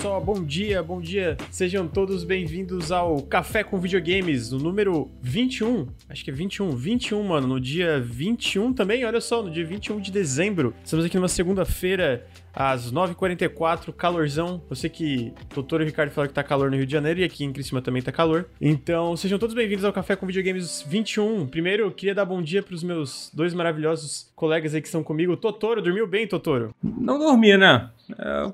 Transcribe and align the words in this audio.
só, 0.00 0.18
bom 0.18 0.42
dia, 0.42 0.82
bom 0.82 0.98
dia. 0.98 1.36
Sejam 1.50 1.86
todos 1.86 2.24
bem-vindos 2.24 2.90
ao 2.90 3.20
Café 3.20 3.62
com 3.62 3.78
Videogames, 3.78 4.50
o 4.50 4.58
número 4.58 5.10
21. 5.20 5.88
Acho 6.08 6.24
que 6.24 6.30
é 6.30 6.32
21, 6.32 6.70
21, 6.70 7.22
mano, 7.22 7.46
no 7.46 7.60
dia 7.60 8.00
21 8.00 8.72
também, 8.72 9.04
olha 9.04 9.20
só, 9.20 9.42
no 9.42 9.50
dia 9.50 9.62
21 9.62 10.00
de 10.00 10.10
dezembro. 10.10 10.72
Estamos 10.82 11.04
aqui 11.04 11.18
numa 11.18 11.28
segunda-feira 11.28 12.26
às 12.54 12.92
9h44, 12.92 13.92
calorzão. 13.92 14.62
Eu 14.68 14.76
sei 14.76 14.90
que 14.90 15.32
o 15.50 15.54
doutor 15.54 15.82
Ricardo 15.82 16.10
falou 16.10 16.28
que 16.28 16.34
tá 16.34 16.42
calor 16.42 16.70
no 16.70 16.76
Rio 16.76 16.86
de 16.86 16.92
Janeiro 16.92 17.20
e 17.20 17.24
aqui 17.24 17.44
em 17.44 17.52
Criciúma 17.52 17.82
também 17.82 18.02
tá 18.02 18.12
calor. 18.12 18.46
Então, 18.60 19.16
sejam 19.16 19.38
todos 19.38 19.54
bem-vindos 19.54 19.84
ao 19.84 19.92
Café 19.92 20.16
com 20.16 20.26
Videogames 20.26 20.84
21. 20.86 21.46
Primeiro, 21.46 21.84
eu 21.84 21.90
queria 21.90 22.14
dar 22.14 22.24
bom 22.24 22.42
dia 22.42 22.62
pros 22.62 22.82
meus 22.82 23.30
dois 23.32 23.54
maravilhosos 23.54 24.30
colegas 24.34 24.74
aí 24.74 24.80
que 24.80 24.88
estão 24.88 25.02
comigo. 25.02 25.36
Totoro, 25.36 25.82
dormiu 25.82 26.06
bem, 26.06 26.26
Totoro? 26.26 26.74
Não 26.82 27.18
dormi, 27.18 27.56
né? 27.56 27.90
É, 28.18 28.44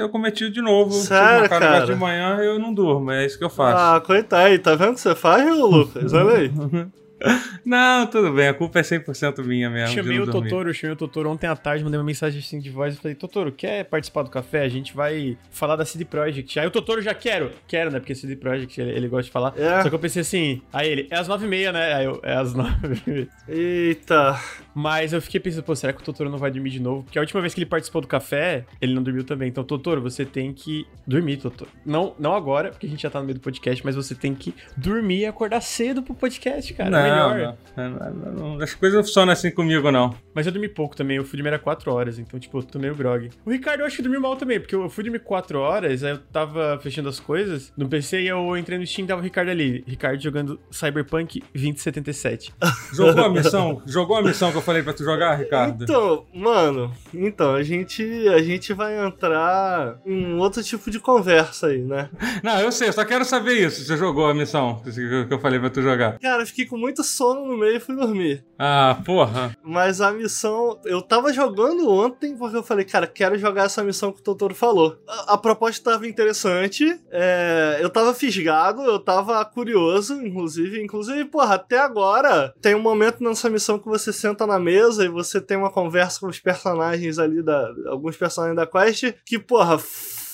eu 0.00 0.08
cometi 0.08 0.50
de 0.50 0.60
novo. 0.60 0.92
Sério, 0.92 1.48
cara? 1.48 1.84
de 1.86 1.94
manhã 1.94 2.38
eu 2.38 2.58
não 2.58 2.72
durmo, 2.74 3.10
é 3.10 3.24
isso 3.24 3.38
que 3.38 3.44
eu 3.44 3.50
faço. 3.50 3.78
Ah, 3.78 4.00
coitado 4.00 4.46
aí, 4.46 4.58
tá 4.58 4.74
vendo 4.74 4.90
o 4.90 4.94
que 4.94 5.00
você 5.00 5.14
faz, 5.14 5.46
Lucas? 5.56 6.12
Olha 6.12 6.38
aí. 6.38 6.50
Não, 7.64 8.06
tudo 8.06 8.32
bem, 8.32 8.48
a 8.48 8.54
culpa 8.54 8.78
é 8.78 8.82
100% 8.82 9.42
minha 9.44 9.70
mesmo. 9.70 9.94
Chamei 9.94 10.20
o 10.20 10.26
Totoro, 10.30 10.72
chamei 10.74 10.94
o 10.94 10.96
Totoro 10.96 11.30
ontem 11.30 11.46
à 11.46 11.56
tarde, 11.56 11.82
mandei 11.82 11.98
uma 11.98 12.04
mensagem 12.04 12.38
assim 12.38 12.58
de 12.58 12.70
voz 12.70 12.94
e 12.94 12.98
falei: 12.98 13.14
Totoro, 13.14 13.50
quer 13.52 13.84
participar 13.84 14.22
do 14.22 14.30
café? 14.30 14.62
A 14.62 14.68
gente 14.68 14.94
vai 14.94 15.36
falar 15.50 15.76
da 15.76 15.84
CD 15.84 16.04
Projekt. 16.04 16.58
Aí 16.58 16.66
o 16.66 16.70
Totoro 16.70 17.00
já 17.00 17.14
quero, 17.14 17.50
quero, 17.66 17.90
né? 17.90 17.98
Porque 17.98 18.14
CD 18.14 18.36
Projekt 18.36 18.80
ele, 18.80 18.90
ele 18.90 19.08
gosta 19.08 19.24
de 19.24 19.30
falar. 19.30 19.54
É. 19.56 19.82
Só 19.82 19.88
que 19.88 19.94
eu 19.94 19.98
pensei 19.98 20.22
assim, 20.22 20.62
aí 20.72 20.88
ele, 20.88 21.08
é 21.10 21.16
às 21.16 21.28
9h30, 21.28 21.72
né? 21.72 21.94
Aí 21.94 22.04
eu, 22.04 22.20
é 22.22 22.34
às 22.34 22.52
9 22.54 23.28
Eita. 23.48 24.38
Mas 24.74 25.14
eu 25.14 25.22
fiquei 25.22 25.40
pensando, 25.40 25.62
pô, 25.62 25.74
será 25.74 25.92
que 25.92 26.02
o 26.02 26.04
Totoro 26.04 26.28
não 26.28 26.38
vai 26.38 26.50
dormir 26.50 26.68
de 26.68 26.80
novo? 26.80 27.04
Porque 27.04 27.18
a 27.18 27.22
última 27.22 27.40
vez 27.40 27.54
que 27.54 27.60
ele 27.60 27.66
participou 27.66 28.02
do 28.02 28.06
café, 28.06 28.66
ele 28.78 28.94
não 28.94 29.02
dormiu 29.02 29.24
também. 29.24 29.48
Então, 29.48 29.64
Totoro, 29.64 30.02
você 30.02 30.24
tem 30.24 30.52
que 30.52 30.86
dormir, 31.06 31.38
Totoro. 31.38 31.70
Não, 31.84 32.14
não 32.18 32.34
agora, 32.34 32.68
porque 32.68 32.86
a 32.86 32.88
gente 32.88 33.02
já 33.02 33.08
tá 33.08 33.18
no 33.18 33.24
meio 33.24 33.38
do 33.38 33.40
podcast, 33.40 33.82
mas 33.82 33.96
você 33.96 34.14
tem 34.14 34.34
que 34.34 34.54
dormir 34.76 35.20
e 35.20 35.26
acordar 35.26 35.62
cedo 35.62 36.02
pro 36.02 36.14
podcast, 36.14 36.74
cara. 36.74 36.90
Não, 36.90 37.05
melhor. 37.10 37.56
Não, 37.76 37.90
não, 37.90 38.32
não, 38.32 38.62
as 38.62 38.74
coisas 38.74 38.96
não 38.96 39.04
funcionam 39.04 39.32
assim 39.32 39.50
comigo, 39.50 39.90
não. 39.90 40.14
Mas 40.34 40.46
eu 40.46 40.52
dormi 40.52 40.68
pouco 40.68 40.96
também, 40.96 41.16
eu 41.16 41.24
fui 41.24 41.40
dormir 41.40 41.58
4 41.58 41.92
horas, 41.92 42.18
então, 42.18 42.38
tipo, 42.40 42.58
eu 42.58 42.62
tô 42.62 42.78
meio 42.78 42.94
grog. 42.94 43.30
O 43.44 43.50
Ricardo, 43.50 43.80
eu 43.80 43.86
acho 43.86 43.96
que 43.96 44.02
dormiu 44.02 44.20
mal 44.20 44.36
também, 44.36 44.58
porque 44.60 44.74
eu 44.74 44.88
fui 44.88 45.04
dormir 45.04 45.20
4 45.20 45.58
horas, 45.58 46.02
aí 46.02 46.12
eu 46.12 46.18
tava 46.18 46.78
fechando 46.82 47.08
as 47.08 47.20
coisas 47.20 47.72
no 47.76 47.88
PC 47.88 48.22
e 48.22 48.28
eu 48.28 48.56
entrei 48.56 48.78
no 48.78 48.86
Steam 48.86 49.04
e 49.04 49.08
tava 49.08 49.20
o 49.20 49.24
Ricardo 49.24 49.50
ali. 49.50 49.84
Ricardo 49.86 50.20
jogando 50.20 50.58
Cyberpunk 50.70 51.42
2077. 51.54 52.54
Jogou 52.92 53.24
a 53.24 53.30
missão? 53.30 53.82
Jogou 53.86 54.16
a 54.16 54.22
missão 54.22 54.50
que 54.50 54.58
eu 54.58 54.62
falei 54.62 54.82
pra 54.82 54.92
tu 54.92 55.04
jogar, 55.04 55.34
Ricardo? 55.34 55.84
Então, 55.84 56.26
mano, 56.34 56.92
então, 57.12 57.54
a 57.54 57.62
gente, 57.62 58.02
a 58.28 58.42
gente 58.42 58.72
vai 58.72 58.98
entrar 59.06 59.98
em 60.06 60.34
outro 60.34 60.62
tipo 60.62 60.90
de 60.90 60.98
conversa 60.98 61.68
aí, 61.68 61.82
né? 61.82 62.08
Não, 62.42 62.60
eu 62.60 62.72
sei, 62.72 62.88
eu 62.88 62.92
só 62.92 63.04
quero 63.04 63.24
saber 63.24 63.54
isso. 63.54 63.84
Você 63.84 63.96
jogou 63.96 64.26
a 64.26 64.34
missão 64.34 64.82
que 64.82 65.32
eu 65.32 65.38
falei 65.38 65.58
pra 65.58 65.70
tu 65.70 65.82
jogar? 65.82 66.18
Cara, 66.18 66.42
eu 66.42 66.46
fiquei 66.46 66.66
com 66.66 66.76
muito 66.76 66.95
sono 67.02 67.46
no 67.46 67.56
meio 67.56 67.76
e 67.76 67.80
fui 67.80 67.94
dormir. 67.94 68.44
Ah, 68.58 69.00
porra. 69.04 69.56
Mas 69.62 70.00
a 70.00 70.10
missão, 70.10 70.80
eu 70.84 71.02
tava 71.02 71.32
jogando 71.32 71.90
ontem 71.90 72.36
porque 72.36 72.56
eu 72.56 72.62
falei, 72.62 72.84
cara, 72.84 73.06
quero 73.06 73.38
jogar 73.38 73.64
essa 73.64 73.84
missão 73.84 74.12
que 74.12 74.20
o 74.20 74.22
Totoro 74.22 74.54
falou. 74.54 74.98
A, 75.06 75.34
a 75.34 75.38
proposta 75.38 75.90
tava 75.90 76.06
interessante, 76.06 76.98
é, 77.10 77.78
eu 77.80 77.90
tava 77.90 78.14
fisgado, 78.14 78.82
eu 78.82 78.98
tava 78.98 79.44
curioso, 79.44 80.14
inclusive. 80.24 80.82
Inclusive, 80.82 81.24
porra, 81.26 81.56
até 81.56 81.78
agora 81.78 82.54
tem 82.60 82.74
um 82.74 82.82
momento 82.82 83.22
nessa 83.22 83.50
missão 83.50 83.78
que 83.78 83.86
você 83.86 84.12
senta 84.12 84.46
na 84.46 84.58
mesa 84.58 85.04
e 85.04 85.08
você 85.08 85.40
tem 85.40 85.56
uma 85.56 85.70
conversa 85.70 86.20
com 86.20 86.26
os 86.26 86.40
personagens 86.40 87.18
ali, 87.18 87.42
da, 87.42 87.72
alguns 87.86 88.16
personagens 88.16 88.56
da 88.56 88.66
quest, 88.66 89.12
que, 89.24 89.38
porra, 89.38 89.78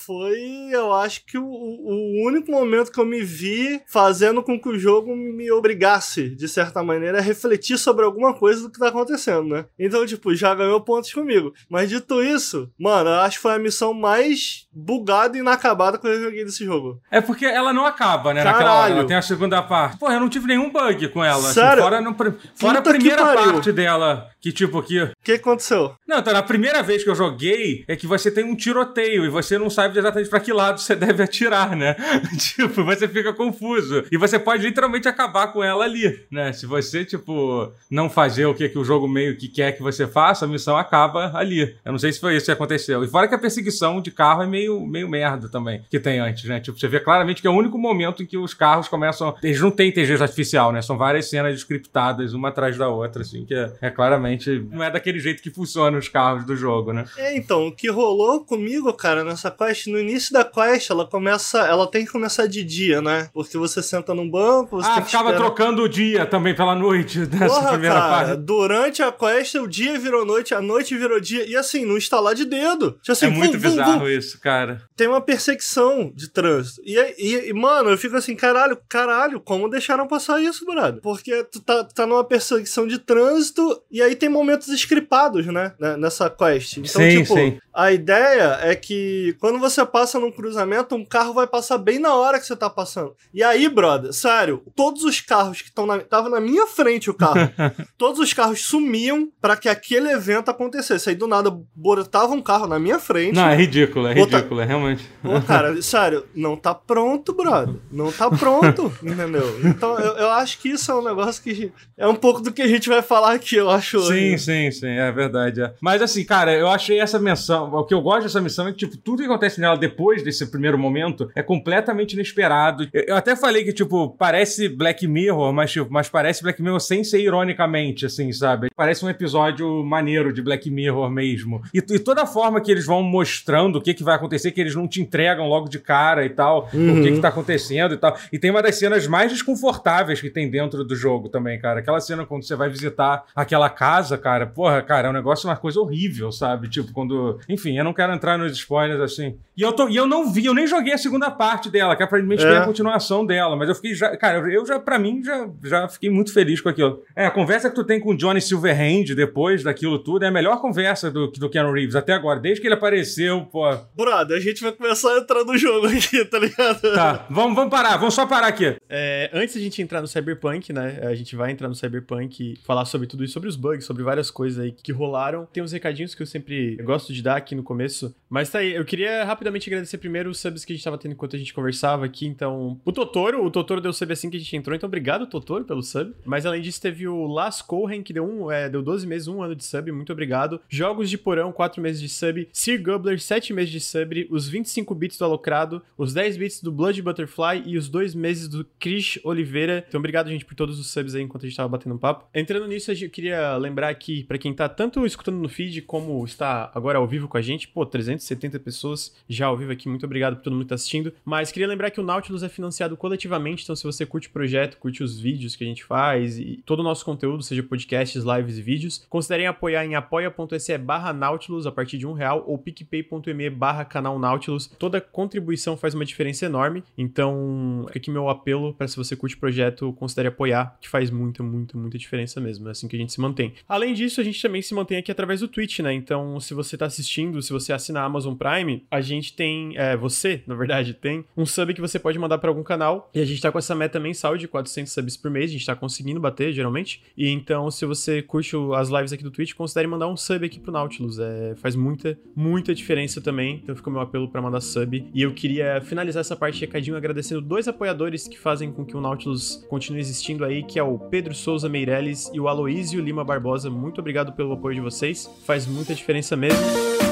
foi, 0.05 0.69
eu 0.71 0.93
acho 0.93 1.25
que 1.25 1.37
o, 1.37 1.45
o 1.45 2.27
único 2.27 2.51
momento 2.51 2.91
que 2.91 2.99
eu 2.99 3.05
me 3.05 3.21
vi 3.21 3.81
fazendo 3.87 4.43
com 4.43 4.59
que 4.59 4.69
o 4.69 4.77
jogo 4.77 5.15
me 5.15 5.51
obrigasse, 5.51 6.29
de 6.29 6.47
certa 6.47 6.83
maneira, 6.83 7.19
a 7.19 7.21
refletir 7.21 7.77
sobre 7.77 8.03
alguma 8.03 8.33
coisa 8.33 8.63
do 8.63 8.69
que 8.69 8.79
tá 8.79 8.89
acontecendo, 8.89 9.49
né? 9.49 9.65
Então, 9.79 10.05
tipo, 10.05 10.35
já 10.35 10.53
ganhou 10.53 10.81
pontos 10.81 11.13
comigo. 11.13 11.53
Mas 11.69 11.89
dito 11.89 12.21
isso, 12.21 12.69
mano, 12.77 13.09
eu 13.09 13.19
acho 13.21 13.37
que 13.37 13.41
foi 13.41 13.53
a 13.53 13.59
missão 13.59 13.93
mais 13.93 14.67
bugada 14.71 15.37
e 15.37 15.39
inacabada 15.39 15.97
que 15.97 16.07
eu 16.07 16.23
joguei 16.23 16.43
desse 16.43 16.65
jogo. 16.65 17.01
É 17.09 17.21
porque 17.21 17.45
ela 17.45 17.71
não 17.71 17.85
acaba, 17.85 18.33
né? 18.33 18.43
Caralho. 18.43 18.57
Naquela 18.57 18.81
hora, 18.81 18.93
ela 18.93 19.07
tem 19.07 19.17
a 19.17 19.21
segunda 19.21 19.61
parte. 19.61 19.97
Pô, 19.97 20.11
eu 20.11 20.19
não 20.19 20.29
tive 20.29 20.47
nenhum 20.47 20.71
bug 20.71 21.07
com 21.09 21.23
ela. 21.23 21.37
Assim, 21.37 21.53
Sério? 21.53 21.71
Assim, 21.71 21.81
fora, 21.81 22.01
no, 22.01 22.15
fora 22.55 22.79
a 22.79 22.81
primeira 22.81 23.23
parte 23.35 23.71
dela, 23.71 24.29
que 24.43 24.51
tipo 24.51 24.83
que... 24.83 25.01
O 25.01 25.11
que 25.23 25.31
aconteceu? 25.31 25.93
Não, 26.05 26.19
então, 26.19 26.33
na 26.33 26.43
primeira 26.43 26.83
vez 26.83 27.01
que 27.01 27.09
eu 27.09 27.15
joguei, 27.15 27.85
é 27.87 27.95
que 27.95 28.05
você 28.05 28.29
tem 28.29 28.43
um 28.43 28.57
tiroteio 28.57 29.23
e 29.23 29.29
você 29.29 29.57
não 29.57 29.69
sabe 29.69 29.97
exatamente 29.97 30.29
para 30.29 30.41
que 30.41 30.51
lado 30.51 30.81
você 30.81 30.93
deve 30.97 31.23
atirar, 31.23 31.77
né? 31.77 31.95
tipo, 32.37 32.83
você 32.83 33.07
fica 33.07 33.31
confuso. 33.31 34.03
E 34.11 34.17
você 34.17 34.37
pode 34.37 34.65
literalmente 34.65 35.07
acabar 35.07 35.47
com 35.53 35.63
ela 35.63 35.85
ali, 35.85 36.25
né? 36.29 36.51
Se 36.51 36.65
você, 36.65 37.05
tipo, 37.05 37.71
não 37.89 38.09
fazer 38.09 38.45
o 38.45 38.53
que, 38.53 38.67
que 38.67 38.77
o 38.77 38.83
jogo 38.83 39.07
meio 39.07 39.37
que 39.37 39.47
quer 39.47 39.71
que 39.71 39.81
você 39.81 40.05
faça, 40.05 40.43
a 40.43 40.47
missão 40.47 40.75
acaba 40.75 41.31
ali. 41.37 41.77
Eu 41.85 41.93
não 41.93 41.99
sei 41.99 42.11
se 42.11 42.19
foi 42.19 42.35
isso 42.35 42.47
que 42.47 42.51
aconteceu. 42.51 43.01
E 43.01 43.07
fora 43.07 43.29
que 43.29 43.35
a 43.35 43.39
perseguição 43.39 44.01
de 44.01 44.11
carro 44.11 44.43
é 44.43 44.45
meio, 44.45 44.85
meio 44.85 45.07
merda 45.07 45.47
também, 45.47 45.85
que 45.89 46.01
tem 46.01 46.19
antes, 46.19 46.43
né? 46.49 46.59
Tipo, 46.59 46.77
você 46.77 46.89
vê 46.89 46.99
claramente 46.99 47.41
que 47.41 47.47
é 47.47 47.49
o 47.49 47.55
único 47.55 47.77
momento 47.77 48.21
em 48.21 48.25
que 48.25 48.37
os 48.37 48.53
carros 48.53 48.89
começam. 48.89 49.33
Eles 49.41 49.61
não 49.61 49.71
têm 49.71 49.87
inteligência 49.87 50.23
artificial, 50.23 50.73
né? 50.73 50.81
São 50.81 50.97
várias 50.97 51.29
cenas 51.29 51.57
scriptadas, 51.59 52.33
uma 52.33 52.49
atrás 52.49 52.77
da 52.77 52.89
outra, 52.89 53.21
assim, 53.21 53.45
que 53.45 53.55
é, 53.55 53.71
é 53.79 53.89
claramente. 53.89 54.32
Não 54.71 54.83
é 54.83 54.89
daquele 54.89 55.19
jeito 55.19 55.41
que 55.41 55.49
funciona 55.49 55.97
os 55.97 56.07
carros 56.07 56.45
do 56.45 56.55
jogo, 56.55 56.93
né? 56.93 57.05
É, 57.17 57.35
então, 57.35 57.67
o 57.67 57.75
que 57.75 57.89
rolou 57.89 58.43
comigo, 58.45 58.91
cara, 58.93 59.23
nessa 59.23 59.51
quest, 59.51 59.87
no 59.87 59.99
início 59.99 60.33
da 60.33 60.43
quest, 60.43 60.89
ela 60.89 61.05
começa. 61.05 61.59
Ela 61.59 61.87
tem 61.87 62.05
que 62.05 62.11
começar 62.11 62.47
de 62.47 62.63
dia, 62.63 63.01
né? 63.01 63.29
Porque 63.33 63.57
você 63.57 63.81
senta 63.81 64.13
num 64.13 64.29
banco, 64.29 64.77
você 64.77 64.89
ah, 64.89 64.93
tem 64.95 65.03
que 65.03 65.09
ficava 65.09 65.29
esperar... 65.29 65.45
trocando 65.45 65.83
o 65.83 65.89
dia 65.89 66.25
também 66.25 66.55
pela 66.55 66.75
noite 66.75 67.19
nessa 67.31 67.55
Porra, 67.55 67.71
primeira 67.71 67.95
cara, 67.95 68.27
fase. 68.27 68.41
Durante 68.41 69.01
a 69.01 69.11
quest, 69.11 69.55
o 69.55 69.67
dia 69.67 69.97
virou 69.99 70.25
noite, 70.25 70.53
a 70.53 70.61
noite 70.61 70.97
virou 70.97 71.19
dia. 71.19 71.47
E 71.47 71.55
assim, 71.55 71.85
não 71.85 71.97
instalar 71.97 72.35
de 72.35 72.45
dedo. 72.45 72.91
Tipo 73.01 73.11
assim, 73.11 73.25
é 73.27 73.29
muito 73.29 73.59
vum, 73.59 73.69
bizarro 73.69 73.99
vum, 73.99 74.07
isso, 74.07 74.39
cara. 74.39 74.81
Tem 74.95 75.07
uma 75.07 75.21
perseguição 75.21 76.11
de 76.15 76.29
trânsito. 76.29 76.81
E, 76.83 76.97
e, 77.17 77.49
e, 77.49 77.53
mano, 77.53 77.89
eu 77.89 77.97
fico 77.97 78.15
assim, 78.15 78.35
caralho, 78.35 78.77
caralho, 78.89 79.39
como 79.39 79.69
deixaram 79.69 80.07
passar 80.07 80.41
isso, 80.41 80.65
brother? 80.65 81.01
Porque 81.01 81.43
tu 81.45 81.61
tá, 81.61 81.83
tá 81.83 82.07
numa 82.07 82.23
perseguição 82.23 82.87
de 82.87 82.99
trânsito 82.99 83.81
e 83.91 84.01
aí 84.01 84.15
tem 84.23 84.29
momentos 84.29 84.69
scripados, 84.69 85.45
né? 85.47 85.73
Nessa 85.99 86.29
quest. 86.29 86.77
Então, 86.77 87.01
sim, 87.01 87.23
tipo, 87.23 87.33
sim. 87.33 87.59
a 87.73 87.91
ideia 87.91 88.57
é 88.61 88.73
que 88.73 89.35
quando 89.37 89.59
você 89.59 89.85
passa 89.85 90.17
num 90.17 90.31
cruzamento, 90.31 90.95
um 90.95 91.03
carro 91.03 91.33
vai 91.33 91.45
passar 91.45 91.77
bem 91.77 91.99
na 91.99 92.15
hora 92.15 92.39
que 92.39 92.45
você 92.45 92.55
tá 92.55 92.69
passando. 92.69 93.13
E 93.33 93.43
aí, 93.43 93.67
brother, 93.67 94.13
sério, 94.13 94.63
todos 94.73 95.03
os 95.03 95.19
carros 95.19 95.61
que 95.61 95.67
estão 95.67 95.85
na. 95.85 95.99
Tava 95.99 96.29
na 96.29 96.39
minha 96.39 96.65
frente 96.67 97.09
o 97.09 97.13
carro. 97.13 97.51
todos 97.97 98.21
os 98.21 98.31
carros 98.31 98.61
sumiam 98.61 99.27
para 99.41 99.57
que 99.57 99.67
aquele 99.67 100.09
evento 100.09 100.49
acontecesse. 100.49 101.09
Aí 101.09 101.15
do 101.15 101.27
nada 101.27 101.53
botava 101.75 102.33
um 102.33 102.41
carro 102.41 102.65
na 102.65 102.79
minha 102.79 102.99
frente. 102.99 103.35
Não, 103.35 103.49
é 103.49 103.55
ridículo, 103.57 104.07
é 104.07 104.15
bota... 104.15 104.37
ridículo, 104.37 104.61
é 104.61 104.65
realmente. 104.65 105.05
Cara, 105.45 105.79
sério, 105.83 106.25
não 106.33 106.55
tá 106.55 106.73
pronto, 106.73 107.33
brother. 107.33 107.75
Não 107.91 108.09
tá 108.09 108.29
pronto, 108.29 108.89
entendeu? 109.03 109.59
Então 109.65 109.99
eu, 109.99 110.13
eu 110.13 110.29
acho 110.29 110.59
que 110.59 110.69
isso 110.69 110.89
é 110.89 110.95
um 110.95 111.03
negócio 111.03 111.43
que 111.43 111.73
é 111.97 112.07
um 112.07 112.15
pouco 112.15 112.39
do 112.39 112.53
que 112.53 112.61
a 112.61 112.67
gente 112.67 112.87
vai 112.87 113.01
falar 113.01 113.33
aqui, 113.33 113.57
eu 113.57 113.69
acho. 113.69 113.99
Sim, 114.03 114.12
sim, 114.37 114.71
sim, 114.71 114.87
é 114.87 115.11
verdade. 115.11 115.61
É. 115.61 115.73
Mas 115.79 116.01
assim, 116.01 116.23
cara, 116.23 116.53
eu 116.53 116.67
achei 116.67 116.99
essa 116.99 117.19
menção. 117.19 117.73
O 117.73 117.85
que 117.85 117.93
eu 117.93 118.01
gosto 118.01 118.23
dessa 118.23 118.41
missão 118.41 118.67
é 118.67 118.71
que, 118.71 118.79
tipo, 118.79 118.97
tudo 118.97 119.19
que 119.19 119.25
acontece 119.25 119.59
nela 119.59 119.77
depois 119.77 120.23
desse 120.23 120.45
primeiro 120.49 120.77
momento 120.77 121.29
é 121.35 121.43
completamente 121.43 122.13
inesperado. 122.13 122.87
Eu 122.93 123.15
até 123.15 123.35
falei 123.35 123.63
que, 123.63 123.73
tipo, 123.73 124.09
parece 124.17 124.69
Black 124.69 125.07
Mirror, 125.07 125.53
mas, 125.53 125.71
tipo, 125.71 125.87
mas 125.91 126.09
parece 126.09 126.43
Black 126.43 126.61
Mirror 126.61 126.79
sem 126.79 127.03
ser 127.03 127.19
ironicamente, 127.19 128.05
assim, 128.05 128.31
sabe? 128.31 128.69
Parece 128.75 129.05
um 129.05 129.09
episódio 129.09 129.83
maneiro 129.83 130.33
de 130.33 130.41
Black 130.41 130.69
Mirror 130.69 131.09
mesmo. 131.09 131.61
E, 131.73 131.77
e 131.77 131.99
toda 131.99 132.23
a 132.23 132.25
forma 132.25 132.61
que 132.61 132.71
eles 132.71 132.85
vão 132.85 133.03
mostrando 133.03 133.77
o 133.77 133.81
que, 133.81 133.93
que 133.93 134.03
vai 134.03 134.15
acontecer, 134.15 134.51
que 134.51 134.61
eles 134.61 134.75
não 134.75 134.87
te 134.87 135.01
entregam 135.01 135.47
logo 135.47 135.67
de 135.67 135.79
cara 135.79 136.25
e 136.25 136.29
tal, 136.29 136.69
uhum. 136.73 136.99
o 136.99 137.03
que, 137.03 137.11
que 137.13 137.19
tá 137.19 137.29
acontecendo 137.29 137.93
e 137.93 137.97
tal. 137.97 138.17
E 138.31 138.39
tem 138.39 138.51
uma 138.51 138.61
das 138.61 138.75
cenas 138.75 139.07
mais 139.07 139.31
desconfortáveis 139.31 140.19
que 140.19 140.29
tem 140.29 140.49
dentro 140.49 140.83
do 140.83 140.95
jogo 140.95 141.29
também, 141.29 141.59
cara. 141.59 141.79
Aquela 141.79 141.99
cena 141.99 142.25
quando 142.25 142.43
você 142.43 142.55
vai 142.55 142.69
visitar 142.69 143.25
aquela 143.35 143.69
casa, 143.69 143.92
cara, 144.17 144.47
porra, 144.47 144.81
cara, 144.81 145.07
é 145.07 145.09
um 145.09 145.13
negócio, 145.13 145.49
uma 145.49 145.55
coisa 145.55 145.79
horrível, 145.79 146.31
sabe? 146.31 146.69
Tipo, 146.69 146.91
quando. 146.91 147.39
Enfim, 147.47 147.77
eu 147.77 147.83
não 147.83 147.93
quero 147.93 148.13
entrar 148.13 148.37
nos 148.37 148.51
spoilers 148.53 149.01
assim. 149.01 149.37
E 149.55 149.61
eu, 149.61 149.71
tô, 149.71 149.87
e 149.87 149.95
eu 149.95 150.07
não 150.07 150.31
vi, 150.31 150.45
eu 150.45 150.53
nem 150.53 150.65
joguei 150.65 150.93
a 150.93 150.97
segunda 150.97 151.29
parte 151.29 151.69
dela, 151.69 151.95
que 151.95 152.01
aparentemente 152.01 152.43
é. 152.43 152.49
tem 152.49 152.57
a 152.57 152.65
continuação 152.65 153.23
dela, 153.23 153.55
mas 153.55 153.69
eu 153.69 153.75
fiquei 153.75 153.93
já. 153.93 154.17
Cara, 154.17 154.39
eu 154.51 154.65
já, 154.65 154.79
pra 154.79 154.97
mim, 154.97 155.23
já, 155.23 155.47
já 155.63 155.87
fiquei 155.87 156.09
muito 156.09 156.33
feliz 156.33 156.59
com 156.59 156.69
aquilo. 156.69 157.03
É, 157.15 157.27
a 157.27 157.31
conversa 157.31 157.69
que 157.69 157.75
tu 157.75 157.83
tem 157.83 157.99
com 157.99 158.11
o 158.11 158.17
Johnny 158.17 158.41
Silverhand 158.41 159.13
depois 159.15 159.61
daquilo 159.61 159.99
tudo 159.99 160.25
é 160.25 160.29
a 160.29 160.31
melhor 160.31 160.59
conversa 160.59 161.11
do, 161.11 161.27
do 161.27 161.49
Keanu 161.49 161.71
Reeves 161.71 161.95
até 161.95 162.13
agora, 162.13 162.39
desde 162.39 162.61
que 162.61 162.67
ele 162.67 162.73
apareceu, 162.73 163.41
pô. 163.45 163.63
Brother, 163.95 164.37
a 164.37 164.39
gente 164.39 164.63
vai 164.63 164.71
começar 164.71 165.13
a 165.13 165.19
entrar 165.19 165.43
no 165.43 165.55
jogo 165.55 165.85
aqui, 165.85 166.25
tá 166.25 166.39
ligado? 166.39 166.81
Tá, 166.81 167.27
vamos, 167.29 167.55
vamos 167.55 167.69
parar, 167.69 167.97
vamos 167.97 168.15
só 168.15 168.25
parar 168.25 168.47
aqui. 168.47 168.75
É, 168.89 169.29
antes 169.31 169.55
a 169.55 169.59
gente 169.59 169.81
entrar 169.83 170.01
no 170.01 170.07
Cyberpunk, 170.07 170.73
né? 170.73 170.99
A 171.03 171.13
gente 171.13 171.35
vai 171.35 171.51
entrar 171.51 171.67
no 171.67 171.75
Cyberpunk 171.75 172.43
e 172.43 172.57
falar 172.65 172.85
sobre 172.85 173.05
tudo 173.05 173.23
isso, 173.23 173.33
sobre 173.33 173.49
os 173.49 173.55
bugs, 173.55 173.85
sobre 173.85 174.01
várias 174.01 174.31
coisas 174.31 174.63
aí 174.63 174.71
que 174.71 174.91
rolaram. 174.91 175.45
Tem 175.53 175.61
uns 175.61 175.71
recadinhos 175.71 176.15
que 176.15 176.23
eu 176.23 176.27
sempre 176.27 176.75
gosto 176.77 177.13
de 177.13 177.21
dar 177.21 177.35
aqui 177.35 177.53
no 177.53 177.61
começo. 177.61 178.15
Mas 178.27 178.49
tá 178.49 178.59
aí, 178.59 178.73
eu 178.73 178.83
queria 178.83 179.23
rapidinho 179.23 179.42
rapidamente 179.43 179.69
agradecer 179.69 179.97
primeiro 179.97 180.29
os 180.29 180.39
subs 180.39 180.63
que 180.63 180.71
a 180.71 180.75
gente 180.75 180.83
tava 180.83 180.97
tendo 180.97 181.11
enquanto 181.11 181.35
a 181.35 181.39
gente 181.39 181.53
conversava 181.53 182.05
aqui. 182.05 182.25
Então, 182.25 182.79
o 182.85 182.91
Totoro, 182.91 183.43
o 183.43 183.51
Totoro 183.51 183.81
deu 183.81 183.91
sub 183.91 184.11
assim 184.13 184.29
que 184.29 184.37
a 184.37 184.39
gente 184.39 184.55
entrou, 184.55 184.75
então 184.75 184.87
obrigado, 184.87 185.27
Totoro, 185.27 185.65
pelo 185.65 185.83
sub. 185.83 186.13
Mas 186.25 186.45
além 186.45 186.61
disso, 186.61 186.81
teve 186.81 187.07
o 187.07 187.27
Las 187.27 187.61
Cohen, 187.61 188.01
que 188.01 188.13
deu, 188.13 188.25
um, 188.25 188.49
é, 188.49 188.69
deu 188.69 188.81
12 188.81 189.05
meses, 189.05 189.27
um 189.27 189.41
ano 189.41 189.55
de 189.55 189.63
sub, 189.63 189.91
muito 189.91 190.11
obrigado. 190.11 190.61
Jogos 190.69 191.09
de 191.09 191.17
Porão, 191.17 191.51
4 191.51 191.81
meses 191.81 192.01
de 192.01 192.09
sub. 192.09 192.47
Sir 192.53 192.81
Gubler, 192.81 193.19
7 193.19 193.53
meses 193.53 193.71
de 193.71 193.79
sub. 193.79 194.27
Os 194.29 194.47
25 194.47 194.95
bits 194.95 195.17
do 195.17 195.25
Alocrado, 195.25 195.81
os 195.97 196.13
10 196.13 196.37
bits 196.37 196.61
do 196.61 196.71
Blood 196.71 197.01
Butterfly 197.01 197.63
e 197.65 197.77
os 197.77 197.89
2 197.89 198.15
meses 198.15 198.47
do 198.47 198.65
Chris 198.79 199.19
Oliveira. 199.23 199.83
Então, 199.87 199.99
obrigado, 199.99 200.29
gente, 200.29 200.45
por 200.45 200.55
todos 200.55 200.79
os 200.79 200.87
subs 200.87 201.15
aí 201.15 201.21
enquanto 201.21 201.45
a 201.45 201.47
gente 201.47 201.57
tava 201.57 201.69
batendo 201.69 201.95
um 201.95 201.97
papo. 201.97 202.25
Entrando 202.33 202.67
nisso, 202.67 202.91
eu 202.91 203.09
queria 203.09 203.57
lembrar 203.57 203.89
aqui, 203.89 204.23
para 204.23 204.37
quem 204.37 204.53
tá 204.53 204.69
tanto 204.69 205.05
escutando 205.05 205.37
no 205.37 205.49
feed 205.49 205.81
como 205.81 206.23
está 206.23 206.71
agora 206.73 206.97
ao 206.97 207.07
vivo 207.07 207.27
com 207.27 207.37
a 207.37 207.41
gente, 207.41 207.67
pô, 207.67 207.85
370 207.85 208.59
pessoas 208.59 209.13
já 209.33 209.47
ao 209.47 209.57
vivo 209.57 209.71
aqui, 209.71 209.89
muito 209.89 210.05
obrigado 210.05 210.35
por 210.35 210.43
todo 210.43 210.53
mundo 210.53 210.63
que 210.63 210.69
tá 210.69 210.75
assistindo. 210.75 211.13
Mas 211.25 211.51
queria 211.51 211.67
lembrar 211.67 211.91
que 211.91 211.99
o 211.99 212.03
Nautilus 212.03 212.43
é 212.43 212.49
financiado 212.49 212.95
coletivamente, 212.95 213.63
então 213.63 213.75
se 213.75 213.83
você 213.83 214.05
curte 214.05 214.27
o 214.27 214.31
projeto, 214.31 214.77
curte 214.77 215.03
os 215.03 215.19
vídeos 215.19 215.55
que 215.55 215.63
a 215.63 215.67
gente 215.67 215.83
faz 215.83 216.37
e 216.37 216.61
todo 216.65 216.79
o 216.79 216.83
nosso 216.83 217.03
conteúdo, 217.03 217.43
seja 217.43 217.63
podcasts, 217.63 218.23
lives 218.23 218.57
e 218.57 218.61
vídeos, 218.61 219.05
considerem 219.09 219.47
apoiar 219.47 219.85
em 219.85 219.95
apoia.se 219.95 220.77
barra 220.77 221.13
Nautilus 221.13 221.65
a 221.65 221.71
partir 221.71 221.97
de 221.97 222.07
um 222.07 222.13
real 222.13 222.43
ou 222.47 222.57
picpay.me 222.57 223.49
barra 223.49 223.85
canal 223.85 224.19
Nautilus. 224.19 224.67
Toda 224.79 225.01
contribuição 225.01 225.75
faz 225.75 225.93
uma 225.93 226.05
diferença 226.05 226.45
enorme, 226.45 226.83
então 226.97 227.85
fica 227.87 227.99
aqui 227.99 228.11
meu 228.11 228.29
apelo 228.29 228.73
para 228.73 228.87
se 228.87 228.97
você 228.97 229.15
curte 229.15 229.35
o 229.35 229.39
projeto, 229.39 229.93
considere 229.93 230.27
apoiar, 230.27 230.77
que 230.81 230.89
faz 230.89 231.09
muita, 231.09 231.43
muita, 231.43 231.77
muita 231.77 231.97
diferença 231.97 232.39
mesmo. 232.39 232.67
É 232.67 232.71
assim 232.71 232.87
que 232.87 232.95
a 232.95 232.99
gente 232.99 233.13
se 233.13 233.21
mantém. 233.21 233.53
Além 233.67 233.93
disso, 233.93 234.21
a 234.21 234.23
gente 234.23 234.41
também 234.41 234.61
se 234.61 234.73
mantém 234.73 234.97
aqui 234.97 235.11
através 235.11 235.39
do 235.39 235.47
Twitch, 235.47 235.79
né? 235.79 235.93
Então, 235.93 236.39
se 236.39 236.53
você 236.53 236.77
tá 236.77 236.85
assistindo, 236.85 237.41
se 237.41 237.51
você 237.51 237.73
assina 237.73 238.01
a 238.01 238.03
Amazon 238.03 238.35
Prime, 238.35 238.83
a 238.89 239.01
gente 239.01 239.22
tem, 239.31 239.77
é, 239.77 239.95
você, 239.95 240.41
na 240.47 240.55
verdade, 240.55 240.93
tem 240.93 241.23
um 241.37 241.45
sub 241.45 241.73
que 241.73 241.81
você 241.81 241.99
pode 241.99 242.17
mandar 242.17 242.37
para 242.39 242.49
algum 242.49 242.63
canal. 242.63 243.09
E 243.13 243.19
a 243.19 243.25
gente 243.25 243.41
tá 243.41 243.51
com 243.51 243.59
essa 243.59 243.75
meta 243.75 243.99
mensal 243.99 244.35
de 244.35 244.47
400 244.47 244.91
subs 244.91 245.15
por 245.15 245.29
mês, 245.29 245.49
a 245.49 245.53
gente 245.53 245.65
tá 245.65 245.75
conseguindo 245.75 246.19
bater, 246.19 246.51
geralmente. 246.51 247.03
E 247.15 247.29
então, 247.29 247.69
se 247.69 247.85
você 247.85 248.21
curte 248.21 248.55
as 248.75 248.89
lives 248.89 249.13
aqui 249.13 249.23
do 249.23 249.31
Twitch, 249.31 249.53
considere 249.53 249.87
mandar 249.87 250.07
um 250.07 250.17
sub 250.17 250.45
aqui 250.45 250.59
pro 250.59 250.71
Nautilus. 250.71 251.19
É, 251.19 251.53
faz 251.55 251.75
muita, 251.75 252.17
muita 252.35 252.73
diferença 252.73 253.21
também. 253.21 253.59
Então, 253.63 253.75
fica 253.75 253.89
o 253.89 253.93
meu 253.93 254.01
apelo 254.01 254.27
para 254.27 254.41
mandar 254.41 254.61
sub. 254.61 255.05
E 255.13 255.21
eu 255.21 255.33
queria 255.33 255.79
finalizar 255.81 256.21
essa 256.21 256.35
parte 256.35 256.59
recadinho 256.61 256.97
agradecendo 256.97 257.41
dois 257.41 257.67
apoiadores 257.67 258.27
que 258.27 258.39
fazem 258.39 258.71
com 258.71 258.85
que 258.85 258.97
o 258.97 259.01
Nautilus 259.01 259.65
continue 259.69 259.99
existindo 259.99 260.43
aí, 260.43 260.63
que 260.63 260.79
é 260.79 260.83
o 260.83 260.97
Pedro 260.97 261.33
Souza 261.33 261.69
Meirelles 261.69 262.31
e 262.33 262.39
o 262.39 262.47
Aloísio 262.47 263.01
Lima 263.01 263.23
Barbosa. 263.23 263.69
Muito 263.69 263.99
obrigado 263.99 264.33
pelo 264.33 264.53
apoio 264.53 264.75
de 264.75 264.81
vocês. 264.81 265.29
Faz 265.45 265.67
muita 265.67 265.93
diferença 265.93 266.35
mesmo. 266.35 267.02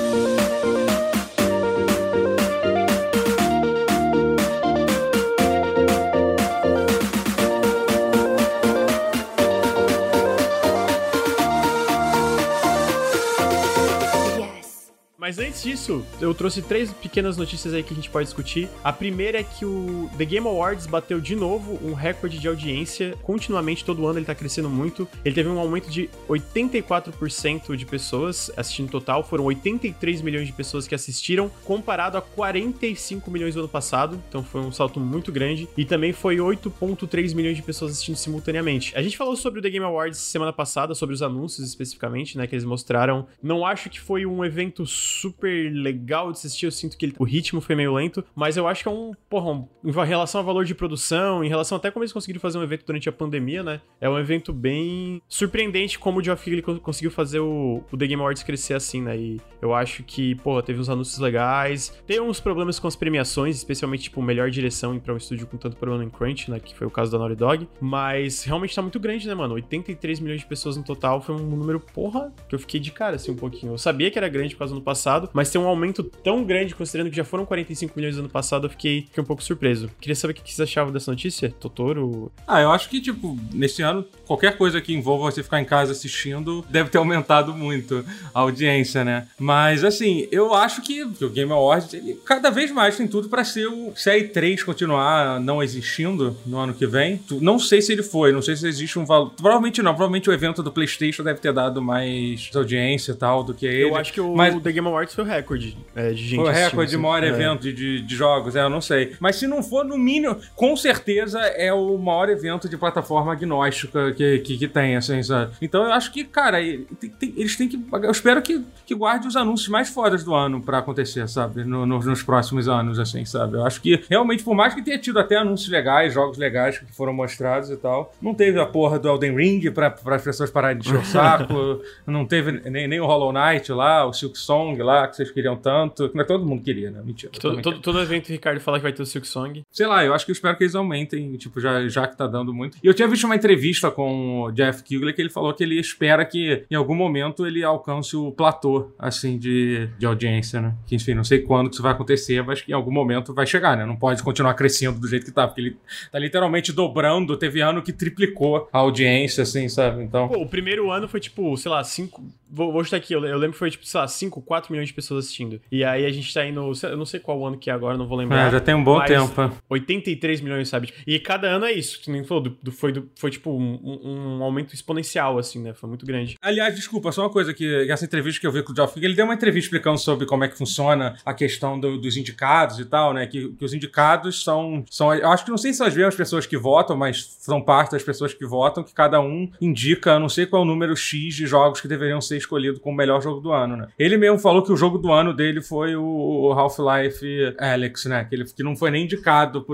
Mas 15.32 15.40
antes 15.40 15.64
disso, 15.64 16.06
eu 16.20 16.34
trouxe 16.34 16.62
três 16.62 16.92
pequenas 16.92 17.38
notícias 17.38 17.74
aí 17.74 17.82
que 17.82 17.94
a 17.94 17.96
gente 17.96 18.10
pode 18.10 18.26
discutir. 18.26 18.68
A 18.84 18.92
primeira 18.92 19.40
é 19.40 19.44
que 19.44 19.64
o 19.64 20.10
The 20.18 20.26
Game 20.26 20.46
Awards 20.46 20.86
bateu 20.86 21.22
de 21.22 21.38
novo 21.38 21.80
um 21.82 21.94
recorde 21.94 22.38
de 22.38 22.50
audiência. 22.50 23.16
Continuamente, 23.24 23.86
todo 23.86 24.06
ano 24.06 24.20
ele 24.20 24.26
tá 24.26 24.36
crescendo 24.36 24.70
muito. 24.70 25.08
Ele 25.24 25.34
teve 25.34 25.48
um 25.48 25.58
aumento 25.58 25.90
de 25.90 26.10
84% 26.28 27.78
de 27.78 27.86
pessoas 27.86 28.52
assistindo 28.58 28.92
total. 28.92 29.24
Foram 29.24 29.46
83 29.46 30.22
milhões 30.22 30.48
de 30.48 30.52
pessoas 30.52 30.86
que 30.86 30.94
assistiram, 30.94 31.50
comparado 31.64 32.18
a 32.18 32.22
45 32.22 33.32
milhões 33.32 33.54
do 33.54 33.62
ano 33.62 33.70
passado. 33.70 34.22
Então 34.28 34.44
foi 34.44 34.60
um 34.60 34.72
salto 34.74 35.00
muito 35.00 35.32
grande. 35.32 35.70
E 35.78 35.86
também 35.86 36.12
foi 36.12 36.40
8,3 36.40 37.34
milhões 37.34 37.56
de 37.56 37.64
pessoas 37.64 37.94
assistindo 37.94 38.18
simultaneamente. 38.18 38.92
A 38.98 39.02
gente 39.02 39.16
falou 39.16 39.38
sobre 39.38 39.62
o 39.62 39.64
The 39.64 39.70
Game 39.70 39.86
Awards 39.86 40.20
semana 40.20 40.52
passada, 40.52 40.94
sobre 40.94 41.16
os 41.16 41.22
anúncios 41.22 41.66
especificamente, 41.66 42.38
né? 42.38 42.46
Que 42.46 42.54
eles 42.54 42.66
mostraram. 42.66 43.28
Não 43.42 43.66
acho 43.66 43.90
que 43.90 43.98
foi 43.98 44.26
um 44.26 44.44
evento 44.44 44.86
super 44.86 45.21
legal 45.30 46.32
de 46.32 46.38
assistir. 46.38 46.66
Eu 46.66 46.72
sinto 46.72 46.98
que 46.98 47.06
ele, 47.06 47.16
o 47.18 47.24
ritmo 47.24 47.62
foi 47.62 47.76
meio 47.76 47.94
lento, 47.94 48.24
mas 48.36 48.58
eu 48.58 48.68
acho 48.68 48.84
que 48.84 48.90
é 48.90 48.92
um, 48.92 49.12
porra, 49.30 49.52
um, 49.52 49.68
em 49.84 49.92
relação 49.92 50.40
ao 50.40 50.46
valor 50.46 50.66
de 50.66 50.74
produção, 50.74 51.44
em 51.44 51.50
relação 51.50 51.78
até 51.78 51.92
como 51.92 52.04
eles 52.04 52.14
conseguiram 52.14 52.40
fazer 52.40 52.58
um 52.58 52.64
evento 52.64 52.86
durante 52.86 53.10
a 53.10 53.12
pandemia, 53.12 53.64
né? 53.64 53.82
É 54.00 54.10
um 54.10 54.18
evento 54.18 54.54
bem 54.54 55.22
surpreendente 55.28 56.00
como 56.00 56.20
o 56.20 56.24
Geoff 56.24 56.44
Keighley 56.44 56.80
conseguiu 56.80 57.12
fazer 57.12 57.40
o, 57.40 57.84
o 57.92 57.98
The 57.98 58.08
Game 58.08 58.22
Awards 58.22 58.44
crescer 58.44 58.74
assim, 58.74 59.02
né? 59.02 59.18
E 59.18 59.42
eu 59.62 59.74
acho 59.74 60.04
que, 60.04 60.36
porra, 60.36 60.64
teve 60.64 60.80
uns 60.80 60.90
anúncios 60.90 61.20
legais. 61.20 62.02
Tem 62.06 62.20
uns 62.20 62.40
problemas 62.40 62.80
com 62.80 62.88
as 62.88 62.96
premiações, 62.96 63.58
especialmente, 63.58 64.04
tipo, 64.04 64.22
melhor 64.22 64.50
direção 64.50 64.98
para 65.00 65.14
um 65.14 65.18
estúdio 65.18 65.48
com 65.48 65.58
tanto 65.58 65.78
problema 65.78 66.04
em 66.04 66.10
Crunch, 66.10 66.50
né? 66.50 66.60
Que 66.60 66.76
foi 66.76 66.88
o 66.88 66.92
caso 66.92 67.12
da 67.12 67.18
Naughty 67.18 67.36
Dog. 67.36 67.68
Mas 67.80 68.44
realmente 68.44 68.76
tá 68.76 68.82
muito 68.82 69.00
grande, 69.00 69.28
né, 69.28 69.36
mano? 69.36 69.56
83 69.56 70.20
milhões 70.20 70.42
de 70.42 70.46
pessoas 70.46 70.78
no 70.78 70.84
total 70.84 71.22
foi 71.22 71.36
um 71.36 71.40
número, 71.40 71.80
porra, 71.80 72.34
que 72.48 72.56
eu 72.56 72.60
fiquei 72.60 72.80
de 72.80 72.92
cara, 72.92 73.16
assim, 73.16 73.32
um 73.32 73.36
pouquinho. 73.36 73.74
Eu 73.74 73.78
sabia 73.78 74.10
que 74.10 74.18
era 74.18 74.28
grande 74.28 74.56
por 74.56 74.60
causa 74.60 74.74
do 74.74 74.78
ano 74.78 74.86
passado 74.86 75.11
passado, 75.12 75.30
mas 75.34 75.50
ter 75.50 75.58
um 75.58 75.68
aumento 75.68 76.04
tão 76.04 76.44
grande, 76.44 76.74
considerando 76.74 77.10
que 77.10 77.16
já 77.16 77.24
foram 77.24 77.46
45 77.46 77.94
milhões 77.96 78.16
no 78.16 78.22
ano 78.22 78.30
passado, 78.30 78.68
eu 78.68 78.70
fiquei, 78.70 79.04
fiquei 79.04 79.22
um 79.22 79.26
pouco 79.26 79.44
surpreso. 79.44 79.90
Queria 80.00 80.16
saber 80.16 80.32
o 80.32 80.36
que 80.36 80.42
vocês 80.42 80.70
achavam 80.70 80.94
dessa 80.94 81.12
notícia, 81.12 81.54
Totoro? 81.60 82.32
Ah, 82.48 82.62
eu 82.62 82.72
acho 82.72 82.90
que, 82.90 83.02
tipo, 83.02 83.38
nesse 83.54 83.82
ano, 83.82 84.06
qualquer 84.26 84.58
coisa 84.58 84.80
que 84.80 84.94
envolva 84.94 85.32
você 85.32 85.44
ficar 85.44 85.60
em 85.60 85.66
casa 85.66 85.92
assistindo 85.92 86.64
deve 86.70 86.90
ter 86.90 86.98
aumentado 86.98 87.54
muito 87.54 88.06
a 88.34 88.40
audiência, 88.40 89.04
né? 89.04 89.28
Mas, 89.38 89.84
assim, 89.84 90.28
eu 90.32 90.54
acho 90.54 90.82
que, 90.82 91.04
o 91.04 91.30
Game 91.30 91.52
Awards, 91.52 91.94
ele 91.94 92.20
cada 92.26 92.50
vez 92.50 92.72
mais 92.72 92.96
tem 92.96 93.08
tudo 93.08 93.28
para 93.30 93.44
ser 93.44 93.68
o. 93.68 93.94
Se 93.96 94.10
a 94.10 94.18
E3 94.18 94.64
continuar 94.64 95.40
não 95.40 95.62
existindo 95.62 96.38
no 96.46 96.58
ano 96.58 96.74
que 96.74 96.88
vem, 96.88 97.20
não 97.42 97.60
sei 97.60 97.82
se 97.82 97.92
ele 97.92 98.04
foi, 98.04 98.32
não 98.32 98.42
sei 98.42 98.56
se 98.56 98.68
existe 98.68 98.98
um 98.98 99.06
valor. 99.06 99.32
Provavelmente 99.32 99.82
não, 99.82 99.92
provavelmente 99.92 100.30
o 100.30 100.34
evento 100.34 100.64
do 100.64 100.72
PlayStation 100.72 101.24
deve 101.24 101.40
ter 101.40 101.54
dado 101.54 101.82
mais 101.82 102.50
audiência 102.56 103.12
e 103.12 103.16
tal 103.16 103.44
do 103.44 103.54
que 103.54 103.66
ele. 103.66 103.84
Eu 103.84 103.96
acho 103.96 104.14
que 104.14 104.22
o 104.22 104.36
mas... 104.36 104.62
The 104.62 104.72
Game 104.72 104.88
Awards 104.88 105.01
Awards 105.02 105.16
foi 105.16 105.24
o 105.24 105.28
recorde 105.28 105.78
é, 105.96 106.12
de 106.12 106.24
gente 106.24 106.40
Foi 106.40 106.50
o 106.50 106.54
recorde 106.54 106.90
de 106.90 106.96
assim. 106.96 107.04
maior 107.04 107.24
é. 107.24 107.28
evento 107.28 107.62
de, 107.62 107.74
de, 107.74 108.02
de, 108.02 108.16
jogos, 108.16 108.56
é, 108.56 108.62
eu 108.62 108.70
não 108.70 108.82
sei. 108.82 109.16
Mas 109.20 109.36
se 109.36 109.48
não 109.48 109.64
for, 109.64 109.84
no 109.84 109.98
mínimo, 109.98 110.38
com 110.56 110.76
certeza 110.76 111.40
é 111.40 111.74
o 111.74 111.98
maior 111.98 112.30
evento 112.30 112.70
de 112.70 112.78
plataforma 112.78 113.34
agnóstica 113.34 114.12
que, 114.14 114.40
que, 114.40 114.58
que 114.58 114.68
tem, 114.68 114.96
assim, 114.96 115.22
sabe? 115.24 115.54
Então 115.62 115.84
eu 115.84 115.92
acho 115.92 116.12
que, 116.12 116.24
cara, 116.24 116.58
tem, 116.60 117.10
tem, 117.10 117.34
eles 117.36 117.56
têm 117.58 117.68
que. 117.68 117.80
Eu 118.04 118.12
espero 118.12 118.42
que, 118.42 118.64
que 118.86 118.94
guarde 118.94 119.28
os 119.28 119.36
anúncios 119.36 119.70
mais 119.70 119.90
fodas 119.90 120.24
do 120.24 120.34
ano 120.34 120.62
pra 120.62 120.80
acontecer, 120.80 121.28
sabe? 121.28 121.64
No, 121.64 121.86
no, 121.86 122.00
nos 122.00 122.24
próximos 122.24 122.68
anos, 122.68 123.00
assim, 123.00 123.26
sabe? 123.26 123.58
Eu 123.58 123.66
acho 123.66 123.82
que 123.82 124.04
realmente, 124.10 124.44
por 124.44 124.56
mais 124.56 124.74
que 124.74 124.82
tenha 124.82 124.98
tido 124.98 125.20
até 125.20 125.38
anúncios 125.38 125.70
legais, 125.70 126.14
jogos 126.14 126.38
legais 126.38 126.78
que 126.78 126.92
foram 126.94 127.14
mostrados 127.14 127.70
e 127.70 127.78
tal, 127.78 128.14
não 128.22 128.34
teve 128.34 128.60
a 128.60 128.66
porra 128.66 129.00
do 129.00 129.08
Elden 129.08 129.36
Ring 129.36 129.72
pra, 129.72 129.90
pra 129.90 130.16
as 130.16 130.24
pessoas 130.24 130.50
pararem 130.50 130.78
de 130.78 130.88
encher 130.88 131.00
o 131.00 131.06
saco, 131.06 131.82
não 132.06 132.26
teve 132.26 132.52
nem, 132.70 132.88
nem 132.88 133.00
o 133.00 133.06
Hollow 133.06 133.32
Knight 133.32 133.72
lá, 133.72 134.06
o 134.06 134.14
Silk 134.14 134.38
Song 134.38 134.82
lá, 134.82 134.91
que 135.08 135.16
vocês 135.16 135.32
queriam 135.32 135.56
tanto. 135.56 136.12
Não 136.14 136.22
é 136.22 136.26
todo 136.26 136.46
mundo 136.46 136.64
queria, 136.64 136.92
né? 136.92 137.02
Mentira. 137.04 137.32
Todo, 137.40 137.62
todo, 137.62 137.80
todo, 137.80 138.00
evento 138.00 138.30
o 138.30 138.32
Ricardo 138.32 138.60
fala 138.60 138.78
que 138.78 138.84
vai 138.84 138.94
ter 138.94 139.02
o 139.02 139.06
Silk 139.06 139.28
Song. 139.28 139.64
Sei 139.72 139.88
lá, 139.88 140.04
eu 140.04 140.14
acho 140.14 140.26
que 140.26 140.32
eu 140.32 140.34
espero 140.34 140.58
que 140.58 140.64
eles 140.64 140.76
aumentem, 140.76 141.36
tipo, 141.38 141.60
já, 141.60 141.88
já 141.88 142.08
que 142.08 142.18
tá 142.18 142.28
dando 142.28 142.54
muito. 142.54 142.78
E 142.84 142.88
eu 142.88 142.94
tinha 142.94 143.08
visto 143.08 143.26
uma 143.26 143.36
entrevista 143.36 143.92
com 143.92 144.44
o 144.44 144.52
Jeff 144.52 144.84
Keighley 144.84 145.14
que 145.14 145.22
ele 145.22 145.30
falou 145.30 145.54
que 145.54 145.64
ele 145.64 145.80
espera 145.80 146.26
que 146.26 146.66
em 146.70 146.76
algum 146.76 146.96
momento 146.96 147.46
ele 147.46 147.64
alcance 147.64 148.16
o 148.16 148.32
platô, 148.32 148.92
assim, 148.98 149.38
de, 149.38 149.88
de 149.98 150.06
audiência, 150.06 150.62
né? 150.62 150.76
Que, 150.86 150.96
enfim, 150.96 151.14
não 151.14 151.24
sei 151.24 151.40
quando 151.40 151.70
que 151.70 151.76
isso 151.76 151.84
vai 151.84 151.92
acontecer, 151.92 152.44
mas 152.44 152.62
que 152.62 152.72
em 152.72 152.76
algum 152.76 152.92
momento 152.92 153.34
vai 153.34 153.46
chegar, 153.46 153.78
né? 153.78 153.86
Não 153.86 153.96
pode 153.96 154.22
continuar 154.24 154.54
crescendo 154.54 155.00
do 155.00 155.08
jeito 155.08 155.26
que 155.26 155.32
tá, 155.32 155.48
porque 155.48 155.62
ele 155.62 155.78
tá 156.12 156.20
literalmente 156.20 156.72
dobrando. 156.72 157.38
Teve 157.38 157.62
ano 157.62 157.82
que 157.82 157.94
triplicou 157.94 158.70
a 158.72 158.80
audiência, 158.80 159.44
assim, 159.44 159.68
sabe? 159.68 160.04
Então. 160.04 160.28
Pô, 160.28 160.42
o 160.42 160.48
primeiro 160.48 160.92
ano 160.92 161.08
foi 161.08 161.20
tipo, 161.20 161.56
sei 161.58 161.72
lá, 161.72 161.84
cinco. 161.84 162.24
Vou, 162.50 162.72
vou 162.72 162.82
estar 162.82 162.98
aqui, 162.98 163.14
eu, 163.14 163.24
eu 163.26 163.38
lembro 163.38 163.54
que 163.54 163.60
foi 163.60 163.72
tipo, 163.72 163.86
sei 163.86 164.00
lá, 164.00 164.08
5, 164.08 164.42
4 164.42 164.72
milhões 164.72 164.81
de 164.88 164.94
pessoas 164.94 165.26
assistindo. 165.26 165.60
E 165.72 165.84
aí 165.84 166.06
a 166.06 166.12
gente 166.12 166.34
tá 166.34 166.46
indo. 166.46 166.72
Eu 166.84 166.98
não 166.98 167.06
sei 167.06 167.20
qual 167.20 167.46
ano 167.46 167.58
que 167.58 167.70
é 167.70 167.74
agora, 167.74 167.98
não 167.98 168.08
vou 168.08 168.18
lembrar. 168.18 168.48
É, 168.48 168.52
já 168.52 168.60
tem 168.60 168.74
um 168.74 168.84
bom 168.84 169.04
tempo. 169.04 169.52
83 169.70 170.42
milhões, 170.42 170.70
sabe? 170.70 170.94
E 171.06 171.20
cada 171.20 171.48
ano 171.48 171.66
é 171.66 171.72
isso, 171.72 172.00
que 172.02 172.12
nem 172.12 172.24
falou, 172.24 172.44
do, 172.44 172.58
do, 172.62 172.72
foi, 172.72 172.92
do, 172.92 173.10
foi 173.16 173.32
tipo 173.32 173.52
um, 173.52 173.80
um, 174.04 174.44
aumento 174.44 174.74
exponencial, 174.74 175.38
assim, 175.38 175.62
né? 175.62 175.74
Foi 175.74 175.88
muito 175.88 176.06
grande. 176.06 176.36
Aliás, 176.42 176.76
desculpa, 176.76 177.12
só 177.12 177.24
uma 177.24 177.30
coisa 177.30 177.54
que 177.54 177.90
essa 177.90 178.06
entrevista 178.06 178.40
que 178.40 178.48
eu 178.48 178.52
vi 178.52 178.64
com 178.64 178.72
o 178.72 178.76
Geoff, 178.76 179.00
ele 179.04 179.14
deu 179.14 179.26
uma 179.26 179.34
entrevista 179.34 179.68
explicando 179.68 179.98
sobre 179.98 180.26
como 180.26 180.44
é 180.44 180.48
que 180.48 180.58
funciona 180.58 181.16
a 181.26 181.34
questão 181.34 181.80
do, 181.80 181.98
dos 182.00 182.18
indicados 182.18 182.80
e 182.80 182.86
tal, 182.86 183.14
né? 183.14 183.28
Que, 183.28 183.50
que 183.50 183.66
os 183.66 183.74
indicados 183.74 184.44
são, 184.44 184.84
são. 184.90 185.14
Eu 185.14 185.30
acho 185.32 185.46
que 185.46 185.52
não 185.52 185.58
sei 185.58 185.72
se 185.72 185.78
são 185.78 185.88
as 185.88 185.96
mesmas 185.96 186.16
pessoas 186.16 186.46
que 186.46 186.58
votam, 186.58 186.96
mas 186.96 187.38
são 187.40 187.62
parte 187.62 187.92
das 187.92 188.04
pessoas 188.04 188.34
que 188.34 188.46
votam, 188.46 188.84
que 188.84 188.94
cada 188.94 189.20
um 189.20 189.50
indica, 189.60 190.20
não 190.20 190.30
sei 190.30 190.46
qual 190.46 190.62
é 190.62 190.66
o 190.66 190.68
número 190.68 190.96
X 190.96 191.36
de 191.36 191.46
jogos 191.46 191.82
que 191.82 191.88
deveriam 191.88 192.22
ser 192.22 192.38
escolhidos 192.38 192.80
como 192.80 192.94
o 192.94 192.98
melhor 192.98 193.22
jogo 193.22 193.40
do 193.40 193.52
ano, 193.52 193.76
né? 193.76 193.88
Ele 193.98 194.18
mesmo 194.18 194.40
falou 194.40 194.61
que 194.64 194.72
o 194.72 194.78
jogo 194.78 194.98
do 194.98 195.12
ano 195.12 195.34
dele 195.34 195.62
foi 195.62 195.96
o 195.96 196.52
Half-Life 196.52 197.56
Alex, 197.60 198.06
né? 198.06 198.26
Que, 198.26 198.36
ele, 198.36 198.46
que 198.46 198.64
não 198.64 198.76
foi 198.76 198.92
nem 198.92 199.06
indicado 199.06 199.66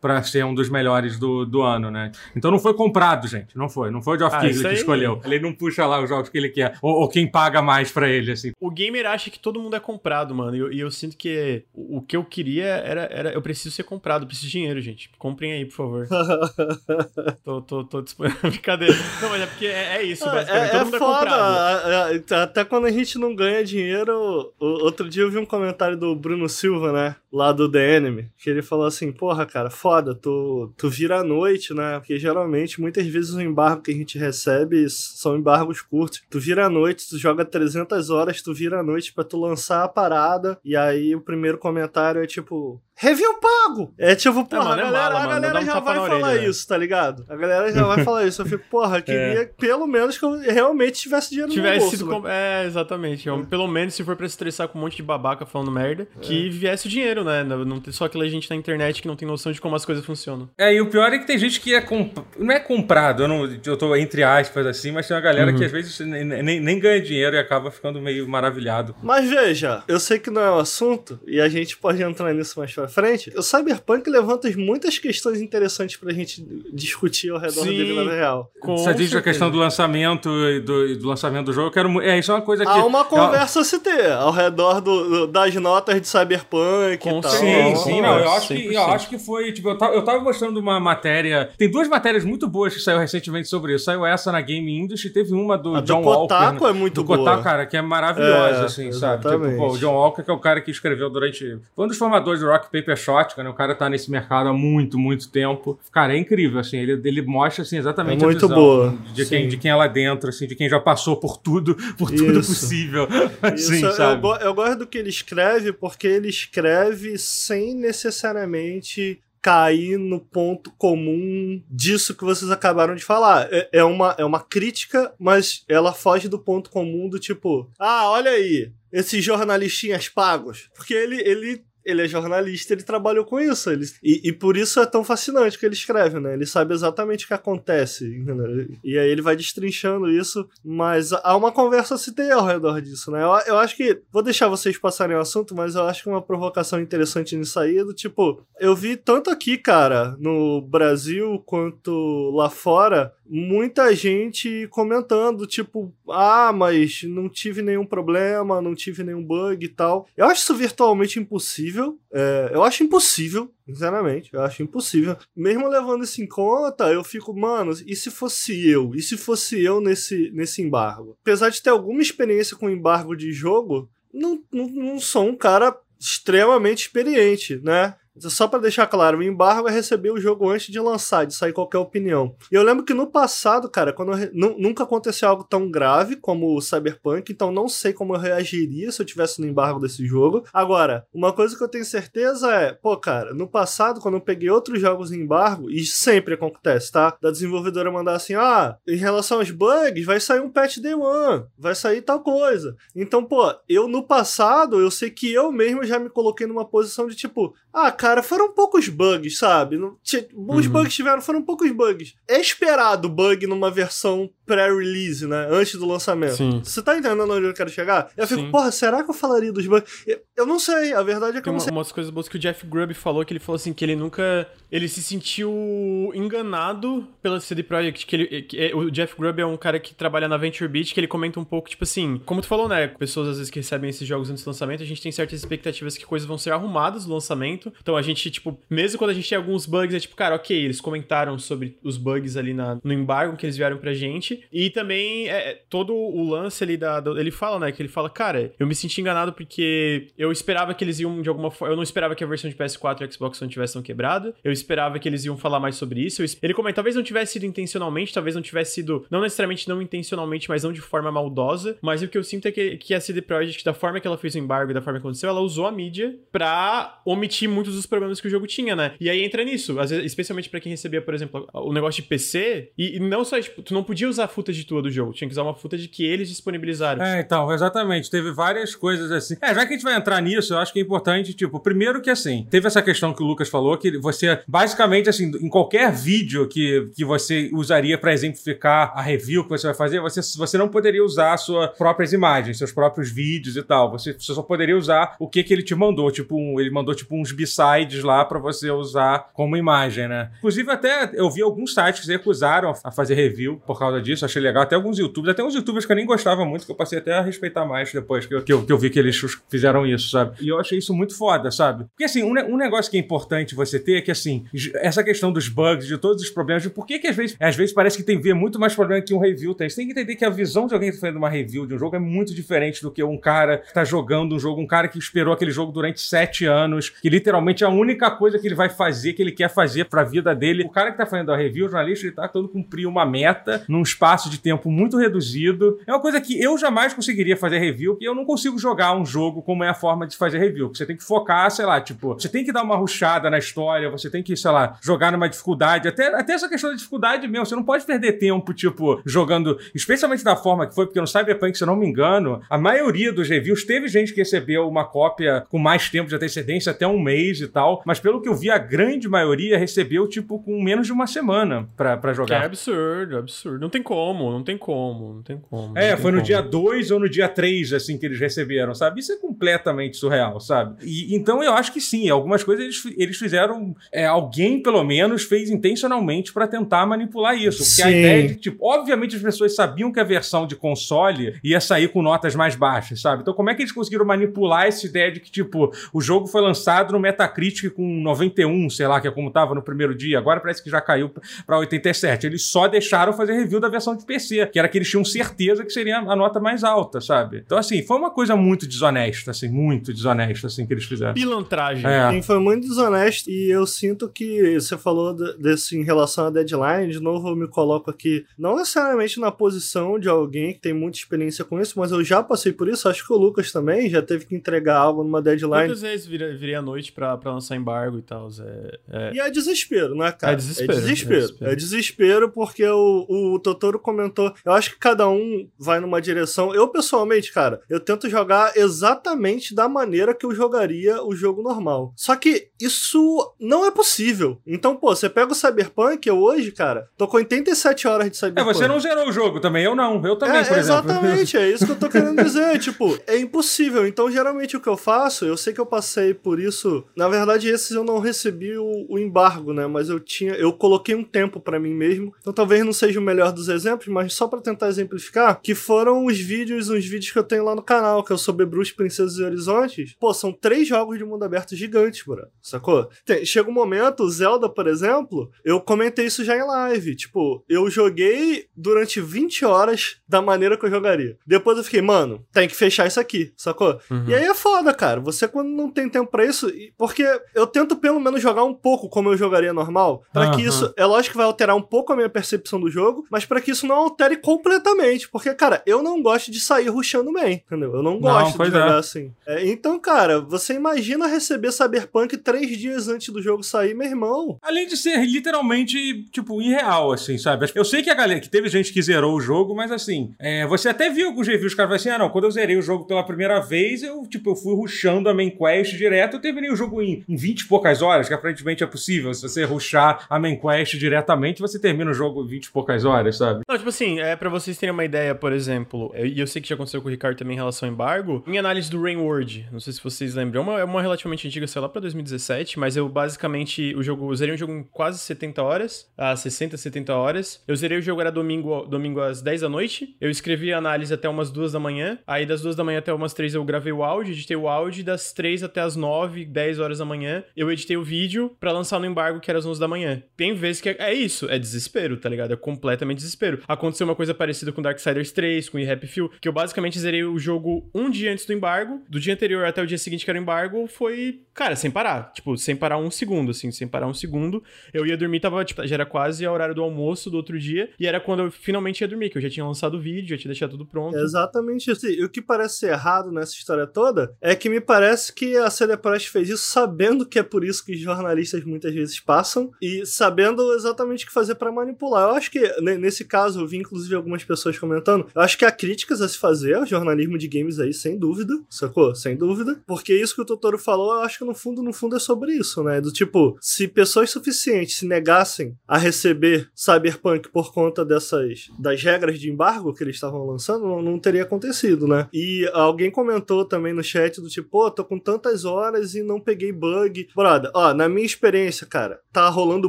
pra 0.00 0.22
ser 0.22 0.44
um 0.44 0.54
dos 0.54 0.68
melhores 0.68 1.18
do, 1.18 1.44
do 1.44 1.62
ano, 1.62 1.90
né? 1.90 2.12
Então 2.34 2.50
não 2.50 2.58
foi 2.58 2.74
comprado, 2.74 3.26
gente. 3.28 3.56
Não 3.56 3.68
foi. 3.68 3.90
Não 3.90 4.02
foi 4.02 4.16
o 4.16 4.18
Geoff 4.18 4.36
ah, 4.36 4.40
Keighley 4.40 4.68
que 4.68 4.74
escolheu. 4.74 5.20
Ele 5.24 5.40
não 5.40 5.52
puxa 5.52 5.86
lá 5.86 6.02
os 6.02 6.08
jogos 6.08 6.28
que 6.28 6.38
ele 6.38 6.48
quer. 6.48 6.76
Ou, 6.82 7.02
ou, 7.02 7.08
quem 7.08 7.26
paga 7.26 7.62
mais 7.62 7.90
pra 7.90 8.08
ele, 8.08 8.32
assim. 8.32 8.52
O 8.60 8.70
gamer 8.70 9.06
acha 9.06 9.30
que 9.30 9.38
todo 9.38 9.60
mundo 9.60 9.76
é 9.76 9.80
comprado, 9.80 10.34
mano. 10.34 10.56
E 10.56 10.58
eu, 10.58 10.72
e 10.72 10.80
eu 10.80 10.90
sinto 10.90 11.16
que 11.16 11.64
o, 11.72 11.98
o, 11.98 12.02
que 12.02 12.16
eu 12.16 12.24
queria 12.24 12.66
era, 12.66 13.02
era. 13.10 13.32
Eu 13.32 13.42
preciso 13.42 13.74
ser 13.74 13.84
comprado, 13.84 14.26
preciso 14.26 14.46
de 14.46 14.52
dinheiro, 14.52 14.80
gente. 14.80 15.10
Comprem 15.18 15.52
aí, 15.52 15.64
por 15.64 15.74
favor. 15.74 16.08
tô, 17.44 17.62
tô, 17.62 17.84
tô 17.84 18.02
disponível. 18.02 18.38
Brincadeira. 18.50 18.94
Não, 19.20 19.30
mas 19.30 19.42
é 19.42 19.46
porque 19.46 19.66
é, 19.66 19.96
é 19.96 20.02
isso, 20.02 20.28
é, 20.28 20.32
basicamente. 20.32 20.66
É, 20.66 20.70
todo 20.70 20.80
é 20.80 20.84
mundo 20.84 20.98
foda. 20.98 21.30
é 21.30 22.18
comprado. 22.18 22.42
Até 22.42 22.64
quando 22.64 22.86
a 22.86 22.90
gente 22.90 23.18
não 23.18 23.34
ganha 23.34 23.64
dinheiro. 23.64 24.33
Outro 24.58 25.08
dia 25.08 25.22
eu 25.22 25.30
vi 25.30 25.38
um 25.38 25.46
comentário 25.46 25.96
do 25.96 26.14
Bruno 26.14 26.48
Silva, 26.48 26.92
né? 26.92 27.16
Lá 27.32 27.52
do 27.52 27.70
The 27.70 27.96
Enemy. 27.96 28.30
Que 28.38 28.50
ele 28.50 28.62
falou 28.62 28.86
assim: 28.86 29.12
Porra, 29.12 29.46
cara, 29.46 29.70
foda, 29.70 30.14
tu, 30.14 30.72
tu 30.76 30.88
vira 30.88 31.20
à 31.20 31.24
noite, 31.24 31.74
né? 31.74 31.98
Porque 31.98 32.18
geralmente, 32.18 32.80
muitas 32.80 33.06
vezes, 33.06 33.34
o 33.34 33.40
embargo 33.40 33.82
que 33.82 33.90
a 33.90 33.94
gente 33.94 34.18
recebe 34.18 34.88
são 34.88 35.36
embargos 35.36 35.80
curtos. 35.82 36.22
Tu 36.30 36.38
vira 36.38 36.66
à 36.66 36.70
noite, 36.70 37.08
tu 37.08 37.18
joga 37.18 37.44
300 37.44 38.10
horas, 38.10 38.42
tu 38.42 38.52
vira 38.54 38.80
à 38.80 38.82
noite 38.82 39.12
pra 39.12 39.24
tu 39.24 39.38
lançar 39.38 39.84
a 39.84 39.88
parada. 39.88 40.58
E 40.64 40.76
aí 40.76 41.14
o 41.14 41.20
primeiro 41.20 41.58
comentário 41.58 42.22
é 42.22 42.26
tipo: 42.26 42.80
Review 42.96 43.40
pago! 43.40 43.92
É 43.98 44.14
tipo, 44.14 44.40
é, 44.40 44.44
porra, 44.44 44.62
é, 44.62 44.64
mano, 44.64 44.72
a 44.72 44.84
galera, 44.84 45.14
mala, 45.14 45.24
a 45.24 45.40
galera 45.40 45.60
um 45.60 45.66
já 45.66 45.80
vai 45.80 45.96
falar 45.96 46.02
orelha, 46.02 46.40
né? 46.40 46.48
isso, 46.48 46.66
tá 46.66 46.76
ligado? 46.76 47.24
A 47.28 47.36
galera 47.36 47.72
já 47.72 47.84
vai 47.84 48.02
falar 48.04 48.24
isso. 48.24 48.42
Eu 48.42 48.46
fico, 48.46 48.64
porra, 48.70 49.02
queria 49.02 49.42
é. 49.42 49.44
pelo 49.46 49.86
menos 49.86 50.16
que 50.16 50.24
eu 50.24 50.38
realmente 50.38 51.00
tivesse 51.00 51.30
dinheiro 51.30 51.50
tivesse 51.50 51.74
no 51.74 51.80
bolso. 51.80 51.96
Sido 51.96 52.10
né? 52.10 52.20
com... 52.20 52.28
É, 52.28 52.64
exatamente. 52.64 53.28
Eu, 53.28 53.44
pelo 53.44 53.66
menos, 53.66 53.94
se 53.94 54.04
for 54.04 54.16
pra 54.16 54.26
estressar 54.26 54.68
com 54.68 54.78
um 54.78 54.82
monte 54.82 54.96
de 54.96 55.02
babaca 55.02 55.44
falando 55.44 55.70
merda, 55.70 56.06
que 56.20 56.46
é. 56.46 56.50
viesse 56.50 56.86
o 56.86 56.90
dinheiro, 56.90 57.24
né? 57.24 57.42
Não 57.42 57.80
ter 57.80 57.92
só 57.92 58.04
aquela 58.04 58.28
gente 58.28 58.48
na 58.48 58.56
internet 58.56 59.02
que 59.02 59.08
não 59.08 59.16
tem 59.16 59.26
noção 59.26 59.50
de 59.50 59.60
como 59.60 59.74
as 59.74 59.84
coisas 59.84 60.04
funcionam. 60.04 60.48
É, 60.56 60.72
e 60.72 60.80
o 60.80 60.86
pior 60.86 61.12
é 61.12 61.18
que 61.18 61.26
tem 61.26 61.38
gente 61.38 61.60
que 61.60 61.74
é 61.74 61.80
comp... 61.80 62.16
não 62.38 62.54
é 62.54 62.60
comprado, 62.60 63.24
eu, 63.24 63.28
não, 63.28 63.44
eu 63.44 63.76
tô 63.76 63.94
entre 63.96 64.22
aspas 64.22 64.66
assim, 64.66 64.92
mas 64.92 65.06
tem 65.06 65.16
uma 65.16 65.22
galera 65.22 65.50
uhum. 65.50 65.58
que 65.58 65.64
às 65.64 65.72
vezes 65.72 65.98
nem, 66.00 66.24
nem, 66.24 66.60
nem 66.60 66.78
ganha 66.78 67.00
dinheiro 67.00 67.36
e 67.36 67.38
acaba 67.38 67.70
ficando 67.70 68.00
meio 68.00 68.28
maravilhado. 68.28 68.94
Mas 69.02 69.28
veja, 69.28 69.82
eu 69.88 69.98
sei 69.98 70.18
que 70.18 70.30
não 70.30 70.42
é 70.42 70.50
o 70.50 70.58
assunto, 70.58 71.18
e 71.26 71.40
a 71.40 71.48
gente 71.48 71.76
pode 71.76 72.02
entrar 72.02 72.32
nisso 72.32 72.58
mais 72.58 72.72
pra 72.84 72.88
frente. 72.88 73.32
Eu 73.34 73.42
Cyberpunk 73.42 74.08
levanta 74.08 74.50
muitas 74.56 74.98
questões 74.98 75.40
interessantes 75.40 75.96
pra 75.96 76.12
gente 76.12 76.44
discutir 76.72 77.30
ao 77.30 77.38
redor 77.38 77.62
Sim, 77.62 77.76
dele 77.76 78.04
na 78.04 78.12
real. 78.12 78.50
Você 78.62 78.94
diz 78.94 79.14
a 79.14 79.22
questão 79.22 79.50
do 79.50 79.58
lançamento 79.58 80.28
e 80.48 80.60
do, 80.60 80.98
do, 80.98 81.08
lançamento 81.08 81.46
do 81.46 81.52
jogo, 81.52 81.68
eu 81.68 81.72
quero. 81.72 82.00
É, 82.00 82.18
isso 82.18 82.30
é 82.30 82.34
uma 82.34 82.42
coisa 82.42 82.64
que. 82.64 82.70
Há 82.70 82.84
uma 82.84 83.04
conversa 83.04 83.60
a 83.60 83.64
se 83.64 83.78
ter 83.78 84.12
ao 84.12 84.30
redor 84.30 84.80
do, 84.80 85.08
do, 85.08 85.26
das 85.26 85.54
notas 85.54 86.00
de 86.00 86.08
Cyberpunk 86.08 86.98
Com 86.98 87.18
e 87.18 87.20
tal. 87.20 87.30
Sim, 87.30 87.76
sim, 87.76 88.00
não, 88.00 88.18
eu 88.18 88.30
acho, 88.30 88.48
que, 88.48 88.74
eu 88.74 88.84
acho 88.86 89.08
que 89.08 89.18
foi. 89.18 89.52
Tipo, 89.52 89.70
eu 89.70 89.78
tava, 89.78 89.94
eu 89.94 90.02
tava 90.02 90.20
mostrando 90.20 90.58
uma 90.58 90.80
matéria. 90.80 91.50
Tem 91.56 91.70
duas 91.70 91.88
matérias 91.88 92.24
muito 92.24 92.48
boas 92.48 92.74
que 92.74 92.80
saiu 92.80 92.98
recentemente 92.98 93.48
sobre 93.48 93.74
isso. 93.74 93.84
Saiu 93.84 94.04
essa 94.04 94.32
na 94.32 94.40
Game 94.40 94.70
Industry, 94.72 95.10
teve 95.10 95.32
uma 95.32 95.56
do 95.56 95.76
a 95.76 95.80
John 95.80 96.02
do 96.02 96.08
Walker. 96.08 96.34
Kotaku 96.34 96.66
é 96.66 96.72
muito 96.72 96.94
do 96.94 97.04
boa. 97.04 97.18
Kotaku, 97.18 97.42
cara, 97.42 97.66
que 97.66 97.76
é 97.76 97.82
maravilhosa, 97.82 98.62
é, 98.62 98.64
assim, 98.64 98.88
exatamente. 98.88 99.22
sabe? 99.22 99.44
Tipo, 99.44 99.56
pô, 99.56 99.74
o 99.74 99.78
John 99.78 99.94
Walker, 99.94 100.22
que 100.22 100.30
é 100.30 100.34
o 100.34 100.38
cara 100.38 100.60
que 100.60 100.70
escreveu 100.70 101.10
durante. 101.10 101.58
Foi 101.74 101.84
um 101.84 101.88
dos 101.88 101.98
formadores 101.98 102.40
do 102.40 102.46
Rock 102.46 102.70
Paper 102.74 102.96
Shotgun, 102.96 103.44
né? 103.44 103.50
O 103.50 103.54
cara 103.54 103.74
tá 103.74 103.88
nesse 103.88 104.10
mercado 104.10 104.48
há 104.48 104.52
muito, 104.52 104.98
muito 104.98 105.28
tempo. 105.28 105.78
Cara, 105.92 106.14
é 106.14 106.18
incrível, 106.18 106.58
assim, 106.58 106.78
ele, 106.78 107.00
ele 107.04 107.22
mostra, 107.22 107.62
assim, 107.62 107.78
exatamente 107.78 108.22
é 108.22 108.26
muito 108.26 108.48
boa. 108.48 108.96
De 109.12 109.24
quem, 109.26 109.46
de 109.46 109.56
quem 109.56 109.70
é 109.70 109.74
lá 109.74 109.86
dentro, 109.86 110.28
assim, 110.28 110.46
de 110.46 110.56
quem 110.56 110.68
já 110.68 110.80
passou 110.80 111.16
por 111.16 111.36
tudo, 111.36 111.76
por 111.96 112.12
Isso. 112.12 112.24
tudo 112.24 112.38
possível. 112.40 113.08
assim, 113.40 113.80
sabe? 113.92 114.26
Eu, 114.26 114.34
eu 114.36 114.54
gosto 114.54 114.78
do 114.78 114.86
que 114.86 114.98
ele 114.98 115.10
escreve, 115.10 115.72
porque 115.72 116.06
ele 116.06 116.28
escreve 116.28 117.16
sem 117.16 117.74
necessariamente 117.74 119.20
cair 119.40 119.98
no 119.98 120.18
ponto 120.18 120.70
comum 120.78 121.62
disso 121.68 122.14
que 122.14 122.24
vocês 122.24 122.50
acabaram 122.50 122.94
de 122.94 123.04
falar. 123.04 123.46
É, 123.52 123.68
é, 123.74 123.84
uma, 123.84 124.14
é 124.18 124.24
uma 124.24 124.40
crítica, 124.40 125.12
mas 125.18 125.64
ela 125.68 125.92
foge 125.92 126.28
do 126.28 126.38
ponto 126.38 126.70
comum 126.70 127.10
do 127.10 127.18
tipo, 127.18 127.70
ah, 127.78 128.10
olha 128.10 128.30
aí, 128.30 128.72
esses 128.90 129.22
jornalistinhas 129.22 130.08
pagos. 130.08 130.70
Porque 130.74 130.94
ele, 130.94 131.20
ele 131.20 131.62
ele 131.84 132.02
é 132.02 132.08
jornalista, 132.08 132.72
ele 132.72 132.82
trabalhou 132.82 133.24
com 133.24 133.38
isso. 133.38 133.70
Ele, 133.70 133.84
e, 134.02 134.28
e, 134.28 134.32
por 134.32 134.56
isso 134.56 134.80
é 134.80 134.86
tão 134.86 135.04
fascinante 135.04 135.58
que 135.58 135.66
ele 135.66 135.74
escreve, 135.74 136.18
né? 136.18 136.34
Ele 136.34 136.46
sabe 136.46 136.72
exatamente 136.72 137.24
o 137.24 137.28
que 137.28 137.34
acontece, 137.34 138.06
entendeu? 138.06 138.68
E 138.82 138.98
aí 138.98 139.08
ele 139.08 139.22
vai 139.22 139.36
destrinchando 139.36 140.10
isso, 140.10 140.48
mas 140.64 141.12
há 141.12 141.36
uma 141.36 141.52
conversa 141.52 141.98
se 141.98 142.12
ter 142.12 142.32
ao 142.32 142.44
redor 142.44 142.80
disso, 142.80 143.10
né? 143.10 143.22
Eu, 143.22 143.54
eu 143.54 143.58
acho 143.58 143.76
que. 143.76 144.00
Vou 144.10 144.22
deixar 144.22 144.48
vocês 144.48 144.78
passarem 144.78 145.16
o 145.16 145.20
assunto, 145.20 145.54
mas 145.54 145.74
eu 145.74 145.82
acho 145.82 146.02
que 146.02 146.08
uma 146.08 146.22
provocação 146.22 146.80
interessante 146.80 147.36
nisso 147.36 147.58
aí 147.58 147.78
é 147.78 147.84
do 147.84 147.92
tipo. 147.92 148.42
Eu 148.58 148.74
vi 148.74 148.96
tanto 148.96 149.30
aqui, 149.30 149.58
cara, 149.58 150.16
no 150.18 150.60
Brasil 150.62 151.42
quanto 151.44 152.30
lá 152.34 152.48
fora, 152.48 153.12
muita 153.26 153.94
gente 153.94 154.68
comentando, 154.70 155.46
tipo, 155.46 155.92
ah, 156.08 156.52
mas 156.52 157.02
não 157.04 157.28
tive 157.28 157.62
nenhum 157.62 157.86
problema, 157.86 158.60
não 158.60 158.74
tive 158.74 159.02
nenhum 159.02 159.24
bug 159.24 159.64
e 159.64 159.68
tal. 159.68 160.06
Eu 160.16 160.26
acho 160.26 160.42
isso 160.42 160.54
virtualmente 160.54 161.18
impossível. 161.18 161.98
É, 162.12 162.50
eu 162.52 162.62
acho 162.62 162.82
impossível, 162.84 163.50
sinceramente, 163.66 164.30
eu 164.32 164.42
acho 164.42 164.62
impossível. 164.62 165.16
Mesmo 165.34 165.68
levando 165.68 166.04
isso 166.04 166.22
em 166.22 166.26
conta, 166.26 166.92
eu 166.92 167.02
fico, 167.02 167.34
mano, 167.34 167.72
e 167.86 167.96
se 167.96 168.10
fosse 168.10 168.68
eu? 168.68 168.94
E 168.94 169.02
se 169.02 169.16
fosse 169.16 169.62
eu 169.62 169.80
nesse, 169.80 170.30
nesse 170.32 170.62
embargo? 170.62 171.16
Apesar 171.22 171.48
de 171.48 171.62
ter 171.62 171.70
alguma 171.70 172.02
experiência 172.02 172.56
com 172.56 172.70
embargo 172.70 173.16
de 173.16 173.32
jogo, 173.32 173.88
não, 174.12 174.40
não, 174.52 174.68
não 174.68 175.00
sou 175.00 175.26
um 175.26 175.36
cara 175.36 175.76
extremamente 175.98 176.82
experiente, 176.82 177.60
né? 177.62 177.96
Só 178.18 178.46
para 178.46 178.60
deixar 178.60 178.86
claro, 178.86 179.18
o 179.18 179.22
embargo 179.22 179.68
é 179.68 179.72
receber 179.72 180.10
o 180.10 180.20
jogo 180.20 180.48
antes 180.48 180.72
de 180.72 180.78
lançar, 180.78 181.26
de 181.26 181.34
sair 181.34 181.52
qualquer 181.52 181.78
opinião. 181.78 182.36
E 182.50 182.54
eu 182.54 182.62
lembro 182.62 182.84
que 182.84 182.94
no 182.94 183.08
passado, 183.08 183.68
cara, 183.68 183.92
quando 183.92 184.12
nunca 184.32 184.84
aconteceu 184.84 185.28
algo 185.28 185.44
tão 185.44 185.70
grave 185.70 186.16
como 186.16 186.56
o 186.56 186.60
Cyberpunk, 186.60 187.32
então 187.32 187.50
não 187.50 187.68
sei 187.68 187.92
como 187.92 188.14
eu 188.14 188.20
reagiria 188.20 188.92
se 188.92 189.02
eu 189.02 189.06
tivesse 189.06 189.40
no 189.40 189.46
embargo 189.46 189.80
desse 189.80 190.06
jogo. 190.06 190.44
Agora, 190.52 191.06
uma 191.12 191.32
coisa 191.32 191.56
que 191.56 191.64
eu 191.64 191.68
tenho 191.68 191.84
certeza 191.84 192.52
é, 192.52 192.72
pô, 192.72 192.96
cara, 192.96 193.34
no 193.34 193.48
passado, 193.48 194.00
quando 194.00 194.14
eu 194.14 194.20
peguei 194.20 194.48
outros 194.48 194.80
jogos 194.80 195.10
em 195.10 195.24
embargo, 195.24 195.70
e 195.70 195.84
sempre 195.84 196.34
acontece, 196.34 196.92
tá? 196.92 197.16
Da 197.20 197.30
desenvolvedora 197.30 197.90
mandar 197.90 198.14
assim: 198.14 198.34
ah, 198.34 198.76
em 198.86 198.96
relação 198.96 199.38
aos 199.38 199.50
bugs, 199.50 200.04
vai 200.04 200.20
sair 200.20 200.40
um 200.40 200.50
patch 200.50 200.78
day 200.78 200.94
one, 200.94 201.44
vai 201.58 201.74
sair 201.74 202.02
tal 202.02 202.20
coisa. 202.20 202.76
Então, 202.94 203.24
pô, 203.24 203.52
eu 203.68 203.88
no 203.88 204.06
passado, 204.06 204.78
eu 204.78 204.90
sei 204.90 205.10
que 205.10 205.32
eu 205.32 205.50
mesmo 205.50 205.84
já 205.84 205.98
me 205.98 206.08
coloquei 206.08 206.46
numa 206.46 206.64
posição 206.64 207.08
de 207.08 207.16
tipo, 207.16 207.54
ah, 207.72 207.90
cara, 207.90 208.03
foram 208.22 208.52
poucos 208.52 208.88
bugs, 208.88 209.38
sabe? 209.38 209.76
Os 209.76 210.12
uhum. 210.32 210.72
bugs 210.72 210.94
tiveram, 210.94 211.20
foram 211.20 211.42
poucos 211.42 211.70
bugs. 211.70 212.14
É 212.28 212.40
esperado 212.40 213.08
bug 213.08 213.46
numa 213.46 213.70
versão 213.70 214.30
pré-release, 214.46 215.26
né? 215.26 215.48
Antes 215.50 215.74
do 215.74 215.86
lançamento. 215.86 216.36
Sim. 216.36 216.60
Você 216.62 216.82
tá 216.82 216.96
entendendo 216.96 217.32
onde 217.32 217.46
eu 217.46 217.54
quero 217.54 217.70
chegar? 217.70 218.10
Eu 218.16 218.26
fico, 218.26 218.42
Sim. 218.42 218.50
porra, 218.50 218.70
será 218.70 219.02
que 219.02 219.10
eu 219.10 219.14
falaria 219.14 219.52
dos 219.52 219.66
bugs? 219.66 220.04
Eu 220.36 220.46
não 220.46 220.58
sei, 220.58 220.92
a 220.92 221.02
verdade 221.02 221.38
é 221.38 221.40
que 221.40 221.44
Tem 221.44 221.52
eu 221.52 221.54
não 221.54 221.60
sei. 221.60 221.72
umas 221.72 221.90
coisas 221.92 222.10
boas 222.10 222.28
que 222.28 222.36
o 222.36 222.38
Jeff 222.38 222.66
Grubb 222.66 222.92
falou, 222.94 223.24
que 223.24 223.32
ele 223.32 223.40
falou 223.40 223.56
assim, 223.56 223.72
que 223.72 223.84
ele 223.84 223.96
nunca... 223.96 224.48
Ele 224.70 224.88
se 224.88 225.02
sentiu 225.02 226.10
enganado 226.14 227.06
pela 227.22 227.40
CD 227.40 227.62
Projekt, 227.62 228.06
que 228.06 228.16
ele... 228.16 228.42
Que, 228.42 228.58
é, 228.58 228.74
o 228.74 228.90
Jeff 228.90 229.14
Grubb 229.16 229.40
é 229.40 229.46
um 229.46 229.56
cara 229.56 229.78
que 229.80 229.94
trabalha 229.94 230.28
na 230.28 230.36
Venture 230.36 230.68
Beat, 230.68 230.92
que 230.92 231.00
ele 231.00 231.06
comenta 231.06 231.40
um 231.40 231.44
pouco, 231.44 231.68
tipo 231.68 231.84
assim, 231.84 232.20
como 232.24 232.40
tu 232.40 232.46
falou, 232.46 232.68
né? 232.68 232.88
Pessoas 232.88 233.28
às 233.28 233.36
vezes 233.38 233.50
que 233.50 233.58
recebem 233.60 233.90
esses 233.90 234.06
jogos 234.06 234.30
antes 234.30 234.44
do 234.44 234.48
lançamento, 234.48 234.82
a 234.82 234.86
gente 234.86 235.00
tem 235.00 235.12
certas 235.12 235.38
expectativas 235.38 235.96
que 235.96 236.04
coisas 236.04 236.26
vão 236.26 236.36
ser 236.36 236.50
arrumadas 236.50 237.06
no 237.06 237.14
lançamento. 237.14 237.72
Então 237.80 237.93
a 237.96 238.02
gente, 238.02 238.30
tipo, 238.30 238.58
mesmo 238.68 238.98
quando 238.98 239.10
a 239.10 239.14
gente 239.14 239.28
tem 239.28 239.36
alguns 239.36 239.66
bugs, 239.66 239.94
é 239.94 240.00
tipo, 240.00 240.16
cara, 240.16 240.34
ok, 240.34 240.56
eles 240.56 240.80
comentaram 240.80 241.38
sobre 241.38 241.78
os 241.82 241.96
bugs 241.96 242.36
ali 242.36 242.52
na, 242.52 242.78
no 242.82 242.92
embargo 242.92 243.36
que 243.36 243.46
eles 243.46 243.56
vieram 243.56 243.78
pra 243.78 243.94
gente. 243.94 244.44
E 244.52 244.70
também 244.70 245.28
é, 245.28 245.50
é 245.50 245.62
todo 245.68 245.94
o 245.94 246.28
lance 246.28 246.62
ali 246.62 246.76
da, 246.76 247.02
Ele 247.16 247.30
fala, 247.30 247.58
né? 247.58 247.72
Que 247.72 247.82
ele 247.82 247.88
fala, 247.88 248.08
cara, 248.10 248.52
eu 248.58 248.66
me 248.66 248.74
senti 248.74 249.00
enganado 249.00 249.32
porque 249.32 250.08
eu 250.16 250.30
esperava 250.32 250.74
que 250.74 250.84
eles 250.84 251.00
iam 251.00 251.20
de 251.22 251.28
alguma 251.28 251.50
forma. 251.50 251.72
Eu 251.72 251.76
não 251.76 251.82
esperava 251.82 252.14
que 252.14 252.24
a 252.24 252.26
versão 252.26 252.50
de 252.50 252.56
PS4 252.56 253.08
e 253.08 253.12
Xbox 253.12 253.40
não 253.40 253.48
tivesse 253.48 253.74
tão 253.74 253.82
quebrada. 253.82 254.34
Eu 254.42 254.52
esperava 254.52 254.98
que 254.98 255.08
eles 255.08 255.24
iam 255.24 255.36
falar 255.36 255.60
mais 255.60 255.76
sobre 255.76 256.00
isso. 256.00 256.22
Eu, 256.22 256.26
ele 256.42 256.54
comenta, 256.54 256.76
talvez 256.76 256.96
não 256.96 257.02
tivesse 257.02 257.34
sido 257.34 257.46
intencionalmente, 257.46 258.12
talvez 258.12 258.34
não 258.34 258.42
tivesse 258.42 258.74
sido. 258.74 259.06
Não 259.10 259.20
necessariamente 259.20 259.68
não 259.68 259.80
intencionalmente, 259.80 260.48
mas 260.48 260.62
não 260.62 260.72
de 260.72 260.80
forma 260.80 261.10
maldosa. 261.10 261.76
Mas 261.80 262.02
o 262.02 262.08
que 262.08 262.18
eu 262.18 262.24
sinto 262.24 262.48
é 262.48 262.52
que, 262.52 262.76
que 262.76 262.94
a 262.94 263.00
CD 263.00 263.22
Projekt, 263.22 263.64
da 263.64 263.74
forma 263.74 264.00
que 264.00 264.06
ela 264.06 264.18
fez 264.18 264.34
o 264.34 264.38
embargo 264.38 264.70
e 264.70 264.74
da 264.74 264.82
forma 264.82 264.98
que 264.98 265.06
aconteceu, 265.06 265.28
ela 265.28 265.40
usou 265.40 265.66
a 265.66 265.72
mídia 265.72 266.16
pra 266.32 267.00
omitir 267.04 267.48
muitos 267.48 267.74
dos 267.74 267.83
os 267.84 267.86
problemas 267.86 268.20
que 268.20 268.26
o 268.26 268.30
jogo 268.30 268.46
tinha, 268.46 268.74
né? 268.74 268.92
E 269.00 269.08
aí 269.08 269.22
entra 269.22 269.44
nisso, 269.44 269.78
às 269.78 269.90
vezes, 269.90 270.04
especialmente 270.04 270.48
para 270.48 270.60
quem 270.60 270.70
recebia, 270.70 271.00
por 271.00 271.14
exemplo, 271.14 271.46
o 271.52 271.72
negócio 271.72 272.02
de 272.02 272.08
PC, 272.08 272.70
e, 272.76 272.96
e, 272.96 273.00
não 273.00 273.24
só, 273.24 273.40
tipo, 273.40 273.62
tu 273.62 273.72
não 273.72 273.84
podia 273.84 274.08
usar 274.08 274.24
a 274.24 274.28
footage 274.28 274.64
tua 274.64 274.82
do 274.82 274.90
jogo, 274.90 275.12
tinha 275.12 275.28
que 275.28 275.32
usar 275.32 275.42
uma 275.42 275.54
footage 275.54 275.88
que 275.88 276.04
eles 276.04 276.28
disponibilizaram. 276.28 277.04
É, 277.04 277.20
então, 277.20 277.52
exatamente. 277.52 278.10
Teve 278.10 278.32
várias 278.32 278.74
coisas 278.74 279.10
assim. 279.12 279.36
É, 279.40 279.54
já 279.54 279.66
que 279.66 279.74
a 279.74 279.76
gente 279.76 279.82
vai 279.82 279.96
entrar 279.96 280.20
nisso, 280.20 280.54
eu 280.54 280.58
acho 280.58 280.72
que 280.72 280.78
é 280.78 280.82
importante, 280.82 281.34
tipo, 281.34 281.60
primeiro 281.60 282.00
que 282.00 282.10
assim, 282.10 282.46
teve 282.50 282.66
essa 282.66 282.82
questão 282.82 283.12
que 283.12 283.22
o 283.22 283.26
Lucas 283.26 283.48
falou, 283.48 283.76
que 283.76 283.96
você, 283.98 284.40
basicamente, 284.46 285.08
assim, 285.08 285.30
em 285.40 285.48
qualquer 285.48 285.92
vídeo 285.92 286.48
que, 286.48 286.90
que 286.94 287.04
você 287.04 287.50
usaria 287.52 287.98
para 287.98 288.12
exemplificar 288.12 288.92
a 288.94 289.02
review 289.02 289.44
que 289.44 289.50
você 289.50 289.66
vai 289.66 289.74
fazer, 289.74 290.00
você, 290.00 290.20
você 290.36 290.58
não 290.58 290.68
poderia 290.68 291.04
usar 291.04 291.36
suas 291.36 291.70
próprias 291.76 292.12
imagens, 292.12 292.58
seus 292.58 292.72
próprios 292.72 293.10
vídeos 293.10 293.56
e 293.56 293.62
tal. 293.62 293.90
Você, 293.92 294.12
você 294.12 294.34
só 294.34 294.42
poderia 294.42 294.76
usar 294.76 295.16
o 295.18 295.28
que, 295.28 295.42
que 295.42 295.52
ele 295.52 295.62
te 295.62 295.74
mandou. 295.74 296.10
Tipo, 296.10 296.36
um, 296.36 296.60
ele 296.60 296.70
mandou 296.70 296.94
tipo 296.94 297.14
uns 297.14 297.32
b-sides 297.74 298.02
lá 298.02 298.24
para 298.24 298.38
você 298.38 298.70
usar 298.70 299.30
como 299.32 299.56
imagem, 299.56 300.08
né? 300.08 300.30
Inclusive, 300.38 300.70
até 300.70 301.10
eu 301.14 301.30
vi 301.30 301.42
alguns 301.42 301.74
sites 301.74 302.00
que 302.00 302.06
se 302.06 302.12
recusaram 302.12 302.72
a 302.82 302.90
fazer 302.90 303.14
review 303.14 303.60
por 303.66 303.78
causa 303.78 304.00
disso. 304.00 304.24
Achei 304.24 304.40
legal. 304.40 304.62
Até 304.62 304.76
alguns 304.76 304.98
youtubers, 304.98 305.32
até 305.32 305.42
uns 305.42 305.54
youtubers 305.54 305.84
que 305.84 305.92
eu 305.92 305.96
nem 305.96 306.06
gostava 306.06 306.44
muito, 306.44 306.64
que 306.64 306.72
eu 306.72 306.76
passei 306.76 306.98
até 306.98 307.14
a 307.14 307.20
respeitar 307.20 307.64
mais 307.64 307.92
depois 307.92 308.26
que 308.26 308.34
eu, 308.34 308.42
que 308.42 308.52
eu, 308.52 308.64
que 308.64 308.72
eu 308.72 308.78
vi 308.78 308.90
que 308.90 308.98
eles 308.98 309.20
fizeram 309.48 309.86
isso, 309.86 310.10
sabe? 310.10 310.36
E 310.40 310.48
eu 310.48 310.58
achei 310.58 310.78
isso 310.78 310.94
muito 310.94 311.16
foda, 311.16 311.50
sabe? 311.50 311.84
Porque 311.84 312.04
assim, 312.04 312.22
um, 312.22 312.32
um 312.32 312.56
negócio 312.56 312.90
que 312.90 312.96
é 312.96 313.00
importante 313.00 313.54
você 313.54 313.78
ter 313.78 313.98
é 313.98 314.00
que 314.00 314.10
assim, 314.10 314.44
essa 314.76 315.02
questão 315.02 315.32
dos 315.32 315.48
bugs, 315.48 315.86
de 315.86 315.98
todos 315.98 316.22
os 316.22 316.30
problemas, 316.30 316.62
de 316.62 316.70
por 316.70 316.86
que 316.86 316.98
que 316.98 317.08
às 317.08 317.16
vezes, 317.16 317.36
às 317.40 317.56
vezes 317.56 317.74
parece 317.74 317.96
que 317.96 318.02
tem 318.02 318.20
ver 318.20 318.34
muito 318.34 318.58
mais 318.58 318.74
problema 318.74 319.02
que 319.02 319.14
um 319.14 319.18
review 319.18 319.54
tem. 319.54 319.68
Você 319.68 319.76
tem 319.76 319.86
que 319.86 319.92
entender 319.92 320.16
que 320.16 320.24
a 320.24 320.30
visão 320.30 320.66
de 320.66 320.74
alguém 320.74 320.90
que 320.90 320.96
tá 320.96 321.02
fazendo 321.02 321.16
uma 321.16 321.28
review 321.28 321.66
de 321.66 321.74
um 321.74 321.78
jogo 321.78 321.96
é 321.96 321.98
muito 321.98 322.34
diferente 322.34 322.82
do 322.82 322.90
que 322.90 323.02
um 323.02 323.18
cara 323.18 323.58
que 323.58 323.72
tá 323.72 323.84
jogando 323.84 324.34
um 324.34 324.38
jogo, 324.38 324.60
um 324.60 324.66
cara 324.66 324.88
que 324.88 324.98
esperou 324.98 325.32
aquele 325.34 325.50
jogo 325.50 325.72
durante 325.72 326.00
sete 326.00 326.44
anos, 326.46 326.90
que 326.90 327.08
literalmente 327.08 327.63
a 327.64 327.68
única 327.68 328.10
coisa 328.10 328.38
que 328.38 328.46
ele 328.46 328.54
vai 328.54 328.68
fazer, 328.68 329.12
que 329.12 329.22
ele 329.22 329.32
quer 329.32 329.48
fazer 329.48 329.86
pra 329.86 330.04
vida 330.04 330.34
dele. 330.34 330.64
O 330.64 330.70
cara 330.70 330.90
que 330.90 330.98
tá 330.98 331.06
fazendo 331.06 331.32
a 331.32 331.36
review, 331.36 331.66
o 331.66 331.68
jornalista, 331.68 332.06
ele 332.06 332.14
tá 332.14 332.28
todo 332.28 332.48
cumprir 332.48 332.86
uma 332.86 333.04
meta 333.04 333.64
num 333.68 333.82
espaço 333.82 334.30
de 334.30 334.38
tempo 334.38 334.70
muito 334.70 334.96
reduzido. 334.96 335.78
É 335.86 335.92
uma 335.92 336.00
coisa 336.00 336.20
que 336.20 336.40
eu 336.40 336.56
jamais 336.58 336.94
conseguiria 336.94 337.36
fazer 337.36 337.58
review, 337.58 337.92
porque 337.92 338.08
eu 338.08 338.14
não 338.14 338.24
consigo 338.24 338.58
jogar 338.58 338.94
um 338.94 339.04
jogo 339.04 339.42
como 339.42 339.64
é 339.64 339.68
a 339.68 339.74
forma 339.74 340.06
de 340.06 340.16
fazer 340.16 340.38
review. 340.38 340.68
Você 340.68 340.86
tem 340.86 340.96
que 340.96 341.04
focar, 341.04 341.50
sei 341.50 341.66
lá, 341.66 341.80
tipo, 341.80 342.14
você 342.14 342.28
tem 342.28 342.44
que 342.44 342.52
dar 342.52 342.62
uma 342.62 342.76
ruchada 342.76 343.30
na 343.30 343.38
história, 343.38 343.90
você 343.90 344.10
tem 344.10 344.22
que, 344.22 344.36
sei 344.36 344.50
lá, 344.50 344.78
jogar 344.82 345.12
numa 345.12 345.28
dificuldade, 345.28 345.88
até, 345.88 346.08
até 346.14 346.32
essa 346.32 346.48
questão 346.48 346.70
da 346.70 346.76
dificuldade 346.76 347.26
mesmo, 347.28 347.46
você 347.46 347.54
não 347.54 347.62
pode 347.62 347.84
perder 347.84 348.12
tempo, 348.12 348.52
tipo, 348.52 349.00
jogando, 349.04 349.58
especialmente 349.74 350.24
da 350.24 350.36
forma 350.36 350.66
que 350.66 350.74
foi, 350.74 350.86
porque 350.86 351.00
no 351.00 351.06
Cyberpunk, 351.06 351.56
se 351.56 351.64
eu 351.64 351.66
não 351.66 351.76
me 351.76 351.86
engano, 351.86 352.40
a 352.48 352.58
maioria 352.58 353.12
dos 353.12 353.28
reviews 353.28 353.64
teve 353.64 353.88
gente 353.88 354.12
que 354.12 354.20
recebeu 354.20 354.68
uma 354.68 354.84
cópia 354.84 355.44
com 355.48 355.58
mais 355.58 355.88
tempo 355.88 356.08
de 356.08 356.14
antecedência, 356.14 356.72
até 356.72 356.86
um 356.86 357.00
mês 357.00 357.43
e 357.44 357.48
tal, 357.48 357.82
mas 357.84 358.00
pelo 358.00 358.20
que 358.20 358.28
eu 358.28 358.34
vi, 358.34 358.50
a 358.50 358.58
grande 358.58 359.08
maioria 359.08 359.58
recebeu, 359.58 360.08
tipo, 360.08 360.38
com 360.42 360.62
menos 360.62 360.86
de 360.86 360.92
uma 360.92 361.06
semana 361.06 361.68
pra, 361.76 361.96
pra 361.96 362.12
jogar. 362.12 362.38
Que 362.38 362.42
é 362.42 362.46
absurdo, 362.46 363.18
absurdo. 363.18 363.60
Não 363.60 363.68
tem 363.68 363.82
como, 363.82 364.30
não 364.30 364.42
tem 364.42 364.56
como, 364.56 365.14
não 365.14 365.22
tem 365.22 365.38
como. 365.38 365.76
É, 365.76 365.94
tem 365.94 365.96
foi 365.96 366.10
no 366.10 366.18
como. 366.18 366.26
dia 366.26 366.40
2 366.40 366.90
ou 366.90 367.00
no 367.00 367.08
dia 367.08 367.28
3, 367.28 367.72
assim, 367.72 367.98
que 367.98 368.06
eles 368.06 368.18
receberam, 368.18 368.74
sabe? 368.74 369.00
Isso 369.00 369.12
é 369.12 369.16
completamente 369.16 369.96
surreal, 369.96 370.40
sabe? 370.40 370.76
E, 370.82 371.14
então 371.14 371.42
eu 371.42 371.52
acho 371.52 371.72
que 371.72 371.80
sim, 371.80 372.08
algumas 372.08 372.42
coisas 372.42 372.64
eles, 372.64 372.98
eles 372.98 373.16
fizeram, 373.16 373.74
é, 373.92 374.06
alguém 374.06 374.62
pelo 374.62 374.82
menos 374.84 375.24
fez 375.24 375.50
intencionalmente 375.50 376.32
pra 376.32 376.46
tentar 376.46 376.86
manipular 376.86 377.36
isso. 377.36 377.64
Porque 377.64 377.82
a 377.82 377.86
Sim. 377.86 377.98
ideia 377.98 378.28
de, 378.28 378.34
tipo, 378.36 378.66
obviamente 378.66 379.16
as 379.16 379.22
pessoas 379.22 379.54
sabiam 379.54 379.92
que 379.92 380.00
a 380.00 380.04
versão 380.04 380.46
de 380.46 380.56
console 380.56 381.38
ia 381.42 381.60
sair 381.60 381.88
com 381.88 382.02
notas 382.02 382.34
mais 382.34 382.54
baixas, 382.54 383.00
sabe? 383.00 383.22
Então 383.22 383.34
como 383.34 383.50
é 383.50 383.54
que 383.54 383.62
eles 383.62 383.72
conseguiram 383.72 384.04
manipular 384.04 384.66
essa 384.66 384.86
ideia 384.86 385.10
de 385.10 385.20
que, 385.20 385.30
tipo, 385.30 385.72
o 385.92 386.00
jogo 386.00 386.26
foi 386.26 386.40
lançado 386.40 386.92
no 386.92 387.00
Metacritic 387.00 387.33
com 387.74 388.00
91, 388.02 388.70
sei 388.70 388.86
lá, 388.86 389.00
que 389.00 389.08
é 389.08 389.10
como 389.10 389.30
tava 389.30 389.54
no 389.54 389.62
primeiro 389.62 389.94
dia, 389.94 390.18
agora 390.18 390.40
parece 390.40 390.62
que 390.62 390.70
já 390.70 390.80
caiu 390.80 391.10
pra 391.46 391.58
87. 391.58 392.26
Eles 392.26 392.46
só 392.46 392.66
deixaram 392.68 393.12
fazer 393.12 393.32
review 393.34 393.60
da 393.60 393.68
versão 393.68 393.96
de 393.96 394.04
PC, 394.04 394.46
que 394.46 394.58
era 394.58 394.68
que 394.68 394.78
eles 394.78 394.88
tinham 394.90 395.04
certeza 395.04 395.64
que 395.64 395.70
seria 395.70 395.98
a 395.98 396.16
nota 396.16 396.40
mais 396.40 396.62
alta, 396.64 397.00
sabe? 397.00 397.42
Então, 397.44 397.58
assim, 397.58 397.82
foi 397.82 397.96
uma 397.96 398.10
coisa 398.10 398.36
muito 398.36 398.66
desonesta, 398.66 399.30
assim, 399.30 399.48
muito 399.48 399.92
desonesta, 399.92 400.46
assim, 400.46 400.66
que 400.66 400.72
eles 400.74 400.84
fizeram. 400.84 401.14
Pilantragem. 401.14 401.84
É. 401.86 402.10
Sim, 402.10 402.22
foi 402.22 402.38
muito 402.38 402.66
desonesto 402.68 403.28
e 403.30 403.50
eu 403.50 403.66
sinto 403.66 404.08
que 404.08 404.54
você 404.58 404.76
falou 404.78 405.12
de- 405.14 405.36
desse 405.38 405.76
em 405.78 405.82
relação 405.82 406.26
à 406.26 406.30
deadline, 406.30 406.92
de 406.92 407.00
novo 407.00 407.28
eu 407.28 407.36
me 407.36 407.48
coloco 407.48 407.90
aqui, 407.90 408.24
não 408.38 408.56
necessariamente 408.56 409.18
na 409.20 409.30
posição 409.30 409.98
de 409.98 410.08
alguém 410.08 410.52
que 410.54 410.60
tem 410.60 410.72
muita 410.72 410.98
experiência 410.98 411.44
com 411.44 411.60
isso, 411.60 411.78
mas 411.78 411.90
eu 411.92 412.02
já 412.04 412.22
passei 412.22 412.52
por 412.52 412.68
isso, 412.68 412.88
acho 412.88 413.06
que 413.06 413.12
o 413.12 413.16
Lucas 413.16 413.50
também 413.52 413.88
já 413.88 414.02
teve 414.02 414.26
que 414.26 414.34
entregar 414.34 414.76
algo 414.76 415.02
numa 415.02 415.20
deadline. 415.22 415.64
Quantas 415.68 415.82
vezes 415.82 416.06
virei 416.06 416.54
à 416.54 416.62
noite 416.62 416.92
pra, 416.92 417.16
pra 417.24 417.32
lançar 417.32 417.56
embargo 417.56 417.98
e 417.98 418.02
tal? 418.02 418.28
É, 418.40 418.78
é, 418.90 419.14
E 419.14 419.18
é 419.20 419.30
desespero, 419.30 419.94
né, 419.96 420.12
cara? 420.12 420.34
É 420.34 420.36
desespero, 420.36 420.72
É 420.72 420.76
desespero. 420.76 421.14
é 421.14 421.20
desespero. 421.20 421.50
É 421.50 421.56
desespero 421.56 422.30
porque 422.30 422.64
o, 422.66 423.06
o 423.34 423.38
Totoro 423.40 423.78
comentou. 423.78 424.32
Eu 424.44 424.52
acho 424.52 424.70
que 424.70 424.78
cada 424.78 425.08
um 425.08 425.48
vai 425.58 425.80
numa 425.80 426.00
direção. 426.00 426.54
Eu, 426.54 426.68
pessoalmente, 426.68 427.32
cara, 427.32 427.60
eu 427.68 427.80
tento 427.80 428.08
jogar 428.08 428.52
exatamente 428.56 429.54
da 429.54 429.68
maneira 429.68 430.14
que 430.14 430.24
eu 430.26 430.34
jogaria 430.34 431.02
o 431.02 431.14
jogo 431.16 431.42
normal. 431.42 431.92
Só 431.96 432.14
que 432.16 432.48
isso 432.60 433.34
não 433.40 433.64
é 433.66 433.70
possível. 433.70 434.38
Então, 434.46 434.76
pô, 434.76 434.94
você 434.94 435.08
pega 435.08 435.32
o 435.32 435.34
Cyberpunk, 435.34 436.06
eu 436.08 436.18
hoje, 436.18 436.52
cara, 436.52 436.88
tô 436.96 437.08
com 437.08 437.16
87 437.16 437.88
horas 437.88 438.10
de 438.10 438.16
É, 438.16 438.20
Cyberpunk. 438.20 438.54
você 438.54 438.68
não 438.68 438.78
zerou 438.78 439.08
o 439.08 439.12
jogo 439.12 439.40
também, 439.40 439.64
eu 439.64 439.74
não. 439.74 440.04
Eu 440.06 440.16
também, 440.16 440.40
É, 440.40 440.44
por 440.44 440.58
exemplo. 440.58 440.90
exatamente, 440.90 441.36
é 441.36 441.50
isso 441.50 441.64
que 441.66 441.72
eu 441.72 441.76
tô 441.78 441.88
querendo 441.88 442.20
dizer. 442.22 442.58
tipo, 442.58 442.98
é 443.06 443.16
impossível. 443.18 443.86
Então, 443.86 444.10
geralmente, 444.10 444.56
o 444.56 444.60
que 444.60 444.68
eu 444.68 444.76
faço, 444.76 445.24
eu 445.24 445.36
sei 445.36 445.52
que 445.52 445.60
eu 445.60 445.66
passei 445.66 446.12
por 446.14 446.38
isso. 446.38 446.84
Na 446.96 447.08
verdade, 447.18 447.48
esses 447.48 447.70
eu 447.70 447.84
não 447.84 447.98
recebi 447.98 448.56
o, 448.56 448.86
o 448.88 448.98
embargo, 448.98 449.52
né? 449.52 449.66
Mas 449.66 449.88
eu 449.88 449.98
tinha. 450.00 450.32
Eu 450.34 450.52
coloquei 450.52 450.94
um 450.94 451.04
tempo 451.04 451.40
pra 451.40 451.58
mim 451.58 451.74
mesmo. 451.74 452.14
Então, 452.20 452.32
talvez 452.32 452.64
não 452.64 452.72
seja 452.72 452.98
o 453.00 453.02
melhor 453.02 453.32
dos 453.32 453.48
exemplos, 453.48 453.88
mas 453.88 454.14
só 454.14 454.26
pra 454.28 454.40
tentar 454.40 454.68
exemplificar, 454.68 455.40
que 455.42 455.54
foram 455.54 456.04
os 456.06 456.18
vídeos, 456.18 456.68
uns 456.68 456.84
vídeos 456.84 457.10
que 457.12 457.18
eu 457.18 457.24
tenho 457.24 457.44
lá 457.44 457.54
no 457.54 457.62
canal, 457.62 458.02
que 458.04 458.12
é 458.12 458.16
sobre 458.16 458.46
Bruce, 458.46 458.74
Princesas 458.74 459.18
e 459.18 459.22
Horizontes. 459.24 459.94
Pô, 459.98 460.12
são 460.14 460.32
três 460.32 460.66
jogos 460.66 460.98
de 460.98 461.04
mundo 461.04 461.24
aberto 461.24 461.54
gigantes, 461.54 462.02
bro. 462.06 462.26
Sacou? 462.42 462.88
Tem- 463.04 463.24
chega 463.24 463.48
um 463.48 463.52
momento, 463.54 464.02
o 464.04 464.10
Zelda, 464.10 464.48
por 464.48 464.66
exemplo, 464.66 465.30
eu 465.44 465.60
comentei 465.60 466.06
isso 466.06 466.24
já 466.24 466.36
em 466.36 466.42
live. 466.46 466.96
Tipo, 466.96 467.44
eu 467.48 467.68
joguei 467.70 468.46
durante 468.56 469.00
20 469.00 469.44
horas 469.44 469.96
da 470.08 470.20
maneira 470.20 470.56
que 470.56 470.64
eu 470.66 470.70
jogaria. 470.70 471.16
Depois 471.26 471.56
eu 471.58 471.64
fiquei, 471.64 471.80
mano, 471.82 472.24
tem 472.32 472.48
que 472.48 472.54
fechar 472.54 472.86
isso 472.86 472.98
aqui, 473.00 473.32
sacou? 473.36 473.78
Uhum. 473.90 474.04
E 474.08 474.14
aí 474.14 474.24
é 474.24 474.34
foda, 474.34 474.72
cara. 474.74 475.00
Você 475.00 475.28
quando 475.28 475.48
não 475.50 475.70
tem 475.70 475.88
tempo 475.88 476.10
pra 476.10 476.24
isso, 476.24 476.50
porque 476.76 477.03
eu 477.34 477.46
tento 477.46 477.76
pelo 477.76 478.00
menos 478.00 478.20
jogar 478.20 478.44
um 478.44 478.54
pouco 478.54 478.88
como 478.88 479.10
eu 479.10 479.16
jogaria 479.16 479.52
normal, 479.52 480.04
Pra 480.12 480.30
que 480.30 480.42
Aham. 480.42 480.48
isso, 480.48 480.74
é 480.76 480.84
lógico 480.84 481.12
que 481.12 481.16
vai 481.16 481.26
alterar 481.26 481.56
um 481.56 481.62
pouco 481.62 481.92
a 481.92 481.96
minha 481.96 482.08
percepção 482.08 482.60
do 482.60 482.70
jogo, 482.70 483.06
mas 483.10 483.24
pra 483.24 483.40
que 483.40 483.50
isso 483.50 483.66
não 483.66 483.76
altere 483.76 484.16
completamente, 484.16 485.08
porque 485.08 485.34
cara, 485.34 485.62
eu 485.66 485.82
não 485.82 486.02
gosto 486.02 486.30
de 486.30 486.40
sair 486.40 486.68
rushando 486.68 487.12
bem, 487.12 487.42
entendeu? 487.46 487.74
Eu 487.74 487.82
não 487.82 487.98
gosto 487.98 488.32
de 488.32 488.36
pois 488.36 488.52
jogar 488.52 488.76
é. 488.76 488.78
assim. 488.78 489.12
É, 489.26 489.46
então, 489.48 489.78
cara, 489.78 490.20
você 490.20 490.54
imagina 490.54 491.06
receber 491.06 491.52
Cyberpunk 491.52 492.16
três 492.18 492.56
dias 492.58 492.88
antes 492.88 493.08
do 493.12 493.22
jogo 493.22 493.42
sair, 493.42 493.74
meu 493.74 493.86
irmão. 493.86 494.38
Além 494.42 494.66
de 494.66 494.76
ser 494.76 495.04
literalmente, 495.04 496.04
tipo, 496.10 496.40
irreal, 496.40 496.92
assim, 496.92 497.18
sabe? 497.18 497.50
Eu 497.54 497.64
sei 497.64 497.82
que 497.82 497.90
a 497.90 497.94
galera, 497.94 498.20
que 498.20 498.28
teve 498.28 498.48
gente 498.48 498.72
que 498.72 498.82
zerou 498.82 499.14
o 499.16 499.20
jogo, 499.20 499.54
mas 499.54 499.70
assim, 499.72 500.14
é, 500.18 500.46
você 500.46 500.68
até 500.68 500.90
viu 500.90 501.08
alguns 501.08 501.26
reviews, 501.26 501.52
os 501.52 501.54
caras 501.54 501.68
falam 501.68 501.76
assim, 501.76 501.90
ah, 501.90 501.98
não, 501.98 502.10
quando 502.10 502.24
eu 502.24 502.30
zerei 502.30 502.56
o 502.56 502.62
jogo 502.62 502.86
pela 502.86 503.02
primeira 503.02 503.40
vez, 503.40 503.82
eu, 503.82 504.06
tipo, 504.06 504.30
eu 504.30 504.36
fui 504.36 504.54
rushando 504.54 505.08
a 505.08 505.14
main 505.14 505.30
quest 505.30 505.76
direto, 505.76 506.16
eu 506.16 506.20
terminei 506.20 506.50
o 506.50 506.56
jogo 506.56 506.80
em, 506.80 506.93
em 507.08 507.16
20 507.16 507.40
e 507.40 507.48
poucas 507.48 507.82
horas, 507.82 508.06
que 508.08 508.14
aparentemente 508.14 508.62
é 508.62 508.66
possível. 508.66 509.12
Se 509.14 509.22
você 509.22 509.44
rushar 509.44 510.06
a 510.08 510.18
main 510.18 510.36
quest 510.38 510.76
diretamente, 510.78 511.40
você 511.40 511.58
termina 511.58 511.90
o 511.90 511.94
jogo 511.94 512.22
em 512.22 512.26
20 512.26 512.44
e 512.46 512.50
poucas 512.52 512.84
horas, 512.84 513.16
sabe? 513.16 513.40
Não, 513.48 513.56
tipo 513.56 513.68
assim, 513.68 514.00
é 514.00 514.14
pra 514.16 514.28
vocês 514.28 514.56
terem 514.58 514.72
uma 514.72 514.84
ideia, 514.84 515.14
por 515.14 515.32
exemplo, 515.32 515.90
eu- 515.94 516.06
e 516.06 516.20
eu, 516.20 516.26
sei 516.26 516.40
que 516.42 516.48
já 516.48 516.54
aconteceu 516.54 516.80
com 516.82 516.88
o 516.88 516.90
Ricardo 516.90 517.16
também 517.16 517.34
em 517.34 517.38
relação 517.38 517.68
ao 517.68 517.72
embargo, 517.72 518.22
minha 518.26 518.40
análise 518.40 518.70
do 518.70 518.80
Rain 518.82 518.96
World, 518.96 519.46
não 519.50 519.60
sei 519.60 519.72
se 519.72 519.82
vocês 519.82 520.14
lembram, 520.14 520.40
é 520.40 520.44
uma, 520.44 520.60
é 520.60 520.64
uma 520.64 520.82
relativamente 520.82 521.26
antiga, 521.26 521.46
sei 521.46 521.60
lá, 521.62 521.68
pra 521.68 521.80
2017, 521.80 522.58
mas 522.58 522.76
eu 522.76 522.88
basicamente, 522.88 523.74
o 523.76 523.82
jogo, 523.82 524.10
eu 524.10 524.16
zerei 524.16 524.34
um 524.34 524.38
jogo 524.38 524.52
em 524.52 524.62
quase 524.62 524.98
70 524.98 525.42
horas, 525.42 525.88
a 525.96 526.14
60, 526.16 526.56
70 526.56 526.94
horas, 526.94 527.42
eu 527.46 527.54
zerei 527.56 527.78
o 527.78 527.82
jogo, 527.82 528.00
era 528.00 528.10
domingo, 528.10 528.62
domingo 528.66 529.00
às 529.00 529.22
10 529.22 529.40
da 529.42 529.48
noite, 529.48 529.96
eu 530.00 530.10
escrevi 530.10 530.52
a 530.52 530.58
análise 530.58 530.92
até 530.92 531.08
umas 531.08 531.30
2 531.30 531.52
da 531.52 531.60
manhã, 531.60 531.98
aí 532.06 532.26
das 532.26 532.42
2 532.42 532.56
da 532.56 532.64
manhã 532.64 532.78
até 532.78 532.92
umas 532.92 533.14
3 533.14 533.34
eu 533.34 533.44
gravei 533.44 533.72
o 533.72 533.82
áudio, 533.84 534.12
editei 534.12 534.36
o 534.36 534.48
áudio, 534.48 534.84
das 534.84 535.12
3 535.12 535.42
até 535.42 535.60
as 535.60 535.76
9, 535.76 536.24
10 536.24 536.58
horas 536.58 536.78
da 536.78 536.83
manhã, 536.84 537.24
eu 537.36 537.50
editei 537.50 537.76
o 537.76 537.84
vídeo 537.84 538.36
pra 538.38 538.52
lançar 538.52 538.78
no 538.78 538.86
embargo, 538.86 539.20
que 539.20 539.30
era 539.30 539.38
às 539.38 539.46
11 539.46 539.60
da 539.60 539.68
manhã. 539.68 540.02
Tem 540.16 540.34
vezes 540.34 540.60
que 540.60 540.68
é, 540.70 540.76
é 540.78 540.94
isso, 540.94 541.28
é 541.28 541.38
desespero, 541.38 541.96
tá 541.96 542.08
ligado? 542.08 542.32
É 542.32 542.36
completamente 542.36 542.98
desespero. 542.98 543.40
Aconteceu 543.48 543.86
uma 543.86 543.94
coisa 543.94 544.14
parecida 544.14 544.52
com 544.52 544.62
Darksiders 544.62 545.12
3, 545.12 545.48
com 545.48 545.58
Happy 545.58 545.86
Few, 545.86 546.10
que 546.20 546.28
eu 546.28 546.32
basicamente 546.32 546.78
zerei 546.78 547.04
o 547.04 547.18
jogo 547.18 547.68
um 547.74 547.90
dia 547.90 548.12
antes 548.12 548.26
do 548.26 548.32
embargo, 548.32 548.82
do 548.88 549.00
dia 549.00 549.14
anterior 549.14 549.44
até 549.44 549.62
o 549.62 549.66
dia 549.66 549.78
seguinte 549.78 550.04
que 550.04 550.10
era 550.10 550.18
o 550.18 550.22
embargo, 550.22 550.66
foi, 550.66 551.20
cara, 551.32 551.56
sem 551.56 551.70
parar. 551.70 552.12
Tipo, 552.12 552.36
sem 552.36 552.54
parar 552.54 552.78
um 552.78 552.90
segundo, 552.90 553.30
assim, 553.30 553.50
sem 553.50 553.66
parar 553.66 553.86
um 553.86 553.94
segundo. 553.94 554.42
Eu 554.72 554.86
ia 554.86 554.96
dormir, 554.96 555.20
tava, 555.20 555.44
tipo, 555.44 555.66
já 555.66 555.74
era 555.74 555.86
quase 555.86 556.24
a 556.24 556.32
horário 556.32 556.54
do 556.54 556.62
almoço 556.62 557.10
do 557.10 557.16
outro 557.16 557.38
dia, 557.38 557.70
e 557.78 557.86
era 557.86 558.00
quando 558.00 558.24
eu 558.24 558.30
finalmente 558.30 558.80
ia 558.80 558.88
dormir, 558.88 559.10
que 559.10 559.18
eu 559.18 559.22
já 559.22 559.30
tinha 559.30 559.46
lançado 559.46 559.76
o 559.76 559.80
vídeo, 559.80 560.10
já 560.10 560.18
tinha 560.18 560.30
deixado 560.30 560.50
tudo 560.50 560.66
pronto. 560.66 560.96
É 560.96 561.02
exatamente 561.02 561.70
isso. 561.70 561.86
E 561.86 562.04
o 562.04 562.08
que 562.08 562.20
parece 562.20 562.66
errado 562.66 563.10
nessa 563.10 563.32
história 563.32 563.66
toda 563.66 564.14
é 564.20 564.34
que 564.34 564.48
me 564.48 564.60
parece 564.60 565.12
que 565.12 565.36
a 565.36 565.50
CD 565.50 565.76
Projekt 565.76 566.10
fez 566.10 566.28
isso 566.28 566.44
sabendo 566.44 566.73
que 567.06 567.18
é 567.18 567.22
por 567.22 567.44
isso 567.44 567.64
que 567.64 567.76
jornalistas 567.76 568.44
muitas 568.44 568.74
vezes 568.74 569.00
passam 569.00 569.50
e 569.60 569.84
sabendo 569.86 570.52
exatamente 570.54 571.04
o 571.04 571.08
que 571.08 571.12
fazer 571.12 571.34
para 571.34 571.52
manipular. 571.52 572.08
Eu 572.08 572.14
acho 572.14 572.30
que 572.30 572.60
nesse 572.60 573.04
caso 573.04 573.40
eu 573.40 573.46
vi 573.46 573.58
inclusive 573.58 573.94
algumas 573.94 574.24
pessoas 574.24 574.58
comentando, 574.58 575.06
eu 575.14 575.22
acho 575.22 575.38
que 575.38 575.44
há 575.44 575.50
críticas 575.50 576.00
a 576.00 576.08
se 576.08 576.18
fazer 576.18 576.54
ao 576.54 576.66
jornalismo 576.66 577.18
de 577.18 577.28
games 577.28 577.58
aí, 577.58 577.72
sem 577.72 577.98
dúvida, 577.98 578.34
sacou? 578.48 578.94
Sem 578.94 579.16
dúvida, 579.16 579.62
porque 579.66 579.94
isso 579.94 580.14
que 580.14 580.22
o 580.22 580.26
Totoro 580.26 580.58
falou, 580.58 580.94
eu 580.94 581.00
acho 581.00 581.18
que 581.18 581.24
no 581.24 581.34
fundo, 581.34 581.62
no 581.62 581.72
fundo 581.72 581.96
é 581.96 581.98
sobre 581.98 582.32
isso, 582.32 582.62
né? 582.62 582.80
Do 582.80 582.92
tipo, 582.92 583.36
se 583.40 583.68
pessoas 583.68 584.10
suficientes 584.10 584.76
se 584.76 584.86
negassem 584.86 585.56
a 585.66 585.78
receber 585.78 586.50
Cyberpunk 586.54 587.30
por 587.30 587.52
conta 587.52 587.84
dessas 587.84 588.48
das 588.58 588.82
regras 588.82 589.18
de 589.18 589.30
embargo 589.30 589.72
que 589.72 589.82
eles 589.82 589.96
estavam 589.96 590.24
lançando, 590.26 590.66
não, 590.66 590.82
não 590.82 590.98
teria 590.98 591.22
acontecido, 591.22 591.86
né? 591.86 592.08
E 592.12 592.48
alguém 592.52 592.90
comentou 592.90 593.44
também 593.44 593.72
no 593.72 593.82
chat 593.82 594.20
do 594.20 594.28
tipo, 594.28 594.48
pô, 594.48 594.70
tô 594.70 594.84
com 594.84 594.98
tantas 594.98 595.44
horas 595.44 595.94
e 595.94 596.02
não 596.02 596.20
peguei 596.20 596.52
bug. 596.64 597.08
Brother, 597.14 597.50
ó, 597.54 597.74
na 597.74 597.88
minha 597.88 598.06
experiência, 598.06 598.66
cara, 598.66 599.00
tá 599.12 599.28
rolando 599.28 599.68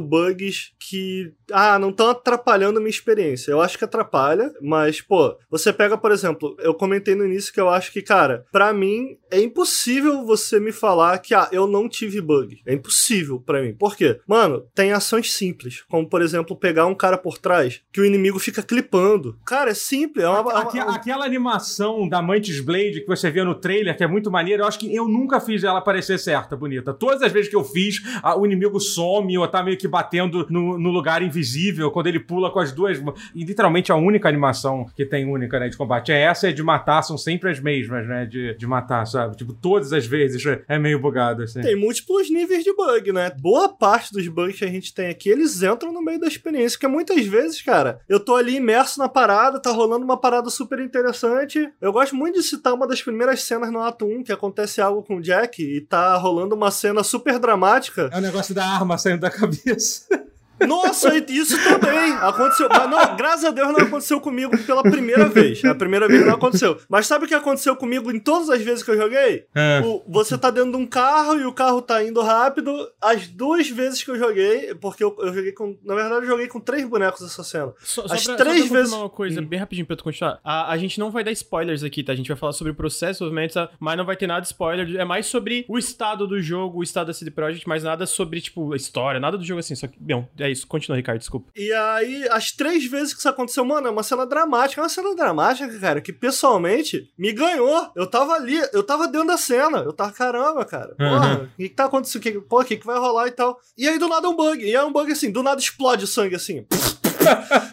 bugs 0.00 0.72
que, 0.78 1.32
ah, 1.52 1.78
não 1.78 1.90
estão 1.90 2.08
atrapalhando 2.08 2.78
a 2.78 2.80
minha 2.80 2.90
experiência. 2.90 3.50
Eu 3.50 3.60
acho 3.60 3.76
que 3.76 3.84
atrapalha, 3.84 4.52
mas, 4.62 5.00
pô, 5.00 5.36
você 5.50 5.72
pega, 5.72 5.98
por 5.98 6.10
exemplo, 6.10 6.56
eu 6.60 6.74
comentei 6.74 7.14
no 7.14 7.26
início 7.26 7.52
que 7.52 7.60
eu 7.60 7.68
acho 7.68 7.92
que, 7.92 8.00
cara, 8.00 8.44
para 8.50 8.72
mim 8.72 9.18
é 9.30 9.40
impossível 9.40 10.24
você 10.24 10.58
me 10.58 10.72
falar 10.72 11.18
que, 11.18 11.34
ah, 11.34 11.48
eu 11.52 11.66
não 11.66 11.88
tive 11.88 12.20
bug. 12.20 12.60
É 12.66 12.72
impossível 12.72 13.40
para 13.40 13.60
mim. 13.62 13.74
Por 13.74 13.96
quê? 13.96 14.20
Mano, 14.26 14.66
tem 14.74 14.92
ações 14.92 15.32
simples, 15.32 15.84
como, 15.88 16.08
por 16.08 16.22
exemplo, 16.22 16.56
pegar 16.56 16.86
um 16.86 16.94
cara 16.94 17.18
por 17.18 17.38
trás 17.38 17.82
que 17.92 18.00
o 18.00 18.04
inimigo 18.04 18.38
fica 18.38 18.62
clipando. 18.62 19.38
Cara, 19.44 19.70
é 19.70 19.74
simples. 19.74 20.24
É 20.24 20.28
uma, 20.28 20.60
Aqu 20.60 20.76
uma... 20.76 20.96
Aquela 20.96 21.24
animação 21.24 22.08
da 22.08 22.22
Mantis 22.22 22.60
Blade 22.60 23.00
que 23.00 23.06
você 23.06 23.30
vê 23.30 23.42
no 23.44 23.54
trailer, 23.54 23.96
que 23.96 24.04
é 24.04 24.06
muito 24.06 24.30
maneiro, 24.30 24.62
eu 24.62 24.66
acho 24.66 24.78
que 24.78 24.94
eu 24.94 25.08
nunca 25.08 25.40
fiz 25.40 25.64
ela 25.64 25.80
parecer 25.80 26.18
certa, 26.18 26.56
bonita. 26.56 26.75
Todas 26.82 27.22
as 27.22 27.32
vezes 27.32 27.48
que 27.48 27.56
eu 27.56 27.64
fiz, 27.64 28.02
a, 28.22 28.36
o 28.38 28.46
inimigo 28.46 28.80
some 28.80 29.36
ou 29.38 29.46
tá 29.48 29.62
meio 29.62 29.76
que 29.76 29.88
batendo 29.88 30.46
no, 30.50 30.78
no, 30.78 30.90
lugar 30.90 31.22
invisível, 31.22 31.90
quando 31.90 32.06
ele 32.06 32.20
pula 32.20 32.50
com 32.50 32.58
as 32.58 32.72
duas. 32.72 32.98
E 33.34 33.44
literalmente 33.44 33.92
a 33.92 33.96
única 33.96 34.28
animação 34.28 34.86
que 34.94 35.04
tem 35.04 35.24
única, 35.30 35.58
né, 35.58 35.68
de 35.68 35.76
combate 35.76 36.12
é 36.12 36.22
essa, 36.22 36.48
é 36.48 36.52
de 36.52 36.62
matar, 36.62 37.02
são 37.02 37.18
sempre 37.18 37.50
as 37.50 37.60
mesmas, 37.60 38.06
né, 38.06 38.26
de, 38.26 38.54
de 38.54 38.66
matar, 38.66 39.06
sabe? 39.06 39.36
Tipo, 39.36 39.52
todas 39.52 39.92
as 39.92 40.06
vezes 40.06 40.42
é 40.68 40.78
meio 40.78 40.98
bugado, 41.00 41.42
assim. 41.42 41.60
Tem 41.60 41.76
múltiplos 41.76 42.30
níveis 42.30 42.64
de 42.64 42.74
bug, 42.74 43.12
né? 43.12 43.30
Boa 43.38 43.68
parte 43.68 44.12
dos 44.12 44.26
bugs 44.28 44.58
que 44.58 44.64
a 44.64 44.70
gente 44.70 44.94
tem 44.94 45.08
aqui, 45.08 45.28
eles 45.28 45.62
entram 45.62 45.92
no 45.92 46.02
meio 46.02 46.20
da 46.20 46.26
experiência, 46.26 46.78
porque 46.78 46.88
muitas 46.88 47.24
vezes, 47.26 47.62
cara, 47.62 48.00
eu 48.08 48.20
tô 48.20 48.34
ali 48.34 48.56
imerso 48.56 48.98
na 48.98 49.08
parada, 49.08 49.60
tá 49.60 49.70
rolando 49.70 50.04
uma 50.04 50.16
parada 50.18 50.50
super 50.50 50.78
interessante. 50.80 51.68
Eu 51.80 51.92
gosto 51.92 52.14
muito 52.14 52.36
de 52.36 52.42
citar 52.42 52.74
uma 52.74 52.86
das 52.86 53.02
primeiras 53.02 53.42
cenas 53.42 53.70
no 53.70 53.80
ato 53.80 54.06
1, 54.06 54.24
que 54.24 54.32
acontece 54.32 54.80
algo 54.80 55.02
com 55.02 55.16
o 55.16 55.22
Jack 55.22 55.62
e 55.62 55.80
tá 55.80 56.16
rolando 56.16 56.54
uma 56.54 56.65
cena 56.70 57.02
super 57.02 57.38
dramática. 57.38 58.10
É 58.12 58.18
o 58.18 58.20
negócio 58.20 58.54
da 58.54 58.66
arma 58.66 58.98
saindo 58.98 59.20
da 59.20 59.30
cabeça. 59.30 60.06
Nossa, 60.66 61.12
isso 61.28 61.56
também 61.62 62.12
aconteceu. 62.14 62.68
Mas 62.68 62.90
não, 62.90 63.16
graças 63.16 63.44
a 63.44 63.50
Deus 63.50 63.68
não 63.68 63.86
aconteceu 63.86 64.20
comigo 64.20 64.56
pela 64.64 64.82
primeira 64.82 65.28
vez. 65.28 65.64
A 65.64 65.74
primeira 65.74 66.08
vez 66.08 66.24
não 66.24 66.34
aconteceu. 66.34 66.78
Mas 66.88 67.06
sabe 67.06 67.24
o 67.24 67.28
que 67.28 67.34
aconteceu 67.34 67.76
comigo 67.76 68.10
em 68.10 68.18
todas 68.18 68.48
as 68.48 68.62
vezes 68.62 68.82
que 68.82 68.90
eu 68.90 68.96
joguei? 68.96 69.46
É. 69.54 69.82
O, 69.84 70.02
você 70.08 70.38
tá 70.38 70.50
dentro 70.50 70.70
de 70.70 70.76
um 70.76 70.86
carro 70.86 71.38
e 71.38 71.44
o 71.44 71.52
carro 71.52 71.82
tá 71.82 72.02
indo 72.02 72.22
rápido. 72.22 72.88
As 73.00 73.26
duas 73.26 73.68
vezes 73.68 74.02
que 74.02 74.10
eu 74.10 74.18
joguei, 74.18 74.74
porque 74.74 75.02
eu, 75.04 75.14
eu 75.18 75.34
joguei 75.34 75.52
com. 75.52 75.76
Na 75.84 75.94
verdade, 75.94 76.24
eu 76.24 76.30
joguei 76.30 76.48
com 76.48 76.60
três 76.60 76.88
bonecos 76.88 77.22
essa 77.22 77.42
cena. 77.42 77.72
Só, 77.80 78.04
as 78.08 78.24
pra, 78.24 78.36
três 78.36 78.68
só 78.68 78.74
vezes. 78.74 78.92
uma 78.92 79.10
coisa, 79.10 79.40
hum. 79.40 79.46
bem 79.46 79.58
rapidinho 79.58 79.86
pra 79.86 79.96
tu 79.96 80.04
continuar. 80.04 80.40
A, 80.42 80.72
a 80.72 80.78
gente 80.78 80.98
não 80.98 81.10
vai 81.10 81.24
dar 81.24 81.32
spoilers 81.32 81.82
aqui, 81.82 82.02
tá? 82.02 82.12
A 82.12 82.16
gente 82.16 82.28
vai 82.28 82.36
falar 82.36 82.52
sobre 82.52 82.72
o 82.72 82.74
processo, 82.74 83.24
obviamente, 83.24 83.54
tá? 83.54 83.70
mas 83.78 83.96
não 83.96 84.04
vai 84.04 84.16
ter 84.16 84.26
nada 84.26 84.40
de 84.40 84.48
spoiler. 84.48 84.96
É 84.96 85.04
mais 85.04 85.26
sobre 85.26 85.64
o 85.68 85.78
estado 85.78 86.26
do 86.26 86.40
jogo, 86.40 86.78
o 86.78 86.82
estado 86.82 87.08
da 87.08 87.12
CD 87.12 87.30
Projekt, 87.30 87.68
mas 87.68 87.82
nada 87.82 88.06
sobre, 88.06 88.40
tipo, 88.40 88.72
a 88.72 88.76
história, 88.76 89.20
nada 89.20 89.36
do 89.36 89.44
jogo 89.44 89.60
assim. 89.60 89.74
Só 89.74 89.86
que, 89.86 89.98
bom, 89.98 90.28
é 90.38 90.45
isso. 90.50 90.66
Continua, 90.66 90.96
Ricardo 90.96 91.18
desculpa. 91.18 91.50
E 91.54 91.72
aí, 91.72 92.28
as 92.30 92.50
três 92.50 92.84
vezes 92.86 93.12
que 93.12 93.18
isso 93.18 93.28
aconteceu, 93.28 93.64
mano, 93.64 93.88
é 93.88 93.90
uma 93.90 94.02
cena 94.02 94.26
dramática. 94.26 94.80
É 94.80 94.84
uma 94.84 94.88
cena 94.88 95.14
dramática, 95.14 95.78
cara, 95.78 96.00
que 96.00 96.12
pessoalmente 96.12 97.10
me 97.18 97.32
ganhou. 97.32 97.90
Eu 97.94 98.06
tava 98.06 98.32
ali, 98.34 98.60
eu 98.72 98.82
tava 98.82 99.08
dentro 99.08 99.28
da 99.28 99.36
cena. 99.36 99.78
Eu 99.78 99.92
tava, 99.92 100.12
caramba, 100.12 100.64
cara. 100.64 100.94
Porra, 100.96 101.38
uhum. 101.38 101.44
o 101.44 101.48
que, 101.56 101.68
que 101.68 101.74
tá 101.74 101.84
acontecendo? 101.84 102.22
Que, 102.22 102.32
pô, 102.40 102.60
o 102.60 102.64
que, 102.64 102.76
que 102.76 102.86
vai 102.86 102.98
rolar 102.98 103.28
e 103.28 103.32
tal? 103.32 103.58
E 103.76 103.88
aí, 103.88 103.98
do 103.98 104.08
nada, 104.08 104.26
é 104.26 104.30
um 104.30 104.36
bug. 104.36 104.64
E 104.64 104.74
é 104.74 104.84
um 104.84 104.92
bug 104.92 105.10
assim, 105.10 105.30
do 105.30 105.42
nada 105.42 105.60
explode 105.60 106.04
o 106.04 106.08
sangue 106.08 106.34
assim. 106.34 106.66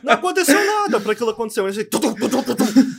Não 0.04 0.14
aconteceu 0.14 0.66
nada 0.66 1.00
pra 1.00 1.14
aquilo 1.14 1.30
acontecer. 1.30 1.62
Mas 1.62 1.78
assim, 1.78 1.88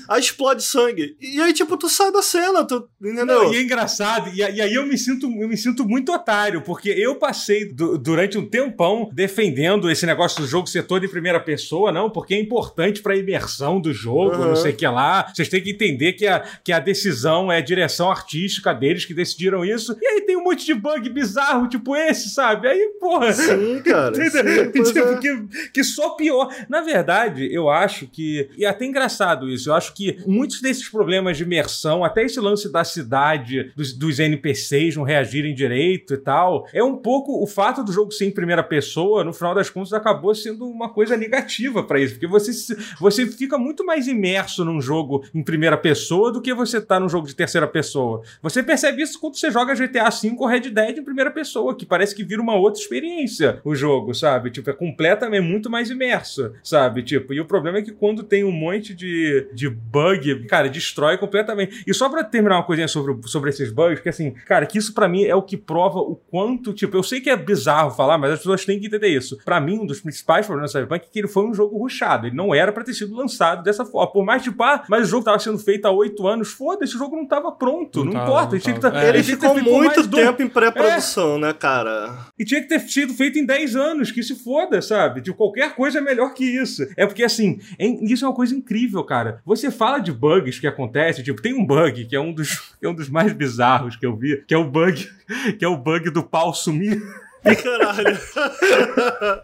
aí 0.08 0.20
explode 0.20 0.62
sangue. 0.62 1.16
E 1.20 1.40
aí, 1.40 1.52
tipo, 1.52 1.76
tu 1.76 1.88
sai 1.88 2.12
da 2.12 2.22
cena, 2.22 2.64
tu, 2.64 2.88
entendeu? 3.02 3.26
Não, 3.26 3.52
e 3.52 3.56
é 3.56 3.62
engraçado, 3.62 4.30
e, 4.30 4.38
e, 4.38 4.60
aí 4.60 4.74
eu 4.74 4.86
me 4.86 4.96
sinto, 4.96 5.26
eu 5.26 5.48
me 5.48 5.56
sinto 5.56 5.86
muito 5.86 6.12
otário, 6.12 6.62
porque 6.62 6.88
eu 6.90 7.16
passei 7.16 7.72
du, 7.72 7.98
durante 7.98 8.38
um 8.38 8.48
tempão 8.48 9.10
defendendo 9.12 9.90
esse 9.90 10.06
negócio 10.06 10.40
do 10.40 10.46
jogo 10.46 10.68
ser 10.68 10.84
todo 10.84 11.04
em 11.04 11.08
primeira 11.08 11.40
pessoa, 11.40 11.92
não, 11.92 12.10
porque 12.10 12.34
é 12.34 12.40
importante 12.40 13.02
pra 13.02 13.16
imersão 13.16 13.80
do 13.80 13.92
jogo, 13.92 14.36
uhum. 14.36 14.48
não 14.48 14.56
sei 14.56 14.72
o 14.72 14.76
que 14.76 14.86
lá. 14.86 15.30
Vocês 15.34 15.48
têm 15.48 15.62
que 15.62 15.70
entender 15.70 16.12
que 16.14 16.26
a, 16.26 16.40
que 16.62 16.72
a 16.72 16.78
decisão 16.78 17.50
é 17.50 17.58
a 17.58 17.62
direção 17.62 18.10
artística 18.10 18.72
deles 18.72 19.04
que 19.04 19.14
decidiram 19.14 19.64
isso. 19.64 19.96
E 20.00 20.06
aí 20.06 20.20
tem 20.22 20.36
um 20.36 20.44
monte 20.44 20.64
de 20.64 20.74
bug 20.74 21.08
bizarro, 21.08 21.68
tipo 21.68 21.96
esse, 21.96 22.30
sabe? 22.30 22.68
Aí, 22.68 22.96
porra. 23.00 23.32
Sim, 23.32 23.82
cara. 23.82 24.14
Sim, 24.30 24.70
tipo, 24.70 24.98
é. 24.98 25.18
que, 25.18 25.70
que 25.72 25.84
só 25.84 26.10
pior. 26.10 26.43
Na 26.68 26.80
verdade, 26.80 27.48
eu 27.52 27.68
acho 27.68 28.07
que. 28.07 28.48
E 28.57 28.64
é 28.64 28.68
até 28.68 28.85
engraçado 28.85 29.48
isso. 29.48 29.70
Eu 29.70 29.74
acho 29.74 29.94
que 29.94 30.18
muitos 30.26 30.61
desses 30.61 30.88
problemas 30.88 31.37
de 31.37 31.42
imersão, 31.42 32.04
até 32.04 32.24
esse 32.24 32.40
lance 32.40 32.70
da 32.70 32.85
cidade, 32.85 33.72
dos, 33.76 33.92
dos 33.92 34.18
NPCs 34.18 34.96
não 34.96 35.02
reagirem 35.02 35.54
direito 35.54 36.14
e 36.14 36.18
tal, 36.18 36.66
é 36.72 36.83
um 36.83 36.96
pouco 36.96 37.42
o 37.42 37.46
fato 37.46 37.83
do 37.83 37.92
jogo 37.92 38.12
ser 38.12 38.26
em 38.26 38.30
primeira 38.30 38.62
pessoa, 38.62 39.24
no 39.24 39.33
final 39.33 39.54
das 39.54 39.70
contas, 39.70 39.92
acabou 39.92 40.35
sendo 40.35 40.66
uma 40.66 40.88
coisa 40.88 41.16
negativa 41.16 41.83
para 41.83 42.00
isso. 42.00 42.14
Porque 42.14 42.26
você, 42.26 42.52
você 42.98 43.26
fica 43.26 43.59
muito 43.59 43.85
mais 43.85 44.07
imerso 44.09 44.64
num 44.64 44.80
jogo 44.80 45.24
em 45.35 45.42
primeira 45.42 45.76
pessoa 45.76 46.33
do 46.33 46.40
que 46.40 46.54
você 46.54 46.80
tá 46.80 46.98
num 46.98 47.09
jogo 47.09 47.26
de 47.26 47.35
terceira 47.35 47.66
pessoa. 47.66 48.22
Você 48.42 48.62
percebe 48.62 49.02
isso 49.02 49.20
quando 49.20 49.37
você 49.37 49.50
joga 49.50 49.74
GTA 49.74 50.11
V 50.11 50.37
ou 50.38 50.46
Red 50.46 50.70
Dead 50.70 50.98
em 50.98 51.04
primeira 51.04 51.30
pessoa, 51.30 51.76
que 51.76 51.87
parece 51.87 52.14
que 52.14 52.24
vira 52.24 52.40
uma 52.40 52.54
outra 52.54 52.80
experiência 52.80 53.61
o 53.64 53.74
jogo, 53.74 54.14
sabe? 54.14 54.50
Tipo, 54.50 54.70
é 54.70 54.72
completamente 54.72 55.42
muito 55.42 55.70
mais 55.70 55.90
imerso, 55.90 56.34
sabe? 56.62 57.03
Tipo, 57.03 57.33
e 57.33 57.40
o 57.40 57.44
problema 57.44 57.79
é 57.79 57.83
que 57.83 57.92
quando 57.92 58.23
tem 58.23 58.44
um 58.44 58.53
monte 58.53 58.94
de, 58.94 59.49
de 59.53 59.68
bug, 59.68 60.47
cara, 60.47 60.68
destrói 60.68 61.18
completamente. 61.18 61.83
E 61.87 61.94
só 61.94 62.09
pra 62.09 62.25
terminar 62.25 62.57
uma 62.57 62.64
coisinha 62.64 62.88
sobre, 62.88 63.16
sobre 63.29 63.51
esses 63.51 63.70
bugs, 63.70 64.01
que 64.01 64.09
assim, 64.09 64.33
cara, 64.47 64.66
que 64.66 64.79
isso 64.79 64.94
para 64.94 65.09
mim 65.09 65.25
é 65.25 65.35
o 65.35 65.42
que 65.42 65.57
prova 65.57 65.99
o 65.99 66.16
quanto, 66.16 66.73
tipo, 66.73 66.97
eu 66.97 67.03
sei 67.03 67.20
que 67.20 67.31
é 67.31 67.37
bizarro 67.37 67.90
falar, 67.90 68.18
mas 68.18 68.33
as 68.33 68.38
pessoas 68.38 68.64
têm 68.64 68.79
que 68.79 68.87
entender 68.87 69.09
isso. 69.09 69.38
Para 69.44 69.61
mim, 69.61 69.79
um 69.79 69.87
dos 69.87 70.01
principais 70.01 70.47
problemas 70.47 70.70
do 70.70 70.73
Cyberpunk 70.73 71.07
é 71.07 71.09
que 71.11 71.18
ele 71.18 71.29
foi 71.29 71.44
um 71.44 71.55
jogo 71.55 71.79
rushado. 71.79 72.27
Ele 72.27 72.37
não 72.37 72.55
era 72.55 72.73
para 72.73 72.85
ter 72.85 72.94
sido 72.94 73.14
lançado 73.14 73.62
dessa 73.62 73.85
forma. 73.85 74.12
Por 74.12 74.25
mais, 74.25 74.42
tipo, 74.42 74.62
ah, 74.62 74.85
mas 74.88 75.07
o 75.07 75.11
jogo 75.11 75.25
tava 75.25 75.38
sendo 75.38 75.59
feito 75.59 75.87
há 75.87 75.90
oito 75.90 76.27
anos, 76.27 76.53
foda-se, 76.53 76.94
o 76.94 76.99
jogo 76.99 77.16
não 77.16 77.27
tava 77.27 77.53
pronto. 77.53 78.01
Não, 78.01 78.07
não 78.07 78.12
tava, 78.12 78.25
importa. 78.25 78.53
Não 78.53 78.61
tinha 78.61 78.75
que 78.75 78.81
tá, 78.81 79.03
é. 79.03 79.09
Ele 79.09 79.23
ficou 79.23 79.62
muito 79.62 80.09
tempo 80.09 80.38
do... 80.38 80.42
em 80.42 80.49
pré-produção, 80.49 81.37
é. 81.37 81.38
né, 81.38 81.53
cara? 81.53 82.27
E 82.38 82.44
tinha 82.44 82.61
que 82.61 82.68
ter 82.68 82.81
sido 82.81 83.12
feito 83.14 83.38
em 83.38 83.47
10 83.47 83.77
anos, 83.77 84.11
que 84.11 84.23
se 84.23 84.35
foda, 84.35 84.81
sabe? 84.81 85.20
Tipo, 85.20 85.37
qualquer 85.37 85.75
coisa 85.75 85.99
é 85.99 86.01
melhor 86.01 86.23
que 86.32 86.44
isso. 86.44 86.87
É 86.96 87.06
porque, 87.06 87.22
assim, 87.22 87.60
é, 87.78 87.87
isso 87.87 88.24
é 88.24 88.28
uma 88.28 88.34
coisa 88.34 88.54
incrível, 88.54 89.02
cara. 89.04 89.40
Você 89.44 89.70
fala 89.70 89.98
de 89.98 90.12
bugs 90.12 90.58
que 90.58 90.66
acontecem, 90.66 91.24
tipo, 91.24 91.42
tem 91.42 91.54
um 91.54 91.64
bug 91.64 92.04
que 92.06 92.16
é 92.16 92.20
um 92.20 92.32
dos, 92.32 92.74
é 92.80 92.88
um 92.88 92.94
dos 92.94 93.08
mais 93.08 93.32
bizarros 93.32 93.96
que 93.96 94.06
eu 94.06 94.16
vi, 94.16 94.42
que 94.46 94.54
é 94.54 94.58
o 94.58 94.70
bug, 94.70 95.08
que 95.58 95.64
é 95.64 95.68
o 95.68 95.76
bug 95.76 96.10
do 96.10 96.22
pau 96.22 96.54
sumir. 96.54 97.02
E 97.44 97.57
caralho. 97.62 98.18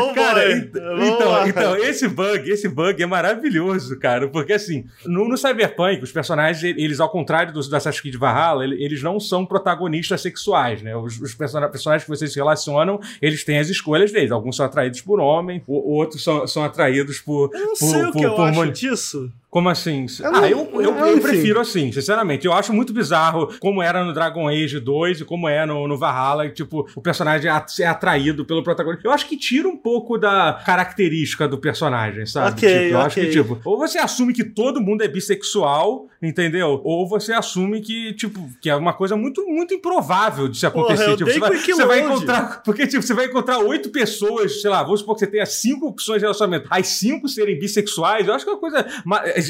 oh, 0.00 0.14
cara, 0.14 0.52
então, 0.56 1.48
então, 1.48 1.76
esse 1.76 2.06
bug, 2.08 2.48
esse 2.48 2.68
bug 2.68 3.02
é 3.02 3.06
maravilhoso, 3.06 3.98
cara, 3.98 4.28
porque 4.28 4.52
assim, 4.52 4.84
no, 5.04 5.28
no 5.28 5.36
Cyberpunk, 5.36 6.02
os 6.02 6.12
personagens, 6.12 6.62
eles, 6.62 7.00
ao 7.00 7.10
contrário 7.10 7.52
dos 7.52 7.68
da 7.68 7.78
Assassin's 7.78 8.00
Creed 8.00 8.16
Valhalla, 8.16 8.64
eles 8.64 9.02
não 9.02 9.18
são 9.18 9.44
protagonistas 9.44 10.20
sexuais, 10.20 10.82
né? 10.82 10.96
Os, 10.96 11.20
os 11.20 11.34
personagens 11.34 12.04
que 12.04 12.08
vocês 12.08 12.32
se 12.32 12.38
relacionam, 12.38 13.00
eles 13.20 13.44
têm 13.44 13.58
as 13.58 13.68
escolhas 13.68 14.12
deles. 14.12 14.30
Alguns 14.30 14.56
são 14.56 14.66
atraídos 14.66 15.00
por 15.00 15.20
homem, 15.20 15.62
outros 15.66 16.22
são, 16.22 16.46
são 16.46 16.64
atraídos 16.64 17.18
por. 17.20 17.50
Eu 17.52 17.60
não 17.60 17.68
por, 17.68 17.76
sei 17.76 18.00
por, 18.02 18.08
o 18.08 18.12
que 18.12 18.24
eu 18.24 18.42
acho 18.42 18.72
disso. 18.72 19.32
Como 19.52 19.68
assim? 19.68 20.06
Eu 20.18 20.34
ah, 20.34 20.48
eu, 20.48 20.70
eu, 20.80 21.06
eu, 21.06 21.20
prefiro 21.20 21.60
assim, 21.60 21.92
sinceramente. 21.92 22.46
Eu 22.46 22.54
acho 22.54 22.72
muito 22.72 22.90
bizarro 22.90 23.48
como 23.60 23.82
era 23.82 24.02
no 24.02 24.14
Dragon 24.14 24.48
Age 24.48 24.80
2 24.80 25.20
e 25.20 25.24
como 25.26 25.46
é 25.46 25.66
no, 25.66 25.86
no 25.86 25.98
Valhalla, 25.98 26.48
tipo, 26.48 26.88
o 26.96 27.02
personagem 27.02 27.31
é 27.80 27.86
atraído 27.86 28.44
pelo 28.44 28.62
protagonista. 28.62 29.06
Eu 29.06 29.12
acho 29.12 29.28
que 29.28 29.36
tira 29.36 29.68
um 29.68 29.76
pouco 29.76 30.18
da 30.18 30.62
característica 30.64 31.46
do 31.48 31.58
personagem, 31.58 32.26
sabe? 32.26 32.58
Okay, 32.58 32.68
tipo, 32.68 32.82
eu 32.82 32.88
okay. 32.88 33.06
acho 33.06 33.14
que, 33.14 33.30
tipo, 33.30 33.60
ou 33.64 33.78
você 33.78 33.98
assume 33.98 34.32
que 34.32 34.44
todo 34.44 34.80
mundo 34.80 35.02
é 35.02 35.08
bissexual, 35.08 36.08
entendeu? 36.20 36.80
Ou 36.84 37.08
você 37.08 37.32
assume 37.32 37.80
que, 37.80 38.12
tipo, 38.14 38.48
que 38.60 38.68
é 38.68 38.76
uma 38.76 38.92
coisa 38.92 39.16
muito, 39.16 39.46
muito 39.46 39.74
improvável 39.74 40.48
de 40.48 40.58
se 40.58 40.66
acontecer. 40.66 41.04
Porra, 41.04 41.16
tipo, 41.16 41.30
você 41.30 41.38
vai, 41.38 41.56
você 41.56 41.84
vai 41.86 42.00
encontrar. 42.00 42.62
Porque, 42.62 42.86
tipo, 42.86 43.02
você 43.02 43.14
vai 43.14 43.26
encontrar 43.26 43.58
oito 43.58 43.90
pessoas, 43.90 44.60
sei 44.60 44.70
lá, 44.70 44.82
vamos 44.82 45.00
supor 45.00 45.14
que 45.14 45.20
você 45.20 45.26
tenha 45.26 45.46
cinco 45.46 45.86
opções 45.88 46.18
de 46.18 46.24
relacionamento. 46.24 46.68
As 46.70 46.86
cinco 46.88 47.28
serem 47.28 47.58
bissexuais, 47.58 48.26
eu 48.26 48.34
acho 48.34 48.44
que 48.44 48.50
é 48.50 48.54
uma 48.54 48.60
coisa 48.60 48.86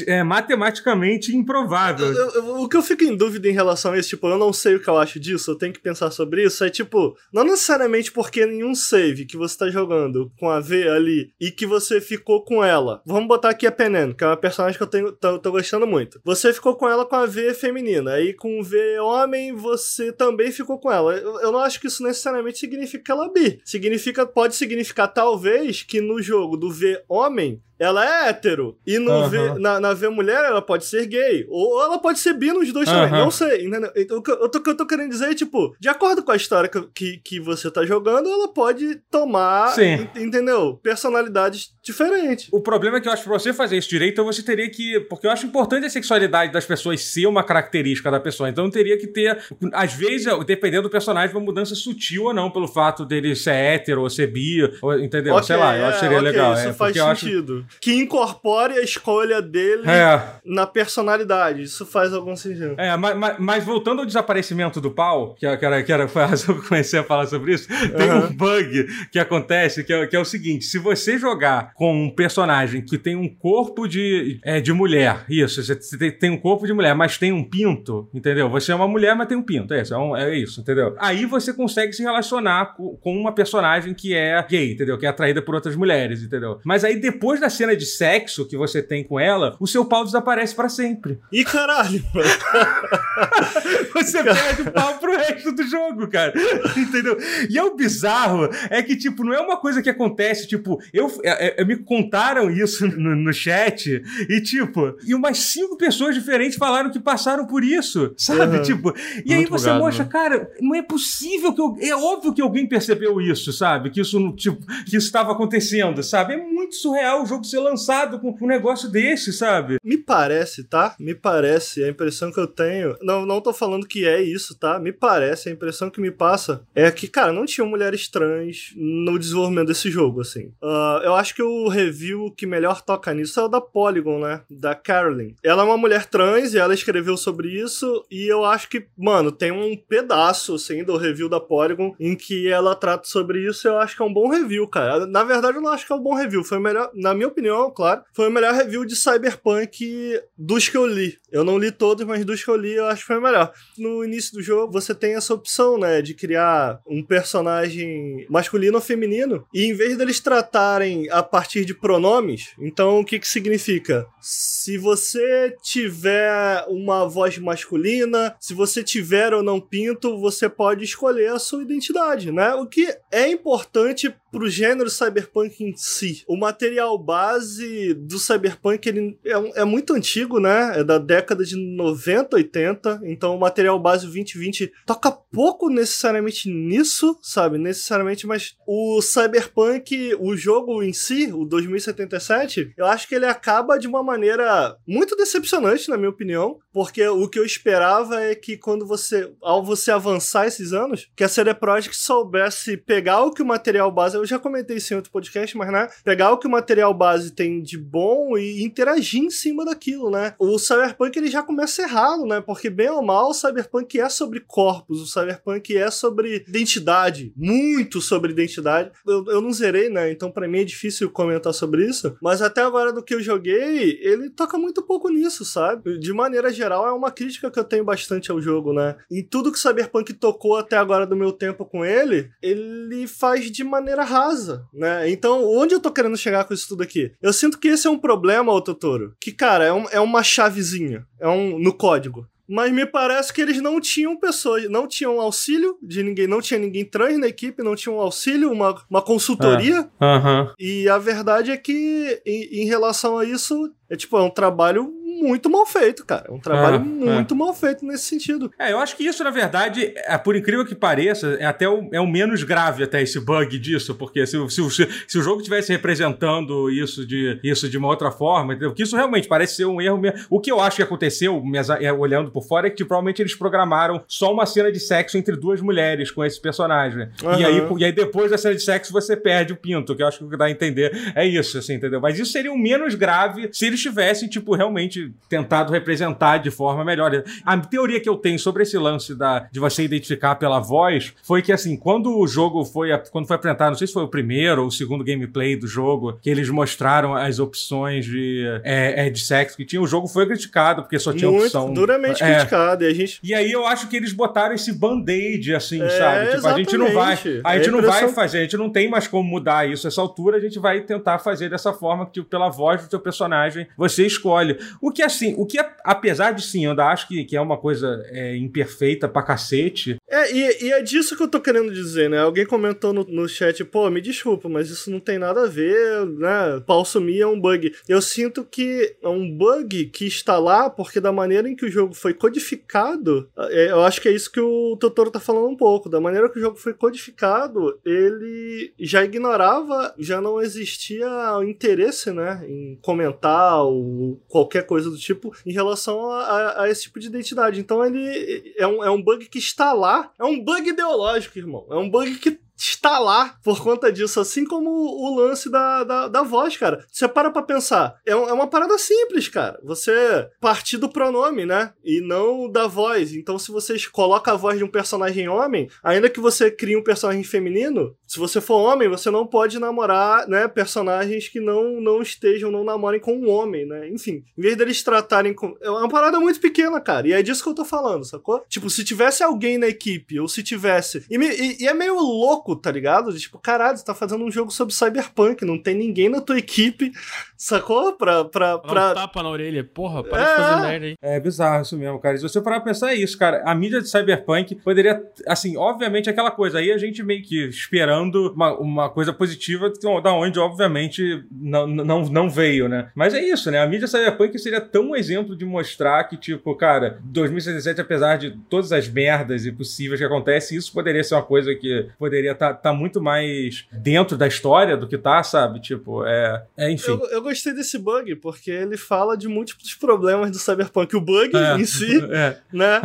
é 0.07 0.23
matematicamente 0.23 1.35
improvável. 1.35 2.07
Eu, 2.13 2.29
eu, 2.31 2.61
o 2.61 2.69
que 2.69 2.77
eu 2.77 2.81
fico 2.81 3.03
em 3.03 3.15
dúvida 3.15 3.47
em 3.47 3.53
relação 3.53 3.93
a 3.93 3.97
isso, 3.97 4.09
tipo, 4.09 4.27
eu 4.27 4.37
não 4.37 4.53
sei 4.53 4.75
o 4.75 4.79
que 4.79 4.89
eu 4.89 4.97
acho 4.97 5.19
disso, 5.19 5.51
eu 5.51 5.55
tenho 5.55 5.73
que 5.73 5.79
pensar 5.79 6.11
sobre 6.11 6.43
isso, 6.43 6.63
é 6.63 6.69
tipo, 6.69 7.17
não 7.31 7.43
necessariamente 7.43 7.72
porque 8.13 8.45
nenhum 8.45 8.75
save 8.75 9.25
que 9.25 9.37
você 9.37 9.57
tá 9.57 9.69
jogando 9.69 10.31
com 10.39 10.49
a 10.49 10.59
V 10.59 10.87
ali 10.89 11.31
e 11.39 11.51
que 11.51 11.65
você 11.65 11.99
ficou 11.99 12.43
com 12.43 12.63
ela. 12.63 13.01
Vamos 13.05 13.27
botar 13.27 13.49
aqui 13.49 13.67
a 13.67 13.71
Penen, 13.71 14.13
que 14.13 14.23
é 14.23 14.27
uma 14.27 14.37
personagem 14.37 14.77
que 14.77 14.83
eu 14.83 14.87
tenho, 14.87 15.11
tô, 15.11 15.39
tô 15.39 15.51
gostando 15.51 15.87
muito. 15.87 16.19
Você 16.23 16.53
ficou 16.53 16.75
com 16.75 16.87
ela 16.87 17.05
com 17.05 17.15
a 17.15 17.25
V 17.25 17.53
feminina, 17.53 18.13
aí 18.13 18.33
com 18.33 18.59
o 18.59 18.63
V 18.63 18.99
homem, 18.99 19.53
você 19.53 20.11
também 20.11 20.51
ficou 20.51 20.79
com 20.79 20.91
ela. 20.91 21.15
Eu, 21.15 21.39
eu 21.41 21.51
não 21.51 21.59
acho 21.59 21.79
que 21.79 21.87
isso 21.87 22.03
necessariamente 22.03 22.59
significa 22.59 23.03
que 23.03 23.11
ela 23.11 23.25
é 23.25 23.29
bi. 23.29 23.61
Significa, 23.63 24.25
pode 24.25 24.55
significar 24.55 25.07
talvez 25.07 25.83
que 25.83 26.01
no 26.01 26.21
jogo 26.21 26.57
do 26.57 26.71
V 26.71 27.03
homem 27.07 27.61
ela 27.79 28.05
é 28.25 28.29
hétero. 28.29 28.77
E 28.85 28.97
no 28.99 29.27
v, 29.29 29.59
na, 29.59 29.79
na 29.79 29.93
V 29.93 30.09
mulher, 30.09 30.43
ela 30.45 30.61
pode 30.61 30.85
ser 30.85 31.05
gay. 31.05 31.45
Ou 31.49 31.81
ela 31.83 31.97
pode 31.99 32.19
ser 32.19 32.33
bi 32.33 32.51
nos 32.51 32.71
dois 32.71 32.87
também. 32.87 33.11
Não 33.11 33.31
sei. 33.31 33.65
Entendeu? 33.65 33.91
Então, 33.95 34.17
o 34.17 34.21
que 34.23 34.31
eu, 34.31 34.49
tô, 34.49 34.61
eu 34.69 34.77
tô 34.77 34.85
querendo 34.87 35.09
dizer 35.09 35.31
é, 35.31 35.35
tipo, 35.35 35.75
de 35.79 35.89
acordo 35.89 36.23
com 36.23 36.31
a 36.31 36.35
história 36.35 36.69
que, 36.93 37.17
que, 37.17 37.39
você 37.39 37.69
tá 37.69 37.85
jogando, 37.85 38.29
ela 38.29 38.47
pode 38.47 38.95
tomar, 39.11 39.69
Sim. 39.69 40.07
en- 40.15 40.23
entendeu? 40.25 40.79
Personalidades 40.81 41.73
diferentes. 41.83 42.47
O 42.51 42.61
problema 42.61 42.97
é 42.97 43.01
que 43.01 43.07
eu 43.07 43.11
acho 43.11 43.23
que 43.23 43.29
pra 43.29 43.37
você 43.39 43.53
fazer 43.53 43.77
isso 43.77 43.89
direito, 43.89 44.23
você 44.23 44.41
teria 44.43 44.69
que. 44.69 44.99
Porque 45.01 45.27
eu 45.27 45.31
acho 45.31 45.45
importante 45.45 45.85
a 45.85 45.89
sexualidade 45.89 46.51
das 46.53 46.65
pessoas 46.65 47.01
ser 47.03 47.25
uma 47.27 47.43
característica 47.43 48.09
da 48.09 48.19
pessoa. 48.19 48.49
Então 48.49 48.69
teria 48.69 48.97
que 48.97 49.07
ter. 49.07 49.37
Às 49.73 49.93
vezes, 49.93 50.27
dependendo 50.45 50.83
do 50.83 50.89
personagem, 50.89 51.35
uma 51.35 51.43
mudança 51.43 51.75
sutil 51.75 52.23
ou 52.25 52.33
não, 52.33 52.49
pelo 52.49 52.67
fato 52.67 53.05
dele 53.05 53.35
ser 53.35 53.51
hétero 53.53 54.01
ou 54.01 54.09
ser 54.09 54.27
bi, 54.27 54.61
ou- 54.81 54.99
entendeu? 54.99 55.33
Ok, 55.33 55.43
Sei 55.47 55.55
lá, 55.57 55.77
eu 55.77 55.85
acho 55.85 55.93
que 55.95 55.99
seria 55.99 56.17
é, 56.17 56.19
ok, 56.19 56.31
legal. 56.31 56.53
Isso 56.53 56.67
é, 56.69 56.73
faz 56.73 56.97
acho. 56.97 57.62
Sentido. 57.63 57.79
Que 57.81 57.95
incorpore 57.95 58.73
a 58.73 58.81
escolha 58.81 59.41
dele 59.41 59.83
É, 59.89 60.21
na 60.45 60.65
personalidade. 60.67 61.63
Isso 61.63 61.85
faz 61.85 62.13
algum 62.13 62.35
sentido. 62.35 62.75
é 62.77 62.95
mas, 62.97 63.15
mas- 63.17 63.35
mas 63.39 63.63
voltando 63.63 63.99
ao 63.99 64.05
desaparecimento 64.05 64.79
do 64.79 64.91
pau, 64.91 65.35
que, 65.35 65.45
era, 65.45 65.83
que 65.83 65.91
era, 65.91 66.07
foi 66.07 66.21
a 66.23 66.25
razão 66.27 66.55
que 66.55 66.61
eu 66.61 66.67
comecei 66.69 66.99
a 66.99 67.03
falar 67.03 67.25
sobre 67.27 67.53
isso, 67.53 67.67
tem 67.67 68.09
Aham. 68.09 68.27
um 68.27 68.33
bug 68.33 68.87
que 69.11 69.19
acontece, 69.19 69.83
que 69.83 69.93
é, 69.93 70.05
que 70.07 70.15
é 70.15 70.19
o 70.19 70.25
seguinte: 70.25 70.65
se 70.65 70.77
você 70.79 71.17
jogar 71.17 71.73
com 71.73 71.93
um 72.05 72.09
personagem 72.09 72.81
que 72.81 72.97
tem 72.97 73.15
um 73.15 73.27
corpo 73.27 73.87
de, 73.87 74.39
é, 74.43 74.59
de 74.61 74.71
mulher, 74.73 75.25
isso, 75.29 75.61
você 75.63 75.73
você 75.73 75.97
tem, 75.97 76.11
tem 76.11 76.29
um 76.29 76.37
corpo 76.37 76.65
de 76.65 76.73
mulher, 76.73 76.95
mas 76.95 77.17
tem 77.17 77.31
um 77.31 77.43
pinto, 77.43 78.09
entendeu? 78.13 78.49
Você 78.49 78.71
é 78.71 78.75
uma 78.75 78.87
mulher, 78.87 79.15
mas 79.15 79.27
tem 79.27 79.37
um 79.37 79.41
pinto, 79.41 79.73
é 79.73 79.81
isso, 79.81 79.93
é, 79.93 79.97
um- 79.97 80.15
é 80.15 80.35
isso, 80.37 80.61
entendeu? 80.61 80.95
Aí 80.99 81.25
você 81.25 81.53
consegue 81.53 81.93
se 81.93 82.03
relacionar 82.03 82.75
com, 82.75 82.95
com 82.97 83.17
uma 83.17 83.31
personagem 83.31 83.93
que 83.93 84.13
é 84.13 84.43
gay, 84.49 84.71
entendeu? 84.73 84.97
Que 84.97 85.05
é 85.05 85.09
atraída 85.09 85.41
por 85.41 85.55
outras 85.55 85.75
mulheres, 85.75 86.21
entendeu? 86.23 86.59
Mas 86.63 86.83
aí 86.83 86.95
depois 86.99 87.39
da 87.39 87.49
cena 87.53 87.75
de 87.75 87.85
sexo 87.85 88.45
que 88.45 88.57
você 88.57 88.81
tem 88.83 89.03
com 89.03 89.17
ela, 89.17 89.55
o 89.59 89.65
seu 89.67 89.85
pau 89.85 90.03
desaparece 90.03 90.53
pra 90.53 90.67
sempre. 90.67 91.19
Ih, 91.31 91.45
caralho. 91.45 92.03
Você 93.93 94.23
perde 94.23 94.63
o 94.63 94.71
pau 94.71 94.97
pro 94.97 95.15
resto 95.15 95.51
do 95.51 95.63
jogo, 95.63 96.07
cara. 96.07 96.33
Entendeu? 96.75 97.17
E 97.49 97.57
é 97.57 97.63
o 97.63 97.75
bizarro 97.75 98.49
é 98.69 98.81
que, 98.81 98.95
tipo, 98.95 99.23
não 99.23 99.33
é 99.33 99.39
uma 99.39 99.57
coisa 99.57 99.81
que 99.81 99.89
acontece, 99.89 100.47
tipo, 100.47 100.81
eu, 100.93 101.11
é- 101.23 101.61
é- 101.61 101.65
me 101.65 101.77
contaram 101.77 102.49
isso 102.49 102.87
no, 102.87 103.15
no 103.15 103.33
chat 103.33 104.01
e, 104.29 104.41
tipo, 104.41 104.95
e 105.05 105.13
umas 105.13 105.37
cinco 105.39 105.77
pessoas 105.77 106.15
diferentes 106.15 106.57
falaram 106.57 106.89
que 106.91 106.99
passaram 106.99 107.45
por 107.45 107.63
isso, 107.63 108.13
sabe? 108.17 108.57
Uhum. 108.57 108.63
Tipo, 108.63 108.93
e 109.25 109.31
aí 109.31 109.37
Muito 109.41 109.51
você 109.51 109.65
bugado, 109.65 109.83
mostra, 109.85 110.03
né? 110.05 110.09
cara, 110.11 110.51
não 110.59 110.75
é 110.75 110.81
possível 110.81 111.53
que 111.53 111.61
eu, 111.61 111.75
é 111.79 111.95
óbvio 111.95 112.33
que 112.33 112.41
alguém 112.41 112.67
percebeu 112.67 113.21
isso, 113.21 113.53
sabe? 113.53 113.89
Que 113.89 114.01
isso, 114.01 114.31
tipo, 114.35 114.65
que 114.85 114.97
isso 114.97 115.05
estava 115.07 115.31
acontecendo, 115.31 116.01
sabe? 116.03 116.33
É 116.33 116.37
muito 116.37 116.75
surreal 116.75 117.23
o 117.23 117.25
jogo 117.25 117.42
ser 117.47 117.59
lançado 117.59 118.19
com 118.19 118.35
um 118.41 118.47
negócio 118.47 118.89
desse, 118.89 119.31
sabe? 119.31 119.77
Me 119.83 119.97
parece, 119.97 120.63
tá? 120.63 120.95
Me 120.99 121.15
parece, 121.15 121.83
a 121.83 121.89
impressão 121.89 122.31
que 122.31 122.39
eu 122.39 122.47
tenho. 122.47 122.95
Não, 123.01 123.25
não 123.25 123.41
tô 123.41 123.53
falando 123.53 123.87
que 123.87 124.05
é 124.05 124.21
isso, 124.21 124.57
tá? 124.57 124.79
Me 124.79 124.91
parece, 124.91 125.49
a 125.49 125.51
impressão 125.51 125.89
que 125.89 126.01
me 126.01 126.11
passa 126.11 126.65
é 126.75 126.89
que, 126.91 127.07
cara, 127.07 127.31
não 127.31 127.45
tinham 127.45 127.67
mulheres 127.67 128.07
trans 128.07 128.73
no 128.75 129.17
desenvolvimento 129.17 129.67
desse 129.67 129.89
jogo, 129.89 130.21
assim. 130.21 130.51
Ah, 130.61 131.01
eu 131.03 131.15
acho 131.15 131.35
que 131.35 131.43
o 131.43 131.67
review 131.67 132.31
que 132.31 132.45
melhor 132.45 132.81
toca 132.81 133.13
nisso 133.13 133.39
é 133.39 133.43
o 133.43 133.47
da 133.47 133.61
Polygon, 133.61 134.19
né? 134.19 134.41
Da 134.49 134.75
Carolyn. 134.75 135.35
Ela 135.43 135.63
é 135.63 135.65
uma 135.65 135.77
mulher 135.77 136.05
trans 136.05 136.53
e 136.53 136.57
ela 136.57 136.73
escreveu 136.73 137.17
sobre 137.17 137.49
isso. 137.49 138.05
E 138.09 138.27
eu 138.27 138.43
acho 138.43 138.69
que, 138.69 138.85
mano, 138.97 139.31
tem 139.31 139.51
um 139.51 139.75
pedaço, 139.75 140.55
assim, 140.55 140.83
do 140.83 140.97
review 140.97 141.29
da 141.29 141.39
Polygon 141.39 141.95
em 141.99 142.15
que 142.15 142.47
ela 142.47 142.75
trata 142.75 143.07
sobre 143.07 143.47
isso. 143.47 143.67
Eu 143.67 143.77
acho 143.77 143.95
que 143.95 144.01
é 144.01 144.05
um 144.05 144.13
bom 144.13 144.29
review, 144.29 144.67
cara. 144.67 145.05
Na 145.05 145.23
verdade, 145.23 145.57
eu 145.57 145.61
não 145.61 145.71
acho 145.71 145.85
que 145.85 145.93
é 145.93 145.95
um 145.95 146.03
bom 146.03 146.15
review. 146.15 146.43
Foi 146.43 146.59
melhor, 146.59 146.89
na 146.93 147.13
minha 147.13 147.27
opinião, 147.33 147.69
claro, 147.71 148.03
foi 148.13 148.27
o 148.27 148.31
melhor 148.31 148.53
review 148.53 148.85
de 148.85 148.95
Cyberpunk 148.95 150.19
dos 150.37 150.69
que 150.69 150.77
eu 150.77 150.85
li. 150.85 151.17
Eu 151.31 151.43
não 151.43 151.57
li 151.57 151.71
todos, 151.71 152.05
mas 152.05 152.23
dos 152.23 152.43
que 152.43 152.49
eu 152.49 152.55
li, 152.55 152.73
eu 152.73 152.85
acho 152.85 153.01
que 153.01 153.07
foi 153.07 153.17
o 153.17 153.21
melhor. 153.21 153.51
No 153.77 154.03
início 154.05 154.33
do 154.33 154.41
jogo, 154.41 154.71
você 154.71 154.93
tem 154.93 155.15
essa 155.15 155.33
opção, 155.33 155.77
né, 155.77 156.01
de 156.01 156.13
criar 156.13 156.79
um 156.87 157.03
personagem 157.03 158.25
masculino 158.29 158.75
ou 158.75 158.81
feminino. 158.81 159.45
E 159.53 159.65
em 159.65 159.73
vez 159.73 159.97
deles 159.97 160.19
tratarem 160.19 161.09
a 161.09 161.23
partir 161.23 161.65
de 161.65 161.73
pronomes, 161.73 162.51
então 162.59 162.99
o 162.99 163.05
que 163.05 163.19
que 163.19 163.27
significa? 163.27 164.05
Se 164.21 164.77
você 164.77 165.55
tiver 165.61 166.63
uma 166.67 167.07
voz 167.07 167.37
masculina, 167.37 168.35
se 168.39 168.53
você 168.53 168.83
tiver 168.83 169.33
ou 169.33 169.43
não 169.43 169.59
pinto, 169.59 170.17
você 170.19 170.47
pode 170.47 170.83
escolher 170.83 171.31
a 171.31 171.39
sua 171.39 171.63
identidade, 171.63 172.31
né? 172.31 172.53
O 172.53 172.67
que 172.67 172.87
é 173.11 173.27
importante 173.27 174.13
pro 174.31 174.49
gênero 174.49 174.89
cyberpunk 174.89 175.63
em 175.63 175.75
si. 175.75 176.23
O 176.27 176.35
material 176.35 176.97
base 177.23 177.93
do 177.93 178.19
cyberpunk 178.19 178.85
ele 178.87 179.17
é, 179.23 179.61
é 179.61 179.63
muito 179.63 179.93
antigo, 179.93 180.39
né? 180.39 180.79
É 180.79 180.83
da 180.83 180.97
década 180.97 181.45
de 181.45 181.55
90, 181.55 182.35
80. 182.35 183.01
Então 183.05 183.35
o 183.35 183.39
material 183.39 183.79
base 183.79 184.03
2020 184.03 184.71
toca 184.85 185.11
pouco 185.11 185.69
necessariamente 185.69 186.49
nisso, 186.49 187.17
sabe? 187.21 187.57
Necessariamente, 187.57 188.27
mas 188.27 188.55
o 188.67 189.01
cyberpunk, 189.01 190.15
o 190.19 190.35
jogo 190.35 190.83
em 190.83 190.91
si, 190.91 191.31
o 191.31 191.45
2077, 191.45 192.73
eu 192.77 192.85
acho 192.85 193.07
que 193.07 193.15
ele 193.15 193.25
acaba 193.25 193.79
de 193.79 193.87
uma 193.87 194.03
maneira 194.03 194.77
muito 194.85 195.15
decepcionante, 195.15 195.89
na 195.89 195.97
minha 195.97 196.09
opinião, 196.09 196.59
porque 196.73 197.07
o 197.07 197.27
que 197.29 197.39
eu 197.39 197.45
esperava 197.45 198.21
é 198.21 198.35
que 198.35 198.57
quando 198.57 198.85
você, 198.85 199.31
ao 199.41 199.63
você 199.63 199.91
avançar 199.91 200.47
esses 200.47 200.73
anos, 200.73 201.09
que 201.15 201.23
a 201.23 201.29
CD 201.29 201.53
Projekt 201.53 201.95
soubesse 201.95 202.75
pegar 202.75 203.21
o 203.21 203.31
que 203.31 203.41
o 203.41 203.45
material 203.45 203.91
base, 203.91 204.17
eu 204.17 204.25
já 204.25 204.37
comentei 204.37 204.77
isso 204.77 204.93
em 204.93 204.97
outro 204.97 205.11
podcast, 205.11 205.55
mas 205.57 205.71
né, 205.71 205.87
pegar 206.03 206.31
o 206.31 206.37
que 206.37 206.47
o 206.47 206.51
material 206.51 206.93
base 206.93 207.12
tem 207.31 207.61
de 207.61 207.77
bom 207.77 208.37
e 208.37 208.63
interagir 208.63 209.21
em 209.21 209.29
cima 209.29 209.65
daquilo, 209.65 210.09
né? 210.09 210.33
O 210.39 210.57
Cyberpunk 210.57 211.17
ele 211.17 211.29
já 211.29 211.41
começa 211.41 211.81
errado, 211.81 212.25
né? 212.25 212.41
Porque 212.41 212.69
bem 212.69 212.89
ou 212.89 213.01
mal, 213.01 213.29
o 213.29 213.33
Cyberpunk 213.33 213.99
é 213.99 214.09
sobre 214.09 214.39
corpos, 214.39 215.01
o 215.01 215.07
Cyberpunk 215.07 215.75
é 215.75 215.89
sobre 215.89 216.43
identidade, 216.47 217.33
muito 217.35 218.01
sobre 218.01 218.31
identidade. 218.31 218.91
Eu, 219.05 219.25
eu 219.27 219.41
não 219.41 219.51
zerei, 219.51 219.89
né? 219.89 220.11
Então 220.11 220.31
pra 220.31 220.47
mim 220.47 220.59
é 220.59 220.63
difícil 220.63 221.09
comentar 221.09 221.53
sobre 221.53 221.85
isso, 221.85 222.15
mas 222.21 222.41
até 222.41 222.61
agora 222.61 222.91
do 222.91 223.03
que 223.03 223.13
eu 223.13 223.21
joguei, 223.21 223.99
ele 224.01 224.29
toca 224.29 224.57
muito 224.57 224.81
pouco 224.81 225.09
nisso, 225.09 225.45
sabe? 225.45 225.97
De 225.97 226.13
maneira 226.13 226.51
geral, 226.51 226.87
é 226.87 226.91
uma 226.91 227.11
crítica 227.11 227.49
que 227.49 227.59
eu 227.59 227.63
tenho 227.63 227.83
bastante 227.83 228.31
ao 228.31 228.41
jogo, 228.41 228.73
né? 228.73 228.95
Em 229.11 229.23
tudo 229.23 229.51
que 229.51 229.59
Cyberpunk 229.59 230.13
tocou 230.13 230.57
até 230.57 230.77
agora 230.77 231.05
do 231.05 231.15
meu 231.15 231.31
tempo 231.31 231.65
com 231.65 231.85
ele, 231.85 232.31
ele 232.41 233.07
faz 233.07 233.49
de 233.51 233.63
maneira 233.63 234.03
rasa, 234.03 234.65
né? 234.73 235.09
Então, 235.09 235.43
onde 235.45 235.73
eu 235.73 235.79
tô 235.79 235.91
querendo 235.91 236.17
chegar 236.17 236.45
com 236.45 236.53
isso 236.53 236.67
tudo 236.67 236.83
aqui? 236.83 237.02
Eu 237.21 237.33
sinto 237.33 237.59
que 237.59 237.67
esse 237.69 237.87
é 237.87 237.89
um 237.89 237.97
problema, 237.97 238.51
ô 238.51 238.61
Totoro, 238.61 239.13
que, 239.19 239.31
cara, 239.31 239.65
é, 239.65 239.73
um- 239.73 239.89
é 239.91 239.99
uma 239.99 240.23
chavezinha, 240.23 241.05
é 241.19 241.27
um 241.27 241.59
no 241.59 241.73
código. 241.73 242.27
Mas 242.45 242.73
me 242.73 242.85
parece 242.85 243.31
que 243.31 243.41
eles 243.41 243.61
não 243.61 243.79
tinham 243.79 244.17
pessoas, 244.17 244.69
não 244.69 244.85
tinham 244.85 245.19
auxílio 245.19 245.77
de 245.81 246.03
ninguém, 246.03 246.27
não 246.27 246.41
tinha 246.41 246.59
ninguém 246.59 246.83
trans 246.83 247.17
na 247.17 247.27
equipe, 247.27 247.63
não 247.63 247.73
tinham 247.73 247.97
auxílio, 247.99 248.51
uma, 248.51 248.75
uma 248.89 249.01
consultoria. 249.01 249.89
Aham. 249.99 250.53
E 250.59 250.87
a 250.89 250.97
verdade 250.97 251.51
é 251.51 251.57
que, 251.57 252.21
em, 252.25 252.63
em 252.63 252.65
relação 252.65 253.17
a 253.17 253.23
isso, 253.25 253.71
é 253.93 253.97
tipo, 253.97 254.17
é 254.17 254.21
um 254.21 254.29
trabalho 254.29 254.91
muito 255.21 255.47
mal 255.49 255.65
feito, 255.65 256.03
cara. 256.05 256.25
É 256.27 256.31
um 256.31 256.39
trabalho 256.39 256.77
Ah, 256.77 256.79
muito 256.79 257.35
mal 257.35 257.53
feito 257.53 257.85
nesse 257.85 258.05
sentido. 258.05 258.51
É, 258.59 258.71
eu 258.73 258.79
acho 258.79 258.97
que 258.97 259.05
isso, 259.05 259.23
na 259.23 259.29
verdade, 259.29 259.93
é, 259.95 260.17
por 260.17 260.35
incrível 260.35 260.65
que 260.65 260.73
pareça, 260.75 261.37
é 261.39 261.45
até 261.45 261.69
o, 261.69 261.87
é 261.93 262.01
o 262.01 262.07
menos 262.07 262.43
grave 262.43 262.83
até 262.83 263.01
esse 263.01 263.19
bug 263.19 263.57
disso, 263.59 263.93
porque 263.95 264.25
se, 264.25 264.35
o- 264.37 264.49
se, 264.49 264.59
o- 264.61 264.69
se 264.71 265.17
o 265.17 265.21
jogo 265.21 265.37
estivesse 265.37 265.71
representando 265.71 266.69
isso 266.69 267.05
de, 267.05 267.39
isso 267.43 267.69
de 267.69 267.77
uma 267.77 267.87
outra 267.87 268.11
forma, 268.11 268.53
entendeu? 268.53 268.73
que 268.73 268.81
isso 268.83 268.95
realmente 268.95 269.27
parece 269.27 269.55
ser 269.57 269.65
um 269.65 269.79
erro 269.79 269.97
mesmo. 269.99 270.19
O 270.29 270.39
que 270.39 270.51
eu 270.51 270.59
acho 270.59 270.77
que 270.77 270.83
aconteceu, 270.83 271.41
é, 271.79 271.93
olhando 271.93 272.31
por 272.31 272.43
fora, 272.45 272.67
é 272.67 272.69
que 272.71 272.83
provavelmente 272.83 273.21
eles 273.21 273.35
programaram 273.35 274.03
só 274.07 274.33
uma 274.33 274.45
cena 274.47 274.71
de 274.71 274.79
sexo 274.79 275.17
entre 275.17 275.35
duas 275.35 275.61
mulheres 275.61 276.09
com 276.11 276.25
esse 276.25 276.41
personagem. 276.41 277.07
E, 277.21 277.25
Aham. 277.25 277.45
aí, 277.45 277.67
e 277.79 277.85
aí, 277.85 277.91
depois 277.91 278.31
da 278.31 278.37
cena 278.37 278.55
de 278.55 278.63
sexo, 278.63 278.91
você 278.91 279.15
perde 279.15 279.53
o 279.53 279.55
pinto, 279.57 279.95
que 279.95 280.01
eu 280.01 280.07
acho 280.07 280.17
que 280.17 280.25
o 280.25 280.29
que 280.29 280.37
dá 280.37 280.45
a 280.45 280.51
entender 280.51 281.13
é 281.15 281.25
isso, 281.25 281.57
assim, 281.59 281.75
entendeu? 281.75 282.01
Mas 282.01 282.17
isso 282.17 282.31
seria 282.31 282.51
o 282.51 282.57
menos 282.57 282.95
grave 282.95 283.49
se 283.51 283.67
eles 283.67 283.79
tivessem, 283.83 284.27
tipo, 284.27 284.55
realmente 284.55 285.13
tentado 285.29 285.71
representar 285.71 286.37
de 286.39 286.49
forma 286.49 286.83
melhor. 286.83 287.23
A 287.45 287.57
teoria 287.57 287.99
que 287.99 288.09
eu 288.09 288.15
tenho 288.15 288.39
sobre 288.39 288.63
esse 288.63 288.77
lance 288.77 289.13
da, 289.15 289.47
de 289.51 289.59
você 289.59 289.83
identificar 289.83 290.35
pela 290.35 290.59
voz 290.59 291.13
foi 291.23 291.41
que, 291.41 291.51
assim, 291.51 291.75
quando 291.77 292.17
o 292.17 292.27
jogo 292.27 292.65
foi, 292.65 292.89
quando 293.11 293.27
foi 293.27 293.35
apresentado, 293.35 293.69
não 293.71 293.77
sei 293.77 293.87
se 293.87 293.93
foi 293.93 294.03
o 294.03 294.07
primeiro 294.07 294.61
ou 294.61 294.67
o 294.67 294.71
segundo 294.71 295.03
gameplay 295.03 295.55
do 295.55 295.67
jogo, 295.67 296.17
que 296.21 296.29
eles 296.29 296.49
mostraram 296.49 297.13
as 297.15 297.39
opções 297.39 298.05
de, 298.05 298.43
é, 298.63 299.07
é 299.07 299.09
de 299.09 299.19
sexo 299.19 299.57
que 299.57 299.65
tinha, 299.65 299.81
o 299.81 299.87
jogo 299.87 300.07
foi 300.07 300.25
criticado, 300.25 300.81
porque 300.83 300.97
só 300.97 301.11
tinha 301.13 301.29
Muito 301.29 301.45
opção. 301.45 301.73
duramente 301.73 302.23
é. 302.23 302.33
criticado. 302.35 302.83
E, 302.83 302.87
a 302.87 302.93
gente... 302.93 303.19
e 303.23 303.33
aí 303.33 303.51
eu 303.51 303.65
acho 303.67 303.87
que 303.87 303.95
eles 303.97 304.13
botaram 304.13 304.55
esse 304.55 304.71
band-aid, 304.73 305.53
assim, 305.53 305.81
É, 305.81 305.89
sabe? 305.89 306.31
Tipo, 306.35 306.47
a 306.47 306.57
gente 306.57 306.77
não 306.77 306.93
vai. 306.93 307.13
A 307.13 307.15
gente 307.57 307.65
É 307.65 307.69
a 307.69 307.71
não 307.71 307.81
vai 307.81 307.89
impressão- 307.89 308.09
fazer, 308.15 308.37
a 308.39 308.41
gente 308.41 308.57
não 308.57 308.69
tem 308.69 308.89
mais 308.89 309.07
como 309.07 309.27
mudar 309.27 309.69
isso. 309.69 309.87
Essa 309.87 310.01
altura 310.01 310.37
a 310.37 310.39
gente 310.39 310.59
vai 310.59 310.81
tentar 310.81 311.19
fazer 311.19 311.49
dessa 311.49 311.73
forma 311.73 312.05
que, 312.05 312.13
tipo, 312.13 312.29
pela 312.29 312.49
voz 312.49 312.83
do 312.83 312.89
seu 312.89 312.99
personagem, 312.99 313.62
você 313.77 314.05
escolhe. 314.05 314.57
O 314.81 314.91
que, 314.91 315.01
assim, 315.01 315.35
o 315.37 315.45
que, 315.45 315.57
apesar 315.83 316.31
de 316.31 316.41
sim, 316.41 316.65
eu 316.65 316.71
ainda 316.71 316.85
acho 316.85 317.07
que, 317.07 317.23
que 317.25 317.35
é 317.35 317.41
uma 317.41 317.57
coisa 317.57 318.03
é, 318.07 318.35
imperfeita 318.37 319.07
pra 319.07 319.23
cacete. 319.23 319.97
É, 320.13 320.31
e, 320.31 320.65
e 320.65 320.71
é 320.71 320.81
disso 320.81 321.15
que 321.17 321.23
eu 321.23 321.27
tô 321.27 321.39
querendo 321.41 321.71
dizer, 321.73 322.09
né? 322.09 322.19
Alguém 322.19 322.45
comentou 322.45 322.93
no, 322.93 323.03
no 323.05 323.27
chat, 323.27 323.63
pô, 323.65 323.89
me 323.89 323.99
desculpa, 323.99 324.47
mas 324.47 324.69
isso 324.69 324.91
não 324.91 324.99
tem 324.99 325.17
nada 325.17 325.43
a 325.43 325.47
ver, 325.47 326.05
né? 326.05 326.61
Pau 326.67 326.85
sumir 326.85 327.21
é 327.21 327.25
um 327.27 327.39
bug. 327.39 327.73
Eu 327.87 328.01
sinto 328.01 328.43
que 328.45 328.95
é 329.01 329.07
um 329.07 329.29
bug 329.35 329.85
que 329.87 330.05
está 330.05 330.37
lá 330.37 330.69
porque 330.69 330.99
da 330.99 331.11
maneira 331.11 331.49
em 331.49 331.55
que 331.55 331.65
o 331.65 331.71
jogo 331.71 331.93
foi 331.93 332.13
codificado, 332.13 333.27
é, 333.49 333.71
eu 333.71 333.81
acho 333.83 333.99
que 334.01 334.07
é 334.07 334.11
isso 334.11 334.31
que 334.31 334.39
o 334.39 334.77
Totoro 334.79 335.09
tá 335.09 335.19
falando 335.19 335.47
um 335.47 335.55
pouco. 335.57 335.89
Da 335.89 335.99
maneira 335.99 336.29
que 336.29 336.37
o 336.37 336.41
jogo 336.41 336.57
foi 336.57 336.73
codificado, 336.73 337.79
ele 337.83 338.71
já 338.79 339.03
ignorava, 339.03 339.93
já 339.97 340.21
não 340.21 340.39
existia 340.41 341.07
interesse, 341.47 342.11
né? 342.11 342.43
Em 342.47 342.77
comentar 342.81 343.63
ou 343.65 344.21
qualquer 344.27 344.65
coisa 344.65 344.89
do 344.89 344.97
tipo 344.97 345.33
em 345.45 345.51
relação 345.51 346.11
a, 346.11 346.19
a- 346.21 346.63
a 346.63 346.69
esse 346.69 346.83
tipo 346.83 346.99
de 346.99 347.07
identidade. 347.07 347.59
Então 347.59 347.83
ele 347.83 348.53
é 348.57 348.67
um, 348.67 348.83
é 348.83 348.89
um 348.91 349.01
bug 349.01 349.25
que 349.27 349.39
está 349.39 349.73
lá. 349.73 350.02
É 350.19 350.23
um 350.23 350.43
bug 350.43 350.69
ideológico, 350.69 351.37
irmão. 351.37 351.65
É 351.71 351.75
um 351.75 351.89
bug 351.89 352.15
que 352.15 352.39
está 352.55 352.97
lá 352.99 353.35
por 353.43 353.61
conta 353.61 353.91
disso, 353.91 354.19
assim 354.19 354.45
como 354.45 354.69
o 354.69 355.15
lance 355.17 355.49
da, 355.51 355.83
da, 355.83 356.07
da 356.07 356.21
voz, 356.21 356.55
cara. 356.55 356.85
Você 356.89 357.07
para 357.07 357.31
pra 357.31 357.41
pensar, 357.41 357.95
é, 358.05 358.15
um- 358.15 358.29
é 358.29 358.31
uma 358.33 358.47
parada 358.47 358.77
simples, 358.77 359.27
cara. 359.27 359.59
Você 359.63 359.91
partir 360.39 360.77
do 360.77 360.87
pronome, 360.87 361.45
né? 361.45 361.73
E 361.83 361.99
não 361.99 362.49
da 362.49 362.67
voz. 362.67 363.13
Então, 363.13 363.37
se 363.39 363.51
você 363.51 363.75
coloca 363.91 364.31
a 364.31 364.35
voz 364.35 364.57
de 364.57 364.63
um 364.63 364.69
personagem 364.69 365.27
homem, 365.27 365.67
ainda 365.83 366.09
que 366.09 366.19
você 366.21 366.49
crie 366.51 366.77
um 366.77 366.83
personagem 366.83 367.23
feminino, 367.23 367.95
se 368.13 368.19
você 368.19 368.39
for 368.39 368.55
homem, 368.61 368.87
você 368.87 369.09
não 369.09 369.25
pode 369.25 369.57
namorar, 369.59 370.27
né, 370.27 370.47
personagens 370.47 371.27
que 371.27 371.39
não, 371.39 371.81
não 371.81 372.01
estejam, 372.01 372.51
não 372.51 372.63
namorem 372.63 372.99
com 372.99 373.13
um 373.15 373.29
homem, 373.29 373.65
né? 373.65 373.89
Enfim, 373.89 374.23
em 374.37 374.41
vez 374.41 374.55
deles 374.55 374.83
tratarem 374.83 375.33
com. 375.33 375.55
É 375.61 375.69
uma 375.69 375.89
parada 375.89 376.19
muito 376.19 376.39
pequena, 376.39 376.79
cara. 376.79 377.07
E 377.07 377.13
é 377.13 377.21
disso 377.23 377.41
que 377.43 377.49
eu 377.49 377.55
tô 377.55 377.65
falando, 377.65 378.03
sacou? 378.05 378.43
Tipo, 378.47 378.69
se 378.69 378.83
tivesse 378.83 379.23
alguém 379.23 379.57
na 379.57 379.67
equipe, 379.67 380.19
ou 380.19 380.27
se 380.27 380.43
tivesse. 380.43 381.05
E, 381.09 381.17
me- 381.17 381.27
e- 381.33 381.63
e 381.63 381.67
é 381.67 381.73
meio 381.73 381.95
louco, 381.95 382.55
tá 382.55 382.71
ligado? 382.71 383.11
De, 383.11 383.23
Tipo, 383.23 383.39
caralho, 383.39 383.77
você 383.77 383.85
tá 383.85 383.95
fazendo 383.95 384.23
um 384.25 384.29
jogo 384.29 384.51
sobre 384.51 384.73
cyberpunk, 384.73 385.45
não 385.45 385.57
tem 385.57 385.73
ninguém 385.75 386.09
na 386.09 386.19
tua 386.21 386.37
equipe, 386.37 386.91
sacou? 387.37 387.93
Pra. 387.93 388.25
pra, 388.25 388.57
Dá 388.57 388.63
um 388.63 388.67
pra... 388.67 388.93
tapa 388.93 389.23
na 389.23 389.29
orelha. 389.29 389.63
Porra, 389.63 390.03
para 390.03 390.21
É. 390.21 390.25
de 390.35 390.41
fazer 390.41 390.61
merda 390.67 390.85
aí. 390.87 390.95
É 391.01 391.19
bizarro 391.19 391.61
isso 391.61 391.77
mesmo, 391.77 391.99
cara. 391.99 392.15
E 392.15 392.17
Se 392.19 392.23
você 392.23 392.41
parar 392.41 392.57
pra 392.59 392.71
pensar 392.73 392.91
é 392.91 392.95
isso, 392.95 393.17
cara, 393.17 393.41
a 393.45 393.55
mídia 393.55 393.81
de 393.81 393.89
Cyberpunk 393.89 394.55
poderia, 394.55 395.01
assim, 395.27 395.55
obviamente 395.57 396.09
aquela 396.09 396.31
coisa 396.31 396.59
aí, 396.59 396.71
a 396.71 396.77
gente 396.77 397.01
meio 397.01 397.23
que 397.23 397.47
esperando 397.47 398.02
uma, 398.11 398.57
uma 398.57 398.89
coisa 398.89 399.13
positiva 399.13 399.71
da 400.01 400.13
onde, 400.13 400.39
obviamente, 400.39 401.23
não, 401.31 401.67
não, 401.67 402.01
não 402.03 402.29
veio, 402.29 402.67
né? 402.67 402.89
Mas 402.95 403.13
é 403.13 403.21
isso, 403.21 403.49
né? 403.51 403.59
A 403.59 403.67
mídia 403.67 403.87
Cyberpunk 403.87 404.37
seria 404.39 404.61
tão 404.61 404.91
um 404.91 404.95
exemplo 404.95 405.35
de 405.35 405.45
mostrar 405.45 406.03
que, 406.05 406.17
tipo, 406.17 406.55
cara, 406.55 406.99
2077, 407.03 407.81
apesar 407.81 408.17
de 408.17 408.31
todas 408.49 408.71
as 408.71 408.87
merdas 408.87 409.45
e 409.45 409.51
possíveis 409.51 409.99
que 409.99 410.05
acontecem, 410.05 410.57
isso 410.57 410.71
poderia 410.73 411.03
ser 411.03 411.15
uma 411.15 411.23
coisa 411.23 411.53
que 411.55 411.87
poderia 411.97 412.31
estar 412.31 412.53
tá, 412.55 412.73
muito 412.73 413.01
mais 413.01 413.65
dentro 413.71 414.17
da 414.17 414.27
história 414.27 414.75
do 414.75 414.87
que 414.87 414.97
tá, 414.97 415.23
sabe? 415.23 415.59
Tipo, 415.59 416.05
é. 416.05 416.43
é 416.57 416.71
enfim. 416.71 416.91
Eu, 416.91 416.99
eu 417.09 417.21
gostei 417.21 417.53
desse 417.53 417.77
bug, 417.77 418.15
porque 418.17 418.51
ele 418.51 418.77
fala 418.77 419.17
de 419.17 419.27
múltiplos 419.27 419.73
problemas 419.73 420.31
do 420.31 420.37
Cyberpunk. 420.37 420.95
O 420.95 421.01
bug 421.01 421.35
É. 421.35 421.55
em 421.55 421.65
si, 421.65 422.03
É. 422.11 422.37
né? 422.51 422.79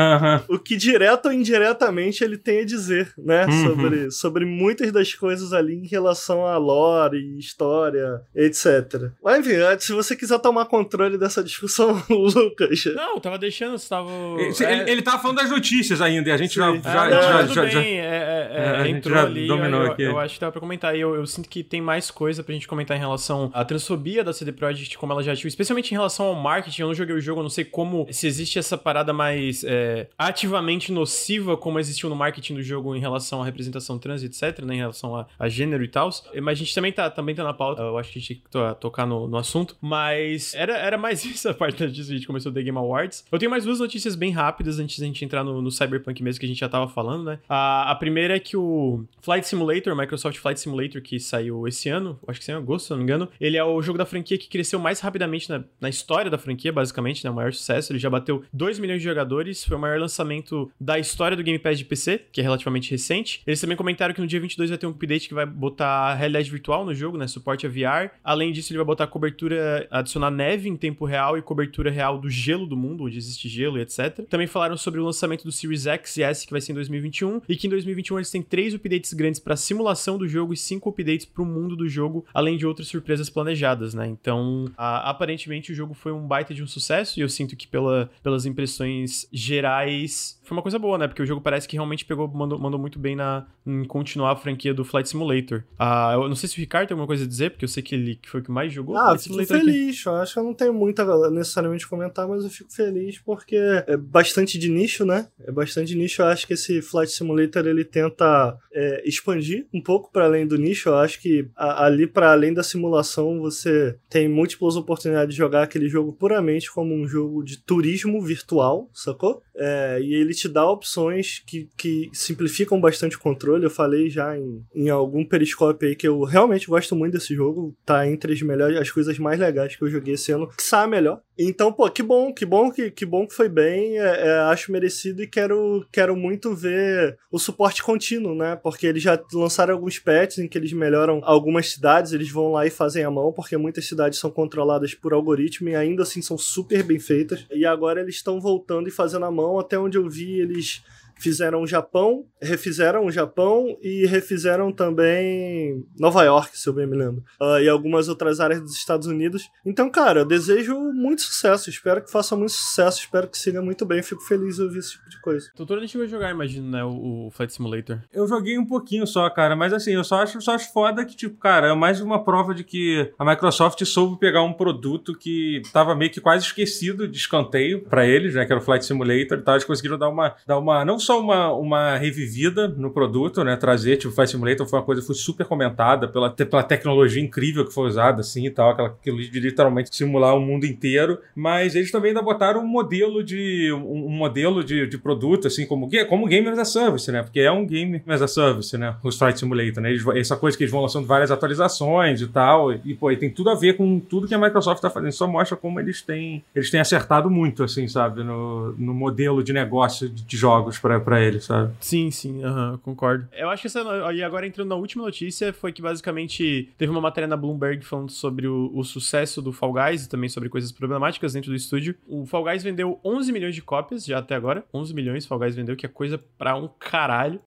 O 0.48 0.59
que 0.59 0.76
direto 0.76 1.26
ou 1.26 1.33
indiretamente 1.33 2.22
ele 2.22 2.37
tem 2.37 2.61
a 2.61 2.64
dizer, 2.64 3.12
né? 3.18 3.46
Uhum. 3.46 3.66
Sobre, 3.66 4.11
sobre 4.11 4.44
muitas 4.44 4.92
das 4.92 5.08
coisas 5.14 5.53
ali 5.53 5.75
em 5.75 5.87
relação 5.87 6.47
a 6.47 6.57
lore, 6.57 7.37
história, 7.38 8.21
etc. 8.35 9.11
Mas 9.23 9.40
enfim, 9.40 9.57
eh, 9.57 9.79
se 9.79 9.92
você 9.92 10.14
quiser 10.16 10.38
tomar 10.38 10.66
controle 10.66 11.18
dessa 11.18 11.42
discussão, 11.42 12.01
Lucas. 12.09 12.85
Não, 12.94 13.14
eu 13.14 13.21
tava 13.21 13.38
deixando, 13.38 13.79
você 13.79 13.88
tava. 13.88 14.11
Ele, 14.38 14.64
é, 14.64 14.90
ele, 14.90 15.03
tava 15.03 15.21
falando 15.21 15.38
das 15.38 15.51
notícias 15.51 16.01
ainda, 16.01 16.29
e 16.29 16.33
a 16.33 16.37
gente 16.37 16.55
já, 16.55 16.73
Sim. 16.73 16.83
já, 16.83 17.03
Ah, 17.03 17.11
já, 17.11 17.16
não, 17.16 17.23
já, 17.23 17.38
tudo 17.42 17.55
já- 17.55 17.66
já- 17.66 17.81
bem, 17.81 17.99
é, 17.99 18.05
é, 18.05 18.51
é, 18.51 18.83
É, 18.83 18.88
entrou 18.88 19.18
ali, 19.18 19.47
dominou 19.47 19.83
eu, 19.85 19.92
aqui. 19.92 20.03
eu 20.03 20.18
acho 20.18 20.35
que 20.35 20.40
dá 20.40 20.51
pra 20.51 20.61
comentar. 20.61 20.97
E 20.97 21.01
eu, 21.01 21.14
eu 21.14 21.27
sinto 21.27 21.49
que 21.49 21.62
tem 21.62 21.81
mais 21.81 22.11
coisa 22.11 22.42
pra 22.42 22.53
gente 22.55 22.66
comentar 22.68 22.97
em 22.97 23.01
relação 23.01 23.51
à 23.55 23.64
transfobia 23.64 24.23
da 24.25 24.33
CD 24.33 24.53
Projekt, 24.53 24.97
como 24.99 25.12
ela 25.12 25.23
já 25.23 25.33
agiu, 25.33 25.49
especialmente 25.49 25.90
em 25.92 25.94
relação 25.97 26.27
ao 26.27 26.35
marketing. 26.35 26.83
Eu 26.83 26.88
não 26.88 26.94
joguei 26.94 27.14
o 27.14 27.21
jogo, 27.21 27.40
eu 27.40 27.44
não 27.44 27.51
sei 27.51 27.64
como, 27.64 28.07
se 28.11 28.27
existe 28.27 28.59
essa 28.59 28.77
parada 28.77 29.12
mais 29.12 29.64
é, 29.64 30.09
ativamente 30.18 30.92
nociva, 30.92 31.57
como 31.57 31.79
existiu 31.79 32.09
no 32.09 32.16
marketing 32.16 32.55
do 32.55 32.62
jogo 32.62 32.94
em 32.94 33.01
relação 33.01 33.42
à 33.42 33.44
representação 33.44 33.99
trans, 33.99 34.23
etc., 34.23 34.61
né, 34.64 34.77
relação 34.88 35.16
a, 35.16 35.27
a 35.38 35.48
gênero 35.48 35.83
e 35.85 35.88
tal. 35.88 36.11
Mas 36.42 36.59
a 36.59 36.62
gente 36.62 36.74
também 36.74 36.92
tá, 36.92 37.11
também 37.11 37.35
tá 37.35 37.44
na 37.44 37.55
pauta, 37.55 37.83
eu 37.83 37.98
acho 37.98 38.12
que 38.12 38.18
a 38.18 38.22
gente 38.22 38.42
to- 38.51 38.74
tocar 38.81 39.07
no, 39.07 39.27
no 39.29 39.37
assunto. 39.37 39.77
Mas 39.81 40.55
era, 40.55 40.77
era 40.77 40.98
mais 40.98 41.24
isso 41.27 41.48
a 41.48 41.55
parte 41.55 41.83
notícia, 41.83 42.12
a 42.12 42.16
gente 42.16 42.27
começou 42.27 42.51
o 42.51 42.55
The 42.55 42.62
Game 42.62 42.79
Awards. 42.79 43.24
Eu 43.31 43.38
tenho 43.38 43.51
mais 43.51 43.64
duas 43.64 43.81
notícias 43.81 44.14
bem 44.14 44.31
rápidas 44.33 44.79
antes 44.79 44.98
da 44.98 45.07
gente 45.07 45.24
entrar 45.24 45.42
no, 45.44 45.61
no 45.62 45.70
Cyberpunk 45.70 46.22
mesmo, 46.22 46.40
que 46.40 46.46
a 46.46 46.48
gente 46.48 46.59
já 46.61 46.68
tava 46.68 46.88
falando, 46.88 47.24
né? 47.24 47.38
A, 47.48 47.90
a 47.90 47.94
primeira 47.94 48.37
é 48.37 48.38
que 48.40 48.57
o 48.57 49.05
Flight 49.22 49.46
Simulator, 49.46 49.94
Microsoft 49.96 50.38
Flight 50.38 50.61
Simulator, 50.61 51.01
que 51.03 51.18
saiu 51.20 51.66
esse 51.66 51.88
ano, 51.88 52.18
acho 52.27 52.38
que 52.40 52.44
saiu 52.46 52.59
em 52.59 52.62
agosto, 52.62 52.87
se 52.87 52.92
eu 52.92 52.96
não 52.96 53.05
me 53.05 53.11
engano, 53.11 53.29
ele 53.40 53.57
é 53.57 53.64
o 53.64 53.81
jogo 53.83 53.98
da 53.98 54.07
franquia 54.07 54.38
que 54.38 54.48
cresceu 54.48 54.79
mais 54.79 55.01
rapidamente 55.01 55.48
na, 55.51 55.62
na 55.81 55.88
história 55.88 56.31
da 56.31 56.38
franquia, 56.38 56.72
basicamente, 56.72 57.24
né? 57.24 57.31
O 57.31 57.35
maior 57.35 57.53
sucesso. 57.53 57.92
Ele 57.92 57.98
já 57.98 58.11
bateu 58.11 58.42
2 58.53 58.79
milhões 58.79 59.01
de 59.01 59.05
jogadores, 59.09 59.64
foi 59.64 59.77
o 59.77 59.81
maior 59.81 59.98
lançamento 59.98 60.70
da 60.81 60.98
história 60.98 61.37
do 61.37 61.42
Game 61.42 61.59
Pass 61.59 61.79
de 61.79 61.85
PC, 61.85 62.27
que 62.33 62.40
é 62.40 62.44
relativamente 62.44 62.90
recente. 62.90 63.42
Eles 63.46 63.61
também 63.61 63.77
comentaram 63.77 64.14
que 64.14 64.20
no 64.20 64.27
dia 64.27 64.40
22 64.40 64.70
vai 64.70 64.78
ter 64.79 64.87
um 64.87 64.91
update 64.91 65.29
que 65.29 65.35
vai 65.35 65.45
botar 65.47 66.14
realidade 66.14 66.51
virtual 66.51 66.85
no 66.85 66.95
jogo, 66.95 67.19
né? 67.19 67.27
Suporte 67.27 67.67
a 67.67 67.69
VR. 67.69 68.11
Além 68.25 68.53
disso, 68.53 68.73
ele 68.73 68.79
vai 68.79 68.87
botar 68.87 69.07
cobertura, 69.07 69.87
adicionar 69.91 70.31
neve 70.31 70.69
em 70.69 70.77
tempo 70.77 71.05
real 71.05 71.37
e 71.37 71.43
cobertura 71.43 71.91
real 71.91 72.19
do 72.19 72.31
gelo 72.31 72.67
do 72.67 72.77
mundo, 72.77 73.05
onde 73.05 73.19
existe 73.19 73.49
gelo 73.49 73.79
e 73.79 73.83
etc. 73.83 74.21
Também 74.29 74.47
falaram 74.47 74.77
sobre 74.77 75.01
o 75.01 75.05
lançamento 75.05 75.45
do 75.45 75.53
Series 75.53 75.87
X 75.87 76.17
e 76.17 76.23
S, 76.23 76.47
que 76.47 76.53
vai 76.53 76.61
ser 76.61 76.73
em 76.73 76.75
2021, 76.77 77.43
e 77.49 77.57
que 77.57 77.67
em 77.67 77.71
2021 77.71 78.17
eles 78.19 78.31
têm 78.31 78.43
três 78.43 78.75
updates 78.75 79.12
grandes 79.12 79.41
para 79.41 79.57
simulação 79.57 80.17
do 80.19 80.27
jogo 80.29 80.53
e 80.53 80.57
cinco 80.57 80.88
updates 80.91 81.27
para 81.27 81.43
o 81.43 81.47
mundo 81.47 81.77
do 81.77 81.88
jogo, 81.88 82.25
além 82.33 82.57
de 82.57 82.67
outras 82.67 82.88
surpresas 82.88 83.29
planejadas, 83.29 83.95
né? 83.95 84.07
Então, 84.07 84.67
a- 84.77 85.11
aparentemente 85.11 85.73
o 85.73 85.75
jogo 85.75 85.95
foi 85.95 86.12
um 86.12 86.27
baita 86.27 86.55
de 86.55 86.62
um 86.62 86.67
sucesso 86.67 87.19
e 87.19 87.23
eu 87.23 87.29
sinto 87.29 87.57
que 87.57 87.67
pela, 87.67 88.11
pelas 88.23 88.47
impressões 88.47 89.27
gerais 89.33 90.38
foi 90.45 90.57
uma 90.57 90.62
coisa 90.62 90.79
boa, 90.79 90.97
né? 90.97 91.07
Porque 91.07 91.23
o 91.23 91.27
jogo 91.27 91.41
parece 91.43 91.69
que 91.69 91.77
realmente 91.77 92.05
pegou, 92.05 92.27
mandou, 92.29 92.59
mandou 92.59 92.81
muito 92.81 92.99
bem 92.99 93.14
na, 93.14 93.47
em 93.67 93.85
continuar 93.85 94.33
a 94.33 94.37
franquia 94.37 94.67
do 94.74 94.85
Flight 94.85 95.09
Simulator. 95.09 95.64
Ah, 95.78 96.12
eu 96.14 96.28
não 96.28 96.37
sei 96.37 96.48
se 96.48 96.57
o 96.57 96.61
Ricardo 96.61 96.88
tem 96.88 96.94
alguma 96.94 97.07
coisa 97.07 97.24
a 97.24 97.26
dizer, 97.28 97.50
porque 97.50 97.64
eu 97.64 97.68
sei 97.68 97.83
que 97.83 97.94
ele 97.94 98.16
que 98.16 98.28
foi 98.28 98.40
o 98.40 98.44
que 98.44 98.50
mais 98.50 98.72
jogou. 98.72 98.96
Ah, 98.96 99.07
Flight 99.09 99.22
fico 99.22 99.35
Simulator 99.35 99.57
aqui. 99.57 99.66
feliz. 99.66 100.04
Eu 100.07 100.14
acho 100.16 100.33
que 100.35 100.38
eu 100.38 100.44
não 100.44 100.54
tenho 100.54 100.74
muito 100.74 101.00
a 101.00 101.31
necessariamente 101.31 101.87
comentar, 101.88 102.26
mas 102.28 102.44
eu 102.44 102.50
fico 102.50 102.72
feliz 102.72 103.18
porque 103.18 103.57
é 103.57 103.96
bastante 103.96 104.59
de 104.59 104.68
nicho, 104.68 105.04
né? 105.04 105.28
É 105.46 105.50
bastante 105.52 105.88
de 105.88 105.96
nicho. 105.96 106.22
Eu 106.22 106.26
acho 106.26 106.46
que 106.46 106.54
esse 106.54 106.81
Flight 106.83 107.12
Simulator 107.12 107.66
ele 107.66 107.85
tenta 107.85 108.57
é, 108.72 109.02
expandir 109.09 109.66
um 109.72 109.81
pouco 109.83 110.11
para 110.12 110.24
além 110.24 110.46
do 110.46 110.57
nicho. 110.57 110.88
Eu 110.88 110.96
acho 110.96 111.20
que 111.20 111.48
a- 111.57 111.85
ali 111.87 112.07
para 112.07 112.33
além 112.33 112.52
da 112.52 112.62
simulação 112.62 113.40
você 113.40 113.96
tem 114.09 114.28
múltiplas 114.28 114.76
oportunidades 114.76 115.35
de 115.35 115.38
jogar 115.38 115.62
aquele 115.62 115.88
jogo 115.88 116.12
puramente 116.12 116.70
como 116.72 116.94
um 116.94 117.07
jogo 117.07 117.42
de 117.42 117.59
turismo 117.59 118.20
virtual, 118.22 118.88
sacou? 118.92 119.42
É, 119.57 119.98
e 120.00 120.14
ele 120.14 120.33
te 120.35 120.48
dá 120.48 120.64
opções 120.70 121.42
que, 121.46 121.68
que 121.76 122.09
simplificam 122.12 122.81
bastante 122.81 123.16
o 123.16 123.20
controle. 123.20 123.64
Eu 123.64 123.70
falei 123.70 124.09
já 124.09 124.37
em, 124.38 124.58
em 124.75 124.88
algum 124.88 125.25
periscópio 125.25 125.88
aí 125.88 125.97
que 125.97 126.09
eu 126.09 126.23
realmente 126.23 126.66
gosto 126.66 126.94
muito 126.94 127.14
desse 127.14 127.35
jogo. 127.35 127.77
Tá 127.85 128.07
entre 128.07 128.33
as 128.33 128.42
melhores, 128.42 128.79
as 128.79 128.90
coisas 128.90 129.18
mais 129.18 129.38
legais 129.38 129.77
que 129.77 129.83
eu 129.83 129.90
joguei 129.90 130.14
esse 130.14 130.33
ano. 130.33 130.49
Que 130.49 130.75
a 130.75 130.87
melhor. 130.87 131.21
Então, 131.38 131.73
pô, 131.73 131.88
que 131.88 132.03
bom, 132.03 132.33
que 132.33 132.44
bom 132.44 132.71
que, 132.71 132.90
que 132.90 133.07
bom 133.07 133.27
que 133.27 133.35
foi 133.35 133.49
bem. 133.49 133.99
É, 133.99 134.27
é, 134.27 134.38
acho 134.51 134.73
merecido 134.73 135.23
e 135.23 135.27
quero, 135.27 135.87
quero 135.92 136.16
muito 136.16 136.55
ver 136.55 137.16
o 137.31 137.38
suporte 137.38 137.83
contínuo, 137.83 138.35
né? 138.35 138.57
Porque 138.57 138.87
eles 138.87 139.03
já 139.03 139.21
lançaram 139.33 139.75
alguns 139.75 139.99
patches 139.99 140.38
em 140.38 140.49
que 140.49 140.59
eles 140.59 140.73
melhoram 140.73 141.21
algumas 141.23 141.71
cidades, 141.71 142.12
eles 142.12 142.31
vão 142.31 142.53
lá 142.53 142.66
e 142.66 142.71
fazem 142.71 143.05
a 143.05 143.11
mão, 143.11 143.33
porque 143.33 143.57
muitas 143.57 143.87
cidades 143.87 144.18
são 144.18 144.31
controladas 144.31 144.94
por 144.94 145.12
algoritmo 145.12 145.68
e 145.68 145.77
ainda 145.77 146.03
assim 146.03 146.21
são 146.21 146.37
super 146.37 146.83
bem 146.83 146.99
feitas. 146.99 147.47
E 147.53 147.64
agora 147.64 148.01
eles 148.01 148.16
estão 148.16 148.40
voltando 148.40 148.88
e 148.88 148.92
fazendo 148.92 149.25
a 149.25 149.31
mão, 149.31 149.59
até 149.59 149.79
onde 149.79 149.97
eu 149.97 150.09
vi 150.09 150.40
eles 150.40 150.83
fizeram 151.18 151.62
o 151.62 151.66
Japão, 151.66 152.24
refizeram 152.40 153.07
o 153.07 153.11
Japão 153.11 153.76
e 153.83 154.07
refizeram 154.07 154.72
também 154.72 155.85
Nova 155.98 156.22
York, 156.24 156.57
se 156.59 156.68
eu 156.68 156.72
bem 156.72 156.87
me 156.87 156.96
lembro. 156.96 157.22
Uh, 157.40 157.59
e 157.61 157.68
algumas 157.68 158.09
outras 158.09 158.40
áreas 158.40 158.61
dos 158.61 158.74
Estados 158.74 159.07
Unidos. 159.07 159.48
Então, 159.64 159.90
cara, 159.90 160.20
eu 160.20 160.24
desejo 160.24 160.74
muito 160.92 161.22
sucesso. 161.22 161.70
Espero 161.70 162.02
que 162.02 162.11
faça 162.11 162.37
muito 162.37 162.52
sucesso. 162.52 163.00
Espero 163.00 163.28
que 163.28 163.38
siga 163.38 163.61
muito 163.61 163.85
bem. 163.85 164.02
Fico 164.02 164.22
feliz 164.22 164.57
de 164.57 164.62
ouvir 164.62 164.78
esse 164.78 164.92
tipo 164.92 165.08
de 165.08 165.21
coisa. 165.21 165.50
Doutor, 165.56 165.79
a 165.79 165.81
gente 165.81 165.98
vai 165.98 166.06
jogar, 166.06 166.31
imagino, 166.31 166.71
né? 166.71 166.85
O, 166.85 167.27
o 167.27 167.31
Flight 167.31 167.52
Simulator. 167.52 168.00
Eu 168.12 168.27
joguei 168.27 168.58
um 168.58 168.66
pouquinho 168.66 169.06
só, 169.06 169.29
cara. 169.31 169.56
Mas 169.56 169.73
assim, 169.73 169.92
eu 169.92 170.04
só 170.04 170.23
acho, 170.23 170.40
só 170.40 170.54
acho 170.54 170.73
foda 170.73 171.04
que, 171.04 171.16
tipo, 171.16 171.37
cara, 171.38 171.69
é 171.69 171.75
mais 171.75 172.00
uma 172.00 172.23
prova 172.23 172.54
de 172.54 172.64
que 172.64 173.12
a 173.19 173.25
Microsoft 173.25 173.85
soube 173.85 174.19
pegar 174.19 174.42
um 174.42 174.52
produto 174.52 175.16
que 175.16 175.62
tava 175.73 175.94
meio 175.94 176.10
que 176.10 176.21
quase 176.21 176.44
esquecido 176.44 177.08
de 177.08 177.19
escanteio 177.19 177.85
para 177.85 178.06
eles, 178.06 178.35
né? 178.35 178.44
Que 178.44 178.52
era 178.52 178.60
o 178.60 178.64
Flight 178.64 178.85
Simulator 178.85 179.38
e 179.38 179.42
tal. 179.42 179.54
Eles 179.54 179.64
conseguiram 179.64 179.98
dar 179.98 180.08
uma, 180.08 180.35
dar 180.46 180.58
uma 180.58 180.85
não 180.85 180.98
só 181.09 181.19
uma, 181.19 181.50
uma 181.54 181.96
revivida 181.96 182.69
no 182.69 182.90
produto, 182.90 183.42
né? 183.42 183.56
Trazer, 183.56 183.96
tipo, 183.96 184.13
Flight 184.13 184.31
Simulator 184.31 184.67
foi 184.67 184.79
uma 184.79 184.85
coisa 184.85 185.00
que 185.00 185.06
foi 185.06 185.17
super 185.17 185.46
comentada 185.46 186.06
pela, 186.06 186.29
pela 186.29 186.63
tecnologia 186.63 187.23
incrível 187.23 187.65
que 187.65 187.73
foi 187.73 187.88
usada, 187.88 188.21
assim 188.21 188.44
e 188.44 188.50
tal. 188.50 188.73
Aquela, 188.73 188.88
aquilo 188.88 189.19
de 189.19 189.40
literalmente 189.40 189.94
simular 189.94 190.37
o 190.37 190.40
mundo 190.40 190.67
inteiro. 190.67 191.19
Mas 191.35 191.75
eles 191.75 191.90
também 191.90 192.11
ainda 192.11 192.21
botaram 192.21 192.61
um 192.61 192.67
modelo 192.67 193.25
de, 193.25 193.73
um, 193.73 194.11
modelo 194.11 194.63
de, 194.63 194.87
de 194.87 194.98
produto, 194.98 195.46
assim, 195.46 195.65
como, 195.65 195.88
como 196.11 196.27
Game 196.27 196.46
as 196.48 196.59
a 196.59 196.65
Service, 196.67 197.11
né? 197.11 197.23
Porque 197.23 197.40
é 197.40 197.50
um 197.50 197.65
Game 197.65 198.02
as 198.06 198.21
a 198.21 198.29
Service, 198.29 198.77
né? 198.77 198.94
O 199.02 199.11
Flight 199.11 199.38
Simulator, 199.38 199.83
né? 199.83 199.90
Eles, 199.90 200.06
essa 200.09 200.37
coisa 200.37 200.59
que 200.59 200.65
eles 200.65 200.73
vão 200.73 200.83
lançando 200.83 201.06
várias 201.06 201.31
atualizações 201.31 202.21
e 202.21 202.27
tal. 202.27 202.71
E, 202.73 202.94
pô, 202.94 203.11
e 203.11 203.17
tem 203.17 203.31
tudo 203.31 203.48
a 203.48 203.54
ver 203.54 203.79
com 203.79 203.98
tudo 203.98 204.29
que 204.29 204.35
a 204.35 204.38
Microsoft 204.38 204.83
tá 204.83 204.90
fazendo. 204.90 205.13
Só 205.13 205.27
mostra 205.27 205.56
como 205.56 205.81
eles 205.81 206.02
têm, 206.02 206.44
eles 206.54 206.71
têm 206.71 206.81
acertado 206.81 207.31
muito, 207.31 207.65
assim, 207.65 207.88
sabe? 207.88 208.23
No, 208.23 208.73
no 208.73 208.92
modelo 208.92 209.42
de 209.42 209.54
negócio 209.54 210.06
de 210.06 210.37
jogos 210.37 210.79
para 210.79 210.98
eles, 211.23 211.44
sabe? 211.44 211.73
Sim, 211.81 212.11
sim, 212.11 212.44
uhum, 212.44 212.79
concordo. 212.79 213.29
Eu 213.33 213.49
acho 213.51 213.63
que 213.63 213.67
essa. 213.69 213.83
E 214.13 214.23
agora 214.23 214.46
entrando 214.46 214.69
na 214.69 214.75
última 214.75 215.05
notícia, 215.05 215.53
foi 215.53 215.73
que 215.73 215.83
basicamente 215.83 216.71
teve 216.77 216.90
uma 216.90 217.01
matéria 217.01 217.27
na 217.27 217.37
Bloomberg 217.37 217.85
falando 217.85 218.11
sobre 218.11 218.46
o, 218.46 218.71
o 218.75 218.85
sucesso 218.85 219.40
do 219.42 219.53
Fall 219.53 219.73
Guys 219.73 220.05
e 220.05 220.09
também 220.09 220.29
sobre 220.29 220.49
coisas 220.49 220.73
problemáticas 220.73 221.33
dentro 221.33 221.51
do 221.51 221.57
estúdio. 221.57 221.94
O 222.07 222.27
Fall 222.27 222.44
Guys 222.44 222.63
vendeu 222.63 223.01
11 223.05 223.33
milhões 223.33 223.55
de 223.55 223.63
cópias 223.63 224.05
já 224.05 224.19
até 224.19 224.35
agora. 224.35 224.65
11 224.73 224.94
milhões 224.94 225.27
Fall 225.27 225.38
Guys 225.38 225.57
vendeu, 225.57 225.77
que 225.77 225.87
é 225.87 225.88
coisa 225.88 226.19
pra 226.37 226.57
um 226.57 226.69
caralho. 226.79 227.40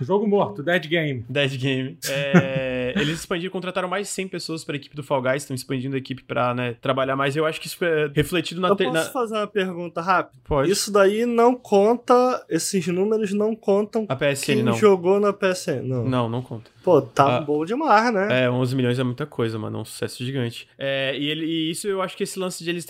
Jogo 0.00 0.26
morto, 0.26 0.62
Dead 0.62 0.86
Game. 0.86 1.24
Dead 1.28 1.56
Game. 1.56 1.98
É, 2.08 2.32
eles 2.96 3.20
expandiram, 3.20 3.52
contrataram 3.52 3.88
mais 3.88 4.06
de 4.06 4.12
100 4.12 4.28
pessoas 4.28 4.64
para 4.64 4.74
a 4.74 4.76
equipe 4.76 4.96
do 4.96 5.02
Fall 5.02 5.22
Guys, 5.22 5.42
estão 5.42 5.54
expandindo 5.54 5.94
a 5.94 5.98
equipe 5.98 6.22
para 6.22 6.54
né, 6.54 6.74
trabalhar 6.80 7.16
mais. 7.16 7.36
Eu 7.36 7.46
acho 7.46 7.60
que 7.60 7.66
isso 7.66 7.76
foi 7.76 8.08
refletido 8.14 8.60
na... 8.60 8.68
Eu 8.68 8.76
posso 8.76 8.92
na... 8.92 9.04
fazer 9.04 9.34
uma 9.36 9.46
pergunta 9.46 10.00
rápida? 10.00 10.38
Pode. 10.44 10.70
Isso 10.70 10.92
daí 10.92 11.26
não 11.26 11.54
conta, 11.54 12.44
esses 12.48 12.86
números 12.88 13.32
não 13.32 13.54
contam 13.54 14.06
a 14.08 14.16
PSN, 14.16 14.44
quem 14.44 14.62
não. 14.62 14.74
jogou 14.74 15.20
na 15.20 15.32
PSN, 15.32 15.82
não. 15.82 16.04
Não, 16.04 16.28
não 16.28 16.42
conta. 16.42 16.71
Pô, 16.82 17.00
tá 17.00 17.38
ah, 17.38 17.40
bom 17.40 17.64
demais, 17.64 18.12
né? 18.12 18.44
É, 18.44 18.50
11 18.50 18.74
milhões 18.74 18.98
é 18.98 19.04
muita 19.04 19.24
coisa, 19.24 19.58
mano. 19.58 19.78
É 19.78 19.80
um 19.82 19.84
sucesso 19.84 20.24
gigante. 20.24 20.66
É, 20.76 21.16
e, 21.16 21.28
ele, 21.28 21.46
e 21.46 21.70
isso 21.70 21.86
eu 21.86 22.02
acho 22.02 22.16
que 22.16 22.24
esse 22.24 22.38
lance 22.38 22.64
de 22.64 22.70
eles 22.70 22.84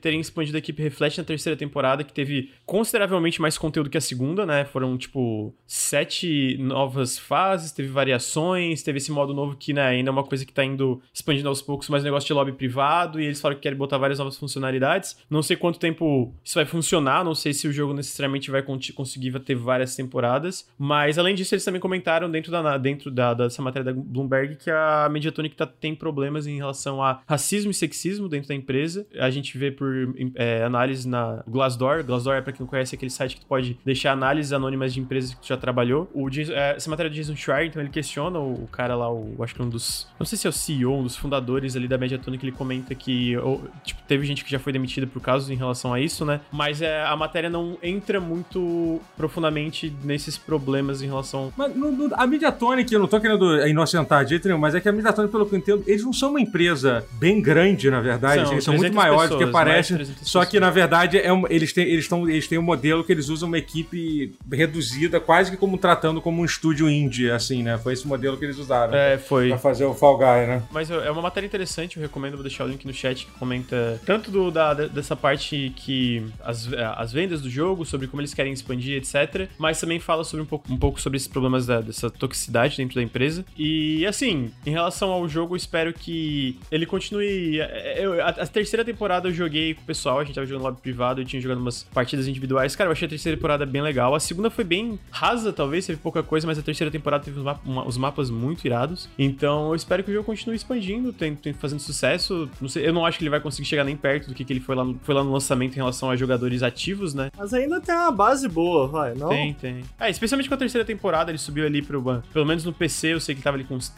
terem 0.00 0.20
expandido 0.20 0.56
a 0.56 0.58
equipe 0.58 0.82
reflete 0.82 1.18
na 1.18 1.24
terceira 1.24 1.56
temporada, 1.56 2.02
que 2.02 2.12
teve 2.12 2.50
consideravelmente 2.64 3.40
mais 3.40 3.56
conteúdo 3.56 3.88
que 3.88 3.98
a 3.98 4.00
segunda, 4.00 4.44
né? 4.44 4.64
Foram, 4.64 4.96
tipo, 4.98 5.54
sete 5.66 6.56
novas 6.58 7.18
fases, 7.18 7.72
teve 7.72 7.88
variações, 7.88 8.82
teve 8.82 8.98
esse 8.98 9.12
modo 9.12 9.32
novo 9.32 9.56
que, 9.56 9.72
né, 9.72 9.86
ainda 9.86 10.10
é 10.10 10.12
uma 10.12 10.24
coisa 10.24 10.44
que 10.44 10.52
tá 10.52 10.64
indo 10.64 11.00
expandindo 11.12 11.48
aos 11.48 11.62
poucos, 11.62 11.88
mais 11.88 12.02
negócio 12.02 12.26
de 12.26 12.32
lobby 12.32 12.52
privado, 12.52 13.20
e 13.20 13.24
eles 13.24 13.40
falaram 13.40 13.56
que 13.56 13.62
querem 13.62 13.78
botar 13.78 13.98
várias 13.98 14.18
novas 14.18 14.36
funcionalidades. 14.36 15.16
Não 15.30 15.42
sei 15.42 15.56
quanto 15.56 15.78
tempo 15.78 16.34
isso 16.42 16.54
vai 16.54 16.64
funcionar, 16.64 17.24
não 17.24 17.34
sei 17.34 17.52
se 17.52 17.68
o 17.68 17.72
jogo 17.72 17.94
necessariamente 17.94 18.50
vai 18.50 18.62
conseguir 18.62 19.38
ter 19.40 19.54
várias 19.54 19.94
temporadas, 19.94 20.68
mas 20.78 21.18
além 21.18 21.34
disso, 21.34 21.54
eles 21.54 21.64
também 21.64 21.80
comentaram 21.80 22.30
dentro 22.30 22.50
da, 22.50 22.78
dentro 22.78 23.10
da 23.10 23.34
dessa 23.44 23.62
matéria 23.62 23.92
da 23.92 24.00
Bloomberg 24.00 24.56
que 24.56 24.70
a 24.70 25.08
Mediatonic 25.10 25.56
tá, 25.56 25.66
tem 25.66 25.94
problemas 25.94 26.46
em 26.46 26.56
relação 26.56 27.02
a 27.02 27.20
racismo 27.26 27.70
e 27.70 27.74
sexismo 27.74 28.28
dentro 28.28 28.48
da 28.48 28.54
empresa. 28.54 29.06
A 29.18 29.30
gente 29.30 29.56
vê 29.56 29.70
por 29.70 30.14
é, 30.34 30.62
análise 30.64 31.08
na 31.08 31.42
Glassdoor. 31.46 32.04
Glassdoor 32.04 32.36
é 32.36 32.40
pra 32.40 32.52
quem 32.52 32.60
não 32.60 32.68
conhece 32.68 32.94
aquele 32.94 33.10
site 33.10 33.36
que 33.36 33.42
tu 33.42 33.46
pode 33.46 33.78
deixar 33.84 34.12
análises 34.12 34.52
anônimas 34.52 34.92
de 34.92 35.00
empresas 35.00 35.34
que 35.34 35.40
tu 35.40 35.46
já 35.46 35.56
trabalhou. 35.56 36.10
O, 36.14 36.28
é, 36.28 36.76
essa 36.76 36.90
matéria 36.90 37.10
do 37.10 37.14
Jason 37.14 37.36
Schreier, 37.36 37.68
então 37.68 37.80
ele 37.82 37.90
questiona 37.90 38.38
o, 38.38 38.64
o, 38.64 38.68
cara 38.68 38.94
lá, 38.94 39.12
o, 39.12 39.42
acho 39.42 39.54
que 39.54 39.62
um 39.62 39.68
dos, 39.68 40.08
não 40.18 40.26
sei 40.26 40.38
se 40.38 40.46
é 40.46 40.50
o 40.50 40.52
CEO, 40.52 40.94
um 40.94 41.02
dos 41.02 41.16
fundadores 41.16 41.76
ali 41.76 41.88
da 41.88 41.98
Mediatonic, 41.98 42.44
ele 42.44 42.52
comenta 42.52 42.94
que 42.94 43.36
ou, 43.38 43.64
tipo, 43.84 44.00
teve 44.06 44.26
gente 44.26 44.44
que 44.44 44.50
já 44.50 44.58
foi 44.58 44.72
demitida 44.72 45.06
por 45.06 45.20
casos 45.20 45.50
em 45.50 45.54
relação 45.54 45.92
a 45.92 46.00
isso, 46.00 46.24
né? 46.24 46.40
Mas 46.52 46.82
é, 46.82 47.02
a 47.04 47.16
matéria 47.16 47.50
não 47.50 47.78
entra 47.82 48.20
muito 48.20 49.00
profundamente 49.16 49.92
nesses 50.04 50.36
problemas 50.36 51.02
em 51.02 51.06
relação... 51.06 51.52
Mas 51.56 51.74
no, 51.74 51.92
no, 51.92 52.14
a 52.14 52.26
Mediatonic, 52.26 52.92
eu 52.92 53.00
não 53.00 53.06
tô 53.06 53.20
querendo 53.26 53.66
inocentar 53.66 54.24
de 54.24 54.30
jeito 54.30 54.46
nenhum, 54.46 54.60
mas 54.60 54.74
é 54.74 54.80
que 54.80 54.88
a 54.88 54.92
Mediatonic, 54.92 55.32
pelo 55.32 55.46
que 55.46 55.54
eu 55.54 55.58
entendo, 55.58 55.84
eles 55.86 56.04
não 56.04 56.12
são 56.12 56.30
uma 56.30 56.40
empresa 56.40 57.04
bem 57.12 57.40
grande, 57.40 57.90
na 57.90 58.00
verdade. 58.00 58.42
São, 58.42 58.52
eles 58.52 58.64
são 58.64 58.74
muito 58.74 58.94
maiores 58.94 59.30
do 59.30 59.38
que 59.38 59.46
parecem. 59.46 60.06
Só 60.22 60.44
que, 60.44 60.60
na 60.60 60.70
verdade, 60.70 61.18
é 61.18 61.32
um, 61.32 61.44
eles, 61.48 61.72
têm, 61.72 61.84
eles, 61.84 62.06
tão, 62.06 62.28
eles 62.28 62.46
têm 62.46 62.58
um 62.58 62.62
modelo 62.62 63.02
que 63.02 63.12
eles 63.12 63.28
usam 63.28 63.48
uma 63.48 63.58
equipe 63.58 64.34
reduzida, 64.52 65.18
quase 65.18 65.50
que 65.50 65.56
como 65.56 65.76
tratando 65.76 66.20
como 66.20 66.42
um 66.42 66.44
estúdio 66.44 66.88
indie, 66.88 67.30
assim, 67.30 67.62
né? 67.62 67.78
Foi 67.78 67.92
esse 67.92 68.06
modelo 68.06 68.36
que 68.36 68.44
eles 68.44 68.58
usaram. 68.58 68.94
É, 68.94 69.18
foi. 69.18 69.48
Pra 69.48 69.58
fazer 69.58 69.84
o 69.84 69.94
Fall 69.94 70.18
Guy, 70.18 70.46
né? 70.46 70.62
Mas 70.70 70.90
é 70.90 71.10
uma 71.10 71.22
matéria 71.22 71.46
interessante, 71.46 71.96
eu 71.96 72.02
recomendo, 72.02 72.34
vou 72.34 72.42
deixar 72.42 72.64
o 72.64 72.68
link 72.68 72.86
no 72.86 72.94
chat 72.94 73.26
que 73.26 73.32
comenta 73.32 74.00
tanto 74.04 74.30
do, 74.30 74.50
da, 74.50 74.74
dessa 74.74 75.16
parte 75.16 75.72
que 75.74 76.24
as, 76.44 76.68
as 76.96 77.12
vendas 77.12 77.42
do 77.42 77.50
jogo, 77.50 77.84
sobre 77.84 78.06
como 78.06 78.20
eles 78.20 78.34
querem 78.34 78.52
expandir, 78.52 78.96
etc. 78.96 79.48
Mas 79.58 79.80
também 79.80 79.98
fala 79.98 80.24
sobre 80.24 80.42
um 80.42 80.46
pouco, 80.46 80.72
um 80.72 80.76
pouco 80.76 81.00
sobre 81.00 81.16
esses 81.16 81.28
problemas 81.28 81.66
da, 81.66 81.80
dessa 81.80 82.10
toxicidade 82.10 82.76
dentro 82.76 82.94
da 82.94 83.02
empresa. 83.02 83.15
E 83.56 84.04
assim, 84.06 84.50
em 84.64 84.70
relação 84.70 85.10
ao 85.10 85.28
jogo, 85.28 85.54
eu 85.54 85.56
espero 85.56 85.92
que 85.92 86.58
ele 86.70 86.86
continue. 86.86 87.60
É, 87.60 88.04
eu, 88.04 88.22
a, 88.22 88.28
a, 88.28 88.46
terceira 88.46 88.84
temporada 88.84 89.28
eu 89.28 89.32
joguei 89.32 89.74
com 89.74 89.82
o 89.82 89.84
pessoal, 89.84 90.18
a 90.18 90.24
gente 90.24 90.34
tava 90.34 90.46
jogando 90.46 90.64
lobby 90.64 90.80
privado, 90.80 91.20
eu 91.20 91.24
tinha 91.24 91.40
jogado 91.40 91.58
umas 91.58 91.84
partidas 91.84 92.26
individuais. 92.26 92.74
Cara, 92.76 92.88
eu 92.88 92.92
achei 92.92 93.06
a 93.06 93.08
terceira 93.08 93.36
temporada 93.36 93.66
bem 93.66 93.82
legal. 93.82 94.14
A 94.14 94.20
segunda 94.20 94.50
foi 94.50 94.64
bem 94.64 94.98
rasa, 95.10 95.52
talvez, 95.52 95.86
teve 95.86 95.98
pouca 95.98 96.22
coisa, 96.22 96.46
mas 96.46 96.58
a 96.58 96.62
terceira 96.62 96.90
temporada 96.90 97.24
teve 97.24 97.40
uma, 97.40 97.86
os 97.86 97.96
mapas 97.96 98.30
muito 98.30 98.64
irados. 98.64 99.08
Então 99.18 99.68
eu 99.68 99.74
espero 99.74 100.02
que 100.02 100.10
o 100.10 100.14
jogo 100.14 100.26
continue 100.26 100.56
expandindo, 100.56 101.12
tem, 101.12 101.34
tem, 101.34 101.52
fazendo 101.52 101.80
sucesso. 101.80 102.48
Não 102.60 102.68
sei, 102.68 102.86
eu 102.86 102.92
não 102.92 103.04
acho 103.04 103.18
que 103.18 103.24
ele 103.24 103.30
vai 103.30 103.40
conseguir 103.40 103.68
chegar 103.68 103.84
nem 103.84 103.96
perto 103.96 104.28
do 104.28 104.34
que, 104.34 104.44
que 104.44 104.52
ele 104.52 104.60
foi 104.60 104.74
lá, 104.74 104.84
no, 104.84 104.98
foi 105.02 105.14
lá 105.14 105.22
no 105.22 105.32
lançamento 105.32 105.72
em 105.72 105.76
relação 105.76 106.10
a 106.10 106.16
jogadores 106.16 106.62
ativos, 106.62 107.14
né? 107.14 107.30
Mas 107.36 107.52
ainda 107.54 107.80
tem 107.80 107.94
uma 107.94 108.10
base 108.10 108.48
boa, 108.48 108.86
vai, 108.86 109.14
não? 109.14 109.28
Tem, 109.28 109.54
tem. 109.54 109.82
É, 109.98 110.10
especialmente 110.10 110.48
com 110.48 110.54
a 110.54 110.58
terceira 110.58 110.84
temporada, 110.84 111.30
ele 111.30 111.38
subiu 111.38 111.66
ali 111.66 111.82
pro. 111.82 112.06
Pelo 112.32 112.46
menos 112.46 112.64
no 112.64 112.72
PC, 112.72 113.05
eu 113.12 113.20
sei 113.20 113.34
que 113.34 113.40
ele 113.40 113.44
tava 113.44 113.56
ali 113.56 113.64
com 113.64 113.74
uns, 113.74 113.92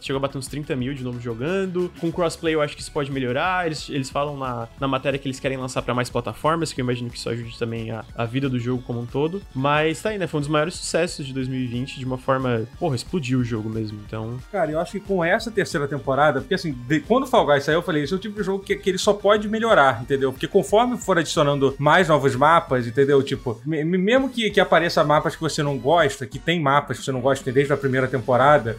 chegou 0.00 0.18
a 0.18 0.20
bater 0.20 0.38
uns 0.38 0.46
30 0.46 0.74
mil 0.76 0.94
de 0.94 1.02
novo 1.02 1.20
jogando. 1.20 1.92
Com 2.00 2.10
crossplay 2.12 2.54
eu 2.54 2.62
acho 2.62 2.74
que 2.74 2.82
isso 2.82 2.92
pode 2.92 3.10
melhorar. 3.10 3.66
Eles, 3.66 3.88
eles 3.88 4.10
falam 4.10 4.36
na, 4.36 4.68
na 4.78 4.88
matéria 4.88 5.18
que 5.18 5.26
eles 5.26 5.40
querem 5.40 5.56
lançar 5.56 5.82
para 5.82 5.94
mais 5.94 6.10
plataformas, 6.10 6.72
que 6.72 6.80
eu 6.80 6.84
imagino 6.84 7.10
que 7.10 7.16
isso 7.16 7.28
ajude 7.28 7.58
também 7.58 7.90
a, 7.90 8.04
a 8.14 8.24
vida 8.24 8.48
do 8.48 8.58
jogo 8.58 8.82
como 8.82 9.00
um 9.00 9.06
todo. 9.06 9.42
Mas 9.54 10.00
tá 10.02 10.10
aí, 10.10 10.18
né? 10.18 10.26
Foi 10.26 10.38
um 10.38 10.42
dos 10.42 10.50
maiores 10.50 10.74
sucessos 10.74 11.26
de 11.26 11.32
2020, 11.32 11.98
de 11.98 12.04
uma 12.04 12.18
forma. 12.18 12.66
Porra, 12.78 12.96
explodiu 12.96 13.40
o 13.40 13.44
jogo 13.44 13.68
mesmo. 13.68 14.00
Então. 14.06 14.38
Cara, 14.50 14.70
eu 14.70 14.80
acho 14.80 14.92
que 14.92 15.00
com 15.00 15.24
essa 15.24 15.50
terceira 15.50 15.86
temporada, 15.86 16.40
porque 16.40 16.54
assim, 16.54 16.72
de, 16.72 17.00
quando 17.00 17.24
o 17.24 17.26
Fall 17.26 17.46
Guys 17.46 17.64
saiu, 17.64 17.78
eu 17.78 17.82
falei, 17.82 18.02
esse 18.02 18.12
é 18.12 18.16
o 18.16 18.18
tipo 18.18 18.36
de 18.36 18.42
jogo 18.42 18.64
que, 18.64 18.76
que 18.76 18.90
ele 18.90 18.98
só 18.98 19.12
pode 19.12 19.48
melhorar, 19.48 20.02
entendeu? 20.02 20.32
Porque 20.32 20.46
conforme 20.46 20.96
for 20.96 21.18
adicionando 21.18 21.74
mais 21.78 22.08
novos 22.08 22.34
mapas, 22.34 22.86
entendeu? 22.86 23.22
Tipo, 23.22 23.60
mesmo 23.64 24.28
que, 24.28 24.50
que 24.50 24.60
apareça 24.60 25.02
mapas 25.04 25.34
que 25.34 25.40
você 25.40 25.62
não 25.62 25.78
gosta, 25.78 26.26
que 26.26 26.38
tem 26.38 26.60
mapas 26.60 26.98
que 26.98 27.04
você 27.04 27.12
não 27.12 27.20
gosta 27.20 27.50
desde 27.50 27.72
a 27.72 27.76
primeira 27.76 28.06
temporada, 28.06 28.29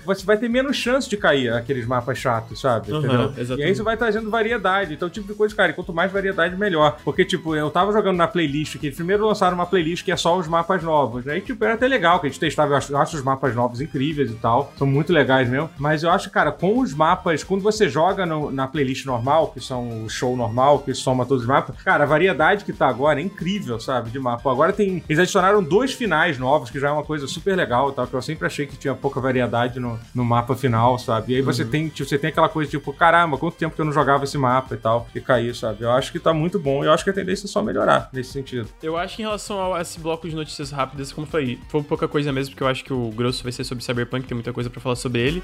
você 0.06 0.26
vai 0.26 0.38
ter 0.38 0.50
menos 0.50 0.76
chance 0.76 1.10
de 1.10 1.18
cair 1.18 1.52
aqueles 1.54 1.86
mapas 1.86 2.18
chatos, 2.18 2.60
sabe? 2.60 2.92
Uhum. 2.92 3.34
E 3.58 3.64
aí 3.64 3.76
você 3.76 3.84
vai 3.84 3.98
trazendo 3.98 4.30
variedade. 4.30 4.94
Então, 4.94 5.10
tipo 5.10 5.28
de 5.28 5.34
coisa, 5.34 5.56
cara, 5.56 5.72
e 5.72 5.74
quanto 5.74 5.94
mais 5.94 6.12
variedade, 6.12 6.56
melhor. 6.56 6.98
Porque, 7.04 7.26
tipo, 7.26 7.56
eu 7.56 7.70
tava 7.70 7.92
jogando 7.92 8.18
na 8.18 8.28
playlist, 8.28 8.78
que 8.78 8.92
primeiro 8.92 9.26
lançaram 9.26 9.56
uma 9.56 9.66
playlist 9.66 10.04
que 10.04 10.12
é 10.12 10.18
só 10.18 10.38
os 10.38 10.48
mapas 10.48 10.84
novos. 10.84 11.28
Aí, 11.28 11.42
tipo, 11.42 11.64
era 11.64 11.74
até 11.74 11.88
legal, 11.88 12.20
que 12.20 12.28
a 12.28 12.30
gente 12.30 12.40
testava, 12.40 12.74
eu 12.74 12.78
acho, 12.78 12.92
eu 12.92 12.98
acho 12.98 13.16
os 13.16 13.24
mapas 13.24 13.56
novos 13.56 13.82
incríveis 13.82 14.32
e 14.32 14.36
tal. 14.36 14.72
São 14.78 14.88
muito 14.88 15.12
legais 15.12 15.50
mesmo. 15.50 15.70
Mas 15.78 16.04
eu 16.04 16.10
acho, 16.10 16.30
cara, 16.30 16.52
com 16.52 16.80
os 16.80 16.94
mapas, 16.94 17.44
quando 17.44 17.62
você 17.62 17.90
joga 17.90 18.26
no, 18.26 18.52
na 18.52 18.68
playlist 18.68 19.06
normal, 19.06 19.50
que 19.50 19.60
são 19.60 20.04
o 20.04 20.10
show 20.10 20.36
normal, 20.36 20.80
que 20.80 20.94
soma 20.94 21.26
todos 21.26 21.44
os 21.44 21.48
mapas, 21.48 21.76
cara, 21.84 22.04
a 22.04 22.08
variedade 22.08 22.64
que 22.64 22.74
tá 22.74 22.88
agora 22.88 23.20
é 23.20 23.24
incrível, 23.24 23.80
sabe? 23.80 24.10
De 24.10 24.20
mapa. 24.20 24.52
Agora 24.52 24.74
tem. 24.74 25.04
Eles 25.08 25.20
adicionaram 25.20 25.64
dois 25.64 25.94
finais 25.94 26.38
novos, 26.38 26.70
que 26.70 26.80
já 26.80 26.90
é 26.90 26.92
uma 26.92 27.04
coisa 27.04 27.28
super 27.28 27.56
legal, 27.56 27.92
tal, 27.92 28.08
que 28.08 28.14
eu 28.14 28.22
sempre 28.22 28.46
achei 28.46 28.66
que 28.66 28.78
tinha 28.78 28.94
pouca 28.94 29.20
variedade 29.20 29.41
no, 29.80 30.00
no 30.14 30.26
mapa 30.26 30.56
final, 30.56 30.98
sabe? 30.98 31.34
E 31.34 31.36
aí 31.38 31.42
você 31.42 31.64
uhum. 31.64 31.70
tem, 31.70 31.90
tipo, 31.90 32.08
você 32.08 32.18
tem 32.18 32.30
aquela 32.30 32.50
coisa 32.50 32.70
tipo, 32.70 32.94
caramba, 32.94 33.38
quanto 33.38 33.56
tempo 33.56 33.76
que 33.76 33.82
eu 33.82 33.86
não 33.86 33.94
jogava 33.94 34.24
esse 34.24 34.38
mapa 34.38 34.76
e 34.76 34.78
tal, 34.78 35.08
e 35.14 35.20
cair, 35.20 35.56
sabe? 35.56 35.84
Eu 35.84 35.92
acho 35.92 36.12
que 36.12 36.20
tá 36.20 36.34
muito 36.34 36.60
bom 36.60 36.84
e 36.84 36.88
eu 36.88 36.94
acho 36.94 37.04
que 37.04 37.10
a 37.10 37.14
tendência 37.14 37.46
é 37.46 37.50
só 37.50 37.62
melhorar 37.62 38.10
nesse 38.14 38.32
sentido. 38.32 38.70
Eu 38.82 38.98
acho 38.98 39.16
que 39.16 39.22
em 39.22 39.26
relação 39.26 39.74
a 39.74 39.82
esse 39.82 40.00
bloco 40.00 40.28
de 40.28 40.36
notícias 40.36 40.72
rápidas, 40.72 41.12
como 41.12 41.26
eu 41.28 41.32
falei, 41.32 41.60
foi 41.70 41.84
pouca 41.84 42.08
coisa 42.08 42.32
mesmo, 42.32 42.52
porque 42.52 42.64
eu 42.64 42.68
acho 42.68 42.84
que 42.84 42.94
o 42.94 43.10
grosso 43.10 43.44
vai 43.44 43.52
ser 43.52 43.64
sobre 43.64 43.84
Cyberpunk, 43.84 44.28
tem 44.28 44.36
muita 44.36 44.54
coisa 44.54 44.70
para 44.70 44.82
falar 44.82 44.96
sobre 44.96 45.22
ele. 45.22 45.44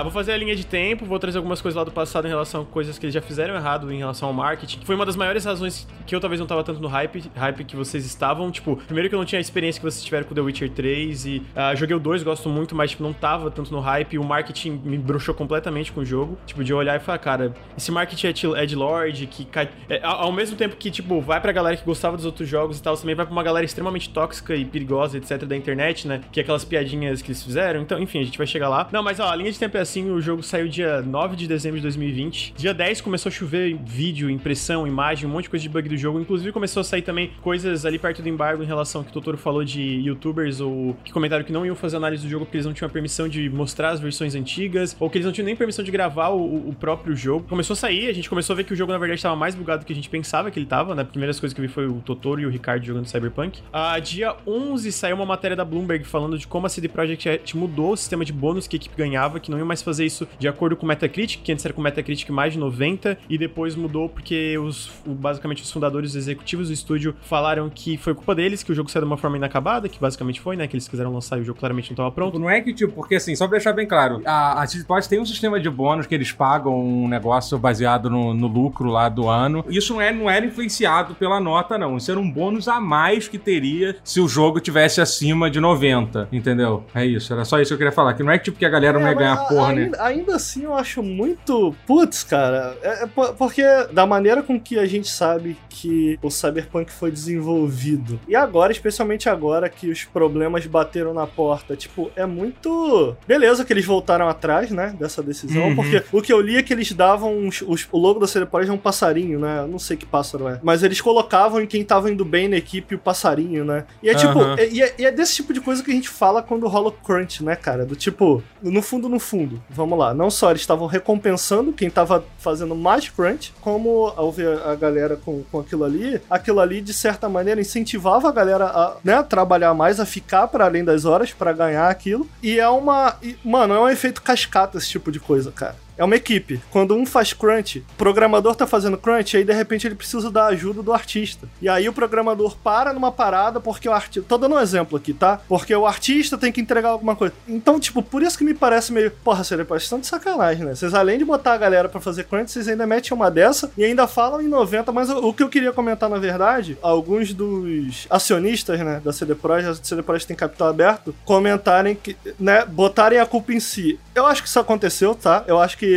Ah, 0.00 0.02
vou 0.02 0.10
fazer 0.10 0.32
a 0.32 0.36
linha 0.38 0.56
de 0.56 0.64
tempo, 0.64 1.04
vou 1.04 1.18
trazer 1.18 1.36
algumas 1.36 1.60
coisas 1.60 1.76
lá 1.76 1.84
do 1.84 1.92
passado 1.92 2.24
em 2.24 2.30
relação 2.30 2.62
a 2.62 2.64
coisas 2.64 2.98
que 2.98 3.04
eles 3.04 3.12
já 3.12 3.20
fizeram 3.20 3.54
errado 3.54 3.92
em 3.92 3.98
relação 3.98 4.28
ao 4.28 4.32
marketing. 4.32 4.80
Foi 4.82 4.94
uma 4.94 5.04
das 5.04 5.14
maiores 5.14 5.44
razões 5.44 5.86
que 6.06 6.16
eu 6.16 6.20
talvez 6.20 6.40
não 6.40 6.46
tava 6.46 6.64
tanto 6.64 6.80
no 6.80 6.88
hype, 6.88 7.30
hype 7.36 7.64
que 7.64 7.76
vocês 7.76 8.06
estavam. 8.06 8.50
Tipo, 8.50 8.76
primeiro 8.76 9.10
que 9.10 9.14
eu 9.14 9.18
não 9.18 9.26
tinha 9.26 9.38
a 9.38 9.42
experiência 9.42 9.78
que 9.78 9.84
vocês 9.84 10.02
tiveram 10.02 10.24
com 10.24 10.34
The 10.34 10.40
Witcher 10.40 10.70
3 10.70 11.26
e 11.26 11.42
uh, 11.54 11.76
joguei 11.76 11.94
o 11.94 12.00
2, 12.00 12.22
gosto 12.22 12.48
muito, 12.48 12.74
mas 12.74 12.92
tipo, 12.92 13.02
não 13.02 13.12
tava 13.12 13.50
tanto 13.50 13.70
no 13.70 13.78
hype. 13.78 14.18
O 14.18 14.24
marketing 14.24 14.80
me 14.82 14.96
bruxou 14.96 15.34
completamente 15.34 15.92
com 15.92 16.00
o 16.00 16.04
jogo. 16.04 16.38
Tipo, 16.46 16.64
de 16.64 16.72
olhar 16.72 16.96
e 16.96 17.00
falar, 17.00 17.18
cara, 17.18 17.54
esse 17.76 17.92
marketing 17.92 18.28
é 18.56 18.64
de 18.64 18.76
Lord, 18.76 19.26
que 19.26 19.44
cai. 19.44 19.68
É, 19.86 20.00
ao 20.02 20.32
mesmo 20.32 20.56
tempo 20.56 20.76
que, 20.76 20.90
tipo, 20.90 21.20
vai 21.20 21.42
pra 21.42 21.52
galera 21.52 21.76
que 21.76 21.84
gostava 21.84 22.16
dos 22.16 22.24
outros 22.24 22.48
jogos 22.48 22.78
e 22.78 22.82
tal, 22.82 22.96
também 22.96 23.14
vai 23.14 23.26
pra 23.26 23.32
uma 23.34 23.42
galera 23.42 23.66
extremamente 23.66 24.08
tóxica 24.08 24.56
e 24.56 24.64
perigosa, 24.64 25.18
etc., 25.18 25.44
da 25.44 25.54
internet, 25.54 26.08
né? 26.08 26.22
Que 26.32 26.40
é 26.40 26.42
aquelas 26.42 26.64
piadinhas 26.64 27.20
que 27.20 27.28
eles 27.28 27.42
fizeram. 27.42 27.82
Então, 27.82 27.98
enfim, 27.98 28.20
a 28.20 28.24
gente 28.24 28.38
vai 28.38 28.46
chegar 28.46 28.70
lá. 28.70 28.88
Não, 28.90 29.02
mas 29.02 29.20
ó, 29.20 29.28
a 29.28 29.36
linha 29.36 29.52
de 29.52 29.58
tempo 29.58 29.76
é 29.76 29.89
assim: 29.90 30.10
o 30.10 30.20
jogo 30.20 30.42
saiu 30.42 30.68
dia 30.68 31.02
9 31.02 31.34
de 31.34 31.48
dezembro 31.48 31.78
de 31.78 31.82
2020. 31.82 32.54
Dia 32.56 32.72
10 32.72 33.00
começou 33.00 33.28
a 33.28 33.32
chover 33.32 33.76
vídeo, 33.84 34.30
impressão, 34.30 34.86
imagem, 34.86 35.28
um 35.28 35.32
monte 35.32 35.44
de 35.44 35.50
coisa 35.50 35.62
de 35.64 35.68
bug 35.68 35.88
do 35.88 35.96
jogo. 35.96 36.20
Inclusive, 36.20 36.52
começou 36.52 36.80
a 36.80 36.84
sair 36.84 37.02
também 37.02 37.32
coisas 37.42 37.84
ali 37.84 37.98
perto 37.98 38.22
do 38.22 38.28
embargo 38.28 38.62
em 38.62 38.66
relação 38.66 39.00
ao 39.00 39.04
que 39.04 39.10
o 39.10 39.14
Totoro 39.14 39.36
falou 39.36 39.64
de 39.64 39.80
youtubers 39.80 40.60
ou 40.60 40.96
que 41.04 41.12
comentaram 41.12 41.44
que 41.44 41.52
não 41.52 41.66
iam 41.66 41.74
fazer 41.74 41.96
análise 41.96 42.22
do 42.22 42.30
jogo 42.30 42.46
porque 42.46 42.56
eles 42.56 42.66
não 42.66 42.72
tinham 42.72 42.86
a 42.86 42.90
permissão 42.90 43.28
de 43.28 43.50
mostrar 43.50 43.90
as 43.90 44.00
versões 44.00 44.34
antigas, 44.34 44.96
ou 45.00 45.10
que 45.10 45.18
eles 45.18 45.26
não 45.26 45.32
tinham 45.32 45.46
nem 45.46 45.56
permissão 45.56 45.84
de 45.84 45.90
gravar 45.90 46.28
o, 46.28 46.68
o 46.68 46.74
próprio 46.78 47.16
jogo. 47.16 47.46
Começou 47.48 47.74
a 47.74 47.76
sair, 47.76 48.08
a 48.08 48.12
gente 48.12 48.28
começou 48.28 48.54
a 48.54 48.56
ver 48.56 48.64
que 48.64 48.72
o 48.72 48.76
jogo, 48.76 48.92
na 48.92 48.98
verdade, 48.98 49.18
estava 49.18 49.34
mais 49.34 49.54
bugado 49.54 49.82
do 49.82 49.86
que 49.86 49.92
a 49.92 49.96
gente 49.96 50.08
pensava 50.08 50.50
que 50.50 50.58
ele 50.58 50.66
estava, 50.66 50.94
né? 50.94 51.02
Primeiras 51.02 51.40
coisas 51.40 51.54
que 51.54 51.60
eu 51.60 51.66
vi 51.66 51.72
foi 51.72 51.86
o 51.86 52.00
Totoro 52.00 52.40
e 52.40 52.46
o 52.46 52.50
Ricardo 52.50 52.84
jogando 52.84 53.06
Cyberpunk. 53.06 53.60
A 53.72 53.98
dia 53.98 54.36
11 54.46 54.92
saiu 54.92 55.16
uma 55.16 55.26
matéria 55.26 55.56
da 55.56 55.64
Bloomberg 55.64 56.04
falando 56.04 56.38
de 56.38 56.46
como 56.46 56.66
a 56.66 56.68
CD 56.68 56.88
Projekt 56.88 57.56
mudou 57.56 57.92
o 57.92 57.96
sistema 57.96 58.24
de 58.24 58.32
bônus 58.32 58.68
que 58.68 58.76
a 58.76 58.78
equipe 58.78 58.94
ganhava, 58.96 59.40
que 59.40 59.50
não 59.50 59.58
ia 59.58 59.64
mais 59.64 59.79
fazer 59.84 60.04
isso 60.04 60.26
de 60.38 60.48
acordo 60.48 60.76
com 60.76 60.84
o 60.84 60.88
Metacritic, 60.88 61.42
que 61.42 61.52
antes 61.52 61.64
era 61.64 61.74
com 61.74 61.80
o 61.80 61.84
Metacritic 61.84 62.28
mais 62.30 62.52
de 62.52 62.58
90, 62.58 63.18
e 63.28 63.38
depois 63.38 63.74
mudou 63.74 64.08
porque 64.08 64.58
os, 64.58 64.90
basicamente 65.06 65.62
os 65.62 65.70
fundadores 65.70 66.14
executivos 66.14 66.68
do 66.68 66.74
estúdio 66.74 67.14
falaram 67.22 67.70
que 67.70 67.96
foi 67.96 68.14
culpa 68.14 68.34
deles, 68.34 68.62
que 68.62 68.72
o 68.72 68.74
jogo 68.74 68.90
saiu 68.90 69.02
de 69.02 69.06
uma 69.06 69.16
forma 69.16 69.36
inacabada, 69.36 69.88
que 69.88 70.00
basicamente 70.00 70.40
foi, 70.40 70.56
né? 70.56 70.66
Que 70.66 70.76
eles 70.76 70.88
quiseram 70.88 71.12
lançar 71.12 71.38
e 71.38 71.42
o 71.42 71.44
jogo 71.44 71.58
claramente 71.58 71.90
não 71.90 71.94
estava 71.94 72.10
pronto. 72.10 72.38
Não 72.38 72.48
é 72.48 72.60
que, 72.60 72.72
tipo, 72.72 72.92
porque 72.92 73.14
assim, 73.14 73.34
só 73.34 73.46
pra 73.46 73.56
deixar 73.56 73.72
bem 73.72 73.86
claro, 73.86 74.22
a, 74.24 74.62
a 74.62 74.66
Projekt 74.86 75.08
tem 75.08 75.20
um 75.20 75.26
sistema 75.26 75.60
de 75.60 75.68
bônus 75.70 76.06
que 76.06 76.14
eles 76.14 76.32
pagam 76.32 76.78
um 76.78 77.08
negócio 77.08 77.58
baseado 77.58 78.10
no, 78.10 78.34
no 78.34 78.46
lucro 78.46 78.90
lá 78.90 79.08
do 79.08 79.28
ano. 79.28 79.64
Isso 79.68 79.94
não, 79.94 80.00
é, 80.00 80.12
não 80.12 80.28
era 80.28 80.44
influenciado 80.44 81.14
pela 81.14 81.40
nota, 81.40 81.78
não. 81.78 81.96
Isso 81.96 82.10
era 82.10 82.18
um 82.18 82.30
bônus 82.30 82.68
a 82.68 82.80
mais 82.80 83.28
que 83.28 83.38
teria 83.38 83.96
se 84.02 84.20
o 84.20 84.28
jogo 84.28 84.60
tivesse 84.60 85.00
acima 85.00 85.50
de 85.50 85.60
90, 85.60 86.28
entendeu? 86.32 86.84
É 86.94 87.04
isso, 87.04 87.32
era 87.32 87.44
só 87.44 87.60
isso 87.60 87.70
que 87.70 87.74
eu 87.74 87.78
queria 87.78 87.92
falar. 87.92 88.14
Que 88.14 88.22
não 88.22 88.32
é 88.32 88.38
tipo 88.38 88.58
que 88.58 88.64
a 88.64 88.68
galera 88.68 88.98
é, 88.98 89.02
não 89.02 89.08
ia 89.08 89.14
ganhar 89.14 89.36
porra, 89.48 89.69
ainda, 89.70 89.96
né? 89.96 90.02
Ainda 90.04 90.36
assim, 90.36 90.64
eu 90.64 90.74
acho 90.74 91.02
muito. 91.02 91.74
Putz, 91.86 92.22
cara. 92.22 92.76
É, 92.82 93.04
é, 93.04 93.06
porque 93.06 93.62
da 93.92 94.06
maneira 94.06 94.42
com 94.42 94.60
que 94.60 94.78
a 94.78 94.86
gente 94.86 95.08
sabe 95.08 95.56
que 95.68 96.18
o 96.22 96.30
Cyberpunk 96.30 96.90
foi 96.92 97.10
desenvolvido, 97.10 98.20
e 98.28 98.36
agora, 98.36 98.72
especialmente 98.72 99.28
agora 99.28 99.68
que 99.68 99.90
os 99.90 100.04
problemas 100.04 100.66
bateram 100.66 101.14
na 101.14 101.26
porta, 101.26 101.76
tipo, 101.76 102.10
é 102.14 102.26
muito. 102.26 103.16
Beleza 103.26 103.64
que 103.64 103.72
eles 103.72 103.84
voltaram 103.84 104.28
atrás, 104.28 104.70
né, 104.70 104.94
dessa 104.98 105.22
decisão, 105.22 105.68
uhum. 105.68 105.76
porque 105.76 106.02
o 106.12 106.22
que 106.22 106.32
eu 106.32 106.40
li 106.40 106.56
é 106.56 106.62
que 106.62 106.72
eles 106.72 106.92
davam. 106.92 107.46
Os, 107.46 107.62
os, 107.66 107.88
o 107.90 107.98
logo 107.98 108.20
da 108.20 108.26
Cyberpunk 108.26 108.68
é 108.68 108.72
um 108.72 108.78
passarinho, 108.78 109.38
né? 109.38 109.60
Eu 109.60 109.68
não 109.68 109.78
sei 109.78 109.96
que 109.96 110.06
pássaro 110.06 110.48
é. 110.48 110.60
Mas 110.62 110.82
eles 110.82 111.00
colocavam 111.00 111.60
em 111.60 111.66
quem 111.66 111.84
tava 111.84 112.10
indo 112.10 112.24
bem 112.24 112.48
na 112.48 112.56
equipe 112.56 112.94
o 112.94 112.98
passarinho, 112.98 113.64
né? 113.64 113.84
E 114.02 114.08
é 114.08 114.14
tipo. 114.14 114.38
Uhum. 114.38 114.56
E, 114.70 114.82
é, 114.82 114.94
e 114.98 115.06
é 115.06 115.12
desse 115.12 115.36
tipo 115.36 115.52
de 115.52 115.60
coisa 115.60 115.82
que 115.82 115.90
a 115.90 115.94
gente 115.94 116.08
fala 116.08 116.42
quando 116.42 116.66
rola 116.66 116.92
crunch, 116.92 117.42
né, 117.44 117.56
cara? 117.56 117.84
Do 117.84 117.96
tipo, 117.96 118.42
no 118.62 118.82
fundo, 118.82 119.08
no 119.08 119.18
fundo, 119.18 119.59
vamos 119.68 119.98
lá. 119.98 120.14
Não 120.14 120.30
só 120.30 120.50
eles 120.50 120.62
estavam 120.62 120.86
recompensando 120.86 121.72
quem 121.72 121.90
tava 121.90 122.24
fazendo 122.38 122.74
mais 122.74 123.08
crunch, 123.08 123.52
como 123.60 124.12
ao 124.16 124.32
ver 124.32 124.60
a 124.62 124.74
galera 124.74 125.16
com, 125.16 125.42
com 125.50 125.60
aquilo 125.60 125.84
ali, 125.84 126.20
aquilo 126.30 126.60
ali, 126.60 126.80
de 126.80 126.92
certa 126.92 127.28
maneira, 127.28 127.60
incentivava 127.60 128.28
a 128.28 128.32
galera 128.32 128.66
a 128.66 128.96
né, 129.02 129.22
trabalhar 129.22 129.74
mais, 129.74 130.00
a 130.00 130.06
ficar 130.06 130.48
para 130.48 130.64
além 130.64 130.84
das 130.84 131.04
horas 131.04 131.32
para 131.32 131.52
ganhar 131.52 131.88
aquilo. 131.88 132.26
E 132.42 132.58
é 132.58 132.68
uma. 132.68 133.16
E, 133.22 133.36
mano, 133.44 133.74
é 133.74 133.80
um 133.80 133.88
efeito 133.88 134.22
cascata 134.22 134.78
esse 134.78 134.88
tipo 134.88 135.10
de 135.12 135.20
coisa, 135.20 135.50
cara 135.50 135.76
é 136.00 136.04
uma 136.04 136.16
equipe. 136.16 136.58
Quando 136.70 136.96
um 136.96 137.04
faz 137.04 137.34
crunch, 137.34 137.84
o 137.92 137.96
programador 137.98 138.54
tá 138.54 138.66
fazendo 138.66 138.96
crunch, 138.96 139.36
aí 139.36 139.44
de 139.44 139.52
repente 139.52 139.86
ele 139.86 139.94
precisa 139.94 140.30
da 140.30 140.46
ajuda 140.46 140.82
do 140.82 140.94
artista. 140.94 141.46
E 141.60 141.68
aí 141.68 141.86
o 141.90 141.92
programador 141.92 142.56
para 142.56 142.94
numa 142.94 143.12
parada 143.12 143.60
porque 143.60 143.86
o 143.86 143.92
artista. 143.92 144.26
Tô 144.26 144.38
dando 144.38 144.54
um 144.54 144.58
exemplo 144.58 144.96
aqui, 144.96 145.12
tá? 145.12 145.42
Porque 145.46 145.74
o 145.74 145.86
artista 145.86 146.38
tem 146.38 146.50
que 146.50 146.58
entregar 146.58 146.88
alguma 146.88 147.14
coisa. 147.14 147.34
Então, 147.46 147.78
tipo, 147.78 148.02
por 148.02 148.22
isso 148.22 148.38
que 148.38 148.44
me 148.44 148.54
parece 148.54 148.94
meio. 148.94 149.10
Porra, 149.10 149.44
seria 149.44 149.66
estão 149.76 150.00
de 150.00 150.06
sacanagem, 150.06 150.64
né? 150.64 150.74
Vocês, 150.74 150.94
além 150.94 151.18
de 151.18 151.24
botar 151.24 151.52
a 151.52 151.58
galera 151.58 151.86
para 151.86 152.00
fazer 152.00 152.24
crunch, 152.24 152.50
vocês 152.50 152.66
ainda 152.66 152.86
metem 152.86 153.12
uma 153.12 153.30
dessa 153.30 153.70
e 153.76 153.84
ainda 153.84 154.06
falam 154.06 154.40
em 154.40 154.48
90. 154.48 154.90
Mas 154.92 155.10
o, 155.10 155.34
que 155.34 155.42
eu 155.42 155.50
queria 155.50 155.70
comentar, 155.70 156.08
na 156.08 156.18
verdade, 156.18 156.78
alguns 156.80 157.34
dos 157.34 158.06
acionistas, 158.08 158.80
né, 158.80 159.02
da 159.04 159.12
CD 159.12 159.34
Projekt, 159.34 159.80
a 159.82 159.84
CD 159.84 160.02
Projekt 160.02 160.28
tem 160.28 160.36
capital 160.36 160.68
aberto, 160.68 161.14
comentarem 161.26 161.94
que, 161.94 162.16
né, 162.38 162.64
botarem 162.64 163.18
a 163.18 163.26
culpa 163.26 163.52
em 163.52 163.60
si. 163.60 164.00
Eu 164.14 164.24
acho 164.24 164.42
que 164.42 164.48
isso 164.48 164.58
aconteceu, 164.58 165.14
tá? 165.14 165.44
Eu 165.46 165.60
acho 165.60 165.76
que 165.76 165.89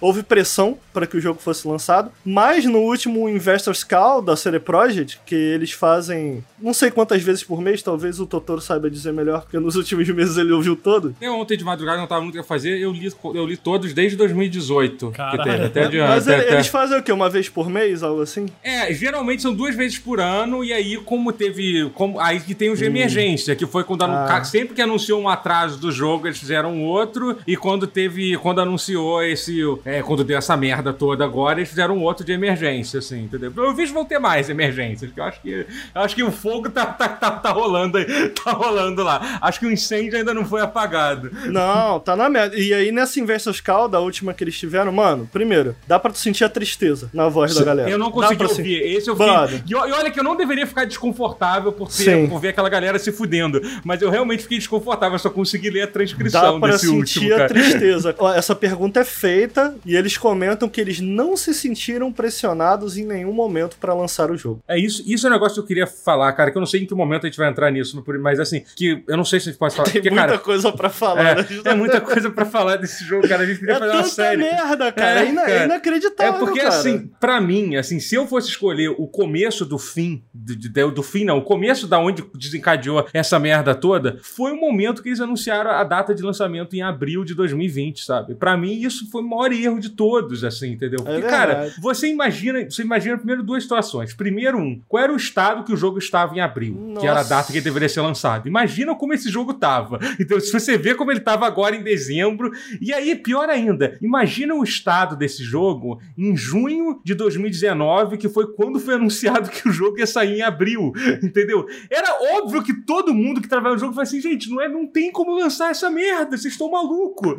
houve 0.00 0.22
pressão 0.22 0.78
para 0.92 1.06
que 1.06 1.16
o 1.16 1.20
jogo 1.20 1.40
fosse 1.40 1.66
lançado, 1.66 2.10
mas 2.24 2.64
no 2.64 2.78
último 2.78 3.28
Investors 3.28 3.84
Call 3.84 4.22
da 4.22 4.36
CD 4.36 4.58
Projekt, 4.58 5.20
que 5.24 5.34
eles 5.34 5.72
fazem 5.72 6.42
não 6.60 6.74
sei 6.74 6.90
quantas 6.90 7.22
vezes 7.22 7.42
por 7.42 7.60
mês, 7.60 7.82
talvez 7.82 8.20
o 8.20 8.26
Totoro 8.26 8.60
saiba 8.60 8.90
dizer 8.90 9.12
melhor, 9.12 9.42
porque 9.42 9.58
nos 9.58 9.76
últimos 9.76 10.08
meses 10.10 10.36
ele 10.36 10.52
ouviu 10.52 10.76
todo. 10.76 11.14
Eu 11.20 11.34
ontem 11.34 11.56
de 11.56 11.64
madrugada 11.64 11.98
não 11.98 12.06
tava 12.06 12.20
muito 12.20 12.38
o 12.38 12.42
que 12.42 12.46
fazer, 12.46 12.78
eu 12.78 12.92
li, 12.92 13.10
eu 13.34 13.46
li 13.46 13.56
todos 13.56 13.92
desde 13.94 14.16
2018. 14.16 15.10
Caralho. 15.10 15.38
Que 15.38 15.44
teve, 15.44 15.64
até 15.64 15.88
de, 15.88 15.98
mas 15.98 16.28
até, 16.28 16.38
eles 16.38 16.52
até... 16.52 16.62
fazem 16.64 16.98
o 16.98 17.02
quê? 17.02 17.12
Uma 17.12 17.30
vez 17.30 17.48
por 17.48 17.68
mês, 17.68 18.02
algo 18.02 18.20
assim? 18.20 18.46
É, 18.62 18.92
geralmente 18.92 19.42
são 19.42 19.54
duas 19.54 19.74
vezes 19.74 19.98
por 19.98 20.20
ano, 20.20 20.62
e 20.62 20.72
aí 20.72 20.96
como 20.98 21.32
teve... 21.32 21.90
Como, 21.94 22.20
aí 22.20 22.40
que 22.40 22.54
tem 22.54 22.70
os 22.70 22.78
de 22.78 22.84
hum. 22.84 22.88
emergência, 22.88 23.56
que 23.56 23.66
foi 23.66 23.84
quando 23.84 24.04
ah. 24.04 24.44
sempre 24.44 24.74
que 24.74 24.82
anunciou 24.82 25.20
um 25.20 25.28
atraso 25.28 25.78
do 25.78 25.90
jogo, 25.90 26.26
eles 26.26 26.38
fizeram 26.38 26.82
outro, 26.82 27.38
e 27.46 27.56
quando 27.56 27.86
teve... 27.86 28.36
Quando 28.38 28.60
anunciou 28.60 29.22
esse... 29.22 29.39
É, 29.84 30.02
quando 30.02 30.24
deu 30.24 30.38
essa 30.38 30.56
merda 30.56 30.92
toda 30.92 31.24
agora, 31.24 31.58
eles 31.58 31.68
fizeram 31.68 31.96
um 31.96 32.02
outro 32.02 32.24
de 32.24 32.32
emergência, 32.32 32.98
assim, 32.98 33.24
entendeu? 33.24 33.52
Eu 33.56 33.74
vi 33.74 33.90
vão 33.90 34.04
ter 34.04 34.18
mais 34.18 34.48
emergências, 34.48 35.10
que 35.10 35.20
eu 35.20 35.24
acho 35.24 35.40
que... 35.40 35.66
Eu 35.94 36.00
acho 36.02 36.14
que 36.14 36.22
o 36.22 36.30
fogo 36.30 36.70
tá, 36.70 36.86
tá, 36.86 37.08
tá, 37.08 37.30
tá 37.30 37.50
rolando 37.50 37.98
aí, 37.98 38.04
tá 38.30 38.52
rolando 38.52 39.02
lá. 39.02 39.38
Acho 39.40 39.60
que 39.60 39.66
o 39.66 39.72
incêndio 39.72 40.18
ainda 40.18 40.32
não 40.32 40.44
foi 40.44 40.60
apagado. 40.60 41.30
Não, 41.46 41.98
tá 42.00 42.16
na 42.16 42.28
merda. 42.28 42.56
E 42.56 42.72
aí, 42.72 42.92
nessa 42.92 43.20
Inversus 43.20 43.60
Call, 43.60 43.88
da 43.88 44.00
última 44.00 44.34
que 44.34 44.44
eles 44.44 44.58
tiveram, 44.58 44.92
mano, 44.92 45.28
primeiro, 45.32 45.74
dá 45.86 45.98
pra 45.98 46.10
tu 46.10 46.18
sentir 46.18 46.44
a 46.44 46.48
tristeza 46.48 47.10
na 47.12 47.28
voz 47.28 47.54
da 47.54 47.64
galera. 47.64 47.90
Eu 47.90 47.98
não 47.98 48.10
consegui 48.10 48.42
ouvir. 48.42 48.54
Sentir. 48.54 48.82
Esse 48.82 49.08
eu 49.08 49.16
vi. 49.16 49.24
E, 49.66 49.74
olha 49.74 50.10
que 50.10 50.18
eu 50.18 50.24
não 50.24 50.36
deveria 50.36 50.66
ficar 50.66 50.84
desconfortável 50.84 51.72
por, 51.72 51.88
ter, 51.88 52.28
por 52.28 52.40
ver 52.40 52.48
aquela 52.48 52.68
galera 52.68 52.98
se 52.98 53.12
fudendo. 53.12 53.60
Mas 53.84 54.02
eu 54.02 54.10
realmente 54.10 54.42
fiquei 54.42 54.58
desconfortável, 54.58 55.14
eu 55.14 55.18
só 55.18 55.30
consegui 55.30 55.70
ler 55.70 55.82
a 55.82 55.86
transcrição 55.86 56.54
dá 56.54 56.60
pra 56.60 56.72
desse 56.72 56.86
sentir 56.86 57.32
último. 57.32 57.42
a 57.42 57.48
tristeza. 57.48 58.14
Essa 58.36 58.54
pergunta 58.54 59.00
é 59.00 59.04
feita 59.30 59.76
e 59.86 59.94
eles 59.94 60.16
comentam 60.16 60.68
que 60.68 60.80
eles 60.80 61.00
não 61.00 61.36
se 61.36 61.54
sentiram 61.54 62.12
pressionados 62.12 62.96
em 62.96 63.04
nenhum 63.04 63.32
momento 63.32 63.76
para 63.80 63.94
lançar 63.94 64.28
o 64.28 64.36
jogo. 64.36 64.60
É 64.66 64.76
isso, 64.76 65.04
isso 65.06 65.26
é 65.26 65.30
um 65.30 65.32
negócio 65.32 65.54
que 65.54 65.60
eu 65.60 65.66
queria 65.66 65.86
falar, 65.86 66.32
cara, 66.32 66.50
que 66.50 66.56
eu 66.56 66.60
não 66.60 66.66
sei 66.66 66.82
em 66.82 66.86
que 66.86 66.94
momento 66.94 67.26
a 67.26 67.28
gente 67.28 67.38
vai 67.38 67.48
entrar 67.48 67.70
nisso, 67.70 68.02
mas 68.20 68.40
assim, 68.40 68.64
que 68.74 69.04
eu 69.06 69.16
não 69.16 69.24
sei 69.24 69.38
se 69.38 69.48
a 69.48 69.52
gente 69.52 69.58
pode 69.58 69.74
falar. 69.74 69.88
Tem 69.88 70.02
porque, 70.02 70.10
muita 70.10 70.26
cara, 70.26 70.38
coisa 70.38 70.72
pra 70.72 70.90
falar. 70.90 71.38
É, 71.38 71.46
é 71.70 71.74
muita 71.74 72.00
coisa 72.00 72.30
pra 72.30 72.44
falar 72.44 72.76
desse 72.76 73.04
jogo, 73.04 73.28
cara. 73.28 73.42
A 73.42 73.46
gente 73.46 73.60
podia 73.60 73.74
é 73.74 73.78
fazer 73.78 73.92
uma 73.92 74.04
série. 74.04 74.42
merda, 74.42 74.92
cara. 74.92 75.24
É, 75.24 75.28
é, 75.28 75.34
cara. 75.34 75.50
é 75.50 75.64
inacreditável. 75.64 76.34
É 76.34 76.38
porque, 76.38 76.60
cara. 76.60 76.68
assim, 76.70 77.10
pra 77.20 77.40
mim, 77.40 77.76
assim, 77.76 78.00
se 78.00 78.14
eu 78.14 78.26
fosse 78.26 78.48
escolher 78.48 78.88
o 78.88 79.06
começo 79.06 79.64
do 79.64 79.78
fim, 79.78 80.24
do, 80.34 80.56
do, 80.56 80.90
do 80.90 81.02
fim, 81.02 81.24
não, 81.24 81.38
o 81.38 81.42
começo 81.42 81.86
da 81.86 81.98
onde 81.98 82.24
desencadeou 82.34 83.06
essa 83.12 83.38
merda 83.38 83.74
toda, 83.74 84.18
foi 84.22 84.52
o 84.52 84.56
momento 84.56 85.02
que 85.02 85.08
eles 85.08 85.20
anunciaram 85.20 85.70
a 85.70 85.84
data 85.84 86.14
de 86.14 86.22
lançamento 86.22 86.74
em 86.74 86.82
abril 86.82 87.24
de 87.24 87.34
2020, 87.34 88.04
sabe? 88.04 88.34
Pra 88.34 88.56
mim, 88.56 88.72
isso 88.72 89.09
foi 89.10 89.22
o 89.22 89.28
maior 89.28 89.52
erro 89.52 89.80
de 89.80 89.90
todos, 89.90 90.44
assim, 90.44 90.72
entendeu? 90.72 91.02
Porque, 91.02 91.26
é 91.26 91.28
cara, 91.28 91.72
você 91.80 92.08
imagina, 92.08 92.64
você 92.64 92.82
imagina 92.82 93.16
primeiro 93.16 93.42
duas 93.42 93.62
situações. 93.62 94.14
Primeiro, 94.14 94.58
um, 94.58 94.80
qual 94.88 95.02
era 95.02 95.12
o 95.12 95.16
estado 95.16 95.64
que 95.64 95.72
o 95.72 95.76
jogo 95.76 95.98
estava 95.98 96.34
em 96.34 96.40
abril? 96.40 96.74
Nossa. 96.74 97.00
Que 97.00 97.06
era 97.06 97.20
a 97.20 97.24
data 97.24 97.52
que 97.52 97.58
ele 97.58 97.64
deveria 97.64 97.88
ser 97.88 98.00
lançado. 98.00 98.48
Imagina 98.48 98.94
como 98.94 99.12
esse 99.14 99.28
jogo 99.28 99.54
tava. 99.54 99.98
Então, 100.20 100.38
se 100.38 100.52
você 100.52 100.76
vê 100.76 100.94
como 100.94 101.10
ele 101.10 101.20
tava 101.20 101.46
agora 101.46 101.74
em 101.74 101.82
dezembro. 101.82 102.50
E 102.80 102.92
aí, 102.92 103.14
pior 103.16 103.48
ainda, 103.48 103.98
imagina 104.00 104.54
o 104.54 104.62
estado 104.62 105.16
desse 105.16 105.42
jogo 105.42 106.00
em 106.16 106.36
junho 106.36 107.00
de 107.04 107.14
2019, 107.14 108.16
que 108.16 108.28
foi 108.28 108.52
quando 108.52 108.78
foi 108.78 108.94
anunciado 108.94 109.50
que 109.50 109.68
o 109.68 109.72
jogo 109.72 109.98
ia 109.98 110.06
sair 110.06 110.38
em 110.38 110.42
abril. 110.42 110.92
Entendeu? 111.22 111.66
Era 111.90 112.36
óbvio 112.36 112.62
que 112.62 112.74
todo 112.84 113.14
mundo 113.14 113.40
que 113.40 113.48
trabalha 113.48 113.74
no 113.74 113.80
jogo 113.80 113.92
falou 113.92 114.02
assim: 114.02 114.20
gente, 114.20 114.50
não, 114.50 114.60
é, 114.60 114.68
não 114.68 114.86
tem 114.86 115.10
como 115.10 115.34
lançar 115.34 115.70
essa 115.70 115.90
merda, 115.90 116.36
vocês 116.36 116.52
estão 116.52 116.70
malucos. 116.70 117.36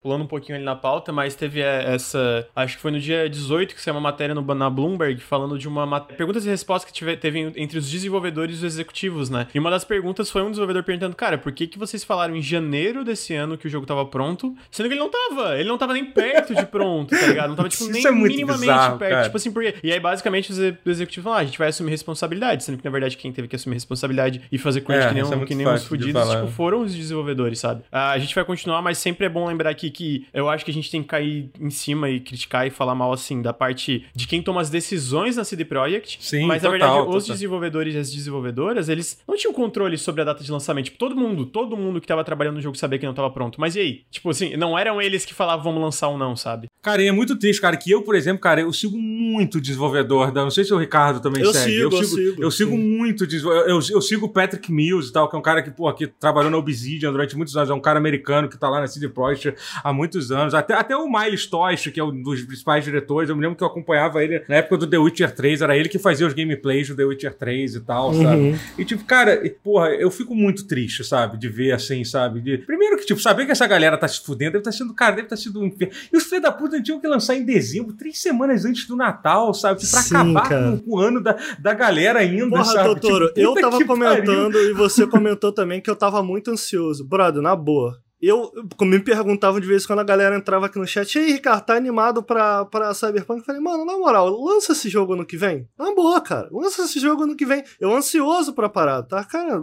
Pulando 0.00 0.24
um 0.24 0.28
pouquinho 0.28 0.56
ali 0.56 0.64
na 0.64 0.75
pauta, 0.76 1.12
mas 1.12 1.34
teve 1.34 1.60
é, 1.60 1.94
essa. 1.94 2.46
Acho 2.54 2.76
que 2.76 2.82
foi 2.82 2.90
no 2.90 3.00
dia 3.00 3.28
18 3.28 3.74
que 3.74 3.80
saiu 3.80 3.94
uma 3.94 4.00
matéria 4.00 4.34
no, 4.34 4.42
na 4.54 4.70
Bloomberg 4.70 5.20
falando 5.20 5.58
de 5.58 5.66
uma. 5.66 6.00
Perguntas 6.00 6.46
e 6.46 6.48
respostas 6.48 6.90
que 6.90 6.96
tive, 6.96 7.16
teve 7.16 7.52
entre 7.56 7.78
os 7.78 7.90
desenvolvedores 7.90 8.56
e 8.56 8.58
os 8.58 8.64
executivos, 8.64 9.30
né? 9.30 9.46
E 9.54 9.58
uma 9.58 9.70
das 9.70 9.84
perguntas 9.84 10.30
foi 10.30 10.42
um 10.42 10.50
desenvolvedor 10.50 10.82
perguntando, 10.82 11.16
cara, 11.16 11.38
por 11.38 11.52
que, 11.52 11.66
que 11.66 11.78
vocês 11.78 12.04
falaram 12.04 12.36
em 12.36 12.42
janeiro 12.42 13.04
desse 13.04 13.34
ano 13.34 13.56
que 13.56 13.66
o 13.66 13.70
jogo 13.70 13.86
tava 13.86 14.04
pronto, 14.06 14.54
sendo 14.70 14.88
que 14.88 14.94
ele 14.94 15.00
não 15.00 15.10
tava? 15.10 15.58
Ele 15.58 15.68
não 15.68 15.78
tava 15.78 15.92
nem 15.92 16.04
perto 16.04 16.54
de 16.54 16.66
pronto, 16.66 17.18
tá 17.18 17.26
ligado? 17.26 17.48
Não 17.48 17.56
tava, 17.56 17.68
tipo, 17.68 17.86
nem 17.90 18.06
é 18.06 18.10
minimamente 18.10 18.60
bizarro, 18.60 18.98
perto. 18.98 19.12
Cara. 19.12 19.24
Tipo 19.24 19.36
assim, 19.36 19.52
porque. 19.52 19.74
E 19.82 19.92
aí, 19.92 20.00
basicamente, 20.00 20.52
os 20.52 20.58
executivos 20.58 21.24
falaram, 21.24 21.40
ah, 21.40 21.42
a 21.42 21.46
gente 21.46 21.58
vai 21.58 21.68
assumir 21.68 21.90
responsabilidade, 21.90 22.64
sendo 22.64 22.78
que, 22.78 22.84
na 22.84 22.90
verdade, 22.90 23.16
quem 23.16 23.32
teve 23.32 23.48
que 23.48 23.56
assumir 23.56 23.74
responsabilidade 23.74 24.42
e 24.50 24.58
fazer 24.58 24.80
crunch 24.80 25.04
é, 25.04 25.08
que 25.08 25.14
nem, 25.14 25.24
um, 25.24 25.42
é 25.42 25.44
que 25.44 25.54
nem 25.54 25.68
uns 25.68 25.84
fudidos, 25.84 26.28
tipo, 26.28 26.46
foram 26.48 26.82
os 26.82 26.94
desenvolvedores, 26.94 27.58
sabe? 27.58 27.82
Ah, 27.90 28.10
a 28.10 28.18
gente 28.18 28.34
vai 28.34 28.44
continuar, 28.44 28.82
mas 28.82 28.98
sempre 28.98 29.26
é 29.26 29.28
bom 29.28 29.46
lembrar 29.46 29.70
aqui 29.70 29.90
que 29.90 30.26
eu 30.32 30.48
acho 30.48 30.64
que 30.66 30.70
a 30.70 30.74
gente 30.74 30.90
tem 30.90 31.02
que 31.02 31.08
cair 31.08 31.50
em 31.60 31.70
cima 31.70 32.10
e 32.10 32.20
criticar 32.20 32.66
e 32.66 32.70
falar 32.70 32.94
mal, 32.94 33.12
assim, 33.12 33.40
da 33.40 33.52
parte 33.52 34.04
de 34.14 34.26
quem 34.26 34.42
toma 34.42 34.60
as 34.60 34.70
decisões 34.70 35.36
na 35.36 35.44
CD 35.44 35.64
Projekt. 35.64 36.18
Sim, 36.20 36.46
Mas, 36.46 36.62
total, 36.62 36.72
na 36.72 36.78
verdade, 36.78 37.04
total. 37.04 37.16
os 37.16 37.26
desenvolvedores 37.26 37.94
e 37.94 37.98
as 37.98 38.12
desenvolvedoras, 38.12 38.88
eles 38.88 39.18
não 39.26 39.36
tinham 39.36 39.52
controle 39.52 39.96
sobre 39.96 40.22
a 40.22 40.24
data 40.24 40.42
de 40.42 40.50
lançamento. 40.50 40.86
Tipo, 40.86 40.98
todo 40.98 41.16
mundo, 41.16 41.46
todo 41.46 41.76
mundo 41.76 42.00
que 42.00 42.06
tava 42.06 42.24
trabalhando 42.24 42.56
no 42.56 42.60
jogo 42.60 42.76
sabia 42.76 42.98
que 42.98 43.06
não 43.06 43.14
tava 43.14 43.30
pronto. 43.30 43.60
Mas 43.60 43.76
e 43.76 43.80
aí? 43.80 44.02
Tipo 44.10 44.30
assim, 44.30 44.56
não 44.56 44.78
eram 44.78 45.00
eles 45.00 45.24
que 45.24 45.34
falavam 45.34 45.66
vamos 45.66 45.82
lançar 45.82 46.08
ou 46.08 46.18
não, 46.18 46.36
sabe? 46.36 46.68
Cara, 46.82 47.02
e 47.02 47.08
é 47.08 47.12
muito 47.12 47.36
triste, 47.36 47.60
cara, 47.60 47.76
que 47.76 47.90
eu, 47.90 48.02
por 48.02 48.14
exemplo, 48.14 48.40
cara, 48.40 48.60
eu 48.60 48.72
sigo 48.72 48.96
muito 48.96 49.60
desenvolvedor 49.60 50.30
da. 50.30 50.42
Não 50.42 50.50
sei 50.50 50.64
se 50.64 50.72
o 50.72 50.78
Ricardo 50.78 51.20
também 51.20 51.42
eu 51.42 51.52
segue. 51.52 51.72
Sigo, 51.72 51.96
eu, 51.96 52.04
sigo, 52.04 52.20
eu 52.20 52.30
sigo. 52.30 52.42
Eu 52.44 52.50
sigo 52.50 52.78
muito. 52.78 53.24
Eu, 53.24 53.52
eu, 53.52 53.80
eu 53.90 54.00
sigo 54.00 54.26
o 54.26 54.28
Patrick 54.28 54.70
Mills 54.72 55.10
e 55.10 55.12
tal, 55.12 55.28
que 55.28 55.34
é 55.34 55.38
um 55.38 55.42
cara 55.42 55.62
que, 55.62 55.70
pô, 55.70 55.92
que 55.92 56.06
trabalhou 56.06 56.50
na 56.50 56.56
Obsidian 56.56 57.10
durante 57.10 57.36
muitos 57.36 57.56
anos. 57.56 57.70
É 57.70 57.74
um 57.74 57.80
cara 57.80 57.98
americano 57.98 58.48
que 58.48 58.56
tá 58.56 58.68
lá 58.68 58.80
na 58.80 58.86
CD 58.86 59.08
Projekt 59.08 59.54
há 59.82 59.92
muitos 59.92 60.30
anos. 60.30 60.54
Até, 60.58 60.74
até 60.74 60.96
o 60.96 61.08
Miles 61.08 61.46
Tosh, 61.46 61.88
que 61.88 62.00
é 62.00 62.04
um 62.04 62.22
dos 62.22 62.42
principais 62.42 62.84
diretores, 62.84 63.30
eu 63.30 63.36
me 63.36 63.42
lembro 63.42 63.56
que 63.56 63.62
eu 63.62 63.68
acompanhava 63.68 64.22
ele 64.22 64.42
na 64.48 64.56
época 64.56 64.78
do 64.78 64.86
The 64.86 64.98
Witcher 64.98 65.34
3. 65.34 65.62
Era 65.62 65.76
ele 65.76 65.88
que 65.88 65.98
fazia 65.98 66.26
os 66.26 66.32
gameplays 66.32 66.88
do 66.88 66.96
The 66.96 67.04
Witcher 67.04 67.34
3 67.34 67.74
e 67.76 67.80
tal, 67.80 68.10
uhum. 68.10 68.22
sabe? 68.22 68.60
E, 68.78 68.84
tipo, 68.84 69.04
cara, 69.04 69.42
porra, 69.62 69.90
eu 69.90 70.10
fico 70.10 70.34
muito 70.34 70.66
triste, 70.66 71.04
sabe? 71.04 71.38
De 71.38 71.48
ver 71.48 71.72
assim, 71.72 72.04
sabe? 72.04 72.40
De... 72.40 72.58
Primeiro 72.58 72.96
que, 72.96 73.06
tipo, 73.06 73.20
saber 73.20 73.46
que 73.46 73.52
essa 73.52 73.66
galera 73.66 73.96
tá 73.96 74.08
se 74.08 74.24
fudendo 74.24 74.46
deve 74.52 74.58
estar 74.58 74.70
tá 74.70 74.76
sendo, 74.76 74.94
cara, 74.94 75.12
deve 75.12 75.26
estar 75.26 75.36
tá 75.36 75.42
sendo 75.42 75.60
um 75.60 75.64
inferno. 75.64 75.94
E 76.12 76.16
os 76.16 76.24
filhos 76.24 76.42
da 76.42 76.52
puta 76.52 76.82
tinham 76.82 77.00
que 77.00 77.06
lançar 77.06 77.34
em 77.34 77.44
dezembro, 77.44 77.94
três 77.94 78.20
semanas 78.20 78.64
antes 78.64 78.86
do 78.86 78.96
Natal, 78.96 79.52
sabe? 79.54 79.80
Pra 79.80 80.00
Sim, 80.00 80.16
acabar 80.16 80.48
com, 80.48 80.78
com, 80.78 80.90
o 80.96 80.98
ano 80.98 81.22
da, 81.22 81.36
da 81.58 81.74
galera 81.74 82.20
ainda, 82.20 82.48
Porra, 82.48 82.64
sabe? 82.64 83.00
doutor, 83.00 83.28
tipo, 83.28 83.40
eu 83.40 83.54
tava 83.54 83.84
comentando 83.84 84.52
pariu. 84.52 84.70
e 84.70 84.72
você 84.72 85.06
comentou 85.06 85.52
também 85.52 85.80
que 85.80 85.90
eu 85.90 85.96
tava 85.96 86.22
muito 86.22 86.50
ansioso. 86.50 87.04
Brother, 87.04 87.42
na 87.42 87.54
boa 87.54 88.05
eu, 88.20 88.50
me 88.82 88.98
perguntavam 88.98 89.60
de 89.60 89.66
vez 89.66 89.84
em 89.84 89.86
quando 89.86 90.00
a 90.00 90.04
galera 90.04 90.36
entrava 90.36 90.66
aqui 90.66 90.78
no 90.78 90.86
chat, 90.86 91.14
e 91.14 91.18
aí, 91.18 91.32
Ricardo, 91.32 91.64
tá 91.64 91.74
animado 91.74 92.22
pra, 92.22 92.64
pra 92.64 92.94
Cyberpunk? 92.94 93.40
Eu 93.40 93.44
falei, 93.44 93.60
mano, 93.60 93.84
na 93.84 93.96
moral, 93.98 94.28
lança 94.28 94.72
esse 94.72 94.88
jogo 94.88 95.14
ano 95.14 95.26
que 95.26 95.36
vem. 95.36 95.68
Na 95.78 95.94
boa, 95.94 96.20
cara, 96.20 96.48
lança 96.50 96.82
esse 96.82 96.98
jogo 96.98 97.24
ano 97.24 97.36
que 97.36 97.46
vem. 97.46 97.62
Eu 97.80 97.94
ansioso 97.94 98.52
pra 98.54 98.68
parar, 98.68 99.02
tá? 99.02 99.22
Cara, 99.24 99.60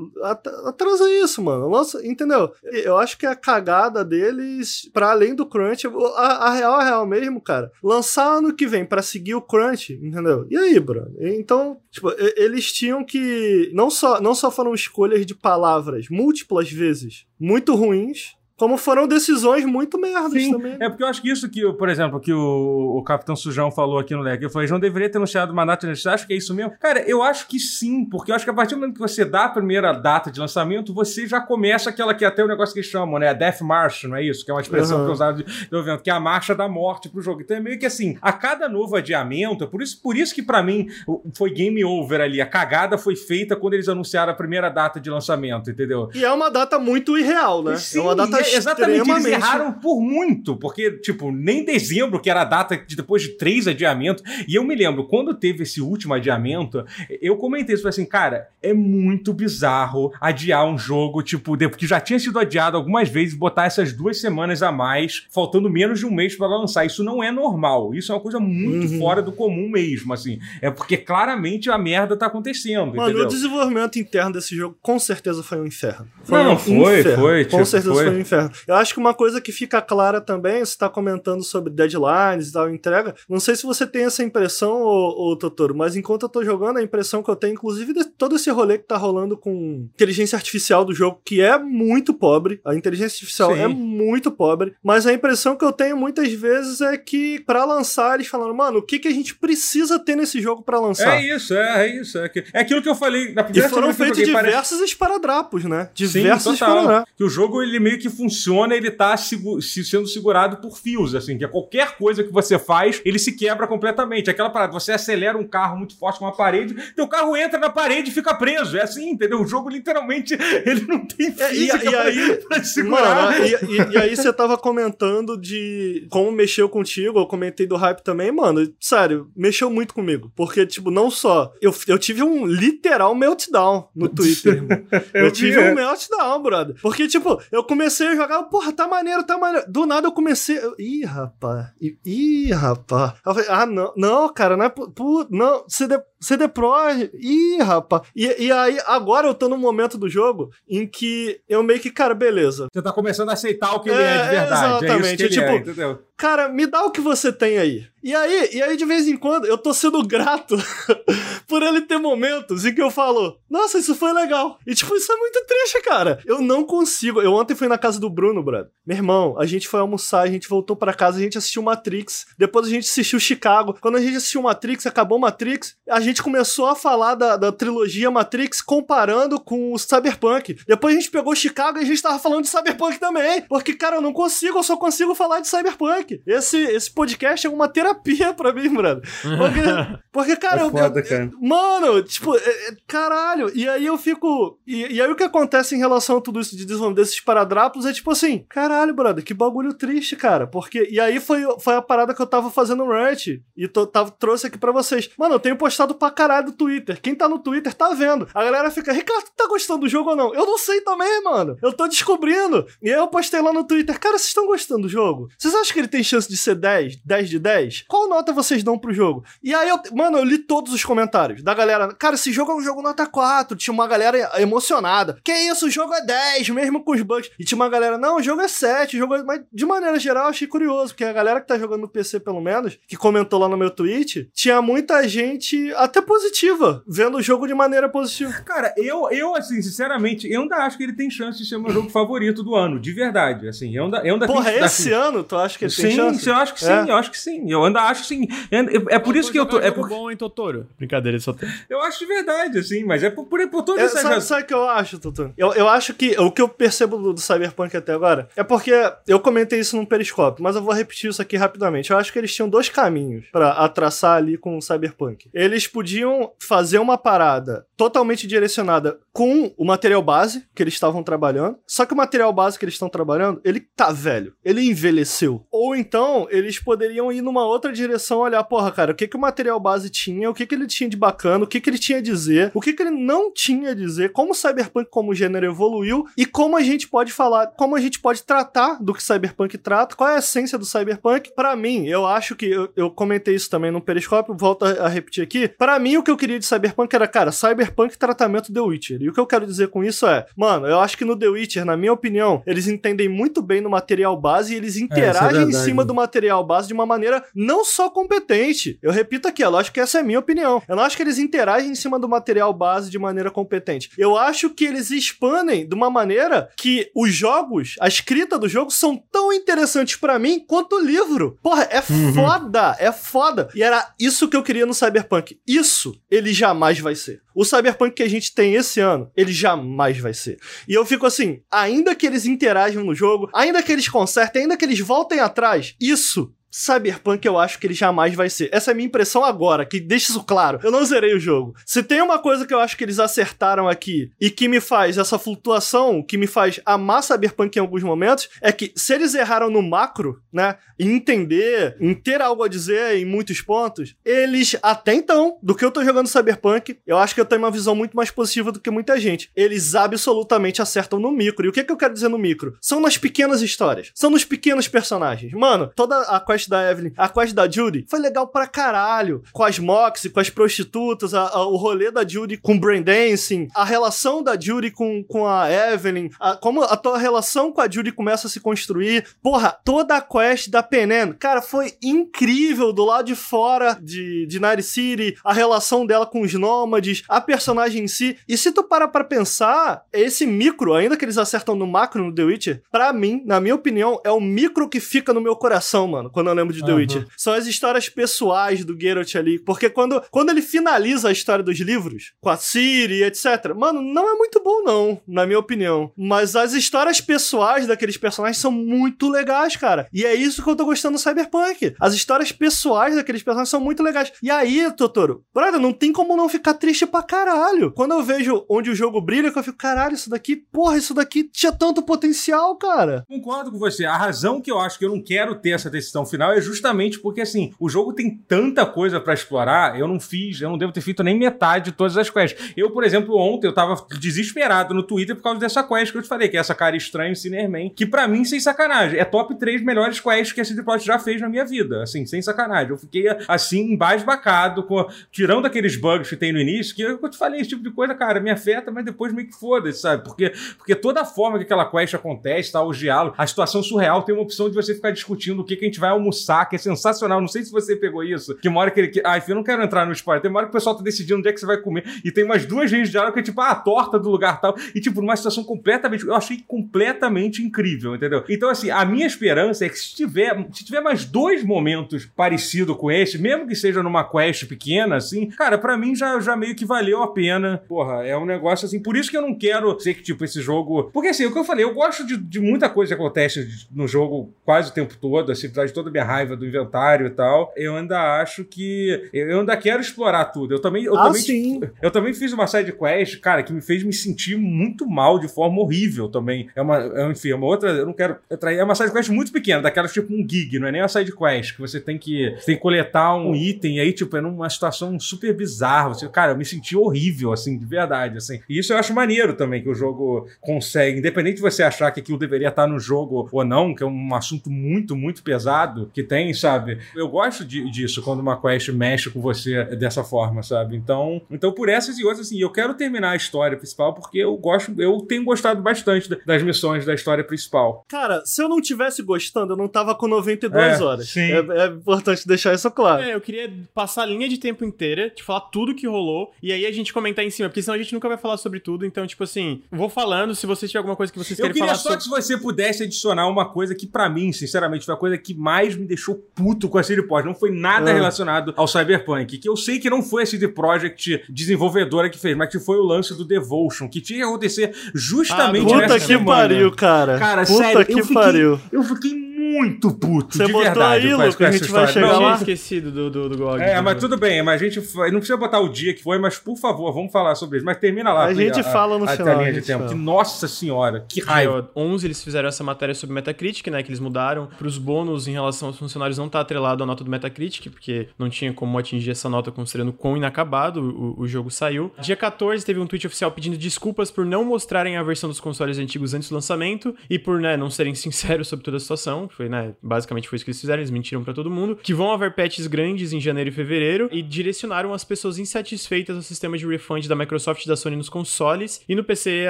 atrasa 0.65 1.09
isso, 1.11 1.41
mano. 1.41 1.67
Lança, 1.69 2.05
entendeu? 2.05 2.53
Eu 2.63 2.97
acho 2.97 3.17
que 3.17 3.25
a 3.25 3.35
cagada 3.35 4.03
deles, 4.03 4.89
pra 4.93 5.11
além 5.11 5.35
do 5.35 5.45
Crunch, 5.45 5.87
a, 5.87 6.47
a 6.47 6.49
real, 6.51 6.73
a 6.73 6.83
real 6.83 7.05
mesmo, 7.05 7.41
cara, 7.41 7.71
lançar 7.83 8.37
ano 8.37 8.53
que 8.53 8.67
vem 8.67 8.85
pra 8.85 9.01
seguir 9.01 9.35
o 9.35 9.41
Crunch, 9.41 9.93
entendeu? 9.93 10.45
E 10.49 10.57
aí, 10.57 10.79
bro? 10.79 11.07
Então, 11.19 11.77
tipo, 11.93 12.11
eles 12.35 12.73
tinham 12.73 13.05
que. 13.05 13.69
Não 13.73 13.89
só, 13.89 14.19
não 14.19 14.33
só 14.33 14.49
foram 14.49 14.73
escolhas 14.73 15.25
de 15.25 15.35
palavras 15.35 16.09
múltiplas 16.09 16.71
vezes 16.71 17.25
muito 17.39 17.75
ruins, 17.75 18.35
como 18.63 18.77
foram 18.77 19.05
decisões 19.05 19.65
muito 19.65 19.99
merdas 19.99 20.41
Sim, 20.41 20.53
também. 20.53 20.77
É 20.79 20.87
porque 20.87 21.03
eu 21.03 21.07
acho 21.07 21.21
que 21.21 21.29
isso 21.29 21.49
que, 21.49 21.69
por 21.73 21.89
exemplo, 21.89 22.17
que 22.17 22.31
o, 22.31 22.95
o 22.97 23.03
Capitão 23.03 23.35
Sujão 23.35 23.69
falou 23.69 23.99
aqui 23.99 24.15
no 24.15 24.21
leque, 24.21 24.45
eu 24.45 24.49
falei, 24.49 24.69
não 24.69 24.79
deveria 24.79 25.09
ter 25.09 25.17
anunciado 25.17 25.51
uma 25.51 25.65
data 25.65 25.85
de 25.85 26.07
acha 26.07 26.25
que 26.25 26.33
é 26.33 26.37
isso 26.37 26.53
mesmo? 26.53 26.71
Cara, 26.79 27.01
eu 27.01 27.21
acho 27.21 27.45
que 27.45 27.59
sim, 27.59 28.05
porque 28.05 28.31
eu 28.31 28.35
acho 28.37 28.45
que 28.45 28.51
a 28.51 28.53
partir 28.53 28.75
do 28.75 28.79
momento 28.79 28.93
que 28.93 29.01
você 29.01 29.25
dá 29.25 29.43
a 29.43 29.49
primeira 29.49 29.91
data 29.91 30.31
de 30.31 30.39
lançamento, 30.39 30.93
você 30.93 31.27
já 31.27 31.41
começa 31.41 31.89
aquela 31.89 32.13
que 32.13 32.23
é 32.23 32.27
até 32.29 32.41
o 32.41 32.47
negócio 32.47 32.73
que 32.73 32.79
eles 32.79 32.89
chamam, 32.89 33.19
né? 33.19 33.27
A 33.27 33.33
Death 33.33 33.59
March, 33.59 34.05
não 34.05 34.15
é 34.15 34.23
isso? 34.23 34.45
Que 34.45 34.51
é 34.51 34.53
uma 34.53 34.61
expressão 34.61 34.99
uhum. 34.99 35.03
que 35.03 35.09
é 35.09 35.13
usada 35.13 35.45
do 35.69 35.77
evento, 35.77 36.01
que 36.01 36.09
é 36.09 36.13
a 36.13 36.21
marcha 36.21 36.55
da 36.55 36.69
morte 36.69 37.09
pro 37.09 37.21
jogo. 37.21 37.41
Então 37.41 37.57
é 37.57 37.59
meio 37.59 37.77
que 37.77 37.85
assim, 37.85 38.17
a 38.21 38.31
cada 38.31 38.69
novo 38.69 38.95
adiamento, 38.95 39.67
por 39.67 39.81
isso, 39.81 40.01
por 40.01 40.15
isso 40.15 40.33
que 40.33 40.41
para 40.41 40.63
mim 40.63 40.87
foi 41.35 41.49
game 41.49 41.83
over 41.83 42.21
ali. 42.21 42.39
A 42.39 42.45
cagada 42.45 42.97
foi 42.97 43.17
feita 43.17 43.57
quando 43.57 43.73
eles 43.73 43.89
anunciaram 43.89 44.31
a 44.31 44.35
primeira 44.35 44.69
data 44.69 45.01
de 45.01 45.09
lançamento, 45.09 45.69
entendeu? 45.69 46.07
E 46.15 46.23
é 46.23 46.31
uma 46.31 46.49
data 46.49 46.79
muito 46.79 47.17
irreal, 47.17 47.61
né? 47.61 47.75
Sim, 47.75 47.99
é 47.99 48.01
uma 48.01 48.15
data 48.15 48.39
é, 48.39 48.52
exatamente, 48.55 49.09
eles 49.09 49.25
erraram 49.25 49.73
por 49.73 50.01
muito, 50.01 50.55
porque, 50.57 50.91
tipo, 50.99 51.31
nem 51.31 51.63
dezembro, 51.65 52.19
que 52.19 52.29
era 52.29 52.41
a 52.41 52.45
data 52.45 52.77
de 52.77 52.95
depois 52.95 53.21
de 53.21 53.29
três 53.29 53.67
adiamentos, 53.67 54.23
e 54.47 54.55
eu 54.55 54.63
me 54.63 54.75
lembro, 54.75 55.05
quando 55.05 55.33
teve 55.33 55.63
esse 55.63 55.81
último 55.81 56.13
adiamento, 56.13 56.85
eu 57.21 57.35
comentei 57.37 57.75
isso, 57.75 57.87
assim, 57.87 58.05
cara, 58.05 58.49
é 58.61 58.73
muito 58.73 59.33
bizarro 59.33 60.11
adiar 60.19 60.65
um 60.65 60.77
jogo, 60.77 61.21
tipo, 61.21 61.57
que 61.69 61.87
já 61.87 61.99
tinha 61.99 62.19
sido 62.19 62.39
adiado 62.39 62.77
algumas 62.77 63.09
vezes, 63.09 63.33
botar 63.33 63.65
essas 63.65 63.93
duas 63.93 64.19
semanas 64.19 64.61
a 64.61 64.71
mais, 64.71 65.27
faltando 65.31 65.69
menos 65.69 65.99
de 65.99 66.05
um 66.05 66.11
mês 66.11 66.35
para 66.35 66.47
lançar. 66.47 66.85
Isso 66.85 67.03
não 67.03 67.23
é 67.23 67.31
normal, 67.31 67.93
isso 67.93 68.11
é 68.11 68.15
uma 68.15 68.21
coisa 68.21 68.39
muito 68.39 68.91
uhum. 68.91 68.99
fora 68.99 69.21
do 69.21 69.31
comum 69.31 69.69
mesmo, 69.69 70.13
assim. 70.13 70.39
É 70.61 70.69
porque 70.69 70.97
claramente 70.97 71.69
a 71.69 71.77
merda 71.77 72.15
tá 72.15 72.27
acontecendo, 72.27 72.95
Mano, 72.95 73.09
entendeu? 73.09 73.25
o 73.25 73.27
desenvolvimento 73.27 73.99
interno 73.99 74.33
desse 74.33 74.55
jogo 74.55 74.77
com 74.81 74.99
certeza 74.99 75.43
foi 75.43 75.59
um 75.59 75.65
inferno. 75.65 76.07
Foi 76.23 76.43
não, 76.43 76.53
um 76.53 76.57
foi, 76.57 76.99
inferno. 76.99 77.21
foi. 77.21 77.43
Com 77.45 77.49
tipo, 77.49 77.65
certeza 77.65 77.93
foi. 77.93 78.05
foi 78.05 78.15
um 78.15 78.19
inferno. 78.19 78.32
Eu 78.67 78.75
acho 78.75 78.93
que 78.93 78.99
uma 78.99 79.13
coisa 79.13 79.41
que 79.41 79.51
fica 79.51 79.81
clara 79.81 80.19
também, 80.21 80.57
você 80.57 80.71
está 80.71 80.89
comentando 80.89 81.43
sobre 81.43 81.71
deadlines 81.71 82.49
e 82.49 82.53
tal, 82.53 82.69
entrega. 82.69 83.15
Não 83.29 83.39
sei 83.39 83.55
se 83.55 83.63
você 83.63 83.85
tem 83.85 84.05
essa 84.05 84.23
impressão, 84.23 84.81
ô, 84.81 85.31
ô 85.31 85.35
Totoro, 85.35 85.75
mas 85.75 85.95
enquanto 85.95 86.23
eu 86.23 86.29
tô 86.29 86.43
jogando, 86.43 86.77
a 86.77 86.83
impressão 86.83 87.23
que 87.23 87.29
eu 87.29 87.35
tenho, 87.35 87.53
inclusive, 87.53 87.93
de 87.93 88.05
todo 88.05 88.35
esse 88.35 88.49
rolê 88.49 88.77
que 88.77 88.87
tá 88.87 88.97
rolando 88.97 89.37
com 89.37 89.87
inteligência 89.93 90.35
artificial 90.35 90.85
do 90.85 90.93
jogo, 90.93 91.21
que 91.25 91.41
é 91.41 91.57
muito 91.57 92.13
pobre. 92.13 92.59
A 92.65 92.75
inteligência 92.75 93.15
artificial 93.15 93.53
Sim. 93.53 93.61
é 93.61 93.67
muito 93.67 94.31
pobre. 94.31 94.73
Mas 94.83 95.05
a 95.05 95.13
impressão 95.13 95.55
que 95.55 95.65
eu 95.65 95.71
tenho 95.71 95.97
muitas 95.97 96.31
vezes 96.31 96.81
é 96.81 96.97
que, 96.97 97.39
para 97.41 97.65
lançar, 97.65 98.15
eles 98.15 98.27
falaram, 98.27 98.53
mano, 98.53 98.79
o 98.79 98.81
que, 98.81 98.99
que 98.99 99.07
a 99.07 99.11
gente 99.11 99.35
precisa 99.35 99.99
ter 99.99 100.15
nesse 100.15 100.41
jogo 100.41 100.63
para 100.63 100.79
lançar? 100.79 101.17
É 101.17 101.35
isso, 101.35 101.53
é, 101.53 101.85
é 101.87 102.01
isso. 102.01 102.17
É, 102.17 102.31
é 102.53 102.59
aquilo 102.61 102.81
que 102.81 102.89
eu 102.89 102.95
falei 102.95 103.33
na 103.33 103.43
primeira 103.43 103.67
E 103.67 103.71
foram 103.71 103.93
feitos 103.93 104.17
diversos 104.17 104.77
parece... 104.77 104.83
esparadrapos, 104.83 105.63
né? 105.65 105.89
Diversos 105.93 106.43
Sim, 106.43 106.53
esparadrapos. 106.53 107.13
Que 107.15 107.23
o 107.23 107.29
jogo, 107.29 107.61
ele 107.61 107.79
meio 107.79 107.99
que 107.99 108.09
funciona, 108.23 108.75
ele 108.75 108.89
tá 108.89 109.15
sendo 109.17 110.07
segurado 110.07 110.57
por 110.57 110.77
fios, 110.77 111.13
assim, 111.13 111.37
que 111.37 111.43
é 111.43 111.47
qualquer 111.47 111.97
coisa 111.97 112.23
que 112.23 112.31
você 112.31 112.57
faz, 112.57 113.01
ele 113.03 113.19
se 113.19 113.33
quebra 113.33 113.67
completamente. 113.67 114.29
Aquela 114.29 114.49
parada, 114.49 114.71
você 114.71 114.93
acelera 114.93 115.37
um 115.37 115.45
carro 115.45 115.77
muito 115.77 115.97
forte 115.97 116.19
com 116.19 116.25
uma 116.25 116.35
parede, 116.35 116.75
teu 116.95 117.07
carro 117.07 117.35
entra 117.35 117.59
na 117.59 117.69
parede 117.69 118.09
e 118.09 118.13
fica 118.13 118.33
preso. 118.33 118.77
É 118.77 118.83
assim, 118.83 119.09
entendeu? 119.09 119.41
O 119.41 119.47
jogo 119.47 119.69
literalmente 119.69 120.37
ele 120.65 120.85
não 120.87 121.05
tem 121.05 121.31
física 121.31 121.77
é, 121.77 121.85
e, 121.85 121.91
e 121.91 121.95
aí, 121.95 122.35
pra 122.47 122.63
segurar. 122.63 123.31
Mano, 123.31 123.45
e, 123.45 123.49
e, 123.49 123.93
e, 123.93 123.97
aí 123.97 124.15
você 124.15 124.31
tava 124.31 124.57
comentando 124.57 125.37
de 125.37 126.07
como 126.09 126.31
mexeu 126.31 126.69
contigo, 126.69 127.19
eu 127.19 127.25
comentei 127.25 127.67
do 127.67 127.75
hype 127.75 128.01
também, 128.01 128.31
mano, 128.31 128.73
sério, 128.79 129.29
mexeu 129.35 129.69
muito 129.69 129.93
comigo. 129.93 130.31
Porque, 130.35 130.65
tipo, 130.65 130.89
não 130.89 131.11
só. 131.11 131.53
Eu, 131.61 131.73
eu 131.87 131.99
tive 131.99 132.23
um 132.23 132.45
literal 132.45 133.13
meltdown 133.13 133.89
no 133.95 134.07
Twitter, 134.07 134.63
eu, 135.13 135.25
eu 135.25 135.31
tive 135.31 135.59
um 135.59 135.75
meltdown, 135.75 136.41
brother. 136.41 136.75
Porque, 136.81 137.07
tipo, 137.07 137.41
eu 137.51 137.63
comecei 137.63 138.12
a 138.13 138.15
jogar, 138.15 138.43
porra, 138.43 138.71
tá 138.71 138.87
maneiro, 138.87 139.23
tá 139.23 139.37
maneiro. 139.37 139.71
Do 139.71 139.85
nada 139.85 140.07
eu 140.07 140.11
comecei. 140.11 140.59
Ih, 140.79 141.05
rapaz. 141.05 141.67
Ih, 142.05 142.51
rapaz. 142.51 143.13
Eu 143.25 143.33
falei, 143.33 143.49
ah, 143.49 143.65
não, 143.65 143.93
não, 143.95 144.33
cara, 144.33 144.55
não 144.55 144.65
é. 144.65 144.69
Pu, 144.69 145.27
não, 145.29 145.65
CD, 145.67 145.99
CD 146.23 146.47
Projekt. 146.47 147.15
Ih, 147.15 147.61
rapaz. 147.61 148.03
E, 148.15 148.45
e 148.45 148.51
aí, 148.51 148.79
agora 148.85 149.27
eu 149.27 149.33
tô 149.33 149.49
num 149.49 149.57
momento 149.57 149.97
do 149.97 150.09
jogo 150.09 150.49
em 150.67 150.87
que 150.87 151.41
eu 151.47 151.61
meio 151.61 151.79
que, 151.79 151.91
cara, 151.91 152.15
beleza. 152.15 152.67
Você 152.71 152.81
tá 152.81 152.91
começando 152.91 153.29
a 153.29 153.33
aceitar 153.33 153.73
o 153.75 153.81
que 153.81 153.89
é, 153.89 153.93
ele 153.93 154.03
é 154.03 154.23
de 154.23 154.29
verdade. 154.29 154.85
Exatamente. 154.85 155.23
É, 155.23 155.25
é 155.25 155.29
tipo, 155.29 155.45
é, 155.45 155.55
entendeu? 155.57 155.99
cara, 156.23 156.47
me 156.47 156.65
dá 156.65 156.85
o 156.85 156.91
que 156.91 157.01
você 157.01 157.33
tem 157.33 157.57
aí. 157.57 157.85
E 158.01 158.13
aí, 158.13 158.49
e 158.53 158.61
aí 158.61 158.77
de 158.77 158.85
vez 158.85 159.07
em 159.07 159.15
quando, 159.17 159.45
eu 159.45 159.57
tô 159.57 159.73
sendo 159.73 160.01
grato 160.05 160.55
por 161.47 161.61
ele 161.61 161.81
ter 161.81 161.97
momentos 161.97 162.65
em 162.65 162.73
que 162.73 162.81
eu 162.81 162.91
falo, 162.91 163.37
nossa, 163.49 163.77
isso 163.77 163.95
foi 163.95 164.13
legal. 164.13 164.57
E 164.65 164.73
tipo, 164.73 164.95
isso 164.95 165.11
é 165.11 165.15
muito 165.15 165.45
triste, 165.45 165.81
cara. 165.81 166.19
Eu 166.25 166.41
não 166.41 166.63
consigo. 166.63 167.21
Eu 167.21 167.33
ontem 167.33 167.55
fui 167.55 167.67
na 167.67 167.77
casa 167.77 167.99
do 167.99 168.09
Bruno, 168.09 168.43
brother. 168.43 168.69
Meu 168.85 168.97
irmão, 168.97 169.35
a 169.37 169.45
gente 169.45 169.67
foi 169.67 169.79
almoçar, 169.79 170.21
a 170.21 170.27
gente 170.27 170.47
voltou 170.47 170.75
para 170.75 170.93
casa, 170.93 171.17
a 171.17 171.21
gente 171.21 171.37
assistiu 171.37 171.61
Matrix. 171.61 172.25
Depois 172.37 172.67
a 172.67 172.69
gente 172.69 172.89
assistiu 172.89 173.19
Chicago. 173.19 173.77
Quando 173.81 173.97
a 173.97 174.01
gente 174.01 174.17
assistiu 174.17 174.41
Matrix, 174.41 174.85
acabou 174.85 175.19
Matrix, 175.19 175.75
a 175.89 175.99
gente 175.99 176.12
gente 176.13 176.23
começou 176.23 176.67
a 176.67 176.75
falar 176.75 177.15
da, 177.15 177.35
da 177.37 177.51
trilogia 177.51 178.09
Matrix 178.11 178.61
comparando 178.61 179.39
com 179.39 179.73
o 179.73 179.77
Cyberpunk. 179.79 180.57
Depois 180.67 180.95
a 180.95 180.99
gente 180.99 181.11
pegou 181.11 181.35
Chicago 181.35 181.77
e 181.79 181.81
a 181.81 181.85
gente 181.85 182.01
tava 182.01 182.19
falando 182.19 182.43
de 182.43 182.49
Cyberpunk 182.49 182.99
também. 182.99 183.41
Porque, 183.47 183.73
cara, 183.73 183.97
eu 183.97 184.01
não 184.01 184.13
consigo, 184.13 184.57
eu 184.59 184.63
só 184.63 184.77
consigo 184.77 185.13
falar 185.15 185.39
de 185.39 185.47
Cyberpunk. 185.47 186.21
Esse, 186.25 186.57
esse 186.57 186.91
podcast 186.93 187.45
é 187.45 187.49
uma 187.49 187.67
terapia 187.67 188.33
pra 188.33 188.53
mim, 188.53 188.69
mano. 188.69 189.01
Porque, 189.21 189.61
porque 190.11 190.35
cara, 190.35 190.61
É 190.61 190.63
eu- 190.65 190.71
foda, 190.71 190.99
eu, 190.99 191.03
cara. 191.07 191.31
Mano, 191.41 192.01
tipo, 192.03 192.35
é- 192.35 192.39
é- 192.69 192.75
caralho. 192.87 193.51
E 193.55 193.67
aí 193.67 193.85
eu 193.85 193.97
fico. 193.97 194.59
E, 194.65 194.95
e 194.95 195.01
aí 195.01 195.09
o 195.11 195.15
que 195.15 195.23
acontece 195.23 195.75
em 195.75 195.79
relação 195.79 196.17
a 196.17 196.21
tudo 196.21 196.39
isso 196.39 196.55
de 196.55 196.65
desenvolvimento 196.65 196.97
desses 197.03 197.19
paradrapos 197.19 197.85
é 197.85 197.93
tipo 197.93 198.11
assim: 198.11 198.45
caralho, 198.49 198.93
brother, 198.93 199.23
que 199.23 199.33
bagulho 199.33 199.73
triste, 199.73 200.15
cara. 200.15 200.45
Porque. 200.47 200.87
E 200.91 200.99
aí 200.99 201.19
foi, 201.19 201.41
foi 201.59 201.75
a 201.75 201.81
parada 201.81 202.13
que 202.13 202.21
eu 202.21 202.27
tava 202.27 202.49
fazendo 202.51 202.83
no 202.85 202.91
Rant. 202.91 203.27
E 203.55 203.67
tô, 203.67 203.85
tava, 203.87 204.11
trouxe 204.11 204.47
aqui 204.47 204.57
pra 204.57 204.71
vocês. 204.71 205.09
Mano, 205.17 205.35
eu 205.35 205.39
tenho 205.39 205.55
postado 205.57 205.95
pra 206.03 206.11
caralho 206.11 206.47
do 206.47 206.51
Twitter. 206.51 206.99
Quem 207.01 207.15
tá 207.15 207.29
no 207.29 207.39
Twitter 207.39 207.73
tá 207.73 207.93
vendo. 207.93 208.27
A 208.33 208.43
galera 208.43 208.69
fica, 208.69 208.91
Ricardo, 208.91 209.25
tá 209.37 209.47
gostando 209.47 209.81
do 209.81 209.89
jogo 209.89 210.09
ou 210.09 210.15
não? 210.17 210.33
Eu 210.33 210.45
não 210.45 210.57
sei 210.57 210.81
também, 210.81 211.23
mano. 211.23 211.57
Eu 211.61 211.71
tô 211.71 211.87
descobrindo. 211.87 212.67
E 212.81 212.91
aí 212.91 212.97
eu 212.97 213.07
postei 213.07 213.41
lá 213.41 213.53
no 213.53 213.63
Twitter, 213.63 213.97
cara, 213.97 214.17
vocês 214.17 214.27
estão 214.27 214.45
gostando 214.45 214.81
do 214.81 214.89
jogo? 214.89 215.29
Vocês 215.37 215.55
acham 215.55 215.73
que 215.73 215.79
ele 215.79 215.87
tem 215.87 216.03
chance 216.03 216.27
de 216.27 216.35
ser 216.35 216.55
10? 216.55 216.97
10 216.97 217.29
de 217.29 217.39
10? 217.39 217.85
Qual 217.87 218.09
nota 218.09 218.33
vocês 218.33 218.63
dão 218.63 218.77
pro 218.77 218.93
jogo? 218.93 219.23
E 219.41 219.55
aí 219.55 219.69
eu, 219.69 219.79
mano, 219.93 220.17
eu 220.17 220.25
li 220.25 220.37
todos 220.37 220.73
os 220.73 220.83
comentários 220.83 221.41
da 221.41 221.53
galera. 221.53 221.93
Cara, 221.93 222.15
esse 222.15 222.33
jogo 222.33 222.51
é 222.51 222.55
um 222.55 222.61
jogo 222.61 222.81
nota 222.81 223.05
4. 223.05 223.55
Tinha 223.55 223.73
uma 223.73 223.87
galera 223.87 224.41
emocionada. 224.41 225.19
Que 225.23 225.31
isso, 225.31 225.67
o 225.67 225.69
jogo 225.69 225.93
é 225.93 226.05
10, 226.05 226.49
mesmo 226.49 226.83
com 226.83 226.91
os 226.91 227.01
bugs. 227.01 227.31
E 227.39 227.45
tinha 227.45 227.55
uma 227.55 227.69
galera, 227.69 227.97
não, 227.97 228.17
o 228.17 228.21
jogo 228.21 228.41
é 228.41 228.47
7, 228.47 228.97
o 228.97 228.99
jogo 228.99 229.15
é... 229.15 229.23
Mas 229.23 229.41
de 229.51 229.65
maneira 229.65 229.97
geral, 229.97 230.25
eu 230.25 230.29
achei 230.31 230.47
curioso, 230.47 230.93
porque 230.93 231.05
a 231.05 231.13
galera 231.13 231.39
que 231.39 231.47
tá 231.47 231.57
jogando 231.57 231.81
no 231.81 231.87
PC, 231.87 232.19
pelo 232.19 232.41
menos, 232.41 232.77
que 232.87 232.97
comentou 232.97 233.39
lá 233.39 233.47
no 233.47 233.55
meu 233.55 233.69
tweet, 233.69 234.29
tinha 234.33 234.61
muita 234.61 235.07
gente 235.07 235.71
até 235.93 236.01
positiva, 236.01 236.83
vendo 236.87 237.17
o 237.17 237.21
jogo 237.21 237.45
de 237.47 237.53
maneira 237.53 237.87
positiva. 237.87 238.31
Cara, 238.45 238.73
eu, 238.77 239.09
eu, 239.11 239.35
assim, 239.35 239.61
sinceramente, 239.61 240.27
eu 240.31 240.41
ainda 240.41 240.57
acho 240.57 240.75
que 240.77 240.83
ele 240.83 240.93
tem 240.93 241.09
chance 241.09 241.37
de 241.37 241.47
ser 241.47 241.55
o 241.57 241.61
meu 241.61 241.71
jogo 241.71 241.89
favorito 241.89 242.41
do 242.43 242.55
ano, 242.55 242.79
de 242.79 242.91
verdade. 242.91 243.47
Assim, 243.47 243.75
eu 243.75 243.85
ainda, 243.85 243.97
eu 243.99 244.13
ainda 244.15 244.25
Porra, 244.25 244.45
tenho- 244.51 244.65
esse 244.65 244.91
assim, 244.93 245.07
ano, 245.07 245.23
tu 245.23 245.35
acha 245.35 245.57
que 245.57 245.65
ele 245.65 245.73
tem 245.73 245.91
Sim, 245.91 245.95
chance? 245.95 246.27
eu 246.27 246.35
acho 246.35 246.53
que 246.53 246.59
sim, 246.59 246.71
É. 246.71 246.89
eu 246.89 246.95
acho 246.95 247.11
que 247.11 247.17
sim. 247.19 247.51
Eu 247.51 247.63
ainda 247.63 247.81
acho 247.81 248.01
que 248.01 248.07
sim. 248.07 248.27
É, 248.51 248.95
é 248.95 248.99
por 248.99 249.15
isso 249.15 249.31
que 249.31 249.39
eu 249.39 249.45
tô. 249.45 249.59
É 249.59 249.69
por, 249.69 249.87
bom, 249.87 250.09
hein, 250.09 250.17
Totoro? 250.17 250.67
Brincadeira, 250.77 251.19
só 251.19 251.31
tem. 251.33 251.47
eu 251.69 251.79
acho 251.81 251.99
de 251.99 252.05
verdade, 252.05 252.57
assim, 252.57 252.83
mas 252.83 253.03
é 253.03 253.09
por, 253.09 253.25
por, 253.27 253.47
por 253.49 253.61
todas 253.63 253.81
É, 253.81 253.85
essas 253.85 254.01
sabe, 254.01 254.21
sabe 254.21 254.43
o 254.43 254.45
que 254.47 254.53
eu 254.53 254.67
acho, 254.69 254.97
Tutu? 254.99 255.31
Eu, 255.37 255.53
eu 255.53 255.67
acho 255.69 255.93
que 255.93 256.19
o 256.19 256.31
que 256.31 256.41
eu 256.41 256.49
percebo 256.49 256.97
do, 256.97 257.13
do 257.13 257.21
Cyberpunk 257.21 257.75
até 257.77 257.93
agora 257.93 258.27
é 258.35 258.43
porque 258.43 258.71
eu 259.07 259.19
comentei 259.19 259.59
isso 259.59 259.75
num 259.75 259.85
periscópio, 259.85 260.43
mas 260.43 260.55
eu 260.55 260.61
vou 260.63 260.73
repetir 260.73 261.09
isso 261.09 261.21
aqui 261.21 261.37
rapidamente. 261.37 261.91
Eu 261.91 261.97
acho 261.97 262.11
que 262.11 262.17
eles 262.19 262.33
tinham 262.33 262.49
dois 262.49 262.69
caminhos 262.69 263.25
pra 263.31 263.67
traçar 263.69 264.17
ali 264.17 264.37
com 264.37 264.57
o 264.57 264.61
Cyberpunk. 264.61 265.29
Eles 265.33 265.67
podiam 265.73 266.31
fazer 266.39 266.77
uma 266.77 266.97
parada 266.97 267.65
totalmente 267.75 268.27
direcionada 268.27 268.99
com 269.11 269.53
o 269.57 269.65
material 269.65 270.01
base 270.01 270.47
que 270.55 270.63
eles 270.63 270.73
estavam 270.73 271.03
trabalhando, 271.03 271.57
só 271.67 271.85
que 271.85 271.93
o 271.93 271.97
material 271.97 272.31
base 272.31 272.57
que 272.57 272.63
eles 272.63 272.75
estão 272.75 272.87
trabalhando, 272.87 273.41
ele 273.43 273.59
tá 273.59 273.91
velho, 273.91 274.33
ele 274.45 274.61
envelheceu. 274.61 275.45
Ou 275.51 275.75
então, 275.75 276.27
eles 276.29 276.59
poderiam 276.59 277.11
ir 277.11 277.21
numa 277.21 277.45
outra 277.45 277.71
direção, 277.71 278.19
olhar, 278.19 278.43
porra, 278.43 278.71
cara, 278.71 278.91
o 278.91 278.95
que, 278.95 279.07
que 279.07 279.17
o 279.17 279.19
material 279.19 279.59
base 279.59 279.89
tinha, 279.89 280.29
o 280.29 280.33
que, 280.33 280.45
que 280.45 280.55
ele 280.55 280.67
tinha 280.67 280.89
de 280.89 280.95
bacana, 280.95 281.43
o 281.43 281.47
que, 281.47 281.59
que 281.59 281.69
ele 281.69 281.79
tinha 281.79 281.97
a 281.97 282.01
dizer, 282.01 282.51
o 282.53 282.61
que, 282.61 282.73
que 282.73 282.83
ele 282.83 282.91
não 282.91 283.33
tinha 283.33 283.71
a 283.71 283.75
dizer, 283.75 284.11
como 284.11 284.31
o 284.31 284.35
Cyberpunk 284.35 284.89
como 284.89 285.15
gênero 285.15 285.45
evoluiu? 285.45 286.05
E 286.15 286.25
como 286.25 286.55
a 286.55 286.61
gente 286.61 286.87
pode 286.87 287.11
falar, 287.11 287.47
como 287.47 287.75
a 287.75 287.81
gente 287.81 287.99
pode 287.99 288.23
tratar 288.23 288.81
do 288.81 288.93
que 288.93 289.03
Cyberpunk 289.03 289.57
trata, 289.57 289.95
qual 289.95 290.09
é 290.09 290.15
a 290.15 290.19
essência 290.19 290.57
do 290.57 290.65
Cyberpunk. 290.65 291.33
Pra 291.35 291.55
mim, 291.55 291.87
eu 291.87 292.05
acho 292.05 292.35
que 292.35 292.45
eu, 292.45 292.71
eu 292.75 292.91
comentei 292.91 293.35
isso 293.35 293.49
também 293.49 293.71
no 293.71 293.81
Periscópio, 293.81 294.35
volto 294.37 294.65
a, 294.65 294.85
a 294.85 294.87
repetir 294.87 295.23
aqui. 295.23 295.47
Pra 295.63 295.79
mim, 295.79 295.95
o 295.95 296.03
que 296.03 296.11
eu 296.11 296.17
queria 296.17 296.37
de 296.37 296.45
Cyberpunk 296.45 296.93
era, 296.93 297.07
cara, 297.07 297.31
Cyberpunk 297.31 297.97
tratamento 297.97 298.51
The 298.51 298.59
Witcher. 298.59 299.01
E 299.01 299.07
o 299.07 299.13
que 299.13 299.19
eu 299.21 299.25
quero 299.25 299.45
dizer 299.45 299.69
com 299.69 299.81
isso 299.81 300.05
é, 300.05 300.25
mano, 300.35 300.67
eu 300.67 300.77
acho 300.81 300.97
que 300.97 301.05
no 301.05 301.17
The 301.17 301.29
Witcher, 301.29 301.63
na 301.63 301.77
minha 301.77 301.93
opinião, 301.93 302.43
eles 302.45 302.67
entendem 302.67 303.07
muito 303.07 303.41
bem 303.41 303.61
no 303.61 303.69
material 303.69 304.19
base 304.19 304.53
e 304.53 304.57
eles 304.57 304.75
interagem 304.75 305.43
em 305.43 305.45
verdade. 305.45 305.63
cima 305.63 305.85
do 305.85 305.93
material 305.93 306.45
base 306.45 306.67
de 306.67 306.73
uma 306.73 306.85
maneira 306.85 307.23
não 307.33 307.63
só 307.63 307.89
competente. 307.89 308.77
Eu 308.81 308.91
repito 308.91 309.25
aqui, 309.25 309.41
eu 309.41 309.55
acho 309.55 309.71
que 309.71 309.79
essa 309.79 309.99
é 309.99 310.01
a 310.01 310.03
minha 310.03 310.19
opinião. 310.19 310.61
Eu 310.67 310.75
não 310.75 310.83
acho 310.83 310.97
que 310.97 311.03
eles 311.03 311.17
interagem 311.17 311.71
em 311.71 311.75
cima 311.75 311.97
do 311.97 312.09
material 312.09 312.53
base 312.53 312.91
de 312.91 312.99
maneira 312.99 313.31
competente. 313.31 313.89
Eu 313.97 314.17
acho 314.17 314.49
que 314.49 314.65
eles 314.65 314.91
expandem 314.91 315.65
de 315.65 315.73
uma 315.73 315.89
maneira 315.89 316.49
que 316.57 316.91
os 316.93 317.13
jogos, 317.13 317.75
a 317.79 317.87
escrita 317.87 318.37
do 318.37 318.49
jogo, 318.49 318.69
são 318.69 318.97
tão 318.97 319.31
interessantes 319.31 319.95
pra 319.95 320.19
mim 320.19 320.43
quanto 320.45 320.75
o 320.75 320.85
livro. 320.85 321.39
Porra, 321.41 321.69
é 321.71 321.81
foda, 321.81 322.75
é 322.79 322.91
foda. 322.91 323.47
E 323.55 323.63
era 323.63 323.93
isso 323.97 324.27
que 324.27 324.35
eu 324.35 324.43
queria 324.43 324.65
no 324.65 324.73
Cyberpunk. 324.73 325.39
Isso 325.53 325.93
ele 326.09 326.33
jamais 326.33 326.79
vai 326.79 326.95
ser. 326.95 327.21
O 327.35 327.45
Cyberpunk 327.45 327.95
que 327.95 328.03
a 328.03 328.09
gente 328.09 328.33
tem 328.33 328.55
esse 328.55 328.79
ano, 328.79 329.11
ele 329.15 329.31
jamais 329.31 329.97
vai 329.99 330.13
ser. 330.13 330.39
E 330.67 330.73
eu 330.73 330.85
fico 330.85 331.05
assim, 331.05 331.41
ainda 331.51 331.95
que 331.95 332.05
eles 332.05 332.25
interajam 332.25 332.83
no 332.83 332.95
jogo, 332.95 333.29
ainda 333.33 333.61
que 333.61 333.71
eles 333.71 333.87
consertem, 333.87 334.43
ainda 334.43 334.57
que 334.57 334.65
eles 334.65 334.79
voltem 334.79 335.19
atrás, 335.19 335.75
isso 335.79 336.33
Cyberpunk 336.53 337.25
eu 337.25 337.39
acho 337.39 337.57
que 337.57 337.65
ele 337.65 337.73
jamais 337.73 338.13
vai 338.13 338.29
ser. 338.29 338.49
Essa 338.51 338.69
é 338.69 338.73
a 338.73 338.75
minha 338.75 338.85
impressão 338.85 339.25
agora, 339.25 339.65
que 339.65 339.79
deixa 339.79 340.11
isso 340.11 340.23
claro. 340.23 340.59
Eu 340.61 340.71
não 340.71 340.85
zerei 340.85 341.15
o 341.15 341.19
jogo. 341.19 341.55
Se 341.65 341.81
tem 341.81 341.99
uma 341.99 342.19
coisa 342.19 342.45
que 342.45 342.53
eu 342.53 342.59
acho 342.59 342.77
que 342.77 342.83
eles 342.83 342.99
acertaram 342.99 343.67
aqui 343.67 344.11
e 344.21 344.29
que 344.29 344.47
me 344.47 344.59
faz 344.59 344.99
essa 344.99 345.17
flutuação, 345.17 346.03
que 346.03 346.15
me 346.15 346.27
faz 346.27 346.59
amar 346.63 347.01
Cyberpunk 347.01 347.57
em 347.57 347.61
alguns 347.61 347.81
momentos, 347.81 348.29
é 348.39 348.51
que 348.51 348.71
se 348.75 348.93
eles 348.93 349.15
erraram 349.15 349.49
no 349.49 349.63
macro, 349.63 350.21
né, 350.31 350.57
em 350.77 350.91
entender, 350.95 351.75
em 351.79 351.93
ter 351.95 352.21
algo 352.21 352.43
a 352.43 352.47
dizer 352.47 352.97
em 352.97 353.05
muitos 353.05 353.41
pontos, 353.41 353.95
eles 354.05 354.55
até 354.61 354.93
então, 354.93 355.39
do 355.41 355.55
que 355.55 355.65
eu 355.65 355.71
tô 355.71 355.83
jogando 355.83 356.07
Cyberpunk, 356.07 356.77
eu 356.85 356.97
acho 356.97 357.15
que 357.15 357.21
eu 357.21 357.25
tenho 357.25 357.41
uma 357.41 357.51
visão 357.51 357.73
muito 357.73 357.95
mais 357.95 358.11
positiva 358.11 358.51
do 358.51 358.59
que 358.59 358.69
muita 358.69 358.99
gente. 358.99 359.31
Eles 359.35 359.73
absolutamente 359.73 360.61
acertam 360.61 360.99
no 360.99 361.11
micro. 361.11 361.45
E 361.45 361.49
o 361.49 361.51
que, 361.51 361.63
que 361.63 361.71
eu 361.71 361.77
quero 361.77 361.93
dizer 361.93 362.09
no 362.09 362.17
micro? 362.17 362.55
São 362.61 362.79
nas 362.79 362.97
pequenas 362.97 363.41
histórias. 363.41 363.91
São 363.95 364.11
nos 364.11 364.23
pequenos 364.23 364.67
personagens. 364.67 365.33
Mano, 365.33 365.71
toda 365.75 365.99
a 366.01 366.19
quest 366.19 366.42
da 366.49 366.69
Evelyn, 366.71 366.91
a 366.97 367.07
quest 367.09 367.33
da 367.33 367.49
Judy, 367.49 367.85
foi 367.89 367.99
legal 367.99 368.27
pra 368.27 368.47
caralho. 368.47 369.23
Com 369.31 369.43
as 369.43 369.59
Moxie, 369.59 370.09
com 370.09 370.19
as 370.19 370.29
prostitutas, 370.29 371.13
a- 371.13 371.29
a- 371.29 371.45
o 371.47 371.55
rolê 371.55 371.91
da 371.91 372.07
Judy 372.07 372.37
com 372.37 372.57
Braindancing, 372.57 373.47
a 373.55 373.63
relação 373.63 374.21
da 374.23 374.39
Judy 374.39 374.71
com, 374.71 375.03
com 375.03 375.27
a 375.27 375.49
Evelyn, 375.51 376.09
a- 376.19 376.35
como 376.35 376.63
a 376.63 376.75
tua 376.77 376.97
relação 376.97 377.51
com 377.51 377.61
a 377.61 377.69
Judy 377.69 377.91
começa 377.91 378.27
a 378.27 378.29
se 378.29 378.39
construir. 378.39 379.05
Porra, 379.21 379.57
toda 379.63 379.95
a 379.97 380.01
quest 380.01 380.49
da 380.49 380.61
Penen, 380.63 381.13
cara, 381.13 381.41
foi 381.41 381.73
incrível 381.81 382.71
do 382.73 382.83
lado 382.85 383.05
de 383.05 383.15
fora 383.15 383.77
de, 383.81 384.25
de 384.27 384.39
Night 384.39 384.63
City, 384.63 385.15
a 385.23 385.33
relação 385.33 385.85
dela 385.85 386.05
com 386.05 386.21
os 386.21 386.33
nômades, 386.33 387.03
a 387.07 387.19
personagem 387.21 387.83
em 387.83 387.87
si. 387.87 388.17
E 388.27 388.37
se 388.37 388.51
tu 388.51 388.63
parar 388.63 388.87
pra 388.87 389.03
pensar, 389.03 389.83
esse 389.91 390.25
micro, 390.25 390.73
ainda 390.73 390.97
que 390.97 391.05
eles 391.05 391.17
acertam 391.17 391.55
no 391.55 391.67
macro 391.67 392.03
no 392.03 392.13
The 392.13 392.23
Witcher, 392.23 392.61
pra 392.71 392.91
mim, 392.93 393.23
na 393.25 393.39
minha 393.39 393.55
opinião, 393.55 393.99
é 394.03 394.11
o 394.11 394.19
micro 394.21 394.67
que 394.69 394.79
fica 394.79 395.13
no 395.13 395.21
meu 395.21 395.35
coração, 395.35 395.87
mano, 395.87 396.09
quando 396.09 396.29
eu 396.33 396.37
lembro 396.37 396.53
de 396.53 396.61
The 396.61 396.71
Aham. 396.71 396.75
Witcher. 396.77 397.07
São 397.17 397.33
as 397.33 397.45
histórias 397.47 397.89
pessoais 397.89 398.65
do 398.65 398.79
Geralt 398.79 399.15
ali. 399.15 399.39
Porque 399.39 399.69
quando, 399.69 400.01
quando 400.11 400.29
ele 400.29 400.41
finaliza 400.41 401.09
a 401.09 401.11
história 401.11 401.43
dos 401.43 401.59
livros, 401.59 402.13
com 402.19 402.29
a 402.29 402.37
Ciri, 402.37 403.03
etc., 403.03 403.53
mano, 403.55 403.81
não 403.81 404.09
é 404.11 404.15
muito 404.15 404.41
bom, 404.43 404.63
não, 404.63 405.01
na 405.07 405.25
minha 405.25 405.39
opinião. 405.39 405.91
Mas 405.97 406.35
as 406.35 406.53
histórias 406.53 406.99
pessoais 406.99 407.67
daqueles 407.67 407.97
personagens 407.97 408.37
são 408.37 408.51
muito 408.51 409.09
legais, 409.09 409.55
cara. 409.55 409.87
E 409.93 410.05
é 410.05 410.13
isso 410.13 410.43
que 410.43 410.49
eu 410.49 410.55
tô 410.55 410.65
gostando 410.65 410.93
no 410.93 410.99
Cyberpunk. 410.99 411.75
As 411.79 411.93
histórias 411.93 412.31
pessoais 412.31 412.95
daqueles 412.95 413.23
personagens 413.23 413.49
são 413.49 413.59
muito 413.59 413.83
legais. 413.83 414.11
E 414.21 414.29
aí, 414.29 414.71
Totoro, 414.75 415.23
brother, 415.33 415.59
não 415.59 415.73
tem 415.73 415.91
como 415.91 416.15
não 416.15 416.29
ficar 416.29 416.53
triste 416.55 416.85
pra 416.85 417.03
caralho. 417.03 417.71
Quando 417.71 417.93
eu 417.93 418.03
vejo 418.03 418.45
onde 418.49 418.69
o 418.69 418.75
jogo 418.75 419.01
brilha, 419.01 419.31
que 419.31 419.37
eu 419.39 419.43
fico, 419.43 419.57
caralho, 419.57 419.95
isso 419.95 420.09
daqui, 420.09 420.35
porra, 420.35 420.77
isso 420.77 420.93
daqui 420.93 421.23
tinha 421.23 421.51
tanto 421.51 421.81
potencial, 421.81 422.55
cara. 422.57 423.03
Concordo 423.07 423.51
com 423.51 423.59
você. 423.59 423.85
A 423.85 423.97
razão 423.97 424.41
que 424.41 424.51
eu 424.51 424.59
acho 424.59 424.77
que 424.79 424.85
eu 424.85 424.89
não 424.89 425.01
quero 425.01 425.35
ter 425.35 425.51
essa 425.51 425.69
decisão 425.69 426.05
final 426.05 426.22
é 426.31 426.39
justamente 426.39 426.99
porque, 426.99 427.21
assim, 427.21 427.53
o 427.59 427.67
jogo 427.67 427.93
tem 427.93 428.17
tanta 428.27 428.65
coisa 428.65 428.99
pra 428.99 429.13
explorar, 429.13 429.79
eu 429.79 429.87
não 429.87 429.99
fiz, 429.99 430.39
eu 430.41 430.49
não 430.49 430.57
devo 430.57 430.71
ter 430.71 430.81
feito 430.81 431.03
nem 431.03 431.17
metade 431.17 431.65
de 431.65 431.71
todas 431.71 431.97
as 431.97 432.09
quests. 432.09 432.53
Eu, 432.55 432.71
por 432.71 432.83
exemplo, 432.83 433.17
ontem 433.17 433.47
eu 433.47 433.53
tava 433.53 433.85
desesperado 433.99 434.73
no 434.73 434.83
Twitter 434.83 435.15
por 435.15 435.23
causa 435.23 435.39
dessa 435.39 435.63
quest 435.63 435.91
que 435.91 435.97
eu 435.97 436.01
te 436.01 436.07
falei, 436.07 436.29
que 436.29 436.37
é 436.37 436.39
essa 436.39 436.55
cara 436.55 436.75
estranha 436.75 437.11
em 437.11 437.15
Cinerman, 437.15 437.69
que 437.69 437.85
pra 437.85 438.07
mim, 438.07 438.23
sem 438.23 438.39
sacanagem, 438.39 438.99
é 438.99 439.05
top 439.05 439.35
3 439.35 439.63
melhores 439.63 439.99
quests 439.99 440.33
que 440.33 440.41
a 440.41 440.45
CD 440.45 440.61
Projekt 440.63 440.87
já 440.87 440.99
fez 440.99 441.21
na 441.21 441.29
minha 441.29 441.45
vida, 441.45 441.83
assim, 441.83 442.05
sem 442.05 442.21
sacanagem. 442.21 442.71
Eu 442.71 442.77
fiquei, 442.77 443.05
assim, 443.27 443.73
embasbacado, 443.73 444.63
com, 444.63 444.85
tirando 445.11 445.45
aqueles 445.45 445.75
bugs 445.75 446.09
que 446.09 446.15
tem 446.15 446.31
no 446.31 446.39
início, 446.39 446.75
que 446.75 446.81
eu, 446.81 446.99
eu 447.01 447.09
te 447.09 447.17
falei, 447.17 447.41
esse 447.41 447.49
tipo 447.49 447.63
de 447.63 447.71
coisa, 447.71 447.95
cara, 447.95 448.19
me 448.19 448.29
afeta, 448.29 448.71
mas 448.71 448.85
depois 448.85 449.13
meio 449.13 449.27
que 449.27 449.35
foda-se, 449.35 449.79
sabe? 449.79 450.03
Porque, 450.03 450.31
porque 450.57 450.75
toda 450.75 451.01
a 451.01 451.05
forma 451.05 451.37
que 451.37 451.45
aquela 451.45 451.65
quest 451.65 451.93
acontece, 451.93 452.51
tá, 452.51 452.61
o 452.61 452.71
diálogo, 452.71 453.15
a 453.17 453.25
situação 453.25 453.63
surreal 453.63 454.03
tem 454.03 454.13
uma 454.13 454.23
opção 454.23 454.49
de 454.49 454.55
você 454.55 454.73
ficar 454.73 454.91
discutindo 454.91 455.39
o 455.41 455.43
que, 455.43 455.55
que 455.55 455.65
a 455.65 455.67
gente 455.67 455.79
vai 455.79 455.89
almoçar, 456.03 456.47
que 456.47 456.55
é 456.55 456.59
sensacional. 456.59 457.21
Não 457.21 457.27
sei 457.27 457.43
se 457.43 457.51
você 457.51 457.75
pegou 457.75 458.03
isso. 458.03 458.35
Que 458.35 458.49
uma 458.49 458.59
hora 458.59 458.71
que 458.71 458.79
ele. 458.79 459.01
Ah, 459.05 459.17
enfim, 459.17 459.31
eu 459.31 459.35
não 459.35 459.43
quero 459.43 459.63
entrar 459.63 459.85
no 459.85 459.93
spoiler. 459.93 460.21
Tem 460.21 460.29
uma 460.29 460.39
hora 460.39 460.47
que 460.47 460.51
o 460.51 460.53
pessoal 460.53 460.75
tá 460.75 460.83
decidindo 460.83 461.19
onde 461.19 461.29
é 461.29 461.33
que 461.33 461.39
você 461.39 461.45
vai 461.45 461.57
comer. 461.57 461.83
E 462.03 462.11
tem 462.11 462.23
umas 462.23 462.45
duas 462.45 462.71
redes 462.71 462.87
de 462.87 462.91
diálogo 462.91 463.13
que 463.13 463.19
é 463.19 463.23
tipo, 463.23 463.39
ah, 463.41 463.51
a 463.51 463.55
torta 463.55 463.97
do 463.97 464.09
lugar 464.09 464.41
tal. 464.41 464.55
E, 464.75 464.81
tipo, 464.81 465.01
numa 465.01 465.15
situação 465.15 465.43
completamente. 465.43 466.05
Eu 466.05 466.13
achei 466.13 466.43
completamente 466.47 467.41
incrível, 467.41 467.95
entendeu? 467.95 468.23
Então, 468.29 468.49
assim, 468.49 468.69
a 468.69 468.83
minha 468.85 469.07
esperança 469.07 469.65
é 469.65 469.69
que 469.69 469.79
se 469.79 469.95
tiver, 469.95 470.47
se 470.51 470.65
tiver 470.65 470.81
mais 470.81 471.05
dois 471.05 471.43
momentos 471.43 472.05
parecidos 472.05 472.75
com 472.75 472.91
esse, 472.91 473.17
mesmo 473.17 473.47
que 473.47 473.55
seja 473.55 473.81
numa 473.81 474.03
quest 474.03 474.47
pequena, 474.47 474.97
assim, 474.97 475.29
cara, 475.29 475.57
para 475.57 475.77
mim 475.77 475.95
já, 475.95 476.19
já 476.19 476.35
meio 476.35 476.55
que 476.55 476.65
valeu 476.65 477.01
a 477.01 477.13
pena. 477.13 477.63
Porra, 477.67 478.05
é 478.05 478.17
um 478.17 478.25
negócio 478.25 478.65
assim. 478.65 478.81
Por 478.81 478.95
isso 478.95 479.09
que 479.09 479.17
eu 479.17 479.21
não 479.21 479.35
quero 479.35 479.79
ser 479.79 479.93
que, 479.93 480.01
tipo, 480.01 480.23
esse 480.23 480.41
jogo. 480.41 480.89
Porque, 480.93 481.09
assim, 481.09 481.25
o 481.25 481.31
que 481.31 481.39
eu 481.39 481.43
falei, 481.43 481.63
eu 481.63 481.73
gosto 481.73 482.05
de, 482.05 482.17
de 482.17 482.39
muita 482.39 482.69
coisa 482.69 482.95
que 482.95 483.01
acontece 483.01 483.47
no 483.71 483.87
jogo 483.87 484.33
quase 484.45 484.71
o 484.71 484.73
tempo 484.73 484.95
todo, 484.99 485.31
assim, 485.31 485.49
traz 485.49 485.71
toda 485.71 485.89
a 485.89 485.92
minha 485.93 486.03
raiva 486.03 486.35
do 486.35 486.45
inventário 486.45 487.07
e 487.07 487.11
tal. 487.11 487.53
Eu 487.55 487.77
ainda 487.77 488.19
acho 488.21 488.43
que. 488.43 489.09
Eu 489.13 489.39
ainda 489.39 489.55
quero 489.55 489.81
explorar 489.81 490.25
tudo. 490.25 490.55
Eu 490.55 490.59
também. 490.59 490.83
Eu 490.83 490.97
ah, 490.97 491.05
também, 491.05 491.21
sim. 491.21 491.61
Eu 491.81 491.91
também 491.91 492.13
fiz 492.13 492.33
uma 492.33 492.47
side 492.47 492.73
quest, 492.73 493.19
cara, 493.19 493.43
que 493.43 493.53
me 493.53 493.61
fez 493.61 493.83
me 493.83 493.93
sentir 493.93 494.35
muito 494.35 494.85
mal 494.87 495.19
de 495.19 495.27
forma 495.27 495.61
horrível 495.61 496.09
também. 496.09 496.49
É 496.55 496.61
uma. 496.61 496.79
É, 496.79 497.11
enfim, 497.11 497.29
é 497.29 497.35
uma 497.35 497.45
outra. 497.45 497.69
Eu 497.69 497.85
não 497.85 497.93
quero. 497.93 498.17
É 498.29 498.63
uma 498.63 498.75
side 498.75 498.91
quest 498.91 499.09
muito 499.09 499.31
pequena, 499.31 499.61
daquelas 499.61 499.93
tipo 499.93 500.13
um 500.13 500.27
gig, 500.27 500.59
não 500.59 500.67
é 500.67 500.71
nem 500.71 500.81
uma 500.81 500.87
side 500.87 501.15
quest, 501.15 501.53
que 501.55 501.61
você 501.61 501.79
tem 501.79 501.97
que, 501.97 502.31
você 502.31 502.45
tem 502.47 502.55
que 502.55 502.61
coletar 502.61 503.15
um 503.15 503.35
item 503.35 503.77
e 503.77 503.79
aí, 503.79 503.93
tipo, 503.93 504.17
é 504.17 504.21
numa 504.21 504.49
situação 504.49 504.99
super 504.99 505.33
bizarra. 505.33 505.89
Você, 505.89 506.07
cara, 506.09 506.31
eu 506.31 506.37
me 506.37 506.45
senti 506.45 506.75
horrível, 506.75 507.31
assim, 507.31 507.57
de 507.57 507.65
verdade, 507.65 508.17
assim. 508.17 508.39
E 508.49 508.59
isso 508.59 508.73
eu 508.73 508.77
acho 508.77 508.93
maneiro 508.93 509.33
também, 509.33 509.61
que 509.61 509.69
o 509.69 509.75
jogo 509.75 510.27
consegue, 510.41 510.99
independente 510.99 511.35
de 511.35 511.41
você 511.41 511.63
achar 511.63 511.91
que 511.91 511.99
aquilo 511.99 512.17
deveria 512.17 512.49
estar 512.49 512.67
no 512.67 512.79
jogo 512.79 513.29
ou 513.31 513.45
não, 513.45 513.75
que 513.75 513.83
é 513.83 513.85
um 513.85 514.15
assunto 514.15 514.49
muito, 514.49 514.95
muito 514.95 515.23
pesado 515.23 515.82
que 515.93 516.03
tem, 516.03 516.33
sabe? 516.33 516.79
Eu 516.95 517.07
gosto 517.07 517.43
de, 517.45 517.69
disso, 517.69 518.01
quando 518.01 518.19
uma 518.19 518.39
quest 518.39 518.69
mexe 518.69 519.09
com 519.09 519.21
você 519.21 519.63
dessa 519.75 520.03
forma, 520.03 520.43
sabe? 520.43 520.75
Então, 520.75 521.21
então 521.29 521.51
por 521.51 521.69
essas 521.69 521.97
e 521.97 522.05
outras, 522.05 522.27
assim, 522.27 522.39
eu 522.39 522.51
quero 522.51 522.73
terminar 522.73 523.11
a 523.11 523.15
história 523.15 523.57
principal 523.57 523.93
porque 523.93 524.19
eu 524.19 524.35
gosto, 524.37 524.73
eu 524.81 525.01
tenho 525.01 525.23
gostado 525.23 525.61
bastante 525.61 526.09
das 526.25 526.43
missões 526.43 526.85
da 526.85 526.93
história 526.93 527.23
principal. 527.23 527.85
Cara, 527.87 528.21
se 528.25 528.41
eu 528.41 528.49
não 528.49 528.61
tivesse 528.61 529.01
gostando, 529.01 529.53
eu 529.53 529.57
não 529.57 529.67
tava 529.67 529.95
com 529.95 530.07
92 530.07 530.79
é, 530.79 530.83
horas. 530.83 531.09
Sim. 531.09 531.31
É, 531.31 531.37
é 531.37 531.65
importante 531.67 532.27
deixar 532.27 532.53
isso 532.53 532.69
claro. 532.71 533.03
É, 533.03 533.13
eu 533.13 533.21
queria 533.21 533.51
passar 533.73 534.03
a 534.03 534.05
linha 534.05 534.27
de 534.27 534.37
tempo 534.37 534.65
inteira, 534.65 535.09
te 535.09 535.23
falar 535.23 535.41
tudo 535.41 535.75
que 535.75 535.87
rolou, 535.87 536.31
e 536.41 536.51
aí 536.51 536.65
a 536.65 536.71
gente 536.71 536.93
comentar 536.93 537.23
em 537.23 537.29
cima, 537.29 537.49
porque 537.49 537.61
senão 537.61 537.75
a 537.75 537.77
gente 537.77 537.93
nunca 537.93 538.07
vai 538.07 538.17
falar 538.17 538.37
sobre 538.37 538.59
tudo. 538.59 538.85
Então, 538.85 539.05
tipo 539.05 539.23
assim, 539.23 539.61
vou 539.71 539.89
falando, 539.89 540.35
se 540.35 540.45
você 540.45 540.67
tiver 540.67 540.79
alguma 540.79 540.95
coisa 540.95 541.11
que 541.11 541.19
vocês 541.19 541.39
querem 541.39 541.53
falar. 541.53 541.65
Eu 541.65 541.77
queria 541.77 541.81
só 541.81 541.99
sobre... 541.99 542.03
que 542.03 542.09
você 542.09 542.37
pudesse 542.37 542.83
adicionar 542.83 543.27
uma 543.27 543.49
coisa 543.49 543.75
que, 543.75 543.87
para 543.87 544.09
mim, 544.09 544.31
sinceramente, 544.31 544.85
foi 544.85 544.93
a 544.93 544.97
coisa 544.97 545.17
que 545.17 545.33
mais 545.33 545.72
me 545.75 545.85
deixou 545.85 546.15
puto 546.35 546.69
com 546.69 546.77
a 546.77 546.83
CD 546.83 547.01
Projekt. 547.03 547.27
Não 547.27 547.35
foi 547.35 547.51
nada 547.51 547.91
é. 547.91 547.93
relacionado 547.93 548.53
ao 548.55 548.67
Cyberpunk. 548.67 549.37
Que 549.37 549.49
eu 549.49 549.55
sei 549.55 549.79
que 549.79 549.89
não 549.89 550.01
foi 550.01 550.23
a 550.23 550.25
CD 550.25 550.47
Projekt 550.47 551.23
desenvolvedora 551.29 552.09
que 552.09 552.17
fez, 552.17 552.35
mas 552.35 552.49
que 552.49 552.59
foi 552.59 552.77
o 552.77 552.83
lance 552.83 553.15
do 553.15 553.25
Devotion, 553.25 553.89
que 553.89 554.01
tinha 554.01 554.19
que 554.19 554.25
acontecer 554.25 554.75
justamente 554.93 555.73
ah, 555.73 555.81
puta 555.81 555.99
que 555.99 556.05
semana. 556.05 556.25
pariu, 556.25 556.71
cara. 556.71 557.19
Cara, 557.19 557.45
puta 557.45 557.63
sério, 557.63 557.85
que 557.85 557.93
eu 557.93 558.05
fiquei, 558.05 558.13
pariu. 558.13 558.59
Eu 558.71 558.83
fiquei 558.83 559.32
muito 559.51 559.91
puto. 559.91 560.35
Você 560.35 560.45
de 560.45 560.51
botou 560.51 560.65
verdade, 560.65 561.07
aí, 561.07 561.13
Luke, 561.13 561.45
a 561.45 561.51
gente 561.51 561.71
vai 561.71 561.87
chegar 561.87 562.13
não, 562.13 562.21
lá. 562.21 562.35
Esquecido 562.35 562.91
do, 562.91 563.09
do, 563.09 563.29
do 563.29 563.37
GOG. 563.37 563.61
É, 563.61 563.81
mas 563.81 563.99
tudo 563.99 564.17
bem, 564.17 564.41
mas 564.41 564.61
a 564.61 564.65
gente 564.65 564.77
não 564.77 565.19
precisa 565.19 565.37
botar 565.37 565.59
o 565.59 565.69
dia 565.69 565.93
que 565.93 566.01
foi, 566.01 566.17
mas 566.17 566.37
por 566.37 566.57
favor, 566.57 566.93
vamos 566.93 567.11
falar 567.11 567.35
sobre 567.35 567.57
isso. 567.57 567.65
Mas 567.65 567.77
termina 567.77 568.13
lá. 568.13 568.25
A 568.25 568.33
gente 568.33 568.59
a, 568.59 568.63
fala 568.63 568.97
no 568.97 569.05
a, 569.05 569.09
final. 569.09 569.39
A 569.39 569.41
linha 569.41 569.53
de 569.53 569.61
tempo. 569.61 569.87
Que, 569.87 569.95
nossa 569.95 570.47
senhora, 570.47 571.05
que 571.07 571.21
raiva. 571.21 571.61
Dia 571.61 571.69
11 571.75 572.07
eles 572.07 572.23
fizeram 572.23 572.49
essa 572.49 572.63
matéria 572.63 572.95
sobre 572.95 573.13
Metacritic, 573.13 573.67
né, 573.67 573.83
que 573.83 573.89
eles 573.89 573.99
mudaram 573.99 574.47
para 574.57 574.67
os 574.67 574.77
bônus 574.77 575.27
em 575.27 575.31
relação 575.31 575.69
aos 575.69 575.77
funcionários 575.77 576.17
não 576.17 576.29
tá 576.29 576.39
atrelado 576.39 576.83
à 576.83 576.85
nota 576.85 577.03
do 577.03 577.09
Metacritic, 577.09 577.71
porque 577.71 578.07
não 578.17 578.29
tinha 578.29 578.53
como 578.53 578.77
atingir 578.77 579.11
essa 579.11 579.29
nota 579.29 579.51
considerando 579.51 579.93
quão 579.93 580.17
inacabado 580.17 580.81
o, 580.81 581.21
o 581.21 581.27
jogo 581.27 581.49
saiu. 581.49 581.91
Dia 581.99 582.15
14 582.15 582.65
teve 582.65 582.79
um 582.79 582.87
tweet 582.87 583.05
oficial 583.07 583.31
pedindo 583.31 583.57
desculpas 583.57 584.11
por 584.11 584.25
não 584.25 584.43
mostrarem 584.43 584.97
a 584.97 585.03
versão 585.03 585.29
dos 585.29 585.39
consoles 585.39 585.77
antigos 585.77 586.13
antes 586.13 586.29
do 586.29 586.35
lançamento 586.35 586.95
e 587.09 587.17
por, 587.17 587.39
né, 587.39 587.57
não 587.57 587.69
serem 587.69 587.93
sinceros 587.95 588.47
sobre 588.47 588.63
toda 588.63 588.77
a 588.77 588.79
situação. 588.79 589.29
Foi, 589.35 589.49
né, 589.49 589.73
basicamente 589.81 590.29
foi 590.29 590.35
isso 590.35 590.45
que 590.45 590.51
eles 590.51 590.61
fizeram, 590.61 590.79
eles 590.79 590.91
mentiram 590.91 591.23
para 591.23 591.33
todo 591.33 591.49
mundo. 591.49 591.75
Que 591.81 591.93
vão 591.93 592.11
haver 592.11 592.33
patches 592.33 592.67
grandes 592.67 593.13
em 593.13 593.19
janeiro 593.19 593.49
e 593.49 593.53
fevereiro 593.53 594.09
e 594.11 594.21
direcionaram 594.21 594.93
as 594.93 595.03
pessoas 595.03 595.39
insatisfeitas 595.39 596.15
ao 596.15 596.21
sistema 596.21 596.57
de 596.57 596.67
refund 596.67 597.07
da 597.07 597.15
Microsoft 597.15 597.65
e 597.65 597.67
da 597.67 597.75
Sony 597.75 597.95
nos 597.95 598.09
consoles 598.09 598.83
e 598.87 598.95
no 598.95 599.03
PC 599.03 599.45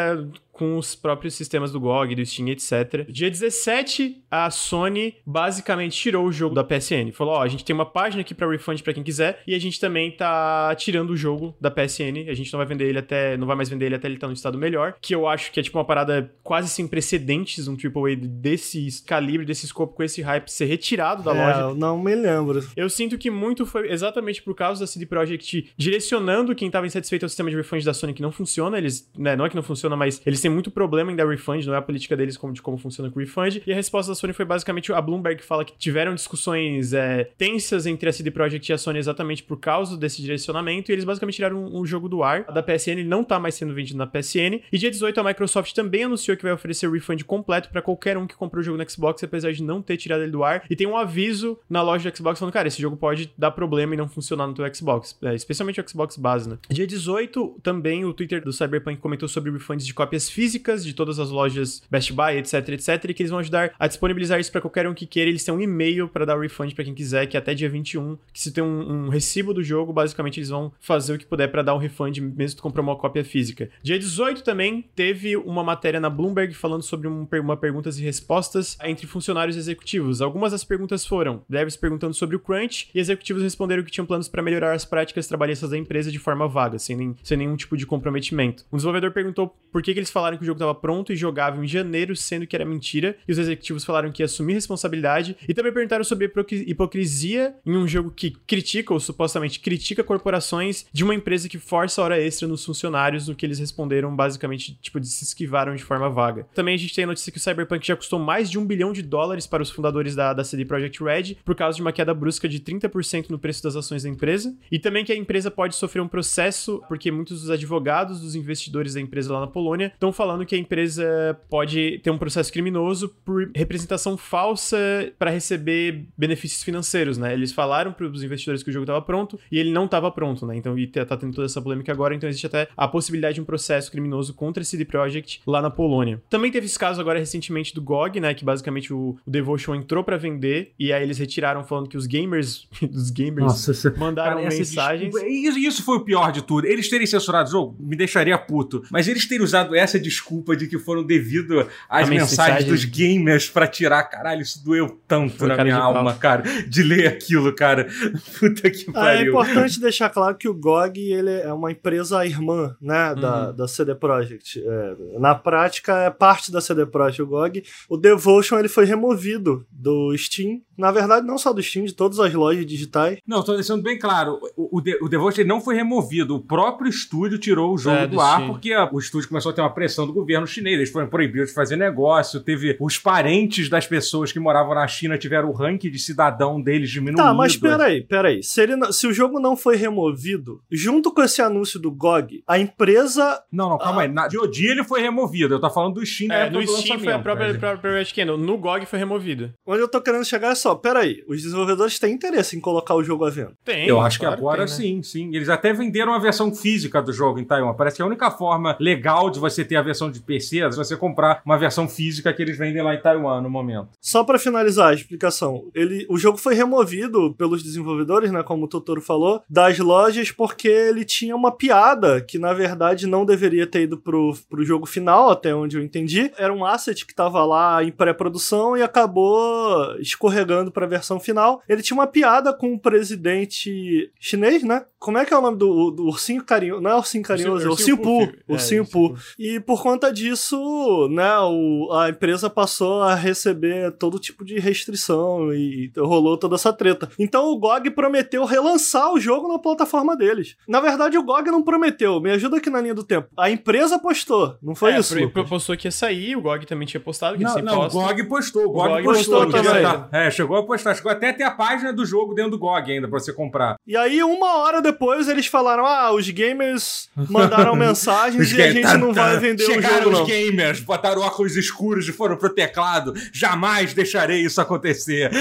com 0.54 0.78
os 0.78 0.94
próprios 0.94 1.34
sistemas 1.34 1.72
do 1.72 1.80
GOG, 1.80 2.16
do 2.16 2.26
Steam, 2.26 2.48
etc. 2.50 3.06
Dia 3.10 3.30
17, 3.30 4.24
a 4.30 4.50
Sony 4.52 5.16
basicamente 5.26 5.98
tirou 5.98 6.28
o 6.28 6.32
jogo 6.32 6.54
da 6.54 6.64
PSN. 6.64 7.12
Falou: 7.12 7.34
Ó, 7.34 7.42
a 7.42 7.48
gente 7.48 7.66
tem 7.66 7.74
uma 7.74 7.86
página 7.86 8.22
aqui 8.22 8.34
para 8.34 8.50
refund 8.50 8.82
para 8.82 8.94
quem 8.94 9.04
quiser 9.04 9.42
e 9.48 9.56
a 9.56 9.60
gente 9.60 9.80
também 9.80 10.12
tá 10.12 10.74
tirando 10.76 11.10
o 11.10 11.18
jogo 11.18 11.58
da 11.60 11.72
PSN. 11.72 12.30
A 12.30 12.34
gente 12.36 12.54
não 12.54 12.60
vai 12.60 12.68
vender 12.68 12.88
ele 12.88 13.00
até. 13.00 13.36
Não 13.36 13.48
vai 13.48 13.56
mais 13.56 13.68
vender 13.68 13.88
ele 13.88 13.96
até 13.96 14.08
ele 14.08 14.16
estar 14.16 14.28
tá 14.28 14.30
no 14.30 14.36
estado 14.36 14.58
melhor. 14.58 14.96
Que 15.02 15.16
eu 15.16 15.28
acho 15.28 15.52
que 15.52 15.60
é 15.60 15.64
tipo 15.64 15.78
uma 15.78 15.86
parada 15.86 16.32
quase 16.44 16.70
sem 16.70 16.88
precedentes, 16.88 17.68
um 17.68 17.74
AAA 17.76 18.16
desse 18.16 19.04
calibre, 19.04 19.46
desse 19.46 19.66
escopo, 19.66 19.96
com 19.96 20.04
esse 20.04 20.22
hype 20.22 20.50
ser 20.50 20.66
retirado 20.66 21.24
da 21.24 21.36
é, 21.36 21.46
loja. 21.46 21.76
Não 21.76 21.98
me 22.02 22.14
lembro. 22.14 22.64
Eu 22.78 22.90
sinto 22.90 23.18
que 23.18 23.32
muito 23.32 23.66
foi 23.66 23.92
exatamente 23.92 24.44
por 24.44 24.54
causa 24.54 24.82
da 24.82 24.88
CD 24.88 25.08
Projekt 25.08 25.74
direcionando 25.76 26.54
quem 26.54 26.70
tava 26.70 26.86
insatisfeito 26.86 27.26
ao 27.26 27.30
sistema 27.30 27.50
de 27.50 27.56
refund 27.56 27.84
da 27.84 27.94
Sony 27.94 28.14
que 28.14 28.22
não 28.22 28.32
funciona. 28.32 28.78
Eles, 28.78 29.10
né, 29.18 29.36
não 29.36 29.46
é 29.46 29.50
que 29.50 29.56
não 29.56 29.64
funciona, 29.64 29.96
mas 29.96 30.22
eles 30.26 30.43
têm 30.44 30.52
muito 30.52 30.70
problema 30.70 31.12
em 31.12 31.16
dar 31.16 31.28
refund, 31.28 31.66
não 31.66 31.74
é 31.74 31.78
a 31.78 31.82
política 31.82 32.16
deles 32.16 32.38
como, 32.38 32.54
de 32.54 32.62
como 32.62 32.78
funciona 32.78 33.10
com 33.10 33.20
refund. 33.20 33.62
E 33.66 33.72
a 33.72 33.76
resposta 33.76 34.12
da 34.12 34.16
Sony 34.16 34.34
foi 34.34 34.46
basicamente 34.46 34.92
a 34.92 35.02
Bloomberg 35.02 35.42
fala 35.44 35.66
que 35.66 35.74
tiveram 35.78 36.14
discussões 36.14 36.94
é, 36.94 37.26
tensas 37.38 37.86
entre 37.86 38.10
a 38.10 38.14
CD 38.14 38.30
Projekt 38.30 38.70
e 38.70 38.74
a 38.74 38.78
Sony 38.78 39.00
exatamente 39.00 39.44
por 39.44 39.58
causa 39.60 39.98
desse 39.98 40.22
direcionamento, 40.22 40.92
e 40.92 40.94
eles 40.94 41.06
basicamente 41.06 41.36
tiraram 41.36 41.64
o 41.64 41.78
um, 41.78 41.82
um 41.82 41.86
jogo 41.86 42.08
do 42.08 42.24
ar 42.24 42.44
da 42.44 42.62
PSN, 42.62 43.04
não 43.06 43.24
tá 43.24 43.40
mais 43.40 43.56
sendo 43.56 43.74
vendido 43.74 43.98
na 43.98 44.06
PSN. 44.06 44.62
E 44.72 44.78
dia 44.78 44.92
18 44.92 45.20
a 45.20 45.24
Microsoft 45.24 45.74
também 45.74 46.04
anunciou 46.04 46.36
que 46.36 46.44
vai 46.44 46.52
oferecer 46.52 46.90
refund 46.90 47.24
completo 47.24 47.70
para 47.70 47.82
qualquer 47.82 48.18
um 48.18 48.28
que 48.28 48.36
comprou 48.36 48.62
o 48.62 48.64
jogo 48.64 48.78
no 48.78 48.90
Xbox, 48.90 49.24
apesar 49.24 49.52
de 49.54 49.64
não 49.64 49.82
ter 49.82 49.98
tirado 49.98 50.24
ele 50.24 50.32
do 50.32 50.44
ar. 50.44 50.66
E 50.70 50.76
tem 50.76 50.86
um 50.86 50.98
aviso 50.98 51.58
na 51.70 51.82
loja 51.82 52.10
do 52.10 52.18
Xbox 52.18 52.40
falando, 52.40 52.54
cara, 52.54 52.68
esse 52.68 52.82
jogo 52.82 52.98
pode 52.98 53.34
dar 53.38 53.52
problema 53.52 53.94
e 53.94 53.98
não 53.98 54.10
funcionar 54.10 54.48
no 54.48 54.54
teu 54.54 54.74
Xbox, 54.74 55.18
é, 55.24 55.34
especialmente 55.34 55.80
o 55.80 55.90
Xbox 55.90 56.18
base, 56.18 56.50
né? 56.50 56.58
Dia 56.70 56.86
18 56.86 57.60
também 57.64 58.04
o 58.04 58.14
Twitter 58.14 58.44
do 58.44 58.52
Cyberpunk 58.52 59.00
comentou 59.00 59.30
sobre 59.30 59.52
refunds 59.52 59.86
de 59.86 59.94
cópias 59.94 60.30
físicas 60.34 60.84
de 60.84 60.94
todas 60.94 61.20
as 61.20 61.30
lojas 61.30 61.82
Best 61.90 62.12
Buy, 62.12 62.38
etc, 62.38 62.70
etc, 62.70 63.06
e 63.10 63.14
que 63.14 63.24
eles 63.24 63.30
vão 63.30 63.40
ajudar 63.40 63.74
a 63.80 63.88
disponibilizar 63.88 64.40
isso 64.40 64.52
para 64.52 64.62
qualquer 64.62 64.88
um 64.88 64.94
que 64.94 65.06
queira. 65.06 65.30
Eles 65.30 65.44
têm 65.44 65.54
um 65.54 65.62
e-mail 65.62 66.08
para 66.08 66.26
dar 66.26 66.40
refund 66.40 66.74
para 66.74 66.84
quem 66.84 66.94
quiser, 66.94 67.28
que 67.28 67.38
é 67.38 67.40
até 67.40 67.54
dia 67.54 67.70
21, 67.70 68.18
que 68.32 68.40
se 68.40 68.52
tem 68.52 68.64
um, 68.64 69.06
um, 69.06 69.10
recibo 69.10 69.54
do 69.54 69.64
jogo, 69.64 69.94
basicamente 69.94 70.40
eles 70.40 70.50
vão 70.50 70.72
fazer 70.80 71.14
o 71.14 71.18
que 71.18 71.26
puder 71.26 71.48
para 71.50 71.62
dar 71.62 71.76
um 71.76 71.78
refund, 71.78 72.20
mesmo 72.20 72.56
que 72.56 72.56
tu 72.56 72.64
comprou 72.64 72.84
uma 72.84 72.96
cópia 72.96 73.24
física. 73.24 73.70
Dia 73.82 73.98
18 73.98 74.44
também 74.44 74.86
teve 74.96 75.38
uma 75.38 75.64
matéria 75.64 76.00
na 76.00 76.10
Bloomberg 76.10 76.54
falando 76.54 76.84
sobre 76.84 77.08
um, 77.08 77.28
uma 77.42 77.58
perguntas 77.58 78.00
e 78.00 78.04
respostas 78.04 78.78
entre 78.84 79.08
funcionários 79.08 79.56
executivos. 79.56 80.22
Algumas 80.22 80.52
das 80.52 80.64
perguntas 80.64 81.06
foram 81.06 81.44
devs 81.48 81.76
perguntando 81.76 82.14
sobre 82.14 82.36
o 82.36 82.40
crunch 82.40 82.90
e 82.94 83.00
executivos 83.00 83.44
responderam 83.44 83.84
que 83.84 83.92
tinham 83.92 84.06
planos 84.06 84.28
para 84.28 84.42
melhorar 84.42 84.74
as 84.74 84.86
práticas 84.86 85.28
trabalhistas 85.28 85.70
da 85.70 85.78
empresa 85.78 86.12
de 86.12 86.20
forma 86.20 86.48
vaga, 86.48 86.80
sem, 86.80 86.96
nem, 86.96 87.16
sem 87.24 87.38
nenhum 87.38 87.56
tipo 87.56 87.78
de 87.78 87.86
comprometimento. 87.86 88.66
Um 88.72 88.78
desenvolvedor 88.78 89.12
perguntou 89.12 89.56
por 89.72 89.82
que, 89.82 89.94
que 89.94 90.00
eles 90.00 90.12
falaram 90.12 90.23
que 90.38 90.44
o 90.44 90.46
jogo 90.46 90.58
estava 90.58 90.76
pronto 90.76 91.12
e 91.12 91.16
jogável 91.16 91.64
em 91.64 91.68
janeiro, 91.68 92.16
sendo 92.16 92.48
que 92.48 92.56
era 92.56 92.66
mentira, 92.66 93.16
e 93.28 93.32
os 93.32 93.38
executivos 93.38 93.84
falaram 93.84 94.12
que 94.12 94.22
ia 94.22 94.26
assumir 94.26 94.54
responsabilidade, 94.54 95.36
e 95.48 95.54
também 95.54 95.72
perguntaram 95.72 96.04
sobre 96.04 96.32
hipocrisia 96.66 97.56
em 97.66 97.76
um 97.76 97.88
jogo 97.88 98.12
que 98.12 98.32
critica, 98.32 98.94
ou 98.94 99.00
supostamente 99.00 99.60
critica 99.60 100.04
corporações 100.04 100.86
de 100.92 101.04
uma 101.04 101.16
empresa 101.16 101.50
que 101.50 101.58
força 101.58 102.02
hora 102.02 102.20
extra 102.20 102.48
nos 102.48 102.64
funcionários, 102.64 103.28
no 103.28 103.36
que 103.36 103.46
eles 103.46 103.60
responderam 103.60 104.16
basicamente, 104.16 104.78
tipo, 104.82 105.04
se 105.04 105.24
esquivaram 105.24 105.76
de 105.76 105.84
forma 105.84 106.10
vaga. 106.10 106.48
Também 106.54 106.76
a 106.76 106.78
gente 106.78 106.96
tem 106.96 107.04
a 107.04 107.08
notícia 107.08 107.32
que 107.32 107.38
o 107.38 107.42
Cyberpunk 107.42 107.86
já 107.86 107.96
custou 107.96 108.20
mais 108.20 108.50
de 108.50 108.58
um 108.58 108.66
bilhão 108.66 108.94
de 108.94 109.02
dólares 109.02 109.46
para 109.46 109.62
os 109.62 109.70
fundadores 109.70 110.16
da, 110.16 110.34
da 110.34 110.44
CD 110.44 110.66
Projekt 110.66 111.04
Red, 111.04 111.36
por 111.44 111.56
causa 111.56 111.76
de 111.76 111.82
uma 111.82 111.92
queda 111.92 112.14
brusca 112.14 112.48
de 112.48 112.60
30% 112.60 113.30
no 113.30 113.40
preço 113.40 113.64
das 113.64 113.76
ações 113.76 114.04
da 114.04 114.10
empresa, 114.10 114.56
e 114.72 114.80
também 114.80 115.04
que 115.04 115.12
a 115.12 115.16
empresa 115.16 115.52
pode 115.52 115.76
sofrer 115.76 116.02
um 116.02 116.08
processo, 116.08 116.82
porque 116.88 117.12
muitos 117.12 117.42
dos 117.42 117.50
advogados 117.50 118.22
dos 118.22 118.36
investidores 118.36 118.94
da 118.94 119.02
empresa 119.02 119.34
lá 119.34 119.42
na 119.42 119.48
Polônia 119.48 119.92
estão 119.94 120.13
falando 120.14 120.46
que 120.46 120.56
a 120.56 120.58
empresa 120.58 121.40
pode 121.50 122.00
ter 122.04 122.12
um 122.12 122.18
processo 122.18 122.52
criminoso 122.52 123.10
por 123.26 123.50
representação 123.56 124.18
falsa 124.18 124.78
para 125.18 125.32
receber 125.32 126.08
benefícios 126.18 126.64
financeiros, 126.64 127.18
né? 127.18 127.34
Eles 127.34 127.52
falaram 127.52 127.92
para 127.92 128.06
os 128.06 128.24
investidores 128.24 128.64
que 128.64 128.70
o 128.70 128.74
jogo 128.74 128.84
estava 128.84 129.02
pronto 129.02 129.40
e 129.52 129.60
ele 129.60 129.72
não 129.72 129.86
estava 129.86 130.12
pronto, 130.12 130.46
né? 130.46 130.56
Então, 130.56 130.78
e 130.78 130.88
tá, 130.88 131.06
tá 131.06 131.18
tendo 131.18 131.34
toda 131.34 131.46
essa 131.46 131.62
polêmica 131.62 131.92
agora, 131.92 132.16
então 132.16 132.30
existe 132.30 132.46
até 132.46 132.68
a 132.76 132.88
possibilidade 132.88 133.36
de 133.36 133.42
um 133.42 133.46
processo 133.46 133.92
criminoso 133.92 134.34
contra 134.34 134.62
a 134.62 134.66
CD 134.66 134.86
Projekt 134.86 135.42
lá 135.46 135.62
na 135.62 135.70
Polônia. 135.70 136.22
Também 136.30 136.52
teve 136.52 136.66
esse 136.66 136.78
caso 136.78 137.02
agora 137.02 137.20
recentemente 137.20 137.74
do 137.74 137.82
GOG, 137.82 138.20
né? 138.20 138.34
Que 138.34 138.46
basicamente 138.46 138.94
o, 138.94 139.18
o 139.26 139.32
Devotion 139.32 139.76
entrou 139.76 140.04
para 140.04 140.18
vender 140.18 140.74
e 140.78 140.92
aí 140.94 141.04
eles 141.04 141.18
retiraram 141.18 141.64
falando 141.64 141.90
que 141.90 141.98
os 141.98 142.06
gamers, 142.06 142.68
os 142.92 143.10
gamers 143.10 143.46
Nossa, 143.46 143.94
mandaram 143.98 144.38
cara, 144.38 144.50
mensagens. 144.50 145.12
Desculpa, 145.12 145.28
isso 145.28 145.84
foi 145.84 145.98
o 145.98 146.02
pior 146.02 146.32
de 146.32 146.42
tudo. 146.44 146.68
Eles 146.68 146.90
terem 146.90 147.08
censurado 147.08 147.50
o 147.50 147.52
jogo 147.52 147.76
me 147.80 147.96
deixaria 147.96 148.38
puto, 148.38 148.84
mas 148.92 149.08
eles 149.08 149.28
terem 149.28 149.44
usado 149.44 149.76
essa 149.76 150.00
desculpa 150.04 150.56
de 150.56 150.68
que 150.68 150.78
foram 150.78 151.04
devido 151.04 151.62
às 151.90 152.08
A 152.08 152.10
mensagens 152.10 152.66
mensagem- 152.66 152.68
dos 152.70 152.86
gamers 152.86 153.50
pra 153.50 153.66
tirar. 153.68 154.04
Caralho, 154.04 154.42
isso 154.42 154.64
doeu 154.64 155.00
tanto 155.08 155.38
Foi 155.38 155.48
na 155.48 155.64
minha 155.64 155.78
alma, 155.78 156.14
cara, 156.16 156.44
de 156.68 156.84
ler 156.84 157.08
aquilo, 157.08 157.54
cara. 157.56 157.88
Puta 158.40 158.70
que 158.70 158.86
Ah, 158.94 159.14
é 159.14 159.16
pariu. 159.18 159.30
importante 159.32 159.80
deixar 159.80 160.10
claro 160.10 160.36
que 160.36 160.48
o 160.48 160.54
GOG 160.54 161.00
ele 161.12 161.32
é 161.32 161.52
uma 161.54 161.72
empresa 161.72 162.26
irmã 162.26 162.76
né, 162.82 163.16
da, 163.16 163.48
Uhum. 163.50 163.56
da 163.56 163.68
CD 163.68 163.96
Projekt. 163.96 164.62
É, 164.64 165.20
na 165.20 165.34
prática, 165.34 165.98
é 166.00 166.10
parte 166.10 166.52
da 166.52 166.60
CD 166.62 166.86
Projekt 166.86 167.22
o 167.22 167.28
GOG. 167.28 167.64
O 167.90 167.98
Devotion 167.98 168.60
ele 168.60 168.68
foi 168.68 168.86
removido 168.86 169.66
do 169.72 170.16
Steam. 170.18 170.62
Na 170.78 170.92
verdade, 170.92 171.26
não 171.26 171.38
só 171.38 171.54
do 171.54 171.62
Steam, 171.62 171.86
de 171.86 171.94
todas 171.94 172.20
as 172.20 172.34
lojas 172.34 172.66
digitais. 172.66 173.18
Não, 173.28 173.44
tô 173.44 173.54
deixando 173.54 173.84
bem 173.84 173.98
claro. 174.00 174.40
O, 174.56 174.78
o, 174.78 174.82
De- 174.82 174.98
o 175.02 175.08
Devotion 175.08 175.44
não 175.44 175.62
foi 175.62 175.76
removido. 175.76 176.36
O 176.36 176.40
próprio 176.42 176.90
estúdio 176.90 177.38
tirou 177.38 177.74
o 177.74 177.78
jogo 177.78 177.96
É, 177.98 178.08
do 178.08 178.14
do 178.16 178.22
ar 178.22 178.36
Steam. 178.42 178.48
porque 178.52 178.74
a- 178.74 178.90
o 178.92 179.00
estúdio 179.00 179.28
começou 179.30 179.52
a 179.52 179.54
ter 179.56 179.62
uma 179.62 179.74
pressão 179.74 180.06
do 180.08 180.14
governo 180.14 180.46
chinês. 180.48 180.78
Eles 180.78 180.92
foram 180.92 181.08
proibidos 181.08 181.50
de 181.50 181.56
fazer 181.56 181.76
negócio. 181.76 182.40
Teve 182.42 182.76
os 182.80 182.98
parentes 182.98 183.70
das 183.70 183.86
pessoas 183.88 184.32
que 184.32 184.40
moravam 184.40 184.74
na 184.76 184.88
China 184.88 185.18
tiveram 185.18 185.50
o 185.50 185.54
ranking 185.54 185.90
de 185.90 186.00
cidadão 186.00 186.62
deles 186.62 186.90
diminuído. 186.90 187.18
Tá, 187.22 187.34
mas 187.34 187.56
peraí, 187.56 188.04
peraí. 188.04 188.42
Se, 188.44 188.62
ele 188.62 188.76
não- 188.76 188.92
se 188.92 189.06
o 189.08 189.14
jogo 189.14 189.40
não 189.40 189.56
foi 189.56 189.76
removido, 189.76 190.62
junto 190.72 191.12
com 191.14 191.22
esse 191.22 191.42
anúncio 191.42 191.80
do 191.80 191.92
GOG, 191.92 192.44
a 192.48 192.58
empresa. 192.60 193.42
Não, 193.52 193.70
não, 193.70 193.78
calma 193.78 194.02
aí. 194.04 194.08
Na, 194.08 194.28
de 194.28 194.38
dia 194.52 194.72
ele 194.72 194.84
foi 194.84 195.02
removido. 195.02 195.56
Eu 195.56 195.60
tô 195.62 195.70
falando 195.70 195.96
do 195.96 196.06
Steam 196.06 196.32
É, 196.32 196.50
no 196.50 196.60
do 196.62 196.68
Steam 196.68 197.00
foi 197.00 197.14
a 197.14 197.20
própria, 197.20 197.48
mas- 197.50 197.58
própria 197.58 197.94
Red 197.98 198.06
Candle. 198.14 198.38
No 198.38 198.58
GOG 198.58 198.86
foi 198.86 199.00
removido. 199.00 199.54
Onde 199.66 199.82
eu 199.82 199.88
tô 199.88 200.02
querendo 200.02 200.26
chegar 200.26 200.52
é 200.52 200.56
só, 200.64 200.76
peraí, 200.76 201.22
os 201.28 201.42
desenvolvedores 201.42 202.00
têm 202.00 202.14
interesse 202.14 202.56
em 202.56 202.62
colocar 202.62 202.96
o 202.96 203.04
jogo 203.04 203.26
à 203.26 203.30
venda. 203.30 203.52
Tem. 203.66 203.86
Eu 203.86 204.00
acho 204.00 204.18
que 204.18 204.26
claro 204.26 204.40
agora 204.40 204.66
tem, 204.66 204.96
né? 204.96 205.04
sim, 205.04 205.04
sim. 205.04 205.36
Eles 205.36 205.50
até 205.50 205.74
venderam 205.74 206.14
a 206.14 206.20
versão 206.20 206.56
física 206.56 207.02
do 207.02 207.12
jogo 207.12 207.38
em 207.38 207.44
Taiwan. 207.44 207.74
Parece 207.74 207.98
que 207.98 208.02
a 208.02 208.06
única 208.06 208.32
forma 208.32 208.78
legal 208.80 209.30
de 209.30 209.40
você 209.40 209.66
ter 209.66 209.76
a 209.76 209.82
versão 209.82 210.10
de 210.10 210.22
PC 210.22 210.60
é 210.60 210.70
você 210.70 210.96
comprar 210.96 211.42
uma 211.46 211.58
versão 211.58 211.90
física 211.90 212.32
que 212.32 212.42
eles 212.42 212.58
vendem 212.58 212.82
lá 212.82 212.96
em 212.96 213.02
Taiwan 213.02 213.42
no 213.42 213.50
momento. 213.50 213.90
Só 214.00 214.24
pra 214.24 214.40
finalizar 214.40 214.92
a 214.92 214.94
explicação, 214.94 215.70
ele, 215.76 216.06
o 216.10 216.18
jogo 216.18 216.38
foi 216.38 216.56
removido 216.56 217.34
pelos 217.34 217.62
desenvolvedores, 217.62 218.32
né, 218.32 218.42
como 218.42 218.64
o 218.64 218.70
Totoro 218.70 219.02
falou, 219.02 219.44
das 219.50 219.78
lojas 219.80 220.32
porque 220.32 220.70
ele 220.70 221.04
tinha 221.04 221.36
uma 221.36 221.52
piada 221.52 222.22
que 222.22 222.40
na 222.40 222.54
verdade 222.54 223.06
não 223.06 223.26
deveria 223.26 223.68
ter 223.68 223.82
ido 223.82 223.98
pro, 223.98 224.34
pro 224.50 224.64
jogo 224.64 224.86
final, 224.86 225.30
até 225.30 225.54
onde 225.54 225.78
eu 225.78 225.84
entendi. 225.84 226.32
Era 226.38 226.54
um 226.54 226.64
asset 226.64 227.06
que 227.06 227.14
tava 227.14 227.44
lá 227.44 227.84
em 227.84 227.92
pré-produção 227.92 228.78
e 228.78 228.82
acabou 228.82 229.94
escorregando 230.00 230.53
pra 230.72 230.86
versão 230.86 231.20
final. 231.20 231.62
Ele 231.68 231.82
tinha 231.82 231.96
uma 231.98 232.08
piada 232.08 232.54
com 232.54 232.74
o 232.74 232.80
presidente 232.80 234.12
chinês, 234.20 234.64
né? 234.64 234.86
Como 235.00 235.18
é 235.18 235.26
que 235.26 235.34
é 235.34 235.38
o 235.38 235.42
nome 235.42 235.58
do, 235.58 235.92
do 235.92 236.04
ursinho 236.06 236.44
carinhoso? 236.44 236.82
Não 236.82 236.92
é 236.92 236.96
ursinho 236.96 237.24
carinhoso, 237.24 237.66
é 237.68 237.70
ursinho 237.70 237.98
Poo. 237.98 238.24
É, 238.24 238.52
Ursinho 238.54 238.86
Poo. 238.86 239.16
E 239.38 239.60
por 239.60 239.82
conta 239.84 240.12
disso, 240.12 241.10
né, 241.12 241.38
o, 241.40 241.92
a 241.92 242.10
empresa 242.10 242.50
passou 242.50 243.02
a 243.02 243.14
receber 243.14 243.92
todo 243.94 244.18
tipo 244.20 244.46
de 244.46 244.60
restrição 244.60 245.54
e 245.54 245.92
rolou 245.98 246.38
toda 246.38 246.56
essa 246.56 246.72
treta. 246.72 247.10
Então 247.20 247.52
o 247.52 247.58
GOG 247.58 247.92
prometeu 247.92 248.46
relançar 248.46 249.12
o 249.12 249.20
jogo 249.20 249.48
na 249.48 249.60
plataforma 249.60 250.16
deles. 250.16 250.56
Na 250.68 250.80
verdade, 250.80 251.18
o 251.18 251.24
GOG 251.24 251.52
não 251.52 251.62
prometeu. 251.64 252.22
Me 252.22 252.32
ajuda 252.32 252.58
aqui 252.58 252.70
na 252.70 252.80
linha 252.80 252.96
do 252.96 253.04
tempo. 253.04 253.28
A 253.38 253.50
empresa 253.50 254.00
postou, 254.00 254.56
não 254.62 254.74
foi 254.76 254.94
é, 254.94 255.00
isso? 255.00 255.20
Lucas? 255.20 255.50
postou 255.50 255.76
que 255.76 255.88
ia 255.88 255.92
sair, 255.92 256.36
o 256.36 256.42
GOG 256.42 256.66
também 256.66 256.88
tinha 256.88 257.02
postado, 257.02 257.38
que 257.38 257.44
Não, 257.44 257.56
não, 257.56 257.74
o 257.74 257.82
postam. 257.84 258.02
GOG 258.02 258.24
postou. 258.24 258.66
O 258.66 258.70
GOG, 258.72 258.88
GOG 258.90 259.04
postou. 259.04 259.44
postou 259.44 259.64
também. 259.64 259.84
da- 259.84 260.10
É, 260.12 260.32
chegou 260.44 260.58
a 260.58 260.64
postar. 260.66 260.96
Chegou 260.96 261.12
até 261.12 261.32
ter 261.34 261.44
a 261.44 261.52
página 261.52 261.92
do 261.94 262.06
jogo 262.06 262.34
dentro 262.34 262.52
do 262.52 262.60
GOG 262.60 262.92
ainda 262.92 263.08
pra 263.08 263.20
você 263.20 263.34
comprar. 263.34 263.76
E 263.88 263.96
aí, 263.98 264.22
uma 264.24 264.58
hora 264.58 264.82
depois, 264.82 265.28
eles 265.28 265.48
falaram: 265.48 265.86
ah, 265.86 266.12
os 266.14 266.30
gamers 266.30 267.10
mandaram 267.30 267.76
mensagens 267.78 268.52
e 268.52 268.62
a 268.62 268.72
gente 268.72 268.84
tá- 268.84 268.98
não 268.98 269.14
vai 269.14 269.34
tá- 269.34 269.40
vender 269.40 269.64
o 269.64 269.66
Chegaram 269.66 270.04
jogo, 270.04 270.10
os 270.12 270.20
não. 270.20 270.26
gamers, 270.26 270.80
botaram 270.82 271.22
óculos 271.22 271.56
escuros 271.56 272.08
e 272.08 272.12
foram 272.12 272.38
pro 272.38 272.54
teclado. 272.54 273.14
Jamais 273.34 273.94
deixarei 273.94 274.42
isso 274.42 274.60
acontecer. 274.62 275.32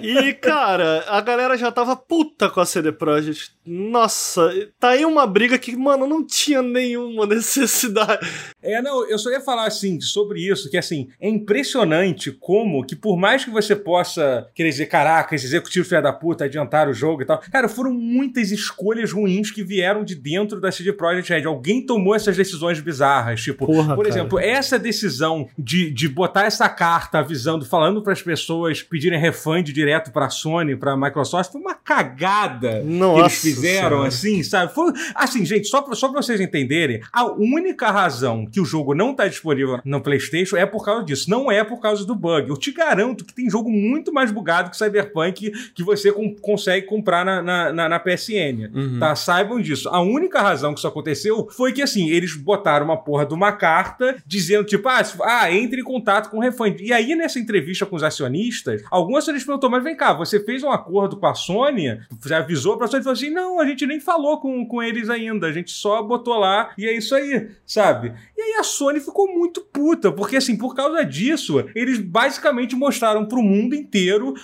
E, 0.00 0.32
cara, 0.34 1.04
a 1.08 1.20
galera 1.20 1.56
já 1.56 1.70
tava 1.70 1.94
puta 1.94 2.48
com 2.50 2.60
a 2.60 2.66
CD 2.66 2.92
Projekt. 2.92 3.50
Nossa, 3.64 4.50
tá 4.78 4.90
aí 4.90 5.04
uma 5.04 5.26
briga 5.26 5.58
que, 5.58 5.76
mano, 5.76 6.06
não 6.06 6.24
tinha 6.24 6.62
nenhuma 6.62 7.26
necessidade. 7.26 8.26
É, 8.62 8.80
não, 8.80 9.08
eu 9.08 9.18
só 9.18 9.30
ia 9.30 9.40
falar 9.40 9.66
assim 9.66 10.00
sobre 10.00 10.40
isso, 10.40 10.70
que 10.70 10.76
assim, 10.76 11.08
é 11.20 11.28
impressionante 11.28 12.30
como 12.32 12.84
que 12.84 12.94
por 12.96 13.16
mais 13.16 13.44
que 13.44 13.50
você 13.50 13.74
possa 13.74 14.05
querer 14.54 14.70
dizer, 14.70 14.86
caraca, 14.86 15.34
esse 15.34 15.46
executivo 15.46 15.86
filha 15.86 16.00
da 16.02 16.12
puta 16.12 16.44
adiantaram 16.44 16.90
o 16.90 16.94
jogo 16.94 17.22
e 17.22 17.24
tal, 17.24 17.40
cara, 17.50 17.68
foram 17.68 17.92
muitas 17.92 18.50
escolhas 18.50 19.12
ruins 19.12 19.50
que 19.50 19.62
vieram 19.62 20.04
de 20.04 20.14
dentro 20.14 20.60
da 20.60 20.70
CD 20.70 20.92
Projekt 20.92 21.32
Red. 21.32 21.44
Alguém 21.46 21.84
tomou 21.84 22.14
essas 22.14 22.36
decisões 22.36 22.80
bizarras, 22.80 23.40
tipo, 23.42 23.66
Porra, 23.66 23.94
por 23.94 24.04
cara. 24.04 24.08
exemplo, 24.08 24.38
essa 24.38 24.78
decisão 24.78 25.48
de, 25.58 25.90
de 25.90 26.08
botar 26.08 26.44
essa 26.44 26.68
carta 26.68 27.18
avisando, 27.18 27.64
falando 27.64 28.02
para 28.02 28.12
as 28.12 28.22
pessoas 28.22 28.82
pedirem 28.82 29.18
refund 29.18 29.64
direto 29.72 30.10
pra 30.12 30.28
Sony, 30.30 30.76
pra 30.76 30.96
Microsoft, 30.96 31.52
foi 31.52 31.60
uma 31.60 31.74
cagada 31.74 32.80
que 32.80 32.86
Nossa 32.86 33.20
eles 33.22 33.40
fizeram, 33.40 33.88
Senhora. 33.90 34.08
assim, 34.08 34.42
sabe? 34.42 34.74
Foi, 34.74 34.92
assim, 35.14 35.44
gente, 35.44 35.66
só 35.68 35.82
pra, 35.82 35.94
só 35.94 36.08
pra 36.08 36.22
vocês 36.22 36.40
entenderem, 36.40 37.00
a 37.12 37.24
única 37.26 37.90
razão 37.90 38.46
que 38.46 38.60
o 38.60 38.64
jogo 38.64 38.94
não 38.94 39.14
tá 39.14 39.26
disponível 39.28 39.80
no 39.84 40.00
PlayStation 40.00 40.56
é 40.56 40.66
por 40.66 40.84
causa 40.84 41.04
disso. 41.04 41.30
Não 41.30 41.50
é 41.50 41.64
por 41.64 41.80
causa 41.80 42.04
do 42.04 42.14
bug. 42.14 42.48
Eu 42.48 42.56
te 42.56 42.72
garanto 42.72 43.24
que 43.24 43.34
tem 43.34 43.48
jogo 43.50 43.70
muito 43.70 43.95
mais 44.12 44.30
bugado 44.30 44.70
que 44.70 44.76
Cyberpunk 44.76 45.50
que 45.74 45.82
você 45.82 46.12
com- 46.12 46.34
consegue 46.36 46.86
comprar 46.86 47.24
na, 47.24 47.42
na, 47.42 47.72
na- 47.72 47.88
na 47.88 47.98
PSN. 48.00 48.70
Uhum. 48.74 48.98
Tá? 48.98 49.14
Saibam 49.14 49.60
disso. 49.60 49.88
A 49.88 50.00
única 50.00 50.40
razão 50.40 50.72
que 50.72 50.78
isso 50.78 50.88
aconteceu 50.88 51.48
foi 51.50 51.72
que, 51.72 51.82
assim, 51.82 52.08
eles 52.10 52.34
botaram 52.34 52.84
uma 52.86 52.96
porra 52.96 53.26
de 53.26 53.34
uma 53.34 53.52
carta 53.52 54.16
dizendo, 54.26 54.64
tipo, 54.64 54.88
ah, 54.88 55.02
ah, 55.22 55.52
entre 55.52 55.80
em 55.80 55.84
contato 55.84 56.30
com 56.30 56.38
o 56.38 56.40
refund. 56.40 56.80
E 56.80 56.92
aí, 56.92 57.14
nessa 57.14 57.38
entrevista 57.38 57.86
com 57.86 57.96
os 57.96 58.02
acionistas, 58.02 58.82
alguns 58.90 59.18
acionistas 59.18 59.46
perguntou, 59.46 59.70
mas 59.70 59.82
vem 59.84 59.96
cá, 59.96 60.12
você 60.12 60.40
fez 60.40 60.62
um 60.62 60.70
acordo 60.70 61.16
com 61.16 61.26
a 61.26 61.34
Sony? 61.34 61.98
Já 62.24 62.38
avisou 62.38 62.76
pra 62.76 62.86
Sony? 62.86 63.02
Falou 63.02 63.14
assim, 63.14 63.30
não, 63.30 63.60
a 63.60 63.66
gente 63.66 63.86
nem 63.86 64.00
falou 64.00 64.40
com, 64.40 64.66
com 64.66 64.82
eles 64.82 65.08
ainda, 65.10 65.46
a 65.46 65.52
gente 65.52 65.70
só 65.70 66.02
botou 66.02 66.34
lá 66.38 66.70
e 66.76 66.86
é 66.86 66.96
isso 66.96 67.14
aí, 67.14 67.48
sabe? 67.64 68.12
E 68.36 68.40
aí 68.42 68.54
a 68.58 68.62
Sony 68.62 69.00
ficou 69.00 69.26
muito 69.32 69.60
puta, 69.60 70.10
porque 70.12 70.36
assim, 70.36 70.56
por 70.56 70.74
causa 70.74 71.04
disso, 71.04 71.64
eles 71.74 71.98
basicamente 71.98 72.74
mostraram 72.74 73.24
pro 73.26 73.42
mundo 73.42 73.74
inteiro 73.74 73.85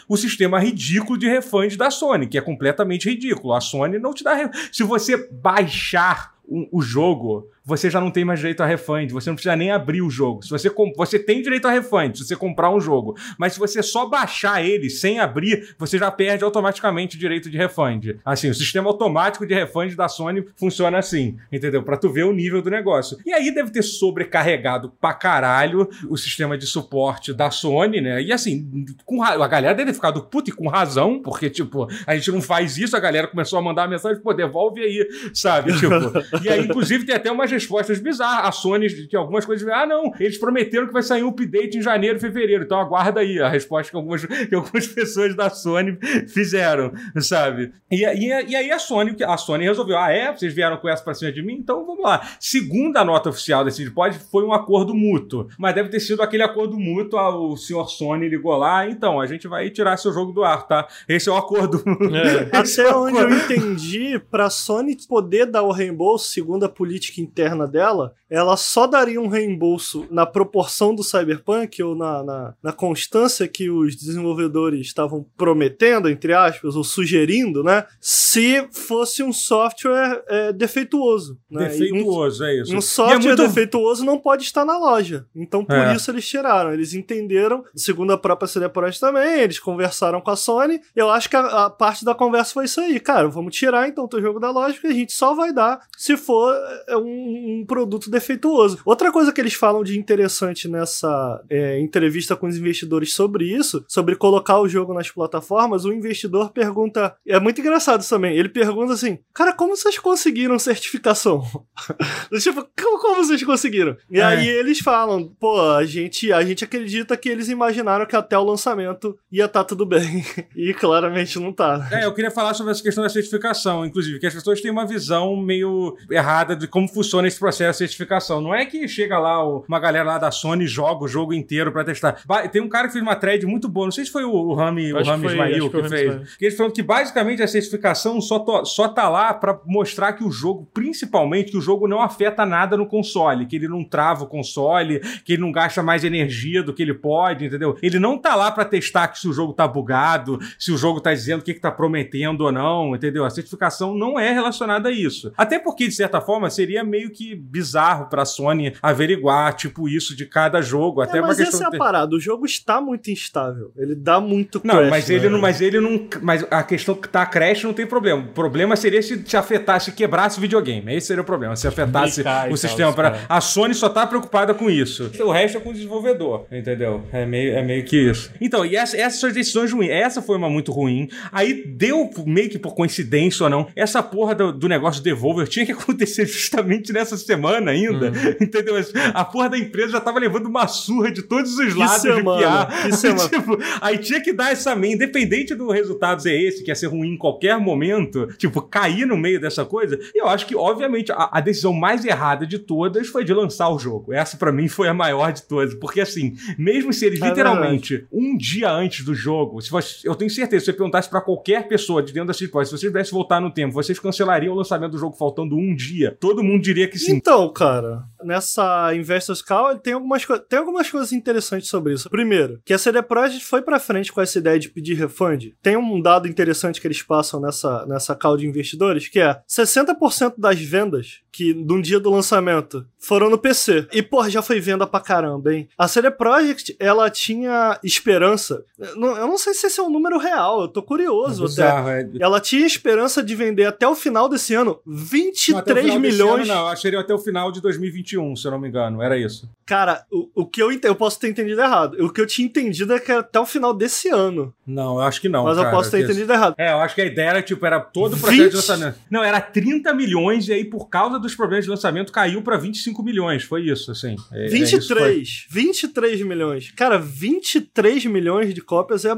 o 0.09 0.17
sistema 0.17 0.59
ridículo 0.59 1.19
de 1.19 1.29
refund 1.29 1.77
da 1.77 1.91
Sony, 1.91 2.27
que 2.27 2.39
é 2.39 2.41
completamente 2.41 3.09
ridículo. 3.09 3.53
A 3.53 3.61
Sony 3.61 3.99
não 3.99 4.15
te 4.15 4.25
dá. 4.25 4.51
Se 4.71 4.83
você 4.83 5.29
baixar 5.31 6.33
o 6.71 6.83
jogo, 6.83 7.49
você 7.65 7.91
já 7.91 8.01
não 8.01 8.11
tem 8.11 8.25
mais 8.25 8.41
direito 8.41 8.63
a 8.63 8.67
refund, 8.67 9.11
você 9.13 9.31
não 9.31 9.37
precisa 9.37 9.57
nem 9.57 9.71
abrir 9.71 10.03
o 10.03 10.11
jogo. 10.11 10.43
Se 10.43 10.51
você, 10.51 10.71
você 10.97 11.19
tem 11.19 11.43
direito 11.43 11.67
a 11.69 11.71
refund 11.71 12.17
se 12.17 12.25
você 12.25 12.37
comprar 12.37 12.71
um 12.71 12.81
jogo, 12.81 13.17
mas 13.39 13.53
se 13.55 13.59
você 13.59 13.83
só 13.83 14.07
baixar 14.07 14.65
ele 14.65 14.91
sem 14.91 15.21
abrir, 15.21 15.75
você 15.79 15.99
já 15.99 16.11
perde 16.11 16.45
automaticamente 16.45 17.17
o 17.17 17.19
direito 17.21 17.49
de 17.49 17.57
refund. 17.57 18.17
Assim, 18.25 18.51
o 18.51 18.55
sistema 18.55 18.89
automático 18.89 19.47
de 19.47 19.55
refund 19.55 19.95
da 19.95 20.09
Sony 20.09 20.45
funciona 20.57 20.99
assim, 20.99 21.37
entendeu? 21.51 21.83
Pra 21.83 21.97
tu 21.97 22.11
ver 22.11 22.25
o 22.25 22.33
nível 22.33 22.61
do 22.61 22.71
negócio. 22.71 23.17
E 23.25 23.33
aí 23.33 23.55
deve 23.55 23.71
ter 23.71 23.83
sobrecarregado 23.83 24.93
pra 25.01 25.15
caralho 25.15 25.89
o 26.09 26.17
sistema 26.17 26.59
de 26.59 26.67
suporte 26.67 27.33
da 27.33 27.51
Sony, 27.51 28.01
né? 28.01 28.23
E 28.23 28.33
assim, 28.33 28.85
com 29.05 29.23
a 29.23 29.49
galera 29.49 29.75
deve 29.75 29.91
ter 29.91 29.95
ficado 29.95 30.23
puta 30.23 30.51
e 30.51 30.53
com 30.53 30.69
razão, 30.69 31.21
porque, 31.23 31.49
tipo, 31.49 31.87
a 32.07 32.15
gente 32.17 32.31
não 32.33 32.41
faz 32.41 32.77
isso, 32.77 32.97
a 32.97 33.01
galera 33.01 33.29
começou 33.29 33.59
a 33.59 33.63
mandar 33.63 33.89
mensagem, 33.89 34.21
pô, 34.23 34.33
devolve 34.33 34.81
aí, 34.81 35.07
sabe? 35.33 35.73
Tipo, 35.79 35.95
e 36.43 36.49
aí, 36.49 36.65
inclusive, 36.65 37.05
tem 37.05 37.15
até 37.15 37.31
umas 37.31 37.52
respostas 37.53 37.99
bizarras. 37.99 38.49
A 38.49 38.53
Sony, 38.53 38.89
que 39.07 39.17
algumas 39.17 39.45
coisas, 39.45 39.67
ah, 39.69 39.87
não, 39.87 40.13
eles 40.19 40.39
prometeram 40.39 40.87
que 40.87 40.93
vai 40.93 41.03
sair 41.03 41.23
um 41.23 41.29
update 41.29 41.79
em 41.79 41.83
janeiro, 41.83 42.19
fevereiro, 42.19 42.65
então 42.65 42.81
aguarda 42.81 43.21
aí 43.21 43.39
a 43.39 43.49
resposta 43.49 43.91
que 43.91 43.97
algumas, 43.97 44.25
que 44.49 44.55
algumas 44.55 44.87
pessoas 44.87 45.35
da 45.37 45.51
Sony 45.51 45.99
fizeram, 46.29 46.93
sabe? 47.19 47.73
E, 47.91 48.05
e, 48.05 48.51
e 48.51 48.57
aí 48.57 48.71
a 48.71 48.79
Sony, 48.79 49.17
a 49.25 49.37
Sony 49.37 49.65
resolveu, 49.65 49.99
ah, 49.99 50.11
é? 50.11 50.33
Vocês 50.33 50.53
vieram 50.55 50.77
com 50.79 50.89
essa 50.89 51.03
pra 51.03 51.15
cima 51.15 51.31
de 51.31 51.43
mim? 51.43 51.55
Então 51.55 51.85
vamos 51.85 52.03
lá. 52.03 52.27
Segundo 52.41 52.97
a 52.97 53.05
nota 53.05 53.29
oficial 53.29 53.65
desse 53.65 53.89
pod, 53.91 54.19
foi 54.31 54.45
um 54.45 54.53
acordo 54.53 54.95
mútuo, 54.95 55.49
mas 55.59 55.75
deve 55.75 55.89
ter 55.89 56.01
sido 56.01 56.23
aquele 56.23 56.43
acordo 56.43 56.79
mútuo, 56.79 57.19
ah, 57.19 57.37
o 57.37 57.57
senhor 57.57 57.89
Sony 57.89 58.29
ligou 58.29 58.57
lá, 58.57 58.89
então, 58.89 59.21
a 59.21 59.27
gente 59.27 59.47
vai 59.47 59.71
tirar 59.71 59.97
seu 59.97 60.13
jogo 60.13 60.33
do 60.33 60.43
ar, 60.43 60.67
tá? 60.67 60.89
Esse 61.09 61.29
é 61.29 61.33
o 61.33 61.37
acordo. 61.37 61.83
É. 62.13 62.61
Esse 62.63 62.81
é 62.83 62.89
Até 62.89 62.97
onde 62.97 63.19
eu 63.19 63.31
entendi, 63.31 64.19
pra 64.31 64.51
Sony 64.51 64.97
poder 65.07 65.47
dar 65.47 65.63
o 65.63 65.73
reembolso, 65.73 66.31
segundo 66.31 66.65
a 66.65 66.69
política 66.69 67.21
interna 67.21 67.42
dela, 67.69 68.15
ela 68.31 68.57
só 68.57 68.87
daria 68.87 69.21
um 69.21 69.29
reembolso 69.29 70.07
na 70.11 70.25
proporção 70.27 70.95
do 70.95 71.03
Cyberpunk 71.03 71.83
ou 71.83 71.95
na, 71.95 72.23
na, 72.23 72.55
na 72.63 72.73
constância 72.73 73.47
que 73.49 73.69
os 73.71 73.95
desenvolvedores 73.97 74.81
estavam 74.87 75.25
prometendo, 75.37 76.09
entre 76.09 76.33
aspas, 76.33 76.77
ou 76.77 76.85
sugerindo, 76.85 77.63
né? 77.63 77.85
Se 78.01 78.67
fosse 78.73 79.23
um 79.23 79.33
software 79.33 80.23
é, 80.29 80.53
defeituoso. 80.53 81.39
Né? 81.51 81.65
E 81.65 81.67
um- 81.67 81.69
Defeituoso, 81.69 82.45
é 82.45 82.61
isso. 82.61 82.75
um 82.75 82.79
é 82.79 82.81
software 82.81 83.19
muito- 83.21 83.43
defeituoso 83.43 84.05
não 84.05 84.19
pode 84.19 84.45
estar 84.45 84.65
na 84.65 84.79
loja. 84.79 85.27
Então, 85.35 85.65
por 85.65 85.77
É. 85.77 85.95
isso 85.95 86.11
eles 86.11 86.27
tiraram. 86.29 86.73
Eles 86.73 86.95
entenderam, 86.95 87.65
segundo 87.75 88.13
a 88.13 88.19
própria 88.19 88.49
CD 88.49 88.69
Projekt 88.69 89.01
também, 89.01 89.41
eles 89.41 89.59
conversaram 89.59 90.21
com 90.21 90.31
a 90.31 90.37
Sony. 90.37 90.81
Eu 90.97 91.11
acho 91.11 91.29
que 91.29 91.37
a, 91.37 91.67
a 91.67 91.71
parte 91.71 92.05
da 92.05 92.15
conversa 92.15 92.53
foi 92.55 92.65
isso 92.65 92.81
aí. 92.81 92.99
Cara, 93.01 93.29
vamos 93.29 93.55
tirar 93.55 93.89
então 93.89 94.05
o 94.05 94.09
teu 94.09 94.21
jogo 94.21 94.41
da 94.41 94.51
loja, 94.51 94.79
que 94.81 94.87
a 94.87 94.93
gente 94.93 95.13
só 95.13 95.35
vai 95.35 95.53
dar 95.53 95.81
se 95.97 96.17
for 96.17 96.55
é, 96.89 96.97
um 96.97 97.32
um, 97.33 97.65
produto 97.67 98.11
defeituoso. 98.11 98.79
Outra 98.85 99.13
coisa 99.13 99.33
que 99.33 99.41
eles 99.41 99.55
falam 99.55 99.83
de 99.83 99.99
interessante 99.99 100.69
nessa 100.69 101.43
é, 101.49 101.79
entrevista 101.81 102.37
com 102.37 102.47
os 102.47 102.57
investidores 102.57 103.15
sobre 103.15 103.45
isso, 103.45 103.85
sobre 103.89 104.17
colocar 104.17 104.61
o 104.61 104.69
jogo 104.69 104.95
nas 104.95 105.11
plataformas, 105.11 105.85
o 105.85 105.93
investidor 105.93 106.51
pergunta. 106.53 107.15
É 107.27 107.39
muito 107.39 107.61
engraçado 107.61 108.07
também. 108.07 108.37
Ele 108.37 108.49
pergunta 108.49 108.93
assim: 108.93 109.19
Cara, 109.33 109.53
como 109.53 109.77
vocês 109.77 109.99
conseguiram 109.99 110.59
certificação? 110.59 111.43
tipo, 112.41 112.67
como, 112.81 112.99
como, 112.99 113.25
vocês 113.25 113.43
conseguiram? 113.43 113.97
E 114.11 114.19
é. 114.19 114.25
aí 114.25 114.49
eles 114.49 114.81
falam: 114.81 115.35
Pô, 115.41 115.61
a 115.61 115.85
gente, 115.85 116.33
a 116.33 116.43
gente 116.45 116.65
acredita 116.65 117.17
que 117.17 117.29
eles 117.29 117.49
imaginaram 117.49 118.07
que 118.07 118.17
até 118.17 118.37
o 118.37 118.45
lançamento 118.45 119.17
ia 119.31 119.47
estar 119.47 119.61
tá 119.61 119.65
tudo 119.65 119.87
bem. 119.87 120.25
e 120.57 120.75
claramente 120.75 121.39
não 121.39 121.53
tá. 121.53 121.89
É, 121.91 122.05
eu 122.05 122.15
queria 122.15 122.31
falar 122.31 122.55
sobre 122.55 122.73
essa 122.73 122.83
questão 122.83 123.03
da 123.03 123.11
certificação, 123.11 123.85
inclusive, 123.85 124.19
que 124.19 124.27
as 124.27 124.35
pessoas 124.35 124.61
têm 124.61 124.71
uma 124.71 124.87
visão 124.87 125.37
meio 125.37 125.97
errada 126.11 126.55
de 126.57 126.67
como 126.67 126.89
funciona 126.89 127.22
esse 127.27 127.39
processo 127.39 127.79
de 127.79 127.89
certificação. 127.89 128.41
Não 128.41 128.55
é 128.55 128.65
que 128.65 128.87
chega 128.89 129.19
lá 129.19 129.45
uma 129.45 129.79
galera 129.79 130.05
lá 130.05 130.19
da 130.19 130.31
Sony 130.31 130.67
joga 130.67 131.05
o 131.05 131.09
jogo 131.09 131.33
inteiro 131.33 131.73
para 131.73 131.85
testar. 131.85 132.23
Tem 132.51 132.63
um 132.63 132.69
cara 132.69 132.87
que 132.87 132.93
fez 132.93 133.03
uma 133.03 133.17
thread 133.17 133.45
muito 133.47 133.69
boa, 133.69 133.87
não 133.87 133.93
sei 133.93 134.05
se 134.05 134.11
foi 134.11 134.25
o 134.25 134.55
Rami, 134.55 134.93
o 134.93 135.03
Rami 135.03 135.27
Ismail 135.27 135.71
que, 135.71 135.83
que 135.83 135.89
fez, 135.89 136.37
que 136.37 136.45
ele 136.47 136.57
falou 136.57 136.73
que 136.73 136.83
basicamente 136.83 137.43
a 137.43 137.49
certificação 137.49 138.21
só, 138.21 138.39
to, 138.39 138.65
só 138.65 138.89
tá 138.89 139.09
lá 139.09 139.33
para 139.35 139.59
mostrar 139.67 140.13
que 140.13 140.25
o 140.25 140.31
jogo, 140.31 140.69
principalmente, 140.73 141.53
que 141.53 141.59
o 141.59 141.61
jogo 141.61 141.87
não 141.87 142.01
afeta 142.01 142.45
nada 142.45 142.77
no 142.77 142.87
console, 142.87 143.47
que 143.47 143.57
ele 143.57 143.69
não 143.69 143.85
trava 143.85 144.25
o 144.25 144.27
console, 144.27 145.01
que 145.25 145.35
ele 145.35 145.43
não 145.43 145.53
gasta 145.53 145.83
mais 145.83 146.05
energia 146.05 146.63
do 146.63 146.73
que 146.73 146.83
ele 146.83 146.95
pode, 146.95 147.47
entendeu? 147.47 147.77
Ele 147.83 147.99
não 147.99 148.19
tá 148.19 148.35
lá 148.35 148.51
para 148.51 148.65
testar 148.65 149.09
que 149.09 149.19
se 149.19 149.29
o 149.29 149.33
jogo 149.33 149.53
tá 149.53 149.67
bugado, 149.67 150.39
se 150.59 150.73
o 150.73 150.77
jogo 150.77 151.01
tá 151.01 151.13
dizendo 151.13 151.41
o 151.41 151.45
que, 151.45 151.55
que 151.55 151.61
tá 151.61 151.71
prometendo 151.71 152.43
ou 152.43 152.53
não, 152.53 152.95
entendeu? 152.95 153.25
A 153.25 153.31
certificação 153.31 153.95
não 153.95 154.19
é 154.19 154.33
relacionada 154.33 154.89
a 154.89 154.93
isso. 154.93 155.33
Até 155.37 155.59
porque, 155.59 155.87
de 155.87 155.95
certa 155.95 156.21
forma, 156.21 156.51
seria 156.51 156.83
meio 156.85 157.11
que 157.13 157.35
bizarro 157.35 158.07
pra 158.07 158.25
Sony 158.25 158.75
averiguar, 158.83 159.55
tipo, 159.55 159.89
isso 159.89 160.17
de 160.17 160.27
cada 160.27 160.61
jogo. 160.61 161.03
É, 161.03 161.05
até 161.05 161.21
mas 161.21 161.39
essa 161.39 161.65
é 161.65 161.67
a 161.67 161.71
parada, 161.71 162.15
o 162.15 162.21
jogo 162.21 162.45
está 162.45 162.81
muito 162.81 163.11
instável. 163.11 163.73
Ele 163.77 163.95
dá 163.95 164.21
muito 164.21 164.61
crash. 164.61 164.75
Não, 164.75 164.91
mas 164.91 165.09
né? 165.09 165.15
ele 165.15 165.29
não. 165.29 165.41
Mas 165.41 165.61
ele 165.61 165.81
não. 165.81 166.09
Mas 166.21 166.47
a 166.51 166.63
questão 166.63 166.95
que 166.95 167.09
tá 167.09 167.25
crash 167.27 167.65
não 167.65 167.73
tem 167.73 167.87
problema. 167.87 168.23
O 168.23 168.29
problema 168.29 168.77
seria 168.77 169.03
se, 169.03 169.23
se 169.27 169.37
afetasse, 169.37 169.87
se 169.87 169.93
quebrasse 169.93 170.39
o 170.39 170.41
videogame. 170.41 170.95
Esse 170.95 171.09
seria 171.09 171.23
o 171.23 171.27
problema. 171.27 171.57
Se 171.57 171.67
afetasse 171.67 172.23
o 172.51 172.57
sistema 172.57 172.93
para. 172.93 173.21
A 173.29 173.41
Sony 173.41 173.75
só 173.75 173.89
tá 173.89 174.07
preocupada 174.07 174.55
com 174.55 174.71
isso. 174.71 175.11
O 175.21 175.31
resto 175.31 175.59
é 175.59 175.61
com 175.61 175.71
o 175.71 175.73
desenvolvedor, 175.73 176.47
entendeu? 176.51 177.05
É 177.13 177.27
meio, 177.27 177.53
é 177.53 177.63
meio 177.63 177.85
que 177.85 177.97
isso. 177.97 178.31
Então, 178.41 178.65
e 178.65 178.77
essa, 178.77 178.97
essas 178.97 179.21
são 179.21 179.29
as 179.29 179.35
decisões 179.35 179.73
ruins. 179.73 179.91
Essa 179.91 180.23
foi 180.23 180.37
uma 180.37 180.49
muito 180.49 180.73
ruim. 180.73 181.09
Aí 181.31 181.65
deu 181.67 182.11
meio 182.27 182.49
que 182.49 182.59
por 182.59 182.75
coincidência 182.75 183.45
ou 183.45 183.51
não, 183.51 183.69
essa 183.75 184.03
porra 184.03 184.35
do, 184.35 184.53
do 184.53 184.69
negócio 184.69 185.03
Devolver 185.03 185.49
tinha 185.49 185.67
que 185.67 185.73
acontecer 185.73 186.27
justamente 186.27 186.93
nessa 186.93 187.02
semana 187.05 187.71
ainda. 187.71 188.07
Uhum. 188.07 188.37
Entendeu? 188.41 188.75
A 189.15 189.25
porra 189.25 189.51
da 189.51 189.59
empresa 189.59 189.93
já 189.93 190.01
tava 190.01 190.19
levando 190.19 190.47
uma 190.47 190.67
surra 190.67 191.11
de 191.11 191.23
todos 191.23 191.59
os 191.59 191.75
lados 191.75 192.03
de 192.03 192.23
piar. 192.23 192.69
Aí, 192.73 192.91
tipo, 193.29 193.59
aí 193.81 193.99
tinha 193.99 194.21
que 194.21 194.33
dar 194.33 194.53
essa 194.53 194.75
meia, 194.75 194.95
independente 194.95 195.55
do 195.55 195.71
resultado 195.71 196.23
ser 196.23 196.41
esse, 196.41 196.63
que 196.63 196.71
ia 196.71 196.75
ser 196.75 196.87
ruim 196.87 197.15
em 197.15 197.17
qualquer 197.17 197.59
momento, 197.59 198.27
tipo, 198.39 198.63
cair 198.63 199.07
no 199.07 199.17
meio 199.17 199.41
dessa 199.41 199.65
coisa. 199.65 199.99
E 200.15 200.21
eu 200.21 200.29
acho 200.29 200.47
que, 200.47 200.55
obviamente, 200.55 201.13
a, 201.13 201.31
a 201.33 201.41
decisão 201.41 201.73
mais 201.73 202.05
errada 202.05 202.47
de 202.47 202.59
todas 202.59 203.09
foi 203.09 203.25
de 203.25 203.33
lançar 203.33 203.69
o 203.69 203.79
jogo. 203.79 204.13
Essa, 204.13 204.37
para 204.37 204.53
mim, 204.53 204.69
foi 204.69 204.89
a 204.89 204.95
maior 204.95 205.33
de 205.33 205.43
todas. 205.43 205.75
Porque, 205.75 206.01
assim, 206.01 206.35
mesmo 206.59 206.93
se 206.93 207.07
eles 207.07 207.21
é 207.21 207.29
literalmente, 207.29 207.97
verdade. 207.97 208.09
um 208.13 208.37
dia 208.37 208.71
antes 208.71 209.05
do 209.05 209.15
jogo, 209.15 209.61
se 209.61 209.71
você, 209.71 210.09
eu 210.09 210.15
tenho 210.15 210.31
certeza, 210.31 210.61
se 210.61 210.67
você 210.67 210.73
perguntasse 210.73 211.09
para 211.09 211.21
qualquer 211.21 211.69
pessoa 211.69 212.03
de 212.03 212.13
dentro 212.13 212.29
da 212.29 212.35
City 212.35 212.53
se 212.53 212.71
vocês 212.71 212.93
pudessem 212.93 213.13
voltar 213.13 213.41
no 213.41 213.51
tempo, 213.51 213.73
vocês 213.73 213.99
cancelariam 213.99 214.53
o 214.53 214.57
lançamento 214.57 214.93
do 214.93 214.99
jogo 214.99 215.17
faltando 215.17 215.57
um 215.57 215.75
dia? 215.75 216.17
Todo 216.21 216.43
mundo 216.43 216.63
diria 216.63 216.87
que 216.93 216.99
sim. 216.99 217.15
Então, 217.15 217.53
cara, 217.53 218.05
nessa 218.23 218.95
Investors 218.95 219.43
Call 219.43 219.79
tem 219.79 219.95
algumas, 219.95 220.25
tem 220.49 220.59
algumas 220.59 220.91
coisas 220.91 221.13
interessantes 221.13 221.69
sobre 221.69 221.95
isso. 221.95 222.09
Primeiro, 222.09 222.61
que 222.65 222.73
a 222.73 222.79
CD 222.79 223.03
Projekt 223.03 223.45
foi 223.45 223.63
para 223.63 223.81
frente 223.81 224.13
com 224.13 224.21
essa 224.21 224.39
ideia 224.39 224.59
de 224.59 224.69
pedir 224.69 224.95
refund. 224.95 225.55
Tem 225.63 225.77
um 225.77 226.01
dado 226.01 226.29
interessante 226.29 226.81
que 226.81 226.87
eles 226.87 227.03
passam 227.03 227.41
nessa, 227.41 227.85
nessa 227.87 228.15
call 228.15 228.37
de 228.37 228.47
investidores, 228.47 229.09
que 229.09 229.21
é 229.21 229.41
60% 229.49 230.35
das 230.39 230.61
vendas 230.61 231.21
que 231.33 231.55
de 231.55 231.73
um 231.73 231.81
dia 231.81 231.99
do 231.99 232.11
lançamento 232.11 232.87
foram 232.99 233.31
no 233.31 233.39
PC. 233.39 233.89
E, 233.93 234.03
porra, 234.03 234.31
já 234.31 234.43
foi 234.43 234.61
venda 234.61 234.87
pra 234.87 235.01
caramba, 235.01 235.55
hein? 235.55 235.69
A 235.77 235.89
CD 235.89 236.11
Projekt, 236.11 236.77
ela 236.79 237.09
tinha 237.11 237.79
esperança. 237.83 238.65
Eu 238.79 238.97
não 238.97 239.39
sei 239.39 239.55
se 239.55 239.67
esse 239.67 239.81
é 239.81 239.83
um 239.83 239.91
número 239.91 240.19
real, 240.19 240.63
eu 240.63 240.69
tô 240.69 240.83
curioso 240.83 241.45
é 241.45 241.47
bizarro, 241.47 241.89
até. 241.89 242.01
É. 242.01 242.09
Ela 242.21 242.41
tinha 242.41 242.67
esperança 242.67 243.23
de 243.23 243.35
vender 243.35 243.65
até 243.65 243.89
o 243.89 243.95
final 243.95 244.29
desse 244.29 244.55
ano 244.55 244.79
23 244.87 245.87
não, 245.87 245.99
milhões. 245.99 246.49
Ano, 246.49 246.61
não, 246.61 246.69
achei 246.69 246.95
até 246.95 247.15
o 247.15 247.19
final 247.19 247.51
de 247.51 247.61
2021, 247.63 248.37
se 248.37 248.47
eu 248.47 248.51
não 248.51 248.59
me 248.59 248.69
engano. 248.69 249.01
Era 249.01 249.17
isso. 249.17 249.49
Cara, 249.65 250.05
o, 250.11 250.29
o 250.35 250.47
que 250.47 250.63
eu 250.63 250.71
eu 250.83 250.95
posso 250.95 251.19
ter 251.19 251.29
entendido 251.29 251.61
errado. 251.61 251.97
O 252.05 252.11
que 252.11 252.21
eu 252.21 252.27
tinha 252.27 252.47
entendido 252.47 252.93
é 252.93 252.99
que 252.99 253.11
era 253.11 253.21
até 253.21 253.39
o 253.39 253.47
final 253.47 253.73
desse 253.73 254.09
ano. 254.09 254.53
Não, 254.67 254.97
eu 254.97 255.03
acho 255.03 255.21
que 255.21 255.29
não. 255.29 255.45
Mas 255.45 255.57
cara, 255.57 255.69
eu 255.69 255.71
posso 255.73 255.91
ter 255.91 256.03
entendido 256.03 256.33
errado. 256.33 256.55
É, 256.59 256.73
eu 256.73 256.79
acho 256.79 256.95
que 256.95 257.01
a 257.01 257.07
ideia 257.07 257.31
era, 257.31 257.43
tipo, 257.43 257.65
era 257.65 257.81
todo 257.81 258.15
o 258.15 258.19
processo 258.19 258.43
20... 258.43 258.51
de 258.51 258.57
lançamento. 258.57 258.99
Não, 259.11 259.23
era 259.23 259.41
30 259.41 259.95
milhões, 259.95 260.49
e 260.49 260.53
aí, 260.53 260.65
por 260.65 260.89
causa 260.89 261.19
dos 261.23 261.35
problemas 261.35 261.65
de 261.65 261.71
lançamento, 261.71 262.13
caiu 262.13 262.43
pra 262.43 262.57
25 262.57 263.03
milhões. 263.03 263.45
Foi 263.45 263.63
isso, 263.63 263.91
assim. 263.91 264.17
É, 264.33 264.49
23. 264.49 265.01
É 265.03 265.13
isso, 265.15 265.47
foi... 265.49 265.63
23 265.63 266.23
milhões. 266.23 266.71
Cara, 266.73 266.99
23 266.99 268.05
milhões 268.07 268.53
de 268.55 268.61
cópias 268.61 269.05
é 269.05 269.15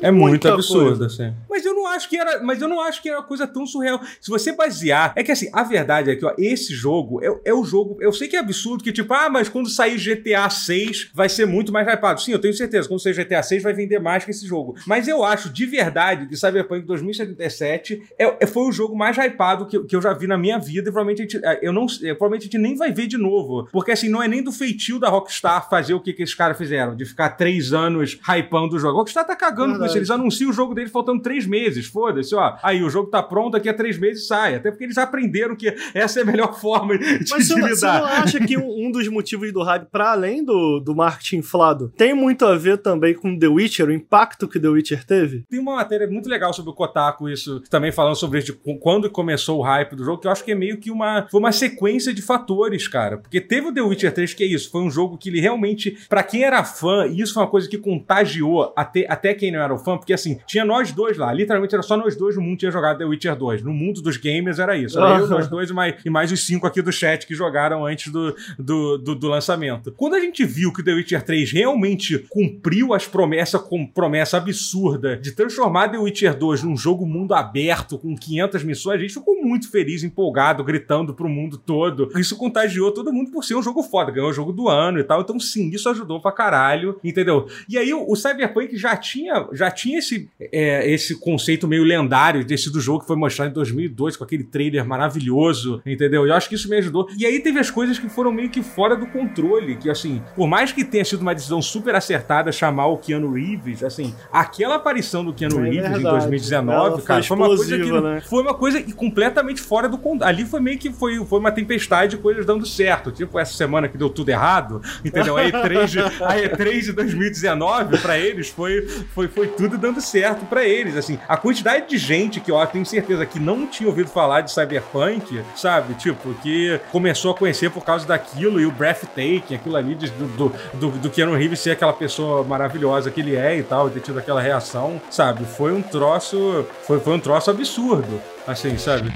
É 0.00 0.10
muito 0.10 0.48
absurdo, 0.48 1.04
assim. 1.04 1.32
Mas 1.48 1.64
eu 1.64 1.74
não 1.74 1.86
acho 1.86 2.08
que 2.08 2.16
era. 2.16 2.42
Mas 2.42 2.60
eu 2.60 2.68
não 2.68 2.80
acho 2.80 3.02
que 3.02 3.08
era 3.08 3.18
uma 3.18 3.26
coisa 3.26 3.46
tão 3.46 3.66
surreal. 3.66 4.00
Se 4.20 4.30
você 4.30 4.52
basear. 4.52 5.12
É 5.16 5.22
que 5.22 5.32
assim, 5.32 5.48
a 5.52 5.62
verdade 5.62 6.10
é 6.10 6.16
que, 6.16 6.24
ó, 6.24 6.34
esse 6.38 6.74
jogo 6.74 7.22
é, 7.22 7.50
é 7.50 7.54
o 7.54 7.64
jogo. 7.64 7.96
Eu 8.00 8.12
sei 8.12 8.28
que 8.28 8.36
é 8.36 8.38
absurdo 8.38 8.84
que, 8.84 8.92
tipo, 8.92 9.12
ah, 9.12 9.28
mas 9.28 9.48
quando 9.48 9.68
sair 9.68 9.96
GTA 9.96 10.48
6 10.48 11.10
vai 11.14 11.28
ser 11.28 11.46
muito 11.46 11.72
mais 11.72 11.86
hypado. 11.86 12.20
Sim, 12.20 12.32
eu 12.32 12.38
tenho 12.38 12.54
certeza. 12.54 12.88
Quando 12.88 13.00
sair 13.00 13.14
GTA 13.14 13.42
6 13.42 13.62
vai 13.62 13.72
vender 13.72 13.98
mais 13.98 14.24
que 14.24 14.30
esse 14.30 14.46
jogo. 14.46 14.76
Mas 14.86 15.08
eu 15.08 15.24
acho 15.24 15.50
de 15.50 15.66
verdade 15.66 16.26
que 16.26 16.36
Cyberpunk 16.36 16.86
2077 16.86 18.02
é, 18.18 18.36
é, 18.40 18.46
foi 18.46 18.64
o 18.64 18.72
jogo 18.72 18.96
mais 18.96 19.16
hypado 19.16 19.66
que, 19.66 19.78
que 19.84 19.96
eu 19.96 20.02
já 20.02 20.12
vi 20.12 20.26
na 20.26 20.38
minha 20.38 20.58
vida. 20.58 20.88
E 20.88 20.92
provavelmente 20.92 21.20
a 21.20 21.24
gente, 21.24 21.44
é, 21.44 21.58
eu 21.62 21.72
não, 21.72 21.86
é, 22.02 22.14
provavelmente 22.14 22.42
a 22.42 22.44
gente 22.44 22.58
nem 22.58 22.76
vai 22.76 22.92
ver 22.92 23.06
de 23.06 23.18
novo. 23.18 23.68
Porque 23.72 23.92
assim, 23.92 24.08
não 24.08 24.22
é 24.22 24.28
nem 24.28 24.42
do 24.42 24.52
feitio 24.52 24.98
da 24.98 25.08
Rockstar 25.08 25.68
fazer 25.68 25.94
o 25.94 26.00
que, 26.00 26.12
que 26.12 26.22
esses 26.22 26.34
caras 26.34 26.56
fizeram, 26.56 26.94
de 26.94 27.04
ficar 27.04 27.30
três 27.30 27.72
anos 27.72 28.18
hypando 28.28 28.76
o 28.76 28.78
jogo. 28.78 28.94
A 28.94 28.98
Rockstar 28.98 29.26
tá 29.26 29.36
cagando 29.36 29.78
com 29.78 29.87
Eles 29.96 30.10
anunciam 30.10 30.50
o 30.50 30.52
jogo 30.52 30.74
dele 30.74 30.88
faltando 30.88 31.22
três 31.22 31.46
meses. 31.46 31.86
Foda-se, 31.86 32.34
ó. 32.34 32.56
Aí 32.62 32.82
o 32.82 32.90
jogo 32.90 33.10
tá 33.10 33.22
pronto, 33.22 33.52
daqui 33.52 33.68
a 33.68 33.74
três 33.74 33.98
meses 33.98 34.26
sai. 34.26 34.56
Até 34.56 34.70
porque 34.70 34.84
eles 34.84 34.98
aprenderam 34.98 35.56
que 35.56 35.74
essa 35.94 36.20
é 36.20 36.22
a 36.22 36.26
melhor 36.26 36.54
forma 36.58 36.96
de, 36.98 37.04
Mas 37.30 37.46
de 37.46 37.46
você, 37.46 37.54
lidar. 37.54 37.68
Você 37.68 37.86
não 37.86 38.04
acha 38.06 38.40
que 38.40 38.56
um, 38.56 38.86
um, 38.86 38.90
dos 38.90 39.08
motivos 39.08 39.52
do 39.52 39.62
hype, 39.62 39.86
para 39.90 40.12
além 40.12 40.44
do, 40.44 40.80
do 40.80 40.94
marketing 40.94 41.38
inflado, 41.38 41.92
tem 41.96 42.14
muito 42.14 42.44
a 42.44 42.56
ver 42.56 42.78
também 42.78 43.14
com 43.14 43.38
The 43.38 43.48
Witcher, 43.48 43.88
o 43.88 43.92
impacto 43.92 44.48
que 44.48 44.58
The 44.58 44.68
Witcher 44.68 45.04
teve? 45.04 45.44
Tem 45.48 45.58
uma 45.58 45.76
matéria 45.76 46.06
muito 46.08 46.28
legal 46.28 46.52
sobre 46.52 46.70
o 46.70 46.74
Kotaku, 46.74 47.28
isso, 47.28 47.60
também 47.70 47.92
falando 47.92 48.16
sobre 48.16 48.38
isso, 48.38 48.58
quando 48.80 49.10
começou 49.10 49.58
o 49.58 49.62
hype 49.62 49.94
do 49.94 50.04
jogo, 50.04 50.20
que 50.20 50.26
eu 50.26 50.32
acho 50.32 50.44
que 50.44 50.52
é 50.52 50.54
meio 50.54 50.78
que 50.78 50.90
uma, 50.90 51.26
foi 51.30 51.40
uma 51.40 51.52
sequência 51.52 52.12
de 52.12 52.22
fatores, 52.22 52.88
cara. 52.88 53.18
Porque 53.18 53.40
teve 53.40 53.68
o 53.68 53.72
The 53.72 53.82
Witcher 53.82 54.12
3, 54.12 54.34
que 54.34 54.44
é 54.44 54.46
isso, 54.46 54.70
foi 54.70 54.82
um 54.82 54.90
jogo 54.90 55.16
que 55.16 55.28
ele 55.28 55.40
realmente, 55.40 55.98
para 56.08 56.22
quem 56.22 56.42
era 56.42 56.64
fã, 56.64 57.06
e 57.06 57.20
isso 57.20 57.34
foi 57.34 57.42
uma 57.42 57.50
coisa 57.50 57.68
que 57.68 57.78
contagiou 57.78 58.72
até, 58.76 59.06
até 59.08 59.34
quem 59.34 59.52
não 59.52 59.60
era 59.60 59.74
o 59.78 59.84
fã, 59.84 59.96
porque 59.96 60.12
assim, 60.12 60.38
tinha 60.46 60.64
nós 60.64 60.92
dois 60.92 61.16
lá, 61.16 61.32
literalmente 61.32 61.74
era 61.74 61.82
só 61.82 61.96
nós 61.96 62.16
dois 62.16 62.36
no 62.36 62.42
mundo 62.42 62.58
tinha 62.58 62.70
jogado 62.70 62.98
The 62.98 63.04
Witcher 63.04 63.36
2. 63.36 63.62
No 63.62 63.72
mundo 63.72 64.02
dos 64.02 64.16
gamers 64.16 64.58
era 64.58 64.76
isso. 64.76 64.98
Era 64.98 65.14
uhum. 65.14 65.20
eu, 65.20 65.28
nós 65.28 65.48
dois 65.48 65.70
e 65.70 65.72
mais, 65.72 65.94
e 66.04 66.10
mais 66.10 66.32
os 66.32 66.44
cinco 66.46 66.66
aqui 66.66 66.82
do 66.82 66.92
chat 66.92 67.26
que 67.26 67.34
jogaram 67.34 67.86
antes 67.86 68.12
do, 68.12 68.34
do, 68.58 68.98
do, 68.98 69.14
do 69.14 69.28
lançamento. 69.28 69.92
Quando 69.96 70.14
a 70.14 70.20
gente 70.20 70.44
viu 70.44 70.72
que 70.72 70.82
The 70.82 70.92
Witcher 70.92 71.22
3 71.22 71.52
realmente 71.52 72.18
cumpriu 72.28 72.92
as 72.92 73.06
promessas 73.06 73.60
com 73.62 73.86
promessa 73.86 74.36
absurda 74.36 75.16
de 75.16 75.32
transformar 75.32 75.88
The 75.88 75.98
Witcher 75.98 76.36
2 76.36 76.62
num 76.62 76.76
jogo 76.76 77.06
mundo 77.06 77.34
aberto 77.34 77.98
com 77.98 78.14
500 78.16 78.64
missões, 78.64 78.96
a 78.96 79.00
gente 79.00 79.14
ficou 79.14 79.40
muito 79.42 79.70
feliz, 79.70 80.02
empolgado, 80.02 80.64
gritando 80.64 81.14
pro 81.14 81.28
mundo 81.28 81.56
todo. 81.58 82.10
Isso 82.18 82.36
contagiou 82.36 82.92
todo 82.92 83.12
mundo 83.12 83.30
por 83.30 83.44
ser 83.44 83.54
um 83.54 83.62
jogo 83.62 83.82
foda, 83.82 84.12
ganhou 84.12 84.30
o 84.30 84.32
jogo 84.32 84.52
do 84.52 84.68
ano 84.68 84.98
e 84.98 85.04
tal. 85.04 85.20
Então, 85.20 85.38
sim, 85.38 85.70
isso 85.70 85.88
ajudou 85.88 86.20
pra 86.20 86.32
caralho, 86.32 86.98
entendeu? 87.02 87.46
E 87.68 87.78
aí 87.78 87.92
o, 87.92 88.04
o 88.08 88.16
Cyberpunk 88.16 88.76
já 88.76 88.96
tinha, 88.96 89.48
já 89.52 89.67
tinha 89.70 89.98
esse, 89.98 90.28
é, 90.40 90.90
esse 90.90 91.18
conceito 91.18 91.66
meio 91.66 91.84
lendário 91.84 92.44
desse 92.44 92.70
do 92.70 92.80
jogo 92.80 93.00
que 93.00 93.06
foi 93.06 93.16
mostrado 93.16 93.50
em 93.50 93.54
2002 93.54 94.16
com 94.16 94.24
aquele 94.24 94.44
trailer 94.44 94.84
maravilhoso, 94.86 95.80
entendeu? 95.84 96.26
E 96.26 96.30
eu 96.30 96.34
acho 96.34 96.48
que 96.48 96.54
isso 96.54 96.68
me 96.68 96.76
ajudou. 96.76 97.08
E 97.16 97.26
aí 97.26 97.40
teve 97.40 97.58
as 97.58 97.70
coisas 97.70 97.98
que 97.98 98.08
foram 98.08 98.32
meio 98.32 98.50
que 98.50 98.62
fora 98.62 98.96
do 98.96 99.06
controle, 99.06 99.76
que 99.76 99.90
assim, 99.90 100.22
por 100.34 100.46
mais 100.46 100.72
que 100.72 100.84
tenha 100.84 101.04
sido 101.04 101.22
uma 101.22 101.34
decisão 101.34 101.60
super 101.62 101.94
acertada 101.94 102.52
chamar 102.52 102.86
o 102.86 102.98
Keanu 102.98 103.32
Reeves, 103.32 103.82
assim, 103.82 104.14
aquela 104.32 104.76
aparição 104.76 105.24
do 105.24 105.32
Keanu 105.32 105.60
é 105.60 105.70
Reeves 105.70 105.90
verdade. 105.90 106.06
em 106.06 106.10
2019, 106.10 106.72
Ela 106.72 107.02
cara, 107.02 107.22
foi, 107.22 107.28
foi 107.28 107.36
uma 107.36 107.56
coisa 107.56 107.78
que 107.78 108.00
né? 108.00 108.22
foi 108.28 108.42
uma 108.42 108.54
coisa 108.54 108.82
completamente 108.94 109.60
fora 109.60 109.88
do 109.88 109.98
controle. 109.98 110.30
Ali 110.30 110.44
foi 110.44 110.60
meio 110.60 110.78
que 110.78 110.92
foi, 110.92 111.24
foi 111.24 111.38
uma 111.38 111.52
tempestade 111.52 112.16
de 112.16 112.22
coisas 112.22 112.44
dando 112.44 112.66
certo. 112.66 113.10
Tipo, 113.10 113.38
essa 113.38 113.54
semana 113.54 113.88
que 113.88 113.96
deu 113.96 114.08
tudo 114.10 114.28
errado, 114.28 114.80
entendeu? 115.04 115.36
A 115.36 115.42
E3 115.44 115.86
de, 115.86 116.00
a 116.00 116.36
E3 116.36 116.80
de 116.80 116.92
2019, 116.92 117.98
pra 117.98 118.18
eles, 118.18 118.48
foi, 118.48 118.86
foi, 119.14 119.28
foi 119.28 119.48
tudo 119.58 119.76
dando 119.76 120.00
certo 120.00 120.46
pra 120.46 120.64
eles. 120.64 120.96
Assim, 120.96 121.18
a 121.28 121.36
quantidade 121.36 121.88
de 121.88 121.98
gente 121.98 122.38
que 122.38 122.52
eu 122.52 122.66
tenho 122.66 122.86
certeza 122.86 123.26
que 123.26 123.40
não 123.40 123.66
tinha 123.66 123.88
ouvido 123.88 124.08
falar 124.08 124.42
de 124.42 124.52
Cyberpunk, 124.52 125.42
sabe? 125.56 125.94
Tipo, 125.94 126.32
que 126.34 126.80
começou 126.92 127.32
a 127.32 127.34
conhecer 127.34 127.70
por 127.70 127.84
causa 127.84 128.06
daquilo 128.06 128.60
e 128.60 128.66
o 128.66 128.70
breathtaking, 128.70 129.56
aquilo 129.56 129.76
ali 129.76 129.96
de, 129.96 130.10
do, 130.10 130.52
do, 130.74 130.88
do 130.90 131.10
Keanu 131.10 131.34
Reeves 131.34 131.58
ser 131.58 131.72
aquela 131.72 131.92
pessoa 131.92 132.44
maravilhosa 132.44 133.10
que 133.10 133.20
ele 133.20 133.34
é 133.34 133.58
e 133.58 133.62
tal, 133.64 133.88
e 133.88 133.90
ter 133.90 134.00
tido 134.00 134.18
aquela 134.18 134.40
reação, 134.40 135.00
sabe? 135.10 135.44
Foi 135.44 135.72
um 135.72 135.82
troço. 135.82 136.64
Foi, 136.86 137.00
foi 137.00 137.14
um 137.14 137.20
troço 137.20 137.50
absurdo, 137.50 138.20
assim, 138.46 138.78
sabe? 138.78 139.12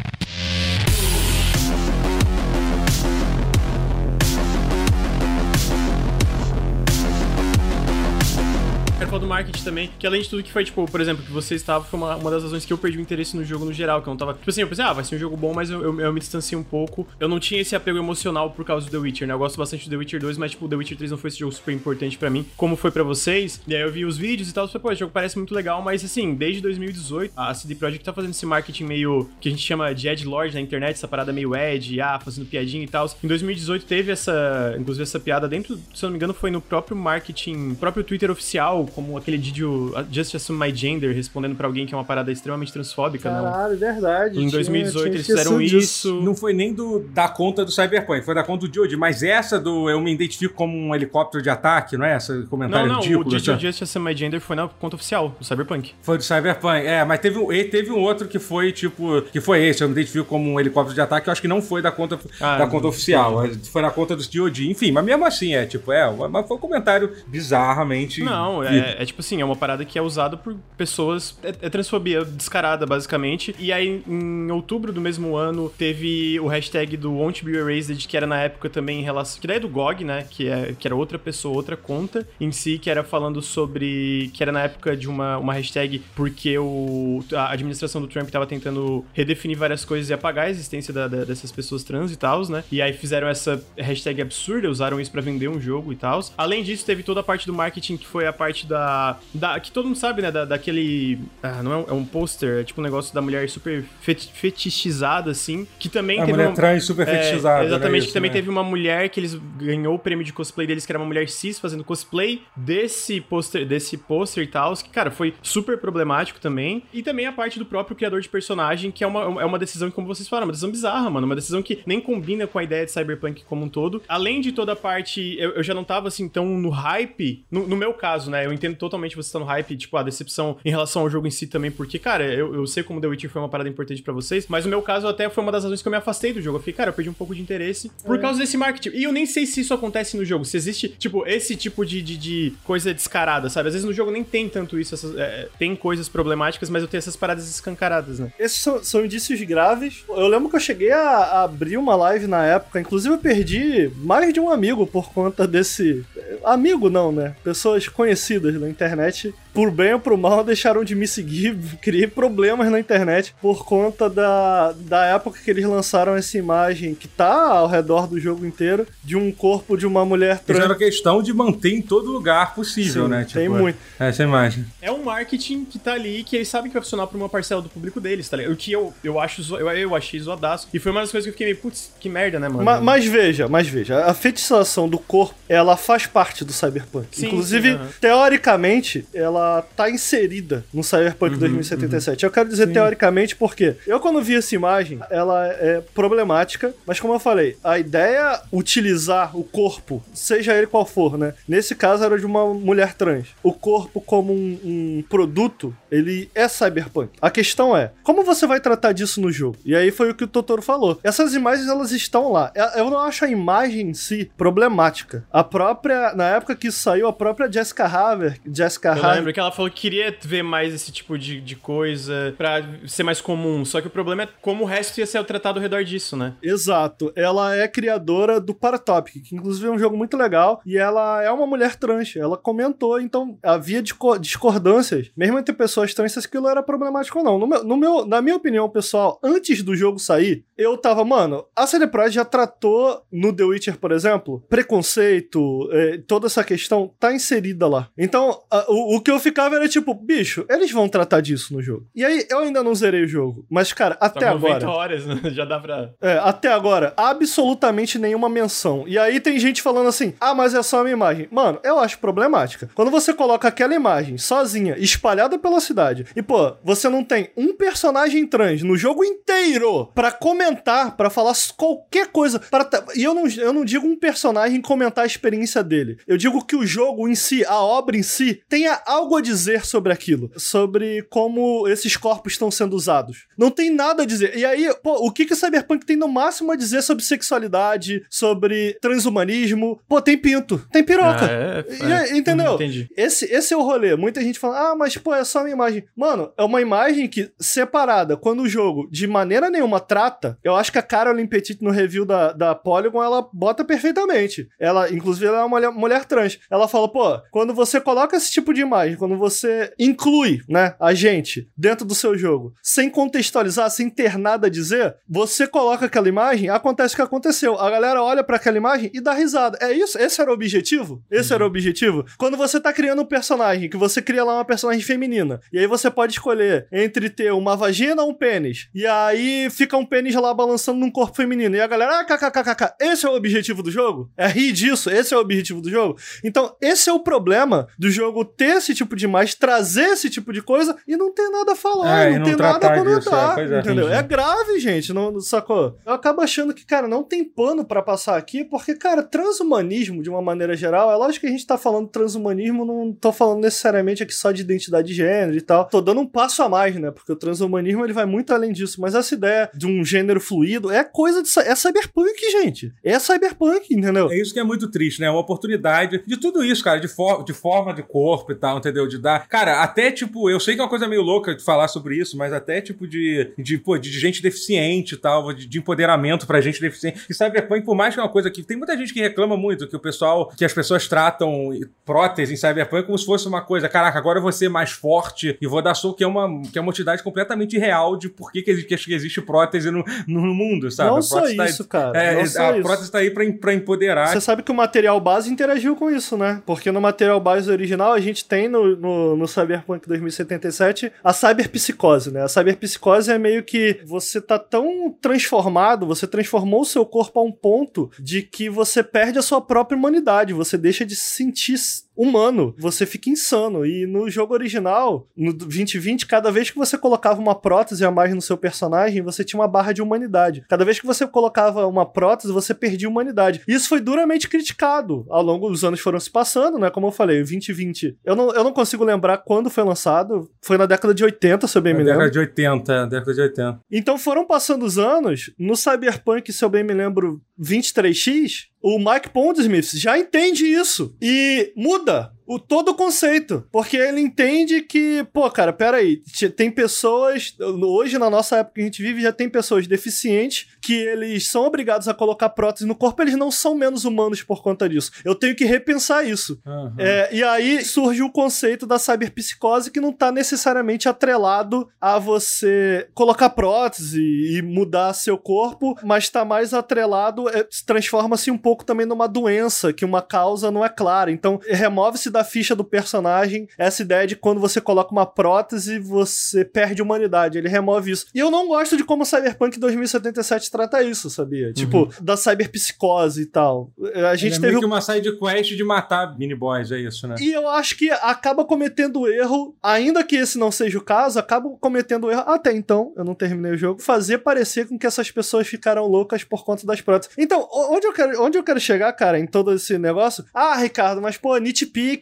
Marketing 9.33 9.65
também, 9.65 9.91
que 9.99 10.07
além 10.07 10.21
de 10.21 10.29
tudo 10.29 10.43
que 10.43 10.53
foi, 10.53 10.65
tipo, 10.65 10.85
por 10.85 11.01
exemplo, 11.01 11.25
que 11.25 11.33
você 11.33 11.55
estava, 11.55 11.85
foi 11.85 11.99
uma, 11.99 12.17
uma 12.17 12.31
das 12.31 12.43
razões 12.43 12.67
que 12.67 12.73
eu 12.73 12.77
perdi 12.77 12.99
o 12.99 13.01
interesse 13.01 13.35
no 13.35 13.45
jogo 13.45 13.65
no 13.65 13.73
geral, 13.73 14.03
que 14.03 14.09
eu 14.09 14.11
não 14.11 14.19
tava. 14.19 14.35
Tipo 14.35 14.51
assim, 14.51 14.61
eu 14.61 14.69
pensei, 14.69 14.85
ah, 14.85 14.93
vai 14.93 15.05
ser 15.05 15.17
um 15.17 15.19
jogo 15.19 15.37
bom, 15.37 15.55
mas 15.55 15.71
eu, 15.71 15.83
eu, 15.83 16.01
eu 16.01 16.13
me 16.13 16.21
distanciei 16.21 16.59
um 16.59 16.63
pouco. 16.63 17.07
Eu 17.19 17.29
não 17.29 17.41
tinha 17.41 17.61
esse 17.61 17.75
apego 17.75 17.99
emocional 17.99 18.51
por 18.51 18.65
causa 18.65 18.87
do 18.87 18.93
The 18.93 18.99
Witcher, 18.99 19.27
né? 19.27 19.33
Eu 19.33 19.39
gosto 19.39 19.57
bastante 19.57 19.89
do 19.89 19.91
The 19.91 19.97
Witcher 19.97 20.21
2, 20.21 20.37
mas, 20.37 20.51
tipo, 20.51 20.67
o 20.67 20.69
The 20.69 20.77
Witcher 20.77 20.99
3 20.99 21.11
não 21.11 21.19
foi 21.19 21.29
esse 21.29 21.39
jogo 21.39 21.53
super 21.53 21.73
importante 21.73 22.19
pra 22.19 22.29
mim, 22.29 22.45
como 22.57 22.77
foi 22.77 22.91
pra 22.91 23.03
vocês. 23.03 23.61
E 23.67 23.75
aí 23.75 23.81
eu 23.81 23.91
vi 23.91 24.05
os 24.05 24.19
vídeos 24.19 24.51
e 24.51 24.53
tal, 24.53 24.67
e 24.67 24.69
falei, 24.69 24.83
pô, 24.83 24.93
esse 24.93 25.01
jogo 25.01 25.13
parece 25.13 25.39
muito 25.39 25.55
legal, 25.55 25.81
mas 25.81 26.05
assim, 26.05 26.35
desde 26.35 26.61
2018, 26.61 27.33
a 27.35 27.55
CD 27.55 27.75
Projekt 27.75 28.05
tá 28.05 28.13
fazendo 28.13 28.33
esse 28.33 28.45
marketing 28.45 28.85
meio 28.85 29.31
que 29.41 29.49
a 29.49 29.51
gente 29.51 29.63
chama 29.63 29.95
de 29.95 30.09
Edge 30.09 30.27
Lord 30.27 30.55
na 30.55 30.61
internet, 30.61 30.93
essa 30.93 31.09
parada 31.09 31.33
meio 31.33 31.57
Edge, 31.57 32.01
ah, 32.01 32.21
fazendo 32.23 32.47
piadinha 32.47 32.85
e 32.85 32.89
tal. 32.89 33.11
Em 33.23 33.29
2018 33.29 33.87
teve 33.87 34.13
essa, 34.13 34.77
inclusive 34.79 35.03
essa 35.03 35.19
piada 35.19 35.49
dentro, 35.49 35.79
se 35.95 36.05
eu 36.05 36.09
não 36.09 36.13
me 36.13 36.17
engano, 36.17 36.35
foi 36.35 36.51
no 36.51 36.61
próprio 36.61 36.97
marketing, 36.97 37.75
próprio 37.75 38.05
Twitter 38.05 38.31
oficial, 38.31 38.87
como 38.95 39.17
aquele 39.23 39.39
vídeo 39.39 39.93
Just 40.11 40.35
Assume 40.35 40.59
My 40.59 40.75
Gender, 40.75 41.15
respondendo 41.15 41.55
pra 41.55 41.67
alguém 41.67 41.87
que 41.87 41.95
é 41.95 41.97
uma 41.97 42.05
parada 42.05 42.31
extremamente 42.31 42.73
transfóbica, 42.73 43.31
né? 43.31 43.43
Caralho, 43.43 43.77
verdade. 43.77 44.41
Em 44.41 44.49
2018 44.49 44.93
tinha, 44.93 45.03
tinha 45.03 45.15
eles 45.15 45.27
fizeram 45.27 45.61
isso. 45.61 46.21
Não 46.21 46.35
foi 46.35 46.53
nem 46.53 46.73
do, 46.73 47.01
da 47.01 47.29
conta 47.29 47.65
do 47.65 47.71
Cyberpunk, 47.71 48.25
foi 48.25 48.35
da 48.35 48.43
conta 48.43 48.67
do 48.67 48.75
Joji. 48.75 48.97
Mas 48.97 49.23
essa 49.23 49.59
do 49.59 49.89
eu 49.89 50.01
me 50.01 50.13
identifico 50.13 50.55
como 50.55 50.77
um 50.77 50.95
helicóptero 50.95 51.43
de 51.43 51.51
ataque, 51.51 51.97
não 51.97 52.05
é? 52.05 52.15
Essa 52.15 52.43
comentário 52.49 52.89
não, 52.89 52.97
não, 52.97 53.03
ridículo. 53.03 53.33
O 53.33 53.37
assim. 53.37 53.59
Just 53.59 53.83
Assume 53.83 54.11
My 54.11 54.17
Gender 54.17 54.41
foi 54.41 54.57
na 54.57 54.69
conta 54.69 54.97
oficial 54.97 55.35
do 55.39 55.45
Cyberpunk. 55.45 55.93
Foi 56.03 56.19
do 56.19 56.25
Cyberpunk, 56.25 56.87
é, 56.87 57.05
mas 57.05 57.21
teve, 57.21 57.65
teve 57.65 57.91
um 57.91 58.01
outro 58.01 58.29
que 58.29 58.39
foi 58.39 58.73
tipo. 58.73 59.23
Que 59.23 59.41
foi 59.41 59.65
esse, 59.65 59.83
eu 59.83 59.89
me 59.89 59.93
identifico 59.93 60.27
como 60.27 60.51
um 60.51 60.61
helicóptero 60.61 60.95
de 60.95 61.01
ataque, 61.01 61.29
eu 61.29 61.33
acho 61.33 61.41
que 61.41 61.49
não 61.49 61.63
foi 61.63 61.83
da 61.83 61.91
conta, 61.91 62.19
ah, 62.41 62.59
da 62.59 62.67
conta 62.67 62.89
oficial. 62.89 63.43
Foi 63.71 63.83
na 63.83 63.91
conta 63.91 64.17
do 64.17 64.23
DOD. 64.23 64.71
Enfim, 64.71 64.93
mas 64.93 65.05
mesmo 65.05 65.25
assim, 65.25 65.55
é 65.55 65.67
tipo, 65.67 65.93
é, 65.93 66.11
mas 66.31 66.47
foi 66.47 66.57
um 66.57 66.61
comentário 66.61 67.13
bizarramente. 67.27 68.23
Não, 68.23 68.63
é, 68.63 68.97
é 68.99 69.05
tipo 69.05 69.12
assim, 69.19 69.41
é 69.41 69.45
uma 69.45 69.57
parada 69.57 69.85
que 69.85 69.99
é 69.99 70.03
usada 70.03 70.37
por 70.37 70.57
pessoas. 70.77 71.39
É, 71.43 71.49
é, 71.63 71.71
transfobia 71.71 72.25
descarada, 72.25 72.87
basicamente. 72.87 73.55
E 73.59 73.73
aí, 73.73 74.03
em 74.07 74.51
outubro 74.51 74.93
do 74.93 75.01
mesmo 75.01 75.37
ano, 75.37 75.73
teve 75.77 76.39
o 76.41 76.47
hashtag 76.47 76.97
do 76.97 77.13
Won't 77.13 77.45
Be 77.45 77.57
Erased, 77.57 78.07
que 78.07 78.17
era 78.17 78.27
na 78.27 78.41
época 78.41 78.69
também 78.69 79.01
em 79.01 79.03
relação. 79.03 79.41
Que 79.41 79.47
daí 79.47 79.57
é 79.57 79.61
do 79.61 79.69
GOG, 79.69 80.05
né? 80.05 80.27
Que, 80.29 80.49
é, 80.49 80.75
que 80.79 80.87
era 80.87 80.95
outra 80.95 81.19
pessoa, 81.19 81.55
outra 81.55 81.77
conta 81.77 82.27
em 82.41 82.53
si, 82.53 82.79
que 82.79 82.91
era 82.91 83.03
falando 83.03 83.41
sobre. 83.43 84.31
Que 84.35 84.43
era 84.43 84.53
na 84.53 84.63
época 84.63 84.97
de 84.97 85.09
uma, 85.09 85.39
uma 85.39 85.55
hashtag 85.55 86.03
porque 86.15 86.59
o, 86.59 87.25
a 87.33 87.53
administração 87.53 88.01
do 88.01 88.07
Trump 88.07 88.29
tava 88.31 88.47
tentando 88.47 89.05
redefinir 89.13 89.57
várias 89.57 89.85
coisas 89.85 90.11
e 90.11 90.15
apagar 90.15 90.47
a 90.47 90.51
existência 90.51 90.93
da, 90.93 91.09
da, 91.09 91.25
dessas 91.25 91.53
pessoas 91.53 91.83
trans 91.83 92.13
e 92.13 92.17
tal, 92.17 92.43
né? 92.49 92.65
E 92.73 92.81
aí 92.81 92.93
fizeram 92.93 93.29
essa 93.29 93.63
hashtag 93.77 94.23
absurda, 94.23 94.69
usaram 94.71 95.01
isso 95.01 95.11
para 95.11 95.21
vender 95.21 95.49
um 95.49 95.61
jogo 95.61 95.93
e 95.93 95.97
tal. 95.97 96.21
Além 96.37 96.63
disso, 96.63 96.85
teve 96.85 97.03
toda 97.03 97.21
a 97.21 97.23
parte 97.23 97.47
do 97.47 97.53
marketing 97.53 97.97
que 97.97 98.07
foi 98.07 98.27
a 98.27 98.33
parte 98.33 98.67
da. 98.67 99.02
Da 99.33 99.59
que 99.61 99.71
todo 99.71 99.87
mundo 99.87 99.97
sabe, 99.97 100.23
né? 100.23 100.31
Da, 100.31 100.45
daquele. 100.45 101.19
Ah, 101.43 101.63
não 101.63 101.73
é 101.73 101.77
um, 101.77 101.85
é 101.89 101.93
um 101.93 102.05
pôster, 102.05 102.61
é 102.61 102.65
tipo 102.65 102.81
um 102.81 102.85
negócio 102.85 103.15
da 103.15 103.21
mulher 103.21 103.49
super 103.49 103.85
fetichizada, 104.01 105.31
assim. 105.31 105.67
Que 105.79 105.89
também 105.89 106.19
a 106.19 106.23
teve. 106.23 106.33
mulher 106.33 106.49
uma, 106.49 106.55
trans 106.55 106.85
super 106.85 107.07
é, 107.09 107.17
fetichizada. 107.17 107.65
Exatamente, 107.65 107.99
isso, 107.99 108.09
que 108.09 108.15
também 108.15 108.31
né? 108.31 108.35
teve 108.35 108.49
uma 108.49 108.63
mulher 108.63 109.09
que 109.09 109.21
eles 109.21 109.35
ganhou 109.59 109.95
o 109.95 109.99
prêmio 109.99 110.25
de 110.25 110.33
cosplay 110.33 110.67
deles, 110.67 110.87
que 110.87 110.93
era 110.93 110.99
uma 110.99 111.07
mulher 111.07 111.29
cis 111.29 111.59
fazendo 111.59 111.85
cosplay 111.85 112.43
desse 112.57 113.21
pôster 113.21 113.67
desse 113.67 113.97
pôster 113.97 114.45
e 114.45 114.47
tal. 114.47 114.75
Que, 114.75 114.91
cara, 114.91 115.11
foi 115.11 115.35
super 115.43 115.79
problemático 115.79 116.41
também. 116.41 116.83
E 116.93 117.03
também 117.03 117.27
a 117.27 117.33
parte 117.33 117.59
do 117.59 117.67
próprio 117.67 117.97
criador 117.97 118.21
de 118.21 118.29
personagem, 118.29 118.91
que 118.91 119.05
é 119.05 119.07
uma, 119.07 119.43
é 119.43 119.45
uma 119.45 119.59
decisão, 119.59 119.91
como 119.91 120.07
vocês 120.07 120.29
falaram, 120.29 120.47
uma 120.47 120.53
decisão 120.53 120.71
bizarra, 120.71 121.11
mano. 121.11 121.27
Uma 121.27 121.35
decisão 121.35 121.63
que 121.63 121.81
nem 121.87 122.01
combina 122.01 122.47
com 122.47 122.59
a 122.59 122.65
ideia 122.65 122.85
de 122.85 122.93
Cyberpunk 122.93 123.45
como 123.45 123.65
um 123.65 123.69
todo. 123.69 124.03
Além 124.09 124.41
de 124.41 124.53
toda 124.53 124.73
a 124.73 124.77
parte. 124.77 125.37
Eu, 125.39 125.53
eu 125.53 125.63
já 125.63 125.75
não 125.75 125.85
tava 125.85 126.09
assim 126.09 126.29
tão 126.29 126.47
no 126.47 126.71
hype. 126.71 127.45
No, 127.51 127.67
no 127.67 127.77
meu 127.77 127.95
caso, 127.95 128.31
né? 128.31 128.47
Eu 128.47 128.53
entendo 128.53 128.77
totalmente 128.83 129.15
você 129.15 129.33
tá 129.33 129.39
no 129.39 129.45
hype, 129.45 129.77
tipo, 129.77 129.97
a 129.97 130.03
decepção 130.03 130.57
em 130.65 130.71
relação 130.71 131.03
ao 131.03 131.11
jogo 131.11 131.29
em 131.29 131.31
si 131.31 131.47
também, 131.47 131.71
porque, 131.71 132.01
cara, 132.01 132.25
eu, 132.25 132.53
eu 132.53 132.67
sei 132.67 132.83
como 132.83 133.01
The 133.01 133.07
Witcher 133.07 133.31
foi 133.31 133.41
uma 133.41 133.49
parada 133.49 133.69
importante 133.69 134.03
para 134.03 134.13
vocês, 134.13 134.47
mas 134.49 134.65
no 134.65 134.71
meu 134.71 134.83
caso 134.83 135.07
até 135.07 135.31
foi 135.31 135.41
uma 135.43 135.53
das 135.53 135.63
razões 135.63 135.81
que 135.81 135.87
eu 135.87 135.91
me 135.91 135.97
afastei 135.97 136.33
do 136.33 136.43
jogo. 136.43 136.57
Eu 136.57 136.61
fiquei, 136.61 136.73
cara, 136.73 136.91
eu 136.91 136.95
perdi 136.95 137.09
um 137.09 137.15
pouco 137.15 137.33
de 137.33 137.41
interesse 137.41 137.93
por 138.05 138.19
é. 138.19 138.21
causa 138.21 138.41
desse 138.41 138.57
marketing. 138.57 138.97
E 138.97 139.05
eu 139.05 139.13
nem 139.13 139.25
sei 139.25 139.47
se 139.47 139.61
isso 139.61 139.73
acontece 139.73 140.17
no 140.17 140.25
jogo, 140.25 140.45
se 140.45 140.57
existe, 140.57 140.89
tipo, 140.89 141.25
esse 141.27 141.55
tipo 141.55 141.87
de, 141.87 142.03
de, 142.03 142.17
de 142.17 142.53
coisa 142.65 142.93
descarada, 142.93 143.49
sabe? 143.49 143.69
Às 143.69 143.75
vezes 143.75 143.87
no 143.87 143.93
jogo 143.93 144.11
nem 144.11 144.25
tem 144.25 144.49
tanto 144.49 144.79
isso, 144.81 144.95
essas, 144.95 145.17
é, 145.17 145.49
tem 145.59 145.77
coisas 145.77 146.09
problemáticas, 146.09 146.69
mas 146.69 146.83
eu 146.83 146.89
tenho 146.89 146.99
essas 146.99 147.17
paradas 147.17 147.49
escancaradas, 147.49 148.19
né? 148.19 148.33
Esses 148.39 148.59
são, 148.59 148.83
são 148.83 149.05
indícios 149.05 149.41
graves. 149.43 150.05
Eu 150.09 150.27
lembro 150.27 150.51
que 150.51 150.57
eu 150.57 150.61
cheguei 150.61 150.91
a, 150.91 151.09
a 151.09 151.45
abrir 151.45 151.77
uma 151.77 151.95
live 151.95 152.27
na 152.27 152.45
época, 152.45 152.81
inclusive 152.81 153.15
eu 153.15 153.19
perdi 153.19 153.91
mais 153.99 154.33
de 154.33 154.41
um 154.41 154.51
amigo 154.51 154.87
por 154.87 155.13
conta 155.13 155.47
desse. 155.47 156.05
Amigo 156.45 156.91
não, 156.91 157.13
né? 157.13 157.35
Pessoas 157.45 157.89
conhecidas 157.89 158.61
na 158.61 158.69
internet 158.69 159.35
por 159.53 159.71
bem 159.71 159.95
ou 159.95 160.01
por 160.01 160.17
mal, 160.17 160.43
deixaram 160.45 160.85
de 160.85 160.95
me 160.95 161.07
seguir. 161.07 161.57
Criei 161.81 162.07
problemas 162.07 162.71
na 162.71 162.79
internet 162.81 163.35
por 163.41 163.65
conta 163.65 164.09
da, 164.09 164.73
da 164.73 165.05
época 165.07 165.39
que 165.43 165.51
eles 165.51 165.65
lançaram 165.65 166.17
essa 166.17 166.39
imagem 166.39 166.95
que 166.95 167.09
tá 167.09 167.49
ao 167.49 167.69
redor 167.69 168.07
do 168.07 168.19
jogo 168.19 168.47
inteiro 168.47 168.87
de 169.03 169.17
um 169.17 169.31
corpo 169.33 169.77
de 169.77 169.87
uma 169.87 170.05
mulher 170.05 170.39
trans. 170.39 170.59
Fizeram 170.59 170.79
questão 170.79 171.23
de 171.23 171.33
manter 171.33 171.75
em 171.75 171.83
todo 171.83 172.11
lugar 172.11 172.55
possível, 172.55 173.05
Sim, 173.05 173.11
né? 173.11 173.25
Tipo, 173.25 173.39
tem 173.39 173.49
muito. 173.49 173.79
Essa 173.99 174.23
imagem. 174.23 174.65
É 174.81 174.91
um 174.91 175.05
marketing 175.05 175.65
que 175.65 175.79
tá 175.79 175.95
ali 175.95 176.25
que 176.25 176.37
eles 176.37 176.49
sabem 176.49 176.71
que 176.71 176.75
vai 176.75 176.83
funcionar 176.83 177.07
pra 177.07 177.17
uma 177.17 177.29
parcela 177.29 177.61
do 177.61 177.69
público 177.69 178.01
deles, 178.01 178.29
tá 178.29 178.37
ligado? 178.37 178.53
O 178.53 178.57
que 178.57 178.73
eu, 178.73 178.93
eu 179.03 179.21
acho 179.21 179.43
eu, 179.55 179.71
eu 179.71 179.95
achei 179.95 180.21
zoadaço. 180.21 180.69
E 180.73 180.79
foi 180.79 180.93
uma 180.93 181.01
das 181.01 181.11
coisas 181.11 181.25
que 181.25 181.31
eu 181.31 181.33
fiquei 181.33 181.47
meio, 181.47 181.57
putz, 181.59 181.93
que 181.99 182.09
merda, 182.09 182.39
né, 182.39 182.49
mano? 182.49 182.65
Ma, 182.65 182.81
mas 182.81 183.05
veja, 183.05 183.49
mas 183.49 183.69
veja, 183.69 184.05
a 184.05 184.15
fetichização 184.15 184.89
do 184.89 184.99
corpo, 184.99 185.35
ela 185.49 185.77
faz 185.77 186.07
parte 186.07 186.45
do 186.45 186.53
Cyberpunk. 186.53 187.09
Sim, 187.13 187.27
Inclusive, 187.27 187.71
sim, 187.71 187.77
uh 187.77 187.81
-huh. 187.81 187.93
teoricamente, 188.01 189.07
ela 189.13 189.42
ela 189.43 189.63
tá 189.77 189.91
inserida 189.91 190.65
no 190.73 190.83
Cyberpunk 190.83 191.35
uhum, 191.35 191.41
2077. 191.41 192.25
Uhum. 192.25 192.29
Eu 192.29 192.33
quero 192.33 192.49
dizer 192.49 192.67
Sim. 192.69 192.73
teoricamente 192.73 193.37
porque 193.37 193.77
eu 193.87 194.01
quando 194.01 194.23
vi 194.23 194.37
essa 194.37 194.55
imagem, 194.55 195.01
ela 195.11 195.47
é 195.47 195.83
problemática, 195.95 196.75
mas 196.87 197.01
como 197.01 197.15
eu 197.15 197.19
falei, 197.19 197.57
a 197.63 197.79
ideia 197.79 198.41
utilizar 198.53 199.37
o 199.37 199.45
corpo, 199.45 200.03
seja 200.15 200.55
ele 200.55 200.67
qual 200.67 200.87
for, 200.87 201.19
né? 201.19 201.35
Nesse 201.47 201.75
caso 201.75 202.05
era 202.05 202.19
de 202.19 202.27
uma 202.27 202.53
mulher 202.55 202.95
trans. 202.95 203.29
O 203.43 203.53
corpo 203.53 204.01
como 204.01 204.33
um, 204.33 204.59
um 204.65 205.05
produto, 205.09 205.75
ele 205.91 206.31
é 206.35 206.49
cyberpunk. 206.49 207.11
A 207.21 207.31
questão 207.31 207.77
é, 207.77 207.91
como 208.03 208.23
você 208.23 208.47
vai 208.47 208.61
tratar 208.61 208.93
disso 208.93 209.21
no 209.21 209.31
jogo? 209.31 209.57
E 209.65 209.75
aí 209.75 209.91
foi 209.91 210.11
o 210.11 210.15
que 210.15 210.25
o 210.25 210.29
Totoro 210.29 210.63
falou. 210.63 210.99
Essas 211.03 211.35
imagens 211.35 211.69
elas 211.69 211.93
estão 211.93 212.31
lá. 212.31 212.53
Eu 212.77 212.91
não 212.91 212.99
acho 212.99 213.25
a 213.25 213.29
imagem 213.29 213.89
em 213.89 213.95
si 213.95 214.31
problemática. 214.37 215.25
A 215.33 215.43
própria, 215.43 216.15
na 216.15 216.29
época 216.29 216.55
que 216.55 216.71
saiu, 216.71 217.09
a 217.09 217.13
própria 217.13 217.51
Jessica 217.51 217.85
Harper, 217.85 218.39
Jessica 218.47 218.93
Harper 218.93 219.32
que 219.33 219.41
ela 219.41 219.53
falou 219.53 219.71
que 219.71 219.81
queria 219.83 220.17
ver 220.23 220.43
mais 220.43 220.73
esse 220.75 220.93
tipo 220.93 221.19
de, 221.19 221.41
de 221.41 221.57
coisa 221.57 222.35
pra 222.37 222.63
ser 222.87 223.03
mais 223.03 223.21
comum. 223.21 223.65
Só 223.65 223.81
que 223.81 223.87
o 223.87 223.91
problema 223.91 224.25
é 224.25 224.29
como 224.41 224.65
o 224.65 224.67
resto 224.67 224.99
ia 224.99 225.07
ser 225.07 225.23
tratado 225.25 225.59
ao 225.59 225.63
redor 225.63 225.85
disso, 225.85 226.17
né? 226.17 226.35
Exato. 226.43 227.13
Ela 227.17 227.57
é 227.57 227.67
criadora 227.67 228.41
do 228.41 228.55
Paratopic, 228.55 229.23
que 229.23 229.35
inclusive 229.35 229.67
é 229.67 229.71
um 229.71 229.79
jogo 229.79 229.97
muito 229.97 230.17
legal. 230.17 230.61
E 230.65 230.77
ela 230.77 231.23
é 231.23 231.31
uma 231.31 231.47
mulher 231.47 231.77
trans. 231.77 232.15
Ela 232.17 232.37
comentou, 232.37 233.01
então 233.01 233.39
havia 233.43 233.83
discordâncias, 234.21 235.11
mesmo 235.17 235.39
entre 235.39 235.55
pessoas 235.55 235.95
trans, 235.95 236.13
se 236.13 236.19
aquilo 236.19 236.49
era 236.49 236.63
problemático 236.63 237.19
ou 237.19 237.25
não. 237.25 237.39
No 237.39 237.47
meu, 237.47 237.65
no 237.65 237.77
meu, 237.77 238.07
na 238.07 238.23
minha 238.23 238.37
opinião, 238.37 238.69
pessoal, 238.69 239.19
antes 239.23 239.63
do 239.63 239.75
jogo 239.75 239.99
sair, 239.99 240.45
eu 240.57 240.77
tava, 240.77 241.05
mano, 241.05 241.45
a 241.57 241.67
CD 241.67 241.87
Projekt 241.87 242.15
já 242.15 242.25
tratou 242.25 243.03
no 243.11 243.33
The 243.33 243.45
Witcher, 243.45 243.79
por 243.79 243.93
exemplo, 243.93 244.45
preconceito, 244.49 245.69
eh, 245.73 246.01
toda 246.07 246.27
essa 246.27 246.45
questão 246.45 246.93
tá 246.99 247.13
inserida 247.13 247.67
lá. 247.67 247.89
Então, 247.97 248.43
a, 248.51 248.67
o, 248.69 248.97
o 248.97 249.01
que 249.01 249.11
eu 249.11 249.19
ficava 249.23 249.57
era 249.57 249.69
tipo, 249.69 249.95
bicho, 249.95 250.45
eles 250.51 250.71
vão 250.71 250.89
tratar 250.89 251.21
disso 251.21 251.55
no 251.55 251.63
jogo. 251.63 251.87
E 251.95 252.05
aí, 252.05 252.27
eu 252.31 252.41
ainda 252.41 252.63
não 252.63 252.75
zerei 252.75 253.05
o 253.05 253.09
jogo. 253.09 253.47
Mas, 253.51 253.73
cara, 253.73 253.97
até 254.01 254.27
agora. 254.27 254.67
90 254.67 254.71
horas, 254.71 255.07
né? 255.07 255.21
já 255.31 255.45
dá 255.45 255.59
pra. 255.59 255.91
É, 256.01 256.19
até 256.19 256.53
agora, 256.53 256.93
absolutamente 256.97 257.99
nenhuma 257.99 258.29
menção. 258.29 258.85
E 258.87 258.99
aí 258.99 259.21
tem 259.21 259.39
gente 259.39 259.63
falando 259.63 259.89
assim: 259.89 260.15
ah, 260.21 260.35
mas 260.35 260.55
é 260.55 260.63
só 260.63 260.81
uma 260.81 260.91
imagem. 260.91 261.29
Mano, 261.31 261.59
eu 261.63 261.79
acho 261.79 261.99
problemática. 261.99 262.69
Quando 262.75 262.91
você 262.91 263.15
coloca 263.15 263.49
aquela 263.49 263.75
imagem 263.75 264.19
sozinha, 264.19 264.77
espalhada 264.79 265.39
pela 265.39 265.61
cidade, 265.61 266.07
e 266.15 266.23
pô, 266.23 266.55
você 266.63 266.89
não 266.89 267.05
tem 267.05 267.31
um 267.37 267.55
personagem 267.55 268.27
trans 268.27 268.63
no 268.63 268.77
jogo 268.77 269.05
inteiro 269.05 269.87
pra 269.95 270.11
comentar, 270.11 270.97
pra 270.97 271.11
falar 271.11 271.33
qualquer 271.57 272.09
coisa. 272.09 272.39
Pra 272.39 272.69
e 272.95 273.05
eu 273.05 273.15
não, 273.15 273.27
eu 273.27 273.53
não 273.53 273.65
digo 273.65 273.87
um 273.87 273.97
personagem 273.97 274.61
comentar 274.61 275.05
a 275.05 275.07
experiência 275.07 275.63
dele. 275.63 275.99
Eu 276.07 276.17
digo 276.17 276.45
que 276.45 276.57
o 276.57 276.67
jogo 276.67 277.09
em 277.09 277.15
si, 277.15 277.45
a 277.45 277.61
obra 277.61 277.97
em 277.97 278.03
si, 278.03 278.43
tenha 278.49 278.81
algo 278.87 279.12
a 279.17 279.21
dizer 279.21 279.65
sobre 279.65 279.93
aquilo. 279.93 280.31
Sobre 280.37 281.03
como 281.11 281.67
esses 281.69 281.97
corpos 281.97 282.33
estão 282.33 282.51
sendo 282.51 282.75
usados. 282.77 283.27
Não 283.37 283.51
tem 283.51 283.71
nada 283.71 284.03
a 284.03 284.07
dizer. 284.07 284.37
E 284.37 284.45
aí, 284.45 284.73
pô, 284.83 285.07
o 285.07 285.11
que 285.11 285.27
que 285.27 285.33
o 285.33 285.37
Cyberpunk 285.37 285.85
tem 285.85 285.97
no 285.97 286.09
máximo 286.09 286.53
a 286.53 286.57
dizer 286.57 286.83
sobre 286.83 287.05
sexualidade, 287.05 288.05
sobre 288.11 288.77
transhumanismo? 288.81 289.81
Pô, 289.89 290.01
tem 290.01 290.17
pinto, 290.17 290.59
tem 290.71 290.83
piroca. 290.83 291.25
Ah, 291.25 291.31
é, 291.31 291.65
E 291.87 291.93
aí, 291.93 292.19
entendeu? 292.19 292.55
Entendi. 292.55 292.89
Esse, 292.97 293.25
esse 293.27 293.53
é 293.55 293.57
o 293.57 293.63
rolê. 293.63 293.97
Muita 293.97 294.21
gente 294.21 294.39
fala, 294.39 294.71
ah, 294.71 294.77
mas 294.77 294.97
pô, 294.97 295.15
é 295.15 295.25
só 295.25 295.41
uma 295.41 295.51
imagem. 295.51 295.85
Mano, 295.97 296.33
é 296.37 296.43
uma 296.43 296.61
imagem 296.61 297.09
que, 297.09 297.31
separada, 297.39 298.17
quando 298.17 298.43
o 298.43 298.49
jogo 298.49 298.89
de 298.91 299.07
maneira 299.07 299.51
nenhuma 299.51 299.81
trata, 299.81 300.39
eu 300.43 300.55
acho 300.55 300.73
que 300.73 300.79
a 300.79 300.83
Carolyn 300.83 301.27
Petit 301.27 301.63
no 301.63 301.71
review 301.71 302.05
da, 302.05 302.33
da 302.33 302.55
Polygon, 302.55 303.03
ela 303.03 303.29
bota 303.33 303.65
perfeitamente. 303.65 304.49
Ela, 304.59 304.91
inclusive, 304.93 305.27
ela 305.27 305.39
é 305.39 305.41
uma 305.41 305.49
mulher, 305.49 305.71
mulher 305.71 306.05
trans. 306.05 306.39
Ela 306.51 306.69
fala, 306.69 306.89
pô, 306.89 307.21
quando 307.31 307.55
você 307.55 307.81
coloca 307.81 308.17
esse 308.17 308.31
tipo 308.31 308.53
de 308.53 308.61
imagem, 308.61 308.97
quando 309.03 309.19
você 309.19 309.73
inclui, 309.81 310.43
né, 310.49 310.77
a 310.79 310.95
gente 310.95 311.49
dentro 311.57 311.85
do 311.85 311.93
seu 311.93 312.17
jogo, 312.17 312.55
sem 312.63 312.89
contextualizar, 312.89 313.69
sem 313.69 313.91
ter 313.91 314.17
nada 314.17 314.47
a 314.47 314.51
dizer, 314.51 314.95
você 315.09 315.45
coloca 315.45 315.87
aquela 315.87 316.09
imagem, 316.09 316.49
acontece 316.49 316.95
o 316.95 316.97
que 316.97 317.03
aconteceu. 317.03 317.59
A 317.59 317.69
galera 317.69 318.01
olha 318.01 318.23
pra 318.23 318.37
aquela 318.37 318.57
imagem 318.57 318.93
e 318.95 319.01
dá 319.01 319.13
risada. 319.13 319.59
É 319.61 319.73
isso? 319.73 319.99
Esse 319.99 320.21
era 320.21 320.31
o 320.31 320.35
objetivo? 320.35 321.03
Esse 321.11 321.35
era 321.35 321.43
o 321.43 321.49
objetivo? 321.49 322.07
Quando 322.17 322.37
você 322.37 322.61
tá 322.61 322.73
criando 322.73 323.03
um 323.03 323.05
personagem, 323.05 323.69
que 323.69 323.77
você 323.77 324.01
cria 324.01 324.23
lá 324.23 324.35
uma 324.35 324.45
personagem 324.45 324.83
feminina, 324.83 325.41
e 325.53 325.59
aí 325.59 325.67
você 325.67 325.91
pode 325.91 326.13
escolher 326.13 326.69
entre 326.71 327.11
ter 327.11 327.33
uma 327.33 327.57
vagina 327.57 328.05
ou 328.05 328.11
um 328.11 328.15
pênis, 328.15 328.69
e 328.73 328.87
aí 328.87 329.51
fica 329.51 329.77
um 329.77 329.85
pênis 329.85 330.15
lá 330.15 330.33
balançando 330.33 330.79
num 330.79 330.93
corpo 330.93 331.17
feminino, 331.17 331.57
e 331.57 331.61
a 331.61 331.67
galera, 331.67 331.99
ah, 331.99 332.05
kkkk, 332.05 332.75
esse 332.81 333.05
é 333.05 333.09
o 333.09 333.17
objetivo 333.17 333.65
do 333.65 333.71
jogo? 333.73 334.13
É 334.17 334.29
rir 334.29 334.53
disso? 334.53 334.89
Esse 334.89 335.13
é 335.13 335.17
o 335.17 335.21
objetivo 335.21 335.61
do 335.61 335.69
jogo? 335.69 335.99
Então, 336.23 336.55
esse 336.63 336.89
é 336.89 336.93
o 336.93 337.01
problema 337.01 337.67
do 337.77 337.91
jogo 337.91 338.25
ter 338.25 338.59
esse 338.59 338.73
tipo 338.73 338.92
de 338.97 339.05
imagem, 339.05 339.37
trazer 339.39 339.89
esse 339.91 340.09
tipo 340.11 340.33
de 340.33 340.43
coisa 340.43 340.77
e 340.87 340.97
não 340.97 341.13
ter 341.13 341.29
nada 341.29 341.53
a 341.53 341.57
falar, 341.57 342.07
É, 342.07 342.11
não, 342.13 342.19
não 342.19 342.25
ter 342.25 342.37
nada 342.37 342.57
a 342.57 342.59
tratar 342.59 342.85
disso, 342.85 343.11
comentar, 343.11 343.39
é, 343.39 343.43
é, 343.43 343.45
entendeu? 343.61 343.85
entendi. 343.85 343.99
É 343.99 344.03
grave, 344.03 344.59
gente, 344.61 344.93
não, 344.93 345.21
sacou? 345.21 345.79
Eu 345.85 345.93
acabo 345.93 346.21
achando 346.21 346.55
que, 346.55 346.65
cara, 346.65 346.87
não 346.89 347.03
tem 347.03 347.25
pano 347.25 347.65
pra 347.65 347.83
passar 347.83 348.17
aqui, 348.17 348.45
porque, 348.45 348.75
cara, 348.75 349.03
transhumanismo, 349.03 350.03
de 350.03 350.11
uma 350.11 350.23
maneira 350.23 350.57
geral, 350.57 350.91
é 350.91 350.97
lógico 350.97 351.23
que 351.23 351.27
a 351.27 351.31
gente 351.31 351.47
tá 351.47 351.57
falando 351.59 351.89
transhumanismo, 351.89 352.65
não 352.65 352.93
tô 352.93 353.13
falando 353.13 353.41
necessariamente 353.41 354.03
aqui 354.03 354.15
só 354.15 354.31
de 354.33 354.43
identidade 354.43 354.89
de 354.89 354.95
gênero 354.95 355.37
e 355.37 355.41
tal. 355.41 355.67
Tô 355.69 355.81
dando 355.81 356.01
um 356.01 356.07
passo 356.07 356.43
a 356.43 356.49
mais, 356.49 356.75
né? 356.77 356.91
Porque 356.91 357.13
o 357.13 357.17
transhumanismo, 357.17 357.85
ele 357.85 357.93
vai 357.93 358.07
muito 358.07 358.33
além 358.33 358.53
disso, 358.53 358.81
mas 358.81 358.95
essa 358.95 359.15
ideia 359.15 359.51
de 359.55 359.67
um 359.67 359.85
gênero 359.85 360.21
fluido 360.21 360.71
é 360.71 360.85
coisa 360.85 361.23
de... 361.23 361.29
É 361.41 361.55
cyberpunk, 361.55 362.31
gente. 362.31 362.73
É 362.85 362.99
cyberpunk, 362.99 363.75
entendeu? 363.75 364.11
É 364.11 364.19
isso 364.19 364.33
que 364.33 364.41
é 364.41 364.45
muito 364.45 364.71
triste, 364.71 365.01
né? 365.01 365.11
Uma 365.11 365.21
oportunidade 365.21 366.03
de 366.07 366.17
tudo 366.17 366.45
isso, 366.45 366.63
cara, 366.63 366.81
de, 366.81 366.89
for 366.89 367.25
de 367.25 367.33
forma 367.33 367.73
de 367.73 367.83
corpo 367.83 368.33
e 368.33 368.35
tal, 368.35 368.59
entendeu? 368.59 368.72
De 368.73 368.99
dar. 368.99 369.29
Cara, 369.29 369.63
até 369.63 369.91
tipo, 369.91 370.29
eu 370.31 370.41
sei 370.41 370.55
que 370.55 370.61
é 370.61 370.65
uma 370.65 370.69
coisa 370.71 370.89
meio 370.89 371.03
louca 371.03 371.35
de 371.35 371.43
falar 371.45 371.69
sobre 371.69 371.97
isso, 371.97 372.17
mas 372.17 372.33
até 372.33 372.61
tipo 372.61 372.87
de, 372.87 373.33
de, 373.39 373.59
pô, 373.59 373.77
de 373.79 373.91
gente 373.91 374.21
deficiente 374.23 374.95
e 374.95 374.99
tal, 374.99 375.33
de, 375.33 375.47
de 375.47 375.59
empoderamento 375.59 376.27
pra 376.27 376.41
gente 376.41 376.61
deficiente. 376.61 377.03
E 377.09 377.15
Cyberpunk, 377.15 377.65
por 377.65 377.75
mais 377.75 377.95
que 377.95 378.01
é 378.01 378.03
uma 378.03 378.09
coisa 378.09 378.31
que. 378.31 378.43
Tem 378.43 378.57
muita 378.57 378.77
gente 378.77 378.93
que 378.93 379.01
reclama 379.01 379.37
muito 379.37 379.69
que 379.69 379.77
o 379.77 379.81
pessoal, 379.81 380.29
que 380.37 380.45
as 380.45 380.53
pessoas 380.53 380.89
tratam 380.89 381.51
prótese 381.85 382.33
em 382.33 382.37
Cyberpunk 382.37 382.87
como 382.87 382.99
se 382.99 383.05
fosse 383.07 383.27
uma 383.29 383.43
coisa, 383.43 383.69
caraca, 383.69 383.99
agora 383.99 384.19
eu 384.19 384.23
vou 384.23 384.33
ser 384.33 384.49
mais 384.49 384.71
forte 384.73 385.37
e 385.41 385.47
vou 385.47 385.63
dar 385.63 385.75
soco, 385.75 385.97
que 385.97 386.05
é 386.05 386.07
uma, 386.07 386.43
que 386.51 386.59
é 386.59 386.61
uma 386.63 386.71
entidade 386.71 387.03
completamente 387.03 387.59
real 387.59 387.97
de 387.97 388.09
por 388.09 388.31
que, 388.33 388.43
que 388.43 388.51
existe- 388.51 388.87
que 388.87 388.95
existe 388.95 389.21
prótese 389.21 389.71
no, 389.71 389.85
no 390.07 390.21
mundo, 390.35 390.71
sabe? 390.71 390.91
Não 390.91 391.03
só 391.03 391.21
tá- 391.37 391.47
isso, 391.47 391.67
cara. 391.67 391.99
É, 391.99 392.15
não 392.17 392.27
só 392.27 392.43
a 392.51 392.53
isso. 392.53 392.63
prótese 392.63 392.91
tá 392.91 392.99
aí 392.99 393.11
pra, 393.11 393.25
pra 393.41 393.55
empoderar. 393.55 394.09
Você 394.09 394.21
sabe 394.21 394.43
que 394.43 394.51
o 394.51 394.55
material 394.55 394.99
base 395.01 395.31
interagiu 395.31 395.77
com 395.77 395.91
isso, 395.91 396.17
né? 396.17 396.43
Porque 396.47 396.71
no 396.73 396.81
material 396.81 397.21
base 397.21 397.51
original 397.51 397.93
a 397.93 398.01
gente 398.01 398.25
tem 398.25 398.49
no, 398.49 398.62
no, 398.77 399.17
no 399.17 399.29
Cyberpunk 399.29 399.87
2077 399.87 400.93
a 401.03 401.13
cyberpsicose, 401.13 402.11
né? 402.11 402.23
A 402.23 402.29
cyberpsicose 402.29 403.11
é 403.11 403.19
meio 403.19 403.43
que 403.43 403.81
você 403.85 404.21
tá 404.21 404.39
tão 404.39 404.95
transformado, 405.01 405.87
você 405.87 406.07
transformou 406.07 406.63
o 406.63 406.67
seu 406.67 406.85
corpo 406.85 407.21
a 407.21 407.23
um 407.23 407.33
ponto 407.33 407.91
de 407.99 408.23
que 408.23 408.49
você 408.49 408.83
perde 408.83 409.19
a 409.19 409.23
sua 409.23 409.41
própria 409.41 409.77
humanidade, 409.77 410.33
você 410.33 410.57
deixa 410.57 410.85
de 410.85 410.95
se 410.95 411.17
sentir 411.17 411.59
humano, 411.97 412.55
você 412.59 412.87
fica 412.87 413.11
insano. 413.11 413.65
E 413.67 413.87
no 413.87 414.09
jogo 414.11 414.35
original, 414.35 415.09
no 415.17 415.33
2020, 415.33 416.07
cada 416.07 416.31
vez 416.31 416.51
que 416.51 416.57
você 416.59 416.77
colocava 416.79 417.21
uma 417.21 417.35
prótese 417.35 417.85
a 417.85 417.91
mais 417.91 418.15
no 418.15 418.23
seu 418.23 418.37
personagem, 418.37 419.03
você 419.03 419.25
tinha 419.25 419.41
uma 419.41 419.49
barra 419.49 419.73
de 419.73 419.83
humanidade. 419.83 420.45
Cada 420.49 420.65
vez 420.65 420.81
que 420.81 420.87
você 420.87 421.07
colocava 421.07 421.67
uma 421.67 421.85
prótese, 421.87 422.33
você 422.33 422.55
perdia 422.55 422.89
humanidade. 422.89 423.43
Isso 423.47 423.69
foi 423.69 423.81
duramente 423.81 424.29
criticado 424.29 425.07
ao 425.11 425.23
longo 425.23 425.49
dos 425.49 425.65
anos 425.65 425.81
foram 425.81 426.01
se 426.01 426.11
passando, 426.11 426.59
né? 426.59 426.71
Como 426.71 426.87
eu 426.87 426.93
falei, 426.93 427.17
o 427.21 427.25
2020. 427.25 427.99
Eu 428.05 428.17
não, 428.17 428.33
eu 428.33 428.45
não 428.45 428.53
consigo 428.53 428.85
lembrar 428.85 429.19
quando 429.19 429.51
foi 429.51 429.65
lançado. 429.65 430.31
Foi 430.41 430.57
na 430.57 430.67
década 430.67 430.95
de 430.95 431.05
80, 431.05 431.47
se 431.47 431.57
eu 431.59 431.63
bem 431.63 431.73
Na 431.73 431.79
me 431.79 431.85
lembro. 431.85 431.99
década 432.01 432.13
de 432.13 432.19
80, 432.19 432.87
década 432.87 433.15
de 433.15 433.21
80. 433.21 433.61
Então 433.71 433.99
foram 433.99 434.27
passando 434.27 434.65
os 434.65 434.79
anos, 434.79 435.33
no 435.39 435.57
Cyberpunk, 435.57 436.33
se 436.33 436.45
eu 436.45 436.49
bem 436.49 436.65
me 436.65 436.73
lembro, 436.73 437.21
23x, 437.41 438.47
o 438.63 438.79
Mike 438.79 439.11
Pondsmith 439.11 439.75
já 439.75 439.99
entende 439.99 440.47
isso 440.47 440.95
e 441.03 441.53
muda 441.57 442.13
o 442.27 442.39
todo 442.39 442.71
o 442.71 442.75
conceito, 442.75 443.47
porque 443.51 443.77
ele 443.77 444.01
entende 444.01 444.63
que, 444.63 445.05
pô, 445.13 445.31
cara, 445.31 445.53
peraí, 445.53 446.03
tem 446.37 446.51
pessoas, 446.51 447.35
hoje 447.41 447.99
na 447.99 448.09
nossa 448.09 448.37
época 448.37 448.55
que 448.57 448.61
a 448.61 448.65
gente 448.65 448.83
vive, 448.83 449.03
já 449.03 449.13
tem 449.13 449.29
pessoas 449.29 449.67
deficientes 449.67 450.49
que 450.61 450.75
eles 450.75 451.29
são 451.29 451.45
obrigados 451.45 451.89
a 451.89 451.95
colocar 451.95 452.29
prótese 452.31 452.67
no 452.67 452.75
corpo, 452.75 453.03
eles 453.03 453.17
não 453.17 453.31
são 453.31 453.55
menos 453.55 453.85
humanos 453.85 454.23
por 454.23 454.43
conta 454.43 454.69
disso. 454.69 454.93
Eu 455.05 455.15
tenho 455.15 455.35
que 455.35 455.45
repensar 455.45 456.07
isso. 456.07 456.41
Aham. 456.47 456.75
É, 456.79 457.09
e 457.13 457.23
aí 457.23 457.65
surge 457.65 458.03
o 458.03 458.11
conceito 458.11 458.67
da 458.67 458.79
cyberpsicose 458.79 459.71
que 459.71 459.81
não 459.81 459.93
tá 459.93 460.13
necessariamente 460.13 460.89
atrelado 460.89 461.69
a 461.81 461.99
você 461.99 462.89
colocar 462.95 463.31
prótese 463.31 464.01
e 464.01 464.43
mudar 464.43 464.93
seu 464.95 465.19
corpo, 465.19 465.77
mas 465.83 466.09
tá 466.09 466.25
mais 466.25 466.55
atrelado, 466.55 467.29
é, 467.29 467.47
se 467.51 467.65
transforma-se 467.65 468.31
um 468.31 468.39
pouco 468.39 468.65
também 468.65 468.87
numa 468.87 469.09
doença, 469.09 469.73
que 469.73 469.85
uma 469.85 470.03
causa 470.03 470.51
não 470.51 470.65
é 470.65 470.69
clara. 470.69 471.11
Então, 471.11 471.41
remove-se 471.49 472.11
da 472.13 472.23
ficha 472.23 472.55
do 472.55 472.65
personagem 472.65 473.49
essa 473.59 473.83
ideia 473.83 474.07
de 474.07 474.15
quando 474.15 474.41
você 474.41 474.61
coloca 474.61 474.93
uma 474.93 475.07
prótese, 475.07 475.79
você 475.79 476.45
perde 476.45 476.83
humanidade. 476.83 477.39
Ele 477.39 477.49
remove 477.49 477.91
isso. 477.91 478.07
E 478.15 478.19
eu 478.19 478.31
não 478.31 478.47
gosto 478.47 478.77
de 478.77 478.85
como 478.85 479.03
o 479.03 479.07
Cyberpunk 479.07 479.59
2077 479.59 480.51
trata 480.51 480.83
isso, 480.83 481.11
sabia? 481.11 481.53
Tipo, 481.53 481.89
da 482.01 482.17
cyberpsicose 482.17 483.23
e 483.23 483.27
tal. 483.27 483.73
A 484.11 484.15
gente 484.15 484.35
é 484.37 484.41
teve 484.41 484.47
meio 484.49 484.61
que 484.61 484.67
uma 484.67 484.81
side 484.81 485.19
quest 485.19 485.57
de 485.57 485.65
matar 485.65 486.17
mini 486.19 486.35
boys, 486.35 486.71
é 486.71 486.79
isso, 486.79 487.07
né? 487.09 487.17
e 487.23 487.33
eu 487.33 487.49
acho 487.49 487.77
que 487.77 487.91
acaba 487.91 488.45
cometendo 488.45 489.09
erro, 489.09 489.57
ainda 489.63 490.03
que 490.05 490.17
esse 490.17 490.39
não 490.39 490.51
seja 490.51 490.79
o 490.79 490.83
caso, 490.83 491.19
acaba 491.19 491.49
cometendo 491.61 492.11
erro, 492.11 492.25
até 492.27 492.53
então, 492.53 492.93
eu 492.97 493.05
não 493.05 493.15
terminei 493.15 493.53
o 493.53 493.57
jogo, 493.57 493.81
fazer 493.81 494.19
parecer 494.19 494.67
com 494.67 494.79
que 494.79 494.87
essas 494.87 495.11
pessoas 495.11 495.47
ficaram 495.47 495.87
loucas 495.87 496.25
por 496.25 496.45
conta 496.45 496.67
das 496.67 496.81
próteses. 496.81 497.15
Então, 497.17 497.49
onde 497.53 497.87
eu 497.87 497.93
quero, 497.93 498.23
onde 498.23 498.37
eu 498.37 498.43
quero 498.43 498.61
chegar, 498.61 498.93
cara, 498.93 499.19
em 499.19 499.27
todo 499.27 499.53
esse 499.53 499.79
negócio? 499.79 500.25
Ah, 500.35 500.57
Ricardo, 500.57 501.01
mas 501.01 501.17
pô, 501.17 501.37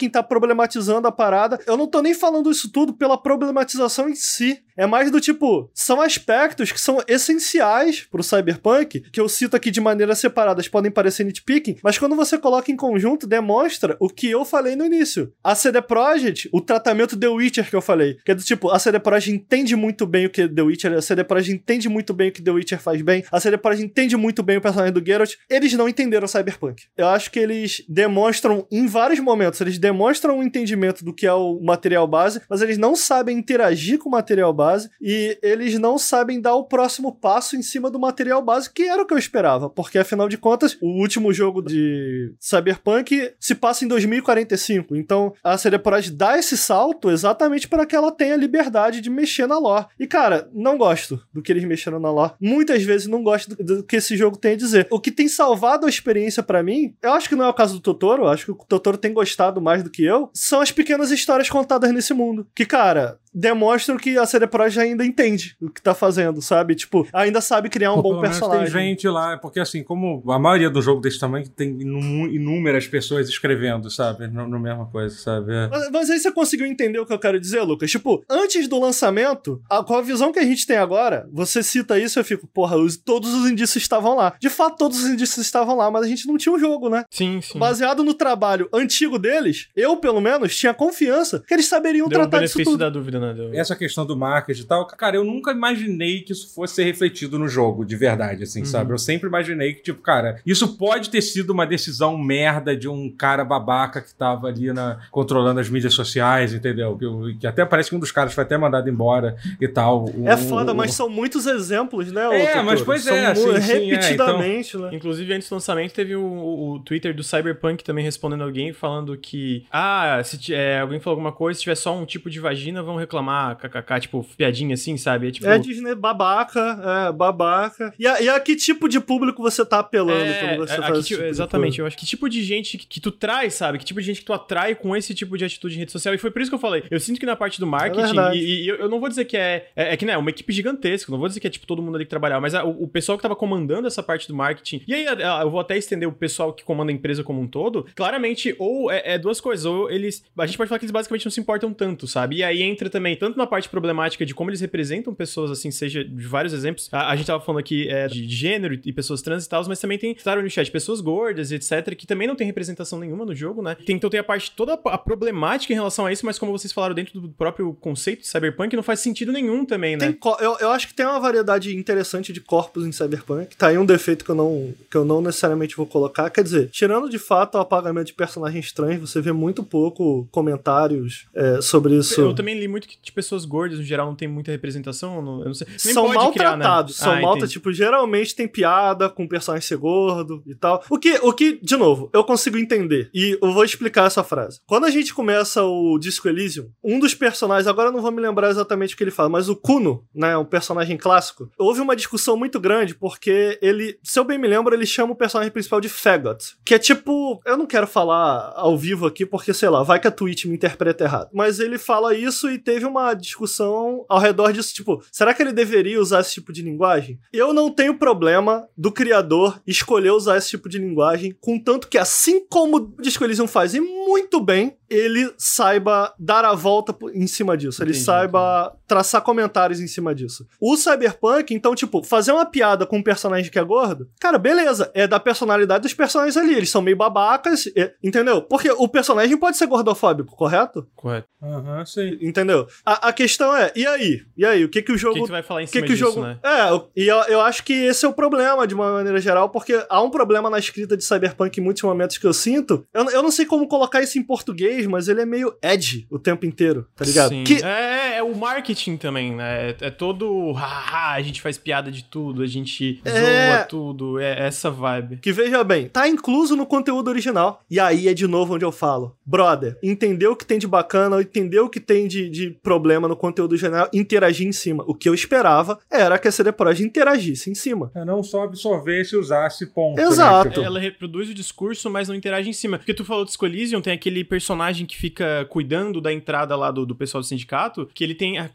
nitpicking 0.01 0.09
tá 0.09 0.23
problematizando 0.23 1.07
a 1.07 1.13
parada. 1.13 1.59
Eu 1.67 1.77
não 1.77 1.87
tô 1.87 2.01
nem 2.01 2.15
falando 2.15 2.51
isso 2.51 2.71
tudo 2.73 2.95
pela 2.95 3.21
problematização 3.21 4.09
em 4.09 4.15
si. 4.15 4.63
É 4.77 4.87
mais 4.87 5.11
do 5.11 5.21
tipo, 5.21 5.71
são 5.75 6.01
aspectos 6.01 6.73
que 6.73 6.81
são 6.81 7.03
essenciais 7.07 8.07
pro 8.11 8.23
Cyberpunk, 8.23 9.01
que 9.13 9.21
eu 9.21 9.29
cito 9.29 9.55
aqui 9.55 9.71
de 9.71 9.79
maneiras 9.79 10.19
separadas, 10.19 10.69
podem 10.69 10.91
parecer 10.91 11.23
nitpicking, 11.25 11.77
mas 11.83 11.99
quando 11.99 12.17
você 12.17 12.39
coloca 12.39 12.73
em 12.73 12.77
conjunto, 12.77 13.27
demonstra 13.27 13.95
o 14.01 14.09
que 14.09 14.31
eu 14.31 14.43
falei 14.43 14.77
no 14.77 14.87
início. 14.87 15.35
A 15.45 15.55
CD 15.55 15.83
Projekt, 15.83 16.49
o 16.51 16.63
tratamento 16.63 17.15
The 17.15 17.29
Witcher 17.29 17.69
que 17.69 17.77
eu 17.77 17.83
falei, 17.83 18.17
que 18.25 18.33
é 18.33 18.35
do 18.35 18.43
tipo, 18.43 18.71
a 18.71 18.79
CD 18.79 18.99
Projekt 18.99 19.37
entende 19.37 19.77
muito 19.77 20.07
bem 20.07 20.25
o 20.25 20.31
que 20.31 20.49
The 20.49 20.63
Witcher, 20.63 20.95
a 20.95 21.03
CD 21.03 21.25
Projekt 21.25 21.55
entende 21.55 21.89
muito 21.91 22.15
bem 22.15 22.31
o 22.31 22.33
que 22.33 22.41
The 22.41 22.51
Witcher 22.51 22.81
faz 22.81 23.03
bem, 23.03 23.23
a 23.31 23.39
CD 23.39 23.59
Projekt 23.59 23.85
entende 23.85 24.17
muito 24.17 24.43
bem 24.43 24.57
o 24.57 24.63
personagem 24.63 24.95
do 24.95 25.05
Geralt, 25.05 25.35
eles 25.51 25.75
não 25.75 25.91
entenderam 25.91 26.27
Cyberpunk. 26.27 26.85
Eu 26.97 27.09
acho 27.09 27.31
que 27.31 27.39
eles 27.39 27.85
demonstram 27.87 28.67
em 28.71 28.87
vários 28.87 29.21
momentos, 29.21 29.61
eles 29.61 29.77
demonstram 29.77 29.90
um 29.93 30.43
entendimento 30.43 31.05
do 31.05 31.13
que 31.13 31.27
é 31.27 31.33
o 31.33 31.61
material 31.61 32.07
base, 32.07 32.41
mas 32.49 32.63
eles 32.63 32.79
não 32.79 32.95
sabem 32.95 33.39
interagir 33.39 33.99
com 33.99 34.09
o 34.09 34.13
material 34.13 34.53
base 34.53 34.91
e 35.01 35.39
eles 35.43 35.79
não 35.79 35.99
sabem 35.99 36.41
dar 36.41 36.55
o 36.55 36.65
próximo 36.65 37.15
passo 37.15 37.57
em 37.57 37.63
cima 37.63 37.91
do 37.91 37.99
material 37.99 38.43
base, 38.43 38.73
que 38.73 38.83
era 38.83 39.03
o 39.03 39.07
que 39.07 39.15
eu 39.15 39.19
esperava, 39.19 39.69
porque 39.69 39.99
afinal 39.99 40.29
de 40.29 40.39
contas, 40.39 40.77
o 40.81 41.01
último 41.01 41.33
jogo 41.33 41.63
de 41.63 42.35
Cyberpunk 42.39 43.33
se 43.39 43.55
passa 43.55 43.85
em 43.85 43.89
2045, 43.89 44.97
então 44.97 45.33
a 45.43 45.57
CD 45.57 45.79
Projekt 45.79 46.17
dá 46.17 46.39
esse 46.39 46.57
salto 46.57 47.11
exatamente 47.11 47.69
para 47.69 47.87
que 47.87 47.97
ela 47.97 48.13
tenha 48.13 48.37
liberdade 48.37 49.01
de 49.01 49.11
mexer 49.11 49.47
na 49.47 49.59
lore. 49.59 49.87
E 49.99 50.07
cara, 50.07 50.49
não 50.53 50.77
gosto 50.77 51.21
do 51.33 51.43
que 51.43 51.53
eles 51.53 51.65
mexeram 51.65 52.01
na 52.01 52.11
lore. 52.11 52.33
Muitas 52.41 52.83
vezes 52.83 53.07
não 53.07 53.23
gosto 53.23 53.55
do, 53.55 53.77
do 53.77 53.83
que 53.83 53.97
esse 53.97 54.17
jogo 54.17 54.37
tem 54.37 54.53
a 54.53 54.57
dizer. 54.57 54.87
O 54.91 55.01
que 55.01 55.11
tem 55.11 55.29
salvado 55.29 55.87
a 55.87 55.89
experiência 55.89 56.43
para 56.43 56.63
mim, 56.63 56.95
eu 57.03 57.13
acho 57.13 57.29
que 57.29 57.37
não 57.37 57.45
é 57.45 57.49
o 57.49 57.55
caso 57.55 57.75
do 57.75 57.81
Totoro, 57.81 58.25
eu 58.25 58.29
acho 58.29 58.45
que 58.47 58.53
o 58.53 58.55
Totoro 58.55 58.97
tem 58.97 59.13
gostado 59.13 59.61
mais 59.61 59.80
do 59.83 59.91
que 59.91 60.05
eu, 60.05 60.31
são 60.35 60.61
as 60.61 60.73
pequenas 60.73 61.11
histórias 61.11 61.49
contadas 61.49 61.93
nesse 61.93 62.13
mundo. 62.13 62.49
Que, 62.55 62.67
cara, 62.67 63.20
demonstram 63.33 63.97
que 63.97 64.19
a 64.19 64.27
CD 64.27 64.47
Projekt 64.47 64.81
ainda 64.81 65.05
entende 65.05 65.57
o 65.61 65.71
que 65.71 65.81
tá 65.81 65.95
fazendo, 65.95 66.41
sabe? 66.43 66.75
Tipo, 66.75 67.07
ainda 67.13 67.41
sabe 67.41 67.69
criar 67.69 67.93
um 67.93 67.97
Pô, 67.97 68.03
bom 68.03 68.09
pelo 68.11 68.23
menos 68.23 68.39
personagem. 68.39 68.73
Tem 68.73 68.83
gente 68.91 69.09
lá, 69.09 69.37
porque 69.39 69.61
assim, 69.61 69.83
como 69.83 70.23
a 70.31 70.39
maioria 70.39 70.69
do 70.71 70.81
jogo 70.83 71.01
desse 71.01 71.19
tamanho 71.19 71.49
tem 71.49 71.71
inú- 71.81 72.29
inúmeras 72.29 72.87
pessoas 72.87 73.29
escrevendo, 73.29 73.91
sabe? 73.91 74.27
No, 74.29 74.49
no 74.49 74.59
mesma 74.59 74.87
coisa, 74.87 75.15
sabe? 75.17 75.53
É. 75.53 75.69
Mas, 75.69 75.91
mas 75.91 76.11
aí 76.11 76.19
você 76.19 76.33
conseguiu 76.33 76.67
entender 76.67 76.99
o 76.99 77.07
que 77.07 77.13
eu 77.13 77.19
quero 77.19 77.39
dizer, 77.41 77.63
Lucas? 77.63 77.91
Tipo, 77.91 78.23
antes 78.29 78.67
do 78.69 78.79
lançamento, 78.81 79.61
a- 79.71 79.83
com 79.83 79.95
a 79.95 80.03
visão 80.03 80.33
que 80.33 80.39
a 80.39 80.45
gente 80.45 80.67
tem 80.67 80.77
agora, 80.77 81.29
você 81.33 81.63
cita 81.63 81.99
isso 81.99 82.19
eu 82.19 82.25
fico, 82.25 82.47
porra, 82.47 82.77
os- 82.77 82.97
todos 82.97 83.33
os 83.33 83.49
indícios 83.51 83.83
estavam 83.83 84.15
lá. 84.17 84.35
De 84.41 84.49
fato, 84.51 84.77
todos 84.77 85.03
os 85.05 85.09
indícios 85.09 85.45
estavam 85.47 85.77
lá, 85.77 85.91
mas 85.91 86.05
a 86.05 86.09
gente 86.09 86.27
não 86.27 86.37
tinha 86.37 86.55
um 86.55 86.59
jogo, 86.59 86.89
né? 86.89 87.05
Sim, 87.11 87.41
sim. 87.41 87.59
Baseado 87.59 88.03
no 88.03 88.15
trabalho 88.15 88.69
antigo 88.73 89.19
deles, 89.19 89.69
eu, 89.77 89.97
pelo 89.97 90.21
menos, 90.21 90.57
tinha 90.57 90.75
confiança 90.75 91.43
que 91.47 91.55
eles 91.55 91.67
saberiam 91.67 92.09
Deu 92.09 92.19
o 92.19 92.23
tratar 92.23 92.41
disso 92.45 92.55
benefício 92.57 92.73
tudo. 92.73 92.81
da 92.81 92.89
dúvida, 92.91 93.20
né? 93.21 93.35
Deu... 93.35 93.55
Essa 93.55 93.77
questão 93.77 94.05
do 94.07 94.17
marketing 94.17 94.63
e 94.63 94.65
tal, 94.65 94.87
cara, 94.87 95.17
eu 95.17 95.25
nunca 95.25 95.53
imaginei 95.53 96.21
que 96.23 96.33
isso 96.33 96.53
fosse 96.55 96.75
ser 96.77 96.85
refletido 96.85 97.39
no 97.39 97.47
jogo, 97.49 97.85
de 97.85 97.97
verdade, 97.97 98.43
assim, 98.45 98.65
sabe? 98.65 98.93
Eu 98.93 98.99
sempre 98.99 99.29
imaginei 99.29 99.75
que, 99.75 99.83
tipo, 99.83 100.01
cara, 100.01 100.41
isso 100.47 100.77
pode 100.77 101.11
ter 101.11 101.21
sido 101.23 101.51
uma 101.51 101.67
decisão 101.67 102.17
merda 102.19 102.77
de 102.77 102.89
um 102.89 103.11
cara 103.11 103.45
babaca 103.45 104.01
que 104.01 104.15
tava 104.15 104.49
ali 104.49 104.73
na, 104.73 104.99
controlando 105.11 105.61
as 105.61 105.69
mídias 105.69 105.95
sociais, 105.95 106.53
entendeu? 106.55 106.97
Que, 106.97 107.35
que 107.41 107.47
até 107.47 107.65
parece 107.65 107.91
que 107.91 107.97
um 107.97 108.01
dos 108.01 108.11
caras 108.13 108.33
foi 108.33 108.45
até 108.45 108.57
mandado 108.57 108.89
embora 108.89 109.37
e 109.61 109.69
tal. 109.69 110.07
O- 110.15 110.29
É 110.29 110.37
foda, 110.37 110.73
o- 110.73 110.75
mas 110.75 110.95
são 110.95 111.09
muitos 111.09 111.47
exemplos, 111.47 112.11
né? 112.13 112.23
É, 112.41 112.47
Totoro? 112.47 112.65
mas 112.67 112.83
pois 112.83 113.03
São 113.03 113.15
é, 113.17 113.29
mu- 113.29 113.35
sim, 113.35 113.61
sim, 113.61 113.73
é, 113.73 113.97
repetidamente, 113.97 114.77
né? 114.77 114.91
Inclusive, 114.93 115.33
antes 115.33 115.49
do 115.49 115.55
lançamento, 115.55 115.93
teve 115.93 116.15
o, 116.17 116.23
o- 116.23 116.79
Twitter 116.81 117.15
do 117.15 117.23
Cyberpunk 117.23 117.83
também 117.85 118.05
respondendo 118.05 118.43
alguém, 118.43 118.73
falando 118.73 119.17
que, 119.17 119.65
ah, 119.71 120.21
se 120.25 120.55
é, 120.55 120.81
alguém 120.81 121.01
falou 121.01 121.17
alguma 121.17 121.33
coisa, 121.33 121.57
se 121.59 121.63
tiver 121.65 121.75
só 121.75 121.97
um 121.97 122.05
tipo 122.07 122.31
de 122.31 122.41
vagina, 122.41 122.83
vão 122.83 122.97
reclamar, 123.11 123.57
kkk, 123.57 124.01
tipo, 124.01 124.25
piadinha 124.37 124.75
assim, 124.75 124.97
sabe? 124.97 125.29
É 125.29 125.31
tipo. 125.33 125.47
É 125.47 125.59
Disney 125.59 125.95
babaca, 125.95 127.09
é, 127.09 127.13
babaca. 127.13 127.93
E 127.99 128.07
a, 128.07 128.21
e 128.23 128.29
a 128.29 128.39
que 128.39 128.55
tipo 128.55 128.89
de 128.89 129.01
público 129.01 129.43
você 129.43 129.65
tá 129.67 129.81
apelando 129.81 130.23
É, 130.23 130.41
quando 130.57 130.67
você 130.67 130.75
é, 130.75 130.77
a 130.77 130.83
faz 130.83 130.99
que 130.99 131.05
tipo 131.05 131.23
de 131.23 131.29
exatamente, 131.29 131.79
eu 131.81 131.87
acho 131.87 131.97
que 131.97 132.07
tipo 132.07 132.29
de 132.29 132.43
gente 132.43 132.79
que, 132.79 132.87
que 132.87 133.01
tu 133.01 133.11
traz, 133.11 133.55
sabe? 133.55 133.79
Que 133.79 133.85
tipo 133.85 134.01
de 134.01 134.07
gente 134.07 134.21
que 134.21 134.27
tu 134.27 134.33
atrai 134.33 134.75
com 134.75 134.95
esse 134.95 135.13
tipo 135.15 135.37
de 135.37 135.45
atitude 135.45 135.75
em 135.75 135.81
rede 135.81 135.93
social. 135.93 136.15
E 136.15 136.19
foi 136.19 136.31
por 136.31 136.41
isso 136.41 136.51
que 136.51 136.55
eu 136.55 136.59
falei. 136.61 136.85
Eu 136.91 137.01
sinto 137.01 137.19
que 137.19 137.27
na 137.27 137.37
parte 137.37 137.59
do 137.59 137.67
marketing, 137.67 138.03
verdade. 138.03 138.39
e, 138.39 138.65
e 138.65 138.69
eu, 138.69 138.77
eu 138.77 138.89
não 138.89 139.01
vou 139.01 139.09
dizer 139.09 139.25
que 139.25 139.37
é, 139.37 139.69
é. 139.75 139.95
é 139.95 139.97
que 139.97 140.05
né, 140.07 140.13
é 140.13 140.19
uma 140.19 140.31
equipe 140.31 140.53
gigantesca, 140.53 141.11
não 141.11 141.19
vou 141.19 141.29
dizer 141.29 141.41
que 141.41 141.47
é 141.47 141.51
tipo 141.51 141.67
todo 141.67 141.83
mundo 141.83 141.97
ali 141.97 142.05
que 142.05 142.11
trabalhava, 142.11 142.41
mas 142.41 142.55
a- 142.55 142.65
o, 142.65 142.85
o 142.85 142.89
pessoal 142.89 143.19
que 143.19 143.23
tava 143.23 143.37
comandando 143.37 143.87
essa 143.87 144.03
parte 144.03 144.29
do 144.29 144.35
marketing. 144.35 144.83
E 144.87 144.95
aí 144.95 145.05
eu 145.43 145.51
vou 145.51 145.61
até 145.61 145.77
estender 145.77 146.09
o 146.09 146.13
pessoal 146.13 146.53
que 146.53 146.65
comanda 146.65 146.93
a 146.93 146.95
empresa 146.95 147.23
como 147.25 147.41
um 147.41 147.47
todo. 147.47 147.87
Claramente, 147.95 148.55
ou 148.59 148.91
é, 148.91 149.03
é 149.15 149.19
duas 149.19 149.41
coisas, 149.41 149.65
ou 149.65 149.91
eles. 149.91 150.25
A 150.39 150.47
gente 150.47 150.57
pode 150.57 150.69
falar 150.69 150.79
que 150.79 150.85
eles 150.85 150.93
basicamente 150.93 151.25
não 151.25 151.31
se 151.33 151.41
importam 151.41 151.73
tanto, 151.73 152.07
sabe? 152.07 152.37
E 152.37 152.45
aí 152.45 152.63
entra 152.63 152.89
também, 152.91 153.00
tanto 153.17 153.37
na 153.37 153.47
parte 153.47 153.69
problemática 153.69 154.25
de 154.25 154.35
como 154.35 154.51
eles 154.51 154.61
representam 154.61 155.15
pessoas, 155.15 155.51
assim, 155.51 155.71
seja 155.71 156.05
de 156.05 156.27
vários 156.27 156.53
exemplos. 156.53 156.89
A, 156.93 157.11
a 157.11 157.17
gente 157.17 157.27
tava 157.27 157.43
falando 157.43 157.61
aqui 157.61 157.89
é, 157.89 158.07
de 158.07 158.29
gênero 158.29 158.79
e 158.85 158.93
pessoas 158.93 159.23
trans 159.23 159.45
e 159.45 159.49
tal, 159.49 159.65
mas 159.69 159.81
também 159.81 159.99
tem, 159.99 160.15
claro, 160.15 160.43
no 160.43 160.51
chat, 160.51 160.71
pessoas 160.71 161.01
gordas 161.01 161.51
e 161.51 161.55
etc, 161.55 161.95
que 161.95 162.07
também 162.07 162.27
não 162.27 162.35
tem 162.35 162.47
representação 162.47 162.99
nenhuma 162.99 163.25
no 163.25 163.35
jogo, 163.35 163.63
né? 163.63 163.77
Tem, 163.87 163.97
então 163.97 164.11
tem 164.11 164.21
a 164.21 164.25
parte 164.25 164.53
toda 164.53 164.75
a 164.85 164.99
problemática 164.99 165.73
em 165.73 165.77
relação 165.77 166.07
a 166.07 166.13
isso, 166.13 166.25
mas 166.25 166.39
como 166.39 166.53
vocês 166.53 166.73
falaram 166.73 166.95
dentro 166.95 167.21
do 167.21 167.29
próprio 167.29 167.73
conceito 167.75 168.21
de 168.21 168.29
cyberpunk, 168.29 168.75
não 168.75 168.83
faz 168.83 169.01
sentido 169.01 169.33
nenhum 169.33 169.65
também, 169.65 169.97
né? 169.97 170.13
Tem 170.13 170.19
eu, 170.41 170.57
eu 170.61 170.71
acho 170.71 170.89
que 170.89 170.95
tem 170.95 171.07
uma 171.07 171.19
variedade 171.19 171.77
interessante 171.77 172.33
de 172.33 172.41
corpos 172.41 172.87
em 172.87 172.93
Cyberpunk. 172.93 173.57
Tá 173.57 173.69
aí 173.69 173.79
um 173.79 173.87
defeito 173.87 174.25
que 174.25 174.31
eu 174.31 174.35
não, 174.35 174.75
que 174.91 174.97
eu 174.97 175.05
não 175.05 175.21
necessariamente 175.21 175.77
vou 175.77 175.87
colocar. 175.87 176.29
Quer 176.31 176.45
dizer, 176.45 176.69
tirando 176.71 177.09
de 177.09 177.19
fato 177.19 177.57
o 177.57 177.59
apagamento 177.59 178.07
de 178.07 178.15
personagens 178.15 178.73
trans, 178.73 179.01
você 179.01 179.21
vê 179.21 179.33
muito 179.33 179.63
pouco 179.63 180.29
comentários 180.31 181.27
é, 181.35 181.61
sobre 181.61 181.97
isso. 181.97 182.21
Eu 182.21 182.35
também 182.35 182.59
li 182.59 182.69
muito 182.69 182.89
que 182.91 182.99
de 183.03 183.13
pessoas 183.13 183.45
gordas, 183.45 183.79
no 183.79 183.85
geral, 183.85 184.07
não 184.07 184.17
tem 184.17 184.29
muita 184.29 184.51
representação, 184.51 185.23
não, 185.23 185.41
eu 185.41 185.47
não 185.47 185.55
sei. 185.55 185.67
Nem 185.85 185.95
são 185.95 186.09
né? 186.09 186.15
maltratados, 186.15 186.97
são 186.97 187.13
Ah, 187.13 187.23
entendi. 187.23 187.53
Tipo, 187.53 187.73
geralmente 187.73 188.35
tem 188.35 188.49
piada 188.49 189.09
com 189.09 189.25
o 189.25 189.29
personagem 189.29 189.67
ser 189.67 189.77
gordo 189.77 190.43
e 190.47 190.55
tal. 190.55 190.83
O 190.91 190.99
que, 190.99 191.15
o 191.23 191.33
que, 191.33 191.59
de 191.63 191.77
novo, 191.77 192.11
eu 192.13 192.25
consigo 192.25 192.59
entender. 192.59 193.11
E 193.15 193.39
eu 193.41 193.53
vou 193.53 193.65
explicar 193.65 194.07
essa 194.07 194.25
frase. 194.25 194.61
Quando 194.67 194.87
a 194.87 194.91
gente 194.91 195.15
começa 195.15 195.63
o 195.63 195.99
Disco 195.99 196.29
Elysium, 196.29 196.71
um 196.83 196.99
dos 196.99 197.15
personagens, 197.15 197.67
agora 197.67 197.89
eu 197.89 197.93
não 197.93 198.03
vou 198.03 198.11
me 198.11 198.21
lembrar 198.21 198.51
exatamente 198.51 198.95
o 198.95 198.97
que 198.97 199.05
ele 199.05 199.11
fala, 199.11 199.29
mas 199.29 199.49
o 199.49 199.57
Kuno, 199.57 200.05
né, 200.15 200.37
um 200.37 200.45
personagem 200.45 200.97
clássico, 200.97 201.51
houve 201.59 201.81
uma 201.81 201.97
discussão 201.97 202.37
muito 202.37 202.59
grande 202.59 202.95
porque 202.95 203.59
ele, 203.63 203.99
se 204.03 204.19
eu 204.19 204.25
bem 204.25 204.39
me 204.39 204.49
lembro, 204.49 204.75
ele 204.75 204.87
chama 204.87 205.13
o 205.13 205.17
personagem 205.17 205.53
principal 205.53 205.81
de 205.81 205.89
Faggot, 205.89 206.57
que 206.65 206.75
é 206.75 206.79
tipo, 206.79 207.41
eu 207.45 207.57
não 207.57 207.67
quero 207.67 207.87
falar 207.87 208.53
ao 208.57 208.77
vivo 208.77 209.07
aqui 209.07 209.25
porque, 209.25 209.53
sei 209.53 209.69
lá, 209.69 209.83
vai 209.83 210.01
que 210.01 210.09
a 210.09 210.11
Twitch 210.11 210.47
me 210.47 210.55
interpreta 210.55 211.05
errado. 211.05 211.31
Mas 211.33 211.61
ele 211.61 211.79
fala 211.79 212.15
isso 212.15 212.51
e 212.51 212.59
teve 212.59 212.80
uma 212.85 213.15
discussão 213.15 214.05
ao 214.09 214.19
redor 214.19 214.53
disso, 214.53 214.75
tipo, 214.75 215.03
será 215.11 215.33
que 215.35 215.43
ele 215.43 215.53
deveria 215.53 216.01
usar 216.01 216.21
esse 216.21 216.33
tipo 216.35 216.53
de 216.53 216.63
linguagem? 216.63 217.19
Eu 217.33 217.53
não 217.53 217.71
tenho 217.71 217.97
problema 217.99 218.67
do 218.77 218.91
criador 218.93 219.61
escolher 219.67 220.11
usar 220.11 220.37
esse 220.37 220.51
tipo 220.51 220.69
de 220.69 220.79
linguagem, 220.79 221.37
contanto 221.41 221.89
que 221.89 221.99
assim 221.99 222.45
como 222.49 222.77
o 222.77 223.03
Disco 223.03 223.25
Elysium 223.25 223.47
faz 223.47 223.75
e 223.75 223.81
muito 223.81 224.41
bem, 224.41 224.77
ele 224.89 225.33
saiba 225.39 226.13
dar 226.19 226.45
a 226.45 226.55
volta 226.55 226.93
por- 226.93 227.15
em 227.15 227.27
cima 227.27 227.57
disso, 227.57 227.83
ele 227.83 227.91
Entendi, 227.91 228.05
saiba 228.05 228.75
traçar 228.89 229.23
comentários 229.23 229.79
em 229.81 229.87
cima 229.87 230.13
disso. 230.15 230.45
O 230.61 230.77
Cyberpunk, 230.77 231.55
então, 231.55 231.75
tipo, 231.77 232.03
fazer 232.03 232.33
uma 232.33 232.45
piada 232.45 232.85
com 232.85 232.99
um 232.99 233.03
personagem 233.03 233.51
que 233.53 233.59
é 233.59 233.63
gordo, 233.63 234.09
cara, 234.21 234.37
beleza, 234.37 234.91
é 234.95 235.07
da 235.07 235.21
personalidade 235.21 235.83
dos 235.83 235.95
personagens 235.95 236.37
ali, 236.37 236.55
eles 236.55 236.71
são 236.71 236.83
meio 236.83 236.97
babacas, 236.97 237.69
é- 237.77 237.95
entendeu? 238.03 238.43
Porque 238.43 238.69
o 238.71 238.89
personagem 238.89 239.37
pode 239.37 239.57
ser 239.57 239.67
gordofóbico, 239.67 240.35
correto? 240.35 240.89
Correto. 240.97 241.29
Aham, 241.43 241.85
sei. 241.87 242.19
Entendeu? 242.21 242.67
A, 242.85 243.09
a 243.09 243.13
questão 243.13 243.55
é, 243.57 243.73
e 243.75 243.87
aí? 243.87 244.23
E 244.37 244.45
aí, 244.45 244.65
o 244.65 244.69
que 244.69 244.83
que 244.83 244.93
o 244.93 244.95
O 244.95 244.99
jogo 244.99 245.15
que, 245.15 245.21
que 245.21 245.27
tu 245.27 245.33
vai 245.33 245.43
falar 245.43 245.63
em 245.63 245.65
o 245.65 245.67
que, 245.67 245.73
cima 245.73 245.87
que 245.87 245.93
o 245.93 245.97
disso, 245.97 246.11
jogo. 246.13 246.23
né? 246.27 246.39
É, 246.43 246.71
eu- 246.71 246.91
e 246.97 247.07
eu, 247.07 247.17
eu 247.25 247.41
acho 247.41 247.63
que 247.65 247.73
esse 247.73 248.05
é 248.05 248.09
o 248.09 248.13
problema, 248.13 248.67
de 248.67 248.75
uma 248.75 248.93
maneira 248.93 249.21
geral, 249.21 249.49
porque 249.51 249.85
há 249.89 250.03
um 250.03 250.11
problema 250.11 250.49
na 250.51 250.59
escrita 250.59 250.97
de 250.97 251.05
Cyberpunk 251.05 251.59
em 251.59 251.63
muitos 251.63 251.83
momentos 251.83 252.19
que 252.19 252.27
eu 252.27 252.33
sinto. 252.33 252.85
Eu, 252.93 253.05
eu 253.11 253.23
não 253.23 253.31
sei 253.31 253.47
como 253.47 253.67
colocar 253.69 254.01
isso 254.03 254.19
em 254.19 254.23
português, 254.23 254.87
mas 254.87 255.09
ele 255.09 255.21
é 255.23 255.27
meio 255.27 255.55
edgy 255.63 256.07
o 256.11 256.19
tempo 256.19 256.47
inteiro, 256.47 256.87
tá 256.97 257.05
ligado? 257.05 257.31
Sim. 257.31 257.45
Que, 257.45 257.63
É, 257.65 258.17
é 258.19 258.23
o 258.23 258.35
marketing 258.35 258.97
também, 258.97 259.35
né? 259.35 259.71
É, 259.71 259.77
é 259.87 259.91
todo. 259.91 260.53
Haha, 260.53 261.15
a 261.15 261.23
gente 261.23 261.41
faz 261.41 261.59
piada 261.59 261.91
de 261.91 262.05
tudo, 262.05 262.43
a 262.43 262.47
gente 262.47 263.01
É. 263.05 263.11
zoa 263.55 263.65
tudo. 263.65 264.19
É 264.19 264.47
essa 264.47 264.71
vibe. 264.71 265.19
que 265.19 265.33
veja 265.33 265.63
bem, 265.65 265.89
tá 265.89 266.09
incluso 266.09 266.57
no 266.57 266.67
conteúdo 266.67 267.09
original. 267.09 267.63
E 267.71 267.79
aí 267.81 268.09
é 268.09 268.15
de 268.15 268.27
novo 268.27 268.55
onde 268.55 268.65
eu 268.65 268.73
falo. 268.73 269.17
Brother, 269.25 269.79
entendeu 269.83 270.33
o 270.33 270.37
que 270.37 270.45
tem 270.45 270.59
de 270.59 270.67
bacana, 270.67 271.21
entendeu 271.21 271.67
o 271.67 271.69
que 271.71 271.81
tem 271.81 272.07
de, 272.09 272.29
de 272.29 272.51
problema 272.63 273.09
no 273.09 273.17
conteúdo 273.17 273.53
original, 273.53 273.89
interagir 273.93 274.47
em 274.47 274.53
cima. 274.53 274.85
O 274.87 274.95
que 274.95 275.09
eu 275.09 275.15
esperava 275.15 275.79
era 275.91 276.19
que 276.19 276.29
a 276.29 276.33
CD 276.33 276.53
Projekt 276.53 276.87
interagisse 276.87 277.51
em 277.51 277.55
cima. 277.55 277.91
É 277.95 278.05
não 278.05 278.23
só 278.23 278.45
absorvesse 278.45 279.15
e 279.15 279.19
usasse 279.19 279.67
ponto. 279.67 279.97
né? 279.97 280.03
Exato. 280.05 280.51
Tipo, 280.51 280.61
Ela 280.63 280.79
reproduz 280.79 281.29
o 281.31 281.35
discurso, 281.35 281.89
mas 281.91 282.09
não 282.09 282.15
interage 282.15 282.49
em 282.49 282.53
cima. 282.53 282.79
Porque 282.79 282.95
tu 282.95 283.05
falou 283.05 283.25
de 283.25 283.33
Elysium, 283.43 283.81
tem 283.81 283.93
aquele 283.93 284.23
personagem 284.25 284.87
que 284.87 284.97
fica 284.97 285.47
cuidando 285.49 286.01
da 286.01 286.13
entrada 286.13 286.55
lá 286.57 286.71
do, 286.71 286.85
do 286.85 286.95
pessoal 286.95 287.21
do 287.23 287.27
sindicato, 287.27 287.89
que 287.95 288.05
ele 288.05 288.15
tem. 288.15 288.39
a- 288.39 288.51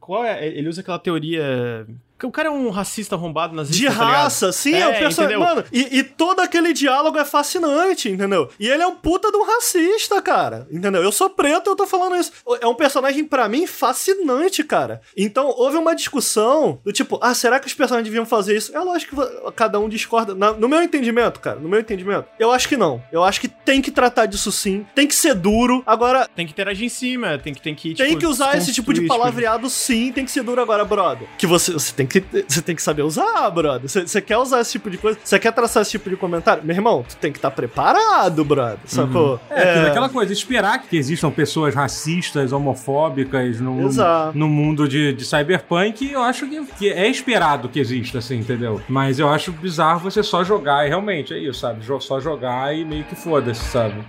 Qual 0.00 0.24
é? 0.24 0.46
Ele 0.46 0.68
usa 0.68 0.80
aquela 0.80 0.98
teoria. 0.98 1.86
Que 2.20 2.26
O 2.26 2.30
cara 2.30 2.48
é 2.48 2.50
um 2.50 2.68
racista 2.70 3.14
arrombado 3.16 3.54
nas 3.54 3.68
De 3.70 3.88
raça, 3.88 4.52
sim, 4.52 4.74
é, 4.74 4.86
o 4.88 4.98
personagem. 4.98 5.38
Mano, 5.38 5.64
e, 5.72 5.98
e 5.98 6.04
todo 6.04 6.40
aquele 6.40 6.72
diálogo 6.72 7.18
é 7.18 7.24
fascinante, 7.24 8.08
entendeu? 8.10 8.48
E 8.60 8.68
ele 8.68 8.82
é 8.82 8.86
um 8.86 8.94
puta 8.94 9.30
de 9.30 9.36
um 9.36 9.44
racista, 9.44 10.20
cara. 10.20 10.68
Entendeu? 10.70 11.02
Eu 11.02 11.10
sou 11.12 11.30
preto, 11.30 11.70
eu 11.70 11.76
tô 11.76 11.86
falando 11.86 12.16
isso. 12.16 12.30
É 12.60 12.66
um 12.66 12.74
personagem, 12.74 13.24
pra 13.24 13.48
mim, 13.48 13.66
fascinante, 13.66 14.62
cara. 14.64 15.00
Então, 15.16 15.48
houve 15.56 15.76
uma 15.76 15.94
discussão 15.94 16.78
do 16.84 16.92
tipo, 16.92 17.18
ah, 17.22 17.34
será 17.34 17.58
que 17.58 17.66
os 17.66 17.74
personagens 17.74 18.04
deviam 18.08 18.26
fazer 18.26 18.56
isso? 18.56 18.76
É 18.76 18.80
lógico 18.80 19.16
que 19.16 19.52
cada 19.52 19.78
um 19.80 19.88
discorda. 19.88 20.34
Na- 20.34 20.52
no 20.52 20.68
meu 20.68 20.82
entendimento, 20.82 21.40
cara, 21.40 21.58
no 21.58 21.68
meu 21.68 21.80
entendimento, 21.80 22.26
eu 22.38 22.50
acho 22.52 22.68
que 22.68 22.76
não. 22.76 23.02
Eu 23.12 23.24
acho 23.24 23.40
que 23.40 23.48
tem 23.48 23.80
que 23.80 23.90
tratar 23.90 24.26
disso 24.26 24.52
sim, 24.52 24.86
tem 24.94 25.06
que 25.06 25.14
ser 25.14 25.34
duro. 25.34 25.82
Agora, 25.86 26.28
Tem 26.34 26.46
que 26.46 26.52
interagir 26.52 26.84
em 26.86 26.88
cima, 26.88 27.38
tem 27.38 27.54
que. 27.54 27.60
Tem 27.60 27.74
que, 27.74 27.94
tem 27.94 28.06
tipo, 28.08 28.18
que 28.20 28.26
usar 28.26 28.56
esse 28.56 28.72
tipo 28.72 28.92
de 28.92 29.00
desconstruir, 29.00 29.08
palavreado 29.08 29.68
sim, 29.70 30.12
tem 30.12 30.24
que 30.24 30.30
ser 30.30 30.42
duro 30.42 30.60
agora, 30.60 30.84
brother. 30.84 31.28
Que 31.38 31.46
você, 31.46 31.72
você 31.72 31.92
tem 31.94 32.06
que, 32.06 32.09
você 32.48 32.62
tem 32.62 32.74
que 32.74 32.82
saber 32.82 33.02
usar, 33.02 33.50
brother. 33.50 33.88
Você, 33.88 34.06
você 34.06 34.20
quer 34.20 34.38
usar 34.38 34.60
esse 34.60 34.72
tipo 34.72 34.90
de 34.90 34.98
coisa? 34.98 35.18
Você 35.22 35.38
quer 35.38 35.52
traçar 35.52 35.82
esse 35.82 35.92
tipo 35.92 36.10
de 36.10 36.16
comentário? 36.16 36.64
Meu 36.64 36.74
irmão, 36.74 37.04
tu 37.08 37.16
tem 37.16 37.30
que 37.30 37.38
estar 37.38 37.50
tá 37.50 37.56
preparado, 37.56 38.44
brother. 38.44 38.78
Sacou? 38.84 39.32
Uhum. 39.32 39.38
É, 39.50 39.62
é, 39.62 39.88
aquela 39.88 40.08
coisa, 40.08 40.32
esperar 40.32 40.82
que 40.82 40.96
existam 40.96 41.30
pessoas 41.30 41.74
racistas, 41.74 42.52
homofóbicas 42.52 43.60
no, 43.60 43.88
no 44.34 44.48
mundo 44.48 44.88
de, 44.88 45.12
de 45.12 45.24
cyberpunk, 45.24 46.10
eu 46.10 46.22
acho 46.22 46.46
que, 46.46 46.64
que 46.78 46.90
é 46.90 47.08
esperado 47.08 47.68
que 47.68 47.78
exista, 47.78 48.18
assim, 48.18 48.38
entendeu? 48.38 48.80
Mas 48.88 49.18
eu 49.18 49.28
acho 49.28 49.52
bizarro 49.52 50.00
você 50.00 50.22
só 50.22 50.42
jogar, 50.42 50.86
e 50.86 50.88
realmente 50.88 51.34
é 51.34 51.38
isso, 51.38 51.60
sabe? 51.60 51.84
Só 52.00 52.20
jogar 52.20 52.74
e 52.74 52.84
meio 52.84 53.04
que 53.04 53.14
foda-se, 53.14 53.64
sabe? 53.64 54.04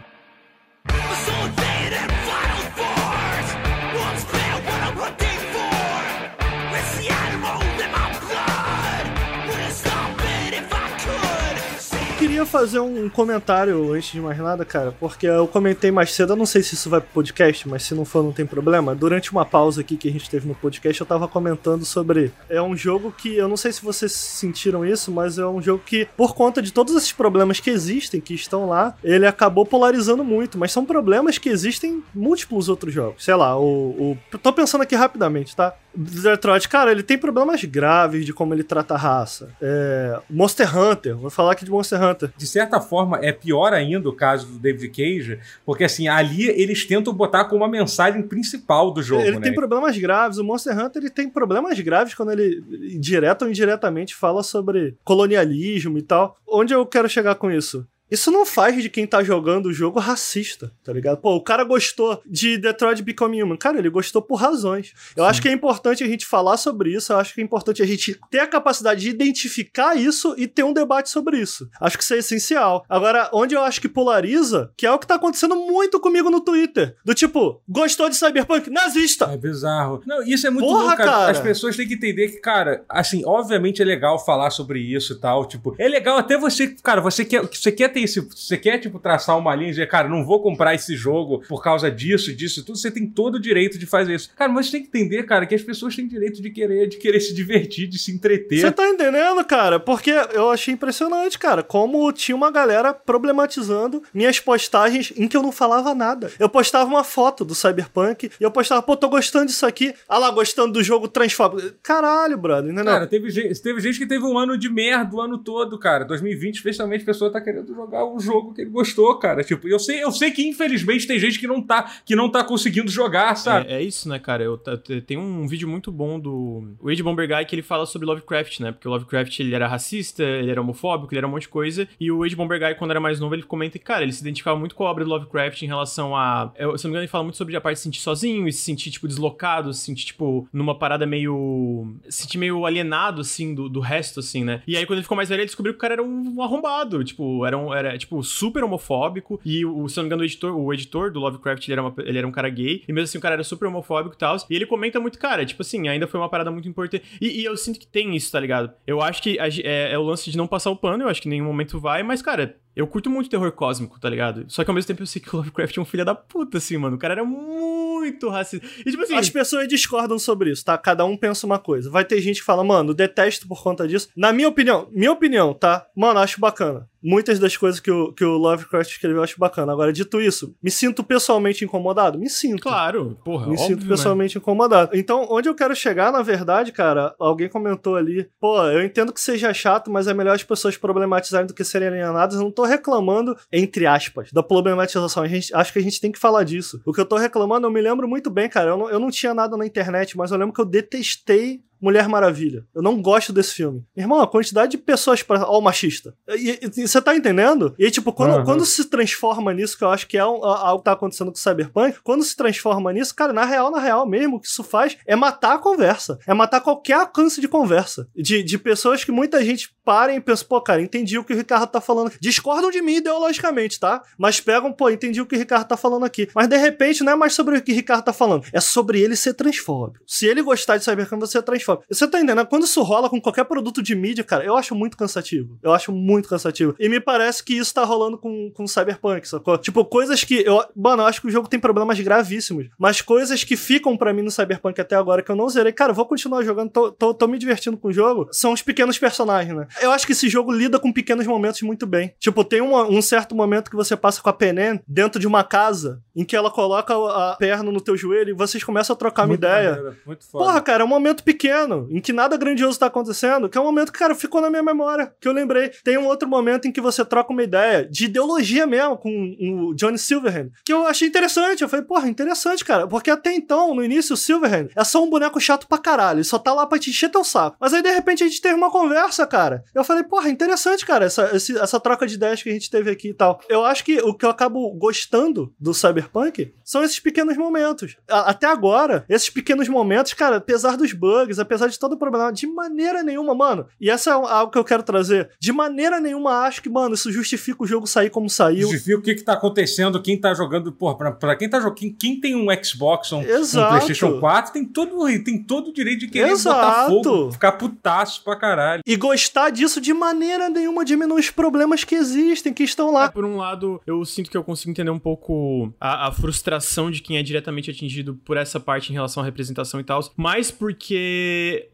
Queria 12.41 12.45
fazer 12.45 12.80
um 12.80 13.09
comentário 13.09 13.93
antes 13.93 14.11
de 14.11 14.19
mais 14.19 14.38
nada, 14.38 14.65
cara, 14.65 14.93
porque 14.99 15.27
eu 15.27 15.47
comentei 15.47 15.91
mais 15.91 16.13
cedo, 16.13 16.34
eu 16.34 16.38
não 16.38 16.45
sei 16.45 16.63
se 16.63 16.73
isso 16.73 16.89
vai 16.89 16.99
pro 16.99 17.09
podcast, 17.13 17.68
mas 17.68 17.84
se 17.84 17.93
não 17.93 18.03
for, 18.03 18.23
não 18.23 18.31
tem 18.31 18.45
problema. 18.45 18.95
Durante 18.95 19.31
uma 19.31 19.45
pausa 19.45 19.81
aqui 19.81 19.95
que 19.95 20.09
a 20.09 20.11
gente 20.11 20.30
teve 20.30 20.47
no 20.47 20.55
podcast, 20.55 20.99
eu 20.99 21.05
tava 21.05 21.27
comentando 21.27 21.85
sobre. 21.85 22.31
É 22.49 22.61
um 22.61 22.76
jogo 22.76 23.13
que, 23.15 23.35
eu 23.35 23.47
não 23.47 23.57
sei 23.57 23.72
se 23.72 23.84
vocês 23.84 24.11
sentiram 24.11 24.85
isso, 24.85 25.11
mas 25.11 25.38
é 25.38 25.45
um 25.45 25.61
jogo 25.61 25.84
que, 25.85 26.07
por 26.18 26.34
conta 26.34 26.61
de 26.61 26.72
todos 26.72 26.95
esses 26.95 27.11
problemas 27.11 27.59
que 27.59 27.69
existem, 27.69 28.19
que 28.19 28.34
estão 28.34 28.68
lá, 28.68 28.95
ele 29.03 29.27
acabou 29.27 29.65
polarizando 29.65 30.23
muito, 30.23 30.57
mas 30.57 30.72
são 30.72 30.85
problemas 30.85 31.38
que 31.38 31.49
existem 31.49 31.91
em 31.91 32.03
múltiplos 32.15 32.69
outros 32.69 32.93
jogos. 32.93 33.23
Sei 33.23 33.35
lá, 33.35 33.57
o. 33.57 34.18
o... 34.31 34.38
Tô 34.41 34.51
pensando 34.51 34.81
aqui 34.81 34.95
rapidamente, 34.95 35.55
tá? 35.55 35.76
Detroit, 35.93 36.68
cara, 36.68 36.91
ele 36.91 37.03
tem 37.03 37.18
problemas 37.18 37.63
graves 37.63 38.26
de 38.26 38.34
como 38.34 38.53
ele 38.53 38.63
trata 38.63 38.93
a 38.93 38.97
raça. 38.97 39.49
É... 39.61 40.19
Monster 40.30 40.77
Hunter, 40.77 41.15
vou 41.18 41.30
falar 41.30 41.53
aqui 41.53 41.65
de 41.65 41.72
Monster 41.72 42.01
Hunter 42.01 42.31
de 42.38 42.47
certa 42.47 42.80
forma, 42.80 43.19
é 43.22 43.31
pior 43.31 43.73
ainda 43.73 44.07
o 44.09 44.13
caso 44.13 44.47
do 44.47 44.59
David 44.59 44.89
Cage, 44.89 45.39
porque 45.65 45.84
assim, 45.84 46.07
ali 46.07 46.47
eles 46.49 46.85
tentam 46.85 47.13
botar 47.13 47.45
como 47.45 47.63
uma 47.63 47.68
mensagem 47.68 48.22
principal 48.23 48.91
do 48.91 49.01
jogo. 49.01 49.22
Ele 49.22 49.38
né? 49.38 49.41
tem 49.41 49.53
problemas 49.53 49.97
graves. 49.97 50.38
O 50.38 50.43
Monster 50.43 50.77
Hunter 50.77 51.01
ele 51.01 51.09
tem 51.09 51.30
problemas 51.30 51.80
graves 51.80 52.13
quando 52.13 52.31
ele, 52.31 52.61
direto 52.99 53.43
ou 53.43 53.49
indiretamente, 53.49 54.15
fala 54.15 54.43
sobre 54.43 54.95
colonialismo 55.03 55.97
e 55.97 56.01
tal. 56.01 56.38
Onde 56.47 56.73
eu 56.73 56.85
quero 56.85 57.09
chegar 57.09 57.35
com 57.35 57.51
isso? 57.51 57.85
Isso 58.11 58.29
não 58.29 58.45
faz 58.45 58.81
de 58.81 58.89
quem 58.89 59.07
tá 59.07 59.23
jogando 59.23 59.67
o 59.67 59.73
jogo 59.73 59.99
racista, 59.99 60.71
tá 60.83 60.91
ligado? 60.91 61.19
Pô, 61.19 61.35
o 61.35 61.43
cara 61.43 61.63
gostou 61.63 62.21
de 62.25 62.57
Detroit 62.57 63.01
Become 63.01 63.41
Human. 63.41 63.57
Cara, 63.57 63.79
ele 63.79 63.89
gostou 63.89 64.21
por 64.21 64.35
razões. 64.35 64.93
Eu 65.15 65.23
Sim. 65.23 65.29
acho 65.29 65.41
que 65.41 65.47
é 65.47 65.51
importante 65.51 66.03
a 66.03 66.07
gente 66.07 66.25
falar 66.25 66.57
sobre 66.57 66.93
isso, 66.93 67.13
eu 67.13 67.17
acho 67.17 67.33
que 67.33 67.41
é 67.41 67.43
importante 67.43 67.81
a 67.81 67.85
gente 67.85 68.19
ter 68.29 68.39
a 68.39 68.47
capacidade 68.47 69.01
de 69.01 69.09
identificar 69.09 69.95
isso 69.95 70.35
e 70.38 70.45
ter 70.47 70.63
um 70.63 70.73
debate 70.73 71.09
sobre 71.09 71.39
isso. 71.39 71.69
Acho 71.79 71.97
que 71.97 72.03
isso 72.03 72.13
é 72.13 72.17
essencial. 72.17 72.85
Agora, 72.89 73.29
onde 73.33 73.55
eu 73.55 73.61
acho 73.61 73.79
que 73.79 73.88
polariza, 73.88 74.71
que 74.75 74.85
é 74.85 74.91
o 74.91 74.99
que 74.99 75.07
tá 75.07 75.15
acontecendo 75.15 75.55
muito 75.55 75.99
comigo 75.99 76.29
no 76.29 76.41
Twitter. 76.41 76.95
Do 77.05 77.13
tipo, 77.13 77.61
gostou 77.67 78.09
de 78.09 78.17
Cyberpunk? 78.17 78.69
Nazista! 78.69 79.25
É 79.31 79.38
bizarro. 79.38 80.01
Não, 80.05 80.21
isso 80.23 80.45
é 80.45 80.49
muito 80.49 80.65
Porra, 80.67 80.81
louco, 80.81 80.97
cara. 80.97 81.11
cara. 81.11 81.31
As 81.31 81.39
pessoas 81.39 81.77
têm 81.77 81.88
que 81.88 81.93
entender 81.93 82.27
que, 82.29 82.41
cara, 82.41 82.83
assim, 82.89 83.23
obviamente 83.25 83.81
é 83.81 83.85
legal 83.85 84.23
falar 84.23 84.49
sobre 84.49 84.79
isso 84.79 85.13
e 85.13 85.19
tal, 85.19 85.45
tipo, 85.45 85.75
é 85.77 85.88
legal 85.88 86.17
até 86.17 86.38
você, 86.38 86.75
cara, 86.83 86.99
você 86.99 87.23
quer, 87.23 87.41
você 87.41 87.71
quer 87.71 87.89
ter 87.89 88.00
tem 88.01 88.03
esse. 88.03 88.19
Você 88.19 88.57
quer, 88.57 88.79
tipo, 88.79 88.99
traçar 88.99 89.37
uma 89.37 89.53
linha 89.55 89.67
e 89.67 89.71
dizer, 89.71 89.87
cara, 89.87 90.09
não 90.09 90.25
vou 90.25 90.41
comprar 90.41 90.73
esse 90.73 90.95
jogo 90.95 91.43
por 91.47 91.63
causa 91.63 91.91
disso, 91.91 92.33
disso, 92.35 92.65
tudo, 92.65 92.77
você 92.77 92.91
tem 92.91 93.07
todo 93.07 93.35
o 93.35 93.39
direito 93.39 93.77
de 93.77 93.85
fazer 93.85 94.15
isso. 94.15 94.31
Cara, 94.35 94.51
mas 94.51 94.65
você 94.65 94.73
tem 94.73 94.81
que 94.81 94.87
entender, 94.87 95.23
cara, 95.23 95.45
que 95.45 95.55
as 95.55 95.61
pessoas 95.61 95.95
têm 95.95 96.07
direito 96.07 96.41
de 96.41 96.49
querer, 96.49 96.87
de 96.87 96.97
querer 96.97 97.19
se 97.19 97.33
divertir, 97.33 97.87
de 97.87 97.99
se 97.99 98.11
entreter. 98.11 98.59
Você 98.59 98.71
tá 98.71 98.87
entendendo, 98.87 99.43
cara? 99.45 99.79
Porque 99.79 100.11
eu 100.33 100.49
achei 100.49 100.73
impressionante, 100.73 101.37
cara, 101.37 101.63
como 101.63 102.11
tinha 102.11 102.35
uma 102.35 102.51
galera 102.51 102.93
problematizando 102.93 104.01
minhas 104.13 104.39
postagens 104.39 105.13
em 105.15 105.27
que 105.27 105.37
eu 105.37 105.43
não 105.43 105.51
falava 105.51 105.93
nada. 105.93 106.31
Eu 106.39 106.49
postava 106.49 106.89
uma 106.89 107.03
foto 107.03 107.45
do 107.45 107.53
Cyberpunk 107.55 108.31
e 108.39 108.43
eu 108.43 108.51
postava, 108.51 108.81
pô, 108.81 108.95
tô 108.95 109.09
gostando 109.09 109.47
disso 109.47 109.65
aqui. 109.65 109.93
Ah 110.07 110.17
lá, 110.17 110.31
gostando 110.31 110.73
do 110.73 110.83
jogo 110.83 111.07
transfóbico. 111.07 111.73
Caralho, 111.81 112.37
brother, 112.37 112.71
entendeu? 112.71 112.85
Cara, 112.85 113.07
teve 113.07 113.31
teve 113.61 113.79
gente 113.79 113.99
que 113.99 114.05
teve 114.05 114.25
um 114.25 114.37
ano 114.37 114.57
de 114.57 114.69
merda 114.69 115.15
o 115.15 115.21
ano 115.21 115.37
todo, 115.37 115.77
cara. 115.77 116.05
2020, 116.05 116.55
especialmente, 116.55 117.03
a 117.03 117.05
pessoa 117.05 117.31
tá 117.31 117.41
querendo 117.41 117.73
jogar 117.73 117.90
jogar 117.91 118.05
o 118.05 118.19
jogo 118.19 118.53
que 118.53 118.61
ele 118.61 118.69
gostou, 118.69 119.13
cara. 119.19 119.43
Tipo, 119.43 119.68
eu 119.68 119.77
sei, 119.77 120.01
eu 120.03 120.11
sei 120.11 120.31
que 120.31 120.47
infelizmente 120.47 121.05
tem 121.05 121.19
gente 121.19 121.38
que 121.38 121.45
não 121.45 121.61
tá, 121.61 121.91
que 122.05 122.15
não 122.15 122.30
tá 122.30 122.43
conseguindo 122.43 122.89
jogar, 122.89 123.35
sabe? 123.35 123.69
É, 123.69 123.76
é 123.76 123.81
isso, 123.84 124.07
né, 124.07 124.18
cara? 124.18 124.43
Eu, 124.43 124.57
tem 125.05 125.18
um 125.18 125.45
vídeo 125.47 125.68
muito 125.68 125.91
bom 125.91 126.19
do 126.19 126.76
Wade 126.81 127.03
Bomber 127.03 127.27
Guy 127.27 127.45
que 127.45 127.55
ele 127.55 127.61
fala 127.61 127.85
sobre 127.85 128.07
Lovecraft, 128.07 128.61
né? 128.61 128.72
Porque 128.72 128.88
o 128.88 128.91
Lovecraft 128.91 129.39
ele 129.39 129.53
era 129.53 129.68
racista, 129.68 130.23
ele 130.23 130.49
era 130.49 130.61
homofóbico, 130.61 131.13
ele 131.13 131.19
era 131.19 131.27
um 131.27 131.31
monte 131.31 131.43
de 131.43 131.49
coisa. 131.49 131.88
E 131.99 132.11
o 132.11 132.19
Wade 132.19 132.35
Bomber 132.35 132.59
Guy, 132.59 132.76
quando 132.76 132.91
era 132.91 132.99
mais 132.99 133.19
novo, 133.19 133.35
ele 133.35 133.43
comenta 133.43 133.77
que, 133.77 133.84
cara, 133.84 134.03
ele 134.03 134.13
se 134.13 134.22
identificava 134.22 134.57
muito 134.57 134.73
com 134.73 134.85
a 134.85 134.89
obra 134.91 135.03
do 135.03 135.09
Lovecraft 135.09 135.61
em 135.61 135.68
relação 135.68 136.15
a. 136.15 136.51
Se 136.55 136.61
não 136.61 136.72
me 136.72 136.89
engano, 136.89 136.99
ele 136.99 137.07
fala 137.07 137.23
muito 137.23 137.38
sobre 137.38 137.55
a 137.55 137.61
parte 137.61 137.76
de 137.76 137.80
se 137.80 137.84
sentir 137.84 138.01
sozinho 138.01 138.47
e 138.47 138.53
se 138.53 138.61
sentir, 138.61 138.91
tipo, 138.91 139.07
deslocado, 139.07 139.73
se 139.73 139.81
sentir, 139.81 140.05
tipo, 140.05 140.47
numa 140.53 140.77
parada 140.77 141.05
meio. 141.05 141.93
se 142.07 142.23
sentir 142.23 142.38
meio 142.38 142.65
alienado, 142.65 143.22
assim, 143.22 143.53
do, 143.53 143.68
do 143.68 143.80
resto, 143.80 144.19
assim, 144.19 144.43
né? 144.43 144.61
E 144.65 144.77
aí, 144.77 144.85
quando 144.85 144.97
ele 144.97 145.03
ficou 145.03 145.18
mais 145.18 145.30
velho, 145.30 145.41
ele 145.41 145.47
descobriu 145.47 145.73
que 145.73 145.77
o 145.77 145.81
cara 145.81 145.95
era 145.95 146.03
um 146.03 146.41
arrombado. 146.41 147.03
Tipo, 147.03 147.45
era 147.45 147.57
um, 147.57 147.70
era, 147.73 147.98
tipo, 147.98 148.23
super 148.23 148.64
homofóbico. 148.64 149.39
E, 149.45 149.65
o, 149.65 149.88
se 149.88 149.98
não 149.98 150.03
me 150.03 150.07
engano, 150.07 150.22
o 150.22 150.26
editor, 150.26 150.56
o 150.56 150.73
editor 150.73 151.11
do 151.11 151.19
Lovecraft, 151.19 151.68
ele 151.68 151.73
era, 151.73 151.81
uma, 151.81 151.93
ele 151.99 152.18
era 152.18 152.27
um 152.27 152.31
cara 152.31 152.49
gay. 152.49 152.84
E 152.88 152.93
mesmo 152.93 153.06
assim, 153.06 153.18
o 153.18 153.22
cara 153.22 153.35
era 153.35 153.43
super 153.43 153.68
homofóbico 153.68 154.15
e 154.15 154.18
tal. 154.18 154.38
E 154.49 154.56
ele 154.56 154.65
comenta 154.65 154.99
muito, 154.99 155.18
cara, 155.19 155.45
tipo 155.45 155.61
assim, 155.61 155.88
ainda 155.88 156.07
foi 156.07 156.19
uma 156.19 156.30
parada 156.30 156.52
muito 156.52 156.68
importante. 156.68 157.03
E, 157.19 157.41
e 157.41 157.45
eu 157.45 157.56
sinto 157.57 157.80
que 157.80 157.88
tem 157.88 158.15
isso, 158.15 158.31
tá 158.31 158.39
ligado? 158.39 158.72
Eu 158.85 159.02
acho 159.02 159.22
que 159.22 159.38
é, 159.39 159.91
é 159.91 159.98
o 159.98 160.03
lance 160.03 160.30
de 160.30 160.38
não 160.38 160.48
passar 160.48 160.72
o 160.72 160.76
pano, 160.76 161.03
eu 161.03 161.07
acho 161.07 161.22
que 161.22 161.27
em 161.27 161.31
nenhum 161.31 161.45
momento 161.45 161.80
vai, 161.80 162.03
mas, 162.03 162.22
cara, 162.22 162.56
eu 162.76 162.88
curto 162.88 163.10
muito 163.10 163.30
terror 163.30 163.52
cósmico, 163.52 163.99
tá 163.99 164.10
ligado? 164.10 164.45
Só 164.48 164.64
que 164.64 164.69
ao 164.69 164.76
mesmo 164.76 164.88
tempo 164.88 165.02
eu 165.02 165.07
sei 165.07 165.22
que 165.22 165.34
o 165.34 165.38
Lovecraft 165.38 165.77
é 165.77 165.81
um 165.81 165.85
filho 165.85 166.06
da 166.06 166.15
puta, 166.15 166.57
assim, 166.57 166.77
mano. 166.77 166.95
O 166.95 166.99
cara 166.99 167.14
era 167.15 167.23
muito 167.23 168.30
racista. 168.30 168.65
E 168.80 168.91
tipo 168.91 169.03
assim. 169.03 169.15
As 169.15 169.30
pessoas 169.30 169.68
discordam 169.68 170.18
sobre 170.18 170.52
isso, 170.52 170.64
tá? 170.64 170.77
Cada 170.77 171.06
um 171.06 171.18
pensa 171.18 171.45
uma 171.45 171.60
coisa. 171.60 171.89
Vai 171.89 172.06
ter 172.06 172.22
gente 172.22 172.39
que 172.39 172.45
fala, 172.45 172.64
mano, 172.64 172.93
detesto 172.93 173.48
por 173.48 173.61
conta 173.61 173.88
disso. 173.88 174.10
Na 174.15 174.31
minha 174.31 174.48
opinião, 174.48 174.88
minha 174.91 175.11
opinião, 175.11 175.53
tá? 175.53 175.85
Mano, 175.95 176.19
acho 176.19 176.39
bacana 176.39 176.89
muitas 177.03 177.39
das 177.39 177.57
coisas 177.57 177.80
que 177.80 177.89
o, 177.89 178.14
que 178.14 178.23
o 178.23 178.38
Lovecraft 178.38 178.91
escreveu 178.91 179.18
eu 179.18 179.23
acho 179.23 179.39
bacana. 179.39 179.72
Agora, 179.72 179.91
dito 179.91 180.22
isso, 180.22 180.56
me 180.61 180.69
sinto 180.69 181.03
pessoalmente 181.03 181.65
incomodado? 181.65 182.19
Me 182.19 182.30
sinto. 182.30 182.61
Claro, 182.61 183.18
porra. 183.26 183.48
Me 183.48 183.53
óbvio, 183.53 183.68
sinto 183.68 183.84
né? 183.84 183.89
pessoalmente 183.89 184.35
né? 184.35 184.39
incomodado. 184.41 184.91
Então, 184.93 185.27
onde 185.30 185.49
eu 185.49 185.56
quero 185.56 185.76
chegar, 185.76 186.11
na 186.11 186.22
verdade, 186.22 186.72
cara, 186.72 187.15
alguém 187.19 187.49
comentou 187.49 187.95
ali, 187.95 188.30
pô, 188.39 188.64
eu 188.68 188.84
entendo 188.84 189.11
que 189.11 189.19
seja 189.19 189.53
chato, 189.53 189.89
mas 189.89 190.07
é 190.07 190.14
melhor 190.14 190.35
as 190.35 190.43
pessoas 190.43 190.77
problematizarem 190.77 191.48
do 191.48 191.53
que 191.53 191.64
serem 191.64 191.88
alienadas. 191.88 192.35
Eu 192.35 192.43
não 192.43 192.52
tô 192.52 192.60
reclamando, 192.63 193.35
entre 193.51 193.85
aspas, 193.85 194.31
da 194.31 194.43
problematização. 194.43 195.23
A 195.23 195.27
gente, 195.27 195.53
acho 195.53 195.73
que 195.73 195.79
a 195.79 195.81
gente 195.81 195.99
tem 195.99 196.11
que 196.11 196.19
falar 196.19 196.43
disso. 196.43 196.81
O 196.85 196.93
que 196.93 197.01
eu 197.01 197.05
tô 197.05 197.17
reclamando, 197.17 197.67
eu 197.67 197.71
me 197.71 197.81
lembro 197.81 198.07
muito 198.07 198.29
bem, 198.29 198.49
cara. 198.49 198.71
Eu 198.71 198.77
não, 198.77 198.89
eu 198.89 198.99
não 198.99 199.09
tinha 199.09 199.33
nada 199.33 199.57
na 199.57 199.65
internet, 199.65 200.17
mas 200.17 200.31
eu 200.31 200.38
lembro 200.38 200.53
que 200.53 200.61
eu 200.61 200.65
detestei 200.65 201.61
Mulher 201.81 202.07
Maravilha. 202.07 202.65
Eu 202.73 202.81
não 202.81 203.01
gosto 203.01 203.33
desse 203.33 203.53
filme. 203.53 203.83
Irmão, 203.95 204.21
a 204.21 204.27
quantidade 204.27 204.71
de 204.71 204.77
pessoas 204.77 205.23
para 205.23 205.45
Ó, 205.47 205.59
o 205.59 205.61
machista. 205.61 206.13
E, 206.29 206.59
você 206.85 207.01
tá 207.01 207.15
entendendo? 207.15 207.73
E 207.77 207.89
tipo, 207.89 208.13
quando, 208.13 208.37
uhum. 208.37 208.43
quando 208.43 208.65
se 208.65 208.85
transforma 208.85 209.53
nisso, 209.53 209.77
que 209.77 209.83
eu 209.83 209.89
acho 209.89 210.07
que 210.07 210.17
é 210.17 210.21
algo 210.21 210.79
que 210.79 210.85
tá 210.85 210.91
acontecendo 210.91 211.31
com 211.31 211.37
o 211.37 211.39
Cyberpunk, 211.39 211.99
quando 212.03 212.23
se 212.23 212.35
transforma 212.35 212.93
nisso, 212.93 213.15
cara, 213.15 213.33
na 213.33 213.45
real, 213.45 213.71
na 213.71 213.79
real 213.79 214.05
mesmo, 214.05 214.37
o 214.37 214.39
que 214.39 214.47
isso 214.47 214.63
faz 214.63 214.97
é 215.05 215.15
matar 215.15 215.55
a 215.55 215.57
conversa. 215.57 216.19
É 216.27 216.33
matar 216.33 216.61
qualquer 216.61 216.93
alcance 216.93 217.41
de 217.41 217.47
conversa. 217.47 218.07
De, 218.15 218.43
de 218.43 218.57
pessoas 218.57 219.03
que 219.03 219.11
muita 219.11 219.43
gente 219.43 219.73
parem 219.83 220.17
e 220.17 220.21
pensa, 220.21 220.45
pô, 220.45 220.61
cara, 220.61 220.81
entendi 220.81 221.17
o 221.17 221.23
que 221.23 221.33
o 221.33 221.37
Ricardo 221.37 221.67
tá 221.67 221.81
falando. 221.81 222.11
Discordam 222.19 222.69
de 222.69 222.81
mim 222.81 222.95
ideologicamente, 222.95 223.79
tá? 223.79 224.01
Mas 224.17 224.39
pegam, 224.39 224.71
pô, 224.71 224.89
entendi 224.89 225.21
o 225.21 225.25
que 225.25 225.35
o 225.35 225.37
Ricardo 225.37 225.67
tá 225.67 225.77
falando 225.77 226.05
aqui. 226.05 226.29
Mas 226.35 226.47
de 226.47 226.57
repente 226.57 227.03
não 227.03 227.13
é 227.13 227.15
mais 227.15 227.33
sobre 227.33 227.57
o 227.57 227.61
que 227.61 227.71
o 227.71 227.75
Ricardo 227.75 228.03
tá 228.03 228.13
falando, 228.13 228.45
é 228.53 228.59
sobre 228.59 229.01
ele 229.01 229.15
ser 229.15 229.33
transfóbico. 229.33 230.03
Se 230.07 230.25
ele 230.25 230.41
gostar 230.41 230.77
de 230.77 230.83
Cyberpunk, 230.83 231.19
você 231.19 231.37
é 231.37 231.41
transfóbico 231.41 231.70
você 231.89 232.07
tá 232.07 232.19
entendendo? 232.19 232.45
Quando 232.48 232.64
isso 232.64 232.81
rola 232.81 233.10
com 233.10 233.19
qualquer 233.22 233.45
produto 233.45 233.81
de 233.81 233.95
mídia, 233.95 234.23
cara, 234.23 234.43
eu 234.43 234.56
acho 234.56 234.76
muito 234.76 234.98
cansativo. 234.98 235.57
Eu 235.61 235.73
acho 235.73 235.91
muito 235.91 236.30
cansativo. 236.30 236.76
E 236.80 236.89
me 236.89 236.99
parece 236.99 237.43
que 237.43 237.53
isso 237.53 237.73
tá 237.73 237.84
rolando 237.84 238.18
com, 238.18 238.52
com 238.52 238.68
Cyberpunk, 238.68 239.27
sacou? 239.27 239.57
Tipo, 239.57 239.85
coisas 239.85 240.23
que. 240.23 240.43
Eu, 240.45 240.64
mano, 240.76 241.03
eu 241.03 241.07
acho 241.07 241.22
que 241.22 241.27
o 241.27 241.31
jogo 241.31 241.48
tem 241.48 241.60
problemas 241.60 241.99
gravíssimos. 241.99 242.68
Mas 242.77 243.02
coisas 243.02 243.43
que 243.43 243.56
ficam 243.56 243.98
para 243.98 244.14
mim 244.14 244.22
no 244.22 244.31
Cyberpunk 244.31 244.80
até 244.80 244.95
agora 244.95 245.22
que 245.22 245.31
eu 245.31 245.35
não 245.35 245.49
zerei. 245.49 245.72
Cara, 245.72 245.91
eu 245.91 245.95
vou 245.95 246.06
continuar 246.06 246.43
jogando, 246.43 246.69
tô, 246.69 246.91
tô, 246.91 247.14
tô 247.14 247.27
me 247.27 247.38
divertindo 247.38 247.77
com 247.77 247.89
o 247.89 247.93
jogo. 247.93 248.27
São 248.31 248.53
os 248.53 248.61
pequenos 248.61 248.98
personagens, 248.98 249.56
né? 249.56 249.68
Eu 249.81 249.91
acho 249.91 250.06
que 250.06 250.14
esse 250.14 250.30
jogo 250.30 250.52
lida 250.52 250.80
com 250.80 250.91
pequenos 250.91 251.26
momentos 251.27 251.61
muito 251.61 251.85
bem. 251.85 252.14
Tipo, 252.19 252.43
tem 252.43 252.61
uma, 252.61 252.84
um 252.84 253.02
certo 253.02 253.35
momento 253.35 253.69
que 253.69 253.76
você 253.76 253.95
passa 253.95 254.22
com 254.22 254.30
a 254.30 254.34
Penen 254.34 254.81
dentro 254.88 255.19
de 255.19 255.27
uma 255.27 255.43
casa 255.43 256.02
em 256.15 256.23
que 256.23 256.35
ela 256.35 256.52
coloca 256.52 256.93
a 256.93 257.35
perna 257.38 257.72
no 257.72 257.81
teu 257.81 257.95
joelho 257.95 258.31
e 258.31 258.34
vocês 258.34 258.64
começam 258.64 258.93
a 258.93 258.98
trocar 258.98 259.27
muito 259.27 259.43
uma 259.43 259.48
ideia. 259.48 259.72
Maneiro, 259.76 259.98
muito 260.06 260.26
foda. 260.26 260.45
Porra, 260.45 260.61
cara, 260.61 260.84
é 260.84 260.85
um 260.85 260.89
momento 260.89 261.23
pequeno 261.23 261.60
acontecendo, 261.61 261.88
em 261.89 261.99
que 261.99 262.13
nada 262.13 262.38
grandioso 262.38 262.79
tá 262.79 262.88
acontecendo, 262.88 263.49
que 263.49 263.57
é 263.57 263.61
um 263.61 263.65
momento 263.65 263.91
que, 263.91 263.99
cara, 263.99 264.15
ficou 264.15 264.41
na 264.41 264.49
minha 264.49 264.63
memória, 264.63 265.13
que 265.19 265.27
eu 265.27 265.33
lembrei. 265.33 265.69
Tem 265.83 265.97
um 265.97 266.05
outro 266.05 266.27
momento 266.27 266.67
em 266.67 266.71
que 266.71 266.81
você 266.81 267.03
troca 267.05 267.31
uma 267.31 267.43
ideia 267.43 267.85
de 267.85 268.05
ideologia 268.05 268.65
mesmo 268.65 268.97
com 268.97 269.35
o 269.39 269.73
Johnny 269.75 269.97
Silverhand, 269.97 270.49
que 270.65 270.73
eu 270.73 270.88
achei 270.88 271.07
interessante. 271.07 271.61
Eu 271.61 271.69
falei, 271.69 271.85
porra, 271.85 272.07
interessante, 272.07 272.63
cara, 272.65 272.88
porque 272.88 273.09
até 273.09 273.33
então, 273.33 273.73
no 273.75 273.83
início, 273.83 274.13
o 274.13 274.17
Silverhand 274.17 274.69
é 274.75 274.83
só 274.83 275.03
um 275.03 275.09
boneco 275.09 275.39
chato 275.39 275.67
pra 275.67 275.77
caralho, 275.77 276.17
ele 276.17 276.23
só 276.23 276.39
tá 276.39 276.53
lá 276.53 276.65
pra 276.65 276.79
te 276.79 276.89
encher 276.89 277.09
teu 277.09 277.23
saco. 277.23 277.57
Mas 277.59 277.73
aí, 277.73 277.81
de 277.81 277.91
repente, 277.91 278.23
a 278.23 278.27
gente 278.27 278.41
teve 278.41 278.55
uma 278.55 278.71
conversa, 278.71 279.25
cara. 279.27 279.63
Eu 279.73 279.83
falei, 279.83 280.03
porra, 280.03 280.29
interessante, 280.29 280.85
cara, 280.85 281.05
essa, 281.05 281.35
esse, 281.35 281.57
essa 281.57 281.79
troca 281.79 282.07
de 282.07 282.15
ideias 282.15 282.41
que 282.41 282.49
a 282.49 282.53
gente 282.53 282.69
teve 282.69 282.89
aqui 282.89 283.09
e 283.09 283.13
tal. 283.13 283.39
Eu 283.49 283.65
acho 283.65 283.83
que 283.83 283.99
o 284.01 284.13
que 284.13 284.25
eu 284.25 284.29
acabo 284.29 284.71
gostando 284.71 285.53
do 285.59 285.73
Cyberpunk 285.73 286.53
são 286.63 286.83
esses 286.83 286.99
pequenos 286.99 287.38
momentos. 287.38 287.97
A, 288.09 288.31
até 288.31 288.47
agora, 288.47 289.05
esses 289.09 289.29
pequenos 289.29 289.67
momentos, 289.67 290.13
cara, 290.13 290.38
apesar 290.38 290.77
dos 290.77 290.93
bugs, 290.93 291.39
apesar 291.51 291.67
de 291.67 291.77
todo 291.77 291.93
o 291.93 291.97
problema, 291.97 292.31
de 292.31 292.47
maneira 292.47 293.03
nenhuma, 293.03 293.35
mano. 293.35 293.65
E 293.79 293.89
essa 293.89 294.11
é 294.11 294.13
algo 294.13 294.51
que 294.51 294.57
eu 294.57 294.63
quero 294.63 294.83
trazer. 294.83 295.29
De 295.37 295.51
maneira 295.51 295.99
nenhuma 295.99 296.45
acho 296.45 296.61
que, 296.61 296.69
mano, 296.69 296.95
isso 296.95 297.11
justifica 297.11 297.63
o 297.63 297.67
jogo 297.67 297.85
sair 297.85 298.09
como 298.09 298.29
saiu. 298.29 298.69
Justifica 298.69 298.97
o 298.97 299.01
que, 299.01 299.15
que 299.15 299.23
tá 299.23 299.33
acontecendo, 299.33 300.01
quem 300.01 300.19
tá 300.19 300.33
jogando, 300.33 300.71
porra, 300.71 300.97
pra, 300.97 301.11
pra 301.11 301.35
quem 301.35 301.49
tá 301.49 301.59
jogando, 301.59 301.75
quem, 301.75 301.91
quem, 301.93 302.19
tem 302.21 302.35
um 302.35 302.47
Xbox, 302.63 303.11
um, 303.11 303.19
um, 303.19 303.23
PlayStation 303.23 304.19
4, 304.19 304.53
tem 304.53 304.65
todo, 304.65 305.05
tem 305.23 305.43
todo 305.43 305.69
o 305.69 305.73
direito 305.73 305.99
de 305.99 306.07
querer 306.07 306.29
Exato. 306.29 306.55
botar 306.55 306.87
fogo, 306.87 307.31
ficar 307.33 307.51
putaço 307.53 308.23
pra 308.23 308.37
caralho. 308.37 308.81
E 308.85 308.95
gostar 308.95 309.49
disso 309.49 309.81
de 309.81 309.93
maneira 309.93 310.49
nenhuma 310.49 310.85
diminui 310.85 311.19
os 311.19 311.29
problemas 311.29 311.83
que 311.83 311.95
existem, 311.95 312.53
que 312.53 312.63
estão 312.63 312.93
lá. 312.93 313.05
É, 313.05 313.09
por 313.09 313.25
um 313.25 313.35
lado, 313.35 313.81
eu 313.85 314.03
sinto 314.05 314.31
que 314.31 314.37
eu 314.37 314.43
consigo 314.43 314.71
entender 314.71 314.91
um 314.91 314.99
pouco 314.99 315.73
a, 315.79 316.07
a 316.07 316.11
frustração 316.11 316.89
de 316.89 317.01
quem 317.01 317.17
é 317.17 317.23
diretamente 317.23 317.69
atingido 317.69 318.15
por 318.23 318.37
essa 318.37 318.59
parte 318.59 318.89
em 318.89 318.93
relação 318.93 319.21
à 319.21 319.25
representação 319.25 319.79
e 319.79 319.83
tal, 319.83 319.99
mas 320.15 320.49
porque 320.49 321.30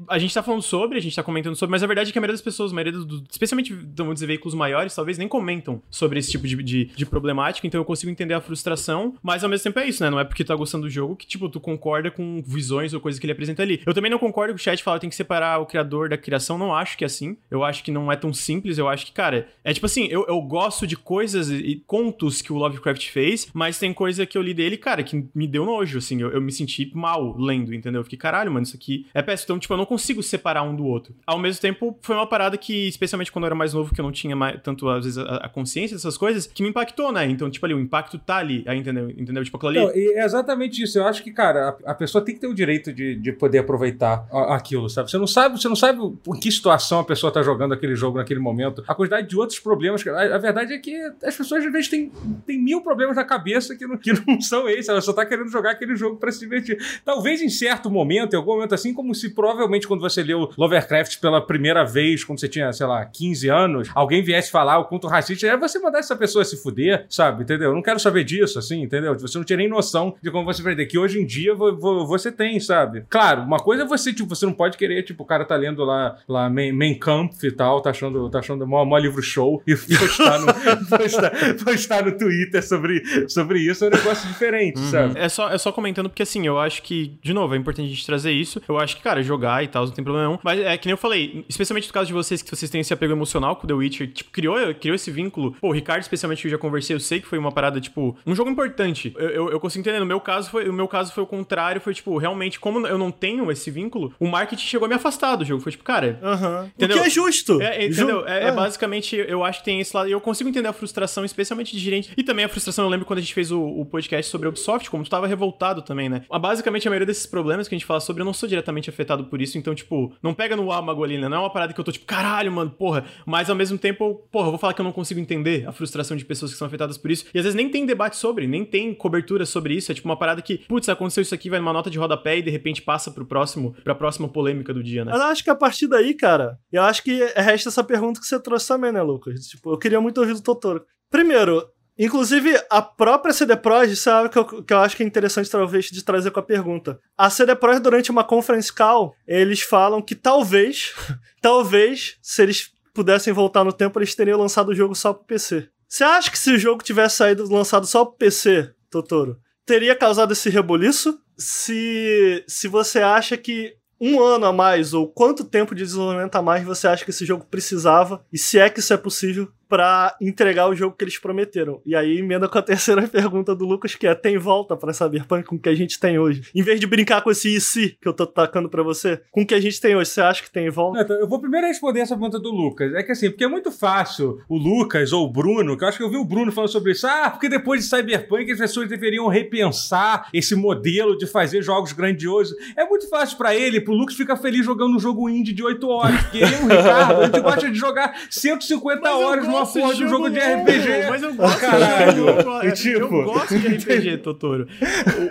a 0.07 0.17
gente 0.17 0.33
tá 0.33 0.43
falando 0.43 0.61
sobre, 0.61 0.97
a 0.97 1.01
gente 1.01 1.15
tá 1.15 1.23
comentando 1.23 1.55
sobre, 1.55 1.71
mas 1.71 1.83
a 1.83 1.87
verdade 1.87 2.09
é 2.09 2.13
que 2.13 2.17
a 2.17 2.21
maioria 2.21 2.33
das 2.33 2.41
pessoas, 2.41 2.71
a 2.71 2.75
maioria 2.75 2.99
do, 2.99 3.23
especialmente, 3.29 3.73
vamos 3.73 4.15
dizer, 4.15 4.27
veículos 4.27 4.53
maiores, 4.53 4.93
talvez 4.95 5.17
nem 5.17 5.27
comentam 5.27 5.81
sobre 5.89 6.19
esse 6.19 6.31
tipo 6.31 6.47
de, 6.47 6.55
de, 6.63 6.85
de, 6.85 7.05
problemática, 7.05 7.65
então 7.65 7.79
eu 7.79 7.85
consigo 7.85 8.11
entender 8.11 8.33
a 8.33 8.41
frustração, 8.41 9.15
mas 9.21 9.43
ao 9.43 9.49
mesmo 9.49 9.63
tempo 9.63 9.79
é 9.79 9.87
isso, 9.87 10.03
né? 10.03 10.09
Não 10.09 10.19
é 10.19 10.23
porque 10.23 10.43
tu 10.43 10.47
tá 10.47 10.55
gostando 10.55 10.83
do 10.83 10.89
jogo 10.89 11.15
que, 11.15 11.25
tipo, 11.25 11.49
tu 11.49 11.59
concorda 11.59 12.11
com 12.11 12.43
visões 12.45 12.93
ou 12.93 12.99
coisas 12.99 13.19
que 13.19 13.25
ele 13.25 13.33
apresenta 13.33 13.61
ali. 13.61 13.81
Eu 13.85 13.93
também 13.93 14.11
não 14.11 14.19
concordo 14.19 14.53
com 14.53 14.59
o 14.59 14.61
chat 14.61 14.83
fala 14.83 14.99
tem 14.99 15.09
que 15.09 15.15
separar 15.15 15.59
o 15.59 15.65
criador 15.65 16.09
da 16.09 16.17
criação, 16.17 16.57
não 16.57 16.73
acho 16.73 16.97
que 16.97 17.03
é 17.03 17.07
assim. 17.07 17.37
Eu 17.49 17.63
acho 17.63 17.83
que 17.83 17.91
não 17.91 18.11
é 18.11 18.15
tão 18.15 18.33
simples, 18.33 18.77
eu 18.77 18.87
acho 18.87 19.05
que, 19.05 19.11
cara, 19.11 19.47
é 19.63 19.73
tipo 19.73 19.85
assim, 19.85 20.07
eu, 20.07 20.25
eu 20.27 20.41
gosto 20.41 20.85
de 20.85 20.95
coisas 20.95 21.49
e 21.49 21.83
contos 21.85 22.41
que 22.41 22.51
o 22.53 22.57
Lovecraft 22.57 23.09
fez, 23.09 23.47
mas 23.53 23.79
tem 23.79 23.93
coisa 23.93 24.25
que 24.25 24.37
eu 24.37 24.41
li 24.41 24.53
dele, 24.53 24.77
cara, 24.77 25.03
que 25.03 25.27
me 25.33 25.47
deu 25.47 25.65
nojo, 25.65 25.97
assim, 25.97 26.21
eu, 26.21 26.31
eu 26.31 26.41
me 26.41 26.51
senti 26.51 26.91
mal 26.93 27.35
lendo, 27.37 27.73
entendeu? 27.73 28.01
Eu 28.01 28.03
fiquei, 28.03 28.19
caralho, 28.19 28.51
mano, 28.51 28.63
isso 28.63 28.75
aqui 28.75 29.07
é 29.13 29.21
péssimo. 29.21 29.46
Então, 29.47 29.57
tipo, 29.57 29.73
eu 29.73 29.77
não 29.77 29.85
consigo 29.85 30.21
separar 30.21 30.63
um 30.63 30.75
do 30.75 30.85
outro. 30.85 31.15
Ao 31.25 31.39
mesmo 31.39 31.61
tempo, 31.61 31.97
foi 32.01 32.15
uma 32.17 32.27
parada 32.27 32.57
que, 32.57 32.89
especialmente 32.89 33.31
quando 33.31 33.45
eu 33.45 33.47
era 33.47 33.55
mais 33.55 33.73
novo, 33.73 33.95
que 33.95 34.01
eu 34.01 34.03
não 34.03 34.11
tinha 34.11 34.35
mais, 34.35 34.59
tanto, 34.61 34.89
às 34.89 35.05
vezes, 35.05 35.17
a, 35.17 35.37
a 35.37 35.47
consciência 35.47 35.95
dessas 35.95 36.17
coisas, 36.17 36.47
que 36.47 36.61
me 36.61 36.67
impactou, 36.67 37.13
né? 37.13 37.25
Então, 37.25 37.49
tipo, 37.49 37.65
ali, 37.65 37.73
o 37.73 37.79
impacto 37.79 38.19
tá 38.19 38.35
ali, 38.35 38.61
aí, 38.67 38.77
entendeu? 38.77 39.09
Entendeu? 39.09 39.41
Tipo, 39.45 39.55
aquilo 39.55 39.87
ali. 39.87 40.11
É 40.15 40.25
exatamente 40.25 40.83
isso. 40.83 40.99
Eu 40.99 41.07
acho 41.07 41.23
que, 41.23 41.31
cara, 41.31 41.77
a, 41.85 41.91
a, 41.91 41.95
pessoa 41.95 42.21
tem 42.21 42.35
que 42.35 42.41
ter 42.41 42.47
o 42.47 42.53
direito 42.53 42.91
de, 42.91 43.15
de 43.15 43.31
poder 43.31 43.59
aproveitar 43.59 44.27
aquilo, 44.49 44.89
sabe? 44.89 45.09
Você 45.09 45.17
não 45.17 45.27
sabe, 45.27 45.61
você 45.61 45.69
não 45.69 45.77
sabe 45.77 46.01
em 46.01 46.39
que 46.41 46.51
situação 46.51 46.99
a 46.99 47.05
pessoa 47.05 47.31
tá 47.31 47.41
jogando 47.41 47.73
aquele 47.73 47.95
jogo 47.95 48.17
naquele 48.17 48.41
momento. 48.41 48.83
A 48.85 48.93
quantidade 48.93 49.29
de 49.29 49.37
outros 49.37 49.59
problemas. 49.59 50.05
A, 50.05 50.35
a 50.35 50.37
verdade 50.37 50.73
é 50.73 50.77
que 50.77 50.93
as 51.23 51.37
pessoas, 51.37 51.65
às 51.65 51.71
vezes, 51.71 51.87
têm, 51.87 52.11
têm 52.45 52.61
mil 52.61 52.81
problemas 52.81 53.15
na 53.15 53.23
cabeça 53.23 53.77
que 53.77 53.87
não, 53.87 53.97
que 53.97 54.11
não 54.11 54.39
são 54.41 54.67
esses. 54.67 54.89
Ela 54.89 54.99
só 54.99 55.13
tá 55.13 55.25
querendo 55.25 55.49
jogar 55.49 55.71
aquele 55.71 55.95
jogo 55.95 56.17
para 56.17 56.33
se 56.33 56.39
divertir. 56.41 56.77
Talvez 57.05 57.41
em 57.41 57.49
certo 57.49 57.89
momento, 57.89 58.33
em 58.33 58.37
algum 58.37 58.55
momento 58.55 58.75
assim, 58.75 58.93
como 58.93 59.15
se 59.15 59.29
provavelmente 59.37 59.87
quando 59.87 60.01
você 60.01 60.23
leu 60.23 60.49
Lovecraft 60.57 61.19
pela 61.19 61.39
primeira 61.39 61.85
vez, 61.85 62.23
quando 62.23 62.39
você 62.39 62.47
tinha, 62.47 62.73
sei 62.73 62.87
lá, 62.87 63.05
15 63.05 63.47
anos, 63.49 63.89
alguém 63.93 64.23
viesse 64.23 64.49
falar 64.49 64.79
o 64.79 64.85
conto 64.85 65.07
racista, 65.07 65.45
é 65.45 65.55
você 65.55 65.77
mandar 65.77 65.99
essa 65.99 66.15
pessoa 66.15 66.43
se 66.43 66.57
fuder, 66.57 67.05
sabe? 67.07 67.43
Entendeu? 67.43 67.69
Eu 67.69 67.75
não 67.75 67.83
quero 67.83 67.99
saber 67.99 68.23
disso, 68.23 68.57
assim, 68.57 68.81
entendeu? 68.81 69.13
Você 69.19 69.37
não 69.37 69.45
tinha 69.45 69.57
nem 69.57 69.69
noção 69.69 70.15
de 70.23 70.31
como 70.31 70.43
você 70.43 70.61
aprender. 70.61 70.87
Que 70.87 70.97
hoje 70.97 71.21
em 71.21 71.25
dia 71.25 71.53
você 71.53 72.31
tem, 72.31 72.59
sabe? 72.59 73.05
Claro, 73.07 73.43
uma 73.43 73.59
coisa 73.59 73.83
é 73.83 73.85
você, 73.85 74.11
tipo, 74.11 74.27
você 74.27 74.47
não 74.47 74.53
pode 74.53 74.75
querer, 74.75 75.03
tipo, 75.03 75.21
o 75.21 75.25
cara 75.25 75.45
tá 75.45 75.55
lendo 75.55 75.83
lá, 75.83 76.17
lá 76.27 76.49
Main 76.49 76.97
Kampf 76.97 77.45
e 77.45 77.51
tal, 77.51 77.79
tá 77.79 77.91
achando, 77.91 78.27
tá 78.31 78.39
achando 78.39 78.65
mó, 78.65 78.83
mó 78.83 78.97
livro 78.97 79.21
show 79.21 79.61
e 79.67 79.75
postar 79.77 80.39
no, 80.39 80.47
postar, 80.97 81.31
postar 81.63 82.05
no 82.05 82.17
Twitter 82.17 82.67
sobre, 82.67 83.29
sobre 83.29 83.59
isso 83.59 83.85
é 83.85 83.87
um 83.89 83.91
negócio 83.91 84.27
diferente, 84.27 84.79
uhum. 84.79 84.89
sabe? 84.89 85.19
É 85.19 85.29
só, 85.29 85.51
é 85.51 85.57
só 85.59 85.71
comentando 85.71 86.09
porque, 86.09 86.23
assim, 86.23 86.47
eu 86.47 86.57
acho 86.57 86.81
que, 86.81 87.19
de 87.21 87.33
novo, 87.33 87.53
é 87.53 87.57
importante 87.57 87.85
a 87.85 87.89
gente 87.89 88.05
trazer 88.05 88.31
isso. 88.31 88.59
Eu 88.67 88.79
acho 88.79 88.97
que, 88.97 89.03
cara, 89.03 89.21
jogar 89.27 89.63
e 89.63 89.67
tal, 89.67 89.85
não 89.85 89.91
tem 89.91 90.03
problema 90.03 90.27
nenhum. 90.27 90.39
Mas 90.43 90.59
é 90.59 90.77
que 90.77 90.87
nem 90.87 90.93
eu 90.93 90.97
falei, 90.97 91.45
especialmente 91.47 91.87
no 91.87 91.93
caso 91.93 92.07
de 92.07 92.13
vocês, 92.13 92.41
que 92.41 92.49
vocês 92.49 92.69
têm 92.71 92.81
esse 92.81 92.93
apego 92.93 93.13
emocional 93.13 93.55
com 93.55 93.67
The 93.67 93.73
Witcher, 93.73 94.11
tipo, 94.11 94.31
criou, 94.31 94.55
criou 94.75 94.95
esse 94.95 95.11
vínculo. 95.11 95.55
Pô, 95.59 95.69
o 95.69 95.71
Ricardo, 95.71 96.01
especialmente, 96.01 96.41
que 96.41 96.47
eu 96.47 96.51
já 96.51 96.57
conversei, 96.57 96.95
eu 96.95 96.99
sei 96.99 97.19
que 97.19 97.27
foi 97.27 97.37
uma 97.37 97.51
parada, 97.51 97.79
tipo, 97.79 98.17
um 98.25 98.33
jogo 98.33 98.49
importante. 98.49 99.13
Eu, 99.17 99.29
eu, 99.29 99.51
eu 99.51 99.59
consigo 99.59 99.81
entender. 99.81 99.99
No 99.99 100.05
meu 100.05 100.19
caso, 100.19 100.49
foi, 100.49 100.69
o 100.69 100.73
meu 100.73 100.87
caso 100.87 101.13
foi 101.13 101.23
o 101.23 101.27
contrário. 101.27 101.81
Foi, 101.81 101.93
tipo, 101.93 102.17
realmente, 102.17 102.59
como 102.59 102.85
eu 102.87 102.97
não 102.97 103.11
tenho 103.11 103.51
esse 103.51 103.69
vínculo, 103.69 104.13
o 104.19 104.27
marketing 104.27 104.65
chegou 104.65 104.85
a 104.85 104.89
me 104.89 104.95
afastar 104.95 105.35
do 105.35 105.45
jogo. 105.45 105.61
Foi, 105.61 105.71
tipo, 105.71 105.83
cara. 105.83 106.19
Uhum. 106.21 106.65
Entendeu? 106.75 106.97
O 106.97 107.01
que 107.01 107.07
é 107.07 107.09
justo. 107.09 107.61
É, 107.61 107.85
entendeu? 107.85 108.21
Ju 108.21 108.27
é, 108.27 108.45
é, 108.45 108.47
é, 108.47 108.51
basicamente, 108.51 109.15
eu 109.15 109.43
acho 109.43 109.59
que 109.59 109.65
tem 109.65 109.79
esse 109.79 109.95
lado. 109.95 110.09
Eu 110.09 110.21
consigo 110.21 110.49
entender 110.49 110.67
a 110.67 110.73
frustração, 110.73 111.25
especialmente 111.25 111.71
de 111.75 111.79
gerente. 111.79 112.11
E 112.15 112.23
também 112.23 112.45
a 112.45 112.49
frustração, 112.49 112.85
eu 112.85 112.89
lembro 112.89 113.05
quando 113.05 113.19
a 113.19 113.21
gente 113.21 113.33
fez 113.33 113.51
o, 113.51 113.61
o 113.61 113.85
podcast 113.85 114.31
sobre 114.31 114.47
a 114.47 114.49
Ubisoft, 114.49 114.89
como 114.89 115.03
tu 115.03 115.09
tava 115.09 115.27
revoltado 115.27 115.81
também, 115.81 116.09
né? 116.09 116.23
Basicamente, 116.39 116.87
a 116.87 116.91
maioria 116.91 117.05
desses 117.05 117.25
problemas 117.25 117.67
que 117.67 117.75
a 117.75 117.77
gente 117.77 117.85
fala 117.85 117.99
sobre, 117.99 118.21
eu 118.21 118.25
não 118.25 118.33
sou 118.33 118.47
diretamente 118.47 118.89
afetado 118.89 119.16
por 119.25 119.41
isso. 119.41 119.57
Então, 119.57 119.73
tipo, 119.75 120.13
não 120.21 120.33
pega 120.33 120.55
no 120.55 120.71
âmago 120.71 121.03
ali, 121.03 121.17
né? 121.17 121.27
Não 121.27 121.37
é 121.37 121.39
uma 121.39 121.49
parada 121.49 121.73
que 121.73 121.79
eu 121.79 121.83
tô, 121.83 121.91
tipo, 121.91 122.05
caralho, 122.05 122.51
mano, 122.51 122.71
porra. 122.71 123.05
Mas 123.25 123.49
ao 123.49 123.55
mesmo 123.55 123.77
tempo, 123.77 124.27
porra, 124.31 124.47
eu 124.47 124.51
vou 124.51 124.59
falar 124.59 124.73
que 124.73 124.81
eu 124.81 124.85
não 124.85 124.91
consigo 124.91 125.19
entender 125.19 125.67
a 125.67 125.71
frustração 125.71 126.15
de 126.15 126.25
pessoas 126.25 126.51
que 126.51 126.57
são 126.57 126.67
afetadas 126.67 126.97
por 126.97 127.11
isso. 127.11 127.25
E 127.33 127.37
às 127.37 127.43
vezes 127.43 127.55
nem 127.55 127.69
tem 127.69 127.85
debate 127.85 128.17
sobre, 128.17 128.47
nem 128.47 128.65
tem 128.65 128.93
cobertura 128.93 129.45
sobre 129.45 129.73
isso. 129.73 129.91
É 129.91 129.95
tipo 129.95 130.07
uma 130.07 130.17
parada 130.17 130.41
que, 130.41 130.59
putz, 130.67 130.89
aconteceu 130.89 131.21
isso 131.21 131.35
aqui, 131.35 131.49
vai 131.49 131.59
numa 131.59 131.73
nota 131.73 131.89
de 131.89 131.97
rodapé 131.97 132.37
e 132.37 132.41
de 132.41 132.49
repente 132.49 132.81
passa 132.81 133.11
pro 133.11 133.25
próximo, 133.25 133.75
pra 133.83 133.95
próxima 133.95 134.27
polêmica 134.27 134.73
do 134.73 134.83
dia, 134.83 135.03
né? 135.03 135.11
Eu 135.13 135.23
acho 135.23 135.43
que 135.43 135.49
a 135.49 135.55
partir 135.55 135.87
daí, 135.87 136.13
cara, 136.13 136.57
eu 136.71 136.83
acho 136.83 137.03
que 137.03 137.23
resta 137.35 137.69
essa 137.69 137.83
pergunta 137.83 138.19
que 138.19 138.25
você 138.25 138.39
trouxe 138.39 138.67
também, 138.67 138.91
né, 138.91 139.01
Lucas? 139.01 139.47
Tipo, 139.47 139.71
eu 139.71 139.77
queria 139.77 140.01
muito 140.01 140.19
ouvir 140.19 140.33
do 140.33 140.41
Totoro. 140.41 140.83
Primeiro, 141.09 141.65
Inclusive, 141.97 142.59
a 142.69 142.81
própria 142.81 143.33
CD 143.33 143.55
Projekt, 143.55 143.93
isso 143.93 144.09
é 144.09 144.13
algo 144.13 144.29
que 144.29 144.37
eu, 144.37 144.63
que 144.63 144.73
eu 144.73 144.79
acho 144.79 144.95
que 144.95 145.03
é 145.03 145.05
interessante 145.05 145.49
talvez 145.49 145.85
de 145.85 146.03
trazer 146.03 146.31
com 146.31 146.39
a 146.39 146.43
pergunta. 146.43 146.99
A 147.17 147.29
CD 147.29 147.55
Projekt, 147.55 147.83
durante 147.83 148.11
uma 148.11 148.23
conference 148.23 148.71
call, 148.71 149.15
eles 149.27 149.61
falam 149.61 150.01
que 150.01 150.13
talvez, 150.13 150.93
talvez, 151.41 152.17
se 152.21 152.43
eles 152.43 152.71
pudessem 152.93 153.33
voltar 153.33 153.63
no 153.63 153.73
tempo, 153.73 153.97
eles 153.99 154.13
teriam 154.13 154.39
lançado 154.39 154.69
o 154.69 154.75
jogo 154.75 154.93
só 154.93 155.11
pro 155.13 155.25
PC. 155.25 155.69
Você 155.87 156.03
acha 156.03 156.29
que 156.29 156.37
se 156.37 156.51
o 156.51 156.59
jogo 156.59 156.83
tivesse 156.83 157.17
saído 157.17 157.51
lançado 157.51 157.87
só 157.87 158.05
pro 158.05 158.17
PC, 158.17 158.73
Totoro, 158.89 159.39
teria 159.65 159.95
causado 159.95 160.33
esse 160.33 160.49
reboliço? 160.49 161.19
Se, 161.37 162.43
se 162.47 162.67
você 162.67 162.99
acha 162.99 163.37
que 163.37 163.75
um 163.99 164.21
ano 164.21 164.45
a 164.45 164.53
mais 164.53 164.93
ou 164.93 165.07
quanto 165.07 165.43
tempo 165.43 165.73
de 165.73 165.83
desenvolvimento 165.83 166.35
a 166.35 166.41
mais 166.41 166.63
você 166.63 166.87
acha 166.87 167.03
que 167.03 167.09
esse 167.09 167.25
jogo 167.25 167.45
precisava 167.49 168.23
e 168.31 168.37
se 168.37 168.59
é 168.59 168.69
que 168.69 168.79
isso 168.79 168.93
é 168.93 168.97
possível 168.97 169.51
para 169.67 170.15
entregar 170.21 170.67
o 170.69 170.75
jogo 170.75 170.95
que 170.95 171.03
eles 171.03 171.17
prometeram. 171.17 171.81
E 171.85 171.95
aí 171.95 172.19
emenda 172.19 172.47
com 172.47 172.57
a 172.57 172.61
terceira 172.61 173.05
pergunta 173.07 173.55
do 173.55 173.65
Lucas, 173.65 173.95
que 173.95 174.07
é: 174.07 174.15
tem 174.15 174.37
volta 174.37 174.75
para 174.75 174.93
Cyberpunk 174.93 175.43
com 175.43 175.55
o 175.55 175.59
que 175.59 175.69
a 175.69 175.75
gente 175.75 175.99
tem 175.99 176.17
hoje? 176.19 176.43
Em 176.53 176.61
vez 176.61 176.79
de 176.79 176.87
brincar 176.87 177.21
com 177.21 177.31
esse 177.31 177.55
e 177.55 177.61
se 177.61 177.97
que 178.01 178.07
eu 178.07 178.13
tô 178.13 178.25
tacando 178.25 178.69
para 178.69 178.83
você, 178.83 179.21
com 179.31 179.41
o 179.41 179.45
que 179.45 179.53
a 179.53 179.59
gente 179.59 179.79
tem 179.79 179.95
hoje, 179.95 180.09
você 180.09 180.21
acha 180.21 180.43
que 180.43 180.51
tem 180.51 180.69
volta? 180.69 181.03
Não, 181.03 181.15
eu 181.15 181.27
vou 181.27 181.39
primeiro 181.39 181.67
responder 181.67 182.01
essa 182.01 182.15
pergunta 182.15 182.39
do 182.39 182.51
Lucas. 182.51 182.93
É 182.93 183.03
que 183.03 183.11
assim, 183.11 183.29
porque 183.29 183.43
é 183.43 183.47
muito 183.47 183.71
fácil 183.71 184.41
o 184.49 184.57
Lucas 184.57 185.11
ou 185.13 185.25
o 185.25 185.31
Bruno, 185.31 185.77
que 185.77 185.83
eu 185.83 185.87
acho 185.87 185.97
que 185.97 186.03
eu 186.03 186.09
vi 186.09 186.17
o 186.17 186.25
Bruno 186.25 186.51
falando 186.51 186.71
sobre 186.71 186.91
isso. 186.91 187.07
Ah, 187.07 187.29
porque 187.29 187.49
depois 187.49 187.83
de 187.83 187.89
Cyberpunk 187.89 188.51
as 188.51 188.57
pessoas 188.57 188.89
deveriam 188.89 189.27
repensar 189.27 190.29
esse 190.33 190.55
modelo 190.55 191.17
de 191.17 191.27
fazer 191.27 191.61
jogos 191.61 191.93
grandiosos. 191.93 192.55
É 192.75 192.85
muito 192.85 193.09
fácil 193.09 193.37
para 193.37 193.55
ele, 193.55 193.81
pro 193.81 193.93
Lucas 193.93 194.15
ficar 194.15 194.37
feliz 194.37 194.65
jogando 194.65 194.95
um 194.95 194.99
jogo 194.99 195.29
indie 195.29 195.53
de 195.53 195.63
8 195.63 195.87
horas. 195.87 196.21
Porque 196.23 196.37
ele, 196.37 196.55
o 196.55 196.67
Ricardo, 196.67 197.21
a 197.21 197.25
gente 197.25 197.39
gosta 197.39 197.71
de 197.71 197.77
jogar 197.77 198.15
150 198.29 199.15
horas 199.15 199.47
uma 199.57 199.67
porra 199.67 199.95
de 199.95 200.05
um 200.05 200.07
jogo 200.09 200.29
de 200.29 200.39
RPG. 200.39 201.09
Mas 201.09 201.23
eu 201.23 201.33
gosto 201.33 201.59
Caralho. 201.59 202.11
de 202.11 202.17
jogo. 202.17 202.65
E, 202.65 202.71
tipo... 202.71 203.15
Eu 203.15 203.23
gosto 203.25 203.59
de 203.59 203.67
RPG, 203.67 204.17
Totoro. 204.17 204.67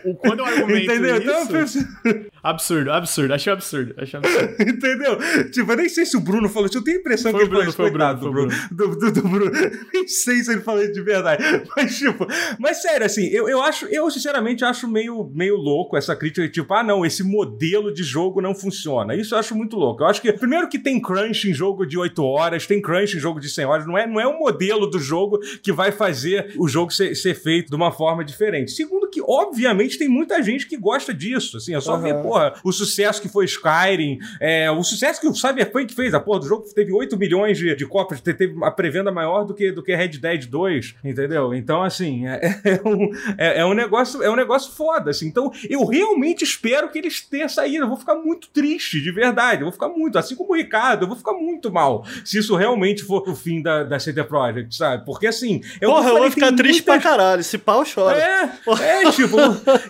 O, 0.05 0.11
o, 0.11 0.15
quando 0.17 0.41
eu 0.41 0.45
argumento 0.45 0.85
Entendeu? 0.85 1.19
Isso... 1.63 1.79
Então, 1.79 2.25
absurdo, 2.43 2.93
absurdo. 2.93 3.35
Achei 3.35 3.53
absurdo. 3.53 3.95
Achei 3.99 4.19
absurdo. 4.19 4.55
Entendeu? 4.63 5.19
Tipo, 5.51 5.73
eu 5.73 5.77
nem 5.77 5.89
sei 5.89 6.07
se 6.07 6.17
o 6.17 6.21
Bruno 6.21 6.49
falou 6.49 6.67
isso. 6.67 6.79
Eu 6.79 6.85
tenho 6.85 6.97
a 6.97 7.01
impressão 7.01 7.31
foi 7.31 7.41
que 7.41 7.47
ele 7.47 7.73
falou 7.73 7.91
isso. 7.91 8.21
do 8.21 8.31
Bruno. 8.31 8.53
Do, 8.71 8.97
do, 8.97 9.13
do, 9.13 9.23
Bruno. 9.23 9.53
Nem 9.93 10.09
sei 10.09 10.43
se 10.43 10.53
ele 10.53 10.61
falou 10.61 10.83
isso 10.83 10.93
de 10.93 11.03
verdade. 11.03 11.43
Mas, 11.77 11.97
tipo... 11.97 12.27
Mas, 12.59 12.83
sério, 12.83 13.07
assim, 13.07 13.27
eu, 13.29 13.49
eu 13.49 13.63
acho... 13.63 13.87
Eu, 13.87 14.11
sinceramente, 14.11 14.65
acho 14.65 14.89
meio, 14.89 15.31
meio 15.35 15.57
louco 15.57 15.97
essa 15.97 16.15
crítica 16.17 16.47
tipo, 16.49 16.73
ah, 16.75 16.83
não, 16.83 17.05
esse 17.05 17.23
modelo 17.23 17.93
de 17.93 18.03
jogo 18.03 18.41
não 18.41 18.55
funciona. 18.55 19.15
Isso 19.15 19.35
eu 19.35 19.39
acho 19.39 19.55
muito 19.55 19.77
louco. 19.77 20.03
Eu 20.03 20.07
acho 20.07 20.21
que, 20.21 20.33
primeiro 20.33 20.69
que 20.69 20.79
tem 20.79 21.01
crunch 21.01 21.49
em 21.49 21.55
jogo 21.55 21.87
de 21.87 21.99
8 21.99 22.25
horas, 22.25 22.67
tem 22.67 22.81
crunch 22.81 23.17
em 23.17 23.21
jogo 23.21 23.41
de 23.41 23.49
100 23.49 23.65
horas. 23.65 23.87
Não 23.87 23.99
é, 23.99 24.07
não 24.17 24.21
é 24.21 24.27
um 24.27 24.39
modelo 24.39 24.87
do 24.87 24.99
jogo 24.99 25.39
que 25.63 25.71
vai 25.71 25.93
fazer 25.93 26.55
o 26.57 26.67
jogo 26.67 26.91
ser, 26.91 27.15
ser 27.15 27.35
feito 27.35 27.69
de 27.69 27.77
uma 27.77 27.93
forma 27.93 28.25
diferente. 28.25 28.73
Segundo, 28.73 29.09
que 29.09 29.21
obviamente 29.23 29.99
tem 29.99 30.09
muita 30.09 30.43
gente 30.43 30.67
que 30.67 30.77
gosta 30.77 31.13
disso. 31.13 31.59
Assim, 31.59 31.75
é 31.75 31.81
só 31.81 31.97
uhum. 31.97 32.03
ver, 32.03 32.23
porra, 32.23 32.55
o 32.65 32.73
sucesso 32.73 33.21
que 33.21 33.29
foi 33.29 33.45
Skyrim, 33.45 34.19
é, 34.41 34.71
o 34.71 34.83
sucesso 34.83 35.21
que 35.21 35.29
o 35.29 35.35
Cyberpunk 35.35 35.95
fez, 35.95 36.15
a 36.15 36.21
porra 36.21 36.41
do 36.41 36.47
jogo 36.47 36.67
teve 36.75 36.93
8 36.93 37.17
milhões 37.19 37.59
de, 37.59 37.75
de 37.75 37.87
cópias, 37.87 38.21
teve 38.21 38.55
a 38.63 38.71
pré-venda 38.71 39.13
maior 39.13 39.45
do 39.45 39.55
que, 39.55 39.71
do 39.71 39.83
que 39.83 39.95
Red 39.95 40.19
Dead 40.19 40.47
2, 40.47 40.95
entendeu? 41.05 41.55
Então, 41.55 41.83
assim, 41.83 42.27
é, 42.27 42.41
é 42.65 42.89
um, 42.89 43.11
é, 43.37 43.61
é, 43.61 43.67
um 43.67 43.75
negócio, 43.75 44.23
é 44.23 44.31
um 44.31 44.37
negócio 44.37 44.73
foda, 44.73 45.11
assim. 45.11 45.27
Então, 45.27 45.53
eu 45.69 45.85
realmente 45.85 46.43
espero 46.43 46.91
que 46.91 46.99
eles 46.99 47.21
tenham 47.21 47.49
saído. 47.49 47.85
Eu 47.85 47.89
vou 47.89 47.99
ficar 47.99 48.15
muito 48.15 48.49
triste, 48.49 49.01
de 49.01 49.13
verdade. 49.13 49.61
Eu 49.61 49.67
vou 49.67 49.73
ficar 49.73 49.89
muito, 49.89 50.19
assim 50.19 50.35
como 50.35 50.53
o 50.53 50.57
Ricardo, 50.57 51.03
eu 51.03 51.09
vou 51.09 51.17
ficar 51.17 51.35
muito 51.35 51.71
mal 51.71 52.05
se 52.25 52.39
isso 52.39 52.57
realmente 52.57 53.03
for 53.03 53.27
o 53.29 53.35
fim 53.35 53.61
da, 53.61 53.83
da 53.83 53.99
CD 54.07 54.25
Projekt, 54.25 54.75
sabe? 54.75 55.05
Porque, 55.05 55.27
assim... 55.27 55.61
Eu 55.81 55.91
Porra, 55.91 56.09
eu 56.09 56.19
vou 56.19 56.31
ficar 56.31 56.53
triste 56.53 56.87
muita... 56.87 56.93
pra 56.93 57.01
caralho. 57.01 57.41
Esse 57.41 57.59
pau 57.59 57.85
chora. 57.85 58.19
É, 58.19 58.51
é, 58.81 59.11
tipo... 59.11 59.37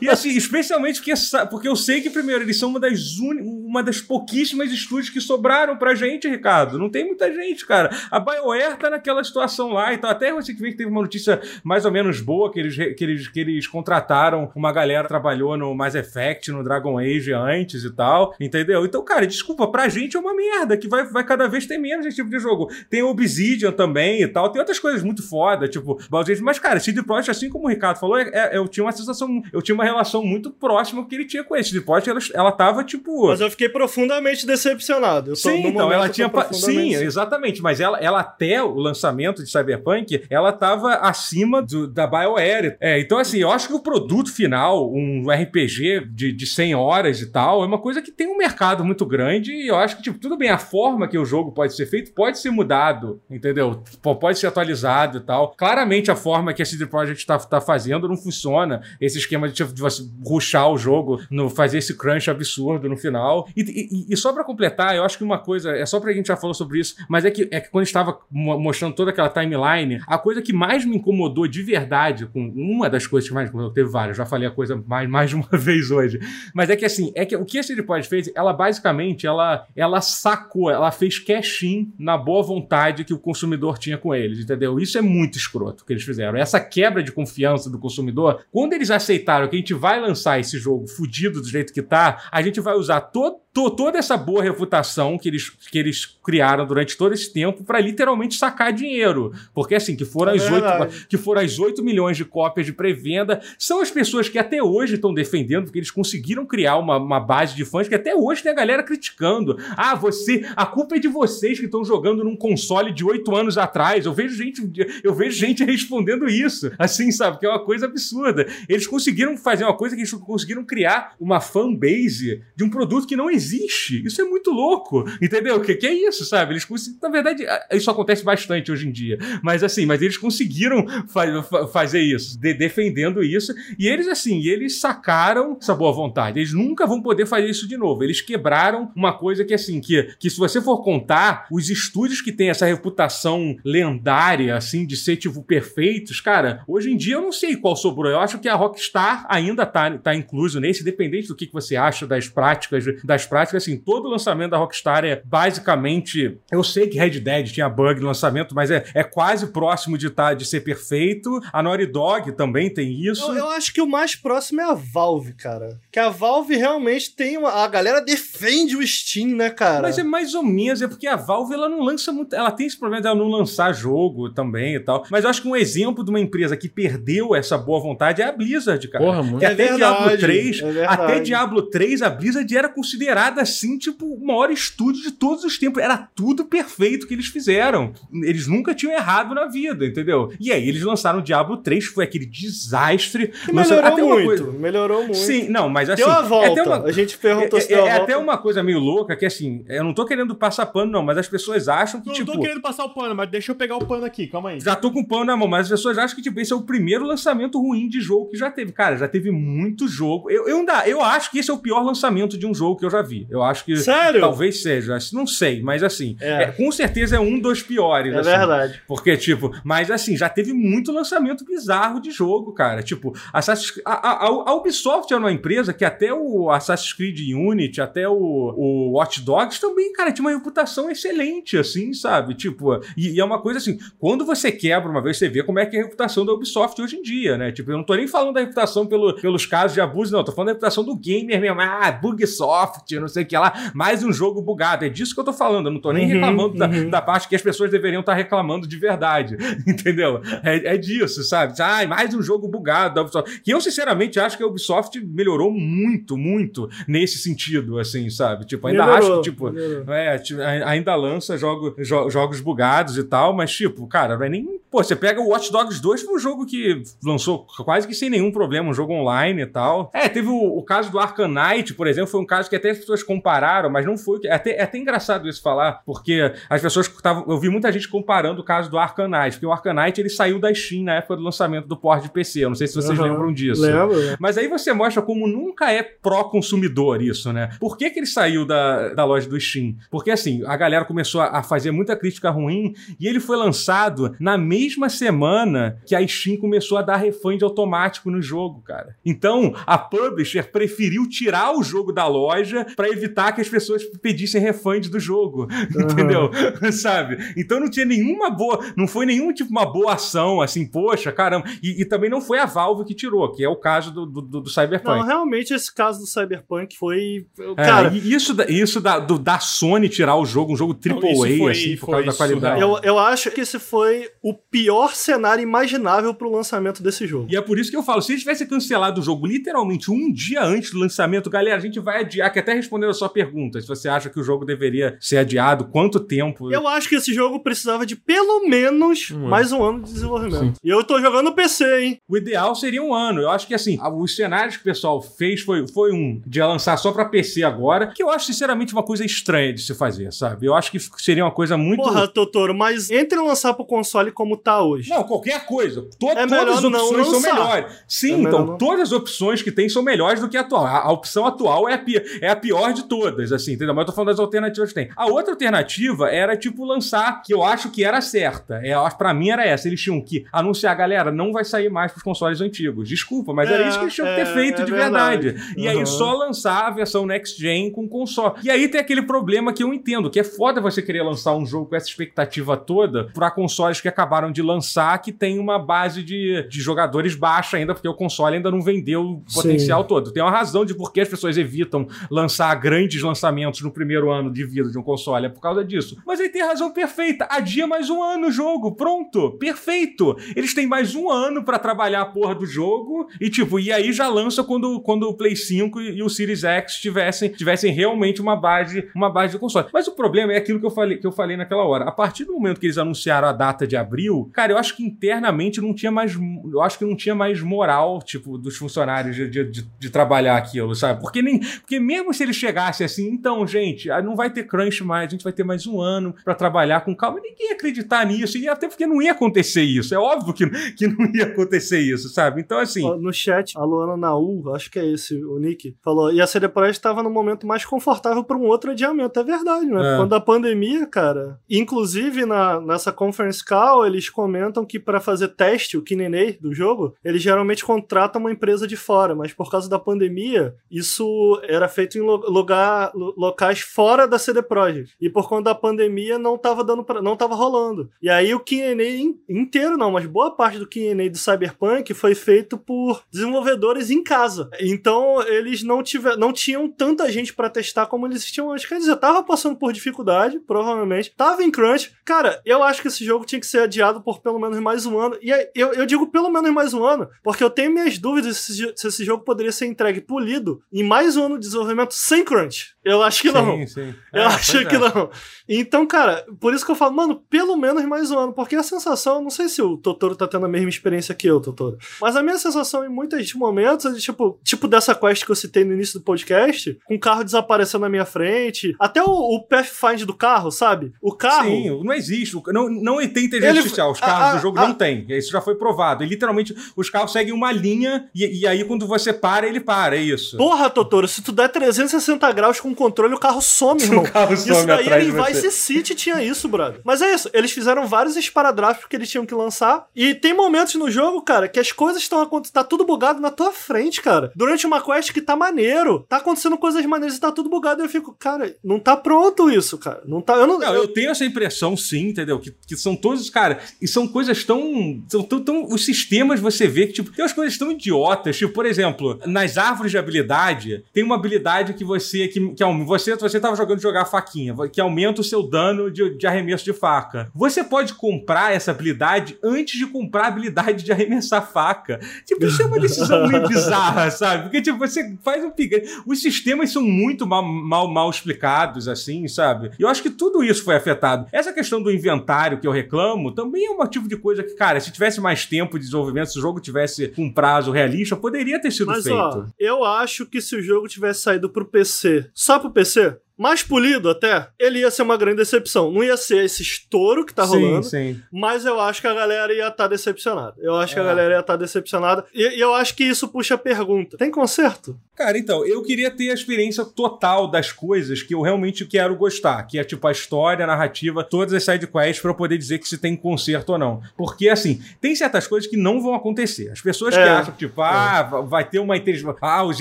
e, 0.00 0.08
assim, 0.08 0.30
especialmente 0.30 1.00
porque, 1.00 1.14
porque 1.50 1.68
eu 1.68 1.76
sei 1.76 2.00
que, 2.00 2.10
primeiro, 2.10 2.42
eles 2.42 2.58
são 2.58 2.68
uma 2.70 2.80
das, 2.80 3.18
un... 3.18 3.36
uma 3.66 3.82
das 3.82 4.00
pouquíssimas 4.00 4.70
estúdios 4.70 5.10
que 5.10 5.20
sobraram 5.20 5.76
pra 5.76 5.94
gente, 5.94 6.28
Ricardo. 6.28 6.78
Não 6.78 6.90
tem 6.90 7.04
muita 7.06 7.32
gente, 7.32 7.66
cara. 7.66 7.90
A 8.10 8.18
BioWare 8.18 8.76
tá 8.78 8.90
naquela 8.90 9.22
situação 9.22 9.70
lá, 9.70 9.92
então 9.92 10.08
até 10.08 10.32
você 10.32 10.54
que 10.54 10.60
vê 10.60 10.70
que 10.70 10.76
teve 10.76 10.90
uma 10.90 11.02
notícia 11.02 11.40
mais 11.62 11.84
ou 11.84 11.92
menos 11.92 12.20
boa, 12.20 12.52
que 12.52 12.60
eles, 12.60 12.76
que 12.76 13.04
eles, 13.04 13.28
que 13.28 13.40
eles 13.40 13.66
contrataram 13.66 14.50
uma 14.54 14.72
galera 14.72 15.02
que 15.02 15.08
trabalhou 15.08 15.56
no 15.56 15.74
Mass 15.74 15.94
Effect, 15.94 16.50
no 16.50 16.62
Dragon 16.62 16.98
Age 16.98 17.32
antes 17.32 17.84
e 17.84 17.94
tal, 17.94 18.34
entendeu? 18.40 18.84
Então, 18.84 19.04
cara, 19.04 19.26
desculpa, 19.26 19.66
pra 19.68 19.88
gente 19.88 20.16
é 20.16 20.20
uma 20.20 20.34
merda, 20.34 20.76
que 20.76 20.88
vai, 20.88 21.04
vai 21.04 21.24
cada 21.24 21.46
vez 21.46 21.66
ter 21.66 21.78
menos 21.78 22.06
esse 22.06 22.16
tipo 22.16 22.30
de 22.30 22.38
jogo. 22.38 22.70
Tem 22.88 23.02
Obsidian 23.02 23.72
também 23.72 24.05
e 24.22 24.28
tal, 24.28 24.50
tem 24.50 24.60
outras 24.60 24.78
coisas 24.78 25.02
muito 25.02 25.26
foda, 25.26 25.68
tipo, 25.68 25.98
Baldur's 26.08 26.40
mas, 26.40 26.58
cara, 26.58 26.80
CD 26.80 27.02
Projekt, 27.02 27.30
assim 27.30 27.48
como 27.48 27.66
o 27.66 27.68
Ricardo 27.68 27.98
falou, 27.98 28.18
é, 28.18 28.30
é, 28.32 28.56
eu 28.56 28.68
tinha 28.68 28.84
uma 28.84 28.92
sensação, 28.92 29.42
eu 29.52 29.62
tinha 29.62 29.74
uma 29.74 29.84
relação 29.84 30.22
muito 30.24 30.50
próxima 30.50 31.06
que 31.06 31.14
ele 31.14 31.24
tinha 31.24 31.44
com 31.44 31.56
esse. 31.56 31.70
CD 31.70 31.84
Projekt, 31.84 32.10
ela, 32.10 32.20
ela 32.34 32.52
tava, 32.52 32.84
tipo... 32.84 33.28
Mas 33.28 33.40
eu 33.40 33.50
fiquei 33.50 33.68
profundamente 33.68 34.46
decepcionado. 34.46 35.32
Eu 35.32 35.36
sim, 35.36 35.66
então, 35.66 35.92
ela 35.92 36.08
tinha... 36.08 36.30
Sim, 36.52 36.94
exatamente, 36.94 37.62
mas 37.62 37.80
ela, 37.80 37.98
ela 37.98 38.20
até 38.20 38.62
o 38.62 38.74
lançamento 38.74 39.42
de 39.42 39.50
Cyberpunk, 39.50 40.24
ela 40.30 40.52
tava 40.52 40.94
acima 40.94 41.62
do, 41.62 41.86
da 41.86 42.06
BioWare. 42.06 42.76
É, 42.80 43.00
então, 43.00 43.18
assim, 43.18 43.38
eu 43.38 43.50
acho 43.50 43.68
que 43.68 43.74
o 43.74 43.80
produto 43.80 44.32
final, 44.32 44.92
um 44.92 45.26
RPG 45.30 46.06
de, 46.10 46.32
de 46.32 46.46
100 46.46 46.74
horas 46.74 47.20
e 47.20 47.26
tal, 47.30 47.62
é 47.62 47.66
uma 47.66 47.78
coisa 47.78 48.02
que 48.02 48.10
tem 48.10 48.26
um 48.26 48.36
mercado 48.36 48.84
muito 48.84 49.04
grande 49.04 49.52
e 49.52 49.68
eu 49.68 49.76
acho 49.76 49.96
que, 49.96 50.02
tipo, 50.02 50.18
tudo 50.18 50.36
bem, 50.36 50.50
a 50.50 50.58
forma 50.58 51.08
que 51.08 51.18
o 51.18 51.24
jogo 51.24 51.52
pode 51.52 51.74
ser 51.74 51.86
feito 51.86 52.12
pode 52.12 52.38
ser 52.38 52.50
mudado, 52.50 53.20
entendeu? 53.30 53.82
Pode 54.02 54.38
ser 54.38 54.46
atualizado 54.46 55.18
e 55.18 55.20
tal. 55.20 55.54
Claramente, 55.56 56.10
a 56.10 56.16
forma 56.16 56.52
que 56.52 56.62
a 56.62 56.66
CD 56.66 56.86
Projekt 56.86 57.26
tá, 57.26 57.38
tá 57.38 57.60
fazendo 57.60 58.08
não 58.08 58.16
funciona. 58.16 58.82
Esse 59.00 59.18
esquema 59.18 59.48
de, 59.48 59.64
de 59.64 59.80
você 59.80 60.02
ruxar 60.24 60.70
o 60.70 60.78
jogo, 60.78 61.20
no, 61.30 61.48
fazer 61.48 61.78
esse 61.78 61.96
crunch 61.96 62.30
absurdo 62.30 62.88
no 62.88 62.96
final. 62.96 63.48
E, 63.56 63.62
e, 63.62 64.12
e 64.12 64.16
só 64.16 64.32
para 64.32 64.44
completar, 64.44 64.94
eu 64.94 65.04
acho 65.04 65.18
que 65.18 65.24
uma 65.24 65.38
coisa, 65.38 65.72
é 65.72 65.84
só 65.86 66.00
pra 66.00 66.12
gente 66.12 66.26
já 66.26 66.36
falou 66.36 66.54
sobre 66.54 66.80
isso, 66.80 66.96
mas 67.08 67.24
é 67.24 67.30
que, 67.30 67.48
é 67.50 67.60
que 67.60 67.70
quando 67.70 67.84
estava 67.84 68.18
mostrando 68.30 68.94
toda 68.94 69.10
aquela 69.10 69.28
timeline, 69.28 70.00
a 70.06 70.18
coisa 70.18 70.40
que 70.42 70.52
mais 70.52 70.84
me 70.84 70.96
incomodou 70.96 71.46
de 71.46 71.62
verdade, 71.62 72.26
com 72.26 72.52
uma 72.56 72.88
das 72.88 73.06
coisas 73.06 73.28
que 73.28 73.34
mais 73.34 73.46
me 73.46 73.50
incomodou, 73.50 73.72
teve 73.72 73.88
várias, 73.88 74.16
já 74.16 74.26
falei 74.26 74.48
a 74.48 74.50
coisa 74.50 74.82
mais, 74.86 75.08
mais 75.08 75.30
de 75.30 75.36
uma 75.36 75.48
vez 75.56 75.90
hoje, 75.90 76.20
mas 76.54 76.70
é 76.70 76.76
que 76.76 76.84
assim, 76.84 77.12
é 77.14 77.24
que 77.24 77.36
o 77.36 77.44
que 77.44 77.58
a 77.58 77.62
CD 77.62 77.82
Projekt 77.82 78.08
fez, 78.08 78.32
ela 78.34 78.52
basicamente, 78.52 79.26
ela, 79.26 79.66
ela 79.74 80.00
sacou, 80.00 80.70
ela 80.70 80.90
fez 80.90 81.18
cash-in 81.18 81.92
na 81.98 82.16
boa 82.16 82.42
vontade 82.42 83.04
que 83.04 83.14
o 83.14 83.18
consumidor 83.18 83.78
tinha 83.86 83.98
com 83.98 84.14
eles, 84.14 84.40
entendeu? 84.40 84.78
Isso 84.80 84.98
é 84.98 85.00
muito 85.00 85.38
escroto 85.38 85.84
que 85.84 85.92
eles 85.92 86.02
fizeram. 86.02 86.36
Essa 86.36 86.58
quebra 86.58 87.02
de 87.02 87.12
confiança 87.12 87.70
do 87.70 87.78
consumidor, 87.78 88.44
quando 88.50 88.72
eles 88.72 88.90
aceitaram 88.90 89.48
que 89.48 89.54
a 89.54 89.58
gente 89.58 89.74
vai 89.74 90.00
lançar 90.00 90.40
esse 90.40 90.58
jogo 90.58 90.88
fudido 90.88 91.40
do 91.40 91.48
jeito 91.48 91.72
que 91.72 91.82
tá, 91.82 92.28
a 92.30 92.42
gente 92.42 92.60
vai 92.60 92.74
usar 92.74 93.00
todo 93.00 93.46
toda 93.70 93.98
essa 93.98 94.16
boa 94.16 94.42
reputação 94.42 95.16
que 95.16 95.28
eles, 95.28 95.48
que 95.48 95.78
eles 95.78 96.04
criaram 96.22 96.66
durante 96.66 96.96
todo 96.96 97.14
esse 97.14 97.32
tempo 97.32 97.64
para 97.64 97.80
literalmente 97.80 98.34
sacar 98.34 98.72
dinheiro. 98.72 99.32
Porque 99.54 99.74
assim, 99.74 99.96
que 99.96 100.04
foram, 100.04 100.32
é 100.32 100.36
as 100.36 100.50
8, 100.50 101.06
que 101.08 101.16
foram 101.16 101.40
as 101.40 101.58
8 101.58 101.82
milhões 101.82 102.16
de 102.16 102.24
cópias 102.24 102.66
de 102.66 102.72
pré-venda, 102.72 103.40
são 103.58 103.80
as 103.80 103.90
pessoas 103.90 104.28
que 104.28 104.38
até 104.38 104.62
hoje 104.62 104.96
estão 104.96 105.14
defendendo, 105.14 105.64
porque 105.64 105.78
eles 105.78 105.90
conseguiram 105.90 106.44
criar 106.44 106.76
uma, 106.76 106.98
uma 106.98 107.20
base 107.20 107.54
de 107.54 107.64
fãs 107.64 107.88
que 107.88 107.94
até 107.94 108.14
hoje 108.14 108.42
tem 108.42 108.52
a 108.52 108.54
galera 108.54 108.82
criticando. 108.82 109.56
Ah, 109.76 109.94
você, 109.94 110.46
a 110.54 110.66
culpa 110.66 110.96
é 110.96 110.98
de 110.98 111.08
vocês 111.08 111.58
que 111.58 111.64
estão 111.64 111.84
jogando 111.84 112.22
num 112.22 112.36
console 112.36 112.92
de 112.92 113.04
8 113.04 113.34
anos 113.34 113.56
atrás. 113.56 113.65
Eu 114.06 114.14
vejo 114.14 114.34
gente, 114.34 114.62
eu 115.02 115.14
vejo 115.14 115.36
gente 115.38 115.64
respondendo 115.64 116.28
isso. 116.28 116.70
Assim, 116.78 117.10
sabe? 117.10 117.38
Que 117.38 117.46
é 117.46 117.48
uma 117.48 117.64
coisa 117.64 117.86
absurda. 117.86 118.46
Eles 118.68 118.86
conseguiram 118.86 119.36
fazer 119.36 119.64
uma 119.64 119.76
coisa 119.76 119.94
que 119.94 120.02
eles 120.02 120.12
conseguiram 120.12 120.64
criar 120.64 121.14
uma 121.20 121.40
fanbase 121.40 122.42
de 122.54 122.64
um 122.64 122.70
produto 122.70 123.06
que 123.06 123.16
não 123.16 123.30
existe. 123.30 124.04
Isso 124.04 124.20
é 124.20 124.24
muito 124.24 124.50
louco. 124.50 125.04
Entendeu? 125.20 125.60
Que, 125.60 125.74
que 125.74 125.86
é 125.86 125.92
isso, 125.92 126.24
sabe? 126.24 126.52
Eles 126.52 126.64
conseguiram. 126.64 127.00
Na 127.02 127.08
verdade, 127.08 127.44
isso 127.72 127.90
acontece 127.90 128.24
bastante 128.24 128.70
hoje 128.72 128.88
em 128.88 128.92
dia. 128.92 129.18
Mas 129.42 129.62
assim, 129.62 129.86
mas 129.86 130.02
eles 130.02 130.16
conseguiram 130.16 130.86
fa 131.08 131.26
fazer 131.72 132.00
isso, 132.00 132.38
de 132.38 132.54
defendendo 132.54 133.22
isso. 133.22 133.54
E 133.78 133.86
eles, 133.86 134.08
assim, 134.08 134.42
eles 134.46 134.80
sacaram 134.80 135.56
essa 135.60 135.74
boa 135.74 135.92
vontade. 135.92 136.38
Eles 136.38 136.52
nunca 136.52 136.86
vão 136.86 137.02
poder 137.02 137.26
fazer 137.26 137.48
isso 137.48 137.68
de 137.68 137.76
novo. 137.76 138.02
Eles 138.02 138.20
quebraram 138.20 138.90
uma 138.94 139.12
coisa 139.12 139.44
que, 139.44 139.54
assim, 139.54 139.80
que, 139.80 140.14
que 140.18 140.30
se 140.30 140.38
você 140.38 140.60
for 140.60 140.82
contar, 140.82 141.46
os 141.50 141.68
estúdios 141.70 142.20
que 142.20 142.32
têm 142.32 142.50
essa 142.50 142.66
reputação 142.66 143.55
lendária, 143.64 144.56
assim, 144.56 144.86
de 144.86 144.96
ser, 144.96 145.16
tipo, 145.16 145.42
perfeitos, 145.42 146.20
cara, 146.20 146.62
hoje 146.66 146.90
em 146.90 146.96
dia 146.96 147.14
eu 147.14 147.22
não 147.22 147.32
sei 147.32 147.56
qual 147.56 147.76
sobrou. 147.76 148.10
Eu 148.10 148.20
acho 148.20 148.38
que 148.38 148.48
a 148.48 148.54
Rockstar 148.54 149.26
ainda 149.28 149.64
tá, 149.64 149.96
tá 149.98 150.14
incluso 150.14 150.60
nesse, 150.60 150.82
independente 150.82 151.28
do 151.28 151.36
que, 151.36 151.46
que 151.46 151.52
você 151.52 151.76
acha 151.76 152.06
das 152.06 152.28
práticas, 152.28 152.84
das 153.04 153.24
práticas 153.26 153.46
prática, 153.46 153.56
assim, 153.58 153.76
todo 153.76 154.08
lançamento 154.08 154.50
da 154.50 154.56
Rockstar 154.56 155.04
é 155.04 155.20
basicamente. 155.24 156.38
Eu 156.50 156.62
sei 156.64 156.88
que 156.88 156.98
Red 156.98 157.20
Dead 157.20 157.50
tinha 157.50 157.68
bug 157.68 158.00
no 158.00 158.06
lançamento, 158.06 158.54
mas 158.54 158.70
é, 158.70 158.84
é 158.94 159.04
quase 159.04 159.48
próximo 159.48 159.96
de, 159.96 160.10
tá, 160.10 160.34
de 160.34 160.44
ser 160.44 160.60
perfeito. 160.60 161.40
A 161.52 161.62
Naughty 161.62 161.86
Dog 161.86 162.32
também 162.32 162.72
tem 162.72 162.90
isso. 162.92 163.30
Eu, 163.30 163.36
eu 163.36 163.50
acho 163.50 163.72
que 163.72 163.80
o 163.80 163.86
mais 163.86 164.16
próximo 164.16 164.60
é 164.60 164.64
a 164.64 164.74
Valve, 164.74 165.34
cara. 165.34 165.80
Que 165.92 165.98
a 165.98 166.08
Valve 166.08 166.56
realmente 166.56 167.14
tem 167.14 167.36
uma. 167.36 167.50
A 167.50 167.68
galera 167.68 168.00
defende 168.00 168.76
o 168.76 168.86
Steam, 168.86 169.36
né, 169.36 169.50
cara? 169.50 169.82
Mas 169.82 169.98
é 169.98 170.02
mais 170.02 170.34
ou 170.34 170.42
menos, 170.42 170.82
é 170.82 170.88
porque 170.88 171.06
a 171.06 171.16
Valve 171.16 171.54
ela 171.54 171.68
não 171.68 171.80
lança 171.80 172.12
muito. 172.12 172.34
Ela 172.34 172.50
tem 172.50 172.66
esse 172.66 172.78
problema 172.78 173.02
de 173.02 173.08
ela 173.08 173.16
não 173.16 173.28
lançar 173.28 173.45
jogo 173.72 174.30
também 174.30 174.74
e 174.74 174.80
tal. 174.80 175.04
Mas 175.10 175.24
eu 175.24 175.30
acho 175.30 175.42
que 175.42 175.48
um 175.48 175.56
exemplo 175.56 176.04
de 176.04 176.10
uma 176.10 176.20
empresa 176.20 176.56
que 176.56 176.68
perdeu 176.68 177.34
essa 177.34 177.56
boa 177.56 177.80
vontade 177.80 178.22
é 178.22 178.26
a 178.26 178.32
Blizzard, 178.32 178.86
cara. 178.88 179.04
Porra, 179.04 179.22
muito. 179.22 179.38
Que 179.38 179.46
até 179.46 179.68
é 179.68 179.76
Diablo 179.76 180.18
3, 180.18 180.62
é 180.62 180.84
até 180.86 181.20
Diablo 181.20 181.62
3, 181.62 182.02
a 182.02 182.10
Blizzard 182.10 182.56
era 182.56 182.68
considerada 182.68 183.40
assim, 183.40 183.78
tipo, 183.78 184.06
o 184.06 184.26
maior 184.26 184.50
estúdio 184.50 185.02
de 185.02 185.12
todos 185.12 185.44
os 185.44 185.58
tempos. 185.58 185.82
Era 185.82 185.96
tudo 186.14 186.44
perfeito 186.44 187.06
que 187.06 187.14
eles 187.14 187.26
fizeram. 187.26 187.92
Eles 188.12 188.46
nunca 188.46 188.74
tinham 188.74 188.92
errado 188.92 189.34
na 189.34 189.46
vida, 189.46 189.84
entendeu? 189.84 190.32
E 190.40 190.52
aí 190.52 190.68
eles 190.68 190.82
lançaram 190.82 191.20
o 191.20 191.22
Diablo 191.22 191.58
3, 191.58 191.88
que 191.88 191.94
foi 191.94 192.04
aquele 192.04 192.26
desastre. 192.26 193.32
melhorou 193.52 193.84
até 193.84 194.02
muito, 194.02 194.26
coisa... 194.26 194.52
melhorou 194.52 195.02
muito. 195.02 195.16
Sim, 195.16 195.48
não, 195.48 195.68
mas 195.68 195.90
assim... 195.90 196.02
Deu 196.02 196.10
a 196.10 196.22
volta. 196.22 196.60
É 196.60 196.62
uma... 196.62 196.84
A 196.84 196.92
gente 196.92 197.18
perguntou 197.18 197.58
é, 197.58 197.62
se 197.62 197.68
deu 197.68 197.86
é, 197.86 197.88
é 197.88 197.92
até 197.92 198.16
uma 198.16 198.38
coisa 198.38 198.62
meio 198.62 198.78
louca, 198.78 199.16
que 199.16 199.26
assim, 199.26 199.64
eu 199.68 199.84
não 199.84 199.94
tô 199.94 200.04
querendo 200.04 200.34
passar 200.34 200.66
pano 200.66 200.90
não, 200.90 201.02
mas 201.02 201.18
as 201.18 201.28
pessoas 201.28 201.68
acham 201.68 202.00
que, 202.00 202.08
não, 202.08 202.14
tipo... 202.14 202.30
Não 202.30 202.36
tô 202.36 202.42
querendo 202.42 202.60
passar 202.60 202.84
o 202.84 202.90
pano, 202.90 203.14
mas 203.14 203.30
deixa 203.36 203.52
eu 203.52 203.56
pegar 203.56 203.76
o 203.76 203.86
pano 203.86 204.04
aqui, 204.04 204.26
calma 204.26 204.50
aí. 204.50 204.60
Já 204.60 204.74
tô 204.74 204.90
com 204.90 205.00
o 205.00 205.06
pano 205.06 205.24
na 205.24 205.36
mão, 205.36 205.48
mas 205.48 205.66
as 205.66 205.70
pessoas 205.70 205.98
acham 205.98 206.16
que, 206.16 206.22
tipo, 206.22 206.40
esse 206.40 206.52
é 206.52 206.56
o 206.56 206.62
primeiro 206.62 207.04
lançamento 207.04 207.60
ruim 207.60 207.88
de 207.88 208.00
jogo 208.00 208.28
que 208.30 208.36
já 208.36 208.50
teve. 208.50 208.72
Cara, 208.72 208.96
já 208.96 209.08
teve 209.08 209.30
muito 209.30 209.88
jogo. 209.88 210.30
Eu, 210.30 210.48
eu, 210.48 210.58
ainda, 210.58 210.88
eu 210.88 211.02
acho 211.02 211.30
que 211.30 211.38
esse 211.38 211.50
é 211.50 211.54
o 211.54 211.58
pior 211.58 211.82
lançamento 211.82 212.36
de 212.38 212.46
um 212.46 212.54
jogo 212.54 212.78
que 212.78 212.84
eu 212.84 212.90
já 212.90 213.02
vi. 213.02 213.26
Eu 213.30 213.42
acho 213.42 213.64
que... 213.64 213.76
Sério? 213.76 214.20
Talvez 214.20 214.62
seja, 214.62 214.98
não 215.12 215.26
sei, 215.26 215.62
mas 215.62 215.82
assim, 215.82 216.16
é. 216.20 216.44
É, 216.44 216.46
com 216.52 216.70
certeza 216.72 217.16
é 217.16 217.20
um 217.20 217.38
dos 217.38 217.62
piores. 217.62 218.14
É 218.14 218.18
assim, 218.18 218.30
verdade. 218.30 218.82
Porque, 218.86 219.16
tipo, 219.16 219.54
mas 219.64 219.90
assim, 219.90 220.16
já 220.16 220.28
teve 220.28 220.52
muito 220.52 220.92
lançamento 220.92 221.44
bizarro 221.44 222.00
de 222.00 222.10
jogo, 222.10 222.52
cara. 222.52 222.82
Tipo, 222.82 223.14
Assassin's, 223.32 223.80
a, 223.84 224.08
a, 224.08 224.26
a 224.26 224.54
Ubisoft 224.54 225.12
é 225.12 225.16
uma 225.16 225.32
empresa 225.32 225.72
que 225.72 225.84
até 225.84 226.12
o 226.12 226.50
Assassin's 226.50 226.92
Creed 226.92 227.18
Unity, 227.34 227.80
até 227.80 228.08
o, 228.08 228.14
o 228.14 228.92
Watch 228.92 229.20
Dogs 229.22 229.60
também, 229.60 229.92
cara, 229.92 230.12
tinha 230.12 230.24
uma 230.24 230.34
reputação 230.34 230.90
excelente, 230.90 231.56
assim, 231.56 231.92
sabe? 231.92 232.34
Tipo, 232.34 232.80
e, 232.96 233.10
e, 233.10 233.20
é 233.20 233.24
uma 233.26 233.40
coisa 233.40 233.58
assim, 233.58 233.78
quando 233.98 234.24
você 234.24 234.50
quebra 234.50 234.90
uma 234.90 235.02
vez, 235.02 235.18
você 235.18 235.28
vê 235.28 235.42
como 235.42 235.58
é 235.58 235.66
que 235.66 235.76
é 235.76 235.80
a 235.80 235.82
reputação 235.84 236.24
da 236.24 236.32
Ubisoft 236.32 236.80
hoje 236.80 236.96
em 236.96 237.02
dia, 237.02 237.36
né? 237.36 237.52
Tipo, 237.52 237.70
eu 237.70 237.76
não 237.76 237.84
tô 237.84 237.94
nem 237.94 238.06
falando 238.06 238.34
da 238.34 238.40
reputação 238.40 238.86
pelo, 238.86 239.14
pelos 239.14 239.46
casos 239.46 239.74
de 239.74 239.80
abuso, 239.80 240.12
não, 240.12 240.24
tô 240.24 240.32
falando 240.32 240.48
da 240.48 240.52
reputação 240.52 240.84
do 240.84 240.96
gamer 240.96 241.40
mesmo. 241.40 241.60
Ah, 241.60 241.90
Bugsoft, 241.90 242.94
não 242.98 243.08
sei 243.08 243.24
o 243.24 243.26
que 243.26 243.36
lá, 243.36 243.52
mais 243.74 244.02
um 244.02 244.12
jogo 244.12 244.40
bugado. 244.40 244.84
É 244.84 244.88
disso 244.88 245.14
que 245.14 245.20
eu 245.20 245.24
tô 245.24 245.32
falando. 245.32 245.66
Eu 245.66 245.72
não 245.72 245.80
tô 245.80 245.92
nem 245.92 246.06
uhum, 246.06 246.12
reclamando 246.12 246.52
uhum. 246.52 246.58
Da, 246.58 246.98
da, 246.98 247.02
parte 247.02 247.28
que 247.28 247.36
as 247.36 247.42
pessoas 247.42 247.70
deveriam 247.70 248.00
estar 248.00 248.12
tá 248.12 248.16
reclamando 248.16 248.66
de 248.66 248.76
verdade. 248.76 249.36
Entendeu? 249.66 250.20
É, 250.42 250.74
é 250.74 250.78
disso, 250.78 251.22
sabe? 251.22 251.54
Ah, 251.60 251.86
mais 251.86 252.14
um 252.14 252.22
jogo 252.22 252.48
bugado 252.48 252.94
da 252.94 253.02
Ubisoft. 253.02 253.40
Que 253.40 253.52
eu, 253.52 253.60
sinceramente, 253.60 254.20
acho 254.20 254.36
que 254.36 254.42
a 254.42 254.46
Ubisoft 254.46 255.00
melhorou 255.00 255.50
muito, 255.50 256.16
muito 256.16 256.68
nesse 256.86 257.18
sentido, 257.18 257.78
assim, 257.78 258.08
sabe? 258.10 258.46
Tipo, 258.46 258.68
ainda 258.68 258.86
melhorou, 258.86 259.20
acho 259.20 259.22
que, 259.22 259.30
tipo, 259.30 259.52
é, 259.90 260.62
ainda 260.64 260.94
lança 260.94 261.36
jogo, 261.36 261.74
jo, 261.78 262.08
jogos 262.10 262.40
bugados 262.40 262.96
e 262.96 263.04
tal, 263.04 263.15
mas, 263.32 263.52
tipo, 263.52 263.86
cara, 263.86 264.16
não 264.16 264.24
é 264.24 264.28
nem 264.28 264.60
Pô, 264.76 264.82
você 264.82 264.96
pega 264.96 265.20
o 265.20 265.28
Watch 265.28 265.50
Dogs 265.50 265.80
2, 265.80 266.02
foi 266.02 266.14
um 266.16 266.18
jogo 266.18 266.44
que 266.44 266.82
lançou 267.02 267.46
quase 267.64 267.86
que 267.86 267.94
sem 267.94 268.10
nenhum 268.10 268.30
problema, 268.30 268.68
um 268.68 268.74
jogo 268.74 268.92
online 268.92 269.42
e 269.42 269.46
tal. 269.46 269.90
É, 269.94 270.06
teve 270.06 270.28
o, 270.28 270.58
o 270.58 270.62
caso 270.62 270.90
do 270.90 270.98
Arcanite, 270.98 271.72
por 271.72 271.86
exemplo, 271.86 272.10
foi 272.10 272.20
um 272.20 272.26
caso 272.26 272.50
que 272.50 272.56
até 272.56 272.70
as 272.70 272.78
pessoas 272.78 273.02
compararam, 273.02 273.70
mas 273.70 273.86
não 273.86 273.96
foi. 273.96 274.20
É 274.24 274.34
até, 274.34 274.50
é 274.50 274.62
até 274.62 274.76
engraçado 274.76 275.28
isso 275.28 275.40
falar, 275.40 275.82
porque 275.86 276.32
as 276.50 276.60
pessoas 276.60 276.86
estavam. 276.88 277.24
Eu 277.28 277.38
vi 277.38 277.48
muita 277.48 277.70
gente 277.72 277.88
comparando 277.88 278.42
o 278.42 278.44
caso 278.44 278.70
do 278.70 278.76
Arcanite, 278.76 279.36
porque 279.36 279.46
o 279.46 279.52
Arcanite 279.52 280.00
ele 280.00 280.10
saiu 280.10 280.38
da 280.38 280.52
Steam 280.52 280.84
na 280.84 280.96
época 280.96 281.16
do 281.16 281.22
lançamento 281.22 281.66
do 281.66 281.76
port 281.76 282.02
de 282.02 282.10
PC. 282.10 282.44
Eu 282.44 282.48
não 282.50 282.56
sei 282.56 282.66
se 282.66 282.74
vocês 282.74 282.98
uhum. 282.98 283.04
lembram 283.06 283.32
disso. 283.32 283.62
Lembro. 283.62 283.96
Mas 284.18 284.36
aí 284.36 284.48
você 284.48 284.72
mostra 284.72 285.00
como 285.00 285.26
nunca 285.26 285.72
é 285.72 285.82
pró-consumidor 285.82 287.00
isso, 287.00 287.32
né? 287.32 287.50
Por 287.58 287.78
que, 287.78 287.88
que 287.88 288.00
ele 288.00 288.06
saiu 288.06 288.44
da, 288.44 288.90
da 288.90 289.04
loja 289.06 289.26
do 289.26 289.40
Steam? 289.40 289.76
Porque 289.90 290.10
assim, 290.10 290.42
a 290.44 290.56
galera 290.56 290.84
começou 290.84 291.22
a 291.22 291.42
fazer 291.42 291.70
muita 291.70 291.96
crítica 291.96 292.30
ruim 292.30 292.74
e 293.00 293.05
ele 293.06 293.20
foi 293.20 293.36
lançado 293.36 294.14
na 294.18 294.36
mesma 294.36 294.88
semana 294.88 295.80
que 295.86 295.94
a 295.94 296.06
Steam 296.06 296.36
começou 296.36 296.78
a 296.78 296.82
dar 296.82 296.96
refund 296.96 297.42
automático 297.42 298.10
no 298.10 298.20
jogo, 298.20 298.62
cara. 298.62 298.96
Então, 299.04 299.54
a 299.66 299.78
publisher 299.78 300.50
preferiu 300.50 301.08
tirar 301.08 301.56
o 301.56 301.62
jogo 301.62 301.92
da 301.92 302.06
loja 302.06 302.66
para 302.76 302.88
evitar 302.88 303.32
que 303.32 303.40
as 303.40 303.48
pessoas 303.48 303.84
pedissem 304.00 304.40
refund 304.40 304.88
do 304.88 305.00
jogo, 305.00 305.48
uhum. 305.74 305.82
entendeu? 305.82 306.30
Sabe? 306.72 307.18
Então 307.36 307.60
não 307.60 307.70
tinha 307.70 307.86
nenhuma 307.86 308.30
boa, 308.30 308.64
não 308.76 308.86
foi 308.86 309.06
nenhum 309.06 309.32
tipo 309.32 309.50
uma 309.50 309.66
boa 309.66 309.94
ação, 309.94 310.40
assim, 310.40 310.66
poxa, 310.66 311.12
caramba. 311.12 311.46
E, 311.62 311.82
e 311.82 311.84
também 311.84 312.10
não 312.10 312.20
foi 312.20 312.38
a 312.38 312.46
Valve 312.46 312.84
que 312.84 312.94
tirou, 312.94 313.32
que 313.32 313.44
é 313.44 313.48
o 313.48 313.56
caso 313.56 313.92
do, 313.92 314.06
do, 314.06 314.22
do 314.40 314.50
Cyberpunk. 314.50 314.98
Não, 314.98 315.06
realmente 315.06 315.52
esse 315.54 315.72
caso 315.74 316.00
do 316.00 316.06
Cyberpunk 316.06 316.76
foi. 316.76 317.26
É, 317.38 317.54
cara, 317.54 317.88
é, 317.88 317.96
isso, 317.96 318.34
isso 318.48 318.80
da, 318.80 318.98
do, 318.98 319.18
da 319.18 319.38
Sony 319.38 319.88
tirar 319.88 320.16
o 320.16 320.24
jogo, 320.24 320.52
um 320.52 320.56
jogo 320.56 320.74
AAA, 320.74 321.50
assim, 321.50 321.76
por 321.76 321.90
causa 321.90 322.06
da 322.06 322.12
qualidade. 322.12 322.60
Eu, 322.60 322.78
eu 322.82 322.95
acho 322.98 323.30
que 323.30 323.40
esse 323.40 323.58
foi 323.58 324.08
o 324.22 324.34
pior 324.34 324.94
cenário 324.94 325.42
imaginável 325.42 326.14
pro 326.14 326.30
lançamento 326.30 326.82
desse 326.82 327.06
jogo. 327.06 327.28
E 327.30 327.36
é 327.36 327.40
por 327.40 327.58
isso 327.58 327.70
que 327.70 327.76
eu 327.76 327.82
falo, 327.82 328.02
se 328.02 328.12
eles 328.12 328.22
tivessem 328.22 328.46
cancelado 328.46 329.00
o 329.00 329.04
jogo 329.04 329.26
literalmente 329.26 329.90
um 329.90 330.12
dia 330.12 330.42
antes 330.42 330.70
do 330.70 330.78
lançamento, 330.78 331.30
galera, 331.30 331.56
a 331.56 331.60
gente 331.60 331.80
vai 331.80 332.00
adiar, 332.00 332.32
que 332.32 332.38
até 332.38 332.54
respondendo 332.54 332.90
a 332.90 332.94
sua 332.94 333.08
pergunta, 333.08 333.60
se 333.60 333.66
você 333.66 333.88
acha 333.88 334.10
que 334.10 334.20
o 334.20 334.22
jogo 334.22 334.44
deveria 334.44 334.96
ser 335.00 335.18
adiado, 335.18 335.66
quanto 335.66 336.00
tempo? 336.00 336.52
Eu 336.52 336.66
acho 336.66 336.88
que 336.88 336.96
esse 336.96 337.12
jogo 337.12 337.40
precisava 337.40 337.86
de 337.86 337.96
pelo 337.96 338.48
menos 338.48 339.10
um 339.10 339.28
mais 339.28 339.52
um 339.52 339.62
ano 339.62 339.82
de 339.82 339.92
desenvolvimento. 339.92 340.56
Sim. 340.56 340.60
E 340.62 340.68
eu 340.68 340.82
tô 340.84 341.00
jogando 341.00 341.32
PC, 341.32 341.80
hein? 341.80 342.00
O 342.08 342.16
ideal 342.16 342.54
seria 342.54 342.82
um 342.82 342.94
ano. 342.94 343.20
Eu 343.20 343.30
acho 343.30 343.46
que 343.46 343.54
assim, 343.54 343.78
os 343.96 344.14
cenários 344.14 344.56
que 344.56 344.62
o 344.62 344.64
pessoal 344.64 345.00
fez 345.02 345.40
foi, 345.40 345.66
foi 345.68 345.92
um 345.92 346.20
de 346.26 346.40
lançar 346.40 346.76
só 346.76 346.92
pra 346.92 347.04
PC 347.04 347.42
agora, 347.42 347.88
que 347.88 348.02
eu 348.02 348.10
acho 348.10 348.26
sinceramente 348.26 348.72
uma 348.72 348.82
coisa 348.82 349.04
estranha 349.04 349.52
de 349.52 349.62
se 349.62 349.74
fazer, 349.74 350.12
sabe? 350.12 350.46
Eu 350.46 350.54
acho 350.54 350.70
que 350.70 350.78
seria 350.98 351.24
uma 351.24 351.30
coisa 351.30 351.56
muito. 351.56 351.82
Porra, 351.82 352.06
Totoro, 352.08 352.54
mas 352.54 352.75
entre 352.90 353.18
lançar 353.18 353.54
pro 353.54 353.64
console 353.64 354.10
como 354.12 354.36
tá 354.36 354.62
hoje. 354.62 354.90
Não, 354.90 355.02
qualquer 355.04 355.44
coisa. 355.46 355.82
To 355.98 356.10
é 356.10 356.26
todas 356.26 356.58
as 356.58 356.64
opções 356.64 357.08
são 357.08 357.20
melhores. 357.20 357.84
Sim, 357.88 358.14
é 358.14 358.28
então, 358.28 358.58
todas 358.58 358.80
as 358.82 358.92
opções 358.92 359.42
que 359.42 359.50
tem 359.50 359.68
são 359.68 359.82
melhores 359.82 360.20
do 360.20 360.28
que 360.28 360.36
a 360.36 360.40
atual. 360.40 360.64
A, 360.64 360.80
a 360.82 360.92
opção 360.92 361.26
atual 361.26 361.68
é 361.68 361.74
a, 361.74 361.78
pior, 361.78 362.02
é 362.20 362.28
a 362.28 362.36
pior 362.36 362.72
de 362.72 362.84
todas, 362.84 363.32
assim, 363.32 363.52
entendeu? 363.52 363.74
Mas 363.74 363.82
eu 363.82 363.86
tô 363.86 363.92
falando 363.92 364.10
das 364.10 364.20
alternativas 364.20 364.70
que 364.70 364.74
tem. 364.74 364.90
A 364.96 365.06
outra 365.06 365.32
alternativa 365.32 366.10
era, 366.10 366.36
tipo, 366.36 366.64
lançar, 366.64 367.22
que 367.22 367.32
eu 367.32 367.42
acho 367.42 367.70
que 367.70 367.84
era 367.84 368.00
certa. 368.00 368.60
É, 368.64 368.74
para 368.96 369.12
mim 369.12 369.30
era 369.30 369.44
essa. 369.44 369.68
Eles 369.68 369.80
tinham 369.80 370.00
que 370.00 370.24
anunciar, 370.32 370.76
galera, 370.76 371.10
não 371.10 371.32
vai 371.32 371.44
sair 371.44 371.68
mais 371.68 371.92
pros 371.92 372.02
consoles 372.02 372.40
antigos. 372.40 372.88
Desculpa, 372.88 373.32
mas 373.32 373.50
é, 373.50 373.54
era 373.54 373.68
isso 373.68 373.78
que 373.78 373.84
eles 373.84 373.94
tinham 373.94 374.08
que 374.08 374.14
ter 374.14 374.22
é, 374.22 374.26
feito 374.26 374.62
é 374.62 374.64
de 374.64 374.72
verdade. 374.72 375.30
verdade. 375.30 375.54
E 375.56 375.68
uhum. 375.68 375.78
aí 375.78 375.86
só 375.86 376.12
lançar 376.12 376.66
a 376.66 376.70
versão 376.70 377.06
next 377.06 377.40
gen 377.40 377.70
com 377.70 377.88
console. 377.88 378.34
E 378.42 378.50
aí 378.50 378.68
tem 378.68 378.80
aquele 378.80 379.02
problema 379.02 379.52
que 379.52 379.62
eu 379.62 379.72
entendo, 379.72 380.10
que 380.10 380.20
é 380.20 380.24
foda 380.24 380.60
você 380.60 380.82
querer 380.82 381.02
lançar 381.02 381.34
um 381.34 381.46
jogo 381.46 381.66
com 381.66 381.76
essa 381.76 381.88
expectativa 381.88 382.56
toda 382.66 383.04
para 383.14 383.30
consoles 383.30 383.80
que 383.80 383.88
acabaram 383.88 384.30
de 384.32 384.42
lançar, 384.42 384.98
que 385.00 385.12
tem 385.12 385.38
uma 385.38 385.58
base 385.58 386.02
de, 386.02 386.46
de 386.48 386.60
jogadores 386.60 387.14
baixa 387.14 387.56
ainda, 387.56 387.72
porque 387.74 387.88
o 387.88 387.94
console 387.94 388.36
ainda 388.36 388.50
não 388.50 388.60
vendeu 388.60 389.02
o 389.02 389.24
potencial 389.32 389.82
Sim. 389.82 389.88
todo. 389.88 390.12
Tem 390.12 390.22
uma 390.22 390.30
razão 390.30 390.64
de 390.64 390.74
por 390.74 390.92
que 390.92 391.00
as 391.00 391.08
pessoas 391.08 391.38
evitam 391.38 391.86
lançar 392.10 392.54
grandes 392.56 393.00
lançamentos 393.02 393.60
no 393.62 393.70
primeiro 393.70 394.10
ano 394.10 394.32
de 394.32 394.44
vida 394.44 394.70
de 394.70 394.78
um 394.78 394.82
console, 394.82 395.26
é 395.26 395.28
por 395.28 395.40
causa 395.40 395.64
disso. 395.64 395.96
Mas 396.06 396.20
aí 396.20 396.28
tem 396.28 396.42
razão 396.42 396.72
perfeita. 396.72 397.26
Adia 397.30 397.66
mais 397.66 397.88
um 397.88 398.02
ano 398.02 398.26
o 398.28 398.30
jogo, 398.30 398.74
pronto, 398.74 399.32
perfeito. 399.38 400.16
Eles 400.34 400.54
têm 400.54 400.66
mais 400.66 400.94
um 400.94 401.10
ano 401.10 401.44
para 401.44 401.58
trabalhar 401.58 402.02
a 402.02 402.06
porra 402.06 402.34
do 402.34 402.46
jogo 402.46 403.08
e 403.20 403.30
tipo, 403.30 403.60
e 403.60 403.72
aí 403.72 403.92
já 403.92 404.08
lança 404.08 404.42
quando, 404.42 404.80
quando 404.80 405.08
o 405.08 405.14
Play 405.14 405.36
5 405.36 405.80
e 405.80 406.02
o 406.02 406.08
Series 406.08 406.44
X 406.44 406.76
tivessem, 406.76 407.28
tivessem 407.30 407.72
realmente 407.72 408.20
uma 408.20 408.36
base, 408.36 408.88
uma 408.94 409.10
base 409.10 409.34
de 409.34 409.38
console. 409.38 409.66
Mas 409.72 409.86
o 409.86 409.92
problema 409.92 410.32
é 410.32 410.36
aquilo 410.36 410.58
que 410.58 410.66
eu 410.66 410.70
falei, 410.70 410.98
que 410.98 411.06
eu 411.06 411.12
falei 411.12 411.36
naquela 411.36 411.64
hora. 411.64 411.84
A 411.84 411.92
partir 411.92 412.24
do 412.24 412.32
momento 412.32 412.55
que 412.58 412.66
eles 412.66 412.78
anunciaram 412.78 413.28
a 413.28 413.32
data 413.32 413.66
de 413.66 413.76
abril, 413.76 414.30
cara, 414.32 414.52
eu 414.52 414.58
acho 414.58 414.76
que 414.76 414.84
internamente 414.84 415.60
não 415.60 415.74
tinha 415.74 415.90
mais, 415.90 416.14
eu 416.14 416.60
acho 416.62 416.78
que 416.78 416.84
não 416.84 416.96
tinha 416.96 417.14
mais 417.14 417.40
moral, 417.40 418.00
tipo, 418.02 418.38
dos 418.38 418.56
funcionários 418.56 419.16
de, 419.16 419.28
de, 419.28 419.44
de, 419.44 419.62
de 419.78 419.90
trabalhar 419.90 420.36
aquilo, 420.36 420.74
sabe? 420.74 421.00
Porque 421.00 421.22
nem, 421.22 421.40
porque 421.40 421.78
mesmo 421.80 422.12
se 422.12 422.22
ele 422.22 422.32
chegasse 422.32 422.84
assim, 422.84 423.08
então, 423.08 423.46
gente, 423.46 423.90
ah, 423.90 424.02
não 424.02 424.16
vai 424.16 424.30
ter 424.30 424.44
crunch 424.44 424.82
mais, 424.84 425.08
a 425.08 425.10
gente 425.10 425.24
vai 425.24 425.32
ter 425.32 425.44
mais 425.44 425.66
um 425.66 425.80
ano 425.80 426.14
para 426.24 426.34
trabalhar 426.34 426.80
com 426.80 426.94
calma. 426.94 427.20
Ninguém 427.20 427.48
ia 427.48 427.54
acreditar 427.54 428.04
nisso, 428.06 428.38
e 428.38 428.48
até 428.48 428.68
porque 428.68 428.86
não 428.86 429.00
ia 429.00 429.12
acontecer 429.12 429.62
isso. 429.62 429.94
É 429.94 429.98
óbvio 429.98 430.32
que, 430.34 430.48
que 430.74 430.86
não 430.86 431.10
ia 431.14 431.26
acontecer 431.26 431.80
isso, 431.80 432.08
sabe? 432.08 432.40
Então, 432.40 432.58
assim. 432.58 432.82
No 432.98 433.12
chat, 433.12 433.56
a 433.56 433.64
Luana 433.64 433.96
Naú, 433.96 434.52
acho 434.54 434.70
que 434.70 434.78
é 434.78 434.86
esse, 434.86 435.22
o 435.24 435.38
Nick, 435.38 435.76
falou, 435.82 436.12
e 436.12 436.20
a 436.20 436.26
CD 436.26 436.48
Projekt 436.48 436.78
estava 436.78 437.02
no 437.02 437.10
momento 437.10 437.46
mais 437.46 437.64
confortável 437.64 438.22
para 438.24 438.36
um 438.36 438.46
outro 438.46 438.70
adiamento. 438.70 439.18
É 439.18 439.24
verdade, 439.24 439.66
né? 439.66 439.94
É. 439.94 439.96
Quando 439.96 440.14
a 440.14 440.20
pandemia, 440.20 440.86
cara, 440.86 441.38
inclusive 441.48 442.24
na, 442.24 442.45
nessa 442.60 442.92
conference 442.92 443.44
call, 443.44 443.86
eles 443.86 444.08
comentam 444.08 444.64
que 444.64 444.78
para 444.78 445.00
fazer 445.00 445.28
teste, 445.28 445.76
o 445.76 445.82
Kinenei 445.82 446.38
do 446.40 446.54
jogo, 446.54 446.94
eles 447.04 447.22
geralmente 447.22 447.64
contratam 447.64 448.20
uma 448.20 448.32
empresa 448.32 448.66
de 448.66 448.76
fora, 448.76 449.14
mas 449.14 449.32
por 449.32 449.50
causa 449.50 449.68
da 449.68 449.78
pandemia, 449.78 450.54
isso 450.70 451.40
era 451.44 451.68
feito 451.68 451.98
em 451.98 452.00
lugar, 452.00 452.90
locais 452.94 453.60
fora 453.60 454.06
da 454.06 454.18
CD 454.18 454.42
Projekt. 454.42 454.94
E 455.00 455.08
por 455.08 455.28
conta 455.28 455.44
da 455.44 455.54
pandemia 455.54 456.18
não 456.18 456.36
tava 456.36 456.64
dando 456.64 456.82
pra, 456.84 457.00
não 457.02 457.16
tava 457.16 457.34
rolando. 457.34 457.90
E 458.00 458.08
aí 458.08 458.34
o 458.34 458.40
Q&A 458.40 459.32
inteiro 459.32 459.76
não, 459.76 459.90
mas 459.90 460.06
boa 460.06 460.30
parte 460.30 460.58
do 460.58 460.66
Q&A 460.66 461.08
do 461.08 461.18
Cyberpunk 461.18 461.92
foi 461.94 462.14
feito 462.14 462.58
por 462.58 463.02
desenvolvedores 463.10 463.90
em 463.90 464.02
casa. 464.02 464.50
Então 464.60 465.22
eles 465.22 465.62
não 465.62 465.82
tiver, 465.82 466.16
não 466.16 466.32
tinham 466.32 466.68
tanta 466.68 467.10
gente 467.10 467.32
para 467.34 467.50
testar 467.50 467.86
como 467.86 468.06
eles 468.06 468.24
tinham 468.24 468.50
antes. 468.50 468.66
Quer 468.66 468.78
dizer, 468.78 468.96
tava 468.96 469.22
passando 469.22 469.56
por 469.56 469.72
dificuldade, 469.72 470.38
provavelmente. 470.40 471.12
Tava 471.16 471.42
em 471.42 471.50
crunch. 471.50 471.92
Cara, 472.04 472.35
eu 472.44 472.62
acho 472.62 472.82
que 472.82 472.88
esse 472.88 473.04
jogo 473.04 473.24
tinha 473.24 473.40
que 473.40 473.46
ser 473.46 473.60
adiado 473.60 474.00
por 474.00 474.20
pelo 474.20 474.38
menos 474.38 474.58
mais 474.58 474.86
um 474.86 474.98
ano. 474.98 475.18
E 475.20 475.30
eu, 475.54 475.72
eu 475.72 475.86
digo 475.86 476.06
pelo 476.08 476.30
menos 476.30 476.50
mais 476.50 476.74
um 476.74 476.84
ano, 476.84 477.08
porque 477.22 477.42
eu 477.42 477.50
tenho 477.50 477.72
minhas 477.72 477.98
dúvidas 477.98 478.36
se, 478.38 478.72
se 478.74 478.88
esse 478.88 479.04
jogo 479.04 479.24
poderia 479.24 479.52
ser 479.52 479.66
entregue 479.66 480.00
polido 480.00 480.62
em 480.72 480.82
mais 480.82 481.16
um 481.16 481.24
ano 481.24 481.38
de 481.38 481.46
desenvolvimento 481.46 481.94
sem 481.94 482.24
crunch. 482.24 482.76
Eu 482.86 483.02
acho 483.02 483.22
que 483.22 483.32
não. 483.32 483.56
Sim, 483.58 483.66
sim. 483.66 483.94
Eu 484.12 484.22
é, 484.22 484.26
acho 484.26 484.64
que 484.64 484.76
é. 484.76 484.78
não. 484.78 485.10
Então, 485.48 485.84
cara, 485.84 486.24
por 486.40 486.54
isso 486.54 486.64
que 486.64 486.70
eu 486.70 486.76
falo, 486.76 486.94
mano, 486.94 487.16
pelo 487.28 487.56
menos 487.56 487.84
mais 487.84 488.12
um 488.12 488.18
ano. 488.18 488.32
Porque 488.32 488.54
a 488.54 488.62
sensação, 488.62 489.20
não 489.20 489.30
sei 489.30 489.48
se 489.48 489.60
o 489.60 489.76
Totoro 489.76 490.14
tá 490.14 490.28
tendo 490.28 490.46
a 490.46 490.48
mesma 490.48 490.68
experiência 490.68 491.14
que 491.14 491.26
eu, 491.26 491.40
Totoro. 491.40 491.78
Mas 492.00 492.14
a 492.14 492.22
minha 492.22 492.38
sensação 492.38 492.84
em 492.84 492.88
muitos 492.88 493.34
momentos 493.34 493.86
é 493.86 493.90
de, 493.90 494.00
tipo, 494.00 494.38
tipo 494.44 494.68
dessa 494.68 494.94
quest 494.94 495.24
que 495.24 495.30
eu 495.30 495.36
citei 495.36 495.64
no 495.64 495.72
início 495.74 495.98
do 495.98 496.04
podcast, 496.04 496.78
com 496.84 496.94
o 496.94 497.00
carro 497.00 497.24
desaparecendo 497.24 497.82
na 497.82 497.88
minha 497.88 498.04
frente. 498.04 498.74
Até 498.78 499.02
o, 499.02 499.08
o 499.08 499.42
Pathfind 499.42 500.02
do 500.02 500.14
carro, 500.14 500.52
sabe? 500.52 500.92
O 501.02 501.12
carro. 501.12 501.48
Sim, 501.50 501.82
não 501.82 501.92
existe. 501.92 502.25
Não, 502.52 502.68
não 502.68 502.96
tem 503.08 503.24
inteligência 503.24 503.50
Ele... 503.50 503.58
artificial. 503.58 503.92
Os 503.92 504.00
carros 504.00 504.28
a, 504.28 504.36
do 504.36 504.42
jogo 504.42 504.58
a, 504.58 504.68
não 504.68 504.74
tem. 504.74 505.06
Isso 505.08 505.30
já 505.30 505.40
foi 505.40 505.54
provado. 505.54 506.04
E 506.04 506.06
literalmente, 506.06 506.54
os 506.74 506.90
carros 506.90 507.12
seguem 507.12 507.32
uma 507.32 507.52
linha 507.52 508.08
e, 508.14 508.40
e 508.40 508.46
aí 508.46 508.64
quando 508.64 508.86
você 508.86 509.12
para, 509.12 509.46
ele 509.46 509.60
para. 509.60 509.96
É 509.96 510.00
isso. 510.00 510.36
Porra, 510.36 510.68
Totoro, 510.70 511.08
se 511.08 511.22
tu 511.22 511.32
der 511.32 511.48
360 511.48 512.30
graus 512.32 512.60
com 512.60 512.74
controle, 512.74 513.14
o 513.14 513.18
carro 513.18 513.40
some, 513.40 513.80
irmão. 513.82 514.04
O 514.04 514.10
carro 514.10 514.36
some 514.36 514.56
isso 514.56 514.66
daí 514.66 515.08
em 515.08 515.10
Vice 515.10 515.50
City 515.50 515.94
tinha 515.94 516.22
isso, 516.22 516.48
brother. 516.48 516.80
Mas 516.84 517.02
é 517.02 517.14
isso, 517.14 517.30
eles 517.32 517.52
fizeram 517.52 517.86
vários 517.86 518.16
esparadrafos 518.16 518.86
que 518.86 518.96
eles 518.96 519.10
tinham 519.10 519.26
que 519.26 519.34
lançar. 519.34 519.86
E 519.94 520.14
tem 520.14 520.34
momentos 520.34 520.74
no 520.74 520.90
jogo, 520.90 521.22
cara, 521.22 521.48
que 521.48 521.60
as 521.60 521.72
coisas 521.72 522.02
estão 522.02 522.20
acontecendo. 522.20 522.56
Tá 522.56 522.64
tudo 522.64 522.84
bugado 522.84 523.20
na 523.20 523.30
tua 523.30 523.52
frente, 523.52 524.00
cara. 524.00 524.32
Durante 524.34 524.66
uma 524.66 524.80
quest 524.80 525.12
que 525.12 525.20
tá 525.20 525.36
maneiro. 525.36 526.06
Tá 526.08 526.18
acontecendo 526.18 526.56
coisas 526.56 526.84
maneiras 526.86 527.16
e 527.16 527.20
tá 527.20 527.30
tudo 527.30 527.50
bugado. 527.50 527.82
E 527.82 527.84
eu 527.84 527.88
fico, 527.88 528.14
cara, 528.18 528.54
não 528.64 528.78
tá 528.78 528.96
pronto 528.96 529.50
isso, 529.50 529.76
cara. 529.78 530.02
Não 530.06 530.20
tá. 530.20 530.34
Eu, 530.34 530.46
não, 530.46 530.58
não 530.58 530.66
eu... 530.66 530.82
eu 530.82 530.88
tenho 530.88 531.10
essa 531.10 531.24
impressão, 531.24 531.76
sim, 531.76 532.12
entendeu? 532.16 532.38
Que, 532.38 532.52
que 532.66 532.76
são 532.76 532.96
todos, 532.96 533.28
cara. 533.28 533.58
E 533.80 533.86
são 533.86 534.08
coisas 534.08 534.44
tão. 534.44 535.02
São 535.08 535.22
tão, 535.22 535.40
tão. 535.42 535.66
Os 535.66 535.84
sistemas 535.84 536.40
você 536.40 536.66
vê 536.66 536.86
que, 536.86 536.94
tipo, 536.94 537.10
tem 537.10 537.24
umas 537.24 537.32
coisas 537.32 537.56
tão 537.58 537.70
idiotas. 537.70 538.36
Tipo, 538.36 538.52
por 538.52 538.66
exemplo, 538.66 539.18
nas 539.26 539.58
árvores 539.58 539.92
de 539.92 539.98
habilidade, 539.98 540.84
tem 540.92 541.04
uma 541.04 541.14
habilidade 541.14 541.74
que 541.74 541.84
você. 541.84 542.28
Que, 542.28 542.54
que 542.54 542.64
você 542.84 543.16
você, 543.16 543.40
tava 543.40 543.56
jogando 543.56 543.80
jogar 543.80 544.04
faquinha, 544.06 544.54
que 544.72 544.80
aumenta 544.80 545.20
o 545.20 545.24
seu 545.24 545.42
dano 545.42 545.90
de, 545.90 546.16
de 546.16 546.26
arremesso 546.26 546.64
de 546.64 546.72
faca. 546.72 547.30
Você 547.34 547.62
pode 547.62 547.94
comprar 547.94 548.54
essa 548.54 548.70
habilidade 548.70 549.38
antes 549.42 549.78
de 549.78 549.86
comprar 549.86 550.24
a 550.24 550.28
habilidade 550.28 550.84
de 550.84 550.92
arremessar 550.92 551.50
faca. 551.50 552.00
Tipo, 552.24 552.46
isso 552.46 552.62
é 552.62 552.66
uma 552.66 552.80
decisão 552.80 553.26
meio 553.28 553.46
bizarra, 553.48 554.10
sabe? 554.10 554.44
Porque, 554.44 554.62
tipo, 554.62 554.78
você 554.78 555.16
faz 555.22 555.44
um 555.44 555.48
upgrade. 555.48 555.86
Os 556.06 556.20
sistemas 556.20 556.70
são 556.70 556.82
muito 556.82 557.26
mal, 557.26 557.42
mal, 557.42 557.88
mal 557.88 558.10
explicados, 558.10 558.88
assim, 558.88 559.26
sabe? 559.28 559.70
E 559.78 559.82
eu 559.82 559.88
acho 559.88 560.02
que 560.02 560.10
tudo 560.10 560.42
isso 560.42 560.64
foi 560.64 560.76
afetado. 560.76 561.26
Essa 561.32 561.52
questão 561.52 561.82
do 561.82 561.90
inventário 562.06 562.60
que 562.60 562.66
eu 562.66 562.72
reclamo 562.72 563.34
também 563.34 563.66
é 563.66 563.70
um 563.70 563.86
tipo 563.86 564.08
de 564.08 564.16
coisa 564.16 564.42
que, 564.42 564.54
cara, 564.54 564.80
se 564.80 564.90
tivesse 564.90 565.20
mais 565.20 565.44
tempo 565.44 565.78
de 565.78 565.84
desenvolvimento, 565.84 566.32
se 566.32 566.38
o 566.38 566.42
jogo 566.42 566.60
tivesse 566.60 567.12
um 567.18 567.32
prazo 567.32 567.70
realista, 567.70 568.16
poderia 568.16 568.60
ter 568.60 568.70
sido 568.70 568.86
Mas, 568.88 569.04
feito. 569.04 569.16
ó, 569.16 569.44
eu 569.58 569.84
acho 569.84 570.26
que 570.26 570.40
se 570.40 570.56
o 570.56 570.62
jogo 570.62 570.88
tivesse 570.88 571.20
saído 571.22 571.50
pro 571.50 571.64
PC, 571.66 572.30
só 572.34 572.58
pro 572.58 572.70
PC, 572.70 573.16
mais 573.38 573.62
polido 573.62 574.08
até, 574.08 574.48
ele 574.58 574.80
ia 574.80 574.90
ser 574.90 575.02
uma 575.02 575.16
grande 575.16 575.36
decepção. 575.38 575.90
Não 575.90 576.02
ia 576.02 576.16
ser 576.16 576.44
esse 576.44 576.62
estouro 576.62 577.24
que 577.24 577.34
tá 577.34 577.44
rolando. 577.44 577.82
sim. 577.84 578.20
Mas 578.32 578.64
eu 578.64 578.80
acho 578.80 579.00
que 579.00 579.06
a 579.06 579.14
galera 579.14 579.52
ia 579.52 579.68
estar 579.68 579.88
decepcionada. 579.88 580.54
Eu 580.58 580.74
acho 580.76 580.94
que 580.94 581.00
a 581.00 581.02
É. 581.02 581.06
galera 581.06 581.34
ia 581.34 581.40
estar 581.40 581.56
decepcionada. 581.56 582.24
E, 582.34 582.42
e 582.56 582.60
eu 582.60 582.74
acho 582.74 582.94
que 582.94 583.04
isso 583.04 583.28
puxa 583.28 583.54
a 583.54 583.58
pergunta: 583.58 584.16
tem 584.16 584.30
conserto? 584.30 584.98
Cara, 585.16 585.38
então, 585.38 585.64
eu 585.66 585.82
queria 585.82 586.10
ter 586.10 586.30
a 586.30 586.34
experiência 586.34 586.84
total 586.84 587.50
das 587.50 587.72
coisas 587.72 588.22
que 588.22 588.34
eu 588.34 588.42
realmente 588.42 588.84
quero 588.84 589.16
gostar, 589.16 589.62
que 589.64 589.78
é 589.78 589.84
tipo 589.84 590.06
a 590.06 590.12
história, 590.12 590.64
a 590.64 590.66
narrativa, 590.66 591.24
todas 591.24 591.54
as 591.54 591.64
sidequests 591.64 592.20
pra 592.20 592.30
eu 592.30 592.34
poder 592.34 592.58
dizer 592.58 592.78
que 592.78 592.86
se 592.88 592.98
tem 592.98 593.16
conserto 593.16 593.70
ou 593.70 593.78
não. 593.78 594.02
Porque, 594.16 594.48
assim, 594.50 594.80
tem 595.00 595.16
certas 595.16 595.46
coisas 595.46 595.68
que 595.70 595.76
não 595.76 596.02
vão 596.02 596.14
acontecer. 596.14 596.70
As 596.70 596.82
pessoas 596.82 597.14
que 597.14 597.20
É. 597.20 597.28
acham, 597.30 597.54
tipo, 597.54 597.80
ah, 597.80 598.22
vai 598.46 598.68
ter 598.68 598.78
uma 598.78 598.94
inteligência. 598.96 599.34
Ah, 599.40 599.64
os 599.64 599.80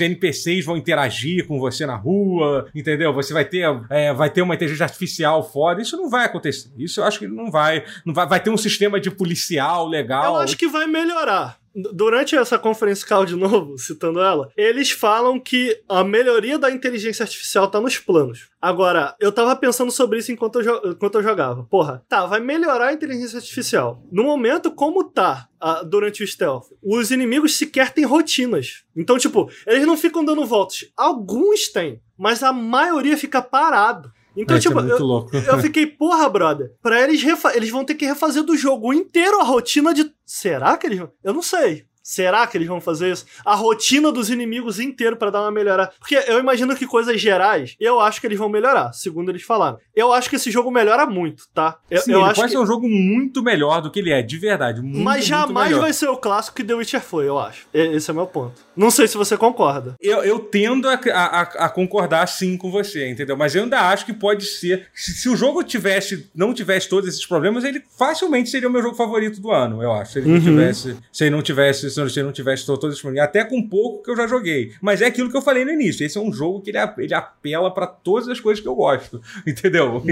NPCs 0.00 0.64
vão 0.64 0.76
interagir 0.76 1.46
com 1.46 1.58
você 1.58 1.84
na 1.84 1.96
rua, 1.96 2.66
entendeu? 2.74 3.12
Você 3.12 3.34
vai 3.34 3.44
ter, 3.46 3.64
é, 3.90 4.12
vai 4.12 4.28
ter 4.30 4.42
uma 4.42 4.54
inteligência 4.54 4.84
artificial 4.84 5.48
foda. 5.50 5.80
Isso 5.80 5.96
não 5.96 6.10
vai 6.10 6.26
acontecer. 6.26 6.70
Isso 6.76 7.00
eu 7.00 7.04
acho 7.04 7.18
que 7.18 7.26
não 7.26 7.50
vai. 7.50 7.84
Não 8.04 8.12
vai, 8.12 8.26
vai 8.26 8.40
ter 8.40 8.50
um 8.50 8.56
sistema 8.56 9.00
de 9.00 9.10
policial 9.10 9.86
legal. 9.86 10.34
Eu 10.34 10.40
acho 10.40 10.56
que 10.56 10.68
vai 10.68 10.86
melhorar. 10.86 11.58
Durante 11.92 12.34
essa 12.34 12.58
conferência 12.58 13.06
call 13.06 13.26
de 13.26 13.36
novo, 13.36 13.76
citando 13.78 14.20
ela, 14.20 14.50
eles 14.56 14.90
falam 14.90 15.38
que 15.38 15.78
a 15.88 16.02
melhoria 16.02 16.58
da 16.58 16.70
inteligência 16.70 17.22
artificial 17.22 17.68
tá 17.68 17.80
nos 17.80 17.98
planos. 17.98 18.48
Agora, 18.60 19.14
eu 19.20 19.30
tava 19.30 19.54
pensando 19.54 19.90
sobre 19.92 20.18
isso 20.18 20.32
enquanto 20.32 20.60
eu, 20.60 20.92
enquanto 20.92 21.16
eu 21.16 21.22
jogava. 21.22 21.64
Porra, 21.64 22.02
tá, 22.08 22.24
vai 22.24 22.40
melhorar 22.40 22.88
a 22.88 22.92
inteligência 22.92 23.36
artificial. 23.36 24.02
No 24.10 24.24
momento, 24.24 24.70
como 24.70 25.04
tá 25.04 25.48
ah, 25.60 25.82
durante 25.82 26.22
o 26.22 26.26
stealth, 26.26 26.66
os 26.82 27.10
inimigos 27.10 27.56
sequer 27.56 27.92
têm 27.92 28.04
rotinas. 28.04 28.84
Então, 28.96 29.18
tipo, 29.18 29.50
eles 29.66 29.86
não 29.86 29.96
ficam 29.96 30.24
dando 30.24 30.46
voltas. 30.46 30.90
Alguns 30.96 31.68
têm, 31.68 32.00
mas 32.16 32.42
a 32.42 32.52
maioria 32.52 33.16
fica 33.18 33.42
parado. 33.42 34.10
Então, 34.36 34.54
É, 34.54 34.58
isso 34.58 34.68
tipo, 34.68 34.80
é 34.80 34.90
eu, 34.90 35.54
eu 35.54 35.58
fiquei, 35.60 35.86
porra, 35.86 36.28
brother. 36.28 36.72
Pra 36.82 37.02
eles 37.02 37.22
eles 37.54 37.70
vão 37.70 37.84
ter 37.84 37.94
que 37.94 38.04
refazer 38.04 38.42
do 38.42 38.56
jogo 38.56 38.92
inteiro 38.92 39.40
a 39.40 39.44
rotina 39.44 39.94
de. 39.94 40.12
Será 40.24 40.76
que 40.76 40.86
eles 40.86 40.98
vão? 40.98 41.10
Eu 41.24 41.32
não 41.32 41.42
sei. 41.42 41.86
Será 42.08 42.46
que 42.46 42.56
eles 42.56 42.68
vão 42.68 42.80
fazer 42.80 43.10
isso? 43.10 43.26
A 43.44 43.56
rotina 43.56 44.12
dos 44.12 44.30
inimigos 44.30 44.78
inteiro 44.78 45.16
pra 45.16 45.28
dar 45.28 45.40
uma 45.42 45.50
melhorada. 45.50 45.90
Porque 45.98 46.14
eu 46.28 46.38
imagino 46.38 46.76
que 46.76 46.86
coisas 46.86 47.20
gerais, 47.20 47.74
eu 47.80 47.98
acho 47.98 48.20
que 48.20 48.28
eles 48.28 48.38
vão 48.38 48.48
melhorar, 48.48 48.92
segundo 48.92 49.28
eles 49.28 49.42
falaram. 49.42 49.78
Eu 49.92 50.12
acho 50.12 50.30
que 50.30 50.36
esse 50.36 50.48
jogo 50.48 50.70
melhora 50.70 51.04
muito, 51.04 51.48
tá? 51.52 51.78
Eu, 51.90 52.00
Sim, 52.02 52.12
eu 52.12 52.20
ele 52.20 52.26
acho 52.30 52.34
pode 52.40 52.46
que... 52.52 52.56
ser 52.56 52.62
um 52.62 52.66
jogo 52.66 52.88
muito 52.88 53.42
melhor 53.42 53.82
do 53.82 53.90
que 53.90 53.98
ele 53.98 54.12
é, 54.12 54.22
de 54.22 54.38
verdade. 54.38 54.80
Muito, 54.80 55.00
Mas 55.00 55.24
jamais 55.26 55.76
vai 55.76 55.92
ser 55.92 56.06
o 56.08 56.16
clássico 56.16 56.54
que 56.56 56.62
The 56.62 56.74
Witcher 56.74 57.00
foi, 57.00 57.26
eu 57.26 57.40
acho. 57.40 57.66
Esse 57.74 58.08
é 58.08 58.12
o 58.12 58.16
meu 58.16 58.26
ponto. 58.28 58.54
Não 58.76 58.88
sei 58.92 59.08
se 59.08 59.16
você 59.16 59.36
concorda. 59.36 59.96
Eu, 60.00 60.22
eu 60.22 60.38
tendo 60.38 60.88
a, 60.88 60.94
a- 60.94 61.40
a 61.64 61.68
concordar 61.68 62.28
sim 62.28 62.56
com 62.56 62.70
você, 62.70 63.10
entendeu? 63.10 63.36
Mas 63.36 63.56
eu 63.56 63.64
ainda 63.64 63.80
acho 63.80 64.06
que 64.06 64.12
pode 64.12 64.44
ser. 64.46 64.86
Se, 64.94 65.12
se 65.12 65.28
o 65.28 65.34
jogo 65.34 65.64
tivesse, 65.64 66.30
não 66.32 66.54
tivesse 66.54 66.88
todos 66.88 67.08
esses 67.08 67.26
problemas, 67.26 67.64
ele 67.64 67.82
facilmente 67.98 68.48
seria 68.48 68.68
o 68.68 68.72
meu 68.72 68.80
jogo 68.82 68.94
favorito 68.94 69.40
do 69.40 69.50
ano, 69.50 69.82
eu 69.82 69.90
acho. 69.92 70.12
Se 70.12 70.18
ele 70.20 70.28
não 70.28 70.34
Uhum. 70.36 70.40
tivesse. 70.42 70.96
Se 71.12 71.24
ele 71.24 71.30
não 71.34 71.42
tivesse. 71.42 71.95
Se 71.96 72.18
ele 72.18 72.26
não 72.26 72.32
tivesse 72.32 72.64
to- 72.66 72.78
todos 72.78 73.00
problemas. 73.00 73.28
Até 73.28 73.44
com 73.44 73.62
pouco 73.68 74.02
que 74.02 74.10
eu 74.10 74.16
já 74.16 74.26
joguei. 74.26 74.72
Mas 74.80 75.00
é 75.02 75.06
aquilo 75.06 75.30
que 75.30 75.36
eu 75.36 75.42
falei 75.42 75.64
no 75.64 75.70
início. 75.70 76.04
Esse 76.04 76.18
é 76.18 76.20
um 76.20 76.32
jogo 76.32 76.60
que 76.60 76.70
ele, 76.70 76.78
ele 76.98 77.14
apela 77.14 77.72
pra 77.72 77.86
todas 77.86 78.28
as 78.28 78.40
coisas 78.40 78.62
que 78.62 78.68
eu 78.68 78.74
gosto. 78.74 79.20
Entendeu? 79.46 79.94
Uhum. 79.94 80.02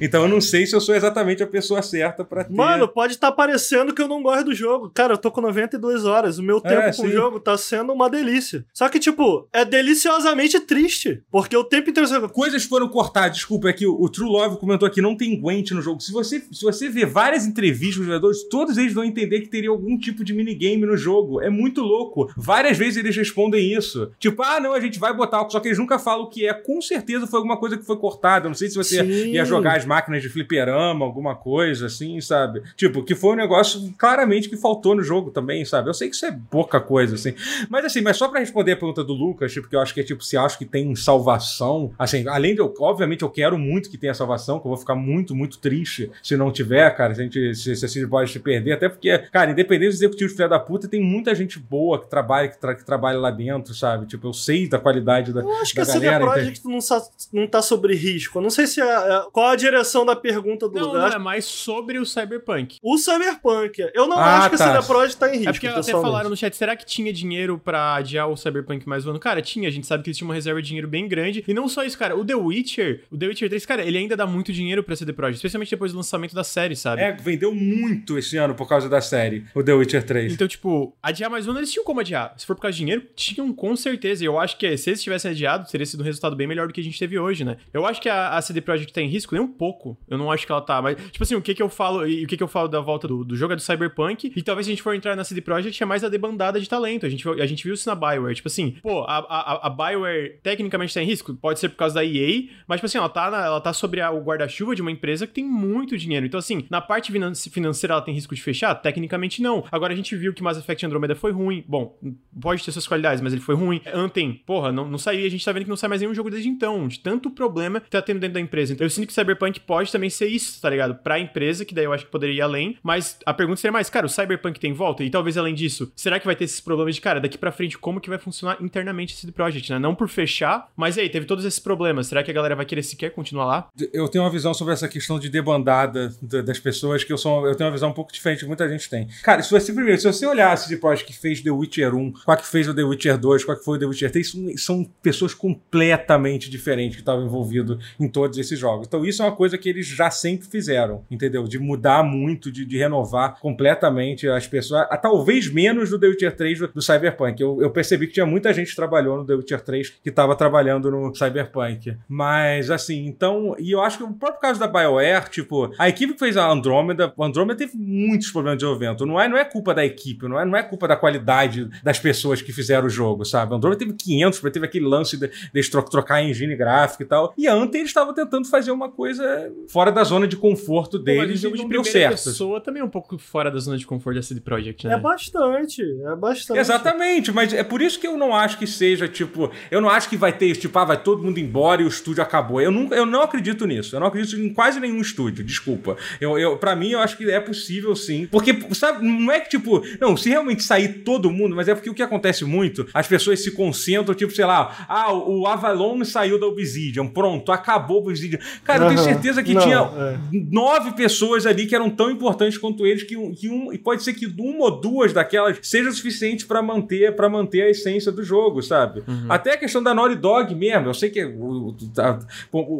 Então 0.00 0.22
eu 0.22 0.28
não 0.28 0.40
sei 0.40 0.66
se 0.66 0.74
eu 0.74 0.80
sou 0.80 0.94
exatamente 0.94 1.42
a 1.42 1.46
pessoa 1.46 1.82
certa 1.82 2.24
pra 2.24 2.44
ter. 2.44 2.52
Mano, 2.52 2.88
pode 2.88 3.14
estar 3.14 3.32
parecendo 3.32 3.94
que 3.94 4.02
eu 4.02 4.08
não 4.08 4.22
gosto 4.22 4.44
do 4.46 4.54
jogo. 4.54 4.90
Cara, 4.94 5.14
eu 5.14 5.18
tô 5.18 5.30
com 5.30 5.40
92 5.40 6.04
horas. 6.04 6.38
O 6.38 6.42
meu 6.42 6.60
tempo 6.60 6.86
com 6.86 6.92
sim. 6.92 7.06
o 7.08 7.12
jogo 7.12 7.40
tá 7.40 7.56
sendo 7.56 7.92
uma 7.92 8.08
delícia. 8.08 8.64
Só 8.72 8.88
que, 8.88 8.98
tipo, 8.98 9.48
é 9.52 9.64
deliciosamente 9.64 10.60
triste. 10.60 11.22
Porque 11.30 11.56
o 11.56 11.64
tempo 11.64 11.90
inteiro 11.90 12.08
você. 12.08 12.20
Coisas 12.28 12.64
foram 12.64 12.88
cortadas, 12.88 13.36
desculpa, 13.36 13.68
é 13.68 13.72
que 13.72 13.86
o, 13.86 14.00
o 14.00 14.08
True 14.08 14.28
Love 14.28 14.58
comentou 14.58 14.86
aqui, 14.86 15.00
não 15.00 15.16
tem 15.16 15.40
Gwent 15.40 15.70
no 15.72 15.82
jogo. 15.82 16.00
Se 16.00 16.12
você, 16.12 16.40
se 16.52 16.62
você 16.62 16.88
ver 16.88 17.06
várias 17.06 17.46
entrevistas 17.46 17.96
dos 17.98 18.06
jogadores, 18.06 18.48
todos 18.48 18.76
eles 18.76 18.92
vão 18.92 19.04
entender 19.04 19.40
que 19.40 19.48
teria 19.48 19.70
algum 19.70 19.98
tipo 19.98 20.24
de 20.24 20.32
minigame 20.34 20.84
no 20.86 20.96
jogo. 20.96 21.15
É 21.42 21.50
muito 21.50 21.82
louco. 21.82 22.30
Várias 22.36 22.76
vezes 22.76 22.96
eles 22.96 23.16
respondem 23.16 23.72
isso. 23.72 24.10
Tipo, 24.18 24.42
ah, 24.42 24.60
não, 24.60 24.72
a 24.72 24.80
gente 24.80 24.98
vai 24.98 25.14
botar, 25.14 25.48
só 25.48 25.60
que 25.60 25.68
eles 25.68 25.78
nunca 25.78 25.98
falam 25.98 26.24
o 26.24 26.28
que 26.28 26.46
é. 26.46 26.54
Com 26.54 26.80
certeza 26.80 27.26
foi 27.26 27.38
alguma 27.38 27.56
coisa 27.56 27.76
que 27.76 27.84
foi 27.84 27.96
cortada. 27.96 28.46
Eu 28.46 28.50
Não 28.50 28.54
sei 28.54 28.68
se 28.68 28.76
você 28.76 29.04
Sim. 29.04 29.30
ia 29.32 29.44
jogar 29.44 29.76
as 29.76 29.84
máquinas 29.84 30.22
de 30.22 30.28
fliperama, 30.28 31.04
alguma 31.04 31.34
coisa 31.34 31.86
assim, 31.86 32.20
sabe? 32.20 32.62
Tipo, 32.76 33.02
que 33.02 33.14
foi 33.14 33.32
um 33.32 33.36
negócio 33.36 33.92
claramente 33.98 34.48
que 34.48 34.56
faltou 34.56 34.94
no 34.94 35.02
jogo 35.02 35.30
também, 35.30 35.64
sabe? 35.64 35.88
Eu 35.88 35.94
sei 35.94 36.08
que 36.08 36.16
isso 36.16 36.26
é 36.26 36.38
pouca 36.50 36.80
coisa, 36.80 37.14
assim. 37.14 37.34
Mas 37.68 37.84
assim, 37.84 38.00
mas 38.00 38.16
só 38.16 38.28
pra 38.28 38.40
responder 38.40 38.72
a 38.72 38.76
pergunta 38.76 39.04
do 39.04 39.12
Lucas, 39.12 39.52
tipo, 39.52 39.68
que 39.68 39.76
eu 39.76 39.80
acho 39.80 39.94
que 39.94 40.00
é 40.00 40.04
tipo, 40.04 40.22
se 40.22 40.36
acha 40.36 40.56
que 40.56 40.64
tem 40.64 40.94
salvação, 40.94 41.92
assim, 41.98 42.26
além 42.28 42.54
de 42.54 42.60
eu, 42.60 42.72
obviamente 42.78 43.22
eu 43.22 43.30
quero 43.30 43.58
muito 43.58 43.90
que 43.90 43.98
tenha 43.98 44.14
salvação, 44.14 44.58
que 44.58 44.66
eu 44.66 44.70
vou 44.70 44.78
ficar 44.78 44.94
muito, 44.94 45.34
muito 45.34 45.58
triste 45.58 46.10
se 46.22 46.36
não 46.36 46.50
tiver, 46.50 46.88
cara, 46.96 47.14
se 47.14 47.20
a 47.20 47.24
gente, 47.24 47.54
se, 47.54 47.76
se 47.76 48.06
pode 48.06 48.30
se 48.30 48.38
perder, 48.38 48.72
até 48.72 48.88
porque, 48.88 49.16
cara, 49.32 49.50
independente 49.50 49.90
dos 49.90 49.96
executivos 49.96 50.34
filha 50.34 50.48
da 50.48 50.58
puta, 50.58 50.88
tem 50.88 51.00
muita 51.06 51.34
gente 51.34 51.58
boa 51.58 52.00
que 52.00 52.08
trabalha, 52.10 52.48
que, 52.48 52.58
tra- 52.60 52.74
que 52.74 52.84
trabalha 52.84 53.18
lá 53.18 53.30
dentro, 53.30 53.74
sabe? 53.74 54.06
Tipo, 54.06 54.28
eu 54.28 54.32
sei 54.32 54.68
da 54.68 54.78
qualidade 54.78 55.32
da, 55.32 55.40
Eu 55.40 55.52
acho 55.60 55.70
que 55.72 55.76
da 55.76 55.82
a 55.82 55.86
CD 55.86 56.10
Projekt 56.18 56.64
não, 56.66 56.80
sa- 56.80 57.06
não 57.32 57.46
tá 57.46 57.62
sobre 57.62 57.94
risco. 57.94 58.38
Eu 58.38 58.42
não 58.42 58.50
sei 58.50 58.66
se 58.66 58.80
é, 58.80 58.84
é- 58.84 59.22
qual 59.32 59.48
a 59.48 59.56
direção 59.56 60.04
da 60.04 60.14
pergunta 60.16 60.68
do 60.68 60.74
Não, 60.78 60.86
lugar. 60.88 61.10
não, 61.10 61.16
é 61.16 61.18
mais 61.18 61.44
sobre 61.44 61.98
o 61.98 62.04
Cyberpunk. 62.06 62.78
O 62.82 62.98
Cyberpunk. 62.98 63.90
Eu 63.94 64.06
não 64.06 64.18
Ah, 64.18 64.38
acho 64.38 64.48
que 64.50 64.54
a 64.56 64.58
tá. 64.58 64.74
CD 64.74 64.86
Projekt 64.86 65.16
tá 65.18 65.28
em 65.28 65.38
risco. 65.38 65.48
É 65.48 65.52
porque 65.52 65.66
até 65.68 65.92
falaram 65.92 66.30
no 66.30 66.36
chat, 66.36 66.54
será 66.56 66.76
que 66.76 66.84
tinha 66.84 67.12
dinheiro 67.12 67.58
pra 67.58 67.94
adiar 67.96 68.28
o 68.28 68.36
Cyberpunk 68.36 68.88
mais 68.88 69.06
um 69.06 69.10
ano? 69.10 69.18
Cara, 69.20 69.40
tinha, 69.42 69.68
a 69.68 69.72
gente 69.72 69.86
sabe 69.86 70.02
que 70.02 70.08
eles 70.10 70.16
tinham 70.18 70.28
uma 70.28 70.34
reserva 70.34 70.60
de 70.60 70.68
dinheiro 70.68 70.88
bem 70.88 71.06
grande. 71.08 71.44
E 71.46 71.54
não 71.54 71.68
só 71.68 71.84
isso, 71.84 71.98
cara, 71.98 72.16
o 72.16 72.24
The 72.24 72.34
Witcher, 72.34 73.04
o 73.10 73.16
The 73.16 73.26
Witcher 73.26 73.48
3, 73.48 73.66
cara, 73.66 73.82
ele 73.84 73.98
ainda 73.98 74.16
dá 74.16 74.26
muito 74.26 74.52
dinheiro 74.52 74.82
pra 74.82 74.96
CD 74.96 75.12
Projekt, 75.12 75.36
especialmente 75.36 75.70
depois 75.70 75.92
do 75.92 75.96
lançamento 75.96 76.34
da 76.34 76.44
série, 76.44 76.74
sabe? 76.76 77.02
É, 77.02 77.12
vendeu 77.12 77.54
muito 77.54 78.18
esse 78.18 78.36
ano 78.36 78.54
por 78.54 78.68
causa 78.68 78.88
da 78.88 79.00
série, 79.00 79.44
o 79.54 79.62
The 79.62 79.72
Witcher 79.74 80.04
3. 80.04 80.32
Então, 80.32 80.48
tipo, 80.48 80.95
adiar 81.02 81.30
mais 81.30 81.46
um 81.46 81.56
eles 81.56 81.70
tinham 81.72 81.84
como 81.84 82.00
adiar. 82.00 82.34
Se 82.36 82.44
for 82.46 82.54
por 82.56 82.62
causa 82.62 82.72
de 82.74 82.78
dinheiro, 82.80 83.06
tinham 83.14 83.52
com 83.52 83.74
certeza. 83.76 84.22
E 84.24 84.26
eu 84.26 84.38
acho 84.38 84.56
que 84.58 84.76
se 84.76 84.90
eles 84.90 85.02
tivessem 85.02 85.30
adiado, 85.30 85.68
teria 85.70 85.86
sido 85.86 86.00
um 86.00 86.04
resultado 86.04 86.34
bem 86.36 86.46
melhor 86.46 86.66
do 86.66 86.72
que 86.74 86.80
a 86.80 86.84
gente 86.84 86.98
teve 86.98 87.18
hoje, 87.18 87.44
né? 87.44 87.56
Eu 87.72 87.86
acho 87.86 88.00
que 88.00 88.08
a, 88.08 88.30
a 88.36 88.42
CD 88.42 88.60
Projekt 88.60 88.92
tá 88.92 89.00
em 89.00 89.08
risco 89.08 89.34
nem 89.34 89.42
um 89.42 89.48
pouco. 89.48 89.96
Eu 90.08 90.18
não 90.18 90.30
acho 90.30 90.44
que 90.46 90.52
ela 90.52 90.60
tá. 90.60 90.80
Mas, 90.82 90.96
tipo 91.10 91.22
assim, 91.22 91.34
o 91.34 91.42
que 91.42 91.54
que 91.54 91.62
eu 91.62 91.68
falo 91.68 92.06
e 92.06 92.24
o 92.24 92.26
que 92.26 92.36
que 92.36 92.42
eu 92.42 92.48
falo 92.48 92.68
da 92.68 92.80
volta 92.80 93.06
do, 93.06 93.24
do 93.24 93.36
jogo 93.36 93.52
é 93.52 93.56
do 93.56 93.62
Cyberpunk. 93.62 94.32
E 94.34 94.42
talvez 94.42 94.66
se 94.66 94.70
a 94.72 94.74
gente 94.74 94.82
for 94.82 94.94
entrar 94.94 95.14
na 95.16 95.24
CD 95.24 95.40
Projekt, 95.40 95.80
é 95.82 95.86
mais 95.86 96.02
a 96.04 96.08
debandada 96.08 96.60
de 96.60 96.68
talento. 96.68 97.06
A 97.06 97.08
gente, 97.08 97.28
a 97.28 97.46
gente 97.46 97.62
viu 97.64 97.74
isso 97.74 97.88
na 97.88 97.94
Bioware. 97.94 98.34
Tipo 98.34 98.48
assim, 98.48 98.72
pô, 98.82 99.02
a, 99.02 99.18
a, 99.18 99.66
a 99.66 99.70
Bioware 99.70 100.40
tecnicamente 100.42 100.92
tá 100.92 101.02
em 101.02 101.06
risco. 101.06 101.34
Pode 101.34 101.60
ser 101.60 101.68
por 101.68 101.76
causa 101.76 101.94
da 101.94 102.04
EA, 102.04 102.44
mas, 102.66 102.78
tipo 102.78 102.86
assim, 102.86 102.98
ela 102.98 103.08
tá, 103.08 103.30
na- 103.30 103.44
ela 103.46 103.60
tá 103.60 103.72
sobre 103.72 104.00
a- 104.00 104.10
o 104.10 104.20
guarda-chuva 104.20 104.74
de 104.74 104.82
uma 104.82 104.90
empresa 104.90 105.26
que 105.26 105.34
tem 105.34 105.44
muito 105.44 105.96
dinheiro. 105.96 106.26
Então, 106.26 106.38
assim, 106.38 106.66
na 106.70 106.80
parte 106.80 107.12
finan- 107.12 107.32
financeira 107.34 107.94
ela 107.94 108.02
tem 108.02 108.12
risco 108.14 108.34
de 108.34 108.42
fechar? 108.42 108.74
Tecnicamente 108.74 109.40
não. 109.40 109.64
Agora 109.70 109.92
a 109.92 109.96
gente 109.96 110.14
viu 110.16 110.32
que 110.34 110.42
Mass 110.42 110.58
Effect 110.58 110.75
Andromeda 110.84 111.14
foi 111.14 111.30
ruim. 111.32 111.64
Bom, 111.66 111.96
pode 112.40 112.64
ter 112.64 112.72
suas 112.72 112.86
qualidades, 112.86 113.20
mas 113.22 113.32
ele 113.32 113.40
foi 113.42 113.54
ruim. 113.54 113.80
Anthem, 113.92 114.42
porra, 114.46 114.72
não, 114.72 114.86
não 114.88 114.98
saiu. 114.98 115.20
e 115.20 115.26
A 115.26 115.30
gente 115.30 115.44
tá 115.44 115.52
vendo 115.52 115.62
que 115.64 115.68
não 115.70 115.76
sai 115.76 115.88
mais 115.88 116.00
nenhum 116.02 116.14
jogo 116.14 116.28
desde 116.30 116.48
então. 116.48 116.86
De 116.88 117.00
tanto 117.00 117.30
problema 117.30 117.80
que 117.80 117.88
tá 117.90 118.02
tendo 118.02 118.20
dentro 118.20 118.34
da 118.34 118.40
empresa. 118.40 118.72
Então 118.72 118.84
eu 118.84 118.90
sinto 118.90 119.06
que 119.06 119.12
Cyberpunk 119.14 119.60
pode 119.60 119.90
também 119.92 120.10
ser 120.10 120.26
isso, 120.26 120.60
tá 120.60 120.68
ligado? 120.68 120.94
Pra 120.96 121.18
empresa, 121.18 121.64
que 121.64 121.74
daí 121.74 121.84
eu 121.84 121.92
acho 121.92 122.04
que 122.04 122.10
poderia 122.10 122.34
ir 122.36 122.40
além. 122.40 122.76
Mas 122.82 123.18
a 123.24 123.32
pergunta 123.32 123.60
seria 123.60 123.72
mais, 123.72 123.88
cara, 123.88 124.06
o 124.06 124.08
Cyberpunk 124.08 124.58
tem 124.60 124.72
volta? 124.72 125.02
E 125.04 125.10
talvez 125.10 125.36
além 125.38 125.54
disso, 125.54 125.90
será 125.96 126.18
que 126.18 126.26
vai 126.26 126.34
ter 126.36 126.44
esses 126.44 126.60
problemas 126.60 126.94
de, 126.94 127.00
cara, 127.00 127.20
daqui 127.20 127.38
pra 127.38 127.52
frente, 127.52 127.78
como 127.78 128.00
que 128.00 128.08
vai 128.08 128.18
funcionar 128.18 128.56
internamente 128.60 129.14
esse 129.14 129.30
project, 129.32 129.70
né? 129.72 129.78
Não 129.78 129.94
por 129.94 130.08
fechar, 130.08 130.68
mas 130.76 130.98
aí, 130.98 131.08
teve 131.08 131.26
todos 131.26 131.44
esses 131.44 131.58
problemas. 131.60 132.06
Será 132.08 132.22
que 132.22 132.30
a 132.30 132.34
galera 132.34 132.54
vai 132.56 132.64
querer 132.66 132.82
sequer 132.82 133.10
continuar 133.10 133.44
lá? 133.46 133.68
Eu 133.92 134.08
tenho 134.08 134.24
uma 134.24 134.30
visão 134.30 134.52
sobre 134.52 134.72
essa 134.74 134.88
questão 134.88 135.18
de 135.18 135.28
debandada 135.28 136.14
da- 136.20 136.42
das 136.42 136.58
pessoas 136.58 137.04
que 137.04 137.12
eu 137.12 137.18
sou. 137.18 137.46
Eu 137.46 137.54
tenho 137.54 137.68
uma 137.68 137.72
visão 137.72 137.90
um 137.90 137.94
pouco 137.94 138.12
diferente 138.12 138.40
que 138.40 138.46
muita 138.46 138.68
gente 138.68 138.88
tem. 138.90 139.06
Cara, 139.22 139.42
se 139.42 139.50
você 139.50 139.72
primeiro, 139.72 140.00
se 140.00 140.06
você 140.06 140.26
project 140.74 141.12
que 141.12 141.18
fez 141.18 141.42
The 141.42 141.50
Witcher 141.50 141.94
1, 141.94 142.12
qual 142.24 142.36
que 142.36 142.46
fez 142.46 142.66
o 142.66 142.74
The 142.74 142.82
Witcher 142.82 143.18
2, 143.18 143.44
qual 143.44 143.58
que 143.58 143.64
foi 143.64 143.76
o 143.76 143.80
The 143.80 143.86
Witcher 143.86 144.10
3, 144.10 144.32
são, 144.56 144.84
pessoas 145.02 145.34
completamente 145.34 146.50
diferentes 146.50 146.96
que 146.96 147.02
estavam 147.02 147.24
envolvidas 147.24 147.78
em 148.00 148.08
todos 148.08 148.38
esses 148.38 148.58
jogos. 148.58 148.86
Então 148.86 149.04
isso 149.04 149.22
é 149.22 149.26
uma 149.26 149.36
coisa 149.36 149.58
que 149.58 149.68
eles 149.68 149.86
já 149.86 150.10
sempre 150.10 150.48
fizeram, 150.48 151.04
entendeu? 151.10 151.44
De 151.44 151.58
mudar 151.58 152.02
muito, 152.02 152.50
de, 152.50 152.64
de 152.64 152.78
renovar 152.78 153.38
completamente 153.40 154.28
as 154.28 154.46
pessoas. 154.46 154.86
Ah, 154.90 154.96
talvez 154.96 155.52
menos 155.52 155.90
do 155.90 155.98
The 155.98 156.06
Witcher 156.06 156.36
3 156.36 156.58
do, 156.58 156.68
do 156.68 156.82
Cyberpunk. 156.82 157.40
Eu, 157.40 157.60
eu 157.60 157.70
percebi 157.70 158.06
que 158.06 158.14
tinha 158.14 158.26
muita 158.26 158.52
gente 158.52 158.70
que 158.70 158.76
trabalhou 158.76 159.18
no 159.18 159.24
The 159.24 159.34
Witcher 159.34 159.60
3 159.60 159.90
que 160.02 160.08
estava 160.08 160.34
trabalhando 160.34 160.90
no 160.90 161.14
Cyberpunk. 161.14 161.96
Mas, 162.08 162.70
assim, 162.70 163.06
então. 163.06 163.54
E 163.58 163.72
eu 163.72 163.80
acho 163.80 163.98
que 163.98 164.04
o 164.04 164.12
próprio 164.12 164.40
caso 164.40 164.60
da 164.60 164.66
BioWare, 164.66 165.28
tipo, 165.30 165.72
a 165.78 165.88
equipe 165.88 166.14
que 166.14 166.18
fez 166.18 166.36
a 166.36 166.48
Andromeda, 166.48 167.12
o 167.16 167.24
Andromeda 167.24 167.58
teve 167.58 167.76
muitos 167.76 168.30
problemas 168.30 168.58
de 168.58 168.64
desenvolvimento. 168.64 169.06
Não 169.06 169.20
é, 169.20 169.28
não 169.28 169.36
é 169.36 169.44
culpa 169.44 169.74
da 169.74 169.84
equipe, 169.84 170.26
não 170.28 170.38
é, 170.38 170.44
não 170.44 170.55
não 170.56 170.60
é 170.60 170.62
culpa 170.62 170.88
da 170.88 170.96
qualidade 170.96 171.68
das 171.82 171.98
pessoas 171.98 172.40
que 172.40 172.52
fizeram 172.52 172.86
o 172.86 172.90
jogo, 172.90 173.24
sabe? 173.24 173.52
O 173.52 173.56
Andromeda 173.56 173.78
teve 173.78 173.92
500, 173.92 174.40
teve 174.40 174.66
aquele 174.66 174.86
lance 174.86 175.16
de, 175.16 175.30
de 175.52 175.70
trocar 175.70 176.16
a 176.16 176.22
engine 176.22 176.56
gráfica 176.56 177.02
e 177.02 177.06
tal. 177.06 177.34
E 177.36 177.46
antes 177.46 177.74
eles 177.74 177.88
estavam 177.88 178.14
tentando 178.14 178.48
fazer 178.48 178.70
uma 178.70 178.90
coisa 178.90 179.52
fora 179.68 179.92
da 179.92 180.02
zona 180.02 180.26
de 180.26 180.36
conforto 180.36 180.98
deles 180.98 181.42
Pô, 181.42 181.54
e 181.54 181.58
não 181.58 181.68
deu 181.68 181.84
certo. 181.84 182.24
pessoa 182.24 182.60
também 182.60 182.80
é 182.80 182.84
um 182.84 182.90
pouco 182.90 183.18
fora 183.18 183.50
da 183.50 183.58
zona 183.58 183.76
de 183.76 183.86
conforto 183.86 184.16
da 184.16 184.22
CD 184.22 184.40
Projekt, 184.40 184.86
né? 184.86 184.94
É 184.94 184.98
bastante, 184.98 185.82
é 185.82 186.16
bastante. 186.16 186.58
Exatamente, 186.58 187.32
mas 187.32 187.52
é 187.52 187.62
por 187.62 187.82
isso 187.82 188.00
que 188.00 188.06
eu 188.06 188.16
não 188.16 188.34
acho 188.34 188.58
que 188.58 188.66
seja, 188.66 189.06
tipo, 189.06 189.50
eu 189.70 189.80
não 189.80 189.90
acho 189.90 190.08
que 190.08 190.16
vai 190.16 190.32
ter, 190.32 190.54
tipo, 190.56 190.78
ah, 190.78 190.84
vai 190.84 191.02
todo 191.02 191.22
mundo 191.22 191.38
embora 191.38 191.82
e 191.82 191.84
o 191.84 191.88
estúdio 191.88 192.22
acabou. 192.22 192.60
Eu, 192.60 192.70
nunca, 192.70 192.94
eu 192.94 193.04
não 193.04 193.22
acredito 193.22 193.66
nisso. 193.66 193.94
Eu 193.94 194.00
não 194.00 194.06
acredito 194.06 194.38
em 194.38 194.52
quase 194.52 194.80
nenhum 194.80 195.00
estúdio, 195.00 195.44
desculpa. 195.44 195.96
Eu, 196.20 196.38
eu, 196.38 196.56
pra 196.56 196.74
mim, 196.74 196.90
eu 196.90 197.00
acho 197.00 197.16
que 197.16 197.30
é 197.30 197.40
possível 197.40 197.94
sim. 197.94 198.26
Porque, 198.26 198.56
sabe, 198.74 199.06
não 199.06 199.30
é 199.32 199.40
que, 199.40 199.50
tipo, 199.50 199.82
não, 200.00 200.16
se 200.16 200.28
realmente 200.28 200.45
sair 200.58 201.02
todo 201.04 201.30
mundo, 201.30 201.56
mas 201.56 201.68
é 201.68 201.74
porque 201.74 201.90
o 201.90 201.94
que 201.94 202.02
acontece 202.02 202.44
muito, 202.44 202.86
as 202.92 203.06
pessoas 203.06 203.42
se 203.42 203.50
concentram, 203.52 204.14
tipo, 204.14 204.32
sei 204.32 204.44
lá, 204.44 204.86
ah, 204.88 205.12
o 205.12 205.46
Avalon 205.46 206.04
saiu 206.04 206.38
da 206.38 206.46
Obsidian, 206.46 207.06
pronto, 207.06 207.52
acabou 207.52 207.98
o 207.98 208.08
Obsidian. 208.08 208.38
Cara, 208.64 208.84
uhum. 208.84 208.90
eu 208.90 208.94
tenho 208.96 209.04
certeza 209.04 209.42
que 209.42 209.54
não, 209.54 209.60
tinha 209.62 209.78
é. 209.78 210.18
nove 210.32 210.92
pessoas 210.92 211.46
ali 211.46 211.66
que 211.66 211.74
eram 211.74 211.90
tão 211.90 212.10
importantes 212.10 212.58
quanto 212.58 212.86
eles, 212.86 213.02
que, 213.02 213.16
que 213.32 213.48
um, 213.48 213.72
e 213.72 213.78
pode 213.78 214.02
ser 214.02 214.14
que 214.14 214.26
uma 214.38 214.64
ou 214.64 214.80
duas 214.80 215.12
daquelas 215.12 215.58
seja 215.62 215.90
suficiente 215.92 216.46
para 216.46 216.62
manter 216.62 217.14
para 217.14 217.28
manter 217.28 217.62
a 217.62 217.70
essência 217.70 218.10
do 218.12 218.22
jogo, 218.22 218.62
sabe? 218.62 219.02
Uhum. 219.06 219.26
Até 219.28 219.52
a 219.52 219.56
questão 219.56 219.82
da 219.82 219.94
Naughty 219.94 220.16
Dog 220.16 220.54
mesmo, 220.54 220.88
eu 220.88 220.94
sei 220.94 221.10
que 221.10 221.24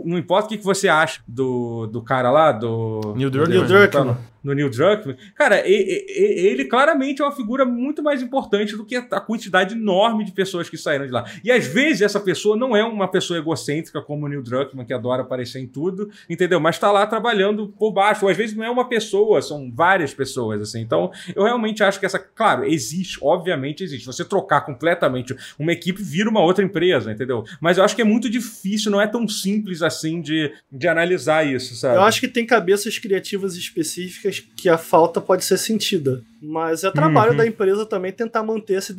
não 0.05 0.19
importa 0.19 0.55
o 0.55 0.59
que 0.59 0.65
você 0.65 0.89
acha 0.89 1.21
do, 1.27 1.87
do 1.87 2.03
cara 2.03 2.31
lá, 2.31 2.53
do... 2.53 3.15
Neil 3.17 3.65
Druckmann 3.65 4.17
no 4.47 4.55
Neil 4.55 4.71
Druckmann, 4.71 5.17
cara, 5.35 5.61
ele 5.67 6.65
claramente 6.67 7.21
é 7.21 7.25
uma 7.25 7.33
figura 7.33 7.65
muito 7.65 8.01
mais 8.01 8.23
importante 8.23 8.77
do 8.77 8.87
que 8.87 8.95
a 8.95 9.21
quantidade 9.21 9.75
enorme 9.75 10.25
de 10.25 10.31
pessoas 10.31 10.71
que 10.71 10.79
saíram 10.79 11.05
de 11.05 11.11
lá. 11.11 11.25
E 11.43 11.51
às 11.51 11.67
vezes 11.67 12.03
essa 12.03 12.21
pessoa 12.21 12.57
não 12.57 12.77
é 12.77 12.85
uma 12.85 13.09
pessoa 13.09 13.39
egocêntrica 13.39 14.01
como 14.01 14.25
o 14.25 14.29
Neil 14.29 14.43
Druckmann, 14.43 14.87
que 14.87 14.95
adora 14.95 15.23
aparecer 15.23 15.59
em 15.59 15.67
tudo, 15.67 16.09
entendeu? 16.31 16.61
Mas 16.61 16.79
tá 16.79 16.93
lá 16.93 17.05
trabalhando 17.07 17.75
por 17.77 17.91
baixo. 17.91 18.25
Ou 18.25 18.31
às 18.31 18.37
vezes 18.37 18.55
não 18.57 18.63
é 18.63 18.71
uma 18.71 18.89
pessoa, 18.89 19.43
são 19.43 19.69
várias 19.75 20.15
pessoas, 20.15 20.61
assim. 20.61 20.81
Então, 20.81 21.11
eu 21.35 21.43
realmente 21.43 21.83
acho 21.83 21.99
que 21.99 22.07
essa, 22.07 22.19
claro, 22.21 22.65
existe, 22.65 23.19
obviamente 23.21 23.83
existe. 23.83 24.07
Você 24.07 24.25
trocar 24.25 24.61
completamente 24.61 25.35
uma 25.59 25.73
equipe 25.73 26.01
vira 26.01 26.31
uma 26.31 26.41
outra 26.41 26.65
empresa, 26.65 27.11
entendeu? 27.11 27.43
Mas 27.61 27.79
eu 27.79 27.85
acho 27.85 27.97
que 27.97 28.03
é 28.03 28.05
muito 28.05 28.31
difícil, 28.31 28.93
não 28.93 29.01
é 29.01 29.09
tão 29.09 29.27
simples 29.27 29.83
assim 29.83 30.21
de, 30.21 30.53
de 30.71 30.87
analisar 30.87 31.45
isso, 31.45 31.75
sabe? 31.75 31.97
Eu 31.97 32.03
acho 32.03 32.21
que 32.21 32.29
tem 32.29 32.47
cabeças 32.47 32.97
criativas 32.97 33.57
específicas 33.57 34.36
que 34.43 34.69
a 34.69 34.79
falta 34.79 35.21
pode 35.21 35.45
ser 35.45 35.59
sentida. 35.59 36.23
Mas 36.41 36.85
é 36.85 36.91
trabalho 36.91 37.33
uhum. 37.33 37.37
da 37.39 37.47
empresa 37.47 37.85
também 37.85 38.13
tentar 38.13 38.43
manter 38.43 38.75
essa 38.75 38.95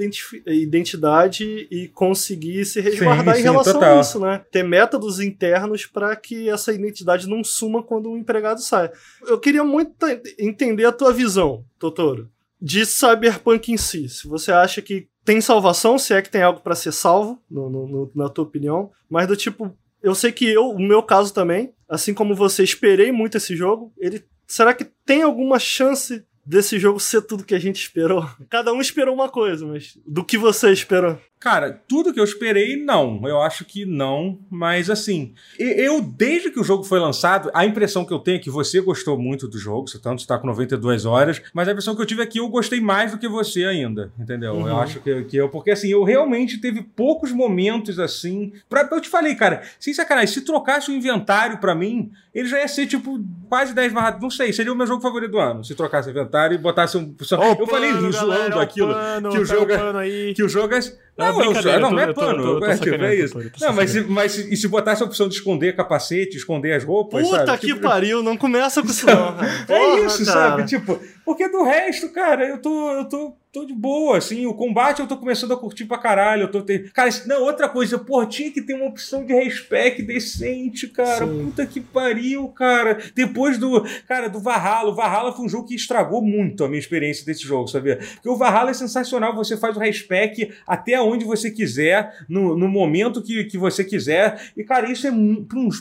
identidade 0.46 1.68
e 1.72 1.88
conseguir 1.90 2.66
se 2.66 2.82
resguardar 2.82 3.36
sim, 3.36 3.42
em 3.42 3.44
relação 3.44 3.74
total. 3.74 3.98
a 3.98 4.02
isso, 4.02 4.20
né? 4.20 4.42
Ter 4.52 4.64
métodos 4.64 5.20
internos 5.20 5.86
para 5.86 6.16
que 6.16 6.50
essa 6.50 6.74
identidade 6.74 7.28
não 7.28 7.44
suma 7.44 7.82
quando 7.82 8.12
o 8.12 8.18
empregado 8.18 8.62
sai. 8.62 8.92
Eu 9.26 9.40
queria 9.40 9.64
muito 9.64 9.94
entender 10.38 10.86
a 10.86 10.92
tua 10.92 11.14
visão, 11.14 11.64
Totoro, 11.80 12.30
de 12.62 12.86
Cyberpunk 12.86 13.72
em 13.72 13.78
si. 13.78 14.10
Se 14.10 14.28
você 14.28 14.52
acha 14.52 14.82
que 14.82 15.08
tem 15.24 15.42
salvação, 15.42 16.00
se 16.00 16.14
é 16.14 16.22
que 16.22 16.30
tem 16.30 16.42
algo 16.42 16.62
para 16.62 16.76
ser 16.76 16.92
salvo, 16.92 17.42
no, 17.50 17.70
no, 17.70 18.12
na 18.16 18.30
tua 18.30 18.46
opinião, 18.46 18.92
mas 19.10 19.28
do 19.28 19.36
tipo, 19.36 19.76
eu 20.02 20.16
sei 20.16 20.32
que 20.32 20.48
eu, 20.48 20.70
o 20.70 20.80
meu 20.80 21.04
caso 21.04 21.34
também, 21.34 21.74
assim 21.90 22.14
como 22.14 22.36
você, 22.36 22.64
esperei 22.64 23.12
muito 23.12 23.38
esse 23.38 23.56
jogo. 23.56 23.92
Ele 23.98 24.24
será 24.48 24.74
que 24.74 24.86
tem 25.06 25.22
alguma 25.22 25.60
chance 25.60 26.26
desse 26.46 26.80
jogo 26.80 27.00
ser 27.00 27.22
tudo 27.24 27.44
que 27.44 27.54
a 27.54 27.60
gente 27.60 27.82
esperou? 27.82 28.28
Cada 28.50 28.72
um 28.72 28.80
esperou 28.80 29.14
uma 29.14 29.28
coisa, 29.28 29.66
mas 29.66 30.00
do 30.08 30.24
que 30.24 30.38
você 30.38 30.72
esperou? 30.72 31.20
Cara, 31.40 31.82
tudo 31.88 32.12
que 32.12 32.20
eu 32.20 32.24
esperei, 32.24 32.76
não. 32.76 33.22
Eu 33.28 33.40
acho 33.42 33.64
que 33.64 33.86
não, 33.86 34.40
mas 34.50 34.90
assim, 34.90 35.34
eu, 35.60 36.02
desde 36.02 36.50
que 36.50 36.60
o 36.60 36.64
jogo 36.64 36.84
foi 36.84 37.00
lançado, 37.00 37.52
a 37.54 37.64
impressão 37.64 38.04
que 38.04 38.12
eu 38.12 38.18
tenho 38.18 38.38
é 38.38 38.40
que 38.40 38.50
você 38.50 38.82
gostou 38.82 39.20
muito 39.20 39.48
do 39.48 39.58
jogo, 39.60 39.88
você 39.88 40.00
tanto 40.00 40.20
está 40.20 40.40
com 40.40 40.48
92 40.48 41.06
horas, 41.06 41.42
mas 41.54 41.68
a 41.68 41.72
impressão 41.72 41.96
que 41.96 42.02
eu 42.02 42.06
tive 42.08 42.24
é 42.24 42.26
que 42.26 42.40
eu 42.40 42.50
gostei 42.50 42.82
mais 42.82 43.12
do 43.12 43.20
que 43.20 43.28
você 43.28 43.66
ainda, 43.66 44.12
entendeu? 44.20 44.54
Uhum. 44.54 44.68
Eu 44.68 44.78
acho 44.78 45.00
que, 45.00 45.24
que 45.26 45.38
eu, 45.38 45.48
porque 45.48 45.70
assim, 45.70 45.90
eu 45.90 46.04
realmente 46.04 46.58
teve 46.58 46.82
poucos 46.82 47.32
momentos 47.32 48.00
assim. 48.00 48.52
Pra, 48.68 48.88
eu 48.92 49.00
te 49.00 49.08
falei, 49.10 49.36
cara, 49.36 49.62
sem 49.80 49.94
sacanagem, 49.94 50.34
se 50.34 50.42
trocasse 50.42 50.90
o 50.90 50.94
inventário 50.94 51.60
para 51.60 51.76
mim, 51.76 52.12
ele 52.34 52.48
já 52.48 52.60
ia 52.60 52.68
ser 52.68 52.88
tipo 52.88 53.24
quase 53.48 53.76
10 53.76 53.94
barras, 53.94 54.22
não 54.22 54.32
sei, 54.32 54.52
seria 54.52 54.74
o 54.74 54.76
meu 54.76 54.88
jogo 54.88 55.02
favorito 55.02 55.32
do 55.32 55.40
ano, 55.40 55.64
se 55.64 55.76
trocasse 55.76 56.10
o 56.10 56.12
inventário 56.12 56.56
e 56.56 56.58
botasse 56.58 56.98
um. 56.98 57.16
Só, 57.22 57.36
eu 57.36 57.56
pano, 57.56 57.68
falei 57.68 57.92
zoando 57.92 58.12
galera, 58.12 58.62
aquilo, 58.62 58.94
pano, 58.94 59.30
que 59.30 59.40
o 59.40 59.46
jogo, 59.46 59.72
é, 59.72 60.34
que 60.34 60.44
o 60.44 60.50
jogo 60.50 60.74
é 60.74 60.80
não, 61.18 61.40
não, 61.40 61.54
eu, 61.54 61.80
não, 61.80 61.92
não 61.92 62.00
é 62.00 62.14
pano. 62.14 62.44
Tô, 62.44 62.54
tô, 62.54 62.60
tô 62.60 62.66
é, 63.06 63.16
isso. 63.16 63.40
não, 63.60 63.74
mas, 63.74 64.08
mas 64.08 64.38
e 64.38 64.56
se 64.56 64.68
botasse 64.68 65.02
a 65.02 65.06
opção 65.06 65.28
de 65.28 65.36
esconder 65.36 65.76
capacete, 65.76 66.38
esconder 66.38 66.74
as 66.74 66.84
roupas, 66.84 67.24
Puta 67.24 67.46
sabe? 67.46 67.58
que 67.60 67.68
tipo... 67.68 67.82
pariu, 67.82 68.22
não 68.22 68.38
começa 68.38 68.82
com 68.82 68.88
isso 68.88 69.06
não. 69.06 69.36
é 69.68 70.00
isso, 70.02 70.26
cara. 70.26 70.50
sabe? 70.50 70.66
Tipo, 70.66 71.00
porque 71.28 71.50
do 71.50 71.62
resto, 71.62 72.08
cara, 72.08 72.48
eu 72.48 72.62
tô, 72.62 72.90
eu 72.94 73.10
tô 73.10 73.36
tô 73.58 73.66
de 73.66 73.74
boa, 73.74 74.18
assim. 74.18 74.46
O 74.46 74.54
combate 74.54 75.00
eu 75.00 75.08
tô 75.08 75.18
começando 75.18 75.54
a 75.54 75.58
curtir 75.58 75.86
pra 75.86 75.98
caralho. 75.98 76.44
Eu 76.44 76.52
tô 76.52 76.62
te... 76.62 76.80
Cara, 76.94 77.10
não, 77.26 77.44
outra 77.44 77.68
coisa, 77.68 77.98
pô, 77.98 78.24
tinha 78.26 78.52
que 78.52 78.62
ter 78.62 78.76
uma 78.76 78.86
opção 78.86 79.26
de 79.26 79.34
respect 79.34 80.04
decente, 80.04 80.88
cara. 80.88 81.26
Sim. 81.26 81.46
Puta 81.46 81.66
que 81.66 81.80
pariu, 81.80 82.48
cara. 82.50 83.00
Depois 83.16 83.58
do. 83.58 83.84
Cara, 84.08 84.28
do 84.28 84.40
Valhalla. 84.40 84.92
O 84.92 84.96
Valhalla 84.96 85.34
foi 85.34 85.46
um 85.46 85.50
jogo 85.50 85.68
que 85.68 85.76
estragou 85.76 86.22
muito 86.22 86.64
a 86.64 86.68
minha 86.68 86.80
experiência 86.80 87.26
desse 87.26 87.44
jogo, 87.44 87.68
sabia? 87.68 87.98
Porque 87.98 88.30
o 88.30 88.36
Valhalla 88.36 88.72
é 88.72 88.74
sensacional. 88.74 89.36
Você 89.36 89.58
faz 89.58 89.76
o 89.76 89.80
respect 89.80 90.54
até 90.68 91.02
onde 91.02 91.26
você 91.26 91.50
quiser, 91.50 92.14
no, 92.30 92.56
no 92.56 92.68
momento 92.68 93.24
que, 93.24 93.46
que 93.46 93.58
você 93.58 93.84
quiser. 93.84 94.52
E, 94.56 94.64
cara, 94.64 94.92
isso 94.92 95.08
é 95.08 95.12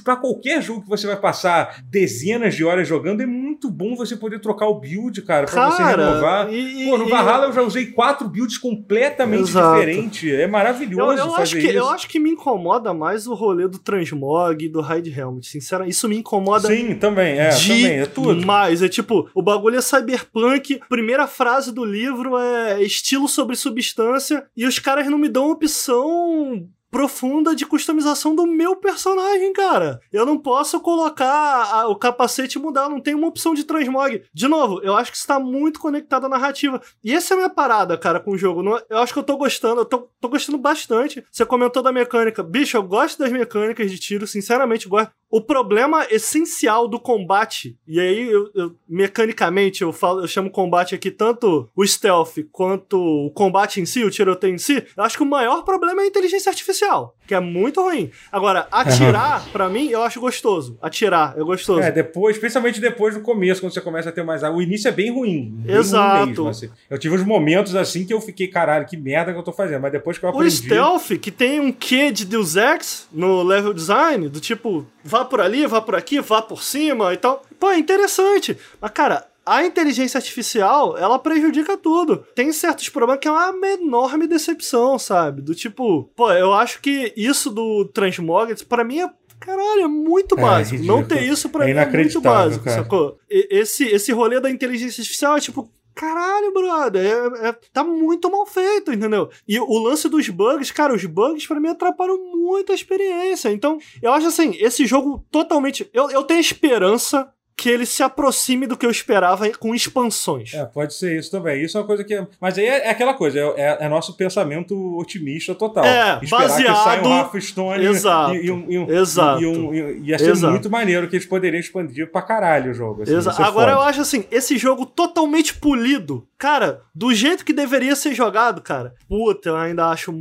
pra 0.03 0.17
qualquer 0.17 0.63
jogo 0.63 0.83
que 0.83 0.89
você 0.89 1.07
vai 1.07 1.21
passar 1.21 1.83
dezenas 1.91 2.55
de 2.55 2.65
horas 2.65 2.87
jogando, 2.89 3.23
é 3.23 3.27
muito 3.27 3.71
bom 3.71 3.97
você 3.97 4.17
poder 4.17 4.41
trocar 4.41 4.67
o 4.69 4.81
build, 4.81 5.21
cara, 5.23 5.36
pra 5.45 5.55
cara, 5.55 5.71
você 5.71 5.83
renovar. 5.83 6.53
E, 6.53 6.89
Pô, 6.89 6.99
no 6.99 7.09
Valhalla 7.09 7.47
eu 7.47 7.53
já 7.53 7.63
usei 7.63 7.87
quatro 7.87 8.29
builds 8.29 8.57
completamente 8.59 9.45
diferentes. 9.45 10.33
É 10.33 10.47
maravilhoso. 10.47 11.13
Eu, 11.13 11.27
eu 11.27 11.37
acho 11.37 11.57
que, 11.57 11.67
isso. 11.67 11.77
eu 11.77 11.89
acho 11.89 12.09
que 12.09 12.19
me 12.19 12.31
incomoda 12.31 12.95
mais 12.95 13.27
o 13.27 13.35
rolê 13.35 13.69
do 13.69 13.79
Transmog 13.79 14.65
e 14.65 14.69
do 14.69 14.81
Raid 14.81 15.11
Helmet. 15.11 15.47
Sinceramente, 15.47 15.93
isso 15.93 16.09
me 16.09 16.17
incomoda. 16.17 16.69
Sim, 16.69 16.95
também, 16.95 17.39
é. 17.39 17.51
Também, 17.51 17.87
é 18.01 18.07
tudo. 18.07 18.47
Mas 18.47 18.83
é 18.83 18.89
tipo, 18.89 19.29
o 19.35 19.43
bagulho 19.43 19.77
é 19.77 19.83
cyberpunk. 19.83 20.81
Primeira 20.89 21.27
frase 21.27 21.73
do 21.73 21.85
livro 21.85 22.39
é 22.39 22.83
estilo 22.83 23.29
sobre 23.29 23.57
substância. 23.57 24.47
E 24.57 24.67
os 24.67 24.79
caras 24.79 25.09
não 25.09 25.19
me 25.19 25.29
dão 25.29 25.51
opção 25.51 26.67
profunda 26.97 27.55
de 27.55 27.67
customização 27.67 28.35
do 28.35 28.47
meu 28.47 28.75
personagem, 28.75 29.53
cara. 29.53 30.01
Eu 30.11 30.25
não 30.25 30.39
posso 30.39 30.81
colocar 30.81 31.29
a, 31.71 31.89
o 31.89 31.95
capacete 31.95 32.57
e 32.57 32.61
mudar, 32.63 32.89
não 32.89 33.03
tem 33.03 33.15
uma 33.15 33.27
opção 33.27 33.53
de 33.53 33.65
transmog. 33.65 34.23
De 34.33 34.49
novo, 34.49 34.81
eu 34.83 34.97
acho 34.97 35.11
que 35.11 35.19
está 35.19 35.39
muito 35.39 35.79
conectado 35.79 36.25
à 36.25 36.29
narrativa. 36.31 36.81
E 37.05 37.13
essa 37.13 37.35
é 37.35 37.37
a 37.37 37.37
minha 37.37 37.51
parada, 37.51 37.99
cara, 37.99 38.19
com 38.19 38.31
o 38.31 38.39
jogo. 38.39 38.63
Eu 38.89 38.97
acho 38.97 39.13
que 39.13 39.19
eu 39.19 39.23
tô 39.23 39.37
gostando, 39.37 39.83
eu 39.83 39.85
tô, 39.85 40.09
tô 40.19 40.29
gostando 40.31 40.57
bastante. 40.57 41.23
Você 41.31 41.45
comentou 41.45 41.83
da 41.83 41.93
mecânica. 41.93 42.43
Bicho, 42.43 42.79
eu 42.79 42.83
gosto 42.83 43.19
das 43.19 43.31
mecânicas 43.31 43.91
de 43.91 43.99
tiro, 43.99 44.27
sinceramente 44.27 44.89
gosto. 44.89 45.13
O 45.29 45.41
problema 45.41 46.07
essencial 46.09 46.87
do 46.87 47.01
combate, 47.01 47.77
e 47.87 47.99
aí 47.99 48.31
eu, 48.31 48.49
eu, 48.55 48.77
mecanicamente 48.89 49.83
eu 49.83 49.93
falo, 49.93 50.21
eu 50.21 50.29
chamo 50.29 50.51
combate 50.51 50.95
aqui 50.95 51.11
tanto 51.11 51.69
o 51.75 51.85
stealth 51.85 52.37
quanto 52.53 52.97
o 52.97 53.31
combate 53.33 53.81
em 53.81 53.87
si, 53.87 54.05
o 54.05 54.11
tiroteio 54.11 54.55
em 54.55 54.59
si, 54.59 54.87
eu 54.97 55.03
acho 55.03 55.17
que 55.17 55.25
o 55.25 55.27
maior 55.27 55.63
problema 55.65 56.01
é 56.01 56.05
a 56.05 56.07
inteligência 56.07 56.49
artificial, 56.49 56.86
que 57.27 57.35
é 57.35 57.41
muito 57.41 57.83
ruim. 57.83 58.11
Agora, 58.31 58.69
atirar, 58.71 59.43
uhum. 59.45 59.53
para 59.53 59.69
mim, 59.69 59.89
eu 59.89 60.03
acho 60.03 60.21
gostoso. 60.21 60.79
Atirar 60.81 61.35
é 61.37 61.43
gostoso. 61.43 61.81
É, 61.81 61.91
depois, 61.91 62.39
principalmente 62.39 62.81
depois 62.81 63.15
do 63.15 63.21
começo, 63.21 63.61
quando 63.61 63.73
você 63.73 63.81
começa 63.81 64.09
a 64.11 64.13
ter 64.13 64.23
mais. 64.23 64.43
O 64.43 64.63
início 64.63 64.89
é 64.89 64.93
bem 64.93 65.13
ruim. 65.13 65.53
Bem 65.59 65.77
Exato. 65.77 66.19
Ruim 66.19 66.29
mesmo, 66.29 66.49
assim. 66.49 66.71
Eu 66.89 66.99
tive 66.99 67.17
uns 67.17 67.25
momentos 67.25 67.75
assim 67.75 68.07
que 68.07 68.15
eu 68.15 68.21
fiquei, 68.21 68.49
caralho, 68.49 68.87
que 68.87 68.97
merda 68.97 69.33
que 69.33 69.39
eu 69.39 69.43
tô 69.43 69.53
fazendo. 69.53 69.83
Mas 69.83 69.93
depois 69.93 70.19
que 70.19 70.25
eu 70.25 70.31
aprendi. 70.31 70.47
O 70.47 70.51
stealth, 70.51 71.19
que 71.21 71.31
tem 71.31 71.61
um 71.61 71.73
quê 71.73 72.11
de 72.11 72.25
Deus 72.25 72.57
Ex 72.57 73.09
no 73.13 73.43
level 73.43 73.75
design, 73.75 74.29
do 74.29 74.41
tipo, 74.41 74.87
vá 75.03 75.25
por 75.25 75.41
ali, 75.41 75.67
vá 75.67 75.81
por 75.81 75.95
aqui, 75.95 76.21
vá 76.21 76.41
por 76.41 76.63
cima 76.63 77.13
e 77.13 77.17
tal. 77.17 77.43
Pô, 77.59 77.71
é 77.71 77.79
interessante. 77.79 78.57
Mas, 78.81 78.91
cara, 78.93 79.27
a 79.47 79.65
inteligência 79.65 80.19
artificial, 80.19 80.99
ela 80.99 81.19
prejudica 81.21 81.77
tudo. 81.77 82.27
Tem 82.35 82.51
certos 82.51 82.89
problemas 82.89 83.21
que 83.21 83.29
é 83.29 83.31
uma 83.31 83.69
enorme 83.69 84.27
decepção, 84.27 84.99
sabe? 84.99 85.41
Do 85.41 85.55
tipo, 85.55 86.11
pô, 86.17 86.33
eu 86.33 86.53
acho 86.53 86.81
que 86.81 87.15
isso 87.17 87.51
do 87.51 87.85
Transmogrids, 87.85 88.65
para 88.65 88.83
mim, 88.83 89.01
é 89.01 89.11
Caralho, 89.39 89.83
é 89.83 89.87
muito 89.87 90.37
é, 90.37 90.41
básico. 90.41 90.83
É, 90.83 90.87
não 90.87 91.05
ter 91.05 91.23
isso 91.23 91.51
pra 91.51 91.69
é 91.69 91.73
mim 91.73 91.79
é 91.79 91.87
muito 91.87 92.21
básico, 92.23 92.65
cara. 92.65 92.83
sacou? 92.83 93.19
Esse, 93.29 93.85
esse 93.85 94.11
rolê 94.11 94.41
da 94.41 94.51
inteligência 94.51 95.03
artificial 95.03 95.37
é 95.37 95.41
tipo, 95.41 95.71
caralho, 95.95 96.53
brother, 96.53 97.05
é, 97.05 97.49
é, 97.49 97.53
tá 97.73 97.83
muito 97.83 98.31
mal 98.31 98.47
feito, 98.47 98.93
entendeu? 98.93 99.31
E 99.49 99.59
o 99.59 99.79
lance 99.79 100.09
dos 100.09 100.29
bugs, 100.29 100.71
cara, 100.71 100.95
os 100.95 101.05
bugs 101.05 101.47
para 101.47 101.59
mim 101.59 101.69
atrapalham 101.69 102.19
muito 102.35 102.71
a 102.71 102.75
experiência. 102.75 103.51
Então, 103.51 103.79
eu 104.03 104.13
acho 104.13 104.27
assim, 104.27 104.57
esse 104.59 104.87
jogo 104.87 105.25
totalmente. 105.31 105.89
Eu, 105.93 106.11
eu 106.11 106.23
tenho 106.23 106.41
esperança 106.41 107.31
que 107.57 107.71
ele 107.71 107.87
se 107.87 108.03
aproxime 108.03 108.67
do 108.67 108.77
que 108.77 108.85
eu 108.85 108.91
esperava 108.91 109.49
com 109.53 109.75
expansões. 109.75 110.53
É, 110.53 110.67
pode 110.67 110.93
ser 110.93 111.19
isso 111.19 111.31
também. 111.31 111.65
Isso 111.65 111.79
é 111.79 111.81
uma 111.81 111.87
coisa 111.87 112.05
que. 112.05 112.27
Mas 112.39 112.59
aí 112.59 112.67
é, 112.67 112.87
é 112.89 112.91
aquela 112.91 113.15
coisa, 113.15 113.39
é, 113.57 113.79
é, 113.81 113.89
nosso 113.89 114.15
pensamento 114.15 114.77
otimista 114.99 115.55
total. 115.55 115.83
É, 115.85 116.21
Esperar 116.23 116.49
baseado... 116.49 116.77
que 116.77 116.85
saia 116.85 117.03
um 117.03 117.09
Rafa 117.09 117.41
Stone 117.41 117.85
Exato. 117.87 118.35
e, 118.35 118.47
e, 118.47 118.51
um, 118.51 118.67
e, 118.71 118.79
um, 118.79 118.91
Exato. 118.91 119.43
e, 119.43 119.47
um, 119.47 119.75
e 119.75 120.11
ia 120.11 120.19
ser 120.19 120.33
Exato. 120.33 120.53
muito 120.53 120.69
maneiro 120.69 121.09
que 121.09 121.17
eles 121.17 121.27
poderiam 121.27 121.59
expandir 121.59 122.13
pra 122.13 122.21
caralho 122.21 122.73
o 122.73 122.75
jogo. 122.75 123.03
Assim, 123.03 123.17
Exa- 123.17 123.31
ia 123.31 123.37
ser 123.37 123.43
Agora 123.43 123.73
eu 123.73 123.77
foda. 123.79 123.89
acho 123.89 124.01
assim, 124.03 124.25
esse 124.31 124.59
jogo 124.59 124.85
totalmente 124.85 125.55
polido, 125.55 126.29
cara, 126.37 126.83
do 126.95 127.15
jeito 127.15 127.43
que 127.43 127.55
deveria 127.55 127.97
ser 127.97 128.13
jogado, 128.15 128.61
cara. 128.61 128.93
Puta, 129.09 129.49
eu 129.49 129.57
ainda 129.57 129.87
acho 129.89 130.13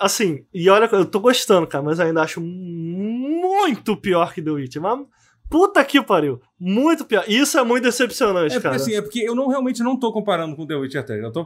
assim, 0.00 0.44
e 0.52 0.68
olha, 0.68 0.88
eu 0.90 1.04
tô 1.04 1.20
gostando, 1.20 1.68
cara, 1.68 1.84
mas 1.84 2.00
eu 2.00 2.06
ainda 2.06 2.22
acho 2.22 2.40
muito 2.40 3.96
pior 3.96 4.32
que 4.34 4.42
The 4.42 4.50
Witcher. 4.50 4.82
Mas 4.82 4.98
puta 5.48 5.84
que 5.84 6.02
pariu, 6.02 6.40
muito 6.66 7.04
pior. 7.04 7.24
Isso 7.28 7.58
é 7.58 7.62
muito 7.64 7.84
decepcionante, 7.84 8.52
É 8.52 8.54
porque, 8.54 8.62
cara. 8.62 8.76
assim, 8.76 8.94
é 8.94 9.02
porque 9.02 9.20
eu 9.20 9.34
não, 9.34 9.48
realmente 9.48 9.82
não 9.82 9.96
tô 9.98 10.10
comparando 10.12 10.56
com 10.56 10.66
The 10.66 10.74
Witcher 10.76 11.04
3. 11.04 11.22
Eu 11.22 11.30
tô 11.30 11.44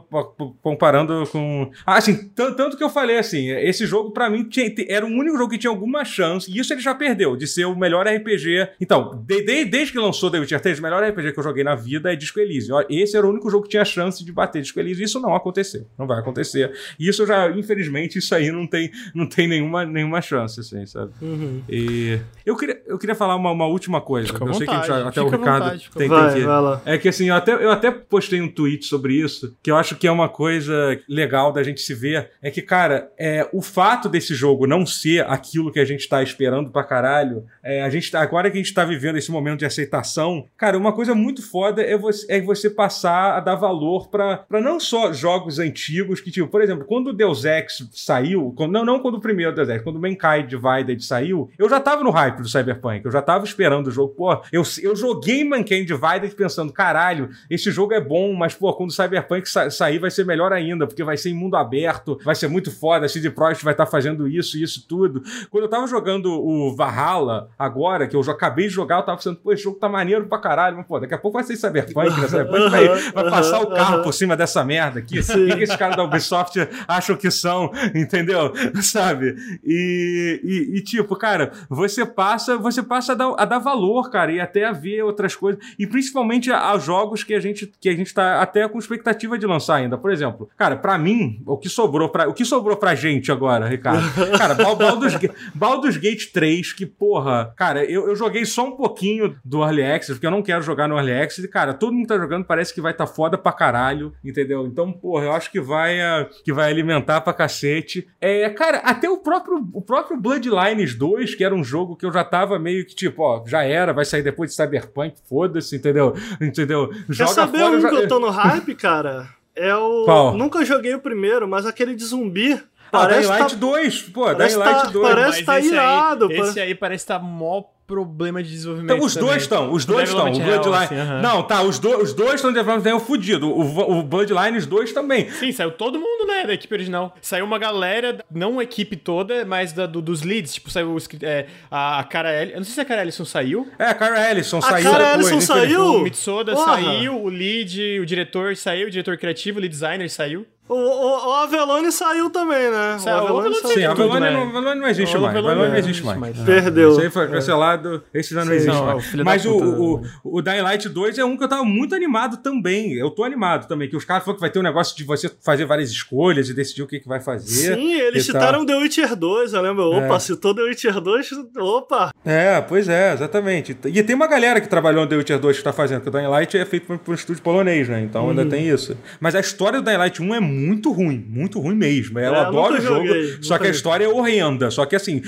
comparando 0.61 1.25
com. 1.31 1.69
Ah, 1.85 1.97
assim, 1.97 2.29
tan- 2.29 2.53
tanto 2.53 2.77
que 2.77 2.83
eu 2.83 2.89
falei 2.89 3.17
assim, 3.17 3.49
esse 3.51 3.85
jogo 3.85 4.11
pra 4.11 4.29
mim 4.29 4.43
tinha- 4.47 4.73
era 4.87 5.05
o 5.05 5.09
único 5.09 5.37
jogo 5.37 5.49
que 5.51 5.57
tinha 5.57 5.69
alguma 5.71 6.05
chance, 6.05 6.49
e 6.49 6.57
isso 6.59 6.73
ele 6.73 6.81
já 6.81 6.95
perdeu, 6.95 7.35
de 7.35 7.47
ser 7.47 7.65
o 7.65 7.75
melhor 7.75 8.07
RPG. 8.07 8.69
Então, 8.79 9.23
de- 9.27 9.41
de- 9.43 9.65
desde 9.65 9.91
que 9.93 9.99
lançou 9.99 10.31
The 10.31 10.39
Witcher 10.39 10.61
3, 10.61 10.79
o 10.79 10.81
melhor 10.81 11.03
RPG 11.03 11.33
que 11.33 11.39
eu 11.39 11.43
joguei 11.43 11.63
na 11.63 11.75
vida 11.75 12.11
é 12.13 12.15
Disco 12.15 12.39
Elysium. 12.39 12.77
Esse 12.89 13.17
era 13.17 13.25
o 13.25 13.29
único 13.29 13.49
jogo 13.49 13.63
que 13.63 13.69
tinha 13.69 13.83
chance 13.85 14.23
de 14.23 14.31
bater 14.31 14.61
Disco 14.61 14.79
Elysium. 14.79 15.03
Isso 15.05 15.19
não 15.19 15.35
aconteceu. 15.35 15.85
Não 15.97 16.07
vai 16.07 16.19
acontecer. 16.19 16.71
E 16.99 17.07
isso 17.09 17.25
já, 17.25 17.49
infelizmente, 17.51 18.17
isso 18.19 18.33
aí 18.33 18.51
não 18.51 18.65
tem, 18.67 18.91
não 19.13 19.27
tem 19.27 19.47
nenhuma, 19.47 19.85
nenhuma 19.85 20.21
chance, 20.21 20.59
assim, 20.59 20.85
sabe? 20.85 21.11
Uhum. 21.21 21.61
E 21.69 22.19
eu 22.45 22.55
queria, 22.55 22.81
eu 22.87 22.97
queria 22.97 23.15
falar 23.15 23.35
uma, 23.35 23.51
uma 23.51 23.65
última 23.65 23.99
coisa. 24.01 24.27
Fica 24.27 24.43
eu 24.45 24.53
sei 24.53 24.67
que 24.67 24.73
a 24.73 24.77
gente, 24.77 24.87
vontade, 24.87 25.08
até 25.09 25.21
o 25.21 25.25
fica 25.25 25.35
à 25.35 25.39
Ricardo 25.39 25.63
vontade, 25.63 25.89
tem, 25.95 25.99
tem 25.99 26.07
Vai, 26.09 26.33
que. 26.33 26.39
vai 26.41 26.61
lá. 26.61 26.81
É 26.85 26.97
que 26.97 27.09
assim, 27.09 27.29
eu 27.29 27.35
até, 27.35 27.53
eu 27.53 27.71
até 27.71 27.91
postei 27.91 28.41
um 28.41 28.47
tweet 28.51 28.85
sobre 28.85 29.13
isso, 29.13 29.55
que 29.61 29.69
eu 29.71 29.75
acho 29.75 29.95
que 29.95 30.07
é 30.07 30.11
uma 30.11 30.29
coisa 30.29 30.99
legal 31.07 31.51
da 31.51 31.61
gente 31.63 31.81
se 31.81 31.93
ver. 31.93 32.31
É 32.41 32.49
que, 32.51 32.61
cara, 32.61 33.11
é, 33.17 33.47
o 33.53 33.61
fato 33.61 34.07
desse 34.09 34.33
jogo 34.35 34.65
não 34.67 34.85
ser 34.85 35.25
aquilo 35.29 35.71
que 35.71 35.79
a 35.79 35.85
gente 35.85 36.07
tá 36.07 36.21
esperando 36.23 36.69
pra 36.71 36.83
caralho, 36.83 37.43
é, 37.63 37.81
a 37.83 37.89
gente, 37.89 38.09
tá- 38.11 38.21
agora 38.21 38.49
que 38.49 38.57
a 38.57 38.61
gente 38.61 38.73
tá 38.73 38.83
vivendo 38.85 39.17
esse 39.17 39.31
momento 39.31 39.59
de 39.59 39.65
aceitação, 39.65 40.45
cara, 40.57 40.77
uma 40.77 40.93
coisa 40.93 41.13
muito 41.15 41.41
foda 41.41 41.81
é 41.81 41.97
você, 41.97 42.25
é 42.29 42.41
você 42.41 42.69
passar 42.69 43.37
a 43.37 43.39
dar 43.39 43.55
valor 43.55 44.09
pra, 44.09 44.37
pra 44.37 44.61
não 44.61 44.79
só 44.79 45.11
jogos 45.13 45.59
antigos, 45.59 46.21
que, 46.21 46.31
tipo, 46.31 46.47
por 46.47 46.61
exemplo, 46.61 46.85
quando 46.85 47.07
o 47.07 47.13
Deus 47.13 47.45
Ex 47.45 47.87
saiu, 47.93 48.53
quando- 48.55 48.71
não, 48.71 48.85
não 48.85 48.99
quando 48.99 49.15
o 49.15 49.21
primeiro 49.21 49.53
Deus 49.53 49.69
Ex, 49.69 49.81
quando 49.81 49.97
o 49.97 50.01
Mankind 50.01 50.47
Divided 50.47 51.03
saiu, 51.03 51.49
eu 51.57 51.69
já 51.69 51.79
tava 51.79 52.03
no 52.03 52.09
hype 52.11 52.37
do 52.41 52.47
Cyberpunk, 52.49 53.05
eu 53.05 53.11
já 53.11 53.21
tava 53.21 53.45
esperando 53.45 53.87
o 53.87 53.91
jogo, 53.91 54.13
pô, 54.15 54.33
eu, 54.51 54.63
eu 54.81 54.88
joguei 54.95 55.43
Mankind 55.43 55.87
Divided 55.87 56.33
pensando, 56.35 56.71
caralho, 56.71 57.29
esse 57.49 57.71
jogo 57.71 57.93
é 57.93 58.01
bom, 58.01 58.33
mas, 58.33 58.53
pô, 58.53 58.73
quando 58.73 58.89
o 58.89 58.93
Cyberpunk 58.93 59.47
sa- 59.49 59.69
sair 59.69 59.99
vai 59.99 60.11
ser 60.11 60.25
melhor 60.25 60.51
ainda, 60.53 60.85
porque 60.87 61.03
vai 61.03 61.17
ser 61.17 61.29
em 61.29 61.33
mundo 61.33 61.55
aberto, 61.55 62.19
vai 62.23 62.35
ser 62.35 62.47
muito 62.47 62.71
foda, 62.71 63.05
a 63.05 63.09
CD 63.09 63.29
Projekt 63.29 63.63
vai 63.63 63.73
estar 63.73 63.85
fazendo 63.85 64.27
isso 64.27 64.57
e 64.57 64.63
isso 64.63 64.85
tudo. 64.87 65.21
Quando 65.49 65.63
eu 65.65 65.69
tava 65.69 65.87
jogando 65.87 66.31
o 66.31 66.75
Valhalla, 66.75 67.49
agora, 67.57 68.07
que 68.07 68.15
eu 68.15 68.23
já 68.23 68.31
acabei 68.31 68.67
de 68.67 68.73
jogar, 68.73 68.97
eu 68.97 69.03
tava 69.03 69.17
pensando, 69.17 69.37
pô, 69.37 69.51
esse 69.51 69.63
jogo 69.63 69.77
tá 69.79 69.89
maneiro 69.89 70.25
pra 70.27 70.37
caralho, 70.39 70.77
mas, 70.77 70.85
pô, 70.87 70.99
daqui 70.99 71.13
a 71.13 71.17
pouco 71.17 71.37
vai 71.37 71.43
ser 71.43 71.55
Cyberpunk, 71.55 72.09
né? 72.19 72.27
Cyberpunk 72.27 72.69
vai, 72.69 72.87
vai 73.11 73.29
passar 73.29 73.61
o 73.61 73.69
carro 73.69 74.03
por 74.03 74.13
cima 74.13 74.35
dessa 74.37 74.63
merda 74.63 74.99
aqui. 74.99 75.19
O 75.19 75.23
que 75.57 75.63
esses 75.63 75.75
caras 75.75 75.95
da 75.95 76.03
Ubisoft 76.03 76.57
acham 76.87 77.15
que 77.15 77.29
são, 77.31 77.71
entendeu? 77.93 78.53
Sabe? 78.81 79.35
E, 79.63 80.41
e, 80.43 80.77
e, 80.77 80.83
tipo, 80.83 81.15
cara, 81.15 81.51
você 81.69 82.05
passa, 82.05 82.57
você 82.57 82.81
passa 82.81 83.11
a 83.13 83.15
dar, 83.15 83.33
a 83.37 83.45
dar 83.45 83.59
valor, 83.59 84.09
cara, 84.09 84.31
e 84.31 84.39
até 84.39 84.65
a 84.65 84.71
ver 84.79 85.03
outras 85.03 85.35
coisas. 85.35 85.63
E 85.77 85.85
principalmente 85.85 86.51
a, 86.51 86.71
a 86.71 86.77
jogos 86.77 87.23
que 87.23 87.33
a 87.33 87.39
gente 87.39 87.71
que 87.79 87.89
a 87.89 87.95
gente 87.95 88.13
tá 88.13 88.41
até 88.41 88.67
com 88.67 88.79
expectativa 88.79 89.37
de 89.37 89.45
lançar 89.45 89.75
ainda. 89.75 89.97
Por 89.97 90.11
exemplo, 90.11 90.49
cara, 90.57 90.75
pra 90.75 90.97
mim, 90.97 91.41
o 91.45 91.57
que 91.57 91.69
sobrou 91.69 92.09
pra, 92.09 92.27
o 92.27 92.33
que 92.33 92.45
sobrou 92.45 92.77
pra 92.77 92.95
gente 92.95 93.31
agora, 93.31 93.67
Ricardo? 93.67 93.99
Cara, 94.37 94.53
Bal- 94.55 94.75
Baldur's, 94.75 95.15
Baldur's 95.53 95.97
Gate 95.97 96.31
3, 96.31 96.73
que 96.73 96.85
porra, 96.85 97.53
cara, 97.57 97.83
eu, 97.83 98.07
eu 98.07 98.15
joguei 98.15 98.45
só 98.45 98.65
um 98.67 98.71
pouquinho 98.75 99.35
do 99.43 99.61
Early 99.63 99.83
Access, 99.83 100.13
porque 100.13 100.25
eu 100.27 100.31
não 100.31 100.41
quero 100.41 100.61
jogar 100.61 100.87
no 100.87 100.95
Early 100.95 101.11
Access, 101.13 101.43
e, 101.45 101.49
cara, 101.49 101.73
todo 101.73 101.93
mundo 101.93 102.07
tá 102.07 102.17
jogando, 102.17 102.45
parece 102.45 102.73
que 102.73 102.81
vai 102.81 102.93
tá 102.93 103.05
foda 103.07 103.37
pra 103.37 103.51
caralho, 103.51 104.13
entendeu? 104.23 104.65
Então, 104.65 104.91
porra, 104.91 105.25
eu 105.25 105.31
acho 105.33 105.51
que 105.51 105.59
vai, 105.59 105.99
ah, 106.01 106.27
que 106.43 106.53
vai 106.53 106.69
alimentar 106.71 107.21
pra 107.21 107.33
cacete. 107.33 108.07
É, 108.21 108.49
cara, 108.49 108.77
até 108.79 109.09
o 109.09 109.17
próprio, 109.17 109.67
o 109.73 109.81
próprio 109.81 110.17
Bloodlines 110.19 110.95
2, 110.95 111.35
que 111.35 111.43
era 111.43 111.53
um 111.55 111.63
jogo 111.63 111.95
que 111.95 112.05
eu 112.05 112.11
já 112.13 112.23
tava 112.23 112.57
meio 112.59 112.85
que 112.85 112.95
tipo, 112.95 113.21
ó, 113.23 113.43
já 113.45 113.63
era, 113.63 113.93
vai 113.93 114.05
sair 114.05 114.21
depois 114.23 114.49
de 114.51 114.55
Cyberpunk, 114.69 115.15
foda-se, 115.27 115.75
entendeu? 115.75 116.13
Entendeu? 116.41 116.89
Quer 117.15 117.27
saber 117.27 117.63
um 117.63 117.81
já- 117.81 117.89
que 117.89 117.95
eu 117.95 118.07
tô 118.07 118.19
no 118.19 118.29
hype, 118.29 118.75
cara? 118.75 119.27
É 119.55 119.75
o. 119.75 120.05
Qual? 120.05 120.37
Nunca 120.37 120.63
joguei 120.63 120.93
o 120.93 120.99
primeiro, 120.99 121.47
mas 121.47 121.65
aquele 121.65 121.95
de 121.95 122.05
zumbi. 122.05 122.53
Ah, 122.53 122.99
parece 123.01 123.19
Dying 123.27 123.37
tá- 123.37 123.43
Light 123.43 123.55
2, 123.57 124.01
pô, 124.03 124.23
parece 124.23 124.55
Dying 124.55 124.65
Light 124.65 124.81
tá- 124.81 124.89
2. 124.89 125.07
parece- 125.09 125.27
Mas 125.37 125.45
tá 125.45 125.59
esse 125.59 125.67
irado, 125.73 126.27
Aí, 126.27 126.35
pô. 126.37 126.43
esse 126.43 126.59
aí 126.59 126.75
parece 126.75 127.03
estar 127.03 127.19
mó 127.19 127.63
problema 127.89 128.43
de 128.43 128.51
desenvolvimento. 128.51 128.93
Então, 128.93 129.03
os 129.05 129.15
dois 129.15 129.25
também. 129.25 129.37
estão, 129.65 129.73
os 129.73 129.83
Do 129.83 129.93
dois 129.93 130.09
estão. 130.09 130.31
O 130.31 130.39
Bloodline. 130.39 130.75
assim, 130.85 130.95
aham. 130.95 131.21
Não, 131.21 131.41
tá, 131.43 131.63
os, 131.63 131.79
do, 131.79 131.97
os 131.97 132.13
dois 132.13 132.35
estão 132.35 132.51
em 132.51 132.53
development 132.53 132.89
é 132.91 132.93
o 132.93 132.99
fudido. 132.99 133.49
O, 133.49 133.99
o 133.99 134.03
Bloodlines 134.03 134.67
2 134.67 134.93
também. 134.93 135.27
Sim, 135.31 135.51
saiu 135.51 135.71
todo 135.71 135.97
mundo, 135.99 136.27
né, 136.27 136.45
da 136.45 136.53
equipe 136.53 136.71
original. 136.73 137.15
Saiu 137.19 137.43
uma 137.45 137.57
galera, 137.57 138.23
não 138.31 138.59
a 138.59 138.63
equipe 138.63 138.95
toda, 138.95 139.43
mas 139.43 139.73
da- 139.73 139.87
do- 139.87 140.01
dos 140.03 140.21
leads. 140.21 140.53
Tipo, 140.53 140.69
saiu 140.69 140.95
é, 141.23 141.47
a 141.71 142.03
Cara 142.03 142.31
Ellison. 142.31 142.53
Eu 142.55 142.57
não 142.59 142.63
sei 142.65 142.73
se 142.75 142.81
a 142.81 142.85
Cara 142.85 143.01
Ellison 143.01 143.25
saiu. 143.25 143.67
É, 143.79 143.85
a 143.85 143.93
Cara 143.95 144.31
Ellison 144.31 144.59
A 144.59 144.61
saiu 144.61 144.91
Cara 144.91 145.03
depois. 145.17 145.27
Ellison 145.31 145.41
saiu? 145.41 145.83
O 145.95 146.01
Mitsoda 146.03 146.53
Porra. 146.53 146.75
saiu, 146.75 147.19
o 147.23 147.27
lead, 147.27 147.99
o 147.99 148.05
diretor 148.05 148.55
saiu, 148.55 148.87
o 148.87 148.91
diretor 148.91 149.17
criativo, 149.17 149.57
o 149.57 149.61
lead 149.61 149.73
designer 149.73 150.09
saiu. 150.09 150.45
O, 150.69 150.75
o, 150.75 151.29
o 151.29 151.33
Avelone 151.33 151.91
saiu 151.91 152.29
também, 152.29 152.69
né? 152.69 152.97
Saiu, 152.99 153.23
o 153.23 153.39
Avelone 153.39 153.55
Sim, 153.55 153.61
Tudo, 153.73 153.83
a 153.85 153.91
Avalone 153.91 154.19
né? 154.19 154.31
não, 154.31 154.41
Avalone 154.49 154.79
não 154.81 154.87
existe 154.87 155.17
O 155.17 155.21
mais. 155.21 155.35
Avalone 155.35 155.69
não 155.69 155.77
existe 155.77 156.03
mais. 156.05 156.19
mais. 156.19 156.39
É. 156.39 156.43
Perdeu. 156.45 156.91
Esse 156.91 157.01
aí 157.01 157.09
foi 157.09 157.27
cancelado, 157.27 158.03
esse 158.13 158.33
já 158.35 158.41
não 158.45 158.51
Sim. 158.51 158.57
existe 158.57 158.75
Não, 158.75 158.85
mais. 158.85 159.13
o 159.13 159.23
Mas 159.25 159.45
o, 159.45 159.57
o, 159.57 160.01
o 160.23 160.41
Dying 160.43 160.61
Light 160.61 160.87
2 160.87 161.17
é 161.17 161.25
um 161.25 161.35
que 161.35 161.43
eu 161.43 161.47
tava 161.47 161.63
muito 161.63 161.95
animado 161.95 162.37
também. 162.37 162.93
Eu 162.93 163.09
tô 163.09 163.23
animado 163.23 163.67
também, 163.67 163.89
que 163.89 163.97
os 163.97 164.05
caras 164.05 164.23
falaram 164.23 164.35
que 164.37 164.41
vai 164.41 164.49
ter 164.51 164.59
um 164.59 164.63
negócio 164.63 164.95
de 164.95 165.03
você 165.03 165.27
fazer 165.43 165.65
várias 165.65 165.89
escolhas 165.89 166.49
e 166.49 166.53
decidir 166.53 166.83
o 166.83 166.87
que, 166.87 166.99
que 166.99 167.07
vai 167.07 167.19
fazer. 167.19 167.75
Sim, 167.75 167.93
eles 167.99 168.27
e 168.27 168.31
tal. 168.31 168.39
citaram 168.41 168.65
The 168.65 168.75
Witcher 168.75 169.15
2, 169.15 169.53
eu 169.53 169.61
lembro. 169.61 169.85
Opa, 169.89 170.15
É. 170.15 170.19
citou 170.19 170.53
The 170.53 170.61
Witcher 170.61 171.01
2, 171.01 171.29
opa. 171.57 172.11
É, 172.23 172.61
pois 172.61 172.87
é, 172.87 173.13
exatamente. 173.13 173.75
E 173.85 174.03
tem 174.03 174.15
uma 174.15 174.27
galera 174.27 174.61
que 174.61 174.67
trabalhou 174.67 175.01
no 175.03 175.09
The 175.09 175.15
Witcher 175.15 175.39
2 175.39 175.57
que 175.57 175.63
tá 175.63 175.73
fazendo, 175.73 176.01
porque 176.01 176.15
o 176.15 176.19
Dying 176.21 176.29
Light 176.29 176.55
é 176.57 176.65
feito 176.65 176.85
por, 176.85 176.99
por 176.99 177.11
um 177.11 177.15
estúdio 177.15 177.41
polonês, 177.41 177.89
né? 177.89 178.01
Então 178.01 178.29
ainda 178.29 178.45
tem 178.45 178.67
isso. 178.69 178.95
Mas 179.19 179.33
a 179.33 179.39
história 179.39 179.81
do 179.81 179.85
Dying 179.85 179.97
Light 179.97 180.21
1 180.21 180.35
é 180.35 180.39
muito 180.39 180.58
ruim, 180.91 181.23
muito 181.29 181.59
ruim 181.59 181.75
mesmo. 181.75 182.19
Eu 182.19 182.33
É, 182.33 182.39
adoro 182.39 182.75
o 182.75 182.81
jogo, 182.81 183.07
joguei, 183.07 183.37
só 183.41 183.57
que 183.57 183.67
a 183.67 183.69
história 183.69 184.05
é 184.05 184.07
horrenda. 184.07 184.69
Só 184.71 184.85
que 184.85 184.95
assim, 184.95 185.21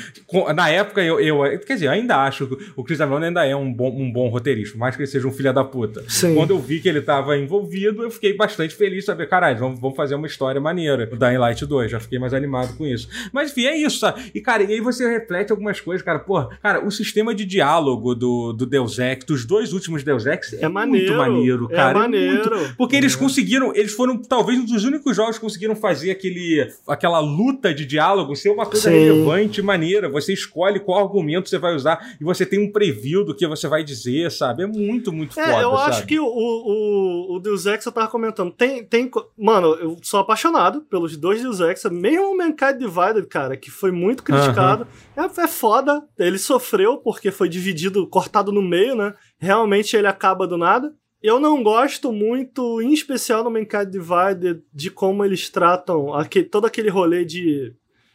na 0.56 0.70
época 0.70 1.02
eu, 1.04 1.20
eu- 1.20 1.60
Quer 1.60 1.74
dizer, 1.76 1.86
eu 1.88 1.92
ainda 1.92 2.18
acho 2.18 2.48
que 2.48 2.58
o 2.76 2.84
Chris 2.84 3.00
Avellone 3.02 3.26
ainda 3.28 3.46
é 3.46 3.56
um 3.56 3.72
bom, 3.72 3.90
um 3.96 4.12
bom 4.12 4.28
roteirista, 4.30 4.74
por 4.74 4.80
mais 4.80 4.96
que 4.96 5.02
ele 5.02 5.08
seja 5.08 5.28
um 5.28 5.32
filho 5.32 5.54
da 5.54 5.64
puta. 5.64 6.04
Sim. 6.08 6.36
Quando 6.36 6.52
eu 6.52 6.60
vi 6.60 6.80
que 6.80 6.90
ele 6.90 7.02
tava 7.02 7.38
envolvido, 7.38 8.04
eu 8.04 8.12
fiquei 8.12 8.34
bastante 8.36 8.74
feliz 8.76 9.00
de 9.00 9.06
saber, 9.06 9.28
caralho, 9.28 9.58
vamos, 9.60 9.80
vamos 9.80 9.96
fazer 9.96 10.16
uma 10.16 10.28
história 10.28 10.60
maneira. 10.62 11.10
O 11.12 11.16
Dying 11.16 11.38
Light 11.38 11.66
2, 11.66 11.92
já 11.92 12.00
fiquei 12.00 12.20
mais 12.20 12.34
animado 12.34 12.76
com 12.78 12.86
isso. 12.86 13.08
Mas 13.32 13.52
enfim, 13.52 13.66
é 13.66 13.78
isso, 13.78 14.00
sabe? 14.00 14.32
E 14.34 14.42
cara, 14.42 14.64
e 14.64 14.74
aí 14.74 14.82
você 14.82 15.08
reflete 15.10 15.52
algumas 15.52 15.80
coisas, 15.80 16.04
cara. 16.04 16.20
Pô, 16.20 16.44
cara, 16.62 16.86
o 16.86 16.92
sistema 16.92 17.34
de 17.36 17.46
diálogo 17.46 18.14
do, 18.16 18.54
do 18.54 18.66
Deus 18.66 18.98
Ex, 19.00 19.24
dos 19.26 19.46
dois 19.46 19.74
últimos 19.74 20.04
Deus 20.04 20.26
Ex, 20.26 20.54
é, 20.54 20.66
É 20.66 20.68
maneiro. 20.70 21.16
muito 21.16 21.18
maneiro, 21.32 21.68
é 21.72 21.76
cara. 21.76 22.00
maneiro. 22.00 22.56
muito- 22.58 22.76
porque 22.78 22.96
eles 22.96 23.16
conseguiram, 23.16 23.74
eles 23.76 23.94
foram 23.94 24.18
talvez 24.18 24.58
um 24.60 24.66
dos 24.66 24.84
únicos 24.84 25.18
jogos 25.22 25.38
conseguiram 25.40 25.76
fazer 25.76 26.12
aquele, 26.12 26.68
aquela 26.88 27.20
luta 27.20 27.74
de 27.74 27.86
diálogo 27.86 28.36
ser 28.36 28.50
uma 28.50 28.66
coisa 28.66 28.90
Sim. 28.90 28.98
relevante 28.98 29.60
e 29.60 29.64
maneira. 29.64 30.10
Você 30.10 30.34
escolhe 30.34 30.80
qual 30.80 31.04
argumento 31.04 31.50
você 31.50 31.58
vai 31.58 31.76
usar 31.76 32.16
e 32.20 32.24
você 32.24 32.46
tem 32.46 32.60
um 32.60 32.72
preview 32.72 33.24
do 33.24 33.36
que 33.36 33.48
você 33.48 33.68
vai 33.68 33.84
dizer, 33.84 34.32
sabe? 34.32 34.64
É 34.64 34.68
muito, 34.68 35.12
muito 35.12 35.40
É, 35.40 35.46
foda, 35.46 35.62
eu 35.62 35.72
sabe? 35.78 35.90
acho 35.90 36.06
que 36.08 36.20
o, 36.20 36.26
o, 36.26 37.36
o 37.36 37.40
Deus 37.40 37.66
Ex 37.66 37.86
eu 37.86 37.92
tava 37.92 38.08
comentando. 38.08 38.52
Tem, 38.52 38.84
tem. 38.84 39.10
Mano, 39.38 39.76
eu 39.76 39.98
sou 40.02 40.20
apaixonado 40.20 40.82
pelos 40.82 41.16
dois 41.18 41.42
Deus 41.42 41.60
Ex. 41.60 41.84
Mesmo 41.92 42.32
o 42.32 42.38
Mankind 42.38 42.78
Divided, 42.80 43.28
cara, 43.28 43.56
que 43.56 43.70
foi 43.70 43.92
muito 43.92 44.24
criticado. 44.24 44.88
É, 45.16 45.42
é 45.42 45.48
foda. 45.48 46.04
Ele 46.18 46.38
sofreu 46.38 46.98
porque 46.98 47.32
foi 47.32 47.48
dividido, 47.50 48.08
cortado 48.08 48.52
no 48.52 48.62
meio, 48.62 48.96
né? 48.96 49.14
Realmente 49.40 49.96
ele 49.96 50.08
acaba 50.08 50.48
do 50.48 50.58
nada. 50.58 50.94
Eu 51.22 51.40
não 51.40 51.62
gosto 51.64 52.12
muito, 52.12 52.82
em 52.82 52.94
especial 52.94 53.44
no 53.44 53.52
Mankind 53.52 53.90
Divided, 53.90 54.64
de 54.74 54.90
como 54.90 55.24
eles 55.24 55.50
tratam 55.50 56.14
aque- 56.14 56.44
todo 56.44 56.66
aquele 56.66 56.90
rolê 56.90 57.24
de 57.26 57.74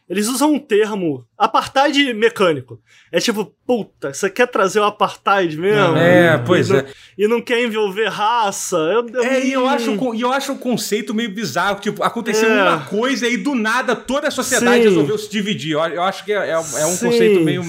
Eles 0.09 0.27
usam 0.29 0.53
um 0.53 0.59
termo 0.59 1.26
apartheid 1.37 2.13
mecânico. 2.13 2.79
É 3.11 3.19
tipo, 3.19 3.53
puta, 3.65 4.13
você 4.13 4.29
quer 4.29 4.47
trazer 4.47 4.79
o 4.79 4.83
apartheid 4.85 5.55
mesmo? 5.57 5.95
É, 5.95 6.37
pois 6.39 6.69
e 6.69 6.73
não, 6.73 6.79
é. 6.79 6.85
E 7.17 7.27
não 7.27 7.41
quer 7.41 7.63
envolver 7.63 8.07
raça. 8.07 8.75
Eu, 8.77 9.07
eu, 9.13 9.23
É, 9.23 9.45
e 9.45 9.53
eu 9.53 9.67
acho, 9.67 9.91
e 10.15 10.21
eu 10.21 10.31
acho 10.31 10.53
o 10.53 10.57
conceito 10.57 11.13
meio 11.13 11.29
bizarro. 11.33 11.79
Tipo, 11.79 12.03
aconteceu 12.03 12.49
É. 12.49 12.63
uma 12.63 12.79
coisa 12.85 13.27
e 13.27 13.37
do 13.37 13.55
nada 13.55 13.95
toda 13.95 14.27
a 14.27 14.31
sociedade 14.31 14.83
Sim. 14.83 14.89
resolveu 14.89 15.17
se 15.17 15.29
dividir. 15.29 15.71
Eu, 15.73 15.79
eu 15.81 16.03
acho 16.03 16.23
que 16.25 16.31
é, 16.33 16.49
é- 16.49 16.51
é 16.51 16.57
um 16.59 16.63
Sim, 16.63 17.05
conceito 17.07 17.39
meio, 17.41 17.63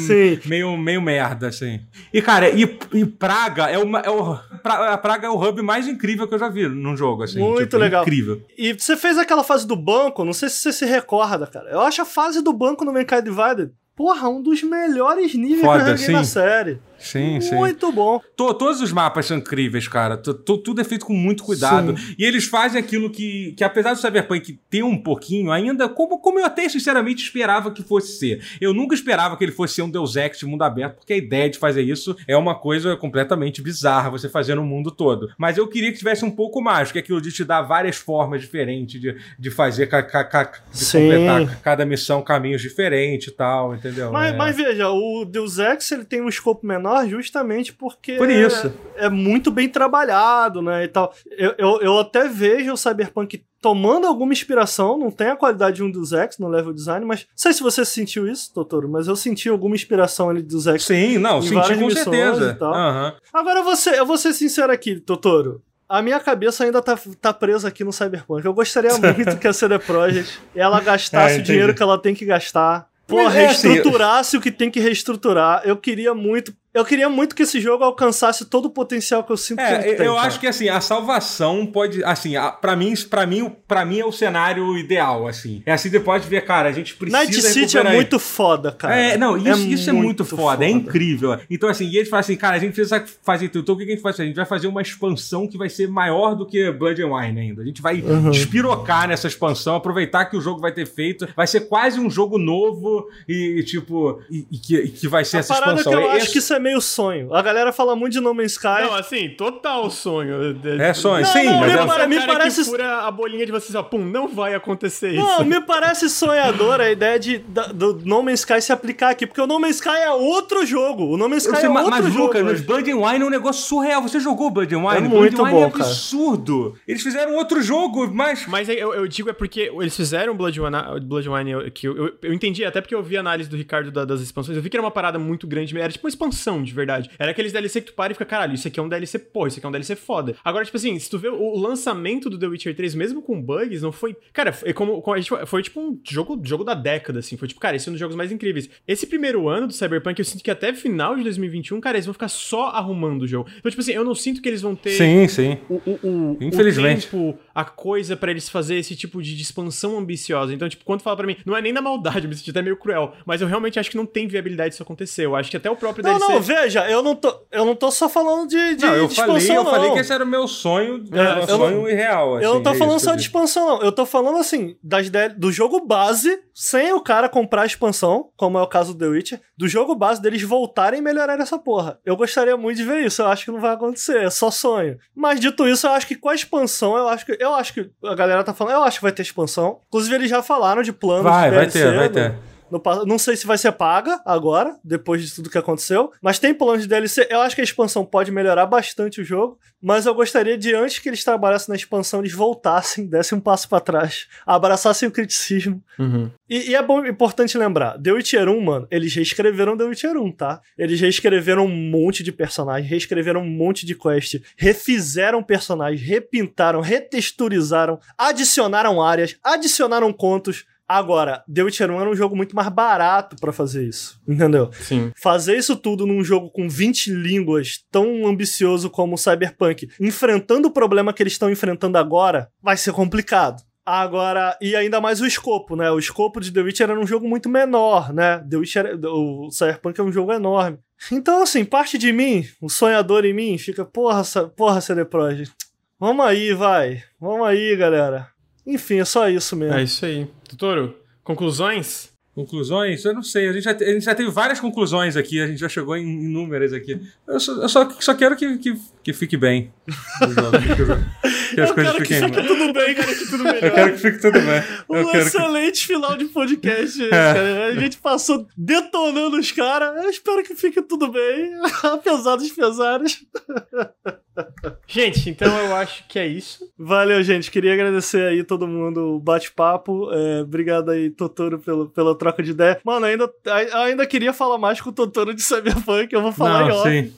meio, 0.47 0.77
meio 0.77 1.03
merda, 1.03 1.49
assim. 1.49 1.81
E, 2.13 2.21
cara, 2.23 2.49
e, 2.51 2.63
e 2.95 3.05
Praga 3.07 3.67
é, 3.71 3.79
uma, 3.79 4.01
é 4.01 4.11
o. 4.11 4.37
Pra- 4.63 4.93
a 4.95 4.99
Praga 4.99 5.27
é 5.27 5.31
o 5.31 5.37
hub 5.41 5.63
mais 5.63 5.87
incrível 5.87 6.27
que 6.27 6.35
eu 6.35 6.39
já 6.39 6.49
vi 6.49 6.69
num 6.69 6.97
jogo, 6.97 7.23
assim. 7.23 7.39
Muito 7.39 7.63
Tipo, 7.65 7.77
legal. 7.79 8.03
Incrível. 8.03 8.43
E 8.57 8.73
você 8.73 8.97
fez 8.97 9.19
aquela 9.19 9.45
fase 9.45 9.67
do 9.67 9.77
banco, 9.77 10.25
não 10.25 10.33
sei 10.33 10.49
se 10.49 10.57
você 10.57 10.73
se 10.73 10.85
recorda, 10.87 11.47
cara. 11.47 11.69
Eu 11.71 11.81
acho 11.81 12.03
a 12.03 12.05
fase 12.05 12.43
do 12.43 12.53
banco 12.53 12.85
no 12.85 12.93
Mankind 12.93 13.25
Divided, 13.25 13.58
porra, 13.99 14.29
um 14.29 14.41
dos 14.41 14.63
melhores 14.63 15.35
níveis 15.35 15.61
Foda, 15.61 16.13
na 16.13 16.23
série. 16.23 16.79
Sim, 16.99 17.41
sim. 17.41 17.55
Muito 17.55 17.91
bom. 17.93 18.21
To- 18.37 18.55
todos 18.55 18.81
os 18.81 18.93
mapas 18.93 19.27
são 19.27 19.37
incríveis, 19.39 19.87
cara. 19.89 20.17
Tu- 20.17 20.35
tu- 20.35 20.59
tudo 20.59 20.81
é 20.81 20.85
feito 20.85 21.07
com 21.07 21.13
muito 21.15 21.43
cuidado. 21.45 21.95
E 22.19 22.25
eles 22.25 22.45
fazem 22.47 22.81
aquilo 22.81 23.11
que, 23.11 23.53
que 23.57 23.65
apesar 23.65 23.93
do 23.95 24.01
Cyberpunk 24.01 24.59
ter 24.69 24.83
um 24.83 24.97
pouquinho, 25.01 25.51
ainda, 25.53 25.89
como, 25.89 26.19
como 26.19 26.39
eu 26.39 26.45
até 26.45 26.69
sinceramente 26.69 27.23
esperava 27.23 27.71
que 27.71 27.83
fosse 27.83 28.19
ser. 28.19 28.43
Eu 28.61 28.75
nunca 28.75 28.95
esperava 28.95 29.37
que 29.37 29.45
ele 29.45 29.53
fosse 29.53 29.75
ser 29.75 29.83
um 29.83 29.91
Deus 29.91 30.17
Ex 30.17 30.39
de 30.39 30.47
mundo 30.47 30.63
aberto, 30.63 30.97
porque 30.97 31.13
a 31.13 31.17
ideia 31.17 31.49
de 31.49 31.59
fazer 31.59 31.83
isso 31.83 32.17
é 32.27 32.37
uma 32.37 32.55
coisa 32.55 32.97
completamente 32.97 33.63
bizarra, 33.63 34.11
você 34.11 34.29
fazer 34.29 34.55
no 34.55 34.65
mundo 34.65 34.91
todo. 34.91 35.29
Mas 35.39 35.57
eu 35.57 35.67
queria 35.69 35.93
que 35.93 35.99
tivesse 35.99 36.25
um 36.25 36.31
pouco 36.31 36.61
mais, 36.61 36.91
que 36.91 36.99
aquilo 36.99 37.21
de 37.21 37.31
te 37.33 37.45
dar 37.45 37.63
várias 37.63 37.97
formas 37.97 38.41
diferentes 38.41 39.01
de, 39.01 39.17
de 39.39 39.51
fazer, 39.51 39.87
ca- 39.87 40.03
ca- 40.03 40.25
ca- 40.25 40.53
de 40.73 40.79
Sim. 40.79 41.01
completar 41.11 41.61
cada 41.63 41.87
missão 41.87 42.23
caminhos 42.23 42.61
diferentes 42.63 43.29
e 43.29 43.33
tal, 43.33 43.75
entendeu? 43.75 44.11
Mas, 44.13 44.35
É. 44.35 44.37
mas 44.37 44.57
veja, 44.57 44.89
o 44.91 45.25
Deus 45.25 45.59
Ex 45.59 45.91
ele 45.93 46.05
tem 46.05 46.21
um 46.21 46.29
escopo 46.29 46.67
menor 46.67 46.88
justamente 47.07 47.73
porque 47.73 48.17
Por 48.17 48.31
isso. 48.31 48.73
É, 48.97 49.07
é 49.07 49.09
muito 49.09 49.51
bem 49.51 49.69
trabalhado, 49.69 50.63
né, 50.63 50.85
e 50.85 50.89
tal. 50.89 51.13
Eu, 51.31 51.55
eu, 51.59 51.81
eu 51.81 51.99
até 51.99 52.29
vejo 52.29 52.73
o 52.73 52.77
Cyberpunk 52.77 53.43
tomando 53.61 54.07
alguma 54.07 54.33
inspiração, 54.33 54.97
não 54.97 55.11
tem 55.11 55.29
a 55.29 55.37
qualidade 55.37 55.77
de 55.77 55.83
um 55.83 55.91
Deus 55.91 56.13
Ex 56.13 56.39
no 56.39 56.49
level 56.49 56.73
design, 56.73 57.05
mas 57.05 57.21
não 57.21 57.27
sei 57.35 57.53
se 57.53 57.63
você 57.63 57.85
sentiu 57.85 58.29
isso, 58.29 58.53
Totoro, 58.55 58.89
mas 58.89 59.09
eu 59.09 59.17
senti 59.17 59.49
alguma 59.49 59.75
inspiração 59.75 60.31
ali 60.31 60.43
do 60.43 60.49
Deus 60.49 60.67
Ex. 60.67 60.85
Sim, 60.85 61.19
não, 61.19 61.43
senti 61.43 61.77
com 61.77 61.91
certeza. 61.91 62.57
Aham. 62.61 63.15
Agora 63.33 63.63
você, 63.63 63.99
eu 63.99 64.07
vou 64.07 64.17
ser 64.17 64.33
sincero 64.33 64.73
aqui, 64.73 65.01
Totoro. 65.01 65.63
A 65.89 66.03
minha 66.03 66.21
cabeça 66.21 66.65
ainda 66.65 66.83
tá, 66.83 66.99
tá 67.21 67.33
presa 67.33 67.69
aqui 67.69 67.83
no 67.83 67.93
Cyberpunk. 67.93 68.45
Eu 68.45 68.53
gostaria 68.53 68.91
muito 68.99 69.39
que 69.39 69.49
a 69.49 69.53
CD 69.53 69.79
Projekt 69.79 70.39
ela 70.55 70.81
gastasse 70.81 71.39
É, 71.39 71.41
o 71.41 71.43
dinheiro 71.43 71.75
que 71.75 71.83
ela 71.83 71.99
tem 71.99 72.15
que 72.15 72.27
gastar. 72.27 72.87
Pô, 73.07 73.21
é 73.21 73.27
assim, 73.47 73.69
reestruturasse 73.69 74.37
o 74.37 74.41
que 74.41 74.53
tem 74.53 74.71
que 74.71 74.79
reestruturar. 74.79 75.63
Eu 75.65 75.79
queria 75.79 76.15
muito. 76.15 76.55
Eu 76.75 76.85
queria 76.85 77.09
muito 77.09 77.35
que 77.35 77.43
esse 77.43 77.61
jogo 77.61 77.83
alcançasse 77.83 78.45
todo 78.45 78.67
o 78.67 78.71
potencial 78.71 79.25
que 79.25 79.33
eu 79.33 79.37
sinto 79.39 79.57
que 79.57 79.63
É, 79.65 79.89
ele 79.89 79.97
tem. 79.97 80.07
eu 80.07 80.15
cara. 80.15 80.27
acho 80.29 80.39
que 80.39 80.47
assim, 80.47 80.69
a 80.69 80.81
salvação 80.81 81.65
pode, 81.67 82.05
assim, 82.05 82.37
a- 82.37 82.53
pra 82.53 82.77
mim, 82.77 82.93
para 83.09 83.27
mim, 83.27 83.51
para 83.67 83.85
mim 83.87 84.01
é 84.01 84.05
o 84.05 84.13
cenário 84.13 84.77
ideal, 84.77 85.27
assim. 85.27 85.63
É 85.65 85.73
assim, 85.73 85.89
você 85.91 85.99
pode 85.99 86.29
ver, 86.29 86.43
cara, 86.45 86.69
a 86.69 86.73
gente 86.73 86.95
precisa 86.95 87.17
Night 87.25 87.41
City 87.43 87.79
é 87.79 87.83
muito 87.85 88.19
foda, 88.19 88.71
cara. 88.71 88.95
É, 88.95 89.17
não, 89.17 89.37
isso, 89.37 89.67
isso 89.67 89.91
é 89.91 89.93
muito 89.95 90.25
foda, 90.27 90.65
é 90.65 90.69
incrível. 90.71 91.39
Então, 91.51 91.69
assim, 91.71 91.87
e 91.89 91.97
eles 91.97 92.09
falam 92.09 92.21
assim, 92.21 92.37
cara, 92.37 92.57
a 92.57 92.59
gente 92.59 92.75
precisa 92.75 93.03
fazer 93.23 93.49
tudo. 93.49 93.63
Então, 93.63 93.75
o 93.75 93.79
que 93.79 93.85
a 93.85 93.87
gente 93.89 94.03
fazer? 94.03 94.23
A 94.23 94.27
gente 94.27 94.37
vai 94.37 94.47
fazer 94.47 94.67
uma 94.69 94.83
expansão 94.83 95.49
que 95.49 95.57
vai 95.57 95.71
ser 95.71 95.89
maior 95.89 96.35
do 96.35 96.47
que 96.47 96.71
Blood 96.71 97.03
and 97.03 97.13
Wine 97.17 97.41
ainda. 97.41 97.63
A 97.63 97.65
gente 97.65 97.81
vai 97.81 98.01
Uhum. 98.03 98.31
despirocar 98.31 99.09
nessa 99.09 99.27
expansão, 99.27 99.75
aproveitar 99.77 100.27
que 100.27 100.37
o 100.37 100.41
jogo 100.41 100.61
vai 100.61 100.71
ter 100.73 100.87
feito. 100.87 101.27
Vai 101.35 101.47
ser 101.47 101.61
quase 101.63 101.99
um 101.99 102.11
jogo 102.11 102.37
novo 102.39 103.09
e, 103.27 103.63
tipo, 103.65 104.21
e, 104.31 104.47
e 104.53 104.59
que, 104.59 104.77
e 104.77 104.89
que 104.91 105.09
vai 105.09 105.25
ser 105.25 105.39
A 105.39 105.41
essa 105.41 105.55
parada 105.55 105.79
expansão. 105.81 106.01
que 106.03 106.07
eu 106.07 106.13
É- 106.13 106.17
acho 106.17 106.31
que 106.33 106.39
isso 106.39 106.58
é 106.59 106.61
meio 106.61 106.81
sonho. 106.81 107.33
A 107.35 107.41
galera 107.43 107.73
fala 107.73 107.97
muito 107.97 108.13
de 108.13 108.21
No 108.21 108.35
Man's 108.35 108.53
Sky. 108.53 108.83
Não, 108.83 108.95
assim, 108.95 109.31
total 109.31 109.91
sonho. 109.91 110.59
É 110.81 110.93
sonho, 110.93 111.25
Não, 111.25 111.33
sim, 111.33 111.45
não, 111.45 111.87
mas 111.87 112.09
me 112.09 112.17
é- 112.17 112.21
me 112.21 112.27
parece- 112.27 112.65
que 112.65 112.71
fura 112.71 112.99
a 113.07 113.11
bolinha 113.11 113.47
de 113.47 113.53
vocês, 113.53 113.75
ó, 113.75 113.83
pum, 113.83 113.99
não 114.05 114.29
vai 114.29 114.55
acontecer 114.55 115.11
isso. 115.13 115.23
Não, 115.25 115.45
me 115.45 115.61
parece 115.61 116.09
sonhadora 116.09 116.85
a 116.85 116.91
ideia 116.91 117.19
de, 117.19 117.39
da- 117.39 117.67
do 117.69 117.95
No 118.05 118.23
Man's 118.23 118.41
Sky 118.41 118.61
se 118.61 118.73
aplicar 118.73 119.11
aqui, 119.11 119.27
porque 119.27 119.41
o 119.41 119.47
No 119.47 119.59
Man's 119.59 119.77
Sky 119.77 119.89
é 119.89 120.11
outro 120.11 120.65
jogo. 120.67 121.05
O 121.05 121.17
No 121.17 121.29
Man's 121.29 121.45
Sky 121.45 121.57
sei, 121.57 121.67
é 121.67 121.69
mas, 121.69 121.85
outro 121.85 122.03
mas, 122.03 122.13
jogo. 122.13 122.27
Lucas, 122.27 122.43
mas 122.43 122.61
Blood 122.61 122.91
and 122.91 122.97
Wine 122.97 123.23
é 123.23 123.27
um 123.27 123.31
negócio 123.31 123.63
surreal. 123.67 124.03
Você 124.03 124.21
jogou 124.21 124.51
Blood 124.51 124.75
and 124.75 124.79
Wine? 124.79 124.89
É 124.89 125.01
Blood 125.01 125.15
muito 125.17 125.41
and 125.41 125.45
Wine 125.45 125.59
é 125.59 125.65
bom, 125.65 125.71
cara. 125.71 125.85
absurdo. 125.85 126.75
Eles 126.87 127.03
fizeram 127.03 127.35
outro 127.37 127.63
jogo, 127.63 128.09
mas... 128.13 128.47
Mas 128.47 128.69
eu, 128.69 128.95
eu 128.95 129.07
digo 129.07 129.31
é 129.31 129.33
porque 129.33 129.71
eles 129.81 129.95
fizeram 129.97 130.37
Blood 130.37 130.61
Wine, 130.61 130.77
Blood 131.03 131.29
Wine 131.29 131.51
eu- 131.51 131.71
que 131.71 131.87
eu, 131.87 131.97
eu, 131.97 132.13
eu 132.23 132.33
entendi, 132.33 132.65
até 132.65 132.81
porque 132.81 132.95
eu 132.95 133.03
vi 133.03 133.17
a 133.17 133.21
análise 133.21 133.49
do 133.49 133.57
Ricardo 133.57 133.91
da- 133.91 134.05
das 134.05 134.21
expansões, 134.21 134.57
eu 134.57 134.63
vi 134.63 134.71
que 134.71 134.77
era 134.77 134.83
uma 134.85 134.91
parada 134.91 135.19
muito 135.19 135.47
grande, 135.47 135.79
era 135.79 135.93
tipo 135.93 136.07
uma 136.07 136.09
expansão 136.11 136.48
de 136.63 136.73
verdade. 136.73 137.11
Era 137.19 137.31
aqueles 137.33 137.53
DLC 137.53 137.81
que 137.81 137.89
tu 137.89 137.95
para 137.95 138.13
e 138.13 138.15
fica, 138.15 138.25
caralho, 138.25 138.55
isso 138.55 138.67
aqui 138.67 138.81
é 138.81 138.83
um 138.83 138.89
DLC, 138.89 139.19
pô, 139.19 139.47
isso 139.47 139.59
aqui 139.59 139.67
é 139.67 139.69
um 139.69 139.73
DLC 139.73 139.95
foda. 139.95 140.35
Agora, 140.45 140.65
tipo 140.65 140.77
assim, 140.77 140.99
se 140.99 141.11
tu 141.11 141.19
vê 141.19 141.29
o, 141.29 141.59
lançamento 141.59 142.31
do 142.31 142.39
The 142.39 142.47
Witcher 142.47 142.75
3, 142.75 142.95
mesmo 142.95 143.21
com 143.23 143.41
bugs, 143.41 143.83
não 143.83 143.93
foi. 143.93 144.17
Cara, 144.33 144.53
foi, 144.53 144.73
como, 144.73 145.01
como 145.03 145.15
a 145.17 145.21
gente- 145.21 145.47
foi 145.47 145.63
tipo 145.63 145.81
um 145.81 146.01
jogo, 146.09 146.41
jogo 146.45 146.65
da 146.65 146.75
década, 146.75 147.19
assim. 147.19 147.37
Foi 147.37 147.47
tipo, 147.49 147.61
cara, 147.61 147.77
esse 147.77 147.89
é 147.89 147.91
um 147.91 147.93
dos 147.95 148.01
jogos 148.01 148.17
mais 148.17 148.33
incríveis. 148.33 148.69
Esse 148.87 149.07
primeiro 149.07 149.49
ano 149.49 149.67
do 149.67 149.73
Cyberpunk, 149.73 150.19
eu 150.19 150.25
sinto 150.25 150.43
que 150.43 150.51
até 150.51 150.73
final 150.73 151.17
de 151.17 151.23
2021, 151.25 151.81
cara, 151.81 151.97
eles 151.97 152.07
vão 152.07 152.13
ficar 152.15 152.29
só 152.29 152.69
arrumando 152.69 153.23
o 153.23 153.27
jogo. 153.27 153.49
Então, 153.59 153.71
tipo 153.71 153.81
assim, 153.81 153.93
eu 153.93 154.05
não 154.05 154.15
sinto 154.15 154.41
que 154.41 154.49
eles 154.49 154.63
vão 154.63 154.75
ter 154.75 154.91
Sim, 154.91 155.29
sim. 155.29 155.59
o, 155.69 155.75
o, 155.85 155.99
o, 156.03 156.39
Infelizmente. 156.41 157.09
o 157.09 157.11
tempo, 157.11 157.39
a 157.59 157.65
coisa 157.65 158.17
pra 158.17 158.31
eles 158.31 158.49
fazer 158.49 158.77
esse 158.77 158.95
tipo 158.95 159.21
de, 159.21 159.35
expansão 159.43 159.99
ambiciosa. 159.99 160.55
Então, 160.55 160.69
tipo, 160.69 160.85
quando 160.85 161.01
fala 161.03 161.17
pra 161.17 161.27
mim, 161.27 161.37
não 161.45 161.57
é 161.57 161.61
nem 161.61 161.73
na 161.73 161.83
maldade, 161.83 162.25
eu 162.25 162.29
me 162.29 162.37
senti 162.37 162.51
até 162.51 162.63
meio 162.63 162.77
cruel, 162.77 163.15
mas 163.27 163.41
eu 163.41 163.49
realmente 163.49 163.81
acho 163.81 163.91
que 163.91 163.97
não 163.97 164.07
tem 164.07 164.29
viabilidade 164.29 164.71
disso 164.71 164.83
acontecer. 164.85 165.27
Eu 165.27 165.35
acho 165.35 165.51
que 165.51 165.57
até 165.57 165.69
o 165.69 165.75
próprio 165.75 166.05
Não, 166.05 166.19
DLC. 166.19 166.33
não, 166.33 166.41
veja, 166.41 166.89
eu 166.89 167.03
não 167.03 167.17
tô, 167.17 167.35
eu 167.51 167.65
não 167.65 167.75
tô 167.75 167.91
só 167.91 168.09
falando 168.09 168.49
de, 168.49 168.77
de, 168.77 168.87
Não, 168.87 168.95
eu 168.95 169.09
de 169.09 169.17
falei, 169.17 169.37
expansão, 169.39 169.57
eu 169.57 169.71
falei 169.71 169.89
não. 169.89 169.95
que 169.97 170.01
esse 170.01 170.13
era 170.13 170.23
o 170.23 170.27
meu 170.27 170.47
sonho, 170.47 171.05
É, 171.13 171.19
era 171.19 171.41
um 171.41 171.41
eu 171.41 171.47
sonho 171.49 171.89
irreal. 171.89 172.37
Assim, 172.37 172.45
eu 172.45 172.55
não 172.55 172.63
tô 172.63 172.71
é 172.71 172.75
falando 172.77 172.97
isso 172.97 173.05
só 173.07 173.11
de 173.11 173.17
eu 173.17 173.23
expansão, 173.23 173.67
não. 173.67 173.83
Eu 173.83 173.91
tô 173.91 174.07
falando, 174.07 174.39
assim, 174.39 174.77
das 174.81 175.09
ideias 175.09 175.35
do 175.37 175.51
jogo 175.51 175.85
base, 175.85 176.39
sem 176.55 176.93
o 176.93 177.01
cara 177.01 177.29
comprar 177.29 177.63
a 177.63 177.67
expansão, 177.67 178.31
como 178.37 178.57
é 178.57 178.63
o 178.63 178.69
caso 178.69 178.95
do 178.95 179.01
The 179.01 179.07
Witcher, 179.07 179.41
do 179.57 179.67
jogo 179.67 179.97
base 179.97 180.23
deles 180.23 180.43
voltarem 180.43 181.01
e 181.01 181.03
melhorarem 181.03 181.43
essa 181.43 181.59
porra. 181.59 181.99
Eu 182.05 182.17
gostaria 182.17 182.57
muito 182.57 182.77
de 182.77 182.85
ver 182.85 183.05
isso, 183.05 183.21
eu 183.23 183.27
acho 183.27 183.45
que 183.47 183.51
não 183.51 183.61
vai 183.61 183.75
acontecer, 183.75 184.19
é 184.23 184.31
só 184.31 184.49
sonho. 184.49 184.97
Mas 185.13 185.41
dito 185.41 185.67
isso, 185.67 185.89
eu 185.89 185.91
acho 185.91 186.07
que 186.07 186.15
com 186.15 186.29
a 186.29 186.35
expansão, 186.37 186.97
eu 186.97 187.09
acho 187.09 187.27
que 187.27 187.37
eu 187.41 187.48
acho 187.55 187.73
que 187.75 187.91
a 188.05 188.15
galera 188.15 188.43
tá 188.45 188.53
falando, 188.55 188.75
eu 188.75 188.83
acho 188.83 188.99
que 188.99 189.03
vai 189.03 189.13
ter 189.13 189.23
expansão. 189.23 189.81
Inclusive 189.89 190.15
eles 190.15 190.31
já 190.31 190.43
falaram 190.43 190.83
de 190.83 190.93
planos 190.93 191.25
Vai, 191.25 191.51
de 191.51 191.57
vai 191.57 191.67
DLC 191.67 191.79
ter, 191.83 191.97
vai 191.97 192.09
no- 192.09 192.15
ter. 192.15 192.35
No 192.71 192.83
não 193.05 193.19
sei 193.19 193.37
se 193.37 193.47
vai 193.47 193.59
ser 193.59 193.73
paga 193.73 194.21
agora, 194.25 194.77
depois 194.85 195.23
de 195.23 195.35
tudo 195.35 195.51
que 195.51 195.59
aconteceu, 195.59 196.13
mas 196.23 196.39
tem 196.39 196.55
planos 196.55 196.83
de 196.83 196.89
DLC. 196.89 197.27
Eu 197.31 197.41
acho 197.41 197.55
que 197.55 197.61
a 197.61 197.65
expansão 197.65 198.05
pode 198.05 198.31
melhorar 198.31 198.67
bastante 198.67 199.21
o 199.21 199.25
jogo, 199.25 199.59
mas 199.81 200.07
eu 200.07 200.15
gostaria 200.15 200.59
de, 200.59 200.75
antes 200.75 200.99
que 200.99 201.09
eles 201.09 201.23
trabalhassem 201.23 201.73
na 201.73 201.77
expansão, 201.77 202.21
eles 202.21 202.33
voltassem, 202.33 203.07
dessem 203.07 203.39
um 203.39 203.41
passo 203.41 203.69
pra 203.69 203.81
trás, 203.81 204.27
abraçassem 204.45 205.09
o 205.09 205.13
criticismo. 205.13 205.83
Uhum. 205.99 206.31
E, 206.49 206.71
e 206.71 206.75
é 206.75 206.83
bom, 206.83 207.05
importante 207.07 207.57
lembrar, 207.57 207.99
The 207.99 208.13
Witcher 208.13 208.49
1, 208.49 208.61
mano, 208.61 208.89
eles 208.91 209.15
reescreveram 209.15 209.77
The 209.77 209.85
Witcher 209.85 210.17
1, 210.17 210.33
tá? 210.33 210.61
Eles 210.77 211.01
reescreveram 211.01 211.65
um 211.65 211.91
monte 211.91 212.23
de 212.23 212.33
personagens, 212.33 212.91
reescreveram 212.91 213.43
um 213.43 213.49
monte 213.49 213.87
de 213.87 213.95
quest, 213.95 214.41
refizeram 214.57 215.43
personagens, 215.43 216.03
repintaram, 216.03 216.81
retexturizaram, 216.81 218.01
adicionaram 218.17 219.03
áreas, 219.03 219.37
adicionaram 219.43 220.13
contos. 220.13 220.65
Agora, 220.89 221.45
The 221.53 221.65
Witcher 221.65 221.91
1 221.91 222.01
era 222.01 222.11
um 222.11 222.17
jogo 222.17 222.35
muito 222.35 222.57
mais 222.57 222.69
barato 222.71 223.37
pra 223.37 223.53
fazer 223.53 223.87
isso, 223.87 224.19
entendeu? 224.27 224.71
Sim. 224.73 225.13
Fazer 225.21 225.59
isso 225.59 225.77
tudo 225.77 226.07
num 226.07 226.25
jogo 226.25 226.51
com 226.51 226.67
20 226.67 227.13
línguas, 227.13 227.85
tão 227.91 228.27
ambicioso 228.27 228.89
como 228.89 229.15
o 229.15 229.19
Cyberpunk, 229.19 229.89
enfrentando 230.01 230.69
o 230.69 230.71
problema 230.73 231.13
que 231.13 231.23
eles 231.23 231.35
estão 231.35 231.51
enfrentando 231.51 231.99
agora, 231.99 232.51
vai 232.63 232.77
ser 232.77 232.93
complicado. 232.93 233.63
Agora, 233.85 234.57
e 234.61 234.77
ainda 234.77 235.01
mais 235.01 235.21
o 235.21 235.27
escopo, 235.27 235.75
né? 235.75 235.91
O 235.91 235.99
escopo 235.99 236.41
de 236.41 236.53
The 236.53 236.61
Witcher 236.61 236.91
era 236.91 237.01
um 237.01 237.07
jogo 237.07 237.29
muito 237.29 237.49
menor, 237.49 238.13
né? 238.13 238.39
The 238.39 238.57
Witcher, 238.57 239.01
o 239.03 239.51
Cyberpunk 239.51 239.99
é 239.99 240.05
um 240.05 240.13
jogo 240.13 240.33
enorme. 240.33 240.79
Então, 241.13 241.43
assim, 241.43 241.65
parte 241.65 241.97
de 241.97 242.13
mim, 242.13 242.45
o 242.61 242.69
sonhador 242.69 243.25
em 243.25 243.33
mim, 243.33 243.57
fica, 243.57 243.85
porra, 243.85 244.23
porra, 244.57 244.81
CD 244.81 245.05
Projekt. 245.05 245.55
Vamos 245.99 246.25
aí, 246.25 246.53
vai. 246.53 247.03
Vamos 247.19 247.47
aí, 247.47 247.75
galera. 247.77 248.29
Enfim, 248.69 249.01
é 249.01 249.05
só 249.07 249.31
isso 249.31 249.57
mesmo. 249.57 249.75
É 249.75 249.83
isso 249.83 250.05
aí. 250.05 250.27
Totoro, 250.47 250.95
conclusões? 251.25 252.13
Conclusões? 252.35 253.03
Eu 253.03 253.15
não 253.15 253.23
sei. 253.23 253.49
A 253.49 253.53
gente, 253.53 253.65
já, 253.65 253.73
a 253.73 253.93
gente 253.93 254.05
já 254.05 254.15
teve 254.15 254.31
várias 254.31 254.61
conclusões 254.61 255.17
aqui, 255.17 255.41
a 255.41 255.47
gente 255.47 255.59
já 255.59 255.71
chegou 255.71 255.97
em 255.97 256.07
inúmeras 256.07 256.75
aqui. 256.75 257.01
Eu 257.27 257.41
só, 257.41 257.53
eu 257.63 257.69
só, 257.69 257.91
só 257.99 258.15
quero 258.15 258.37
que, 258.37 258.59
que, 258.59 258.79
que 259.03 259.13
fique 259.15 259.39
bem. 259.39 259.73
Que, 259.89 261.55
que 261.55 261.61
as 261.61 261.69
Eu 261.69 261.75
coisas 261.75 261.93
quero 261.93 262.05
que 262.05 262.15
fiquem 262.15 262.35
fique 262.35 262.47
tudo 262.47 262.73
bem, 262.73 262.95
cara, 262.95 263.15
que 263.15 263.27
tudo 263.27 263.45
melhor. 263.45 263.63
Eu 263.65 263.73
quero 263.73 263.93
que 263.93 263.99
fique 263.99 264.19
tudo 264.21 264.41
bem. 264.41 264.63
Eu 264.67 264.85
Um 264.89 264.95
quero 264.95 265.11
que... 265.11 265.17
excelente 265.19 265.87
final 265.87 266.17
de 266.17 266.25
podcast, 266.27 267.01
esse, 267.01 267.09
cara. 267.11 267.67
A 267.67 267.75
gente 267.75 267.97
passou 267.99 268.47
detonando 268.57 269.39
os 269.39 269.53
caras. 269.53 270.03
Eu 270.03 270.11
espero 270.11 270.43
que 270.43 270.55
fique 270.55 270.83
tudo 270.83 271.09
bem, 271.11 271.53
apesar 271.83 272.37
dos 272.37 272.51
pesares. 272.51 273.25
Gente, 274.87 275.31
então 275.31 275.49
eu 275.59 275.75
acho 275.75 276.05
que 276.07 276.17
é 276.17 276.25
isso. 276.25 276.65
Valeu, 276.79 277.21
gente. 277.25 277.51
Queria 277.51 277.73
agradecer 277.75 278.23
aí 278.23 278.45
todo 278.45 278.69
mundo 278.69 279.17
o 279.17 279.19
bate-papo. 279.19 280.11
É, 280.13 280.43
obrigado 280.43 280.91
aí, 280.93 281.11
Totoro, 281.11 281.59
pelo, 281.59 281.89
pela 281.89 282.17
troca 282.17 282.41
de 282.41 282.53
ideia. 282.53 282.81
Mano, 282.85 283.05
ainda, 283.07 283.29
ainda 283.75 284.07
queria 284.07 284.33
falar 284.33 284.57
mais 284.57 284.81
com 284.81 284.91
o 284.91 284.93
Totoro 284.93 285.35
de 285.35 285.43
Cyberpunk. 285.43 286.13
Eu 286.13 286.23
vou 286.23 286.31
falar 286.31 286.61
Não, 286.61 286.69
em 286.69 286.73
off. 286.73 286.89
sim. 286.89 287.13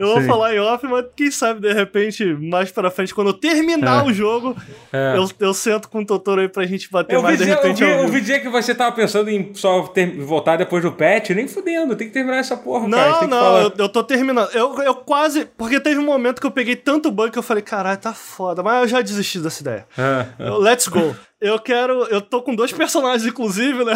Eu 0.00 0.06
vou 0.06 0.20
Sim. 0.22 0.26
falar 0.26 0.54
em 0.54 0.58
off, 0.58 0.86
mas 0.86 1.04
quem 1.14 1.30
sabe 1.30 1.60
de 1.60 1.72
repente, 1.74 2.24
mais 2.24 2.70
pra 2.72 2.90
frente, 2.90 3.14
quando 3.14 3.26
eu 3.28 3.34
terminar 3.34 4.02
É. 4.02 4.08
o 4.08 4.12
jogo, 4.12 4.56
É. 4.92 5.14
eu, 5.16 5.28
eu 5.38 5.52
sento 5.54 5.88
com 5.88 6.00
o 6.00 6.06
Totoro 6.06 6.40
aí 6.40 6.48
pra 6.48 6.64
gente 6.66 6.90
bater 6.90 7.14
Eu 7.14 7.20
vi, 7.20 7.24
mais 7.26 7.38
de 7.38 7.44
eu, 7.48 7.54
repente. 7.54 7.84
vi, 7.84 7.90
eu 7.90 8.08
vi 8.08 8.20
dizer 8.20 8.40
que 8.40 8.48
você 8.48 8.74
tava 8.74 8.92
pensando 8.96 9.28
em 9.28 9.52
só 9.54 9.82
ter- 9.88 10.18
voltar 10.20 10.56
depois 10.56 10.82
do 10.82 10.90
patch, 10.90 11.30
nem 11.30 11.46
fudendo, 11.46 11.94
tem 11.94 12.06
que 12.08 12.12
terminar 12.14 12.38
essa 12.38 12.56
porra, 12.56 12.88
cara. 12.88 13.10
Não, 13.10 13.18
que 13.20 13.26
não, 13.26 13.38
falar. 13.40 13.62
eu, 13.62 13.72
eu 13.76 13.88
tô 13.88 14.02
terminando. 14.02 14.48
Eu, 14.54 14.74
eu 14.82 14.94
quase. 14.94 15.44
Porque 15.58 15.78
teve 15.78 15.98
um 16.00 16.04
momento 16.06 16.40
que 16.40 16.46
eu 16.46 16.50
peguei 16.50 16.76
tanto 16.76 17.10
bug 17.10 17.30
que 17.30 17.38
eu 17.38 17.42
falei, 17.42 17.62
caralho, 17.62 17.98
tá 17.98 18.14
foda. 18.14 18.62
Mas 18.62 18.80
eu 18.82 18.88
já 18.88 19.02
desisti 19.02 19.38
dessa 19.38 19.60
ideia. 19.60 19.86
É, 19.98 20.26
é. 20.44 20.48
Eu- 20.48 20.58
Let's 20.58 20.88
go. 20.88 21.14
Eu 21.40 21.58
quero. 21.58 22.04
Eu 22.04 22.20
tô 22.20 22.42
com 22.42 22.54
dois 22.54 22.70
personagens, 22.72 23.26
inclusive, 23.26 23.82
né? 23.84 23.94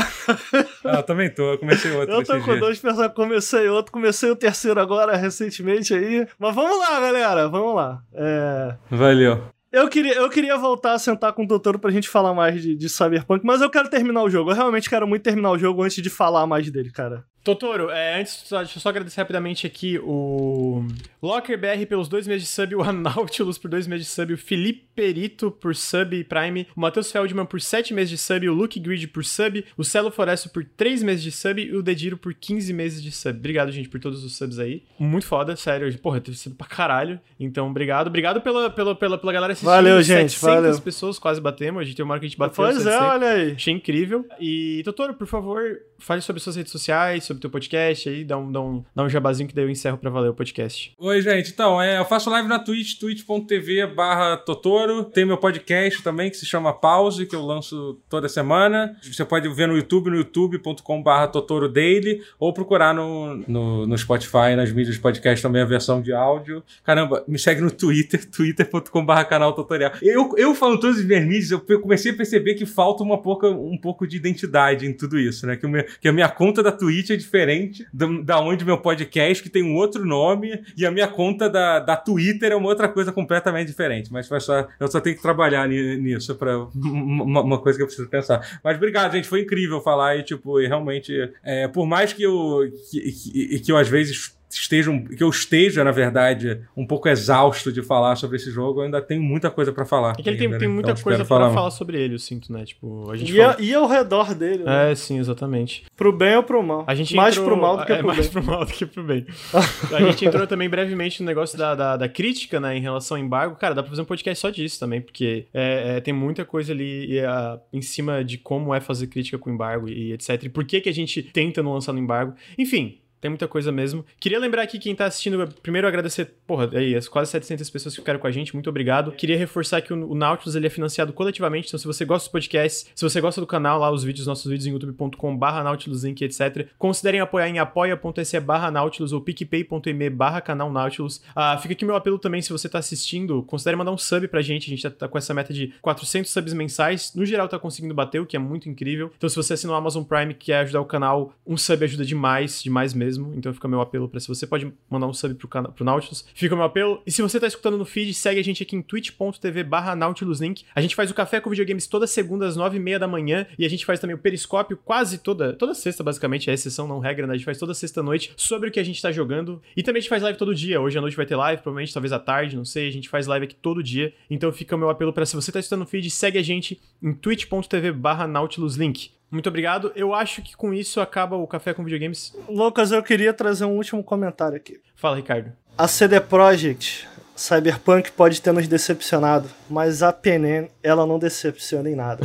Ah, 0.84 0.96
eu 0.96 1.02
também 1.02 1.28
tô, 1.32 1.52
eu 1.52 1.58
comecei 1.58 1.92
outro 1.92 2.14
Eu 2.14 2.24
tô 2.24 2.32
com 2.38 2.44
dias. 2.44 2.60
dois 2.60 2.78
personagens. 2.78 3.14
Comecei 3.14 3.68
outro, 3.68 3.92
comecei 3.92 4.30
o 4.30 4.36
terceiro 4.36 4.80
agora 4.80 5.14
recentemente 5.16 5.92
aí. 5.92 6.26
Mas 6.38 6.54
vamos 6.54 6.78
lá, 6.78 6.98
galera. 7.00 7.48
Vamos 7.48 7.74
lá. 7.74 8.02
É. 8.14 8.74
Valeu. 8.90 9.42
Eu 9.70 9.88
queria, 9.88 10.14
eu 10.14 10.30
queria 10.30 10.56
voltar 10.56 10.92
a 10.92 10.98
sentar 11.00 11.32
com 11.32 11.42
o 11.42 11.48
Totoro 11.48 11.80
pra 11.80 11.90
gente 11.90 12.08
falar 12.08 12.32
mais 12.32 12.62
de, 12.62 12.76
de 12.76 12.88
Cyberpunk, 12.88 13.44
mas 13.44 13.60
eu 13.60 13.68
quero 13.68 13.90
terminar 13.90 14.22
o 14.22 14.30
jogo. 14.30 14.50
Eu 14.50 14.54
realmente 14.54 14.88
quero 14.88 15.04
muito 15.04 15.22
terminar 15.22 15.50
o 15.50 15.58
jogo 15.58 15.82
antes 15.82 16.00
de 16.00 16.08
falar 16.08 16.46
mais 16.46 16.70
dele, 16.70 16.92
cara. 16.92 17.24
Totoro, 17.44 17.90
é, 17.90 18.20
antes, 18.20 18.42
só, 18.46 18.58
deixa 18.58 18.78
eu 18.78 18.80
só 18.80 18.88
agradecer 18.88 19.20
rapidamente 19.20 19.66
aqui 19.66 19.98
o 20.02 20.82
Locker 21.22 21.58
BR 21.58 21.84
pelos 21.86 22.08
dois 22.08 22.26
meses 22.26 22.44
de 22.44 22.48
sub, 22.48 22.74
o 22.74 22.80
Anautilus 22.82 23.58
por 23.58 23.68
dois 23.70 23.86
meses 23.86 24.06
de 24.06 24.12
sub, 24.12 24.32
o 24.32 24.38
Felipe 24.38 24.86
Perito 24.94 25.50
por 25.50 25.76
sub 25.76 26.16
e 26.16 26.24
Prime, 26.24 26.66
o 26.74 26.80
Matheus 26.80 27.12
Feldman 27.12 27.44
por 27.44 27.60
sete 27.60 27.92
meses 27.92 28.10
de 28.10 28.16
sub, 28.18 28.48
o 28.48 28.54
Luke 28.54 28.80
Grid 28.80 29.08
por 29.08 29.22
sub, 29.24 29.62
o 29.76 29.84
Celo 29.84 30.10
Floresto 30.10 30.48
por 30.48 30.64
três 30.64 31.02
meses 31.02 31.22
de 31.22 31.30
sub 31.30 31.60
e 31.60 31.76
o 31.76 31.82
Dediro 31.82 32.16
por 32.16 32.32
15 32.32 32.72
meses 32.72 33.02
de 33.02 33.12
sub. 33.12 33.38
Obrigado, 33.38 33.70
gente, 33.70 33.90
por 33.90 34.00
todos 34.00 34.24
os 34.24 34.36
subs 34.36 34.58
aí. 34.58 34.82
Muito 34.98 35.26
foda, 35.26 35.54
sério. 35.54 35.92
Porra, 35.98 36.20
teve 36.20 36.38
sub 36.38 36.56
pra 36.56 36.66
caralho. 36.66 37.20
Então, 37.38 37.68
obrigado. 37.68 38.06
Obrigado 38.06 38.40
pela, 38.40 38.70
pela, 38.70 38.94
pela, 38.94 39.18
pela 39.18 39.32
galera 39.32 39.52
assistindo. 39.52 39.70
Valeu, 39.70 40.00
gente, 40.02 40.32
700 40.32 40.40
valeu. 40.40 40.80
pessoas 40.80 41.18
quase 41.18 41.40
batemos. 41.42 41.82
A 41.82 41.84
gente 41.84 41.96
tem 41.96 42.04
uma 42.04 42.14
hora 42.14 42.20
que 42.20 42.26
a 42.26 42.28
gente 42.28 42.38
bateu 42.38 42.54
pois 42.56 42.78
é, 42.78 42.90
700. 42.90 43.06
olha 43.06 43.28
aí. 43.28 43.52
Achei 43.52 43.74
incrível. 43.74 44.26
E, 44.40 44.80
Totoro, 44.84 45.12
por 45.14 45.26
favor, 45.26 45.60
fale 46.04 46.20
sobre 46.20 46.40
suas 46.40 46.56
redes 46.56 46.70
sociais, 46.70 47.24
sobre 47.24 47.40
teu 47.40 47.48
podcast 47.50 48.08
aí, 48.08 48.24
dá 48.24 48.36
um, 48.36 48.52
dá 48.52 48.60
um, 48.60 48.84
dá 48.94 49.02
um 49.04 49.08
jabazinho 49.08 49.48
que 49.48 49.54
daí 49.54 49.64
eu 49.64 49.70
encerro 49.70 49.96
pra 49.96 50.10
valer 50.10 50.28
o 50.28 50.34
podcast. 50.34 50.92
Oi, 50.98 51.22
gente. 51.22 51.50
Então, 51.50 51.80
é, 51.80 51.98
eu 51.98 52.04
faço 52.04 52.28
live 52.30 52.46
na 52.46 52.58
Twitch, 52.58 52.98
twitch.tv 52.98 53.86
barra 53.86 54.36
Totoro. 54.36 55.04
Tem 55.04 55.24
meu 55.24 55.38
podcast 55.38 56.02
também, 56.02 56.30
que 56.30 56.36
se 56.36 56.44
chama 56.44 56.72
Pause, 56.72 57.26
que 57.26 57.34
eu 57.34 57.42
lanço 57.42 57.98
toda 58.08 58.28
semana. 58.28 58.94
Você 59.02 59.24
pode 59.24 59.48
ver 59.48 59.66
no 59.66 59.76
YouTube, 59.76 60.10
no 60.10 60.16
youtube.com 60.16 61.02
barra 61.02 61.26
Totoro 61.26 61.68
Daily, 61.68 62.20
ou 62.38 62.52
procurar 62.52 62.94
no, 62.94 63.36
no, 63.48 63.86
no 63.86 63.96
Spotify, 63.98 64.54
nas 64.56 64.70
mídias 64.70 64.96
de 64.96 65.00
podcast 65.00 65.42
também 65.42 65.62
a 65.62 65.66
versão 65.66 66.02
de 66.02 66.12
áudio. 66.12 66.62
Caramba, 66.84 67.24
me 67.26 67.38
segue 67.38 67.62
no 67.62 67.70
Twitter, 67.70 68.24
twitter.com 68.30 69.04
barra 69.04 69.24
canal 69.24 69.54
tutorial. 69.54 69.92
Eu, 70.02 70.34
eu 70.36 70.54
falando 70.54 70.80
todos 70.80 70.98
os 70.98 71.04
mídias, 71.04 71.50
eu 71.50 71.60
comecei 71.80 72.12
a 72.12 72.16
perceber 72.16 72.54
que 72.54 72.66
falta 72.66 73.02
uma 73.02 73.16
pouca, 73.22 73.48
um 73.48 73.78
pouco 73.78 74.06
de 74.06 74.16
identidade 74.16 74.86
em 74.86 74.92
tudo 74.92 75.18
isso, 75.18 75.46
né? 75.46 75.56
Que, 75.56 75.64
o 75.64 75.68
meu- 75.68 75.84
que 76.00 76.08
a 76.08 76.12
minha 76.12 76.28
conta 76.28 76.62
da 76.62 76.72
Twitch 76.72 77.10
é 77.10 77.16
diferente 77.16 77.86
da, 77.92 78.06
da 78.22 78.40
onde 78.40 78.64
meu 78.64 78.78
podcast, 78.78 79.42
que 79.42 79.48
tem 79.48 79.62
um 79.62 79.74
outro 79.74 80.04
nome, 80.04 80.62
e 80.76 80.84
a 80.86 80.90
minha 80.90 81.08
conta 81.08 81.48
da, 81.48 81.78
da 81.80 81.96
Twitter 81.96 82.52
é 82.52 82.56
uma 82.56 82.68
outra 82.68 82.88
coisa 82.88 83.12
completamente 83.12 83.68
diferente. 83.68 84.12
Mas 84.12 84.28
foi 84.28 84.40
só, 84.40 84.66
eu 84.78 84.88
só 84.88 85.00
tenho 85.00 85.16
que 85.16 85.22
trabalhar 85.22 85.68
ni- 85.68 85.96
nisso 85.96 86.34
para 86.34 86.58
uma, 86.74 87.40
uma 87.42 87.58
coisa 87.60 87.78
que 87.78 87.82
eu 87.82 87.86
preciso 87.86 88.08
pensar. 88.08 88.60
Mas 88.62 88.76
obrigado, 88.76 89.12
gente. 89.12 89.28
Foi 89.28 89.40
incrível 89.42 89.80
falar 89.80 90.16
e, 90.16 90.22
tipo, 90.22 90.60
e 90.60 90.66
realmente, 90.66 91.12
é, 91.42 91.68
por 91.68 91.86
mais 91.86 92.12
que 92.12 92.22
eu, 92.22 92.60
que, 92.90 93.00
que, 93.00 93.60
que 93.60 93.72
eu 93.72 93.76
às 93.76 93.88
vezes 93.88 94.36
esteja, 94.60 94.90
um- 94.90 95.04
que 95.04 95.22
eu 95.22 95.28
esteja, 95.30 95.82
na 95.84 95.90
verdade, 95.90 96.60
um 96.76 96.86
pouco 96.86 97.08
exausto 97.08 97.72
de 97.72 97.82
falar 97.82 98.16
sobre 98.16 98.36
esse 98.36 98.50
jogo, 98.50 98.80
eu 98.80 98.84
ainda 98.84 99.00
tenho 99.00 99.22
muita 99.22 99.50
coisa 99.50 99.72
pra 99.72 99.84
falar. 99.84 100.12
É 100.18 100.22
que 100.22 100.28
ele 100.28 100.36
tem, 100.36 100.46
ainda, 100.46 100.58
tem 100.58 100.68
né? 100.68 100.74
muita 100.74 100.90
Então, 100.92 101.02
coisa 101.02 101.18
pra 101.18 101.26
falar. 101.26 101.50
falar 101.52 101.70
sobre 101.70 102.00
ele, 102.00 102.14
eu 102.14 102.18
sinto, 102.18 102.52
né? 102.52 102.64
Tipo, 102.64 103.10
a 103.10 103.16
gente 103.16 103.32
E, 103.32 103.36
fala... 103.36 103.56
a- 103.58 103.62
e 103.62 103.74
ao 103.74 103.86
redor 103.86 104.34
dele, 104.34 104.64
né? 104.64 104.92
É, 104.92 104.94
sim, 104.94 105.18
exatamente. 105.18 105.84
Pro 105.96 106.12
bem 106.12 106.36
ou 106.36 106.42
pro 106.42 106.62
mal. 106.62 106.84
A 106.86 106.94
gente 106.94 107.14
mais 107.14 107.34
entrou- 107.36 107.50
pro 107.52 107.60
mal 107.60 107.76
do 107.78 107.84
que 107.86 107.92
é, 107.92 107.96
pro 107.98 108.06
mais 108.06 108.18
bem. 108.20 108.30
pro 108.30 108.42
mal 108.44 108.64
do 108.64 108.72
que 108.72 108.86
pro 108.86 109.02
bem. 109.04 109.26
a 109.92 110.00
gente 110.02 110.24
entrou 110.24 110.46
também 110.46 110.68
brevemente 110.68 111.20
no 111.22 111.26
negócio 111.26 111.56
da, 111.58 111.74
da, 111.74 111.96
da 111.96 112.08
crítica, 112.08 112.58
né, 112.60 112.76
em 112.76 112.80
relação 112.80 113.16
ao 113.16 113.22
embargo. 113.22 113.56
Cara, 113.56 113.74
dá 113.74 113.82
pra 113.82 113.90
fazer 113.90 114.02
um 114.02 114.06
podcast 114.06 114.40
só 114.40 114.50
disso 114.50 114.78
também, 114.80 115.00
porque 115.00 115.46
é, 115.52 115.96
é, 115.96 116.00
tem 116.00 116.12
muita 116.14 116.44
coisa 116.44 116.72
ali 116.72 117.12
e, 117.12 117.20
ah, 117.20 117.58
em 117.72 117.82
cima 117.82 118.24
de 118.24 118.38
como 118.38 118.74
é 118.74 118.80
fazer 118.80 119.06
crítica 119.06 119.38
com 119.38 119.50
embargo 119.50 119.88
e 119.88 120.12
etc. 120.12 120.42
E 120.44 120.48
por 120.48 120.64
que, 120.64 120.80
que 120.80 120.88
a 120.88 120.94
gente 120.94 121.22
tenta 121.22 121.62
não 121.62 121.72
lançar 121.72 121.92
no 121.92 121.98
embargo. 121.98 122.34
Enfim. 122.58 122.98
Tem 123.24 123.30
muita 123.30 123.48
coisa 123.48 123.72
mesmo. 123.72 124.04
Queria 124.20 124.38
lembrar 124.38 124.60
aqui 124.60 124.78
quem 124.78 124.94
tá 124.94 125.06
assistindo, 125.06 125.48
primeiro 125.62 125.88
agradecer, 125.88 126.34
porra, 126.46 126.68
aí, 126.74 126.94
as 126.94 127.08
quase 127.08 127.30
700 127.30 127.70
pessoas 127.70 127.94
que 127.94 128.02
ficaram 128.02 128.20
com 128.20 128.26
a 128.26 128.30
gente, 128.30 128.52
muito 128.52 128.68
obrigado. 128.68 129.12
Queria 129.12 129.34
reforçar 129.34 129.80
que 129.80 129.94
o, 129.94 130.14
Nautilus 130.14 130.54
ele 130.54 130.66
é 130.66 130.68
financiado 130.68 131.10
coletivamente, 131.10 131.68
então 131.68 131.78
se 131.78 131.86
você 131.86 132.04
gosta 132.04 132.26
dos 132.26 132.32
podcasts, 132.32 132.92
se 132.94 133.02
você 133.02 133.22
gosta 133.22 133.40
do 133.40 133.46
canal, 133.46 133.80
lá 133.80 133.90
os 133.90 134.04
vídeos, 134.04 134.26
nossos 134.26 134.44
vídeos 134.44 134.66
em 134.66 134.72
youtube.com 134.72 135.38
barra 135.38 135.64
nautiluslink, 135.64 136.22
etc. 136.22 136.68
Considerem 136.76 137.20
apoiar 137.20 137.48
em 137.48 137.58
apoia.se 137.58 138.38
barra 138.40 138.70
nautilus 138.70 139.10
ou 139.10 139.22
picpay.me 139.22 140.10
barra 140.10 140.42
canal 140.42 140.70
nautilus. 140.70 141.22
Ah, 141.34 141.56
fica 141.56 141.72
aqui 141.72 141.86
meu 141.86 141.96
apelo 141.96 142.18
também, 142.18 142.42
se 142.42 142.52
você 142.52 142.68
tá 142.68 142.78
assistindo, 142.78 143.42
considere 143.44 143.74
mandar 143.74 143.92
um 143.92 143.96
sub 143.96 144.28
pra 144.28 144.42
gente, 144.42 144.66
a 144.66 144.68
gente 144.68 144.82
tá, 144.82 144.90
tá 144.90 145.08
com 145.08 145.16
essa 145.16 145.32
meta 145.32 145.50
de 145.50 145.72
400 145.80 146.30
subs 146.30 146.52
mensais, 146.52 147.14
no 147.14 147.24
geral 147.24 147.48
tá 147.48 147.58
conseguindo 147.58 147.94
bater, 147.94 148.20
o 148.20 148.26
que 148.26 148.36
é 148.36 148.38
muito 148.38 148.68
incrível. 148.68 149.10
Então 149.16 149.30
se 149.30 149.36
você 149.36 149.54
assina 149.54 149.72
o 149.72 149.76
Amazon 149.76 150.04
Prime 150.04 150.32
e 150.32 150.34
quer 150.34 150.58
ajudar 150.58 150.82
o 150.82 150.84
canal, 150.84 151.32
um 151.46 151.56
sub 151.56 151.82
ajuda 151.82 152.04
demais, 152.04 152.62
demais 152.62 152.92
mesmo, 152.92 153.13
então 153.36 153.52
fica 153.52 153.66
meu 153.68 153.80
apelo 153.80 154.08
pra 154.08 154.20
se 154.20 154.28
você 154.28 154.46
pode 154.46 154.72
mandar 154.90 155.06
um 155.06 155.12
sub 155.12 155.34
pro, 155.34 155.48
cana- 155.48 155.68
pro 155.70 155.84
Nautilus, 155.84 156.24
fica 156.34 156.54
meu 156.54 156.64
apelo. 156.64 157.02
E 157.06 157.10
se 157.12 157.22
você 157.22 157.38
tá 157.40 157.46
escutando 157.46 157.76
no 157.78 157.84
feed, 157.84 158.12
segue 158.14 158.40
a 158.40 158.44
gente 158.44 158.62
aqui 158.62 158.76
em 158.76 158.82
twitch.tv 158.82 159.64
barra 159.64 159.94
nautiluslink. 159.94 160.64
A 160.74 160.80
gente 160.80 160.94
faz 160.94 161.10
o 161.10 161.14
Café 161.14 161.40
com 161.40 161.50
Videogames 161.50 161.86
toda 161.86 162.06
segunda 162.06 162.46
às 162.46 162.56
nove 162.56 162.76
e 162.76 162.80
meia 162.80 162.98
da 162.98 163.06
manhã 163.08 163.46
e 163.58 163.64
a 163.64 163.68
gente 163.70 163.84
faz 163.84 164.00
também 164.00 164.14
o 164.14 164.18
Periscópio 164.18 164.76
quase 164.84 165.18
toda, 165.18 165.52
toda 165.52 165.74
sexta 165.74 166.02
basicamente, 166.02 166.50
é 166.50 166.52
exceção, 166.54 166.86
não 166.88 166.98
regra, 166.98 167.26
né? 167.26 167.34
A 167.34 167.36
gente 167.36 167.44
faz 167.46 167.58
toda 167.58 167.74
sexta 167.74 168.02
noite 168.02 168.32
sobre 168.36 168.68
o 168.68 168.72
que 168.72 168.80
a 168.80 168.84
gente 168.84 169.00
tá 169.00 169.10
jogando. 169.12 169.60
E 169.76 169.82
também 169.82 169.98
a 169.98 170.00
gente 170.02 170.08
faz 170.10 170.22
live 170.22 170.38
todo 170.38 170.54
dia. 170.54 170.80
Hoje 170.80 170.98
à 170.98 171.00
noite 171.00 171.16
vai 171.16 171.26
ter 171.26 171.36
live, 171.36 171.62
provavelmente, 171.62 171.92
talvez 171.92 172.12
à 172.12 172.18
tarde, 172.18 172.56
não 172.56 172.64
sei. 172.64 172.88
A 172.88 172.92
gente 172.92 173.08
faz 173.08 173.26
live 173.26 173.44
aqui 173.44 173.54
todo 173.54 173.82
dia. 173.82 174.12
Então 174.30 174.50
fica 174.52 174.74
o 174.74 174.78
meu 174.78 174.90
apelo 174.90 175.12
pra 175.12 175.24
se 175.26 175.34
você 175.36 175.50
tá 175.52 175.60
escutando 175.60 175.80
no 175.80 175.86
feed, 175.86 176.10
segue 176.10 176.38
a 176.38 176.42
gente 176.42 176.80
em 177.02 177.12
twitch.tv 177.12 177.92
barra 177.92 178.26
nautiluslink. 178.26 179.10
Muito 179.34 179.48
obrigado. 179.48 179.92
Eu 179.96 180.14
acho 180.14 180.40
que 180.40 180.56
com 180.56 180.72
isso 180.72 181.00
acaba 181.00 181.36
o 181.36 181.46
Café 181.46 181.74
com 181.74 181.82
Videogames. 181.82 182.32
Lucas, 182.48 182.92
eu 182.92 183.02
queria 183.02 183.32
trazer 183.32 183.64
um 183.64 183.72
último 183.76 184.02
comentário 184.02 184.56
aqui. 184.56 184.80
Fala, 184.94 185.16
Ricardo. 185.16 185.52
A 185.76 185.88
CD 185.88 186.20
Projekt 186.20 187.08
Cyberpunk 187.34 188.12
pode 188.12 188.40
ter 188.40 188.52
nos 188.52 188.68
decepcionado, 188.68 189.48
mas 189.68 190.04
a 190.04 190.12
Penen, 190.12 190.70
ela 190.80 191.04
não 191.04 191.18
decepciona 191.18 191.90
em 191.90 191.96
nada. 191.96 192.24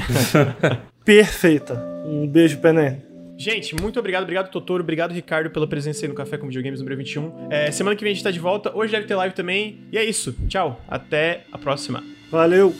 Perfeita. 1.03 1.73
Um 2.05 2.27
beijo, 2.27 2.59
Penen. 2.59 3.01
Gente, 3.35 3.73
muito 3.73 3.97
obrigado. 3.97 4.23
Obrigado, 4.23 4.51
Totoro. 4.51 4.83
Obrigado, 4.83 5.11
Ricardo, 5.11 5.49
pela 5.49 5.65
presença 5.65 6.05
aí 6.05 6.09
no 6.09 6.13
Café 6.13 6.37
com 6.37 6.45
Videogames 6.45 6.79
número 6.79 6.97
21. 6.97 7.47
É, 7.49 7.71
semana 7.71 7.95
que 7.95 8.03
vem 8.03 8.11
a 8.11 8.13
gente 8.13 8.23
tá 8.23 8.29
de 8.29 8.39
volta. 8.39 8.71
Hoje 8.75 8.91
deve 8.91 9.07
ter 9.07 9.15
live 9.15 9.33
também. 9.33 9.79
E 9.91 9.97
é 9.97 10.03
isso. 10.03 10.35
Tchau. 10.47 10.79
Até 10.87 11.45
a 11.51 11.57
próxima. 11.57 12.03
Valeu. 12.29 12.75